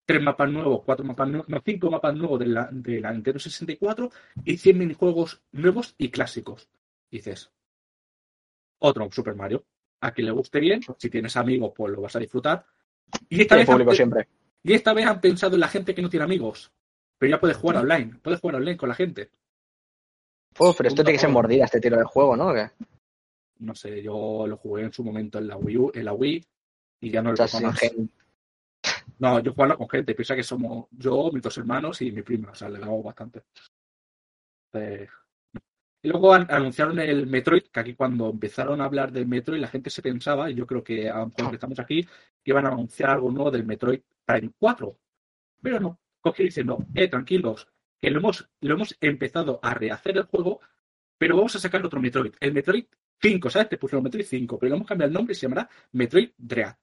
Tres 0.05 0.21
mapas 0.21 0.49
nuevos, 0.49 0.83
cuatro 0.85 1.03
mapas 1.03 1.27
nuevos, 1.27 1.49
no, 1.49 1.61
cinco 1.65 1.91
mapas 1.91 2.15
nuevos 2.15 2.39
de 2.39 2.47
la, 2.47 2.69
de 2.71 3.01
la 3.01 3.11
Nintendo 3.11 3.39
64 3.39 4.09
y 4.45 4.57
100 4.57 4.77
minijuegos 4.77 5.41
nuevos 5.51 5.95
y 5.97 6.09
clásicos. 6.09 6.69
Dices, 7.09 7.51
otro 8.79 9.09
Super 9.11 9.35
Mario. 9.35 9.65
A 10.01 10.11
quien 10.11 10.25
le 10.25 10.31
guste 10.31 10.59
bien, 10.59 10.81
si 10.97 11.09
tienes 11.09 11.35
amigos, 11.37 11.71
pues 11.75 11.91
lo 11.93 12.01
vas 12.01 12.15
a 12.15 12.19
disfrutar. 12.19 12.65
Y 13.29 13.41
esta, 13.41 13.55
vez 13.55 13.67
han, 13.67 13.73
público 13.73 13.91
pe- 13.91 13.95
siempre. 13.95 14.27
y 14.63 14.73
esta 14.73 14.93
vez 14.93 15.05
han 15.07 15.19
pensado 15.21 15.55
en 15.55 15.61
la 15.61 15.67
gente 15.67 15.95
que 15.95 16.01
no 16.01 16.09
tiene 16.09 16.23
amigos. 16.25 16.71
Pero 17.17 17.31
ya 17.31 17.39
puedes 17.39 17.57
jugar 17.57 17.77
online, 17.77 18.19
puedes 18.21 18.39
jugar 18.39 18.57
online 18.57 18.77
con 18.77 18.89
la 18.89 18.95
gente. 18.95 19.31
Uf, 20.59 20.75
pero 20.77 20.89
esto 20.89 21.03
tiene 21.03 21.13
que 21.13 21.19
ser 21.21 21.29
mordida, 21.29 21.65
este 21.65 21.79
tiro 21.79 21.97
de 21.97 22.03
juego, 22.03 22.35
¿no? 22.35 22.53
No 23.59 23.73
sé, 23.75 24.01
yo 24.03 24.45
lo 24.47 24.57
jugué 24.57 24.83
en 24.83 24.93
su 24.93 25.03
momento 25.03 25.39
en 25.39 25.47
la 25.47 25.57
Wii, 25.57 25.77
U- 25.77 25.91
en 25.93 26.05
la 26.05 26.13
Wii 26.13 26.45
y 27.01 27.09
ya 27.11 27.21
no 27.21 27.31
lo 27.31 27.47
sin 27.47 27.63
más. 27.63 27.79
gen- 27.79 28.11
No, 29.19 29.39
yo 29.39 29.53
jugando 29.53 29.77
con 29.77 29.89
gente. 29.89 30.13
Piensa 30.13 30.35
que 30.35 30.43
somos 30.43 30.87
yo, 30.91 31.31
mis 31.31 31.41
dos 31.41 31.57
hermanos 31.57 32.01
y 32.03 32.11
mi 32.11 32.21
prima. 32.21 32.51
O 32.51 32.55
sea, 32.55 32.69
le 32.69 32.77
damos 32.79 33.03
bastante. 33.03 33.43
Eh, 34.73 35.07
Luego 36.07 36.33
an- 36.33 36.47
anunciaron 36.49 36.99
el 36.99 37.27
Metroid, 37.27 37.63
que 37.71 37.79
aquí 37.79 37.93
cuando 37.95 38.29
empezaron 38.29 38.81
a 38.81 38.85
hablar 38.85 39.11
del 39.11 39.27
Metroid, 39.27 39.59
la 39.61 39.67
gente 39.67 39.89
se 39.89 40.01
pensaba, 40.01 40.49
y 40.49 40.55
yo 40.55 40.65
creo 40.65 40.83
que 40.83 41.09
a 41.09 41.19
lo 41.19 41.27
mejor 41.27 41.49
que 41.49 41.55
estamos 41.55 41.79
aquí, 41.79 42.03
que 42.03 42.51
iban 42.51 42.65
a 42.65 42.69
anunciar 42.69 43.09
algo 43.11 43.31
nuevo 43.31 43.51
del 43.51 43.65
Metroid 43.65 44.01
Prime 44.25 44.51
4. 44.57 44.97
Pero 45.61 45.79
no. 45.79 45.99
Cogieron 46.21 46.45
y 46.47 46.49
dicen, 46.49 46.67
no, 46.67 46.77
eh, 46.95 47.07
tranquilos, 47.07 47.67
que 47.99 48.09
lo 48.11 48.19
hemos, 48.19 48.49
empezado 49.01 49.59
a 49.61 49.73
rehacer 49.73 50.17
el 50.17 50.23
juego, 50.23 50.59
pero 51.17 51.35
vamos 51.37 51.55
a 51.55 51.59
sacar 51.59 51.85
otro 51.85 51.99
Metroid. 52.01 52.33
El 52.39 52.53
Metroid 52.53 52.85
5, 53.21 53.49
¿sabes? 53.49 53.69
Te 53.69 53.77
pusieron 53.77 54.03
Metroid 54.03 54.25
5, 54.25 54.57
pero 54.59 54.69
le 54.71 54.75
hemos 54.75 54.87
cambiado 54.87 55.09
el 55.09 55.13
nombre 55.13 55.33
y 55.33 55.35
se 55.35 55.41
llamará 55.43 55.69
Metroid 55.93 56.31
Dread. 56.37 56.75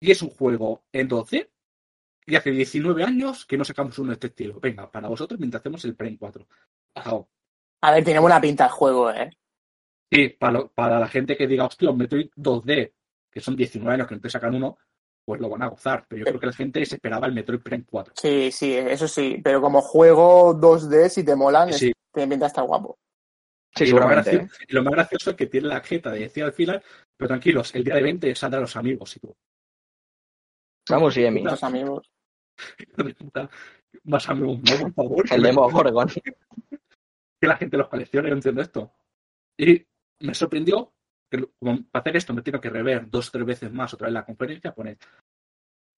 Y 0.00 0.10
es 0.10 0.22
un 0.22 0.30
juego 0.30 0.84
en 0.92 1.08
12 1.08 1.50
y 2.26 2.36
hace 2.36 2.50
19 2.50 3.04
años 3.04 3.44
que 3.46 3.56
no 3.56 3.64
sacamos 3.64 3.98
uno 3.98 4.08
de 4.08 4.14
este 4.14 4.28
estilo. 4.28 4.60
Venga, 4.60 4.90
para 4.90 5.08
vosotros 5.08 5.38
mientras 5.38 5.60
hacemos 5.60 5.84
el 5.84 5.94
Prime 5.96 6.18
4. 6.18 6.46
Ajao. 6.94 7.28
A 7.82 7.90
ver, 7.92 8.04
tiene 8.04 8.20
buena 8.20 8.40
pinta 8.40 8.64
el 8.66 8.70
juego, 8.70 9.10
¿eh? 9.10 9.30
Y 10.10 10.28
para, 10.30 10.52
lo- 10.52 10.68
para 10.72 10.98
la 11.00 11.08
gente 11.08 11.36
que 11.36 11.46
diga, 11.46 11.64
hostia, 11.66 11.90
un 11.90 11.98
Metroid 11.98 12.30
2D, 12.36 12.92
que 13.30 13.40
son 13.40 13.56
19 13.56 13.94
años 13.94 14.06
que 14.08 14.14
no 14.14 14.20
te 14.20 14.30
sacan 14.30 14.54
uno, 14.54 14.78
pues 15.24 15.40
lo 15.40 15.48
van 15.48 15.62
a 15.62 15.68
gozar. 15.68 16.04
Pero 16.08 16.20
yo 16.20 16.24
creo 16.26 16.40
que 16.40 16.46
la 16.46 16.52
gente 16.52 16.84
se 16.84 16.96
esperaba 16.96 17.26
el 17.26 17.32
Metroid 17.32 17.60
Prime 17.60 17.84
4. 17.88 18.14
Sí, 18.16 18.50
sí, 18.52 18.74
eso 18.74 19.08
sí. 19.08 19.40
Pero 19.42 19.60
como 19.60 19.80
juego 19.80 20.54
2D, 20.54 21.08
si 21.08 21.24
te 21.24 21.34
molan, 21.34 21.70
es- 21.70 21.78
Sí. 21.78 21.92
tiene 22.12 22.28
pinta 22.30 22.44
de 22.46 22.48
estar 22.48 22.64
guapo. 22.64 22.98
Sí, 23.74 23.84
y, 23.84 23.90
lo 23.90 24.00
más. 24.00 24.26
¿eh? 24.26 24.30
gracioso, 24.36 24.62
y 24.68 24.72
lo 24.74 24.82
más 24.82 24.92
gracioso 24.92 25.30
es 25.30 25.36
que 25.36 25.46
tiene 25.46 25.68
la 25.68 25.80
jeta 25.80 26.10
de 26.10 26.20
decir 26.20 26.44
al 26.44 26.52
final, 26.52 26.82
pero 27.16 27.28
tranquilos, 27.28 27.74
el 27.74 27.84
día 27.84 27.94
de 27.94 28.02
20 28.02 28.34
saldrán 28.34 28.62
los 28.62 28.76
amigos 28.76 29.16
y 29.16 29.20
tú. 29.20 29.34
Vamos, 30.90 31.16
y 31.16 31.24
Emi. 31.24 31.42
Los 31.42 31.62
amigos. 31.64 32.10
Más 34.04 34.28
amigos, 34.28 34.58
no, 34.62 34.78
por 34.78 34.92
favor. 34.92 35.24
El 35.32 35.42
demo 35.42 35.70
Gorgon. 35.70 36.08
que 37.42 37.48
la 37.48 37.56
gente 37.56 37.76
los 37.76 37.88
coleccione, 37.88 38.28
yo 38.28 38.36
entiendo 38.36 38.62
esto. 38.62 38.92
Y 39.58 39.84
me 40.20 40.32
sorprendió 40.32 40.92
que 41.28 41.44
como 41.58 41.82
para 41.90 42.00
hacer 42.02 42.16
esto 42.16 42.32
me 42.32 42.42
tengo 42.42 42.60
que 42.60 42.70
rever 42.70 43.10
dos 43.10 43.28
o 43.28 43.32
tres 43.32 43.44
veces 43.44 43.72
más 43.72 43.92
otra 43.92 44.06
vez 44.06 44.14
la 44.14 44.24
conferencia, 44.24 44.72
pone 44.72 44.96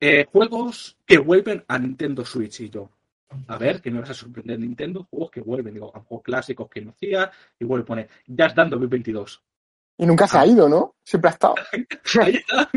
eh, 0.01 0.25
juegos 0.33 0.97
que 1.05 1.19
vuelven 1.19 1.63
a 1.69 1.79
Nintendo 1.79 2.25
Switch 2.25 2.61
y 2.61 2.71
yo. 2.71 2.89
A 3.49 3.59
ver, 3.59 3.83
que 3.83 3.91
no 3.91 4.01
vas 4.01 4.09
a 4.11 4.15
sorprender 4.15 4.59
Nintendo, 4.59 5.05
juegos 5.11 5.31
que 5.33 5.43
vuelven, 5.43 5.75
digo, 5.75 5.95
a 5.95 5.99
mejor 5.99 6.23
clásicos 6.23 6.67
que 6.71 6.81
no 6.81 6.93
hacía, 6.93 7.31
y 7.59 7.65
vuelve 7.67 7.83
a 7.83 7.87
poner 7.87 8.09
Just 8.27 8.57
Dance 8.57 8.71
2022. 8.71 9.43
Y 9.99 10.07
nunca 10.07 10.27
se 10.27 10.39
ha 10.39 10.41
Ah. 10.43 10.47
ido, 10.47 10.67
¿no? 10.67 10.95
Siempre 11.05 11.29
ha 11.29 11.33
estado. 11.35 11.55
Ahí 12.23 12.37
está. 12.37 12.71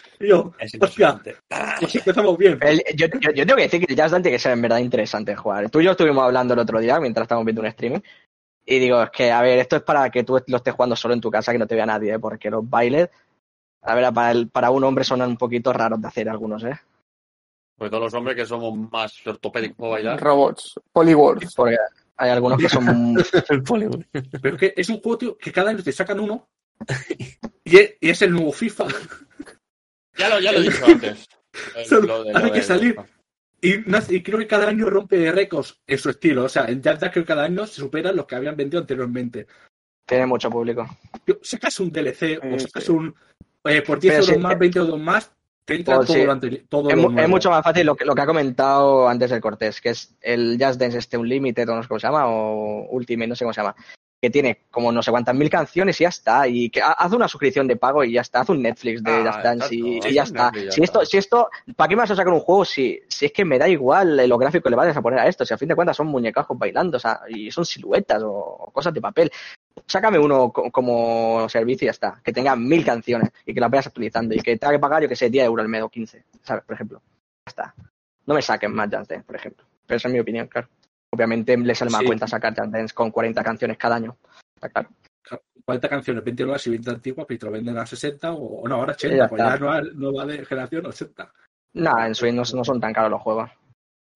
Yo, 0.20 0.52
Es 0.58 0.74
impresionante. 0.74 1.36
empezamos 1.80 2.36
bien. 2.38 2.58
El- 2.60 2.82
yo, 2.96 3.06
yo, 3.20 3.30
yo 3.30 3.46
tengo 3.46 3.56
que 3.56 3.62
decir 3.62 3.80
que 3.86 3.94
Just 3.94 3.98
Dance 4.10 4.22
tiene 4.22 4.36
que 4.36 4.38
ser 4.38 4.52
en 4.52 4.62
verdad 4.62 4.78
interesante 4.78 5.36
jugar. 5.36 5.70
Tú 5.70 5.80
y 5.80 5.84
yo 5.84 5.92
estuvimos 5.92 6.24
hablando 6.24 6.54
el 6.54 6.60
otro 6.60 6.80
día 6.80 6.98
mientras 7.00 7.24
estábamos 7.24 7.46
viendo 7.46 7.62
un 7.62 7.68
streaming. 7.68 8.00
Y 8.66 8.78
digo, 8.80 9.02
es 9.02 9.10
que, 9.10 9.30
a 9.30 9.40
ver, 9.42 9.58
esto 9.60 9.76
es 9.76 9.82
para 9.82 10.10
que 10.10 10.24
tú 10.24 10.38
lo 10.46 10.56
estés 10.58 10.74
jugando 10.74 10.94
solo 10.96 11.14
en 11.14 11.20
tu 11.20 11.30
casa, 11.30 11.52
que 11.52 11.58
no 11.58 11.66
te 11.66 11.74
vea 11.74 11.86
nadie, 11.86 12.14
¿eh? 12.14 12.18
porque 12.18 12.50
los 12.50 12.68
bailes, 12.68 13.08
a 13.82 13.94
ver, 13.94 14.12
para, 14.12 14.30
el, 14.32 14.48
para 14.48 14.70
un 14.70 14.84
hombre 14.84 15.04
son 15.04 15.22
un 15.22 15.36
poquito 15.38 15.72
raros 15.72 16.00
de 16.02 16.08
hacer 16.08 16.28
algunos, 16.28 16.62
¿eh? 16.64 16.78
Porque 17.78 17.90
todos 17.90 18.04
los 18.04 18.14
hombres 18.14 18.36
que 18.36 18.44
somos 18.44 18.76
más 18.90 19.24
ortopédicos 19.26 19.76
para 19.76 19.90
bailar. 19.92 20.20
Robots. 20.20 20.80
Polywars. 20.92 21.54
Porque 21.54 21.76
hay 22.16 22.30
algunos 22.30 22.58
que 22.58 22.68
son... 22.68 23.16
El. 23.48 24.06
Pero 24.42 24.54
es 24.56 24.60
que 24.60 24.74
es 24.76 24.88
un 24.88 25.00
juego, 25.00 25.16
tío, 25.18 25.38
que 25.38 25.52
cada 25.52 25.70
año 25.70 25.82
te 25.82 25.92
sacan 25.92 26.18
uno 26.20 26.48
y 27.64 27.76
es, 27.78 27.94
y 28.00 28.10
es 28.10 28.20
el 28.22 28.32
nuevo 28.32 28.52
FIFA. 28.52 28.86
Ya 30.18 30.28
lo, 30.28 30.40
ya 30.40 30.52
lo 30.52 30.58
he 30.58 30.62
dicho 30.62 30.84
antes. 30.84 31.28
Solo 31.88 32.06
Lo 32.06 32.24
de- 32.24 32.32
hay 32.36 32.42
lo 32.44 32.52
que 32.52 32.58
de- 32.58 32.64
salir. 32.64 32.96
Y, 33.60 34.22
creo 34.22 34.38
que 34.38 34.46
cada 34.46 34.68
año 34.68 34.88
rompe 34.88 35.32
récords 35.32 35.80
en 35.86 35.98
su 35.98 36.10
estilo. 36.10 36.44
O 36.44 36.48
sea, 36.48 36.66
en 36.66 36.80
Yarda 36.80 37.10
creo 37.10 37.24
que 37.24 37.28
cada 37.28 37.44
año 37.44 37.66
se 37.66 37.74
superan 37.80 38.14
los 38.14 38.26
que 38.26 38.36
habían 38.36 38.56
vendido 38.56 38.80
anteriormente. 38.80 39.46
Tiene 40.06 40.26
mucho 40.26 40.48
público. 40.48 40.86
Sacas 41.42 41.80
un 41.80 41.90
DLC 41.90 42.38
o 42.42 42.58
sacas 42.58 42.84
sí. 42.84 42.92
un. 42.92 43.14
eh, 43.64 43.82
por 43.82 43.98
10 43.98 44.12
Pero 44.14 44.24
euros 44.24 44.36
sí, 44.36 44.42
más, 44.42 44.52
eh, 44.52 44.56
20 44.56 44.78
euros 44.78 45.00
más, 45.00 45.32
te 45.64 45.74
entra 45.74 45.96
pues 45.96 46.06
todo 46.06 46.16
sí. 46.16 46.24
lo 46.24 46.32
anterior. 46.32 46.62
Todo 46.68 46.88
Es, 46.90 46.96
lo 46.96 47.10
mucho 47.28 47.50
más 47.50 47.64
fácil 47.64 47.84
lo 47.84 47.96
que, 47.96 48.04
lo 48.04 48.14
que 48.14 48.20
ha 48.22 48.26
comentado 48.26 49.08
antes 49.08 49.32
el 49.32 49.40
Cortés, 49.40 49.80
que 49.80 49.90
es 49.90 50.16
el 50.20 50.56
Just 50.60 50.80
Dance 50.80 50.98
este 50.98 51.18
Unlimited, 51.18 51.68
o 51.68 51.74
no 51.74 51.82
sé 51.82 51.88
cómo 51.88 51.98
se 52.00 52.06
llama, 52.06 52.26
o 52.28 52.86
Ultimate, 52.90 53.26
no 53.28 53.34
sé 53.34 53.44
cómo 53.44 53.52
se 53.52 53.60
llama, 53.60 53.74
que 54.20 54.30
tiene 54.30 54.62
como 54.70 54.90
no 54.90 55.00
sé 55.02 55.10
cuántas 55.10 55.34
mil 55.34 55.48
canciones 55.48 56.00
y 56.00 56.04
ya 56.04 56.08
está. 56.08 56.48
Y 56.48 56.70
que 56.70 56.82
ha- 56.82 56.92
haz 56.92 57.12
una 57.12 57.28
suscripción 57.28 57.66
de 57.68 57.76
pago 57.76 58.02
y 58.02 58.12
ya 58.14 58.20
está. 58.22 58.40
Haz 58.40 58.48
un 58.50 58.60
Netflix 58.62 59.02
de 59.02 59.12
Ah, 59.12 59.22
Just 59.32 59.44
Dance 59.44 59.74
y, 59.74 60.00
ya 60.12 60.22
está. 60.24 60.44
Netflix, 60.46 60.64
ya 60.66 60.72
Si 60.72 60.82
esto, 60.82 61.00
está. 61.02 61.10
si 61.10 61.16
esto, 61.18 61.48
¿para 61.76 61.88
qué 61.88 61.94
me 61.96 62.00
vas 62.02 62.10
a 62.10 62.16
sacar 62.16 62.32
un 62.32 62.40
juego 62.40 62.64
si, 62.64 63.00
si 63.08 63.26
es 63.26 63.32
que 63.32 63.44
me 63.44 63.58
da 63.58 63.68
igual 63.68 64.16
los 64.28 64.38
gráficos 64.38 64.64
que 64.64 64.70
le 64.70 64.76
vas 64.76 64.96
a 64.96 65.02
poner 65.02 65.20
a 65.20 65.28
esto? 65.28 65.44
Si 65.46 65.54
a 65.54 65.58
fin 65.58 65.68
de 65.68 65.74
cuentas 65.76 65.96
son 65.96 66.08
muñecajos 66.08 66.58
bailando, 66.58 66.96
o 66.96 67.00
sea, 67.00 67.20
y 67.28 67.50
son 67.50 67.64
siluetas 67.64 68.22
o, 68.22 68.30
o 68.32 68.70
cosas 68.72 68.92
de 68.92 69.00
papel. 69.00 69.30
Sácame 69.86 70.18
uno 70.18 70.52
co- 70.52 70.70
como 70.72 71.48
servicio 71.48 71.84
y 71.84 71.88
ya 71.88 71.92
está. 71.92 72.20
Que 72.24 72.32
tenga 72.32 72.56
mil 72.56 72.84
canciones 72.84 73.30
y 73.46 73.54
que 73.54 73.60
las 73.60 73.70
vayas 73.70 73.86
actualizando 73.86 74.34
y 74.34 74.38
que 74.40 74.56
tenga 74.56 74.72
que 74.72 74.78
pagar, 74.80 75.02
yo 75.02 75.08
que 75.08 75.14
sé, 75.16 75.30
10 75.30 75.46
euros 75.46 75.62
al 75.62 75.68
mes 75.68 75.82
o 75.82 75.88
15, 75.88 76.24
¿sabes? 76.42 76.64
Por 76.64 76.74
ejemplo. 76.74 77.00
Ya 77.46 77.50
está. 77.50 77.74
No 78.26 78.34
me 78.34 78.42
saquen 78.42 78.74
más 78.74 78.90
Dance, 78.90 79.20
por 79.20 79.36
ejemplo. 79.36 79.64
Pero 79.86 79.96
esa 79.96 80.08
es 80.08 80.14
mi 80.14 80.20
opinión, 80.20 80.48
claro. 80.48 80.68
Obviamente 81.18 81.56
le 81.56 81.74
sale 81.74 81.90
más 81.90 82.00
Sí. 82.02 82.06
cuenta 82.06 82.28
sacar 82.28 82.54
Just 82.56 82.70
Dance 82.70 82.94
con 82.94 83.10
40 83.10 83.42
canciones 83.42 83.76
cada 83.76 83.96
año. 83.96 84.16
Está 84.54 84.68
claro. 84.68 84.88
40 85.64 85.88
canciones, 85.88 86.24
20 86.24 86.44
nuevas 86.44 86.66
y 86.66 86.70
20 86.70 86.90
antiguas, 86.90 87.26
pero 87.28 87.40
te 87.40 87.46
lo 87.46 87.52
venden 87.52 87.76
a 87.76 87.84
60 87.84 88.32
o, 88.32 88.66
no, 88.68 88.76
ahora 88.76 88.96
Ya 88.96 89.08
80, 89.08 89.28
pues 89.28 89.42
está. 89.42 89.52
ya 89.54 89.58
nueva, 89.58 89.80
nueva 89.94 90.24
de 90.26 90.44
generación 90.46 90.86
80. 90.86 91.32
No, 91.74 92.04
en 92.06 92.14
Switch 92.14 92.32
no, 92.32 92.42
no 92.54 92.64
son 92.64 92.80
tan 92.80 92.92
caros 92.94 93.10
los 93.10 93.20
juegos. 93.20 93.50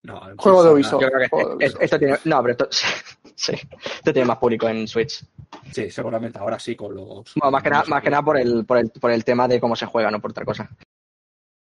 No, 0.04 0.30
en 0.30 0.36
Juego 0.36 0.64
de 0.64 0.70
Ubisoft. 0.70 1.02
Yo 1.02 1.08
creo 1.08 1.20
que 1.20 1.28
Juego 1.28 1.56
de 1.56 1.66
este- 1.66 1.84
esto 1.84 1.98
tiene. 1.98 2.18
No, 2.24 2.42
pero 2.42 2.52
esto. 2.52 2.68
Sí, 3.34 3.52
esto 3.54 4.12
tiene 4.12 4.26
más 4.26 4.36
público 4.38 4.68
en 4.68 4.86
Switch. 4.86 5.24
Sí, 5.72 5.90
seguramente 5.90 6.38
ahora 6.38 6.58
sí 6.58 6.76
con 6.76 6.94
los. 6.94 7.32
Bueno, 7.34 7.50
más 7.50 7.62
que 7.62 7.70
nada, 7.70 7.84
más 7.88 8.02
que 8.02 8.10
nada 8.10 8.22
por 8.22 8.36
el, 8.36 8.64
por 8.66 8.78
el, 8.78 8.90
por 8.90 9.10
el 9.10 9.24
tema 9.24 9.48
de 9.48 9.58
cómo 9.58 9.74
se 9.74 9.86
juega, 9.86 10.10
no 10.10 10.20
por 10.20 10.30
otra 10.30 10.44
cosa. 10.44 10.68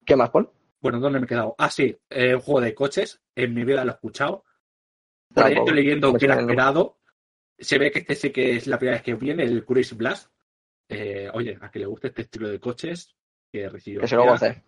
¿Qué 0.04 0.16
más, 0.16 0.30
Paul? 0.30 0.50
Bueno, 0.80 0.98
¿dónde 0.98 1.20
me 1.20 1.26
he 1.26 1.28
quedado? 1.28 1.54
Ah, 1.58 1.70
sí, 1.70 1.96
eh, 2.08 2.34
un 2.34 2.40
juego 2.40 2.60
de 2.62 2.74
coches. 2.74 3.20
En 3.36 3.54
mi 3.54 3.64
vida 3.64 3.84
lo 3.84 3.90
he 3.92 3.94
escuchado. 3.94 4.44
Por 5.34 5.44
ahí 5.44 5.54
estoy 5.54 5.74
leyendo 5.74 6.12
Me 6.12 6.18
que 6.18 6.24
era 6.26 6.40
esperado. 6.40 6.98
Se 7.58 7.78
ve 7.78 7.90
que 7.90 8.00
este 8.00 8.14
sí 8.14 8.30
que 8.30 8.56
es 8.56 8.66
la 8.66 8.78
primera 8.78 8.96
vez 8.96 9.02
que 9.04 9.14
viene, 9.14 9.44
el 9.44 9.64
Crazy 9.64 9.94
Blast. 9.94 10.30
Eh, 10.88 11.28
oye, 11.34 11.56
a 11.60 11.70
que 11.70 11.78
le 11.78 11.86
guste 11.86 12.08
este 12.08 12.22
estilo 12.22 12.48
de 12.48 12.58
coches, 12.58 13.14
que 13.52 13.68
recibió. 13.68 14.00
Que 14.00 14.08
se 14.08 14.16
lo 14.16 14.24
goce. 14.24 14.64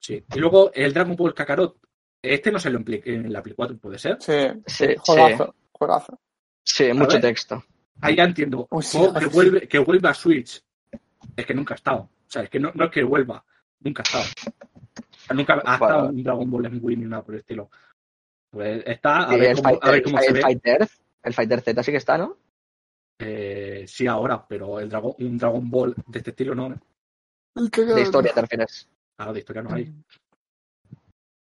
Sí. 0.00 0.22
Y 0.34 0.38
luego 0.38 0.70
el 0.74 0.92
Dragon 0.92 1.16
Ball 1.16 1.34
Kakarot. 1.34 1.78
Este 2.20 2.50
no 2.50 2.58
se 2.58 2.70
lo 2.70 2.78
implica 2.78 3.10
en 3.10 3.32
la 3.32 3.42
Play 3.42 3.54
4, 3.54 3.78
puede 3.78 3.98
ser. 3.98 4.16
Sí, 4.20 4.32
Sí, 4.66 4.86
sí. 4.88 4.94
juegazo, 4.98 5.54
juegazo. 5.72 6.20
Sí, 6.64 6.92
mucho 6.92 7.12
ver. 7.12 7.20
texto. 7.20 7.64
Ahí 8.00 8.16
ya 8.16 8.24
entiendo. 8.24 8.66
Sí, 8.80 8.98
Juego 8.98 9.14
que, 9.14 9.24
sí. 9.26 9.30
vuelve, 9.32 9.68
que 9.68 9.78
vuelva 9.78 10.10
a 10.10 10.14
Switch. 10.14 10.62
Es 11.36 11.46
que 11.46 11.54
nunca 11.54 11.74
ha 11.74 11.76
estado. 11.76 11.98
O 12.00 12.10
sea, 12.26 12.42
es 12.42 12.50
que 12.50 12.58
no, 12.58 12.72
no 12.74 12.86
es 12.86 12.90
que 12.90 13.02
vuelva. 13.04 13.44
Nunca 13.80 14.02
ha 14.02 14.04
estado. 14.04 14.24
O 14.24 15.16
sea, 15.26 15.36
nunca 15.36 15.54
ha 15.54 15.78
Bueno. 15.78 15.94
estado 15.94 16.08
un 16.08 16.22
Dragon 16.22 16.50
Ball 16.50 16.66
en 16.66 16.78
Wii 16.82 16.96
ni 16.96 17.04
nada 17.04 17.22
por 17.22 17.34
el 17.34 17.40
estilo. 17.40 17.70
Pues 18.54 18.82
está, 18.86 19.28
a 19.28 19.34
Y 19.36 19.40
ver 19.40 19.50
el, 19.50 19.56
cómo, 19.56 19.68
Fighter, 19.68 19.88
a 19.88 19.92
ver 19.92 20.02
cómo 20.04 20.18
se 20.20 20.26
el 20.28 20.32
ve. 20.34 20.40
Fighter, 20.40 20.88
el 21.24 21.34
Fighter 21.34 21.60
Z 21.60 21.82
sí 21.82 21.90
que 21.90 21.96
está, 21.98 22.16
¿no? 22.16 22.36
Eh, 23.18 23.84
sí, 23.88 24.06
ahora, 24.06 24.46
pero 24.46 24.78
el 24.78 24.88
Dragon, 24.88 25.12
un 25.18 25.36
Dragon 25.38 25.68
Ball 25.70 25.94
de 26.06 26.18
este 26.18 26.30
estilo 26.30 26.54
no. 26.54 26.68
De 27.56 28.00
historia 28.02 28.32
te 28.32 28.40
refieres. 28.42 28.88
Ahora 29.18 29.32
de 29.32 29.38
historia 29.40 29.62
no 29.62 29.74
hay. 29.74 29.92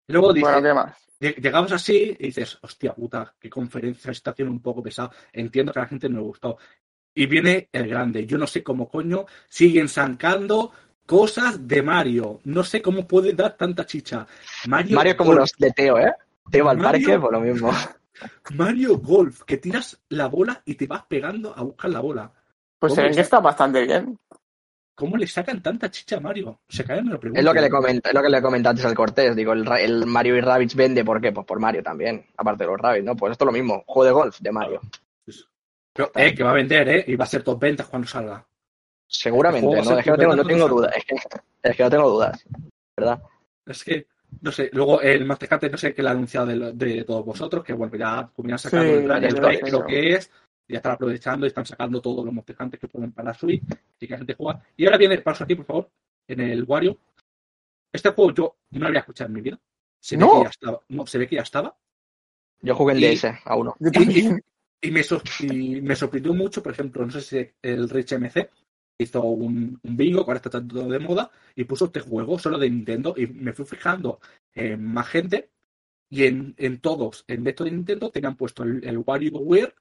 Y 0.08 0.12
luego 0.14 0.34
dice, 0.34 0.46
Bueno, 0.46 0.62
¿qué 0.62 0.74
más? 0.74 0.98
lleg- 1.20 1.36
llegamos 1.42 1.72
así 1.72 2.16
y 2.20 2.26
dices, 2.28 2.58
hostia 2.62 2.94
puta, 2.94 3.34
qué 3.40 3.50
conferencia 3.50 4.12
está 4.12 4.32
haciendo 4.32 4.52
un 4.54 4.62
poco 4.62 4.82
pesada. 4.84 5.12
Entiendo 5.32 5.72
que 5.74 5.80
a 5.80 5.84
la 5.84 5.88
gente 5.90 6.10
no 6.10 6.18
le 6.20 6.24
gustó. 6.24 6.58
Y 7.16 7.26
viene 7.26 7.70
el 7.72 7.88
grande. 7.88 8.26
Yo 8.26 8.38
no 8.38 8.48
sé 8.48 8.64
cómo 8.64 8.90
coño 8.90 9.26
siguen 9.48 9.88
sacando 9.88 10.72
cosas 11.06 11.66
de 11.68 11.82
Mario. 11.82 12.40
No 12.46 12.64
sé 12.64 12.82
cómo 12.82 13.08
puede 13.08 13.34
dar 13.34 13.56
tanta 13.56 13.86
chicha. 13.86 14.26
Mario, 14.68 14.96
Mario 14.98 15.12
es 15.12 15.18
como 15.18 15.34
los 15.34 15.52
de 15.58 15.72
Teo, 15.72 16.00
¿eh? 16.00 16.14
Teo 16.50 16.70
al 16.70 16.78
Mario- 16.78 17.08
parque, 17.08 17.20
por 17.20 17.32
lo 17.32 17.40
mismo. 17.42 17.72
Mario 18.56 18.98
Golf, 18.98 19.44
que 19.44 19.58
tiras 19.58 20.00
la 20.10 20.28
bola 20.28 20.62
y 20.66 20.76
te 20.76 20.88
vas 20.88 21.04
pegando 21.06 21.54
a 21.56 21.62
buscar 21.64 21.90
la 21.90 22.00
bola. 22.00 22.32
Pues 22.80 22.94
se 22.94 22.98
¿Cómo 22.98 23.06
ven 23.08 23.16
que 23.16 23.22
es? 23.22 23.26
está 23.26 23.40
bastante 23.40 23.82
bien. 23.84 24.20
¿Cómo 24.96 25.18
le 25.18 25.26
sacan 25.26 25.62
tanta 25.64 25.90
chicha 25.90 26.18
a 26.18 26.20
Mario? 26.20 26.60
Se 26.70 26.84
caen, 26.84 27.06
me 27.06 27.14
lo 27.14 27.20
pregunto. 27.20 27.40
Es 27.40 27.46
lo 27.46 27.54
que 27.54 27.62
le 27.62 27.70
comenta, 27.70 28.10
es 28.10 28.16
lo 28.16 28.22
que 28.22 28.30
le 28.30 28.42
comenté 28.42 28.70
antes 28.70 28.86
al 28.86 28.94
Cortés. 28.94 29.36
Digo, 29.36 29.54
el, 29.54 30.06
Mario 30.06 30.38
y 30.38 30.42
Rabbids 30.42 30.76
vende, 30.76 31.04
¿por 31.04 31.20
qué? 31.20 31.32
Pues 31.32 31.48
por 31.48 31.60
Mario 31.60 31.82
también, 31.82 32.24
aparte 32.38 32.64
de 32.64 32.70
los 32.70 32.80
Rabbids, 32.80 33.06
¿no? 33.06 33.16
Pues 33.16 33.32
esto 33.32 33.44
es 33.44 33.48
lo 33.48 33.52
mismo, 33.52 33.84
juego 33.88 34.06
de 34.06 34.12
golf 34.12 34.40
de 34.40 34.52
Mario. 34.52 34.82
Pero, 35.94 36.12
eh, 36.16 36.34
que 36.36 36.44
va 36.44 36.52
a 36.52 36.56
vender, 36.56 36.90
¿eh? 36.90 37.06
Y 37.08 37.16
va 37.16 37.24
a 37.24 37.28
ser 37.28 37.44
top 37.44 37.60
ventas 37.60 37.88
cuando 37.88 38.08
salga. 38.08 38.46
Seguramente, 39.08 39.80
a 39.80 39.82
¿no? 39.84 39.98
Es 39.98 40.04
que 40.04 40.12
no 40.12 40.18
tengo, 40.18 40.36
no 40.36 40.68
dudas. 40.68 40.96
Es 40.96 41.06
que, 41.06 41.16
es 41.64 41.76
que 41.76 41.84
no 41.84 41.90
tengo 41.90 42.10
dudas, 42.10 42.46
¿verdad? 42.98 43.22
Es 43.66 43.84
que, 43.84 44.08
no 44.42 44.52
sé, 44.52 44.70
luego 44.74 45.02
el 45.02 45.26
Mastercard 45.26 45.72
no 45.72 45.78
sé 45.78 45.94
qué 45.94 46.02
le 46.04 46.10
ha 46.10 46.12
anunciado 46.12 46.48
de, 46.48 47.04
todos 47.04 47.26
vosotros, 47.26 47.64
que 47.64 47.74
bueno, 47.74 47.96
ya 47.96 48.30
comienzan 48.36 48.72
sacando 48.72 48.94
Sí, 48.94 49.06
el, 49.06 49.66
el 49.66 49.72
lo 49.72 49.86
que 49.86 50.14
es, 50.14 50.32
ya 50.68 50.78
están 50.78 50.94
aprovechando 50.94 51.46
y 51.46 51.50
están 51.50 51.66
sacando 51.66 52.02
todos 52.02 52.26
los 52.26 52.34
Hunter 52.34 52.80
que 52.80 52.88
pueden 52.88 53.12
para 53.12 53.34
Switch, 53.34 53.64
y 54.00 54.08
que 54.08 54.12
la 54.14 54.18
gente 54.18 54.34
juega. 54.36 54.62
Y 54.78 54.86
ahora 54.86 54.98
viene, 54.98 55.18
paso 55.20 55.44
aquí, 55.44 55.56
por 55.56 55.66
favor, 55.66 55.90
en 56.28 56.40
el 56.40 56.64
Wario. 56.64 56.98
Este 57.92 58.10
juego 58.10 58.32
yo 58.34 58.56
no 58.72 58.80
lo 58.80 58.88
había 58.88 59.02
escuchado 59.02 59.28
en 59.28 59.34
mi 59.34 59.42
vida. 59.42 59.60
Se 60.00 60.18
ve 60.18 60.22
¿No? 60.22 60.38
que 60.40 60.44
ya 60.44 60.50
estaba. 60.50 60.80
No, 60.90 61.06
se 61.06 61.18
ve 61.18 61.28
que 61.28 61.36
ya 61.36 61.44
estaba. 61.44 61.76
Yo 62.62 62.76
jugué 62.76 62.94
en 62.94 63.00
Y- 63.00 63.16
DS 63.16 63.26
a 63.46 63.56
uno. 63.56 63.76
Y 63.80 64.92
me, 64.92 65.02
y 65.42 65.82
me 65.82 65.96
sorprendió 65.96 66.34
mucho, 66.34 66.62
por 66.62 66.74
ejemplo, 66.74 67.06
no 67.06 67.12
sé 67.12 67.22
si 67.22 67.50
el 67.62 67.90
Rich 67.90 68.14
MC 68.14 68.50
hizo 68.98 69.22
un, 69.24 69.80
un 69.82 69.98
bingo, 69.98 70.24
que 70.24 70.32
ahora 70.32 70.38
está 70.38 70.50
tanto 70.50 70.88
de 70.88 71.00
moda, 71.00 71.32
y 71.56 71.64
puso 71.66 71.86
este 71.86 72.00
juego 72.00 72.38
solo 72.40 72.58
de 72.58 72.70
Nintendo, 72.70 73.14
y 73.18 73.28
me 73.28 73.54
fui 73.54 73.66
fijando 73.66 74.20
en 74.54 74.84
más 74.84 75.08
gente, 75.08 75.52
y 76.10 76.26
en, 76.26 76.54
en 76.58 76.80
todos, 76.80 77.26
en 77.28 77.46
esto 77.48 77.64
de 77.64 77.72
Nintendo, 77.72 78.12
tenían 78.12 78.36
puesto 78.38 78.64
el, 78.64 78.84
el 78.86 78.98
WarioWare, 79.00 79.76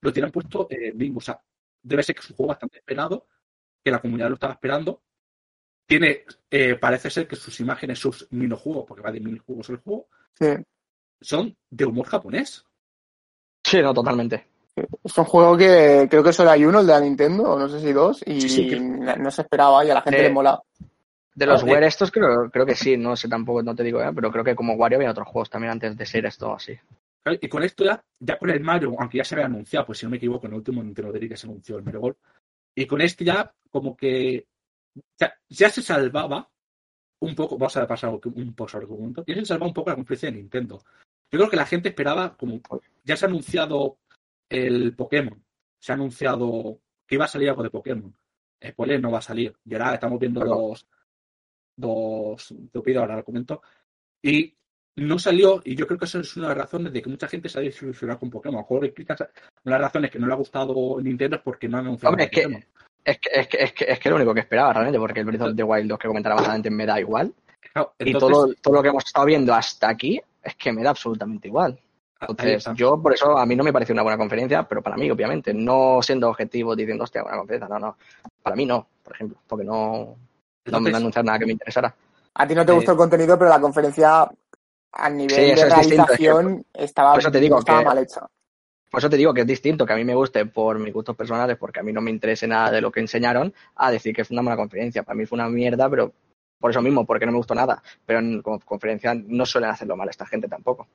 lo 0.00 0.12
tenían 0.12 0.32
puesto 0.32 0.66
en 0.70 0.96
bingo. 0.96 1.18
O 1.18 1.20
sea, 1.20 1.40
debe 1.82 2.02
ser 2.02 2.14
que 2.14 2.20
es 2.22 2.30
un 2.30 2.36
juego 2.36 2.48
bastante 2.48 2.78
esperado, 2.78 3.26
que 3.84 3.90
la 3.90 4.00
comunidad 4.00 4.28
lo 4.28 4.34
estaba 4.34 4.54
esperando. 4.54 5.02
Tiene, 5.86 6.24
eh, 6.50 6.76
parece 6.76 7.10
ser 7.10 7.28
que 7.28 7.36
sus 7.36 7.60
imágenes, 7.60 7.98
sus 7.98 8.26
minijuegos, 8.30 8.84
porque 8.86 9.02
va 9.02 9.12
de 9.12 9.20
minijuegos 9.20 9.68
el 9.68 9.76
juego, 9.78 10.08
Sí. 10.34 10.46
son 11.20 11.54
de 11.68 11.84
humor 11.84 12.06
japonés. 12.06 12.64
Sí, 13.62 13.82
no, 13.82 13.92
totalmente. 13.92 14.46
Es 14.76 15.18
un 15.18 15.24
juego 15.24 15.56
que 15.56 16.06
creo 16.10 16.22
que 16.22 16.32
solo 16.32 16.50
hay 16.50 16.64
uno, 16.64 16.80
el 16.80 16.86
de 16.86 16.92
la 16.92 17.00
Nintendo, 17.00 17.42
o 17.52 17.58
no 17.58 17.68
sé 17.68 17.80
si 17.80 17.92
dos, 17.92 18.22
y 18.26 18.40
Sí, 18.40 18.48
sí, 18.48 18.66
que- 18.68 18.80
no 18.80 19.30
se 19.30 19.42
esperaba 19.42 19.84
y 19.84 19.90
a 19.90 19.94
la 19.94 20.02
gente 20.02 20.20
Eh, 20.20 20.22
le 20.24 20.30
mola. 20.30 20.60
De 21.34 21.46
los 21.46 21.62
Ah, 21.62 21.66
Wear 21.66 21.82
estos 21.84 22.10
creo, 22.10 22.50
creo 22.50 22.66
que 22.66 22.74
sí, 22.74 22.96
no 22.96 23.16
sé 23.16 23.28
tampoco, 23.28 23.62
no 23.62 23.74
te 23.74 23.82
digo, 23.82 24.02
¿eh? 24.02 24.10
pero 24.14 24.30
creo 24.30 24.44
que 24.44 24.54
como 24.54 24.74
Wario 24.74 24.98
había 24.98 25.10
otros 25.10 25.28
juegos 25.28 25.48
también 25.50 25.72
antes 25.72 25.96
de 25.96 26.06
ser 26.06 26.26
esto 26.26 26.54
así. 26.54 26.78
Y 27.40 27.48
con 27.48 27.62
esto 27.62 27.84
ya, 27.84 28.02
ya 28.18 28.38
con 28.38 28.50
el 28.50 28.60
Mario, 28.60 28.94
aunque 28.98 29.18
ya 29.18 29.24
se 29.24 29.34
había 29.34 29.46
anunciado, 29.46 29.86
pues 29.86 29.98
si 29.98 30.06
no 30.06 30.10
me 30.10 30.16
equivoco, 30.16 30.46
en 30.46 30.52
el 30.52 30.58
último 30.58 30.82
Nintendo 30.82 31.12
Direct 31.12 31.32
que 31.32 31.36
se 31.36 31.46
anunció 31.46 31.78
el 31.78 31.84
Mario 31.84 32.00
Golf. 32.00 32.16
Y 32.74 32.86
con 32.86 33.00
este 33.00 33.24
ya, 33.24 33.50
como 33.70 33.96
que 33.96 34.46
ya, 35.18 35.32
ya 35.48 35.70
se 35.70 35.82
salvaba 35.82 36.48
un 37.20 37.34
poco, 37.34 37.56
vamos 37.56 37.76
a 37.76 37.86
pasar 37.86 38.10
un 38.10 38.54
poco 38.54 38.68
sobre 38.68 38.84
argumento, 38.84 39.24
ya 39.26 39.34
se 39.36 39.44
salvaba 39.46 39.68
un 39.68 39.74
poco 39.74 39.90
la 39.90 39.96
conferencia 39.96 40.30
de 40.30 40.36
Nintendo. 40.36 40.78
Yo 41.30 41.38
creo 41.38 41.48
que 41.48 41.56
la 41.56 41.66
gente 41.66 41.88
esperaba, 41.90 42.36
como 42.36 42.60
ya 43.04 43.16
se 43.16 43.24
ha 43.24 43.28
anunciado 43.28 43.96
el 44.52 44.94
Pokémon, 44.94 45.42
se 45.78 45.92
ha 45.92 45.94
anunciado 45.94 46.80
que 47.06 47.16
iba 47.16 47.24
a 47.24 47.28
salir 47.28 47.48
algo 47.50 47.62
de 47.62 47.70
Pokémon. 47.70 48.14
Spoiler 48.64 49.00
no 49.00 49.10
va 49.10 49.18
a 49.18 49.22
salir. 49.22 49.54
Y 49.64 49.74
ahora 49.74 49.94
estamos 49.94 50.18
viendo 50.20 50.40
Claro. 50.40 50.74
dos, 51.76 52.54
te 52.70 52.80
pido 52.80 53.00
ahora 53.00 53.16
lo 53.16 53.24
comento. 53.24 53.62
Y 54.22 54.54
no 54.96 55.18
salió, 55.18 55.60
y 55.64 55.74
yo 55.74 55.86
creo 55.86 55.98
que 55.98 56.04
eso 56.04 56.20
es 56.20 56.36
una 56.36 56.48
de 56.48 56.54
las 56.54 56.64
razones 56.64 56.92
de 56.92 57.02
que 57.02 57.10
mucha 57.10 57.26
gente 57.26 57.48
se 57.48 57.58
ha 57.58 57.62
desilusionado 57.62 58.20
con 58.20 58.30
Pokémon. 58.30 58.58
A 58.58 58.62
lo 58.62 58.62
mejor 58.62 58.78
una 58.78 59.16
de 59.64 59.70
las 59.70 59.80
razones 59.80 60.10
que 60.10 60.18
no 60.18 60.26
le 60.26 60.32
ha 60.32 60.36
gustado 60.36 61.00
Nintendo 61.00 61.36
es 61.36 61.42
porque 61.42 61.68
no 61.68 61.78
han 61.78 61.86
anunciado 61.86 62.12
Hombre, 62.12 62.24
es 62.24 62.30
que-. 62.30 62.66
Es 63.04 63.18
que, 63.18 63.30
es, 63.32 63.48
que, 63.48 63.56
es, 63.56 63.72
que, 63.72 63.84
es 63.88 63.98
que 63.98 64.10
lo 64.10 64.16
único 64.16 64.32
que 64.32 64.40
esperaba 64.40 64.72
realmente, 64.72 64.98
porque 65.00 65.20
el 65.20 65.26
Breath 65.26 65.42
of 65.42 65.56
the 65.56 65.62
Wild 65.64 65.88
2 65.88 65.98
que 65.98 66.06
comentaba 66.06 66.36
más 66.36 66.44
adelante 66.44 66.70
me 66.70 66.86
da 66.86 67.00
igual. 67.00 67.34
Claro, 67.72 67.94
y 67.98 68.12
entonces, 68.12 68.38
todo, 68.38 68.54
todo 68.62 68.74
lo 68.74 68.82
que 68.82 68.88
hemos 68.90 69.04
estado 69.04 69.26
viendo 69.26 69.52
hasta 69.52 69.88
aquí 69.88 70.20
es 70.40 70.54
que 70.54 70.72
me 70.72 70.84
da 70.84 70.90
absolutamente 70.90 71.48
igual. 71.48 71.80
Entonces, 72.28 72.64
yo 72.74 73.00
por 73.02 73.12
eso 73.14 73.36
a 73.36 73.44
mí 73.46 73.56
no 73.56 73.64
me 73.64 73.72
parece 73.72 73.92
una 73.92 74.02
buena 74.02 74.16
conferencia, 74.18 74.62
pero 74.62 74.80
para 74.82 74.96
mí, 74.96 75.10
obviamente, 75.10 75.52
no 75.52 76.00
siendo 76.02 76.28
objetivo 76.28 76.76
diciendo, 76.76 77.04
hostia, 77.04 77.22
buena 77.22 77.38
conferencia, 77.38 77.68
no, 77.68 77.78
no. 77.78 77.96
Para 78.42 78.56
mí 78.56 78.64
no, 78.64 78.86
por 79.02 79.14
ejemplo, 79.14 79.38
porque 79.46 79.64
no, 79.64 80.16
no 80.66 80.80
me 80.80 80.94
anuncian 80.96 81.24
nada 81.26 81.38
que 81.38 81.46
me 81.46 81.52
interesara. 81.52 81.94
A 82.34 82.46
ti 82.46 82.54
no 82.54 82.64
te 82.64 82.72
eh, 82.72 82.74
gustó 82.76 82.92
el 82.92 82.98
contenido, 82.98 83.36
pero 83.38 83.50
la 83.50 83.60
conferencia 83.60 84.30
a 84.92 85.10
nivel 85.10 85.30
Sí, 85.30 85.40
de 85.42 85.52
es 85.54 85.74
distinto, 85.74 86.12
es 86.12 86.18
que- 86.18 86.24
realización 86.26 86.66
estaba, 86.72 87.12
por 87.12 87.20
eso 87.20 87.30
te 87.32 87.40
digo 87.40 87.58
estaba 87.58 87.80
que- 87.80 87.84
mal 87.84 87.98
hecha. 87.98 88.26
Por 88.90 88.98
eso 88.98 89.08
te 89.08 89.16
digo 89.16 89.32
que 89.32 89.40
es 89.40 89.46
distinto 89.46 89.86
que 89.86 89.94
a 89.94 89.96
mí 89.96 90.04
me 90.04 90.14
guste 90.14 90.44
por 90.44 90.78
mis 90.78 90.92
gustos 90.92 91.16
personales, 91.16 91.56
porque 91.56 91.80
a 91.80 91.82
mí 91.82 91.92
no 91.94 92.02
me 92.02 92.10
interese 92.10 92.46
nada 92.46 92.70
de 92.70 92.82
lo 92.82 92.92
que 92.92 93.00
enseñaron, 93.00 93.52
a 93.76 93.90
decir 93.90 94.14
que 94.14 94.22
fue 94.22 94.34
una 94.34 94.42
buena 94.42 94.56
conferencia. 94.56 95.02
Para 95.02 95.16
mí 95.16 95.24
fue 95.24 95.36
una 95.36 95.48
mierda, 95.48 95.88
pero 95.88 96.12
por 96.60 96.70
eso 96.70 96.82
mismo, 96.82 97.06
porque 97.06 97.24
no 97.24 97.32
me 97.32 97.38
gustó 97.38 97.54
nada. 97.54 97.82
Pero 98.04 98.18
en 98.18 98.42
como 98.42 98.60
conferencia 98.60 99.14
no 99.14 99.46
suelen 99.46 99.70
hacerlo 99.70 99.96
mal 99.96 100.10
esta 100.10 100.26
gente 100.26 100.46
tampoco. 100.46 100.88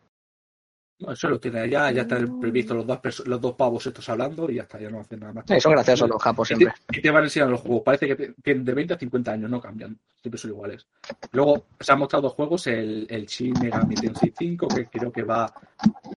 No, 0.99 1.11
eso 1.11 1.29
lo 1.29 1.39
tiene 1.39 1.69
ya, 1.69 1.91
ya 1.91 2.01
están 2.01 2.39
previstos 2.39 2.77
los 2.77 2.87
dos, 2.87 3.27
los 3.27 3.39
dos 3.39 3.53
pavos 3.53 3.85
estos 3.85 4.09
hablando 4.09 4.49
y 4.49 4.55
ya 4.55 4.63
está, 4.63 4.79
ya 4.79 4.89
no 4.89 4.99
hacen 4.99 5.19
nada 5.19 5.33
más. 5.33 5.45
Sí, 5.47 5.59
son 5.59 5.73
graciosos 5.73 6.09
los 6.09 6.21
japos 6.21 6.49
Y 6.49 6.55
siempre. 6.55 6.73
te, 6.87 6.97
y 6.97 7.01
te 7.01 7.11
van 7.11 7.23
enseñando 7.23 7.51
los 7.51 7.61
juegos. 7.61 7.83
Parece 7.83 8.07
que 8.07 8.33
tienen 8.41 8.65
de 8.65 8.73
20 8.73 8.93
a 8.95 8.97
50 8.97 9.31
años, 9.31 9.49
no 9.49 9.61
cambian. 9.61 9.97
Siempre 10.19 10.39
son 10.39 10.51
iguales. 10.51 10.87
Luego 11.33 11.67
se 11.79 11.91
han 11.91 11.99
mostrado 11.99 12.23
dos 12.23 12.33
juegos, 12.33 12.65
el, 12.67 13.05
el 13.09 13.25
Shin 13.27 13.53
Megami 13.61 13.93
Tensei 13.93 14.33
5, 14.35 14.67
que 14.67 14.85
creo 14.87 15.11
que 15.11 15.23
va 15.23 15.53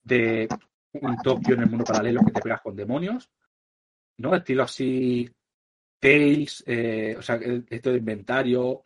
de 0.03 0.47
un 0.93 1.17
Tokio 1.23 1.55
en 1.55 1.61
el 1.61 1.69
mundo 1.69 1.83
paralelo 1.83 2.21
que 2.23 2.31
te 2.31 2.41
pegas 2.41 2.61
con 2.61 2.75
demonios. 2.75 3.29
¿No? 4.17 4.35
Estilo 4.35 4.63
así 4.63 5.27
Tales, 5.99 6.63
eh, 6.67 7.15
o 7.17 7.21
sea, 7.23 7.39
esto 7.69 7.91
de 7.91 7.97
inventario, 7.97 8.83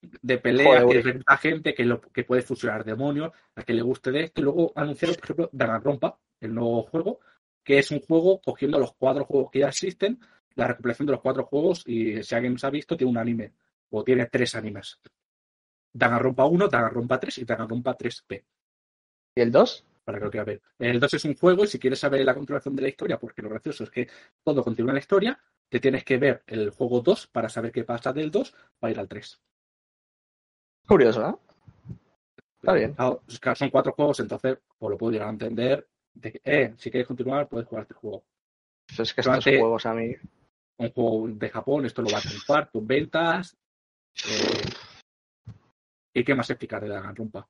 de 0.00 0.38
pelea, 0.38 0.82
Joder, 0.82 0.96
que 0.96 1.02
recluta 1.02 1.36
gente 1.36 1.74
que, 1.74 1.84
lo, 1.84 2.00
que 2.00 2.24
puede 2.24 2.42
fusionar 2.42 2.84
demonios, 2.84 3.32
a 3.54 3.62
que 3.62 3.74
le 3.74 3.82
guste 3.82 4.10
de 4.10 4.24
esto. 4.24 4.40
Y 4.40 4.44
luego 4.44 4.72
anunciaron, 4.74 5.16
por 5.16 5.24
ejemplo, 5.24 5.50
Danganronpa, 5.52 6.18
el 6.40 6.54
nuevo 6.54 6.82
juego, 6.82 7.20
que 7.62 7.78
es 7.78 7.90
un 7.90 8.00
juego 8.00 8.40
cogiendo 8.40 8.78
los 8.78 8.94
cuatro 8.94 9.24
juegos 9.24 9.50
que 9.50 9.60
ya 9.60 9.68
existen, 9.68 10.20
la 10.54 10.68
recopilación 10.68 11.06
de 11.06 11.12
los 11.12 11.20
cuatro 11.20 11.44
juegos, 11.44 11.82
y 11.86 12.22
si 12.22 12.34
alguien 12.34 12.54
nos 12.54 12.64
ha 12.64 12.70
visto, 12.70 12.96
tiene 12.96 13.10
un 13.10 13.18
anime, 13.18 13.52
o 13.90 14.02
tiene 14.02 14.26
tres 14.26 14.54
animes. 14.54 14.98
Danganronpa 15.92 16.44
1, 16.44 16.68
Danganronpa 16.68 17.18
3 17.20 17.38
y 17.38 17.44
Danganronpa 17.44 17.96
3P, 17.96 18.44
¿Y 19.34 19.40
el 19.40 19.50
2? 19.50 19.86
para 20.04 20.18
que 20.18 20.24
lo 20.24 20.30
quiera 20.30 20.44
ver. 20.44 20.62
El 20.78 20.98
2 20.98 21.14
es 21.14 21.24
un 21.24 21.34
juego, 21.34 21.64
y 21.64 21.68
si 21.68 21.78
quieres 21.78 22.00
saber 22.00 22.24
la 22.24 22.34
continuación 22.34 22.74
de 22.74 22.82
la 22.82 22.88
historia, 22.88 23.18
porque 23.18 23.42
lo 23.42 23.48
gracioso 23.48 23.84
es 23.84 23.90
que 23.90 24.08
todo 24.42 24.64
continúa 24.64 24.90
en 24.90 24.94
la 24.94 25.00
historia, 25.00 25.40
te 25.68 25.78
tienes 25.78 26.04
que 26.04 26.18
ver 26.18 26.42
el 26.46 26.70
juego 26.70 27.00
2 27.00 27.28
para 27.28 27.48
saber 27.48 27.70
qué 27.70 27.84
pasa 27.84 28.12
del 28.12 28.30
2 28.30 28.54
para 28.78 28.90
ir 28.90 28.98
al 28.98 29.08
3. 29.08 29.40
Curioso, 30.90 31.24
¿eh? 31.28 31.34
Está 32.60 32.72
bien. 32.72 32.94
Claro, 32.94 33.22
son 33.54 33.70
cuatro 33.70 33.92
juegos, 33.92 34.18
entonces 34.18 34.58
pues 34.76 34.90
lo 34.90 34.98
puedo 34.98 35.12
llegar 35.12 35.28
a 35.28 35.30
entender. 35.30 35.88
De 36.12 36.32
que, 36.32 36.40
eh, 36.44 36.74
si 36.76 36.90
quieres 36.90 37.06
continuar, 37.06 37.48
puedes 37.48 37.68
jugar 37.68 37.82
este 37.82 37.94
juego. 37.94 38.24
Pues 38.88 38.98
es 38.98 39.14
que 39.14 39.20
estos 39.20 39.32
Durante- 39.44 39.58
juegos 39.60 39.86
a 39.86 39.94
mí. 39.94 40.12
Un 40.78 40.90
juego 40.90 41.28
de 41.28 41.48
Japón, 41.48 41.86
esto 41.86 42.02
lo 42.02 42.10
va 42.10 42.18
a 42.18 42.22
triunfar, 42.22 42.70
tus 42.72 42.84
ventas. 42.84 43.56
eh, 44.28 44.64
¿Y 46.12 46.24
qué 46.24 46.34
más 46.34 46.50
explicar 46.50 46.82
de 46.82 46.88
Danganronpa? 46.88 47.48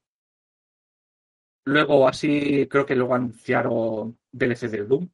Luego, 1.64 2.06
así, 2.06 2.66
creo 2.68 2.84
que 2.84 2.94
luego 2.94 3.14
anunciaron 3.14 4.18
DLC 4.30 4.68
del 4.68 4.86
Doom. 4.86 5.08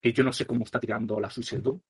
Que 0.00 0.12
yo 0.12 0.22
no 0.22 0.32
sé 0.32 0.46
cómo 0.46 0.62
está 0.64 0.78
tirando 0.78 1.18
la 1.18 1.28
Switch 1.28 1.54
el 1.54 1.62
Doom. 1.64 1.80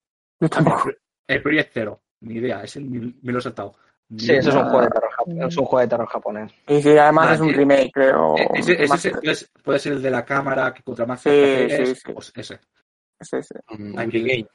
Yo 0.41 0.49
tampoco. 0.49 0.91
El 1.27 1.43
Project 1.43 1.71
Zero, 1.75 2.03
ni 2.21 2.37
idea, 2.37 2.63
ese 2.65 2.81
me 2.81 3.33
lo 3.33 3.39
he 3.39 3.43
saltado. 3.43 3.77
Sí, 4.19 4.33
eso 4.33 4.51
es 4.51 4.55
un 4.57 4.63
juego 4.65 4.81
de 4.83 4.89
terror, 4.89 5.11
jap- 5.17 5.47
es 5.49 5.57
un 5.57 5.65
juego 5.65 5.81
de 5.81 5.89
terror 5.89 6.07
japonés. 6.09 6.53
Y 6.69 6.83
sí, 6.83 6.89
además 6.99 7.25
Vale. 7.27 7.35
es 7.37 7.41
un 7.41 7.55
remake, 7.55 7.91
creo. 7.93 8.37
Eh, 8.37 8.49
Ese, 8.55 8.83
ese- 8.83 9.09
ese 9.09 9.31
es- 9.31 9.51
puede 9.63 9.79
ser 9.79 9.93
el 9.95 10.03
de 10.03 10.11
la 10.11 10.25
cámara 10.25 10.75
que 10.75 10.83
contra 10.83 11.07
más 11.07 11.21
Sí, 11.23 11.31
cerca 11.31 11.77
sí, 11.87 11.95
sí. 11.95 12.13
pues 12.13 12.33
ese. 12.35 12.61
sí, 13.21 13.37
sí. 13.43 13.55
Mm. 13.79 13.95
Brigade. 14.07 14.49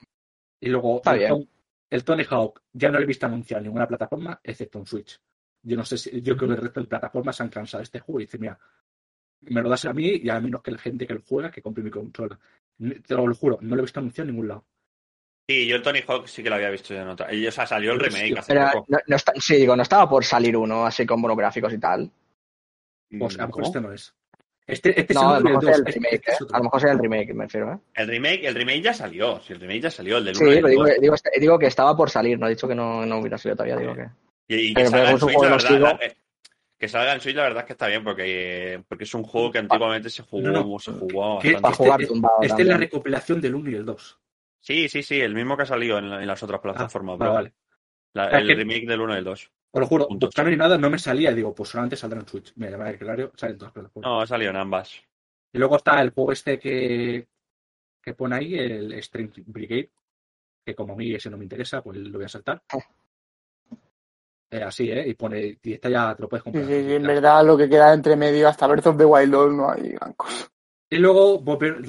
Y 0.60 0.70
luego 0.70 0.98
Está 0.98 1.14
el, 1.14 1.18
bien. 1.20 1.30
Tom- 1.30 1.48
el 1.90 2.04
Tony 2.04 2.24
Hawk 2.30 2.62
ya 2.74 2.90
no 2.90 2.98
lo 2.98 3.04
he 3.04 3.08
visto 3.08 3.26
anunciar 3.26 3.60
en 3.60 3.66
ninguna 3.66 3.88
plataforma 3.88 4.40
excepto 4.44 4.80
en 4.80 4.86
Switch. 4.86 5.20
Yo 5.64 5.76
no 5.78 5.84
sé 5.86 5.98
si, 5.98 6.22
yo 6.22 6.36
creo 6.38 6.50
que 6.50 6.56
el 6.56 6.62
resto 6.62 6.80
de 6.82 6.88
plataformas 6.88 7.36
se 7.36 7.44
han 7.44 7.50
cansado 7.50 7.80
de 7.80 7.84
este 7.86 8.00
juego 8.00 8.20
y 8.20 8.24
dicen, 8.26 8.42
mira, 8.42 8.60
me 9.42 9.62
lo 9.62 9.70
das 9.70 9.86
a 9.86 9.94
mí 9.94 10.20
y 10.24 10.30
a 10.30 10.40
menos 10.40 10.62
que 10.62 10.72
la 10.72 10.78
gente 10.78 11.06
que 11.08 11.14
lo 11.16 11.22
juega 11.28 11.50
que 11.52 11.62
compre 11.62 11.84
mi 11.84 11.90
consola. 11.92 12.38
Te 12.78 13.14
lo 13.16 13.34
juro, 13.34 13.58
no 13.62 13.76
lo 13.76 13.82
he 13.82 13.86
visto 13.86 14.00
anunciar 14.00 14.26
en 14.28 14.34
ningún 14.34 14.48
lado. 14.50 14.66
Sí, 15.50 15.66
yo 15.66 15.78
el 15.78 15.82
Tony 15.82 16.02
Hawk 16.06 16.28
sí 16.28 16.44
que 16.44 16.50
lo 16.50 16.56
había 16.56 16.70
visto 16.70 16.94
en 16.94 17.08
otra. 17.08 17.34
Y, 17.34 17.48
o 17.48 17.52
sea, 17.52 17.66
salió 17.66 17.94
el 17.94 18.00
remake 18.00 18.38
hace 18.38 18.54
Pero 18.54 18.70
poco. 18.74 18.86
no, 18.90 18.98
no 19.08 19.16
está, 19.16 19.34
sí, 19.40 19.56
digo, 19.56 19.76
no 19.78 19.84
estaba 19.84 20.10
por 20.10 20.26
salir 20.26 20.58
uno 20.58 20.86
así 20.86 21.06
con 21.06 21.22
monográficos 21.22 21.72
y 21.74 21.78
tal. 21.80 22.12
Pues 23.18 23.36
a 23.40 23.44
lo 23.44 23.48
mejor 23.48 23.64
¿Cómo? 23.64 23.66
este 23.68 23.82
no 23.82 23.94
es. 23.94 24.14
Este, 24.66 25.00
este 25.00 25.14
No, 25.14 25.34
a 25.34 25.38
es 25.38 25.44
lo 25.44 25.50
el 25.50 25.56
mejor 25.56 25.70
el 25.76 25.84
2. 25.86 25.94
remake, 25.94 26.14
Este 26.16 26.32
es 26.34 26.42
¿eh? 26.42 26.46
A 26.52 26.58
lo 26.58 26.64
mejor 26.66 26.82
sea 26.82 26.92
el 26.92 27.00
remake, 27.00 27.34
me 27.34 27.46
refiero, 27.46 27.72
¿eh? 27.72 27.78
El 27.94 28.08
remake, 28.10 28.44
el 28.46 28.56
remake 28.56 28.82
ya 28.82 28.94
salió. 28.94 29.40
Si 29.40 29.54
el 29.54 29.62
remake 29.62 29.80
ya 29.84 29.92
salió, 29.92 30.18
el 30.18 30.26
del 30.26 30.36
Sí, 30.36 30.44
1 30.44 30.52
y 30.52 30.56
el 30.56 30.62
pero 30.64 30.70
digo, 30.72 30.84
2. 30.84 30.92
digo, 31.00 31.16
digo 31.40 31.60
que 31.60 31.68
estaba 31.68 31.96
por 31.96 32.10
salir, 32.10 32.38
no 32.38 32.48
he 32.48 32.50
dicho 32.50 32.68
que 32.68 32.76
no, 32.76 33.06
no 33.06 33.20
hubiera 33.20 33.38
salido 33.38 33.56
todavía, 33.56 33.78
digo 33.78 33.96
que. 33.96 34.10
Y, 34.50 34.72
y 34.72 34.74
que 34.74 34.86
salga 34.88 35.12
en 35.12 35.20
Switch, 35.20 35.42
la 35.42 35.50
verdad, 35.50 35.80
la- 35.80 36.06
eh, 36.06 36.18
que 36.78 36.90
salga 36.90 37.14
en 37.14 37.22
Switch, 37.22 37.36
la 37.38 37.44
verdad 37.44 37.60
es 37.60 37.66
que 37.68 37.74
está 37.74 37.88
bien, 37.88 38.04
porque, 38.04 38.84
porque 38.90 39.06
es 39.06 39.14
un 39.14 39.24
juego 39.24 39.50
que 39.52 39.60
antiguamente 39.60 40.10
se 40.10 40.24
jugó, 40.24 40.50
No, 40.50 40.64
no. 40.66 40.80
se 40.80 40.92
jugó 40.92 41.40
Que- 41.40 41.54
bastante. 41.54 41.62
Para 41.62 41.76
jugar 41.76 42.02
este- 42.02 42.14
tumbado. 42.14 42.38
Esta 42.42 42.62
es 42.62 42.68
la 42.68 42.78
recopilación 42.78 43.40
del 43.40 43.56
1 43.56 43.70
y 43.70 43.76
el 43.76 43.86
2. 43.86 44.20
Sí, 44.60 44.90
sí, 44.90 45.02
sí, 45.04 45.20
el 45.22 45.34
mismo 45.34 45.56
que 45.56 45.64
ha 45.64 45.68
salido 45.68 45.98
en, 45.98 46.10
la- 46.10 46.22
en 46.22 46.28
las 46.28 46.42
otras 46.44 46.60
Ah, 46.60 46.62
plataformas. 46.62 47.18
vale, 47.18 47.30
bro. 47.30 47.36
vale. 47.36 47.54
La- 48.14 48.40
el 48.40 48.48
que- 48.48 48.56
remake 48.56 48.86
del 48.88 49.02
1 49.02 49.14
y 49.16 49.18
el 49.20 49.24
2. 49.24 49.52
Os 49.72 49.82
lo 49.82 49.88
juro, 49.88 50.08
Puntos. 50.08 50.30
buscando 50.30 50.50
ni 50.52 50.58
nada 50.58 50.78
no 50.78 50.90
me 50.90 50.98
salía 50.98 51.32
y 51.32 51.36
digo, 51.36 51.54
pues 51.54 51.70
solamente 51.70 51.96
saldrá 51.96 52.20
en 52.20 52.28
Switch. 52.28 52.54
Mira, 52.56 52.78
vale, 52.78 52.98
claro, 52.98 53.32
sale 53.36 53.52
en 53.54 53.58
todas 53.60 53.70
las 53.70 53.74
plataformas. 53.74 54.10
No, 54.10 54.22
ha 54.22 54.28
salido 54.28 54.52
en 54.52 54.58
ambas. 54.58 55.02
Y 55.54 55.58
luego 55.60 55.78
está 55.78 56.02
el 56.02 56.10
juego 56.12 56.32
este 56.32 56.58
que, 56.60 57.28
que 58.02 58.14
pone 58.14 58.36
ahí, 58.36 58.56
el 58.58 59.04
Stream 59.04 59.32
Brigade, 59.46 59.90
que 60.66 60.74
como 60.76 60.94
a 60.94 60.96
mí 60.96 61.14
ese 61.14 61.30
no 61.30 61.38
me 61.38 61.44
interesa, 61.46 61.82
pues 61.82 61.98
lo 61.98 62.18
voy 62.18 62.26
a 62.26 62.30
saltar. 62.30 62.62
Eh, 64.50 64.64
así, 64.64 64.90
¿eh? 64.90 65.06
Y 65.08 65.14
pone, 65.14 65.58
y 65.62 65.74
esta 65.74 65.90
ya 65.90 66.16
te 66.16 66.22
lo 66.22 66.30
puedes 66.30 66.42
Sí, 66.44 66.52
comprar. 66.52 66.66
sí, 66.66 66.84
sí, 66.86 66.94
en 66.96 67.04
verdad 67.04 67.46
lo 67.46 67.58
que 67.58 67.70
queda 67.70 67.94
entre 67.94 68.16
medio 68.16 68.48
hasta 68.48 68.66
Breath 68.68 68.88
of 68.88 68.98
the 68.98 69.06
Wild 69.06 69.32
2 69.32 69.54
no 69.54 69.70
hay 69.70 69.90
gran 69.90 70.14
cosa. 70.14 70.48
Y 70.90 70.98
luego 70.98 71.44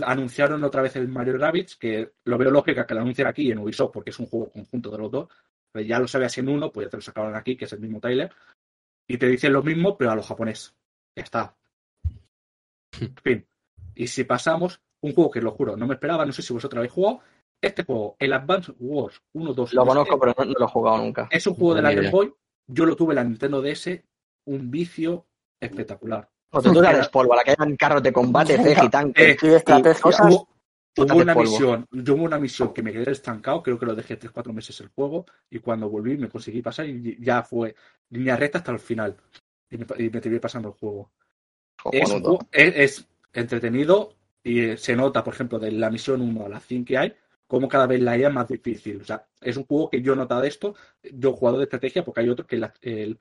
anunciaron 0.04 0.64
otra 0.64 0.82
vez 0.82 0.96
el 0.96 1.08
Mario 1.08 1.38
Rabbids, 1.38 1.76
que 1.76 2.14
lo 2.24 2.36
veo 2.36 2.50
lógica 2.50 2.86
que 2.86 2.94
lo 2.94 3.00
anuncien 3.00 3.28
aquí 3.28 3.50
en 3.50 3.58
Ubisoft, 3.58 3.92
porque 3.92 4.10
es 4.10 4.18
un 4.18 4.26
juego 4.26 4.50
conjunto 4.50 4.90
de 4.90 4.98
los 4.98 5.10
dos. 5.10 5.28
Pero 5.70 5.86
ya 5.86 5.98
lo 6.00 6.08
sabías 6.08 6.36
en 6.38 6.48
uno, 6.48 6.72
pues 6.72 6.86
ya 6.86 6.90
te 6.90 6.96
lo 6.96 7.02
sacaron 7.02 7.36
aquí, 7.36 7.56
que 7.56 7.66
es 7.66 7.72
el 7.72 7.80
mismo 7.80 8.00
Tyler. 8.00 8.32
Y 9.06 9.16
te 9.18 9.28
dicen 9.28 9.52
lo 9.52 9.62
mismo, 9.62 9.96
pero 9.96 10.10
a 10.10 10.16
lo 10.16 10.22
japonés. 10.22 10.74
Ya 11.16 11.22
está. 11.22 11.56
En 13.00 13.14
fin. 13.22 13.46
Y 13.94 14.06
si 14.08 14.24
pasamos, 14.24 14.80
un 15.00 15.14
juego 15.14 15.30
que 15.30 15.40
lo 15.40 15.52
juro, 15.52 15.76
no 15.76 15.86
me 15.86 15.94
esperaba, 15.94 16.26
no 16.26 16.32
sé 16.32 16.42
si 16.42 16.52
vosotros 16.52 16.78
habéis 16.78 16.92
jugado. 16.92 17.20
Este 17.60 17.84
juego, 17.84 18.16
el 18.18 18.32
Advance 18.32 18.72
Wars 18.78 19.20
1, 19.32 19.52
2, 19.52 19.74
Lo 19.74 19.82
3, 19.82 19.94
conozco, 19.94 20.18
pero 20.20 20.34
no, 20.38 20.44
no 20.44 20.54
lo 20.58 20.64
he 20.64 20.68
jugado 20.68 20.98
nunca. 20.98 21.28
es 21.30 21.46
un 21.46 21.54
juego 21.54 21.74
de 21.74 21.82
la 21.82 21.92
Game. 21.92 22.10
Boy. 22.10 22.32
Yo 22.66 22.84
lo 22.84 22.94
tuve 22.94 23.12
en 23.12 23.16
la 23.16 23.24
Nintendo 23.24 23.62
DS, 23.62 24.02
un 24.46 24.70
vicio 24.70 25.26
espectacular. 25.60 26.28
O 26.50 26.62
tú 26.62 26.80
dales 26.80 27.08
polvo, 27.08 27.34
a 27.34 27.36
la 27.36 27.44
que 27.44 27.50
hayan 27.52 27.76
carros 27.76 28.02
de 28.02 28.12
combate, 28.12 28.58
tanque. 28.90 29.30
Eh, 29.32 29.36
Sí, 29.38 29.48
de 29.48 29.56
estrategia. 29.56 30.00
cosas- 30.02 30.26
Hubo, 30.96 31.14
una 31.14 31.32
polvo. 31.34 31.50
misión, 31.52 31.86
yo 31.92 32.14
hubo 32.14 32.24
una 32.24 32.38
misión 32.40 32.72
que 32.72 32.82
me 32.82 32.92
quedé 32.92 33.12
estancado, 33.12 33.62
creo 33.62 33.78
que 33.78 33.86
lo 33.86 33.94
dejé 33.94 34.16
3-4 34.16 34.52
meses 34.52 34.80
el 34.80 34.88
juego, 34.88 35.26
y 35.48 35.60
cuando 35.60 35.88
volví 35.88 36.16
me 36.16 36.28
conseguí 36.28 36.60
pasar 36.60 36.86
y 36.88 37.16
ya 37.20 37.42
fue 37.44 37.76
línea 38.10 38.34
recta 38.34 38.58
hasta 38.58 38.72
el 38.72 38.80
final. 38.80 39.16
Y 39.70 39.76
me, 39.76 39.86
y 39.98 40.10
me 40.10 40.20
terminé 40.20 40.40
pasando 40.40 40.68
el. 40.70 40.74
Es, 41.92 42.10
juego- 42.10 42.38
es- 42.50 42.74
es 42.76 43.08
entretenido 43.32 44.14
y 44.42 44.60
eh, 44.60 44.76
se 44.76 44.96
nota, 44.96 45.22
por 45.22 45.34
ejemplo, 45.34 45.58
de 45.60 45.70
la 45.70 45.88
misión 45.90 46.20
1 46.20 46.46
a 46.46 46.48
la 46.48 46.58
5 46.60 46.86
que 46.88 46.98
hay, 46.98 47.14
como 47.46 47.68
cada 47.68 47.86
vez 47.86 48.00
la 48.00 48.16
IA 48.18 48.28
es 48.28 48.34
más 48.34 48.48
difícil. 48.48 49.00
O 49.00 49.04
sea, 49.04 49.24
es 49.40 49.56
un 49.56 49.66
juego 49.66 49.90
que 49.90 50.02
yo 50.02 50.14
he 50.14 50.16
notado 50.16 50.42
esto, 50.42 50.74
yo 51.12 51.30
he 51.30 51.32
jugado 51.32 51.58
de 51.58 51.64
estrategia 51.64 52.04
porque 52.04 52.22
hay 52.22 52.28
otros 52.28 52.48
que 52.48 52.56
la, 52.56 52.74
el- 52.80 53.18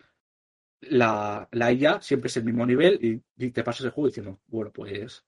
la, 0.81 1.47
la 1.51 1.71
IA 1.71 2.01
siempre 2.01 2.27
es 2.29 2.37
el 2.37 2.43
mismo 2.45 2.65
nivel 2.65 2.99
y, 3.03 3.45
y 3.45 3.51
te 3.51 3.63
pasas 3.63 3.85
el 3.85 3.91
juego 3.91 4.07
diciendo, 4.07 4.39
bueno, 4.47 4.71
pues 4.71 5.23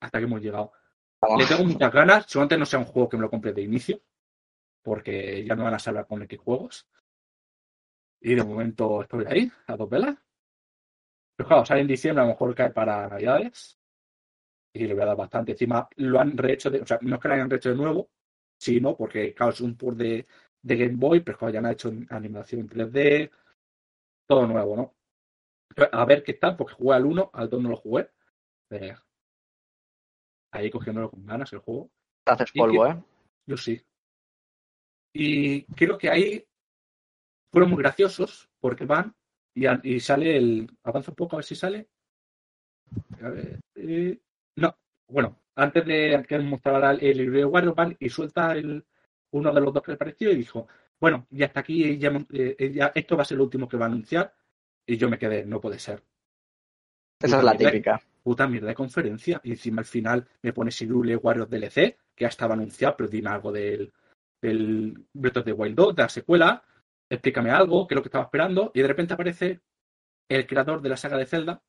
hasta 0.00 0.18
que 0.18 0.24
hemos 0.24 0.40
llegado. 0.40 0.72
Vamos. 1.20 1.38
Le 1.42 1.46
tengo 1.46 1.64
muchas 1.64 1.92
ganas, 1.92 2.26
solamente 2.28 2.58
no 2.58 2.66
sea 2.66 2.78
un 2.78 2.84
juego 2.86 3.08
que 3.08 3.16
me 3.16 3.22
lo 3.22 3.30
compre 3.30 3.52
de 3.52 3.62
inicio, 3.62 4.00
porque 4.82 5.44
ya 5.46 5.56
me 5.56 5.64
van 5.64 5.74
a 5.74 5.80
saber 5.80 6.06
con 6.06 6.22
X 6.22 6.40
juegos. 6.40 6.88
Y 8.20 8.34
de 8.34 8.44
momento 8.44 9.00
estoy 9.00 9.24
ahí, 9.26 9.50
a 9.68 9.74
dos 9.74 9.88
velas. 9.88 10.18
Pero 11.36 11.48
claro, 11.48 11.64
sale 11.66 11.80
en 11.82 11.86
diciembre, 11.86 12.22
a 12.22 12.26
lo 12.26 12.32
mejor 12.32 12.54
cae 12.54 12.70
para 12.70 13.08
Navidades. 13.08 13.78
Y 14.72 14.86
le 14.86 14.94
voy 14.94 15.02
a 15.04 15.06
dar 15.06 15.16
bastante. 15.16 15.52
Encima 15.52 15.88
lo 15.96 16.20
han 16.20 16.36
rehecho, 16.36 16.70
de, 16.70 16.80
o 16.82 16.86
sea, 16.86 16.98
no 17.02 17.16
es 17.16 17.22
que 17.22 17.28
lo 17.28 17.34
hayan 17.34 17.50
rehecho 17.50 17.70
de 17.70 17.76
nuevo, 17.76 18.10
sino 18.58 18.96
porque, 18.96 19.34
claro, 19.34 19.52
es 19.52 19.60
un 19.60 19.76
port 19.76 19.96
de, 19.98 20.26
de 20.62 20.76
Game 20.76 20.96
Boy, 20.96 21.20
pero 21.20 21.38
claro, 21.38 21.54
ya 21.54 21.60
han 21.60 21.66
hecho 21.72 21.92
animación 22.10 22.62
en 22.62 22.68
3D, 22.68 23.30
todo 24.26 24.46
nuevo, 24.46 24.76
¿no? 24.76 24.94
A 25.92 26.04
ver 26.04 26.22
qué 26.22 26.34
tal, 26.34 26.56
porque 26.56 26.74
jugué 26.74 26.96
al 26.96 27.06
1, 27.06 27.30
al 27.32 27.50
2 27.50 27.62
no 27.62 27.68
lo 27.70 27.76
jugué. 27.76 28.10
Eh, 28.70 28.94
ahí 30.52 30.70
cogiéndolo 30.70 31.10
con 31.10 31.26
ganas 31.26 31.52
el 31.52 31.58
juego. 31.60 31.90
Te 32.24 32.32
haces 32.32 32.52
polvo, 32.52 32.84
que- 32.84 32.90
¿eh? 32.90 33.02
Yo 33.46 33.56
sí. 33.56 33.80
Y 35.12 35.64
creo 35.74 35.96
que 35.96 36.10
ahí 36.10 36.46
fueron 37.50 37.70
muy 37.70 37.78
graciosos 37.82 38.50
porque 38.60 38.84
van 38.84 39.14
y, 39.54 40.00
sale 40.00 40.36
el. 40.36 40.70
Avanza 40.82 41.12
un 41.12 41.16
poco 41.16 41.36
a 41.36 41.38
ver 41.38 41.44
si 41.44 41.54
sale. 41.54 41.88
A 43.22 43.28
ver, 43.28 43.60
eh, 43.76 44.20
no, 44.56 44.76
bueno, 45.08 45.40
antes 45.54 45.86
de 45.86 46.24
que 46.28 46.38
mostrara 46.38 46.92
el 46.92 47.16
libro 47.16 47.38
de 47.38 47.44
Wario 47.44 47.74
van 47.74 47.96
y 47.98 48.08
suelta 48.10 48.52
el, 48.52 48.84
uno 49.30 49.54
de 49.54 49.60
los 49.60 49.72
dos 49.72 49.82
que 49.82 49.92
le 49.92 49.96
apareció 49.96 50.30
y 50.30 50.36
dijo: 50.36 50.68
Bueno, 51.00 51.26
y 51.30 51.42
hasta 51.42 51.60
aquí 51.60 51.98
ya, 51.98 52.08
hemos- 52.08 52.26
eh, 52.32 52.70
ya- 52.72 52.92
esto 52.94 53.16
va 53.16 53.22
a 53.22 53.26
ser 53.26 53.38
lo 53.38 53.44
último 53.44 53.68
que 53.68 53.76
va 53.76 53.84
a 53.86 53.88
anunciar. 53.88 54.34
Y 54.86 54.96
yo 54.96 55.08
me 55.10 55.18
quedé, 55.18 55.44
no 55.44 55.60
puede 55.60 55.78
ser. 55.78 56.02
Esa 57.20 57.38
es 57.38 57.44
la 57.44 57.56
típica. 57.56 58.00
puta 58.22 58.46
mierda 58.48 58.68
de 58.68 58.74
conferencia. 58.74 59.40
Y 59.44 59.50
encima 59.52 59.80
al 59.80 59.86
final 59.86 60.26
me 60.42 60.52
pone 60.52 60.70
Sirule 60.70 61.16
Warriors 61.16 61.48
DLC, 61.50 61.96
que 62.14 62.24
ya 62.24 62.28
estaba 62.28 62.54
anunciado, 62.54 62.96
pero 62.96 63.08
dime 63.08 63.30
algo 63.30 63.52
del, 63.52 63.92
del 64.42 65.06
Breath 65.12 65.36
of 65.38 65.44
the 65.44 65.52
Wild 65.52 65.76
2, 65.76 65.94
de 65.96 66.02
la 66.02 66.08
secuela. 66.08 66.62
explícame 67.08 67.50
algo, 67.50 67.86
qué 67.86 67.94
es 67.94 67.96
lo 67.96 68.02
que 68.02 68.08
estaba 68.08 68.24
esperando, 68.24 68.72
y 68.74 68.80
de 68.82 68.88
repente 68.88 69.14
aparece 69.14 69.60
el 70.28 70.44
creador 70.44 70.82
de 70.82 70.88
la 70.88 70.96
saga 70.96 71.16
de 71.16 71.26
Zelda 71.26 71.62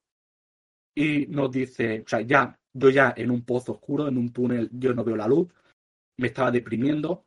y 0.96 1.28
nos 1.28 1.52
dice, 1.52 2.02
o 2.04 2.08
sea, 2.10 2.22
ya, 2.22 2.60
yo 2.74 2.90
ya 2.90 3.14
en 3.16 3.30
un 3.30 3.46
pozo 3.46 3.74
oscuro, 3.74 4.08
en 4.08 4.18
un 4.18 4.34
túnel, 4.34 4.68
yo 4.72 4.96
no 4.96 5.04
veo 5.04 5.16
la 5.16 5.28
luz, 5.28 5.48
me 6.18 6.28
estaba 6.30 6.50
deprimiendo, 6.50 7.27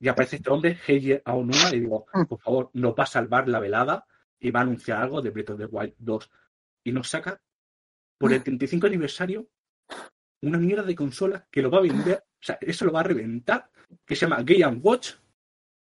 y 0.00 0.08
aparece 0.08 0.36
este 0.36 0.50
hombre, 0.50 0.78
Heiji 0.86 1.18
Aonuma, 1.24 1.70
y 1.72 1.80
digo, 1.80 2.06
por 2.28 2.38
favor, 2.40 2.70
nos 2.74 2.92
va 2.94 3.04
a 3.04 3.06
salvar 3.06 3.48
la 3.48 3.58
velada 3.60 4.06
y 4.40 4.50
va 4.50 4.60
a 4.60 4.62
anunciar 4.64 5.02
algo 5.02 5.22
de 5.22 5.30
Breath 5.30 5.50
of 5.50 5.58
the 5.58 5.66
Wild 5.66 5.94
2. 5.98 6.30
Y 6.84 6.92
nos 6.92 7.08
saca, 7.08 7.40
por 8.18 8.32
el 8.32 8.42
35 8.42 8.86
aniversario, 8.86 9.48
una 10.42 10.58
mierda 10.58 10.82
de 10.82 10.94
consola 10.94 11.46
que 11.50 11.62
lo 11.62 11.70
va 11.70 11.78
a 11.78 11.82
vender, 11.82 12.18
o 12.18 12.42
sea, 12.44 12.58
eso 12.60 12.84
lo 12.84 12.92
va 12.92 13.00
a 13.00 13.04
reventar, 13.04 13.70
que 14.04 14.14
se 14.14 14.26
llama 14.26 14.42
Game 14.42 14.80
Watch, 14.82 15.12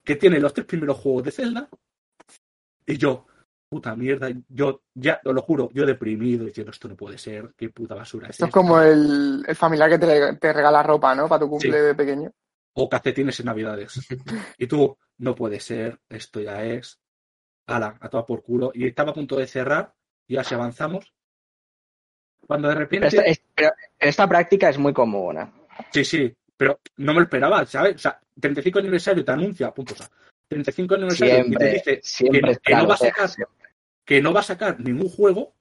que 0.06 0.16
tiene 0.18 0.40
los 0.40 0.54
tres 0.54 0.68
primeros 0.68 0.98
juegos 0.98 1.24
de 1.24 1.32
Zelda, 1.32 1.70
y 2.86 2.98
yo, 2.98 3.26
puta 3.70 3.96
mierda, 3.96 4.30
yo 4.50 4.84
ya, 4.94 5.20
os 5.26 5.34
lo 5.34 5.42
juro, 5.42 5.70
yo 5.74 5.86
deprimido, 5.86 6.46
diciendo, 6.46 6.72
esto 6.72 6.88
no 6.88 6.96
puede 6.96 7.18
ser, 7.18 7.54
qué 7.58 7.70
puta 7.70 7.96
basura 7.96 8.28
es 8.28 8.32
Esto 8.32 8.46
es 8.46 8.50
esta". 8.50 8.60
como 8.60 8.80
el, 8.82 9.44
el 9.48 9.56
familiar 9.56 9.90
que 9.90 9.98
te, 9.98 10.36
te 10.36 10.54
regala 10.54 10.84
ropa, 10.84 11.16
¿no? 11.16 11.28
Para 11.28 11.40
tu 11.40 11.50
cumple 11.50 11.72
Sí. 11.72 11.78
de 11.86 11.96
pequeño. 11.96 12.32
O 12.74 12.90
calcetines 12.90 13.40
en 13.40 13.46
Navidades. 13.48 13.94
Y 14.58 14.68
tú, 14.68 14.98
no 15.20 15.36
puede 15.36 15.60
ser, 15.60 16.00
esto 16.10 16.40
ya 16.42 16.64
es. 16.64 17.00
Ala, 17.68 17.98
a 18.02 18.10
toda 18.10 18.26
por 18.26 18.44
culo. 18.44 18.72
Y 18.74 18.88
estaba 18.88 19.12
a 19.12 19.14
punto 19.14 19.38
de 19.38 19.48
cerrar, 19.48 19.94
y 20.28 20.38
así 20.38 20.54
avanzamos. 20.56 21.14
Cuando 22.46 22.68
de 22.68 22.74
Pero 22.76 22.80
repente. 22.86 23.08
esta, 23.08 23.22
es- 23.24 23.42
pero 23.56 23.72
esta 24.00 24.28
práctica 24.28 24.70
es 24.70 24.78
muy 24.78 24.94
común. 24.94 25.38
¿eh? 25.38 25.52
Sí, 25.92 26.04
sí, 26.04 26.36
pero 26.58 26.80
no 26.98 27.14
me 27.14 27.20
lo 27.20 27.24
esperaba, 27.24 27.66
¿sabes? 27.66 27.96
O 27.96 28.00
sea, 28.00 28.20
35 28.40 28.80
aniversario 28.80 29.24
te 29.24 29.32
anuncia, 29.32 29.72
punto. 29.74 29.94
O 29.94 29.98
sea, 29.98 30.10
35 30.48 30.96
aniversario 30.96 31.46
y 31.48 31.56
te 31.56 31.74
dice 31.74 32.00
siempre 32.04 32.58
que, 32.62 32.76
no 32.76 32.88
va 32.88 32.96
a 32.96 32.98
sacar, 32.98 33.30
que 34.06 34.22
no 34.22 34.34
va 34.34 34.42
a 34.42 34.44
sacar 34.44 34.80
ningún 34.80 35.10
juego. 35.10 35.54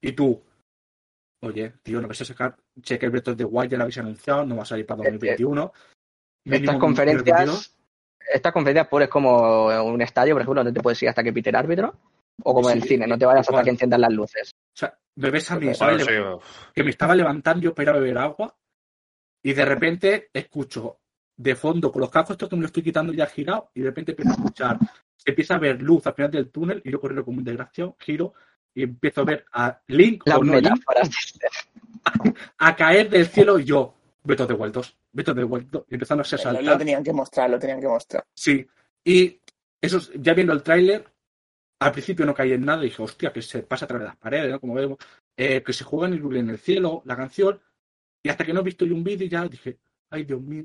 Y 0.00 0.12
tú, 0.12 0.42
oye, 1.42 1.72
tío, 1.82 2.00
no 2.00 2.08
vas 2.08 2.20
a 2.20 2.24
sacar. 2.24 2.56
El 2.88 3.10
Breath 3.10 3.28
of 3.28 3.36
the 3.36 3.44
Wild 3.44 3.70
ya 3.72 3.78
lo 3.78 3.84
habéis 3.84 3.98
anunciado, 3.98 4.44
no 4.46 4.56
va 4.56 4.62
a 4.62 4.66
salir 4.66 4.86
para 4.86 4.98
2021. 4.98 5.72
Estas 6.50 6.76
conferencias, 6.78 7.46
2022. 7.46 7.76
estas 8.32 8.52
conferencias 8.52 8.88
pues 8.88 9.04
es 9.04 9.10
como 9.10 9.66
un 9.84 10.00
estadio, 10.00 10.34
por 10.34 10.42
ejemplo, 10.42 10.64
donde 10.64 10.78
te 10.78 10.82
puedes 10.82 11.02
ir 11.02 11.08
hasta 11.08 11.22
que 11.22 11.32
pite 11.32 11.50
el 11.50 11.56
árbitro, 11.56 11.94
o 12.42 12.54
como 12.54 12.70
en 12.70 12.78
el 12.78 12.84
cine, 12.84 13.06
no 13.06 13.18
te 13.18 13.26
vayas 13.26 13.48
hasta 13.48 13.62
que 13.62 13.70
enciendan 13.70 14.00
las 14.00 14.12
luces. 14.12 14.50
O 14.54 14.76
sea, 14.76 14.96
me 15.16 15.30
ves 15.30 15.50
a 15.50 15.58
mí, 15.58 15.74
¿sabes? 15.74 16.04
sí, 16.04 16.12
que 16.74 16.84
me 16.84 16.90
estaba 16.90 17.14
levantando 17.14 17.62
yo 17.62 17.74
para 17.74 17.92
beber 17.92 18.18
agua 18.18 18.54
y 19.42 19.52
de 19.52 19.64
repente 19.64 20.30
escucho 20.32 20.98
de 21.36 21.54
fondo 21.54 21.92
con 21.92 22.00
los 22.00 22.10
cascos 22.10 22.34
estos 22.34 22.48
que 22.48 22.56
me 22.56 22.62
lo 22.62 22.66
estoy 22.66 22.82
quitando 22.82 23.12
ya 23.12 23.26
girado 23.26 23.70
y 23.74 23.80
de 23.80 23.86
repente 23.86 24.12
empiezo 24.12 24.30
a 24.30 24.34
escuchar, 24.34 24.78
se 25.16 25.30
empieza 25.30 25.54
a 25.54 25.58
ver 25.58 25.80
luz 25.82 26.06
al 26.06 26.14
final 26.14 26.30
del 26.30 26.50
túnel 26.50 26.82
y 26.84 26.90
yo 26.90 27.00
corriendo 27.00 27.24
como 27.24 27.38
un 27.38 27.44
desgraciado, 27.44 27.96
giro 27.98 28.34
y 28.74 28.82
empiezo 28.82 29.22
a 29.22 29.24
ver 29.24 29.44
a 29.52 29.80
Link 29.88 30.22
Las 30.26 30.38
o 30.38 30.44
no 30.44 30.54
Link 30.54 30.64
metáforas. 30.64 31.10
a 32.58 32.76
caer 32.76 33.08
del 33.08 33.26
cielo 33.26 33.58
y 33.58 33.64
yo, 33.64 33.94
Beto 34.22 34.46
de 34.46 34.54
vueltos, 34.54 34.96
Beto 35.16 35.32
de 35.34 35.44
vueltos, 35.44 35.84
y 35.88 35.94
empezando 35.94 36.22
a 36.22 36.26
Lo, 36.26 36.36
lo 36.36 36.38
saltar. 36.38 36.78
tenían 36.78 37.02
que 37.02 37.12
mostrar, 37.12 37.48
lo 37.48 37.58
tenían 37.58 37.80
que 37.80 37.88
mostrar. 37.88 38.24
Sí, 38.34 38.66
y 39.04 39.40
eso, 39.80 39.96
es- 39.96 40.10
ya 40.14 40.34
viendo 40.34 40.52
el 40.52 40.62
tráiler, 40.62 41.04
al 41.80 41.92
principio 41.92 42.26
no 42.26 42.34
caí 42.34 42.52
en 42.52 42.64
nada 42.64 42.82
y 42.82 42.88
dije, 42.90 43.02
hostia, 43.02 43.32
que 43.32 43.40
se 43.42 43.62
pasa 43.62 43.86
a 43.86 43.88
través 43.88 44.02
de 44.04 44.08
las 44.08 44.16
paredes, 44.16 44.50
¿no? 44.50 44.60
Como 44.60 44.74
vemos, 44.74 44.98
eh, 45.36 45.62
que 45.62 45.72
se 45.72 45.84
juega 45.84 46.08
en 46.08 46.14
el, 46.22 46.36
en 46.36 46.50
el 46.50 46.58
cielo, 46.58 47.02
la 47.06 47.16
canción, 47.16 47.60
y 48.22 48.28
hasta 48.28 48.44
que 48.44 48.52
no 48.52 48.60
he 48.60 48.64
visto 48.64 48.84
yo 48.84 48.94
un 48.94 49.04
vídeo 49.04 49.26
ya 49.26 49.46
dije, 49.48 49.78
ay 50.10 50.24
Dios 50.24 50.40
mío, 50.42 50.64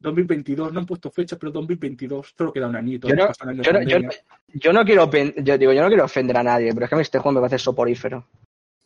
2022, 0.00 0.72
no 0.72 0.80
han 0.80 0.86
puesto 0.86 1.10
fecha, 1.10 1.36
pero 1.38 1.50
2022, 1.52 2.34
solo 2.36 2.52
queda 2.52 2.68
un 2.68 2.76
añito. 2.76 3.08
Yo 3.08 3.16
no- 3.16 3.26
pasan 3.26 3.48
años 3.50 3.66
Yo 3.66 3.72
no, 3.72 3.78
de 3.80 3.84
yo, 3.86 3.90
pandemia. 3.92 4.18
yo 4.54 4.72
no 4.72 4.84
quiero 4.84 5.10
yo 5.42 5.58
digo, 5.58 5.72
yo 5.72 5.82
no 5.82 5.88
quiero 5.88 6.04
ofender 6.04 6.36
a 6.36 6.42
nadie, 6.42 6.72
pero 6.72 6.84
es 6.84 6.88
que 6.88 6.94
a 6.94 6.98
mí 6.98 7.02
este 7.02 7.18
juego 7.18 7.40
me 7.40 7.40
parece 7.48 7.62
soporífero. 7.62 8.26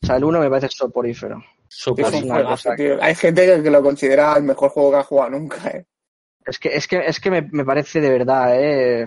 O 0.03 0.07
sea, 0.07 0.17
el 0.17 0.25
uno 0.25 0.41
me 0.41 0.49
parece 0.49 0.69
soporífero. 0.69 1.43
Es 1.73 1.79
Sopa. 1.79 2.09
Un 2.09 2.15
una 2.25 2.35
juegazo, 2.35 2.51
cosa 2.51 2.77
tío. 2.77 3.03
Hay 3.03 3.15
gente 3.15 3.63
que, 3.63 3.71
lo 3.71 3.83
considera 3.83 4.35
el 4.37 4.43
mejor 4.45 4.71
juego 4.71 4.91
que 4.93 4.97
ha 4.99 5.03
jugado 5.05 5.31
nunca, 5.31 5.69
¿eh? 5.71 5.87
Es 6.45 6.59
que, 6.59 6.69
es 6.75 6.87
que, 6.89 6.99
es 7.07 7.21
que 7.21 7.31
me, 7.31 7.43
me 7.53 7.65
parece 7.65 8.01
de 8.01 8.11
verdad, 8.11 8.51
eh. 8.61 9.05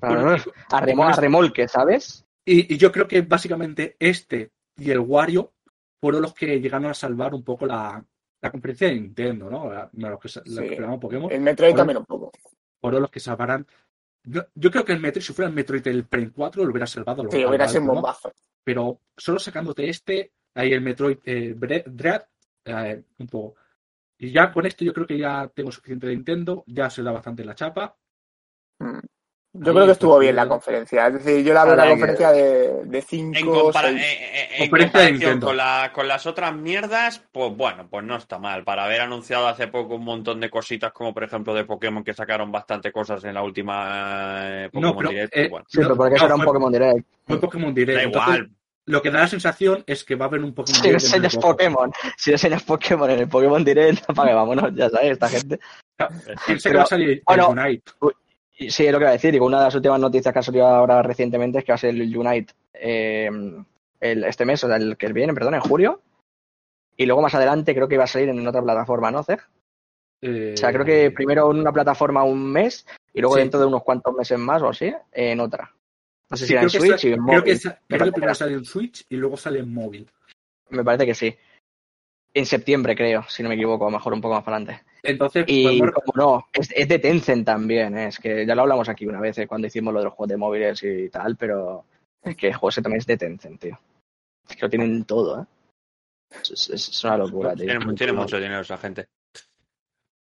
Bueno, 0.00 0.30
A, 0.70 0.80
remo- 0.82 1.04
a 1.08 1.12
remolque, 1.12 1.68
¿sabes? 1.68 2.24
Y, 2.44 2.74
y 2.74 2.76
yo 2.76 2.90
creo 2.90 3.06
que 3.06 3.22
básicamente 3.22 3.96
este 4.00 4.50
y 4.76 4.90
el 4.90 4.98
Wario 4.98 5.52
fueron 6.00 6.22
los 6.22 6.34
que 6.34 6.60
llegaron 6.60 6.86
a 6.90 6.94
salvar 6.94 7.34
un 7.34 7.44
poco 7.44 7.66
la, 7.66 8.04
la 8.40 8.50
conferencia 8.50 8.88
de 8.88 8.94
Nintendo, 8.94 9.48
¿no? 9.48 9.72
La- 9.72 9.88
Los 9.92 10.18
que, 10.20 10.28
Sí. 10.28 10.76
Pokémon. 11.00 11.30
El 11.30 11.40
Metroid 11.40 11.74
también 11.76 11.98
un 11.98 12.06
poco. 12.06 12.32
fueron 12.80 13.02
los 13.02 13.10
que 13.10 13.20
salvarán. 13.20 13.64
Yo, 14.24 14.42
yo 14.54 14.70
creo 14.70 14.84
que 14.84 14.92
el 14.92 15.00
Metroid, 15.00 15.24
si 15.24 15.32
fuera 15.32 15.48
el 15.48 15.54
Metroid 15.54 15.82
del 15.82 16.04
Prime 16.06 16.32
4, 16.32 16.64
lo 16.64 16.70
hubiera 16.70 16.86
salvado. 16.86 17.22
Lo 17.24 17.30
Sí, 17.30 17.44
hubiera 17.44 17.68
sido 17.68 17.84
bombazo. 17.84 18.32
Pero 18.64 19.00
solo 19.16 19.38
sacándote 19.38 19.88
este, 19.88 20.32
ahí 20.54 20.72
el 20.72 20.80
Metroid 20.80 21.18
eh, 21.24 21.54
Dread, 21.56 22.22
eh, 22.64 23.02
un 23.18 23.26
poco. 23.26 23.56
Y 24.18 24.30
ya 24.32 24.52
con 24.52 24.66
esto 24.66 24.84
yo 24.84 24.92
creo 24.92 25.06
que 25.06 25.18
ya 25.18 25.50
tengo 25.54 25.72
suficiente 25.72 26.06
de 26.06 26.14
Nintendo, 26.14 26.62
ya 26.66 26.88
se 26.90 27.02
da 27.02 27.10
bastante 27.12 27.44
la 27.44 27.54
chapa. 27.54 27.96
Mm. 28.78 28.98
Yo 29.54 29.66
Ahí 29.70 29.74
creo 29.74 29.84
que 29.86 29.92
estuvo 29.92 30.18
bien 30.18 30.34
la 30.36 30.48
conferencia. 30.48 31.08
Es 31.08 31.12
decir, 31.22 31.44
yo 31.44 31.52
la 31.52 31.66
veo 31.66 31.76
que- 31.76 31.88
conferencia 31.90 32.30
de, 32.32 32.84
de 32.86 32.98
En, 32.98 33.04
cinco, 33.04 33.64
compara- 33.64 33.88
seis. 33.88 34.00
eh, 34.00 34.04
eh, 34.06 34.48
en 34.64 34.70
Conferencia 34.70 35.00
de 35.00 35.06
comparación 35.10 35.40
con, 35.40 35.56
la- 35.58 35.90
con 35.92 36.08
las 36.08 36.26
otras 36.26 36.54
mierdas, 36.56 37.22
pues 37.32 37.54
bueno, 37.54 37.86
pues 37.90 38.02
no 38.02 38.16
está 38.16 38.38
mal. 38.38 38.64
Para 38.64 38.84
haber 38.86 39.02
anunciado 39.02 39.46
hace 39.48 39.68
poco 39.68 39.96
un 39.96 40.04
montón 40.04 40.40
de 40.40 40.48
cositas, 40.48 40.90
como 40.92 41.12
por 41.12 41.24
ejemplo 41.24 41.52
de 41.52 41.66
Pokémon, 41.66 42.02
que 42.02 42.14
sacaron 42.14 42.50
bastante 42.50 42.90
cosas 42.92 43.22
en 43.24 43.34
la 43.34 43.42
última 43.42 44.38
eh, 44.64 44.70
Pokémon 44.72 44.96
pero, 44.96 45.10
Direct, 45.10 45.36
eh, 45.36 45.48
bueno, 45.50 45.66
Sí, 45.68 45.78
pero 45.82 45.96
porque 45.96 46.14
eso 46.14 46.24
no, 46.24 46.26
era 46.28 46.34
un 46.36 46.40
fue- 46.40 46.46
Pokémon 46.46 46.72
Direct. 46.72 47.06
Fue 47.26 47.40
Pokémon 47.40 47.74
Direct. 47.74 47.98
da 47.98 48.04
Entonces, 48.04 48.34
igual. 48.36 48.50
Lo 48.86 49.00
que 49.02 49.10
da 49.10 49.20
la 49.20 49.28
sensación 49.28 49.84
es 49.86 50.04
que 50.04 50.14
va 50.16 50.26
a 50.26 50.28
haber 50.28 50.42
un 50.42 50.54
Pokémon 50.54 50.80
Si 50.80 50.88
de 50.88 50.94
enseñas. 50.94 51.36
Pokémon, 51.36 51.92
si 52.16 52.32
enseñas 52.32 52.62
Pokémon 52.64 53.10
en 53.10 53.20
el 53.20 53.28
Pokémon 53.28 53.64
Direct, 53.64 54.08
apague, 54.08 54.34
vámonos, 54.34 54.74
ya 54.74 54.90
sabes, 54.90 55.12
esta 55.12 55.28
gente. 55.28 55.60
Piensa 56.46 56.70
que 56.70 56.76
va 56.76 56.82
a 56.82 56.86
salir 56.86 57.10
el 57.10 57.22
bueno, 57.26 57.50
Unite. 57.50 57.92
Sí, 58.70 58.86
es 58.86 58.92
lo 58.92 58.98
que 58.98 59.04
iba 59.04 59.10
a 59.10 59.14
decir. 59.14 59.32
Digo, 59.32 59.46
una 59.46 59.58
de 59.58 59.64
las 59.64 59.74
últimas 59.74 60.00
noticias 60.00 60.32
que 60.32 60.38
ha 60.38 60.42
salido 60.42 60.66
ahora 60.66 61.02
recientemente 61.02 61.58
es 61.58 61.64
que 61.64 61.72
va 61.72 61.76
a 61.76 61.78
ser 61.78 61.90
el 61.90 62.16
Unite 62.16 62.52
eh, 62.74 63.28
el, 64.00 64.24
este 64.24 64.44
mes, 64.44 64.62
o 64.64 64.66
sea, 64.68 64.76
el 64.76 64.96
que 64.96 65.12
viene, 65.12 65.32
perdón, 65.34 65.54
en 65.54 65.60
julio. 65.60 66.00
Y 66.96 67.06
luego 67.06 67.22
más 67.22 67.34
adelante 67.34 67.74
creo 67.74 67.88
que 67.88 67.94
iba 67.94 68.04
a 68.04 68.08
salir 68.08 68.28
en 68.28 68.46
otra 68.46 68.62
plataforma, 68.62 69.10
¿no? 69.10 69.24
Eh, 70.20 70.52
O 70.54 70.56
sea, 70.56 70.72
creo 70.72 70.84
que 70.84 71.10
primero 71.10 71.50
en 71.50 71.60
una 71.60 71.72
plataforma 71.72 72.22
un 72.24 72.52
mes 72.52 72.86
y 73.14 73.20
luego 73.20 73.34
Sí. 73.36 73.40
dentro 73.40 73.60
de 73.60 73.66
unos 73.66 73.82
cuantos 73.82 74.14
meses 74.14 74.38
más 74.38 74.62
o 74.62 74.68
así, 74.68 74.92
en 75.12 75.40
otra. 75.40 75.72
No 76.32 76.36
sé 76.36 76.44
sí, 76.44 76.48
si 76.48 76.52
era 76.54 76.62
en 76.62 76.68
creo 76.68 76.82
que 76.82 76.88
Switch 76.88 77.04
y 77.04 77.08
en 77.12 77.14
creo 77.24 77.40
móvil. 77.40 77.60
que, 77.60 77.70
creo 77.88 78.04
que 78.06 78.12
primero 78.12 78.34
sale 78.34 78.52
en 78.54 78.64
Switch 78.64 79.04
y 79.08 79.16
luego 79.16 79.36
sale 79.36 79.58
en 79.60 79.72
móvil. 79.72 80.08
Me 80.70 80.82
parece 80.82 81.06
que 81.06 81.14
sí. 81.14 81.36
En 82.34 82.46
septiembre, 82.46 82.96
creo, 82.96 83.22
si 83.28 83.42
no 83.42 83.50
me 83.50 83.54
equivoco, 83.56 83.84
a 83.86 83.90
lo 83.90 83.98
mejor 83.98 84.14
un 84.14 84.20
poco 84.22 84.34
más 84.34 84.42
para 84.42 84.56
adelante. 84.56 84.84
Entonces, 85.02 85.44
Y 85.46 85.78
como 85.78 86.12
no, 86.14 86.46
es, 86.52 86.70
es 86.74 86.88
de 86.88 86.98
Tencent 86.98 87.44
también, 87.44 87.98
¿eh? 87.98 88.06
es 88.06 88.18
que 88.18 88.46
ya 88.46 88.54
lo 88.54 88.62
hablamos 88.62 88.88
aquí 88.88 89.06
una 89.06 89.20
vez 89.20 89.36
eh, 89.38 89.46
cuando 89.46 89.66
hicimos 89.66 89.92
lo 89.92 90.00
de 90.00 90.04
los 90.06 90.14
juegos 90.14 90.30
de 90.30 90.36
móviles 90.38 90.82
y 90.82 91.10
tal, 91.10 91.36
pero 91.36 91.84
es 92.22 92.34
que 92.36 92.46
el 92.48 92.54
juego 92.54 92.70
ese 92.70 92.80
también 92.80 93.00
es 93.00 93.06
de 93.06 93.16
Tencent, 93.18 93.60
tío. 93.60 93.78
Es 94.48 94.56
que 94.56 94.62
lo 94.62 94.70
tienen 94.70 95.04
todo, 95.04 95.42
¿eh? 95.42 95.46
Es, 96.40 96.70
es- 96.70 96.88
es 96.88 97.04
una 97.04 97.18
locura, 97.18 97.54
tío. 97.54 97.66
Tiene, 97.66 97.94
tiene 97.94 98.12
mucho 98.14 98.36
dinero 98.38 98.60
esa 98.62 98.78
gente. 98.78 99.04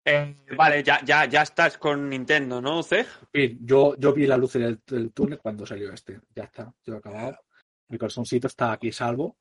Eh, 0.09 0.35
vale, 0.55 0.83
ya, 0.83 1.03
ya, 1.03 1.25
ya 1.25 1.41
estás 1.43 1.77
con 1.77 2.09
Nintendo, 2.09 2.61
¿no? 2.61 2.81
Sí, 2.83 2.97
yo, 3.61 3.95
yo 3.97 4.13
vi 4.13 4.25
la 4.25 4.37
luz 4.37 4.53
del, 4.53 4.79
del 4.85 5.11
túnel 5.11 5.39
cuando 5.39 5.65
salió 5.65 5.93
este. 5.93 6.19
Ya 6.35 6.43
está, 6.43 6.73
yo 6.85 6.95
he 6.95 6.97
acabado. 6.97 7.37
Mi 7.89 7.97
corazoncito 7.97 8.47
está 8.47 8.71
aquí 8.71 8.91
salvo. 8.91 9.37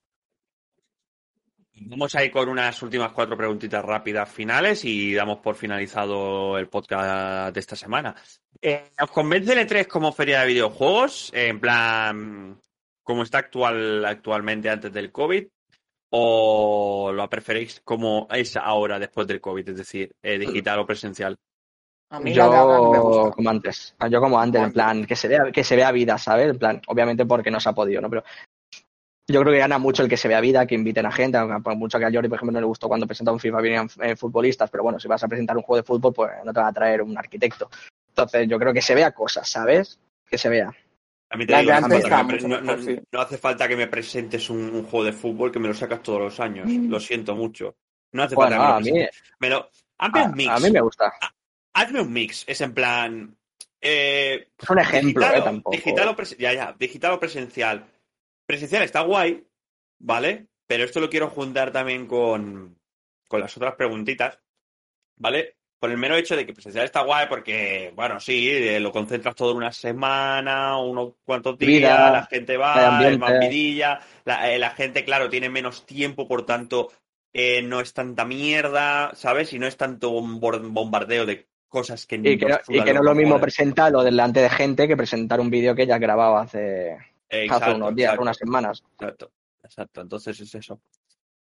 Vamos 1.81 2.15
a 2.15 2.25
ir 2.25 2.33
con 2.33 2.49
unas 2.49 2.83
últimas 2.83 3.13
cuatro 3.13 3.37
preguntitas 3.37 3.85
rápidas 3.85 4.29
finales 4.29 4.85
y 4.85 5.15
damos 5.15 5.39
por 5.39 5.55
finalizado 5.55 6.59
el 6.59 6.69
podcast 6.69 7.55
de 7.55 7.61
esta 7.61 7.77
semana. 7.77 8.17
Eh, 8.61 8.91
¿Os 9.01 9.11
convence 9.11 9.53
el 9.53 9.67
E3 9.67 9.87
como 9.87 10.13
feria 10.13 10.41
de 10.41 10.49
videojuegos? 10.49 11.31
En 11.33 11.61
plan, 11.61 12.61
como 13.03 13.23
está 13.23 13.39
actual, 13.39 14.05
actualmente 14.05 14.69
antes 14.69 14.93
del 14.93 15.13
COVID? 15.13 15.47
¿O 16.11 17.13
lo 17.13 17.29
preferéis 17.29 17.81
como 17.85 18.27
es 18.31 18.57
ahora 18.57 18.99
después 18.99 19.27
del 19.27 19.41
COVID? 19.41 19.69
Es 19.69 19.77
decir, 19.77 20.11
eh, 20.23 20.39
digital 20.39 20.79
o 20.79 20.87
presencial. 20.87 21.37
A 22.11 22.21
mí 22.21 22.39
ahora 22.39 22.79
no 22.79 22.91
me 22.91 22.97
Yo 22.97 23.03
gusta. 23.03 23.31
como 23.33 23.51
antes, 23.51 23.95
yo 24.11 24.21
como 24.21 24.41
antes, 24.41 24.63
en 24.63 24.73
plan, 24.73 25.05
que 25.05 25.15
se 25.15 25.29
vea, 25.29 25.53
que 25.53 25.63
se 25.63 25.77
vea 25.77 25.93
vida, 25.93 26.17
¿sabes? 26.17 26.49
En 26.49 26.59
plan, 26.59 26.81
obviamente 26.87 27.27
porque 27.27 27.51
no 27.51 27.61
se 27.61 27.69
ha 27.69 27.75
podido, 27.75 28.01
¿no? 28.01 28.09
Pero 28.09 28.25
yo 29.31 29.41
creo 29.43 29.53
que 29.53 29.59
gana 29.59 29.77
mucho 29.79 30.03
el 30.03 30.09
que 30.09 30.17
se 30.17 30.27
vea 30.27 30.41
vida, 30.41 30.67
que 30.67 30.75
inviten 30.75 31.05
a 31.05 31.13
gente, 31.13 31.37
aunque 31.37 31.61
por 31.63 31.77
mucho 31.77 31.99
que 31.99 32.07
a 32.07 32.11
Jordi, 32.11 32.29
por 32.31 32.37
ejemplo, 32.37 32.53
no 32.55 32.61
le 32.61 32.67
gustó 32.67 32.89
cuando 32.89 33.07
presentaba 33.07 33.35
un 33.35 33.41
FIFA 33.41 33.61
venían 33.61 33.89
eh, 34.01 34.17
futbolistas, 34.17 34.71
pero 34.71 34.83
bueno, 34.85 34.99
si 34.99 35.07
vas 35.07 35.23
a 35.23 35.29
presentar 35.29 35.55
un 35.59 35.63
juego 35.63 35.83
de 35.83 35.87
fútbol, 35.87 36.15
pues 36.15 36.31
no 36.45 36.53
te 36.55 36.61
van 36.61 36.71
a 36.71 36.73
traer 36.73 37.03
un 37.03 37.19
arquitecto. 37.19 37.69
Entonces, 38.09 38.49
yo 38.49 38.59
creo 38.59 38.73
que 38.73 38.81
se 38.81 38.95
vea 38.95 39.13
cosas, 39.13 39.47
¿sabes? 39.47 40.01
Que 40.27 40.39
se 40.39 40.49
vea. 40.49 40.73
A 41.31 41.37
mí 41.37 41.47
te 41.47 41.57
digo, 41.59 41.73
de 41.73 41.81
no 41.81 41.87
antes 41.87 41.99
hace 41.99 42.09
falta 42.11 42.17
estaba 42.17 42.29
que 42.39 42.43
me 42.43 42.49
no, 42.49 42.61
mejor, 42.63 42.79
no- 42.79 42.85
sí. 42.85 43.01
no 43.13 43.21
hace 43.21 43.39
falta 43.39 43.69
que 43.69 43.77
me 43.77 43.87
presentes 43.87 44.51
un, 44.51 44.59
un 44.75 44.83
juego 44.85 45.05
de 45.05 45.13
fútbol 45.13 45.53
que 45.53 45.59
me 45.59 45.69
lo 45.69 45.75
sacas 45.75 46.03
todos 46.03 46.21
los 46.21 46.41
años. 46.41 46.69
Lo 46.71 46.99
siento 47.01 47.35
mucho. 47.37 47.77
No 48.13 48.23
hace 48.23 48.35
Bueno, 48.35 48.57
falta 48.57 48.83
que 48.83 48.91
me 48.93 49.01
a 49.01 49.03
mí. 49.03 49.09
Me 49.41 49.51
lo- 49.51 49.71
hazme 49.99 50.21
a, 50.21 50.25
un 50.25 50.35
mix. 50.35 50.51
a 50.51 50.59
mí 50.61 50.71
me 50.71 50.81
gusta. 50.81 51.13
Hazme 51.75 52.01
un 52.01 52.13
mix. 52.13 52.45
Es 52.49 52.61
en 52.63 52.73
plan. 52.73 53.37
eh, 53.81 54.49
Es 54.59 54.71
un 54.71 54.79
ejemplo, 54.79 55.21
digital, 55.23 55.37
¿eh? 55.41 55.45
Tampoco. 55.45 55.77
digital 55.77 56.09
o 56.09 56.23
ya, 56.39 56.53
ya, 56.55 56.77
digital 56.79 57.13
o 57.13 57.21
presencial. 57.21 57.85
Presencial 58.47 58.83
está 58.83 59.03
guay, 59.03 59.47
¿vale? 59.99 60.47
Pero 60.67 60.85
esto 60.85 60.99
lo 61.01 61.11
quiero 61.11 61.29
juntar 61.29 61.71
también 61.71 62.07
con, 62.07 62.79
con 63.29 63.41
las 63.41 63.55
otras 63.57 63.75
preguntitas, 63.75 64.39
¿vale? 65.17 65.58
Por 65.79 65.91
el 65.91 65.97
mero 65.97 66.17
hecho 66.17 66.35
de 66.35 66.45
que 66.45 66.53
presencial 66.53 66.85
está 66.85 67.03
guay 67.03 67.27
porque, 67.29 67.93
bueno, 67.95 68.19
sí, 68.19 68.49
eh, 68.51 68.81
lo 68.81 68.91
concentras 68.91 69.35
todo 69.37 69.53
en 69.53 69.59
una 69.59 69.73
semana, 69.73 70.77
unos 70.79 71.13
cuantos 71.25 71.57
días, 71.57 72.13
la 72.13 72.27
gente 72.27 72.57
va, 72.57 72.97
ambiente. 72.97 73.19
más 73.19 73.39
vidilla, 73.39 74.01
la, 74.25 74.53
eh, 74.53 74.59
la 74.59 74.71
gente, 74.71 75.05
claro, 75.05 75.29
tiene 75.29 75.49
menos 75.49 75.87
tiempo, 75.87 76.27
por 76.27 76.45
tanto, 76.45 76.91
eh, 77.33 77.63
no 77.63 77.81
es 77.81 77.93
tanta 77.93 78.25
mierda, 78.25 79.13
¿sabes? 79.15 79.53
Y 79.53 79.61
no 79.61 79.67
es 79.69 79.77
tanto 79.77 80.11
un 80.11 80.41
bombardeo 80.41 81.25
de 81.25 81.47
cosas 81.69 82.07
que 82.07 82.17
Y 82.17 82.39
que, 82.39 82.47
no, 82.47 82.59
y 82.69 82.83
que 82.83 82.95
no 82.95 83.01
es 83.01 83.07
lo 83.07 83.15
mismo 83.15 83.39
presentarlo 83.39 84.03
delante 84.03 84.41
de 84.41 84.51
gente 84.51 84.89
que 84.89 84.97
presentar 84.97 85.39
un 85.39 85.51
vídeo 85.51 85.75
que 85.75 85.87
ya 85.87 85.95
has 85.95 86.01
grabado 86.01 86.39
hace, 86.39 86.95
hace 86.95 87.45
Exacto, 87.45 87.77
unos 87.77 87.95
días, 87.95 88.09
exacto. 88.09 88.23
unas 88.23 88.37
semanas. 88.37 88.85
Exacto, 88.95 89.31
exacto. 89.63 90.01
Entonces 90.01 90.41
es 90.41 90.55
eso. 90.55 90.81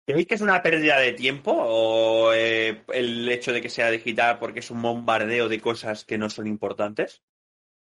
¿Creéis 0.07 0.27
que 0.29 0.35
es 0.37 0.41
una 0.41 0.63
pérdida 0.63 0.99
de 0.99 1.13
tiempo 1.13 1.51
o 1.53 2.33
eh, 2.33 2.85
el 2.93 3.29
hecho 3.29 3.53
de 3.53 3.61
que 3.61 3.69
sea 3.69 3.91
digital 3.91 4.39
porque 4.39 4.61
es 4.61 4.71
un 4.71 4.81
bombardeo 4.81 5.49
de 5.49 5.61
cosas 5.61 6.05
que 6.05 6.17
no 6.17 6.31
son 6.31 6.47
importantes? 6.47 7.23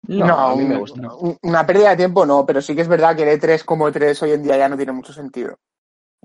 No, 0.04 0.26
No, 0.28 0.38
a 0.38 0.56
mí 0.56 0.64
me 0.64 0.78
gusta. 0.78 1.02
un- 1.16 1.38
Una 1.42 1.66
pérdida 1.66 1.90
de 1.92 1.98
tiempo 1.98 2.26
no, 2.26 2.46
pero 2.46 2.62
sí 2.62 2.76
que 2.76 2.82
es 2.82 2.88
verdad 2.88 3.16
que 3.16 3.24
el 3.24 3.30
E3 3.30 3.64
como 3.64 3.88
E3 3.90 4.22
hoy 4.22 4.32
en 4.32 4.44
día 4.44 4.58
ya 4.58 4.70
no 4.70 4.78
tiene 4.78 4.92
mucho 4.92 5.12
sentido. 5.14 5.58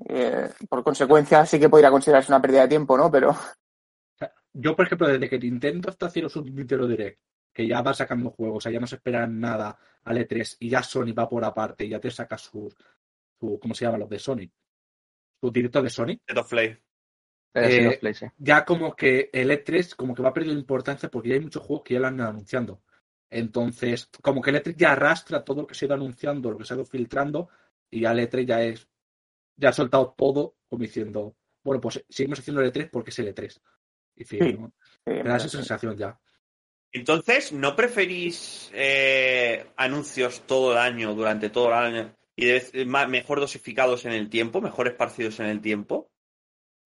Eh, 0.09 0.49
por 0.69 0.85
consecuencia, 0.85 1.47
sí 1.47 1.59
que 1.59 1.69
podría 1.71 1.91
considerarse 1.91 2.31
una 2.31 2.43
pérdida 2.43 2.63
de 2.63 2.69
tiempo, 2.69 2.97
¿no? 2.99 3.11
Pero 3.11 3.35
Yo, 4.53 4.75
por 4.75 4.87
ejemplo, 4.87 5.07
desde 5.09 5.29
que 5.29 5.39
Nintendo 5.39 5.91
está 5.91 6.07
haciendo 6.07 6.29
su 6.29 6.43
Nintendo 6.45 6.87
Direct, 6.87 7.21
que 7.53 7.67
ya 7.67 7.81
va 7.83 7.95
sacando 7.95 8.31
juegos, 8.31 8.59
o 8.59 8.61
sea, 8.61 8.73
ya 8.73 8.81
no 8.81 8.87
se 8.87 8.97
espera 8.97 9.27
nada 9.27 9.79
al 10.05 10.19
E3 10.19 10.57
y 10.61 10.69
ya 10.71 10.83
Sony 10.83 11.13
va 11.13 11.29
por 11.29 11.45
aparte 11.45 11.85
y 11.85 11.91
ya 11.91 12.01
te 12.01 12.11
saca 12.11 12.37
su, 12.39 12.73
su 13.39 13.59
¿cómo 13.61 13.75
se 13.75 13.85
llama? 13.85 13.99
Los 13.99 14.09
de 14.09 14.19
Sony. 14.19 14.51
Su 15.41 15.51
directo 15.51 15.83
de 15.83 15.91
Sony. 15.91 16.13
State 16.27 16.41
of 16.41 16.49
Play. 16.51 16.77
Eh, 17.55 17.83
los 17.83 17.97
Play, 17.97 18.15
sí. 18.15 18.27
Ya 18.37 18.65
como 18.65 18.95
que 18.95 19.31
el 19.33 19.51
E3 19.51 19.95
como 19.97 20.15
que 20.15 20.23
va 20.23 20.33
perdiendo 20.33 20.61
importancia 20.61 21.09
porque 21.09 21.31
ya 21.31 21.35
hay 21.37 21.41
muchos 21.41 21.63
juegos 21.63 21.85
que 21.85 21.95
ya 21.95 22.01
lo 22.01 22.07
han 22.09 22.17
ido 22.17 22.29
anunciando. 22.29 22.83
Entonces, 23.31 24.09
como 24.23 24.41
que 24.41 24.51
el 24.51 24.57
E3 24.57 24.75
ya 24.77 24.93
arrastra 24.93 25.45
todo 25.45 25.63
lo 25.63 25.67
que 25.67 25.75
se 25.75 25.85
ha 25.85 25.87
ido 25.87 25.95
anunciando, 25.95 26.51
lo 26.51 26.59
que 26.59 26.65
se 26.65 26.75
ha 26.75 26.77
ido 26.77 26.85
filtrando, 26.87 27.49
y 27.91 28.01
ya 28.01 28.13
el 28.13 28.21
E3 28.21 28.47
ya 28.47 28.63
es, 28.63 28.89
ya 29.57 29.71
ha 29.71 29.73
soltado 29.73 30.15
todo, 30.17 30.57
como 30.69 30.83
diciendo, 30.83 31.37
bueno, 31.63 31.81
pues 31.81 32.05
seguimos 32.09 32.39
haciendo 32.39 32.63
el 32.63 32.73
E3 32.73 32.91
porque 32.91 33.11
es 33.11 33.19
el 33.19 33.35
E3. 33.35 33.61
Y 34.17 34.25
fin, 34.25 34.41
Sí. 34.45 34.53
¿no? 34.55 34.73
Me 35.07 35.23
da 35.23 35.37
esa 35.37 35.49
sensación 35.49 35.97
ya. 35.97 36.19
Entonces, 36.91 37.53
¿no 37.53 37.77
preferís 37.77 38.71
eh, 38.73 39.67
anuncios 39.77 40.47
todo 40.47 40.73
el 40.73 40.79
año, 40.79 41.15
durante 41.15 41.51
todo 41.51 41.69
el 41.69 41.75
año, 41.75 42.15
y 42.41 42.47
de 42.47 42.53
vez- 42.53 42.87
ma- 42.87 43.07
mejor 43.09 43.41
dosificados 43.41 44.05
en 44.07 44.13
el 44.13 44.31
tiempo, 44.31 44.61
mejor 44.61 44.87
esparcidos 44.87 45.41
en 45.41 45.47
el 45.47 45.61
tiempo? 45.61 46.09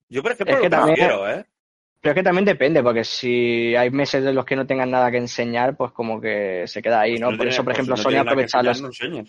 Yo, 0.09 0.23
por 0.23 0.33
ejemplo, 0.33 0.55
Es 0.55 0.61
que 0.63 0.67
lo 0.69 0.71
también- 0.71 0.97
prefiero, 0.97 1.31
¿eh? 1.31 1.45
Pero 2.01 2.13
es 2.13 2.17
que 2.17 2.23
también 2.23 2.45
depende, 2.47 2.83
porque 2.83 3.05
si 3.05 3.77
hay 3.77 3.91
meses 3.91 4.25
de 4.25 4.33
los 4.33 4.45
que 4.45 4.57
no 4.57 4.67
tengan 4.67 4.91
nada 4.91 5.11
que 5.11 5.19
enseñar, 5.19 5.77
pues 5.77 5.93
como 5.93 6.21
que 6.21 6.65
se 6.67 6.83
queda 6.83 7.01
ahí, 7.03 7.13
Pues 7.13 7.21
¿no? 7.21 7.27
no 7.27 7.31
por 7.37 7.37
tiene- 7.45 7.51
eso, 7.51 7.63
por 7.63 7.65
pues 7.67 7.77
ejemplo, 7.77 7.97
no 7.97 8.03
Sony 8.03 8.11
los... 8.65 8.83
no. 8.83 9.25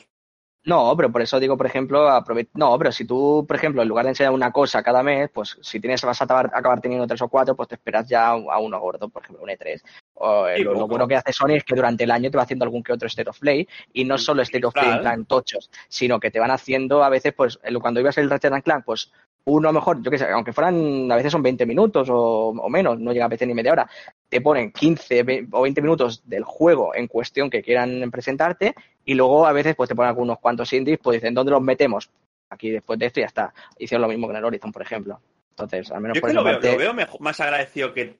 No, 0.65 0.95
pero 0.95 1.11
por 1.11 1.21
eso 1.21 1.39
digo, 1.39 1.57
por 1.57 1.65
ejemplo, 1.65 2.07
aprove- 2.09 2.47
no, 2.53 2.77
pero 2.77 2.91
si 2.91 3.05
tú, 3.05 3.45
por 3.45 3.57
ejemplo, 3.57 3.81
en 3.81 3.87
lugar 3.89 4.05
de 4.05 4.11
enseñar 4.11 4.31
una 4.31 4.51
cosa 4.51 4.81
cada 4.81 5.03
mes, 5.03 5.29
pues 5.33 5.57
si 5.61 5.79
tienes 5.79 6.01
vas 6.03 6.21
a 6.21 6.23
acabar, 6.23 6.49
acabar 6.53 6.79
teniendo 6.79 7.05
tres 7.05 7.21
o 7.21 7.27
cuatro, 7.27 7.55
pues 7.55 7.67
te 7.67 7.75
esperas 7.75 8.07
ya 8.07 8.29
a 8.29 8.59
uno 8.59 8.79
gordo, 8.79 9.09
por 9.09 9.23
ejemplo, 9.23 9.43
un 9.43 9.49
E3. 9.49 9.81
O, 10.15 10.47
eh, 10.47 10.57
Sí, 10.57 10.63
lo, 10.63 10.87
bueno 10.87 11.07
que 11.07 11.15
hace 11.17 11.33
Sony 11.33 11.55
es 11.55 11.63
que 11.65 11.75
durante 11.75 12.05
el 12.05 12.11
año 12.11 12.31
te 12.31 12.37
va 12.37 12.43
haciendo 12.43 12.63
algún 12.63 12.81
que 12.81 12.93
otro 12.93 13.07
State 13.07 13.29
of 13.29 13.39
Play 13.39 13.67
y 13.91 14.05
no 14.05 14.15
Mm, 14.15 14.19
solo 14.19 14.41
State 14.43 14.65
of 14.65 14.73
Play 14.73 14.91
en 14.91 14.99
plan 15.01 15.25
tochos, 15.25 15.69
sino 15.89 16.19
que 16.19 16.31
te 16.31 16.39
van 16.39 16.51
haciendo 16.51 17.03
a 17.03 17.09
veces, 17.09 17.33
pues 17.33 17.59
cuando 17.81 17.99
ibas 17.99 18.17
el 18.17 18.29
Ratchet 18.29 18.53
and 18.53 18.63
Clank, 18.63 18.85
pues 18.85 19.11
uno 19.45 19.69
a 19.69 19.71
lo 19.71 19.79
mejor, 19.79 20.01
yo 20.01 20.09
qué 20.09 20.17
sé, 20.17 20.29
aunque 20.29 20.53
fueran, 20.53 21.11
a 21.11 21.15
veces 21.15 21.31
son 21.31 21.43
20 21.43 21.65
minutos 21.65 22.09
o, 22.09 22.49
o 22.49 22.69
menos, 22.69 22.99
no 22.99 23.11
llega 23.11 23.25
a 23.25 23.29
veces 23.29 23.47
ni 23.47 23.53
media 23.53 23.73
hora, 23.73 23.89
te 24.29 24.39
ponen 24.41 24.71
15 24.71 25.23
ve- 25.23 25.47
o 25.51 25.61
20 25.63 25.81
minutos 25.81 26.21
del 26.25 26.43
juego 26.43 26.95
en 26.95 27.07
cuestión 27.07 27.49
que 27.49 27.61
quieran 27.61 28.09
presentarte 28.09 28.73
y 29.03 29.13
luego 29.15 29.45
a 29.45 29.51
veces 29.51 29.75
pues 29.75 29.89
te 29.89 29.95
ponen 29.95 30.09
algunos 30.09 30.39
cuantos 30.39 30.71
indies, 30.73 30.99
pues 31.03 31.15
dicen, 31.21 31.33
¿dónde 31.33 31.51
los 31.51 31.61
metemos? 31.61 32.09
Aquí 32.49 32.69
después 32.69 32.97
de 32.99 33.07
esto 33.07 33.19
y 33.19 33.23
ya 33.23 33.27
está. 33.27 33.53
Hicieron 33.77 34.03
lo 34.03 34.07
mismo 34.07 34.27
con 34.27 34.35
el 34.35 34.45
Horizon, 34.45 34.71
por 34.71 34.81
ejemplo. 34.83 35.19
Entonces, 35.49 35.91
al 35.91 36.01
menos 36.01 36.15
Yo 36.15 36.21
por 36.21 36.29
que 36.29 36.35
lo 36.35 36.43
veo, 36.43 36.53
parte... 36.53 36.71
lo 36.71 36.77
veo 36.77 36.93
mejor- 36.93 37.19
más 37.21 37.39
agradecido 37.39 37.93
que 37.93 38.15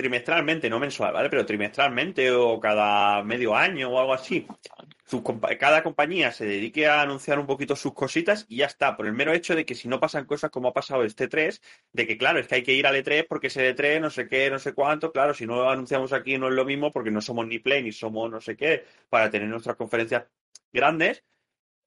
trimestralmente, 0.00 0.70
no 0.70 0.78
mensual, 0.80 1.12
¿vale? 1.12 1.28
Pero 1.28 1.44
trimestralmente 1.46 2.30
o 2.32 2.58
cada 2.58 3.22
medio 3.22 3.54
año 3.54 3.90
o 3.90 3.98
algo 4.00 4.14
así. 4.14 4.46
Sus 5.04 5.22
compa- 5.22 5.56
cada 5.58 5.82
compañía 5.82 6.32
se 6.32 6.44
dedique 6.46 6.86
a 6.86 7.02
anunciar 7.02 7.38
un 7.38 7.46
poquito 7.46 7.76
sus 7.76 7.92
cositas 7.94 8.46
y 8.48 8.56
ya 8.58 8.66
está. 8.66 8.96
Por 8.96 9.06
el 9.06 9.12
mero 9.12 9.32
hecho 9.32 9.54
de 9.54 9.64
que 9.66 9.74
si 9.74 9.88
no 9.88 10.00
pasan 10.00 10.24
cosas 10.24 10.50
como 10.50 10.68
ha 10.68 10.72
pasado 10.72 11.04
este 11.04 11.28
3, 11.28 11.60
de 11.92 12.06
que 12.06 12.16
claro, 12.16 12.38
es 12.38 12.46
que 12.48 12.54
hay 12.56 12.62
que 12.62 12.72
ir 12.74 12.86
al 12.86 12.96
E3 12.96 13.26
porque 13.28 13.48
es 13.48 13.56
el 13.58 13.76
E3, 13.76 14.00
no 14.00 14.10
sé 14.10 14.28
qué, 14.28 14.50
no 14.50 14.58
sé 14.58 14.72
cuánto. 14.72 15.12
Claro, 15.12 15.34
si 15.34 15.46
no 15.46 15.56
lo 15.56 15.68
anunciamos 15.70 16.12
aquí 16.12 16.38
no 16.38 16.48
es 16.48 16.54
lo 16.54 16.64
mismo 16.64 16.90
porque 16.92 17.10
no 17.10 17.20
somos 17.20 17.46
ni 17.46 17.58
Play 17.58 17.82
ni 17.82 17.92
somos 17.92 18.30
no 18.30 18.40
sé 18.40 18.56
qué 18.56 18.84
para 19.10 19.30
tener 19.30 19.48
nuestras 19.48 19.76
conferencias 19.76 20.24
grandes. 20.72 21.22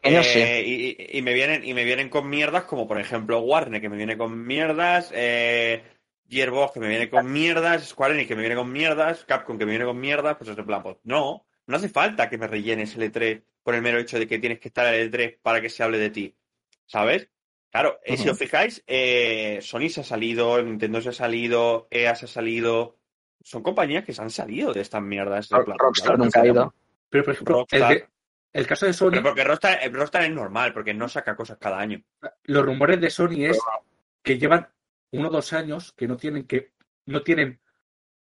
Eh, 0.06 0.64
y, 0.65 0.73
y- 1.15 1.18
y 1.19 1.22
me 1.22 1.34
vienen, 1.34 1.64
y 1.64 1.73
me 1.73 1.85
vienen 1.85 2.10
con 2.10 2.30
mierdas 2.30 2.65
como 2.65 2.88
por 2.88 2.99
ejemplo 2.99 3.40
Warner, 3.40 3.80
que 3.81 3.88
me 3.90 3.95
viene 3.98 4.18
con 4.18 4.45
mierdas, 4.45 5.11
eh, 5.15 5.81
Gearbox, 6.34 6.73
que 6.73 6.80
me 6.80 6.88
viene 6.89 7.10
con 7.10 7.31
mierdas, 7.31 7.84
Square 7.88 8.14
Enix, 8.15 8.27
que 8.27 8.35
me 8.35 8.41
viene 8.41 8.55
con 8.55 8.72
mierdas, 8.72 9.23
Capcom, 9.26 9.57
que 9.57 9.65
me 9.65 9.72
viene 9.72 9.85
con 9.85 9.99
mierdas, 9.99 10.35
pues 10.38 10.49
es 10.49 10.55
de 10.55 10.64
plan, 10.64 10.81
pues 10.84 10.97
no, 11.03 11.45
no 11.68 11.76
hace 11.77 11.89
falta 11.89 12.30
que 12.30 12.38
me 12.38 12.47
rellenes 12.47 12.95
el 12.95 13.11
E3 13.11 13.43
por 13.64 13.76
el 13.76 13.81
mero 13.81 13.99
hecho 13.99 14.19
de 14.19 14.27
que 14.27 14.39
tienes 14.39 14.60
que 14.60 14.68
estar 14.68 14.85
en 14.93 14.99
el 15.01 15.11
E3 15.11 15.39
para 15.41 15.61
que 15.61 15.69
se 15.69 15.84
hable 15.84 15.97
de 15.97 16.10
ti, 16.10 16.35
¿sabes? 16.85 17.30
Claro, 17.72 17.99
eh, 18.03 18.18
si 18.18 18.30
os 18.30 18.38
fijáis, 18.38 18.84
eh, 18.85 19.60
Sony 19.61 19.89
se 19.89 20.01
ha 20.01 20.03
salido, 20.03 20.61
Nintendo 20.61 21.01
se 21.01 21.10
ha 21.10 21.14
salido, 21.14 21.88
EA 21.89 22.14
se 22.15 22.26
ha 22.26 22.27
salido, 22.27 22.99
son 23.41 23.64
compañías 23.64 24.03
que 24.05 24.14
se 24.14 24.22
han 24.22 24.30
salido 24.30 24.73
de 24.73 24.81
estas 24.81 25.01
mierdas. 25.01 25.49
de 25.49 25.64
plan, 25.64 25.77
Rockstar 25.80 26.11
¿vale? 26.11 26.23
nunca 26.26 26.41
ha 26.41 26.45
ido. 26.47 26.73
Pero, 27.10 27.23
por 27.23 27.34
ejemplo, 27.34 27.55
el, 27.55 27.60
Rockstar. 27.81 27.97
que- 27.97 28.07
el 28.53 28.68
caso 28.68 28.85
de 28.85 28.93
Sony, 28.93 29.10
Pero 29.11 29.23
porque 29.23 29.43
Rockstar, 29.43 29.80
eh, 29.81 29.89
Rockstar 29.89 30.23
es 30.23 30.30
normal, 30.31 30.72
porque 30.72 30.93
no 30.93 31.10
saca 31.10 31.35
cosas 31.35 31.57
cada 31.60 31.80
año. 31.80 31.99
los 32.43 32.64
rumores 32.64 33.01
de 33.01 33.10
Sony 33.10 33.45
es 33.45 33.60
que 34.22 34.38
llevan 34.38 34.68
uno 35.14 35.30
o 35.30 35.31
dos 35.31 35.53
años 35.53 35.94
que 35.94 36.07
no 36.07 36.18
tienen 36.18 36.45
que 36.48 36.73
no 37.07 37.22
tienen 37.23 37.61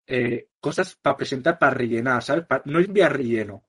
eh, 0.06 0.48
cosas 0.60 0.96
para 0.96 1.16
presentar 1.16 1.58
para 1.58 1.74
rellenar, 1.74 2.22
¿sabes? 2.22 2.44
No 2.66 2.78
es 2.80 2.92
vía 2.92 3.08
relleno, 3.08 3.64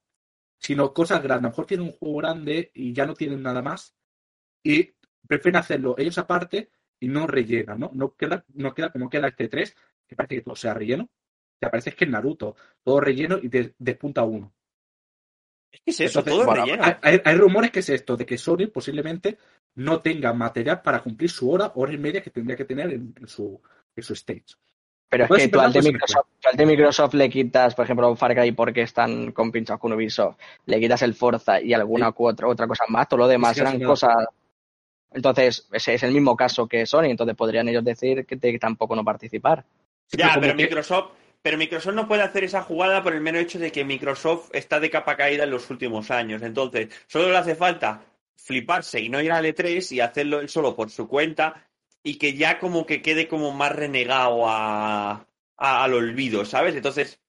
sino 0.58 0.92
cosas 0.94 1.22
grandes. 1.22 1.44
A 1.46 1.48
lo 1.48 1.50
mejor 1.50 1.66
tienen 1.66 1.86
un 1.86 1.92
juego 1.92 2.18
grande 2.18 2.70
y 2.74 2.92
ya 2.92 3.06
no 3.06 3.14
tienen 3.14 3.42
nada 3.42 3.62
más 3.62 3.94
y 4.64 4.92
prefieren 5.26 5.58
hacerlo 5.60 5.94
ellos 5.98 6.18
aparte 6.18 6.70
y 7.00 7.08
no 7.08 7.26
rellenan, 7.26 7.80
¿no? 7.80 7.90
No 7.94 8.14
queda, 8.16 8.44
no 8.54 8.74
queda 8.74 8.90
como 8.92 9.10
queda 9.10 9.28
este 9.28 9.48
3, 9.48 9.76
que 10.06 10.16
parece 10.16 10.36
que 10.36 10.42
todo 10.42 10.56
sea 10.56 10.74
relleno. 10.74 11.08
Te 11.60 11.68
parece 11.70 11.92
que 11.92 12.04
es 12.04 12.10
Naruto, 12.10 12.56
todo 12.82 13.00
relleno 13.00 13.38
y 13.42 13.48
te 13.48 13.74
despunta 13.78 14.22
uno. 14.24 14.54
Es 15.70 15.80
que 15.82 15.90
es 15.90 16.00
eso, 16.00 16.20
Entonces, 16.20 16.32
todo 16.34 16.46
bueno, 16.46 16.64
relleno. 16.64 16.84
Hay- 17.02 17.20
hay 17.24 17.36
rumores 17.36 17.70
que 17.70 17.80
es 17.80 17.88
esto, 17.88 18.16
de 18.16 18.26
que 18.26 18.38
Sony 18.38 18.68
posiblemente 18.72 19.38
no 19.76 20.00
tenga 20.00 20.32
material 20.32 20.82
para 20.82 21.02
cumplir 21.02 21.30
su 21.30 21.50
hora, 21.50 21.72
hora 21.74 21.92
y 21.92 21.98
media 21.98 22.22
que 22.22 22.30
tendría 22.30 22.56
que 22.56 22.64
tener 22.64 22.92
en, 22.92 23.14
en 23.20 23.26
su, 23.28 23.60
en 23.96 24.02
su 24.02 24.12
stage. 24.14 24.44
Pero 25.08 25.24
es 25.24 25.30
que 25.30 25.48
tú 25.48 25.60
al, 25.60 25.72
de 25.72 25.82
Microsoft, 25.82 26.26
tú 26.40 26.48
al 26.50 26.56
de 26.56 26.66
Microsoft 26.66 27.14
le 27.14 27.28
quitas, 27.30 27.74
por 27.74 27.84
ejemplo, 27.84 28.16
Far 28.16 28.34
Cry 28.34 28.52
porque 28.52 28.82
están 28.82 29.32
compinchados 29.32 29.80
con 29.80 29.92
Ubisoft, 29.92 30.36
le 30.66 30.80
quitas 30.80 31.02
el 31.02 31.14
Forza 31.14 31.60
y 31.60 31.72
alguna 31.72 32.08
Sí. 32.08 32.14
u 32.18 32.26
otra, 32.26 32.48
otra 32.48 32.66
cosa 32.66 32.84
más, 32.88 33.08
todo 33.08 33.18
lo 33.18 33.28
demás 33.28 33.54
Sí, 33.54 33.60
eran 33.60 33.78
sí, 33.78 33.84
cosas... 33.84 34.26
Entonces, 35.12 35.68
ese 35.70 35.94
es 35.94 36.02
el 36.02 36.10
mismo 36.12 36.36
caso 36.36 36.66
que 36.66 36.86
Sony, 36.86 37.04
entonces 37.04 37.36
podrían 37.36 37.68
ellos 37.68 37.84
decir 37.84 38.26
que, 38.26 38.36
te- 38.36 38.58
tampoco 38.58 38.96
no 38.96 39.04
participar. 39.04 39.64
Sí, 40.06 40.16
Ya, 40.18 40.36
pero 40.40 40.56
que- 40.56 40.64
Microsoft, 40.64 41.12
pero 41.40 41.56
Microsoft 41.58 41.94
no 41.94 42.08
puede 42.08 42.22
hacer 42.22 42.42
esa 42.42 42.62
jugada 42.62 43.02
por 43.02 43.14
el 43.14 43.20
mero 43.20 43.38
hecho 43.38 43.60
de 43.60 43.70
que 43.70 43.84
Microsoft 43.84 44.50
está 44.52 44.80
de 44.80 44.90
capa 44.90 45.16
caída 45.16 45.44
en 45.44 45.50
los 45.50 45.70
últimos 45.70 46.10
años. 46.10 46.42
Entonces, 46.42 46.88
solo 47.06 47.30
le 47.30 47.36
hace 47.36 47.54
falta 47.54 48.02
fliparse 48.36 49.00
y 49.00 49.08
no 49.08 49.20
ir 49.20 49.32
al 49.32 49.44
E3 49.46 49.92
y 49.92 50.00
hacerlo 50.00 50.40
él 50.40 50.48
solo 50.48 50.76
por 50.76 50.90
su 50.90 51.08
cuenta 51.08 51.68
y 52.02 52.18
que 52.18 52.34
ya 52.34 52.58
como 52.58 52.86
que 52.86 53.02
quede 53.02 53.28
como 53.28 53.52
más 53.52 53.72
renegado 53.72 54.48
a, 54.48 55.26
a- 55.56 55.84
al 55.84 55.94
olvido, 55.94 56.44
¿sabes? 56.44 56.74
Entonces, 56.76 57.20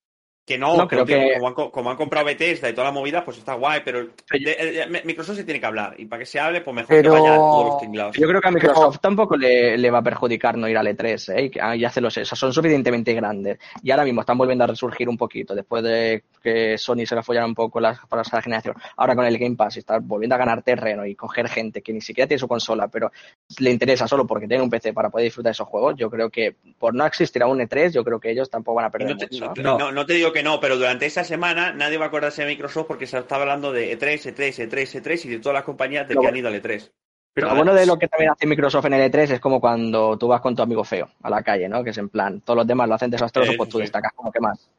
que 0.45 0.59
no, 0.59 0.77
No, 0.77 0.87
creo 0.87 1.05
que- 1.05 1.33
como, 1.33 1.47
han, 1.47 1.53
co- 1.55 1.71
como 1.71 1.89
han 1.89 1.97
comprado 1.97 2.27
Bethesda 2.27 2.69
y 2.69 2.73
toda 2.73 2.85
la 2.85 2.91
movida, 2.91 3.25
pues 3.25 3.39
está 3.39 3.55
guay, 3.55 3.81
pero 3.83 4.09
Pero 4.29 4.45
de- 4.45 4.85
de- 4.87 5.01
Microsoft 5.03 5.37
se 5.37 5.43
tiene 5.43 5.59
que 5.59 5.65
hablar 5.65 5.95
y 5.97 6.05
para 6.05 6.19
que 6.19 6.27
se 6.27 6.39
hable, 6.39 6.61
pues 6.61 6.75
mejor 6.75 6.87
Pero- 6.95 7.13
que 7.15 7.19
vaya 7.19 7.33
a 7.33 7.37
todos 7.37 7.65
los 7.65 7.81
tinglados. 7.81 8.15
Yo 8.15 8.27
creo 8.27 8.39
que 8.41 8.47
a 8.47 8.51
Microsoft 8.51 8.99
tampoco 9.01 9.35
le, 9.37 9.75
le 9.75 9.89
va 9.89 9.97
a 9.97 10.03
perjudicar 10.03 10.55
no 10.55 10.69
ir 10.69 10.77
al 10.77 10.85
E3, 10.87 11.29
¿eh? 11.35 11.41
Y, 11.45 11.49
que- 11.49 11.59
y 11.77 11.83
hacerlos 11.83 12.15
eso. 12.17 12.35
Son 12.35 12.53
suficientemente 12.53 13.11
grandes. 13.13 13.57
Y 13.81 13.89
ahora 13.89 14.03
mismo 14.03 14.21
están 14.21 14.37
volviendo 14.37 14.63
a 14.63 14.67
resurgir 14.67 15.09
un 15.09 15.17
poquito, 15.17 15.55
después 15.55 15.81
de 15.83 16.23
que 16.43 16.77
Sony 16.77 17.07
se 17.07 17.15
la 17.15 17.23
follara 17.23 17.47
un 17.47 17.55
poco 17.55 17.79
las, 17.79 17.97
para 18.07 18.21
esa 18.21 18.39
generación. 18.39 18.75
Ahora 18.97 19.15
con 19.15 19.25
el 19.25 19.39
Game 19.39 19.55
Pass, 19.55 19.77
está 19.77 19.97
volviendo 19.99 20.35
a 20.35 20.37
ganar 20.37 20.61
terreno 20.61 21.07
y 21.07 21.15
coger 21.15 21.49
gente 21.49 21.81
que 21.81 21.91
ni 21.91 22.01
siquiera 22.01 22.27
tiene 22.27 22.39
su 22.39 22.47
consola, 22.47 22.87
pero 22.87 23.11
le 23.57 23.71
interesa 23.71 24.07
solo 24.07 24.27
porque 24.27 24.47
tiene 24.47 24.61
un 24.61 24.69
PC 24.69 24.93
para 24.93 25.09
poder 25.09 25.23
disfrutar 25.25 25.49
de 25.49 25.53
esos 25.53 25.67
juegos. 25.67 25.95
Yo 25.97 26.07
creo 26.11 26.29
que 26.29 26.55
por 26.77 26.93
no 26.93 27.03
existir 27.03 27.41
a 27.41 27.47
un 27.47 27.59
E3, 27.61 27.91
yo 27.93 28.03
creo 28.03 28.19
que 28.19 28.29
ellos 28.29 28.47
tampoco 28.47 28.75
van 28.75 28.85
a 28.85 28.87
Y 28.89 28.91
perder 28.91 29.09
no, 29.09 29.17
te, 29.17 29.25
mucho. 29.31 29.45
no- 29.63 29.63
No. 29.63 29.77
no- 29.79 29.91
no 29.91 30.05
te 30.05 30.13
digo 30.13 30.31
que 30.35 30.43
no, 30.43 30.59
pero 30.59 30.77
durante 30.77 31.05
esa 31.05 31.23
semana 31.23 31.71
nadie 31.71 31.97
va 31.97 32.05
a 32.05 32.07
acordarse 32.09 32.41
de 32.41 32.49
Microsoft 32.49 32.87
porque 32.87 33.07
se 33.07 33.17
estaba 33.17 33.43
hablando 33.43 33.71
de 33.71 33.93
E 33.93 33.97
E3, 33.97 34.35
E3, 34.35 34.69
E3, 34.69 35.01
E3 35.01 35.25
y 35.25 35.29
de 35.29 35.39
todas 35.39 35.53
las 35.53 35.63
compañías 35.63 36.07
de 36.09 36.15
que 36.15 36.27
han 36.27 36.35
ido 36.35 36.49
al 36.49 36.55
E 36.55 36.61
E3. 36.61 36.91
Pero 37.33 37.55
bueno 37.55 37.73
de 37.73 37.85
lo 37.85 37.97
que 37.97 38.09
también 38.09 38.31
hace 38.31 38.45
Microsoft 38.45 38.85
en 38.85 38.93
el 38.93 39.11
E3 39.11 39.31
es 39.31 39.39
como 39.39 39.61
cuando 39.61 40.17
tú 40.17 40.27
vas 40.27 40.41
con 40.41 40.53
tu 40.53 40.61
amigo 40.61 40.83
feo 40.83 41.09
a 41.21 41.29
la 41.29 41.41
calle, 41.41 41.69
¿no? 41.69 41.83
Que 41.85 41.91
es 41.91 41.97
en 41.97 42.09
plan, 42.09 42.41
todos 42.41 42.57
los 42.57 42.67
demás 42.67 42.89
lo 42.89 42.95
hacen 42.95 43.09
desastroso, 43.09 43.53
pues 43.55 43.69
tú 43.69 43.77
destacas 43.79 44.11
como 44.13 44.29
que 44.29 44.41
más. 44.41 44.69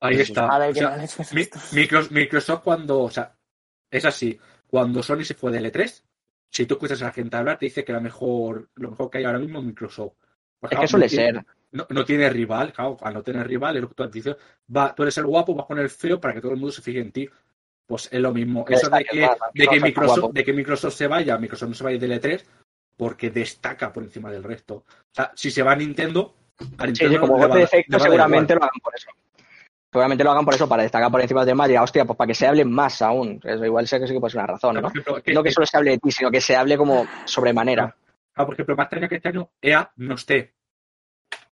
Ahí 0.00 0.20
está. 0.20 0.48
A 0.48 0.58
ver, 0.58 0.70
O 0.70 0.74
sea, 0.74 2.06
Microsoft 2.10 2.62
cuando, 2.62 3.00
o 3.00 3.10
sea, 3.10 3.34
es 3.90 4.04
así, 4.04 4.38
cuando 4.66 5.02
Sony 5.02 5.24
se 5.24 5.34
fue 5.34 5.50
del 5.50 5.72
E3, 5.72 6.02
si 6.50 6.66
tú 6.66 6.74
escuchas 6.74 7.00
a 7.00 7.06
la 7.06 7.12
gente 7.12 7.36
hablar, 7.38 7.58
te 7.58 7.66
dice 7.66 7.84
que 7.84 7.92
la 7.92 8.00
mejor, 8.00 8.68
lo 8.74 8.90
mejor 8.90 9.10
que 9.10 9.18
hay 9.18 9.24
ahora 9.24 9.38
mismo 9.38 9.60
es 9.60 9.64
Microsoft. 9.64 10.12
Es 10.70 10.78
que 10.78 10.88
suele 10.88 11.08
ser. 11.08 11.44
No, 11.72 11.86
no 11.90 12.04
tiene 12.04 12.30
rival, 12.30 12.72
claro, 12.72 12.96
al 13.02 13.14
no 13.14 13.22
tener 13.22 13.46
rival, 13.46 13.76
es 13.76 13.82
lo 13.82 13.88
que 13.88 13.94
tú 13.94 14.08
dices, 14.08 14.36
va, 14.74 14.94
tú 14.94 15.02
eres 15.02 15.18
el 15.18 15.26
guapo, 15.26 15.54
vas 15.54 15.66
con 15.66 15.78
el 15.78 15.90
feo 15.90 16.20
para 16.20 16.32
que 16.34 16.40
todo 16.40 16.52
el 16.52 16.58
mundo 16.58 16.72
se 16.72 16.82
fije 16.82 17.00
en 17.00 17.12
ti. 17.12 17.28
Pues 17.86 18.08
es 18.10 18.20
lo 18.20 18.32
mismo. 18.32 18.64
Eso 18.68 18.88
de 18.90 19.04
que, 19.04 19.28
de 19.54 19.66
que, 19.68 19.80
Microsoft, 19.80 20.32
de 20.32 20.44
que 20.44 20.52
Microsoft 20.52 20.94
se 20.94 21.06
vaya, 21.06 21.38
Microsoft 21.38 21.68
no 21.68 21.74
se 21.74 21.84
vaya 21.84 21.98
del 21.98 22.12
E3, 22.20 22.44
porque 22.96 23.30
destaca 23.30 23.92
por 23.92 24.02
encima 24.02 24.30
del 24.30 24.42
resto. 24.42 24.74
O 24.76 24.84
sea, 25.12 25.30
si 25.36 25.50
se 25.50 25.62
va 25.62 25.72
a 25.72 25.76
Nintendo, 25.76 26.34
a 26.78 26.84
Sí, 26.84 26.86
Nintendo 26.86 27.12
sí, 27.14 27.18
como 27.20 27.34
le 27.34 27.40
va- 27.42 27.46
golpe 27.46 27.58
de 27.58 27.64
efecto 27.64 27.98
seguramente 28.00 28.54
lo 28.54 28.60
hagan 28.62 28.80
por 28.82 28.94
eso. 28.96 29.10
Seguramente 29.92 30.24
lo 30.24 30.30
hagan 30.32 30.44
por 30.44 30.54
eso, 30.54 30.68
para 30.68 30.82
destacar 30.82 31.10
por 31.10 31.20
encima 31.20 31.40
de 31.42 31.46
demás 31.46 31.70
y 31.70 31.76
hostia, 31.76 32.04
pues 32.04 32.16
para 32.16 32.26
que 32.28 32.34
se 32.34 32.46
hable 32.46 32.64
más 32.64 33.00
aún. 33.02 33.40
Eso 33.44 33.64
igual 33.64 33.86
sé 33.86 34.00
que 34.00 34.06
sí 34.08 34.14
que 34.14 34.20
puede 34.20 34.32
ser 34.32 34.40
una 34.40 34.46
razón, 34.48 34.74
¿no? 34.82 34.88
ejemplo, 34.88 35.22
que- 35.22 35.32
No 35.32 35.42
que 35.42 35.52
solo 35.52 35.66
se 35.66 35.76
hable 35.76 35.90
de 35.92 35.98
ti, 35.98 36.10
sino 36.10 36.30
que 36.30 36.40
se 36.40 36.56
hable 36.56 36.76
como 36.76 37.06
sobremanera. 37.24 37.94
Ah, 38.34 38.44
por 38.44 38.54
ejemplo, 38.54 38.74
más 38.76 38.84
extraño 38.86 39.08
que 39.08 39.14
este 39.16 39.28
año 39.28 39.48
EA 39.62 39.90
no 39.96 40.14
esté. 40.16 40.54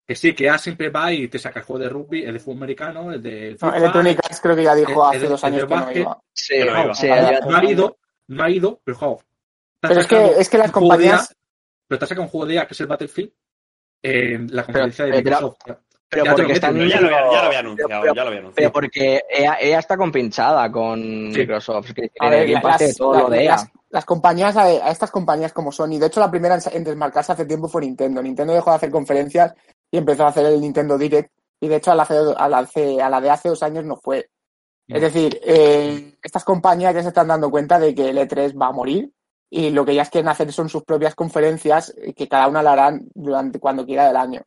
Que 0.10 0.15
sí, 0.15 0.34
que 0.34 0.45
EA 0.45 0.57
siempre 0.57 0.90
va 0.90 1.14
y 1.14 1.27
te 1.27 1.38
saca 1.38 1.60
el 1.60 1.65
juego 1.68 1.84
de 1.84 1.88
rugby, 1.90 2.23
el 2.23 2.34
de 2.34 2.40
fútbol 2.40 2.57
americano, 2.57 3.11
el 3.11 3.22
de 3.22 3.52
No, 3.52 3.57
FIFA, 3.68 3.77
Electronic 3.77 4.19
Arts 4.23 4.41
creo 4.41 4.56
que 4.56 4.64
ya 4.64 4.73
dijo 4.73 5.06
hace 5.06 5.18
el- 5.18 5.30
dos 5.30 5.44
años 5.44 5.65
que 5.65 5.76
no 5.76 5.91
iba. 5.91 6.19
Sí, 6.34 6.53
Pero 6.57 6.94
ya- 6.94 7.40
no 7.41 7.56
ha 7.57 7.64
ido, 7.65 7.98
no 8.30 8.44
ha 8.44 8.49
ido, 8.49 8.81
pero 8.84 8.98
juego. 8.98 9.22
Pero 9.80 9.99
es 9.99 10.07
que, 10.07 10.26
es 10.40 10.49
que 10.49 10.57
las 10.57 10.72
compañías, 10.72 11.36
pero 11.88 11.99
te 11.99 12.07
saca 12.07 12.22
un 12.22 12.27
juego 12.27 12.48
de 12.48 12.56
EA 12.56 12.65
que 12.65 12.73
es 12.73 12.80
el 12.81 12.88
Battlefield 12.88 13.31
en 14.02 14.48
la 14.56 14.64
conferencia 14.64 15.06
de 15.06 15.11
pero- 15.11 15.23
Microsoft. 15.23 15.57
pero 16.10 16.26
Ya 16.26 16.31
porque 16.36 16.53
Pero 16.60 16.60
ya 16.60 16.72
lo 16.72 16.81
había, 16.81 16.95
ya 16.95 17.02
lo 17.02 17.07
había 17.07 17.30
Pero- 17.49 17.60
anunciado, 17.60 18.02
pero- 18.02 18.15
ya 18.15 18.22
lo 18.23 18.27
había 18.30 18.40
Pero 18.40 18.40
anunciado. 18.40 18.73
porque 18.73 19.22
EA, 19.30 19.57
EA 19.61 19.77
está 19.77 19.95
compinchada 19.95 20.72
con 20.72 20.99
Sí. 20.99 21.38
Microsoft. 21.38 21.94
que 21.94 22.10
a 22.19 22.30
ver, 22.31 22.52
Pass 22.53 22.64
las, 22.64 22.80
de 22.80 22.94
todo 22.95 23.14
las- 23.14 23.22
lo 23.22 23.30
de 23.30 23.44
EA. 23.44 23.52
las- 23.52 23.68
las 23.91 24.06
compañías, 24.06 24.57
a, 24.57 24.64
a 24.64 24.90
estas 24.90 25.11
compañías 25.11 25.53
como 25.53 25.72
Sony, 25.72 25.99
de 25.99 26.07
hecho 26.07 26.19
la 26.19 26.31
primera 26.31 26.56
en, 26.56 26.61
en 26.73 26.84
desmarcarse 26.84 27.31
hace 27.34 27.45
tiempo 27.45 27.68
fue 27.68 27.81
Nintendo. 27.81 28.23
Nintendo 28.23 28.53
dejó 28.53 28.72
de 28.72 28.76
hacer 28.77 28.90
conferencias 28.90 29.53
y 29.91 29.98
empezó 29.98 30.26
a 30.26 30.30
hacer 30.30 30.45
el 30.45 30.61
Nintendo 30.61 30.98
Direct. 30.98 31.32
Y 31.60 31.68
de 31.68 31.78
hecho 31.78 31.91
a 31.91 31.95
la, 31.95 32.03
a 32.03 32.49
la, 32.49 32.57
a 32.57 33.10
la 33.10 33.22
de 33.22 33.30
hace 33.30 33.49
dos 33.49 33.64
años 33.64 33.86
no 33.86 33.98
fue. 33.98 34.30
Es 34.88 35.02
decir, 35.02 35.40
eh, 35.44 36.18
estas 36.24 36.44
compañías 36.44 36.95
ya 36.95 37.03
se 37.03 37.10
están 37.10 37.28
dando 37.28 37.52
cuenta 37.52 37.78
de 37.80 37.94
que 37.94 38.10
el 38.10 38.18
E3 38.18 38.60
va 38.60 38.68
a 38.68 38.72
morir 38.72 39.11
y 39.48 39.70
lo 39.70 39.86
que 39.86 39.91
ellas 39.91 40.10
quieren 40.10 40.30
hacer 40.30 40.52
son 40.52 40.68
sus 40.68 40.84
propias 40.84 41.14
conferencias 41.14 41.94
eh, 41.95 42.14
que 42.14 42.28
cada 42.28 42.48
una 42.48 42.64
la 42.64 42.74
harán 42.74 43.07
durante 43.14 43.60
cuando 43.60 43.86
quiera 43.86 44.07
del 44.07 44.18
año. 44.18 44.41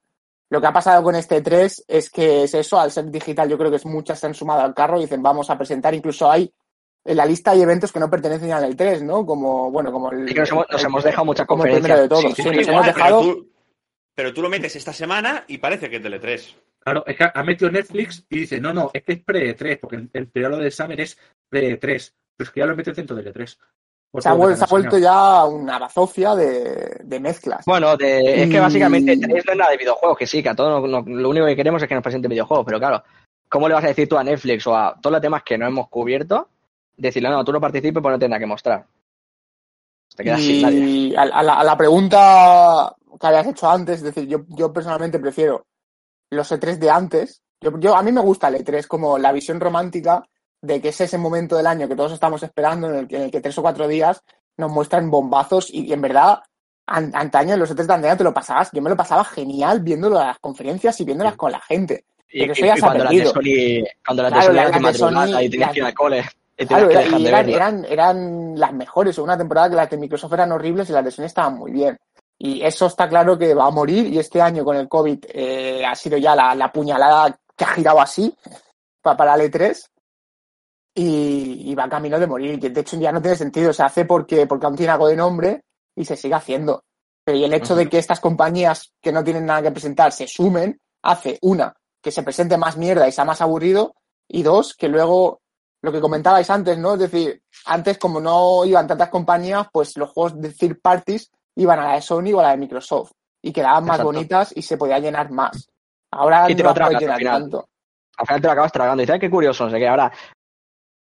Lo 0.50 0.60
que 0.60 0.66
ha 0.66 0.72
pasado 0.72 1.02
con 1.04 1.14
este 1.14 1.42
E3 1.42 1.84
es 1.86 2.10
que 2.10 2.42
es 2.42 2.54
eso, 2.54 2.78
al 2.80 2.90
ser 2.90 3.08
digital 3.08 3.48
yo 3.48 3.56
creo 3.56 3.70
que 3.70 3.76
es 3.76 3.86
muchas 3.86 4.18
se 4.18 4.26
han 4.26 4.34
sumado 4.34 4.62
al 4.62 4.74
carro 4.74 4.98
y 4.98 5.02
dicen 5.02 5.22
vamos 5.22 5.48
a 5.48 5.56
presentar, 5.56 5.94
incluso 5.94 6.28
hay 6.28 6.52
en 7.04 7.16
la 7.16 7.26
lista 7.26 7.50
hay 7.50 7.62
eventos 7.62 7.92
que 7.92 8.00
no 8.00 8.10
pertenecen 8.10 8.52
al 8.52 8.76
E3, 8.76 9.02
¿no? 9.02 9.26
Como, 9.26 9.70
bueno, 9.72 9.90
como 9.90 10.12
el... 10.12 10.26
Que 10.26 10.34
nos 10.34 10.50
hemos, 10.50 10.66
nos 10.70 10.84
hemos 10.84 11.04
dejado 11.04 11.24
muchas 11.24 11.46
conferencias. 11.46 12.00
de 12.00 12.08
todos. 12.08 12.22
Sí, 12.22 12.32
Sí, 12.34 12.42
sí, 12.42 12.50
nos 12.50 12.64
sí, 12.64 12.70
hemos 12.70 12.86
dejado... 12.86 13.22
tú, 13.22 13.51
pero 14.14 14.32
tú 14.34 14.42
lo 14.42 14.48
metes 14.48 14.76
esta 14.76 14.92
semana 14.92 15.44
y 15.48 15.58
parece 15.58 15.88
que 15.90 15.96
es 15.96 16.02
del 16.02 16.20
E3. 16.20 16.54
Claro, 16.80 17.04
es 17.06 17.16
que 17.16 17.30
ha 17.32 17.42
metido 17.44 17.70
Netflix 17.70 18.24
y 18.28 18.40
dice, 18.40 18.60
no, 18.60 18.72
no, 18.72 18.90
es 18.92 19.02
que 19.04 19.12
es 19.12 19.24
pre-E3, 19.24 19.78
porque 19.80 19.96
el, 19.96 20.10
el 20.12 20.26
periodo 20.28 20.58
de 20.58 20.70
Summer 20.70 21.00
es 21.00 21.16
pre-E3. 21.48 22.12
Pero 22.36 22.48
es 22.48 22.50
que 22.50 22.60
ya 22.60 22.66
lo 22.66 22.74
mete 22.76 22.92
dentro 22.92 23.14
del 23.16 23.32
E3. 23.32 23.56
Por 24.10 24.22
Se 24.22 24.28
ha, 24.28 24.32
se 24.56 24.66
vuelto 24.66 24.98
ya 24.98 25.44
una 25.44 25.78
bazofia 25.78 26.34
de, 26.34 26.98
de 27.04 27.20
mezclas. 27.20 27.64
Bueno, 27.64 27.96
de- 27.96 28.42
es 28.42 28.50
que 28.50 28.56
Y- 28.56 28.60
básicamente 28.60 29.16
E3 29.16 29.28
no 29.28 29.52
es 29.52 29.56
nada 29.56 29.70
de 29.70 29.76
videojuegos, 29.78 30.18
que 30.18 30.26
sí, 30.26 30.42
que 30.42 30.48
a 30.50 30.54
todos 30.56 30.82
no- 30.88 31.02
no- 31.02 31.16
lo 31.20 31.28
único 31.30 31.46
que 31.46 31.56
queremos 31.56 31.80
es 31.82 31.88
que 31.88 31.94
nos 31.94 32.02
presenten 32.02 32.30
videojuegos, 32.30 32.66
pero 32.66 32.78
claro, 32.78 33.02
¿cómo 33.48 33.68
le 33.68 33.74
vas 33.74 33.84
a 33.84 33.88
decir 33.88 34.08
tú 34.08 34.18
a 34.18 34.24
Netflix 34.24 34.66
o 34.66 34.76
a 34.76 34.96
todos 35.00 35.12
los 35.12 35.22
temas 35.22 35.42
que 35.44 35.56
no 35.56 35.66
hemos 35.66 35.88
cubierto? 35.88 36.48
Decirle, 36.96 37.30
no, 37.30 37.44
tú 37.44 37.52
no 37.52 37.60
participes, 37.60 38.02
pues 38.02 38.12
no 38.12 38.18
tienes 38.18 38.30
nada 38.30 38.40
que 38.40 38.46
mostrar. 38.46 38.84
Te 40.14 40.24
quedas 40.24 40.40
sin 40.42 40.60
nadie. 40.62 40.78
Y 40.80 41.14
a, 41.16 41.22
a 41.22 41.42
la, 41.42 41.54
a 41.54 41.64
la 41.64 41.76
pregunta 41.76 42.94
que 43.22 43.26
habías 43.28 43.46
hecho 43.46 43.70
antes, 43.70 43.98
es 43.98 44.02
decir, 44.02 44.26
yo, 44.28 44.40
yo 44.48 44.72
personalmente 44.72 45.18
prefiero 45.18 45.64
los 46.30 46.50
E3 46.50 46.76
de 46.78 46.90
antes. 46.90 47.40
Yo, 47.60 47.78
yo- 47.78 47.94
a 47.96 48.02
mí 48.02 48.10
me 48.12 48.20
gusta 48.20 48.48
el 48.48 48.56
E3 48.56 48.86
como 48.88 49.16
la 49.18 49.32
visión 49.32 49.60
romántica 49.60 50.24
de 50.60 50.80
que 50.80 50.88
es 50.88 51.00
ese 51.00 51.18
momento 51.18 51.56
del 51.56 51.66
año 51.66 51.88
que 51.88 51.96
todos 51.96 52.12
estamos 52.12 52.42
esperando, 52.42 52.88
en 52.90 52.96
el 52.96 53.08
que, 53.08 53.16
en 53.16 53.22
el 53.22 53.30
que 53.30 53.40
tres 53.40 53.56
o 53.58 53.62
cuatro 53.62 53.86
días 53.88 54.22
nos 54.56 54.70
muestran 54.70 55.10
bombazos 55.10 55.70
y, 55.70 55.86
y 55.86 55.92
en 55.92 56.00
verdad, 56.02 56.40
an- 56.86 57.12
antaño 57.14 57.54
en 57.54 57.60
los 57.60 57.70
E3 57.70 57.86
de 57.86 57.94
antaño 57.94 58.16
te 58.16 58.24
lo 58.24 58.34
pasabas, 58.34 58.70
yo 58.72 58.82
me 58.82 58.90
lo 58.90 58.96
pasaba 58.96 59.24
genial 59.24 59.80
viéndolo 59.80 60.18
a 60.18 60.26
las 60.26 60.38
conferencias 60.40 61.00
y 61.00 61.04
viéndolas 61.04 61.36
con 61.36 61.52
la 61.52 61.60
gente. 61.60 62.04
Y, 62.30 62.40
pero 62.40 62.52
eso 62.54 62.66
ya 62.66 62.72
y 62.74 62.76
se 62.76 62.82
cuando 62.82 63.04
las 63.04 63.12
de. 63.12 63.26
Sony, 63.26 63.84
cuando 64.04 64.22
las 64.24 64.32
Claro, 64.32 64.52
de 64.52 64.52
Sony 64.52 64.54
las- 64.54 64.66
eran 64.68 64.72
de 64.72 64.82
las 64.82 64.92
de 64.92 64.98
Sony- 64.98 65.10
madrugada 65.12 65.42
y 65.42 65.50
tenías 65.50 65.66
las- 65.68 65.74
que 65.74 65.78
ir 65.80 65.84
al 65.86 65.94
cole 65.94 66.24
Claro, 66.68 66.90
era- 66.90 67.02
y 67.18 67.26
eran, 67.26 67.48
eran, 67.48 67.84
eran 67.86 68.58
las 68.60 68.72
mejores. 68.72 69.18
Una 69.18 69.36
temporada 69.38 69.70
que 69.70 69.76
las 69.76 69.90
de 69.90 69.96
Microsoft 69.96 70.32
eran 70.34 70.52
horribles 70.52 70.88
y 70.90 70.92
las 70.92 71.04
de 71.04 71.10
Sony 71.10 71.24
estaban 71.24 71.54
muy 71.54 71.72
bien. 71.72 71.98
Y 72.44 72.60
eso 72.64 72.86
está 72.86 73.08
claro 73.08 73.38
que 73.38 73.54
va 73.54 73.66
a 73.66 73.70
morir. 73.70 74.06
Y 74.12 74.18
este 74.18 74.40
año 74.42 74.64
con 74.64 74.76
el 74.76 74.88
COVID 74.88 75.26
eh, 75.28 75.84
ha 75.86 75.94
sido 75.94 76.16
ya 76.18 76.34
la, 76.34 76.54
la 76.56 76.72
puñalada 76.72 77.38
que 77.56 77.64
ha 77.64 77.68
girado 77.68 78.00
así 78.00 78.34
pa- 79.00 79.16
para 79.16 79.34
el 79.34 79.42
E3. 79.52 79.88
Y, 80.94 81.70
y 81.70 81.74
va 81.74 81.88
camino 81.88 82.18
de 82.18 82.26
morir. 82.26 82.58
De 82.58 82.80
hecho 82.80 82.96
ya 82.98 83.12
no 83.12 83.22
tiene 83.22 83.36
sentido. 83.36 83.72
Se 83.72 83.82
hace 83.82 84.04
porque, 84.04 84.46
porque 84.46 84.66
aún 84.66 84.76
tiene 84.76 84.92
algo 84.92 85.08
de 85.08 85.16
nombre 85.16 85.62
y 85.96 86.04
se 86.04 86.16
sigue 86.16 86.34
haciendo. 86.34 86.84
Pero 87.24 87.38
y 87.38 87.44
el 87.44 87.54
hecho 87.54 87.74
de 87.76 87.88
que 87.88 87.98
estas 87.98 88.18
compañías 88.20 88.92
que 89.00 89.12
no 89.12 89.22
tienen 89.22 89.46
nada 89.46 89.62
que 89.62 89.70
presentar 89.70 90.10
se 90.12 90.26
sumen, 90.26 90.80
hace 91.02 91.38
una, 91.42 91.72
que 92.02 92.10
se 92.10 92.22
presente 92.24 92.56
más 92.58 92.76
mierda 92.76 93.06
y 93.08 93.12
sea 93.12 93.24
más 93.24 93.40
aburrido. 93.40 93.94
Y 94.28 94.42
dos, 94.42 94.74
que 94.74 94.88
luego 94.88 95.40
lo 95.82 95.92
que 95.92 96.00
comentabais 96.00 96.50
antes, 96.50 96.76
¿no? 96.78 96.94
Es 96.94 97.00
decir, 97.00 97.40
antes 97.66 97.98
como 97.98 98.20
no 98.20 98.64
iban 98.64 98.86
tantas 98.88 99.08
compañías, 99.10 99.68
pues 99.72 99.96
los 99.96 100.10
juegos 100.10 100.40
de 100.40 100.50
third 100.52 100.80
parties 100.80 101.30
iban 101.56 101.78
a 101.78 101.84
la 101.88 101.94
de 101.94 102.02
Sony 102.02 102.32
o 102.34 102.40
a 102.40 102.44
la 102.44 102.50
de 102.50 102.56
Microsoft 102.58 103.12
y 103.42 103.52
quedaban 103.52 103.84
más 103.84 103.96
Exacto. 103.96 104.04
bonitas 104.12 104.52
y 104.56 104.62
se 104.62 104.76
podía 104.76 104.98
llenar 104.98 105.30
más. 105.30 105.68
Ahora 106.10 106.50
Y 106.50 106.54
te 106.54 106.62
no 106.62 106.68
lo 106.68 106.70
las 106.70 106.74
tragas 106.74 106.94
al 106.94 107.00
llenar 107.00 107.18
final. 107.18 107.42
tanto. 107.42 107.68
al 108.18 108.26
final 108.26 108.40
te 108.40 108.46
lo 108.46 108.52
acabas 108.52 108.72
tragando. 108.72 109.02
Y 109.02 109.10
"Ay, 109.10 109.18
qué 109.18 109.30
curioso, 109.30 109.64
no 109.64 109.70
sé 109.70 109.78
qué. 109.78 109.88
Ahora, 109.88 110.12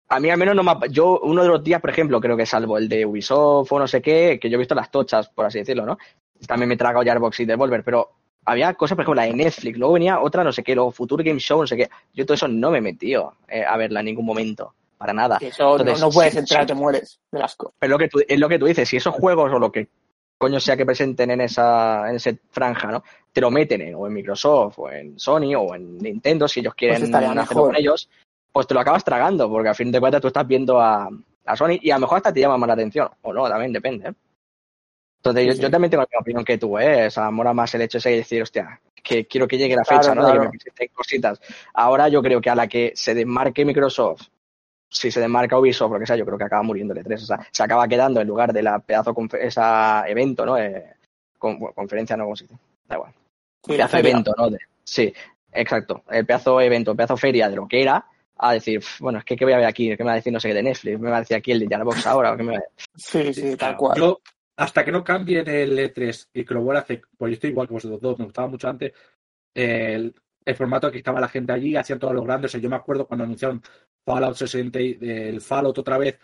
a 0.08 0.20
mí 0.20 0.30
al 0.30 0.38
menos 0.38 0.54
no 0.54 0.62
me 0.62 0.72
ha... 0.72 0.78
Yo, 0.90 1.20
uno 1.20 1.42
de 1.42 1.48
los 1.48 1.62
días, 1.64 1.80
por 1.80 1.90
ejemplo, 1.90 2.20
creo 2.20 2.36
que 2.36 2.46
salvo 2.46 2.78
el 2.78 2.88
de 2.88 3.06
Ubisoft 3.06 3.70
o 3.72 3.78
no 3.78 3.88
sé 3.88 4.02
qué, 4.02 4.38
que 4.40 4.50
yo 4.50 4.56
he 4.56 4.58
visto 4.58 4.74
las 4.74 4.90
tochas, 4.90 5.28
por 5.28 5.46
así 5.46 5.58
decirlo, 5.58 5.86
¿no? 5.86 5.98
También 6.46 6.68
me 6.68 6.74
he 6.74 6.78
tragado 6.78 7.04
Jarbox 7.04 7.40
y 7.40 7.44
Devolver, 7.44 7.82
pero 7.82 8.10
había 8.44 8.74
cosas, 8.74 8.94
por 8.96 9.02
ejemplo, 9.04 9.22
la 9.22 9.26
de 9.28 9.34
Netflix, 9.34 9.78
luego 9.78 9.94
venía 9.94 10.20
otra, 10.20 10.44
no 10.44 10.52
sé 10.52 10.62
qué, 10.62 10.74
luego 10.74 10.92
Future 10.92 11.24
Game 11.24 11.40
Show, 11.40 11.60
no 11.60 11.66
sé 11.66 11.76
qué. 11.76 11.88
Yo 12.12 12.24
todo 12.26 12.34
eso 12.34 12.46
no 12.46 12.70
me 12.70 12.78
he 12.78 12.82
metido 12.82 13.34
eh, 13.48 13.64
a 13.64 13.76
verla 13.76 14.00
en 14.00 14.06
ningún 14.06 14.26
momento, 14.26 14.74
para 14.98 15.12
nada. 15.12 15.38
Que 15.38 15.48
eso 15.48 15.72
Entonces, 15.72 16.00
no, 16.00 16.06
no 16.08 16.12
puedes 16.12 16.36
entrar, 16.36 16.62
sí. 16.62 16.66
te 16.68 16.74
mueres 16.74 17.18
del 17.32 17.42
asco. 17.42 17.72
Pero 17.78 17.90
lo 17.92 17.98
que 17.98 18.08
tú, 18.08 18.20
es 18.26 18.38
lo 18.38 18.48
que 18.48 18.58
tú 18.58 18.66
dices, 18.66 18.88
si 18.88 18.96
esos 18.98 19.14
juegos 19.14 19.52
o 19.52 19.58
lo 19.58 19.72
que 19.72 19.88
coño 20.38 20.60
sea 20.60 20.76
que 20.76 20.86
presenten 20.86 21.30
en 21.30 21.40
esa, 21.40 22.08
en 22.08 22.16
ese 22.16 22.38
franja, 22.50 22.90
¿no? 22.90 23.02
Te 23.32 23.40
lo 23.40 23.50
meten 23.50 23.80
en, 23.82 23.94
o 23.94 24.06
en 24.06 24.12
Microsoft, 24.12 24.78
o 24.78 24.90
en 24.90 25.18
Sony, 25.18 25.54
o 25.56 25.74
en 25.74 25.98
Nintendo, 25.98 26.46
si 26.48 26.60
ellos 26.60 26.74
quieren 26.74 27.02
estaría 27.02 27.30
hacerlo 27.32 27.64
con 27.64 27.76
ellos, 27.76 28.08
pues 28.52 28.66
te 28.66 28.74
lo 28.74 28.80
acabas 28.80 29.04
tragando, 29.04 29.48
porque 29.48 29.68
a 29.68 29.74
fin 29.74 29.90
de 29.92 30.00
cuentas 30.00 30.20
tú 30.20 30.28
estás 30.28 30.46
viendo 30.46 30.80
a, 30.80 31.08
a 31.44 31.56
Sony 31.56 31.78
y 31.80 31.90
a 31.90 31.96
lo 31.96 32.00
mejor 32.02 32.18
hasta 32.18 32.32
te 32.32 32.40
llama 32.40 32.58
más 32.58 32.68
la 32.68 32.74
atención, 32.74 33.08
o 33.22 33.32
no, 33.32 33.48
también 33.48 33.72
depende. 33.72 34.08
¿eh? 34.08 34.14
Entonces 35.18 35.42
Sí, 35.42 35.48
yo, 35.48 35.54
sí. 35.54 35.62
yo 35.62 35.70
también 35.70 35.90
tengo 35.90 36.02
la 36.02 36.06
misma 36.08 36.20
opinión 36.20 36.44
que 36.44 36.58
tú, 36.58 36.78
¿eh? 36.78 37.06
O 37.06 37.10
sea, 37.10 37.30
mola 37.30 37.52
más 37.52 37.74
el 37.74 37.82
hecho 37.82 37.98
ese 37.98 38.10
de 38.10 38.16
decir, 38.16 38.42
hostia, 38.42 38.80
que 39.02 39.26
quiero 39.26 39.48
que 39.48 39.58
llegue 39.58 39.74
la 39.76 39.82
Claro, 39.82 40.02
fecha, 40.02 40.14
¿no? 40.14 40.22
De 40.22 40.26
claro. 40.32 40.40
que 40.42 40.46
me 40.46 40.50
presenten 40.58 40.88
cositas. 40.92 41.40
Ahora 41.74 42.08
yo 42.08 42.22
creo 42.22 42.40
que 42.40 42.50
a 42.50 42.54
la 42.54 42.68
que 42.68 42.92
se 42.94 43.14
desmarque 43.14 43.64
Microsoft, 43.64 44.28
si 44.96 45.10
se 45.10 45.20
desmarca 45.20 45.58
Ubisoft, 45.58 45.92
lo 45.92 45.98
que 45.98 46.06
sea, 46.06 46.16
yo 46.16 46.24
creo 46.24 46.38
que 46.38 46.44
acaba 46.44 46.62
muriendo 46.62 46.94
el 46.94 47.04
E3. 47.04 47.14
O 47.22 47.26
sea, 47.26 47.46
se 47.50 47.62
acaba 47.62 47.86
quedando 47.88 48.20
en 48.20 48.26
lugar 48.28 48.52
de 48.52 48.62
la 48.62 48.78
pedazo 48.78 49.14
esa 49.40 50.04
evento, 50.08 50.44
¿no? 50.46 50.58
Eh, 50.58 50.94
con- 51.38 51.58
bueno, 51.58 51.74
conferencia, 51.74 52.16
no, 52.16 52.24
¿cómo 52.24 52.36
se 52.36 52.44
dice? 52.44 52.56
Da 52.88 52.96
igual. 52.96 53.12
Sí, 53.64 53.72
pedazo 53.72 53.98
evento, 53.98 54.34
¿no? 54.36 54.50
De- 54.50 54.58
sí, 54.84 55.12
exacto. 55.52 56.02
El 56.10 56.24
pedazo 56.26 56.60
evento, 56.60 56.90
el 56.92 56.96
pedazo 56.96 57.16
feria 57.16 57.48
de 57.48 57.56
lo 57.56 57.66
que 57.68 57.82
era, 57.82 58.04
a 58.38 58.52
decir, 58.52 58.80
"Pf, 58.80 59.00
bueno, 59.02 59.18
es 59.18 59.24
que 59.24 59.36
¿qué 59.36 59.44
voy 59.44 59.54
a 59.54 59.58
ver 59.58 59.66
aquí? 59.66 59.88
¿Qué 59.96 60.02
me 60.02 60.08
va 60.08 60.12
a 60.12 60.16
decir 60.16 60.32
no 60.32 60.40
sé 60.40 60.48
qué 60.48 60.54
de 60.54 60.62
Netflix? 60.62 61.00
¿Me 61.00 61.10
va 61.10 61.16
a 61.16 61.20
decir 61.20 61.36
aquí 61.36 61.52
el 61.52 61.60
de 61.60 61.68
Jarbox 61.74 62.06
ahora? 62.06 62.32
¿O 62.32 62.36
qué 62.36 62.42
me 62.42 62.52
va 62.52 62.58
a- 62.58 62.82
Sí, 62.94 63.32
sí, 63.32 63.42
tal 63.50 63.56
claro. 63.58 63.76
cual. 63.78 63.98
Yo, 63.98 64.20
hasta 64.58 64.84
que 64.84 64.92
no 64.92 65.02
cambien 65.04 65.48
el 65.48 65.78
E3 65.78 66.28
y 66.34 66.44
que 66.44 66.54
lo 66.54 66.62
vuelva 66.62 66.80
a 66.80 66.82
hacer, 66.84 67.02
pues 67.16 67.30
yo 67.30 67.34
estoy 67.34 67.50
igual 67.50 67.66
que 67.66 67.74
vosotros 67.74 68.00
dos, 68.00 68.18
me 68.18 68.24
gustaba 68.26 68.48
mucho 68.48 68.68
antes 68.68 68.92
el, 69.54 70.14
el 70.44 70.54
formato 70.54 70.90
que 70.90 70.98
estaba 70.98 71.20
la 71.20 71.28
gente 71.28 71.52
allí, 71.52 71.76
hacían 71.76 71.98
todos 71.98 72.14
los 72.14 72.24
grandes. 72.24 72.50
O 72.50 72.52
sea, 72.52 72.60
yo 72.60 72.70
me 72.70 72.76
acuerdo 72.76 73.06
cuando 73.06 73.24
anunciaron 73.24 73.62
Fallout 74.06 74.36
60, 74.36 74.80
y- 74.80 74.98
el 75.00 75.40
Fallout 75.40 75.78
otra 75.78 75.98
vez, 75.98 76.18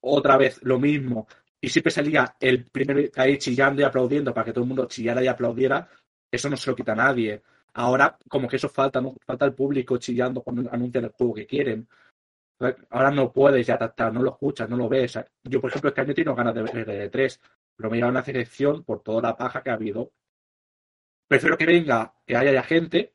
otra 0.00 0.36
vez 0.38 0.60
lo 0.62 0.78
mismo, 0.78 1.26
y 1.60 1.68
siempre 1.68 1.92
salía 1.92 2.34
el 2.40 2.64
primero 2.64 3.08
ahí 3.16 3.38
chillando 3.38 3.82
y 3.82 3.84
aplaudiendo 3.84 4.32
para 4.34 4.46
que 4.46 4.52
todo 4.52 4.64
el 4.64 4.68
mundo 4.68 4.86
chillara 4.86 5.22
y 5.22 5.28
aplaudiera. 5.28 5.88
Eso 6.30 6.48
no 6.48 6.56
se 6.56 6.70
lo 6.70 6.76
quita 6.76 6.92
a 6.92 6.96
nadie. 6.96 7.42
ahora 7.74 8.18
como 8.28 8.48
que 8.48 8.56
eso 8.56 8.68
falta, 8.68 9.00
¿no? 9.00 9.14
Falta 9.24 9.46
el 9.46 9.54
público 9.54 9.96
chillando 9.96 10.42
cuando 10.42 10.70
anuncian 10.70 11.04
el 11.04 11.10
juego 11.10 11.34
que 11.34 11.46
quieren. 11.46 11.88
Ahora 12.90 13.10
no 13.10 13.32
puedes 13.32 13.66
ya 13.66 13.78
tratar, 13.78 14.12
no 14.12 14.22
lo 14.22 14.30
escuchas, 14.32 14.68
no 14.68 14.76
lo 14.76 14.88
ves. 14.88 15.18
Yo, 15.44 15.60
por 15.60 15.70
ejemplo, 15.70 15.88
este 15.88 16.00
año 16.02 16.14
tengo 16.14 16.34
ganas 16.34 16.54
de 16.54 16.62
ver 16.62 16.90
el 16.90 17.10
3 17.10 17.40
pero 17.76 17.90
me 17.90 17.96
lleva 17.96 18.10
una 18.10 18.22
selección 18.22 18.84
por 18.84 19.02
toda 19.02 19.22
la 19.22 19.36
paja 19.36 19.62
que 19.62 19.70
ha 19.70 19.74
habido. 19.74 20.12
Prefiero 21.26 21.56
que 21.56 21.66
venga, 21.66 22.14
que 22.26 22.36
haya 22.36 22.52
ya 22.52 22.62
gente, 22.62 23.11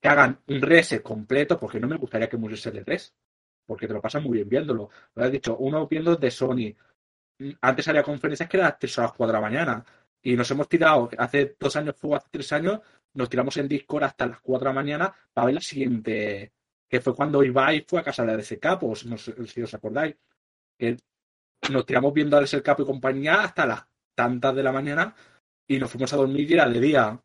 que 0.00 0.08
hagan 0.08 0.40
un 0.48 0.62
reset 0.62 1.02
completo, 1.02 1.58
porque 1.58 1.78
no 1.78 1.86
me 1.86 1.96
gustaría 1.96 2.28
que 2.28 2.36
muriese 2.36 2.70
el 2.70 2.84
3 2.84 3.14
porque 3.70 3.86
te 3.86 3.94
lo 3.94 4.00
pasas 4.02 4.20
muy 4.20 4.38
bien 4.38 4.48
viéndolo. 4.48 4.90
Lo 5.14 5.24
has 5.24 5.30
dicho, 5.30 5.56
uno 5.58 5.86
viendo 5.86 6.16
de 6.16 6.28
Sony. 6.32 6.74
Antes 7.60 7.86
había 7.86 8.02
conferencias 8.02 8.48
que 8.48 8.56
eran 8.56 8.72
a 8.72 8.78
las 8.80 9.12
4 9.12 9.26
de 9.28 9.32
la 9.32 9.40
mañana. 9.40 9.84
Y 10.22 10.34
nos 10.34 10.50
hemos 10.50 10.68
tirado, 10.68 11.08
hace 11.16 11.56
dos 11.56 11.76
años 11.76 11.94
fue 11.96 12.16
hace 12.16 12.26
tres 12.32 12.52
años, 12.52 12.80
nos 13.14 13.28
tiramos 13.30 13.56
en 13.58 13.68
Discord 13.68 14.02
hasta 14.02 14.26
las 14.26 14.40
4 14.40 14.58
de 14.58 14.74
la 14.74 14.74
mañana 14.74 15.14
para 15.32 15.46
ver 15.46 15.54
la 15.54 15.60
siguiente, 15.60 16.52
que 16.88 17.00
fue 17.00 17.14
cuando 17.14 17.44
Ibai 17.44 17.84
fue 17.86 18.00
a 18.00 18.02
casa 18.02 18.26
de 18.26 18.40
ese 18.40 18.58
Capo, 18.58 18.92
si 18.96 19.62
os 19.62 19.74
acordáis. 19.74 20.16
Nos 21.70 21.86
tiramos 21.86 22.12
viendo 22.12 22.36
a 22.36 22.42
ese 22.42 22.60
Capo 22.62 22.82
y 22.82 22.86
compañía 22.86 23.42
hasta 23.42 23.66
las 23.66 23.86
tantas 24.16 24.52
de 24.52 24.64
la 24.64 24.72
mañana 24.72 25.14
y 25.68 25.78
nos 25.78 25.92
fuimos 25.92 26.12
a 26.12 26.16
dormir 26.16 26.50
y 26.50 26.54
era 26.54 26.68
de 26.68 26.80
día. 26.80 27.22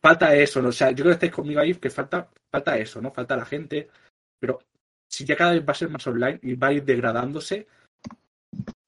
Falta 0.00 0.34
eso, 0.34 0.62
¿no? 0.62 0.68
o 0.68 0.72
sea, 0.72 0.90
yo 0.90 0.96
creo 0.96 1.06
que 1.08 1.12
estáis 1.12 1.32
conmigo 1.32 1.60
ahí, 1.60 1.74
que 1.74 1.90
falta, 1.90 2.28
falta 2.50 2.76
eso, 2.78 3.00
¿no? 3.00 3.10
Falta 3.10 3.36
la 3.36 3.44
gente, 3.44 3.88
pero 4.38 4.58
si 5.08 5.24
ya 5.24 5.36
cada 5.36 5.52
vez 5.52 5.62
va 5.62 5.72
a 5.72 5.74
ser 5.74 5.90
más 5.90 6.06
online 6.06 6.38
y 6.42 6.54
va 6.54 6.68
a 6.68 6.72
ir 6.72 6.84
degradándose, 6.84 7.66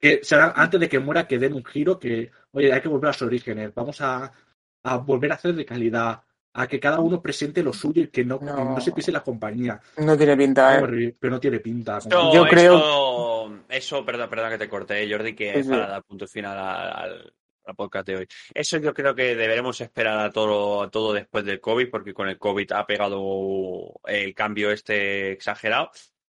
que 0.01 0.21
será 0.23 0.53
antes 0.57 0.81
de 0.81 0.89
que 0.89 0.99
muera 0.99 1.27
que 1.27 1.39
den 1.39 1.55
un 1.55 1.65
giro 1.65 1.99
que, 1.99 2.31
oye, 2.53 2.73
hay 2.73 2.81
que 2.81 2.89
volver 2.89 3.11
a 3.11 3.13
sus 3.13 3.27
orígenes, 3.27 3.75
vamos 3.75 4.01
a, 4.01 4.33
volver 5.05 5.33
a 5.33 5.35
hacer 5.37 5.55
de 5.55 5.65
calidad, 5.65 6.23
a 6.55 6.67
que 6.67 6.81
cada 6.81 7.01
uno 7.01 7.21
presente 7.21 7.63
lo 7.63 7.73
suyo 7.73 8.03
y 8.03 8.09
que 8.09 8.25
no, 8.25 8.39
no. 8.39 8.81
se 8.81 8.93
pise 8.93 9.13
la 9.13 9.23
compañía. 9.23 9.81
No 9.99 10.17
tiene 10.17 10.37
pinta, 10.37 10.79
¿eh? 10.79 11.15
Pero 11.19 11.33
no 11.33 11.41
tiene 11.41 11.61
pinta. 11.61 11.99
Yo 12.33 12.47
creo... 12.49 13.65
Eso, 13.69 14.05
perdón, 14.05 14.31
perdón 14.31 14.51
que 14.51 14.59
te 14.59 14.69
corté, 14.69 15.11
Jordi, 15.11 15.35
que 15.35 15.65
para 15.69 15.89
dar 15.89 16.03
punto 16.05 16.27
final 16.27 16.59
al, 16.59 17.33
podcast 17.73 18.07
de 18.07 18.17
hoy. 18.17 18.29
Eso 18.53 18.79
yo 18.79 18.93
creo 18.93 19.15
que 19.15 19.35
deberemos 19.35 19.81
esperar 19.81 20.19
a 20.19 20.31
todo, 20.31 20.83
a 20.83 20.91
todo 20.91 21.13
después 21.13 21.45
del 21.45 21.61
COVID, 21.61 21.89
porque 21.89 22.13
con 22.13 22.29
el 22.29 22.39
COVID 22.39 22.73
ha 22.73 22.87
pegado 22.87 24.01
el 24.07 24.35
cambio 24.35 24.71
este 24.71 25.33
exagerado. 25.33 25.91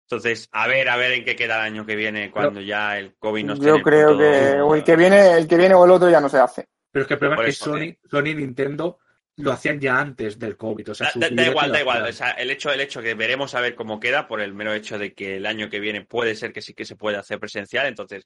Entonces, 0.04 0.48
a 0.52 0.68
ver, 0.68 0.88
a 0.90 0.98
ver 0.98 1.14
en 1.14 1.26
qué 1.26 1.36
queda 1.36 1.56
el 1.56 1.74
año 1.74 1.86
que 1.86 1.96
viene 1.96 2.30
cuando 2.30 2.62
ya 2.62 3.00
el 3.00 3.16
COVID 3.16 3.46
nos 3.46 3.60
Yo 3.60 3.82
creo 3.82 4.16
que 4.16 4.62
o 4.62 4.76
el 4.76 4.84
que 4.84 4.96
viene, 4.96 5.32
el 5.32 5.48
que 5.48 5.58
viene 5.58 5.74
o 5.74 5.84
el 5.84 5.92
otro 5.92 6.10
ya 6.12 6.22
no 6.22 6.30
se 6.30 6.38
hace. 6.38 6.68
Pero 6.92 7.04
es 7.04 7.08
que 7.08 7.14
el 7.16 7.20
problema 7.20 7.46
es 7.46 7.58
que 7.58 7.64
Sony, 7.64 8.08
Sony 8.08 8.28
y 8.28 8.36
Nintendo 8.36 9.00
lo 9.38 9.52
hacían 9.52 9.80
ya 9.80 10.00
antes 10.00 10.40
del 10.40 10.56
COVID. 10.56 10.92
O 10.92 10.96
sea, 10.96 11.12
da, 11.16 11.28
igual, 11.46 11.72
da 11.72 11.82
igual. 11.82 12.04
O 12.08 12.14
sea, 12.14 12.32
el 12.32 12.52
hecho, 12.52 12.72
el 12.72 12.82
hecho 12.82 13.02
que 13.02 13.16
veremos 13.16 13.54
a 13.56 13.62
ver 13.62 13.76
cómo 13.76 14.00
queda 14.00 14.28
por 14.28 14.42
el 14.42 14.54
mero 14.54 14.74
hecho 14.74 14.98
de 14.98 15.14
que 15.14 15.38
el 15.38 15.46
año 15.46 15.70
que 15.70 15.80
viene 15.80 16.06
puede 16.06 16.36
ser 16.36 16.54
que 16.54 16.62
sí 16.62 16.74
que 16.74 16.86
se 16.86 16.96
pueda 16.96 17.20
hacer 17.20 17.40
presencial. 17.40 17.88
Entonces, 17.88 18.26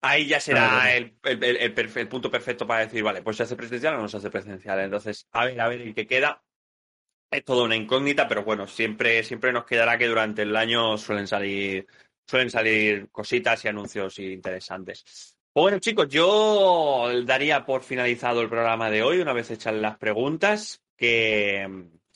ahí 0.00 0.26
ya 0.26 0.40
será 0.40 0.94
el, 0.94 1.14
el, 1.24 1.44
el, 1.44 2.08
punto 2.08 2.30
perfecto 2.30 2.66
para 2.66 2.80
decir, 2.80 3.02
vale, 3.02 3.22
pues 3.22 3.36
se 3.36 3.44
hace 3.44 3.56
presencial 3.56 3.94
o 3.94 4.02
no 4.02 4.08
se 4.08 4.18
hace 4.18 4.30
presencial. 4.30 4.80
Entonces, 4.80 5.26
a 5.32 5.44
ver, 5.46 5.60
a 5.60 5.68
ver 5.68 5.80
el 5.82 5.94
que 5.94 6.06
queda 6.06 6.42
es 7.30 7.44
toda 7.44 7.64
una 7.64 7.76
incógnita, 7.76 8.26
pero 8.26 8.44
bueno, 8.44 8.66
siempre, 8.66 9.22
siempre 9.22 9.52
nos 9.52 9.64
quedará 9.64 9.96
que 9.98 10.08
durante 10.08 10.42
el 10.42 10.56
año 10.56 10.98
suelen 10.98 11.26
salir, 11.26 11.86
suelen 12.26 12.50
salir 12.50 13.08
cositas 13.10 13.64
y 13.64 13.68
anuncios 13.68 14.18
interesantes. 14.18 15.36
Bueno, 15.54 15.78
chicos, 15.78 16.08
yo 16.08 17.08
daría 17.24 17.64
por 17.64 17.82
finalizado 17.82 18.40
el 18.40 18.48
programa 18.48 18.90
de 18.90 19.02
hoy, 19.02 19.20
una 19.20 19.32
vez 19.32 19.50
hechas 19.50 19.74
las 19.74 19.96
preguntas, 19.96 20.80
que, 20.96 21.68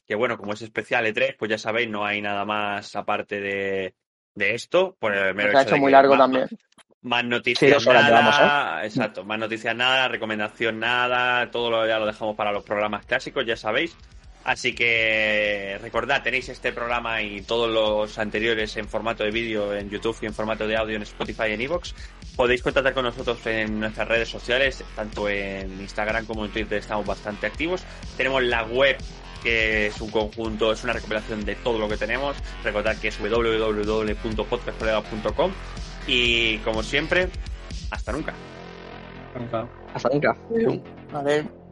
que 0.07 0.15
bueno, 0.15 0.37
como 0.37 0.53
es 0.53 0.63
especial 0.63 1.07
E3, 1.07 1.37
pues 1.37 1.51
ya 1.51 1.59
sabéis, 1.59 1.89
no 1.89 2.05
hay 2.05 2.21
nada 2.21 2.45
más 2.45 2.95
aparte 2.95 3.41
de, 3.41 3.95
de 4.35 4.55
esto. 4.55 4.97
Por 4.99 5.15
el 5.15 5.35
mero 5.35 5.59
hecho, 5.59 5.77
muy 5.77 5.93
largo 5.93 6.17
también. 6.17 6.49
Más 7.05 7.23
noticias 7.23 7.87
nada, 7.87 8.83
¿eh? 8.83 8.87
exacto, 8.87 9.23
más 9.25 9.39
noticias 9.39 9.77
nada, 9.77 10.09
recomendación 10.09 10.81
nada, 10.81 11.51
todo 11.51 11.71
lo, 11.71 11.87
ya 11.87 11.99
lo 11.99 12.07
dejamos 12.07 12.35
para 12.35 12.51
los 12.51 12.65
programas 12.65 13.05
clásicos, 13.05 13.45
ya 13.45 13.59
sabéis. 13.59 13.95
Así 14.43 14.75
que 14.75 15.79
recordad, 15.83 16.23
tenéis 16.23 16.49
este 16.49 16.73
programa 16.73 17.21
y 17.21 17.43
todos 17.43 17.71
los 17.71 18.19
anteriores 18.19 18.75
en 18.79 18.89
formato 18.89 19.23
de 19.23 19.31
vídeo 19.31 19.75
en 19.75 19.91
YouTube 19.91 20.17
y 20.23 20.27
en 20.27 20.33
formato 20.33 20.67
de 20.67 20.79
audio 20.79 20.97
en 20.97 21.03
Spotify 21.03 21.49
y 21.51 21.53
en 21.53 21.61
Evox. 21.61 21.95
Podéis 22.37 22.63
contactar 22.63 22.95
con 22.95 23.05
nosotros 23.05 23.47
en 23.47 23.81
nuestras 23.81 24.09
redes 24.09 24.31
sociales, 24.31 24.83
tanto 24.97 25.29
en 25.29 25.79
Instagram 25.83 26.25
como 26.25 26.47
en 26.47 26.53
Twitter 26.53 26.79
estamos 26.79 27.05
bastante 27.05 27.47
activos. 27.47 27.83
Tenemos 28.17 28.43
la 28.43 28.63
web 28.65 28.97
que 29.43 29.89
es 29.89 30.01
un 30.01 30.11
conjunto, 30.11 30.73
es 30.73 30.83
una 30.85 30.95
recopilación 30.95 31.45
de 31.45 31.55
todo 31.57 31.79
lo 31.79 31.87
que 31.87 31.99
tenemos. 31.99 32.35
Recordad 32.65 32.97
que 32.97 33.09
es 33.09 33.21
www.podcastcolegas.com 33.21 35.53
y 36.07 36.59
como 36.59 36.83
siempre, 36.83 37.29
hasta 37.91 38.13
nunca. 38.13 38.35
Hasta 39.33 39.39
nunca. 39.39 39.67
Hasta 39.95 40.09
nunca. 40.11 41.64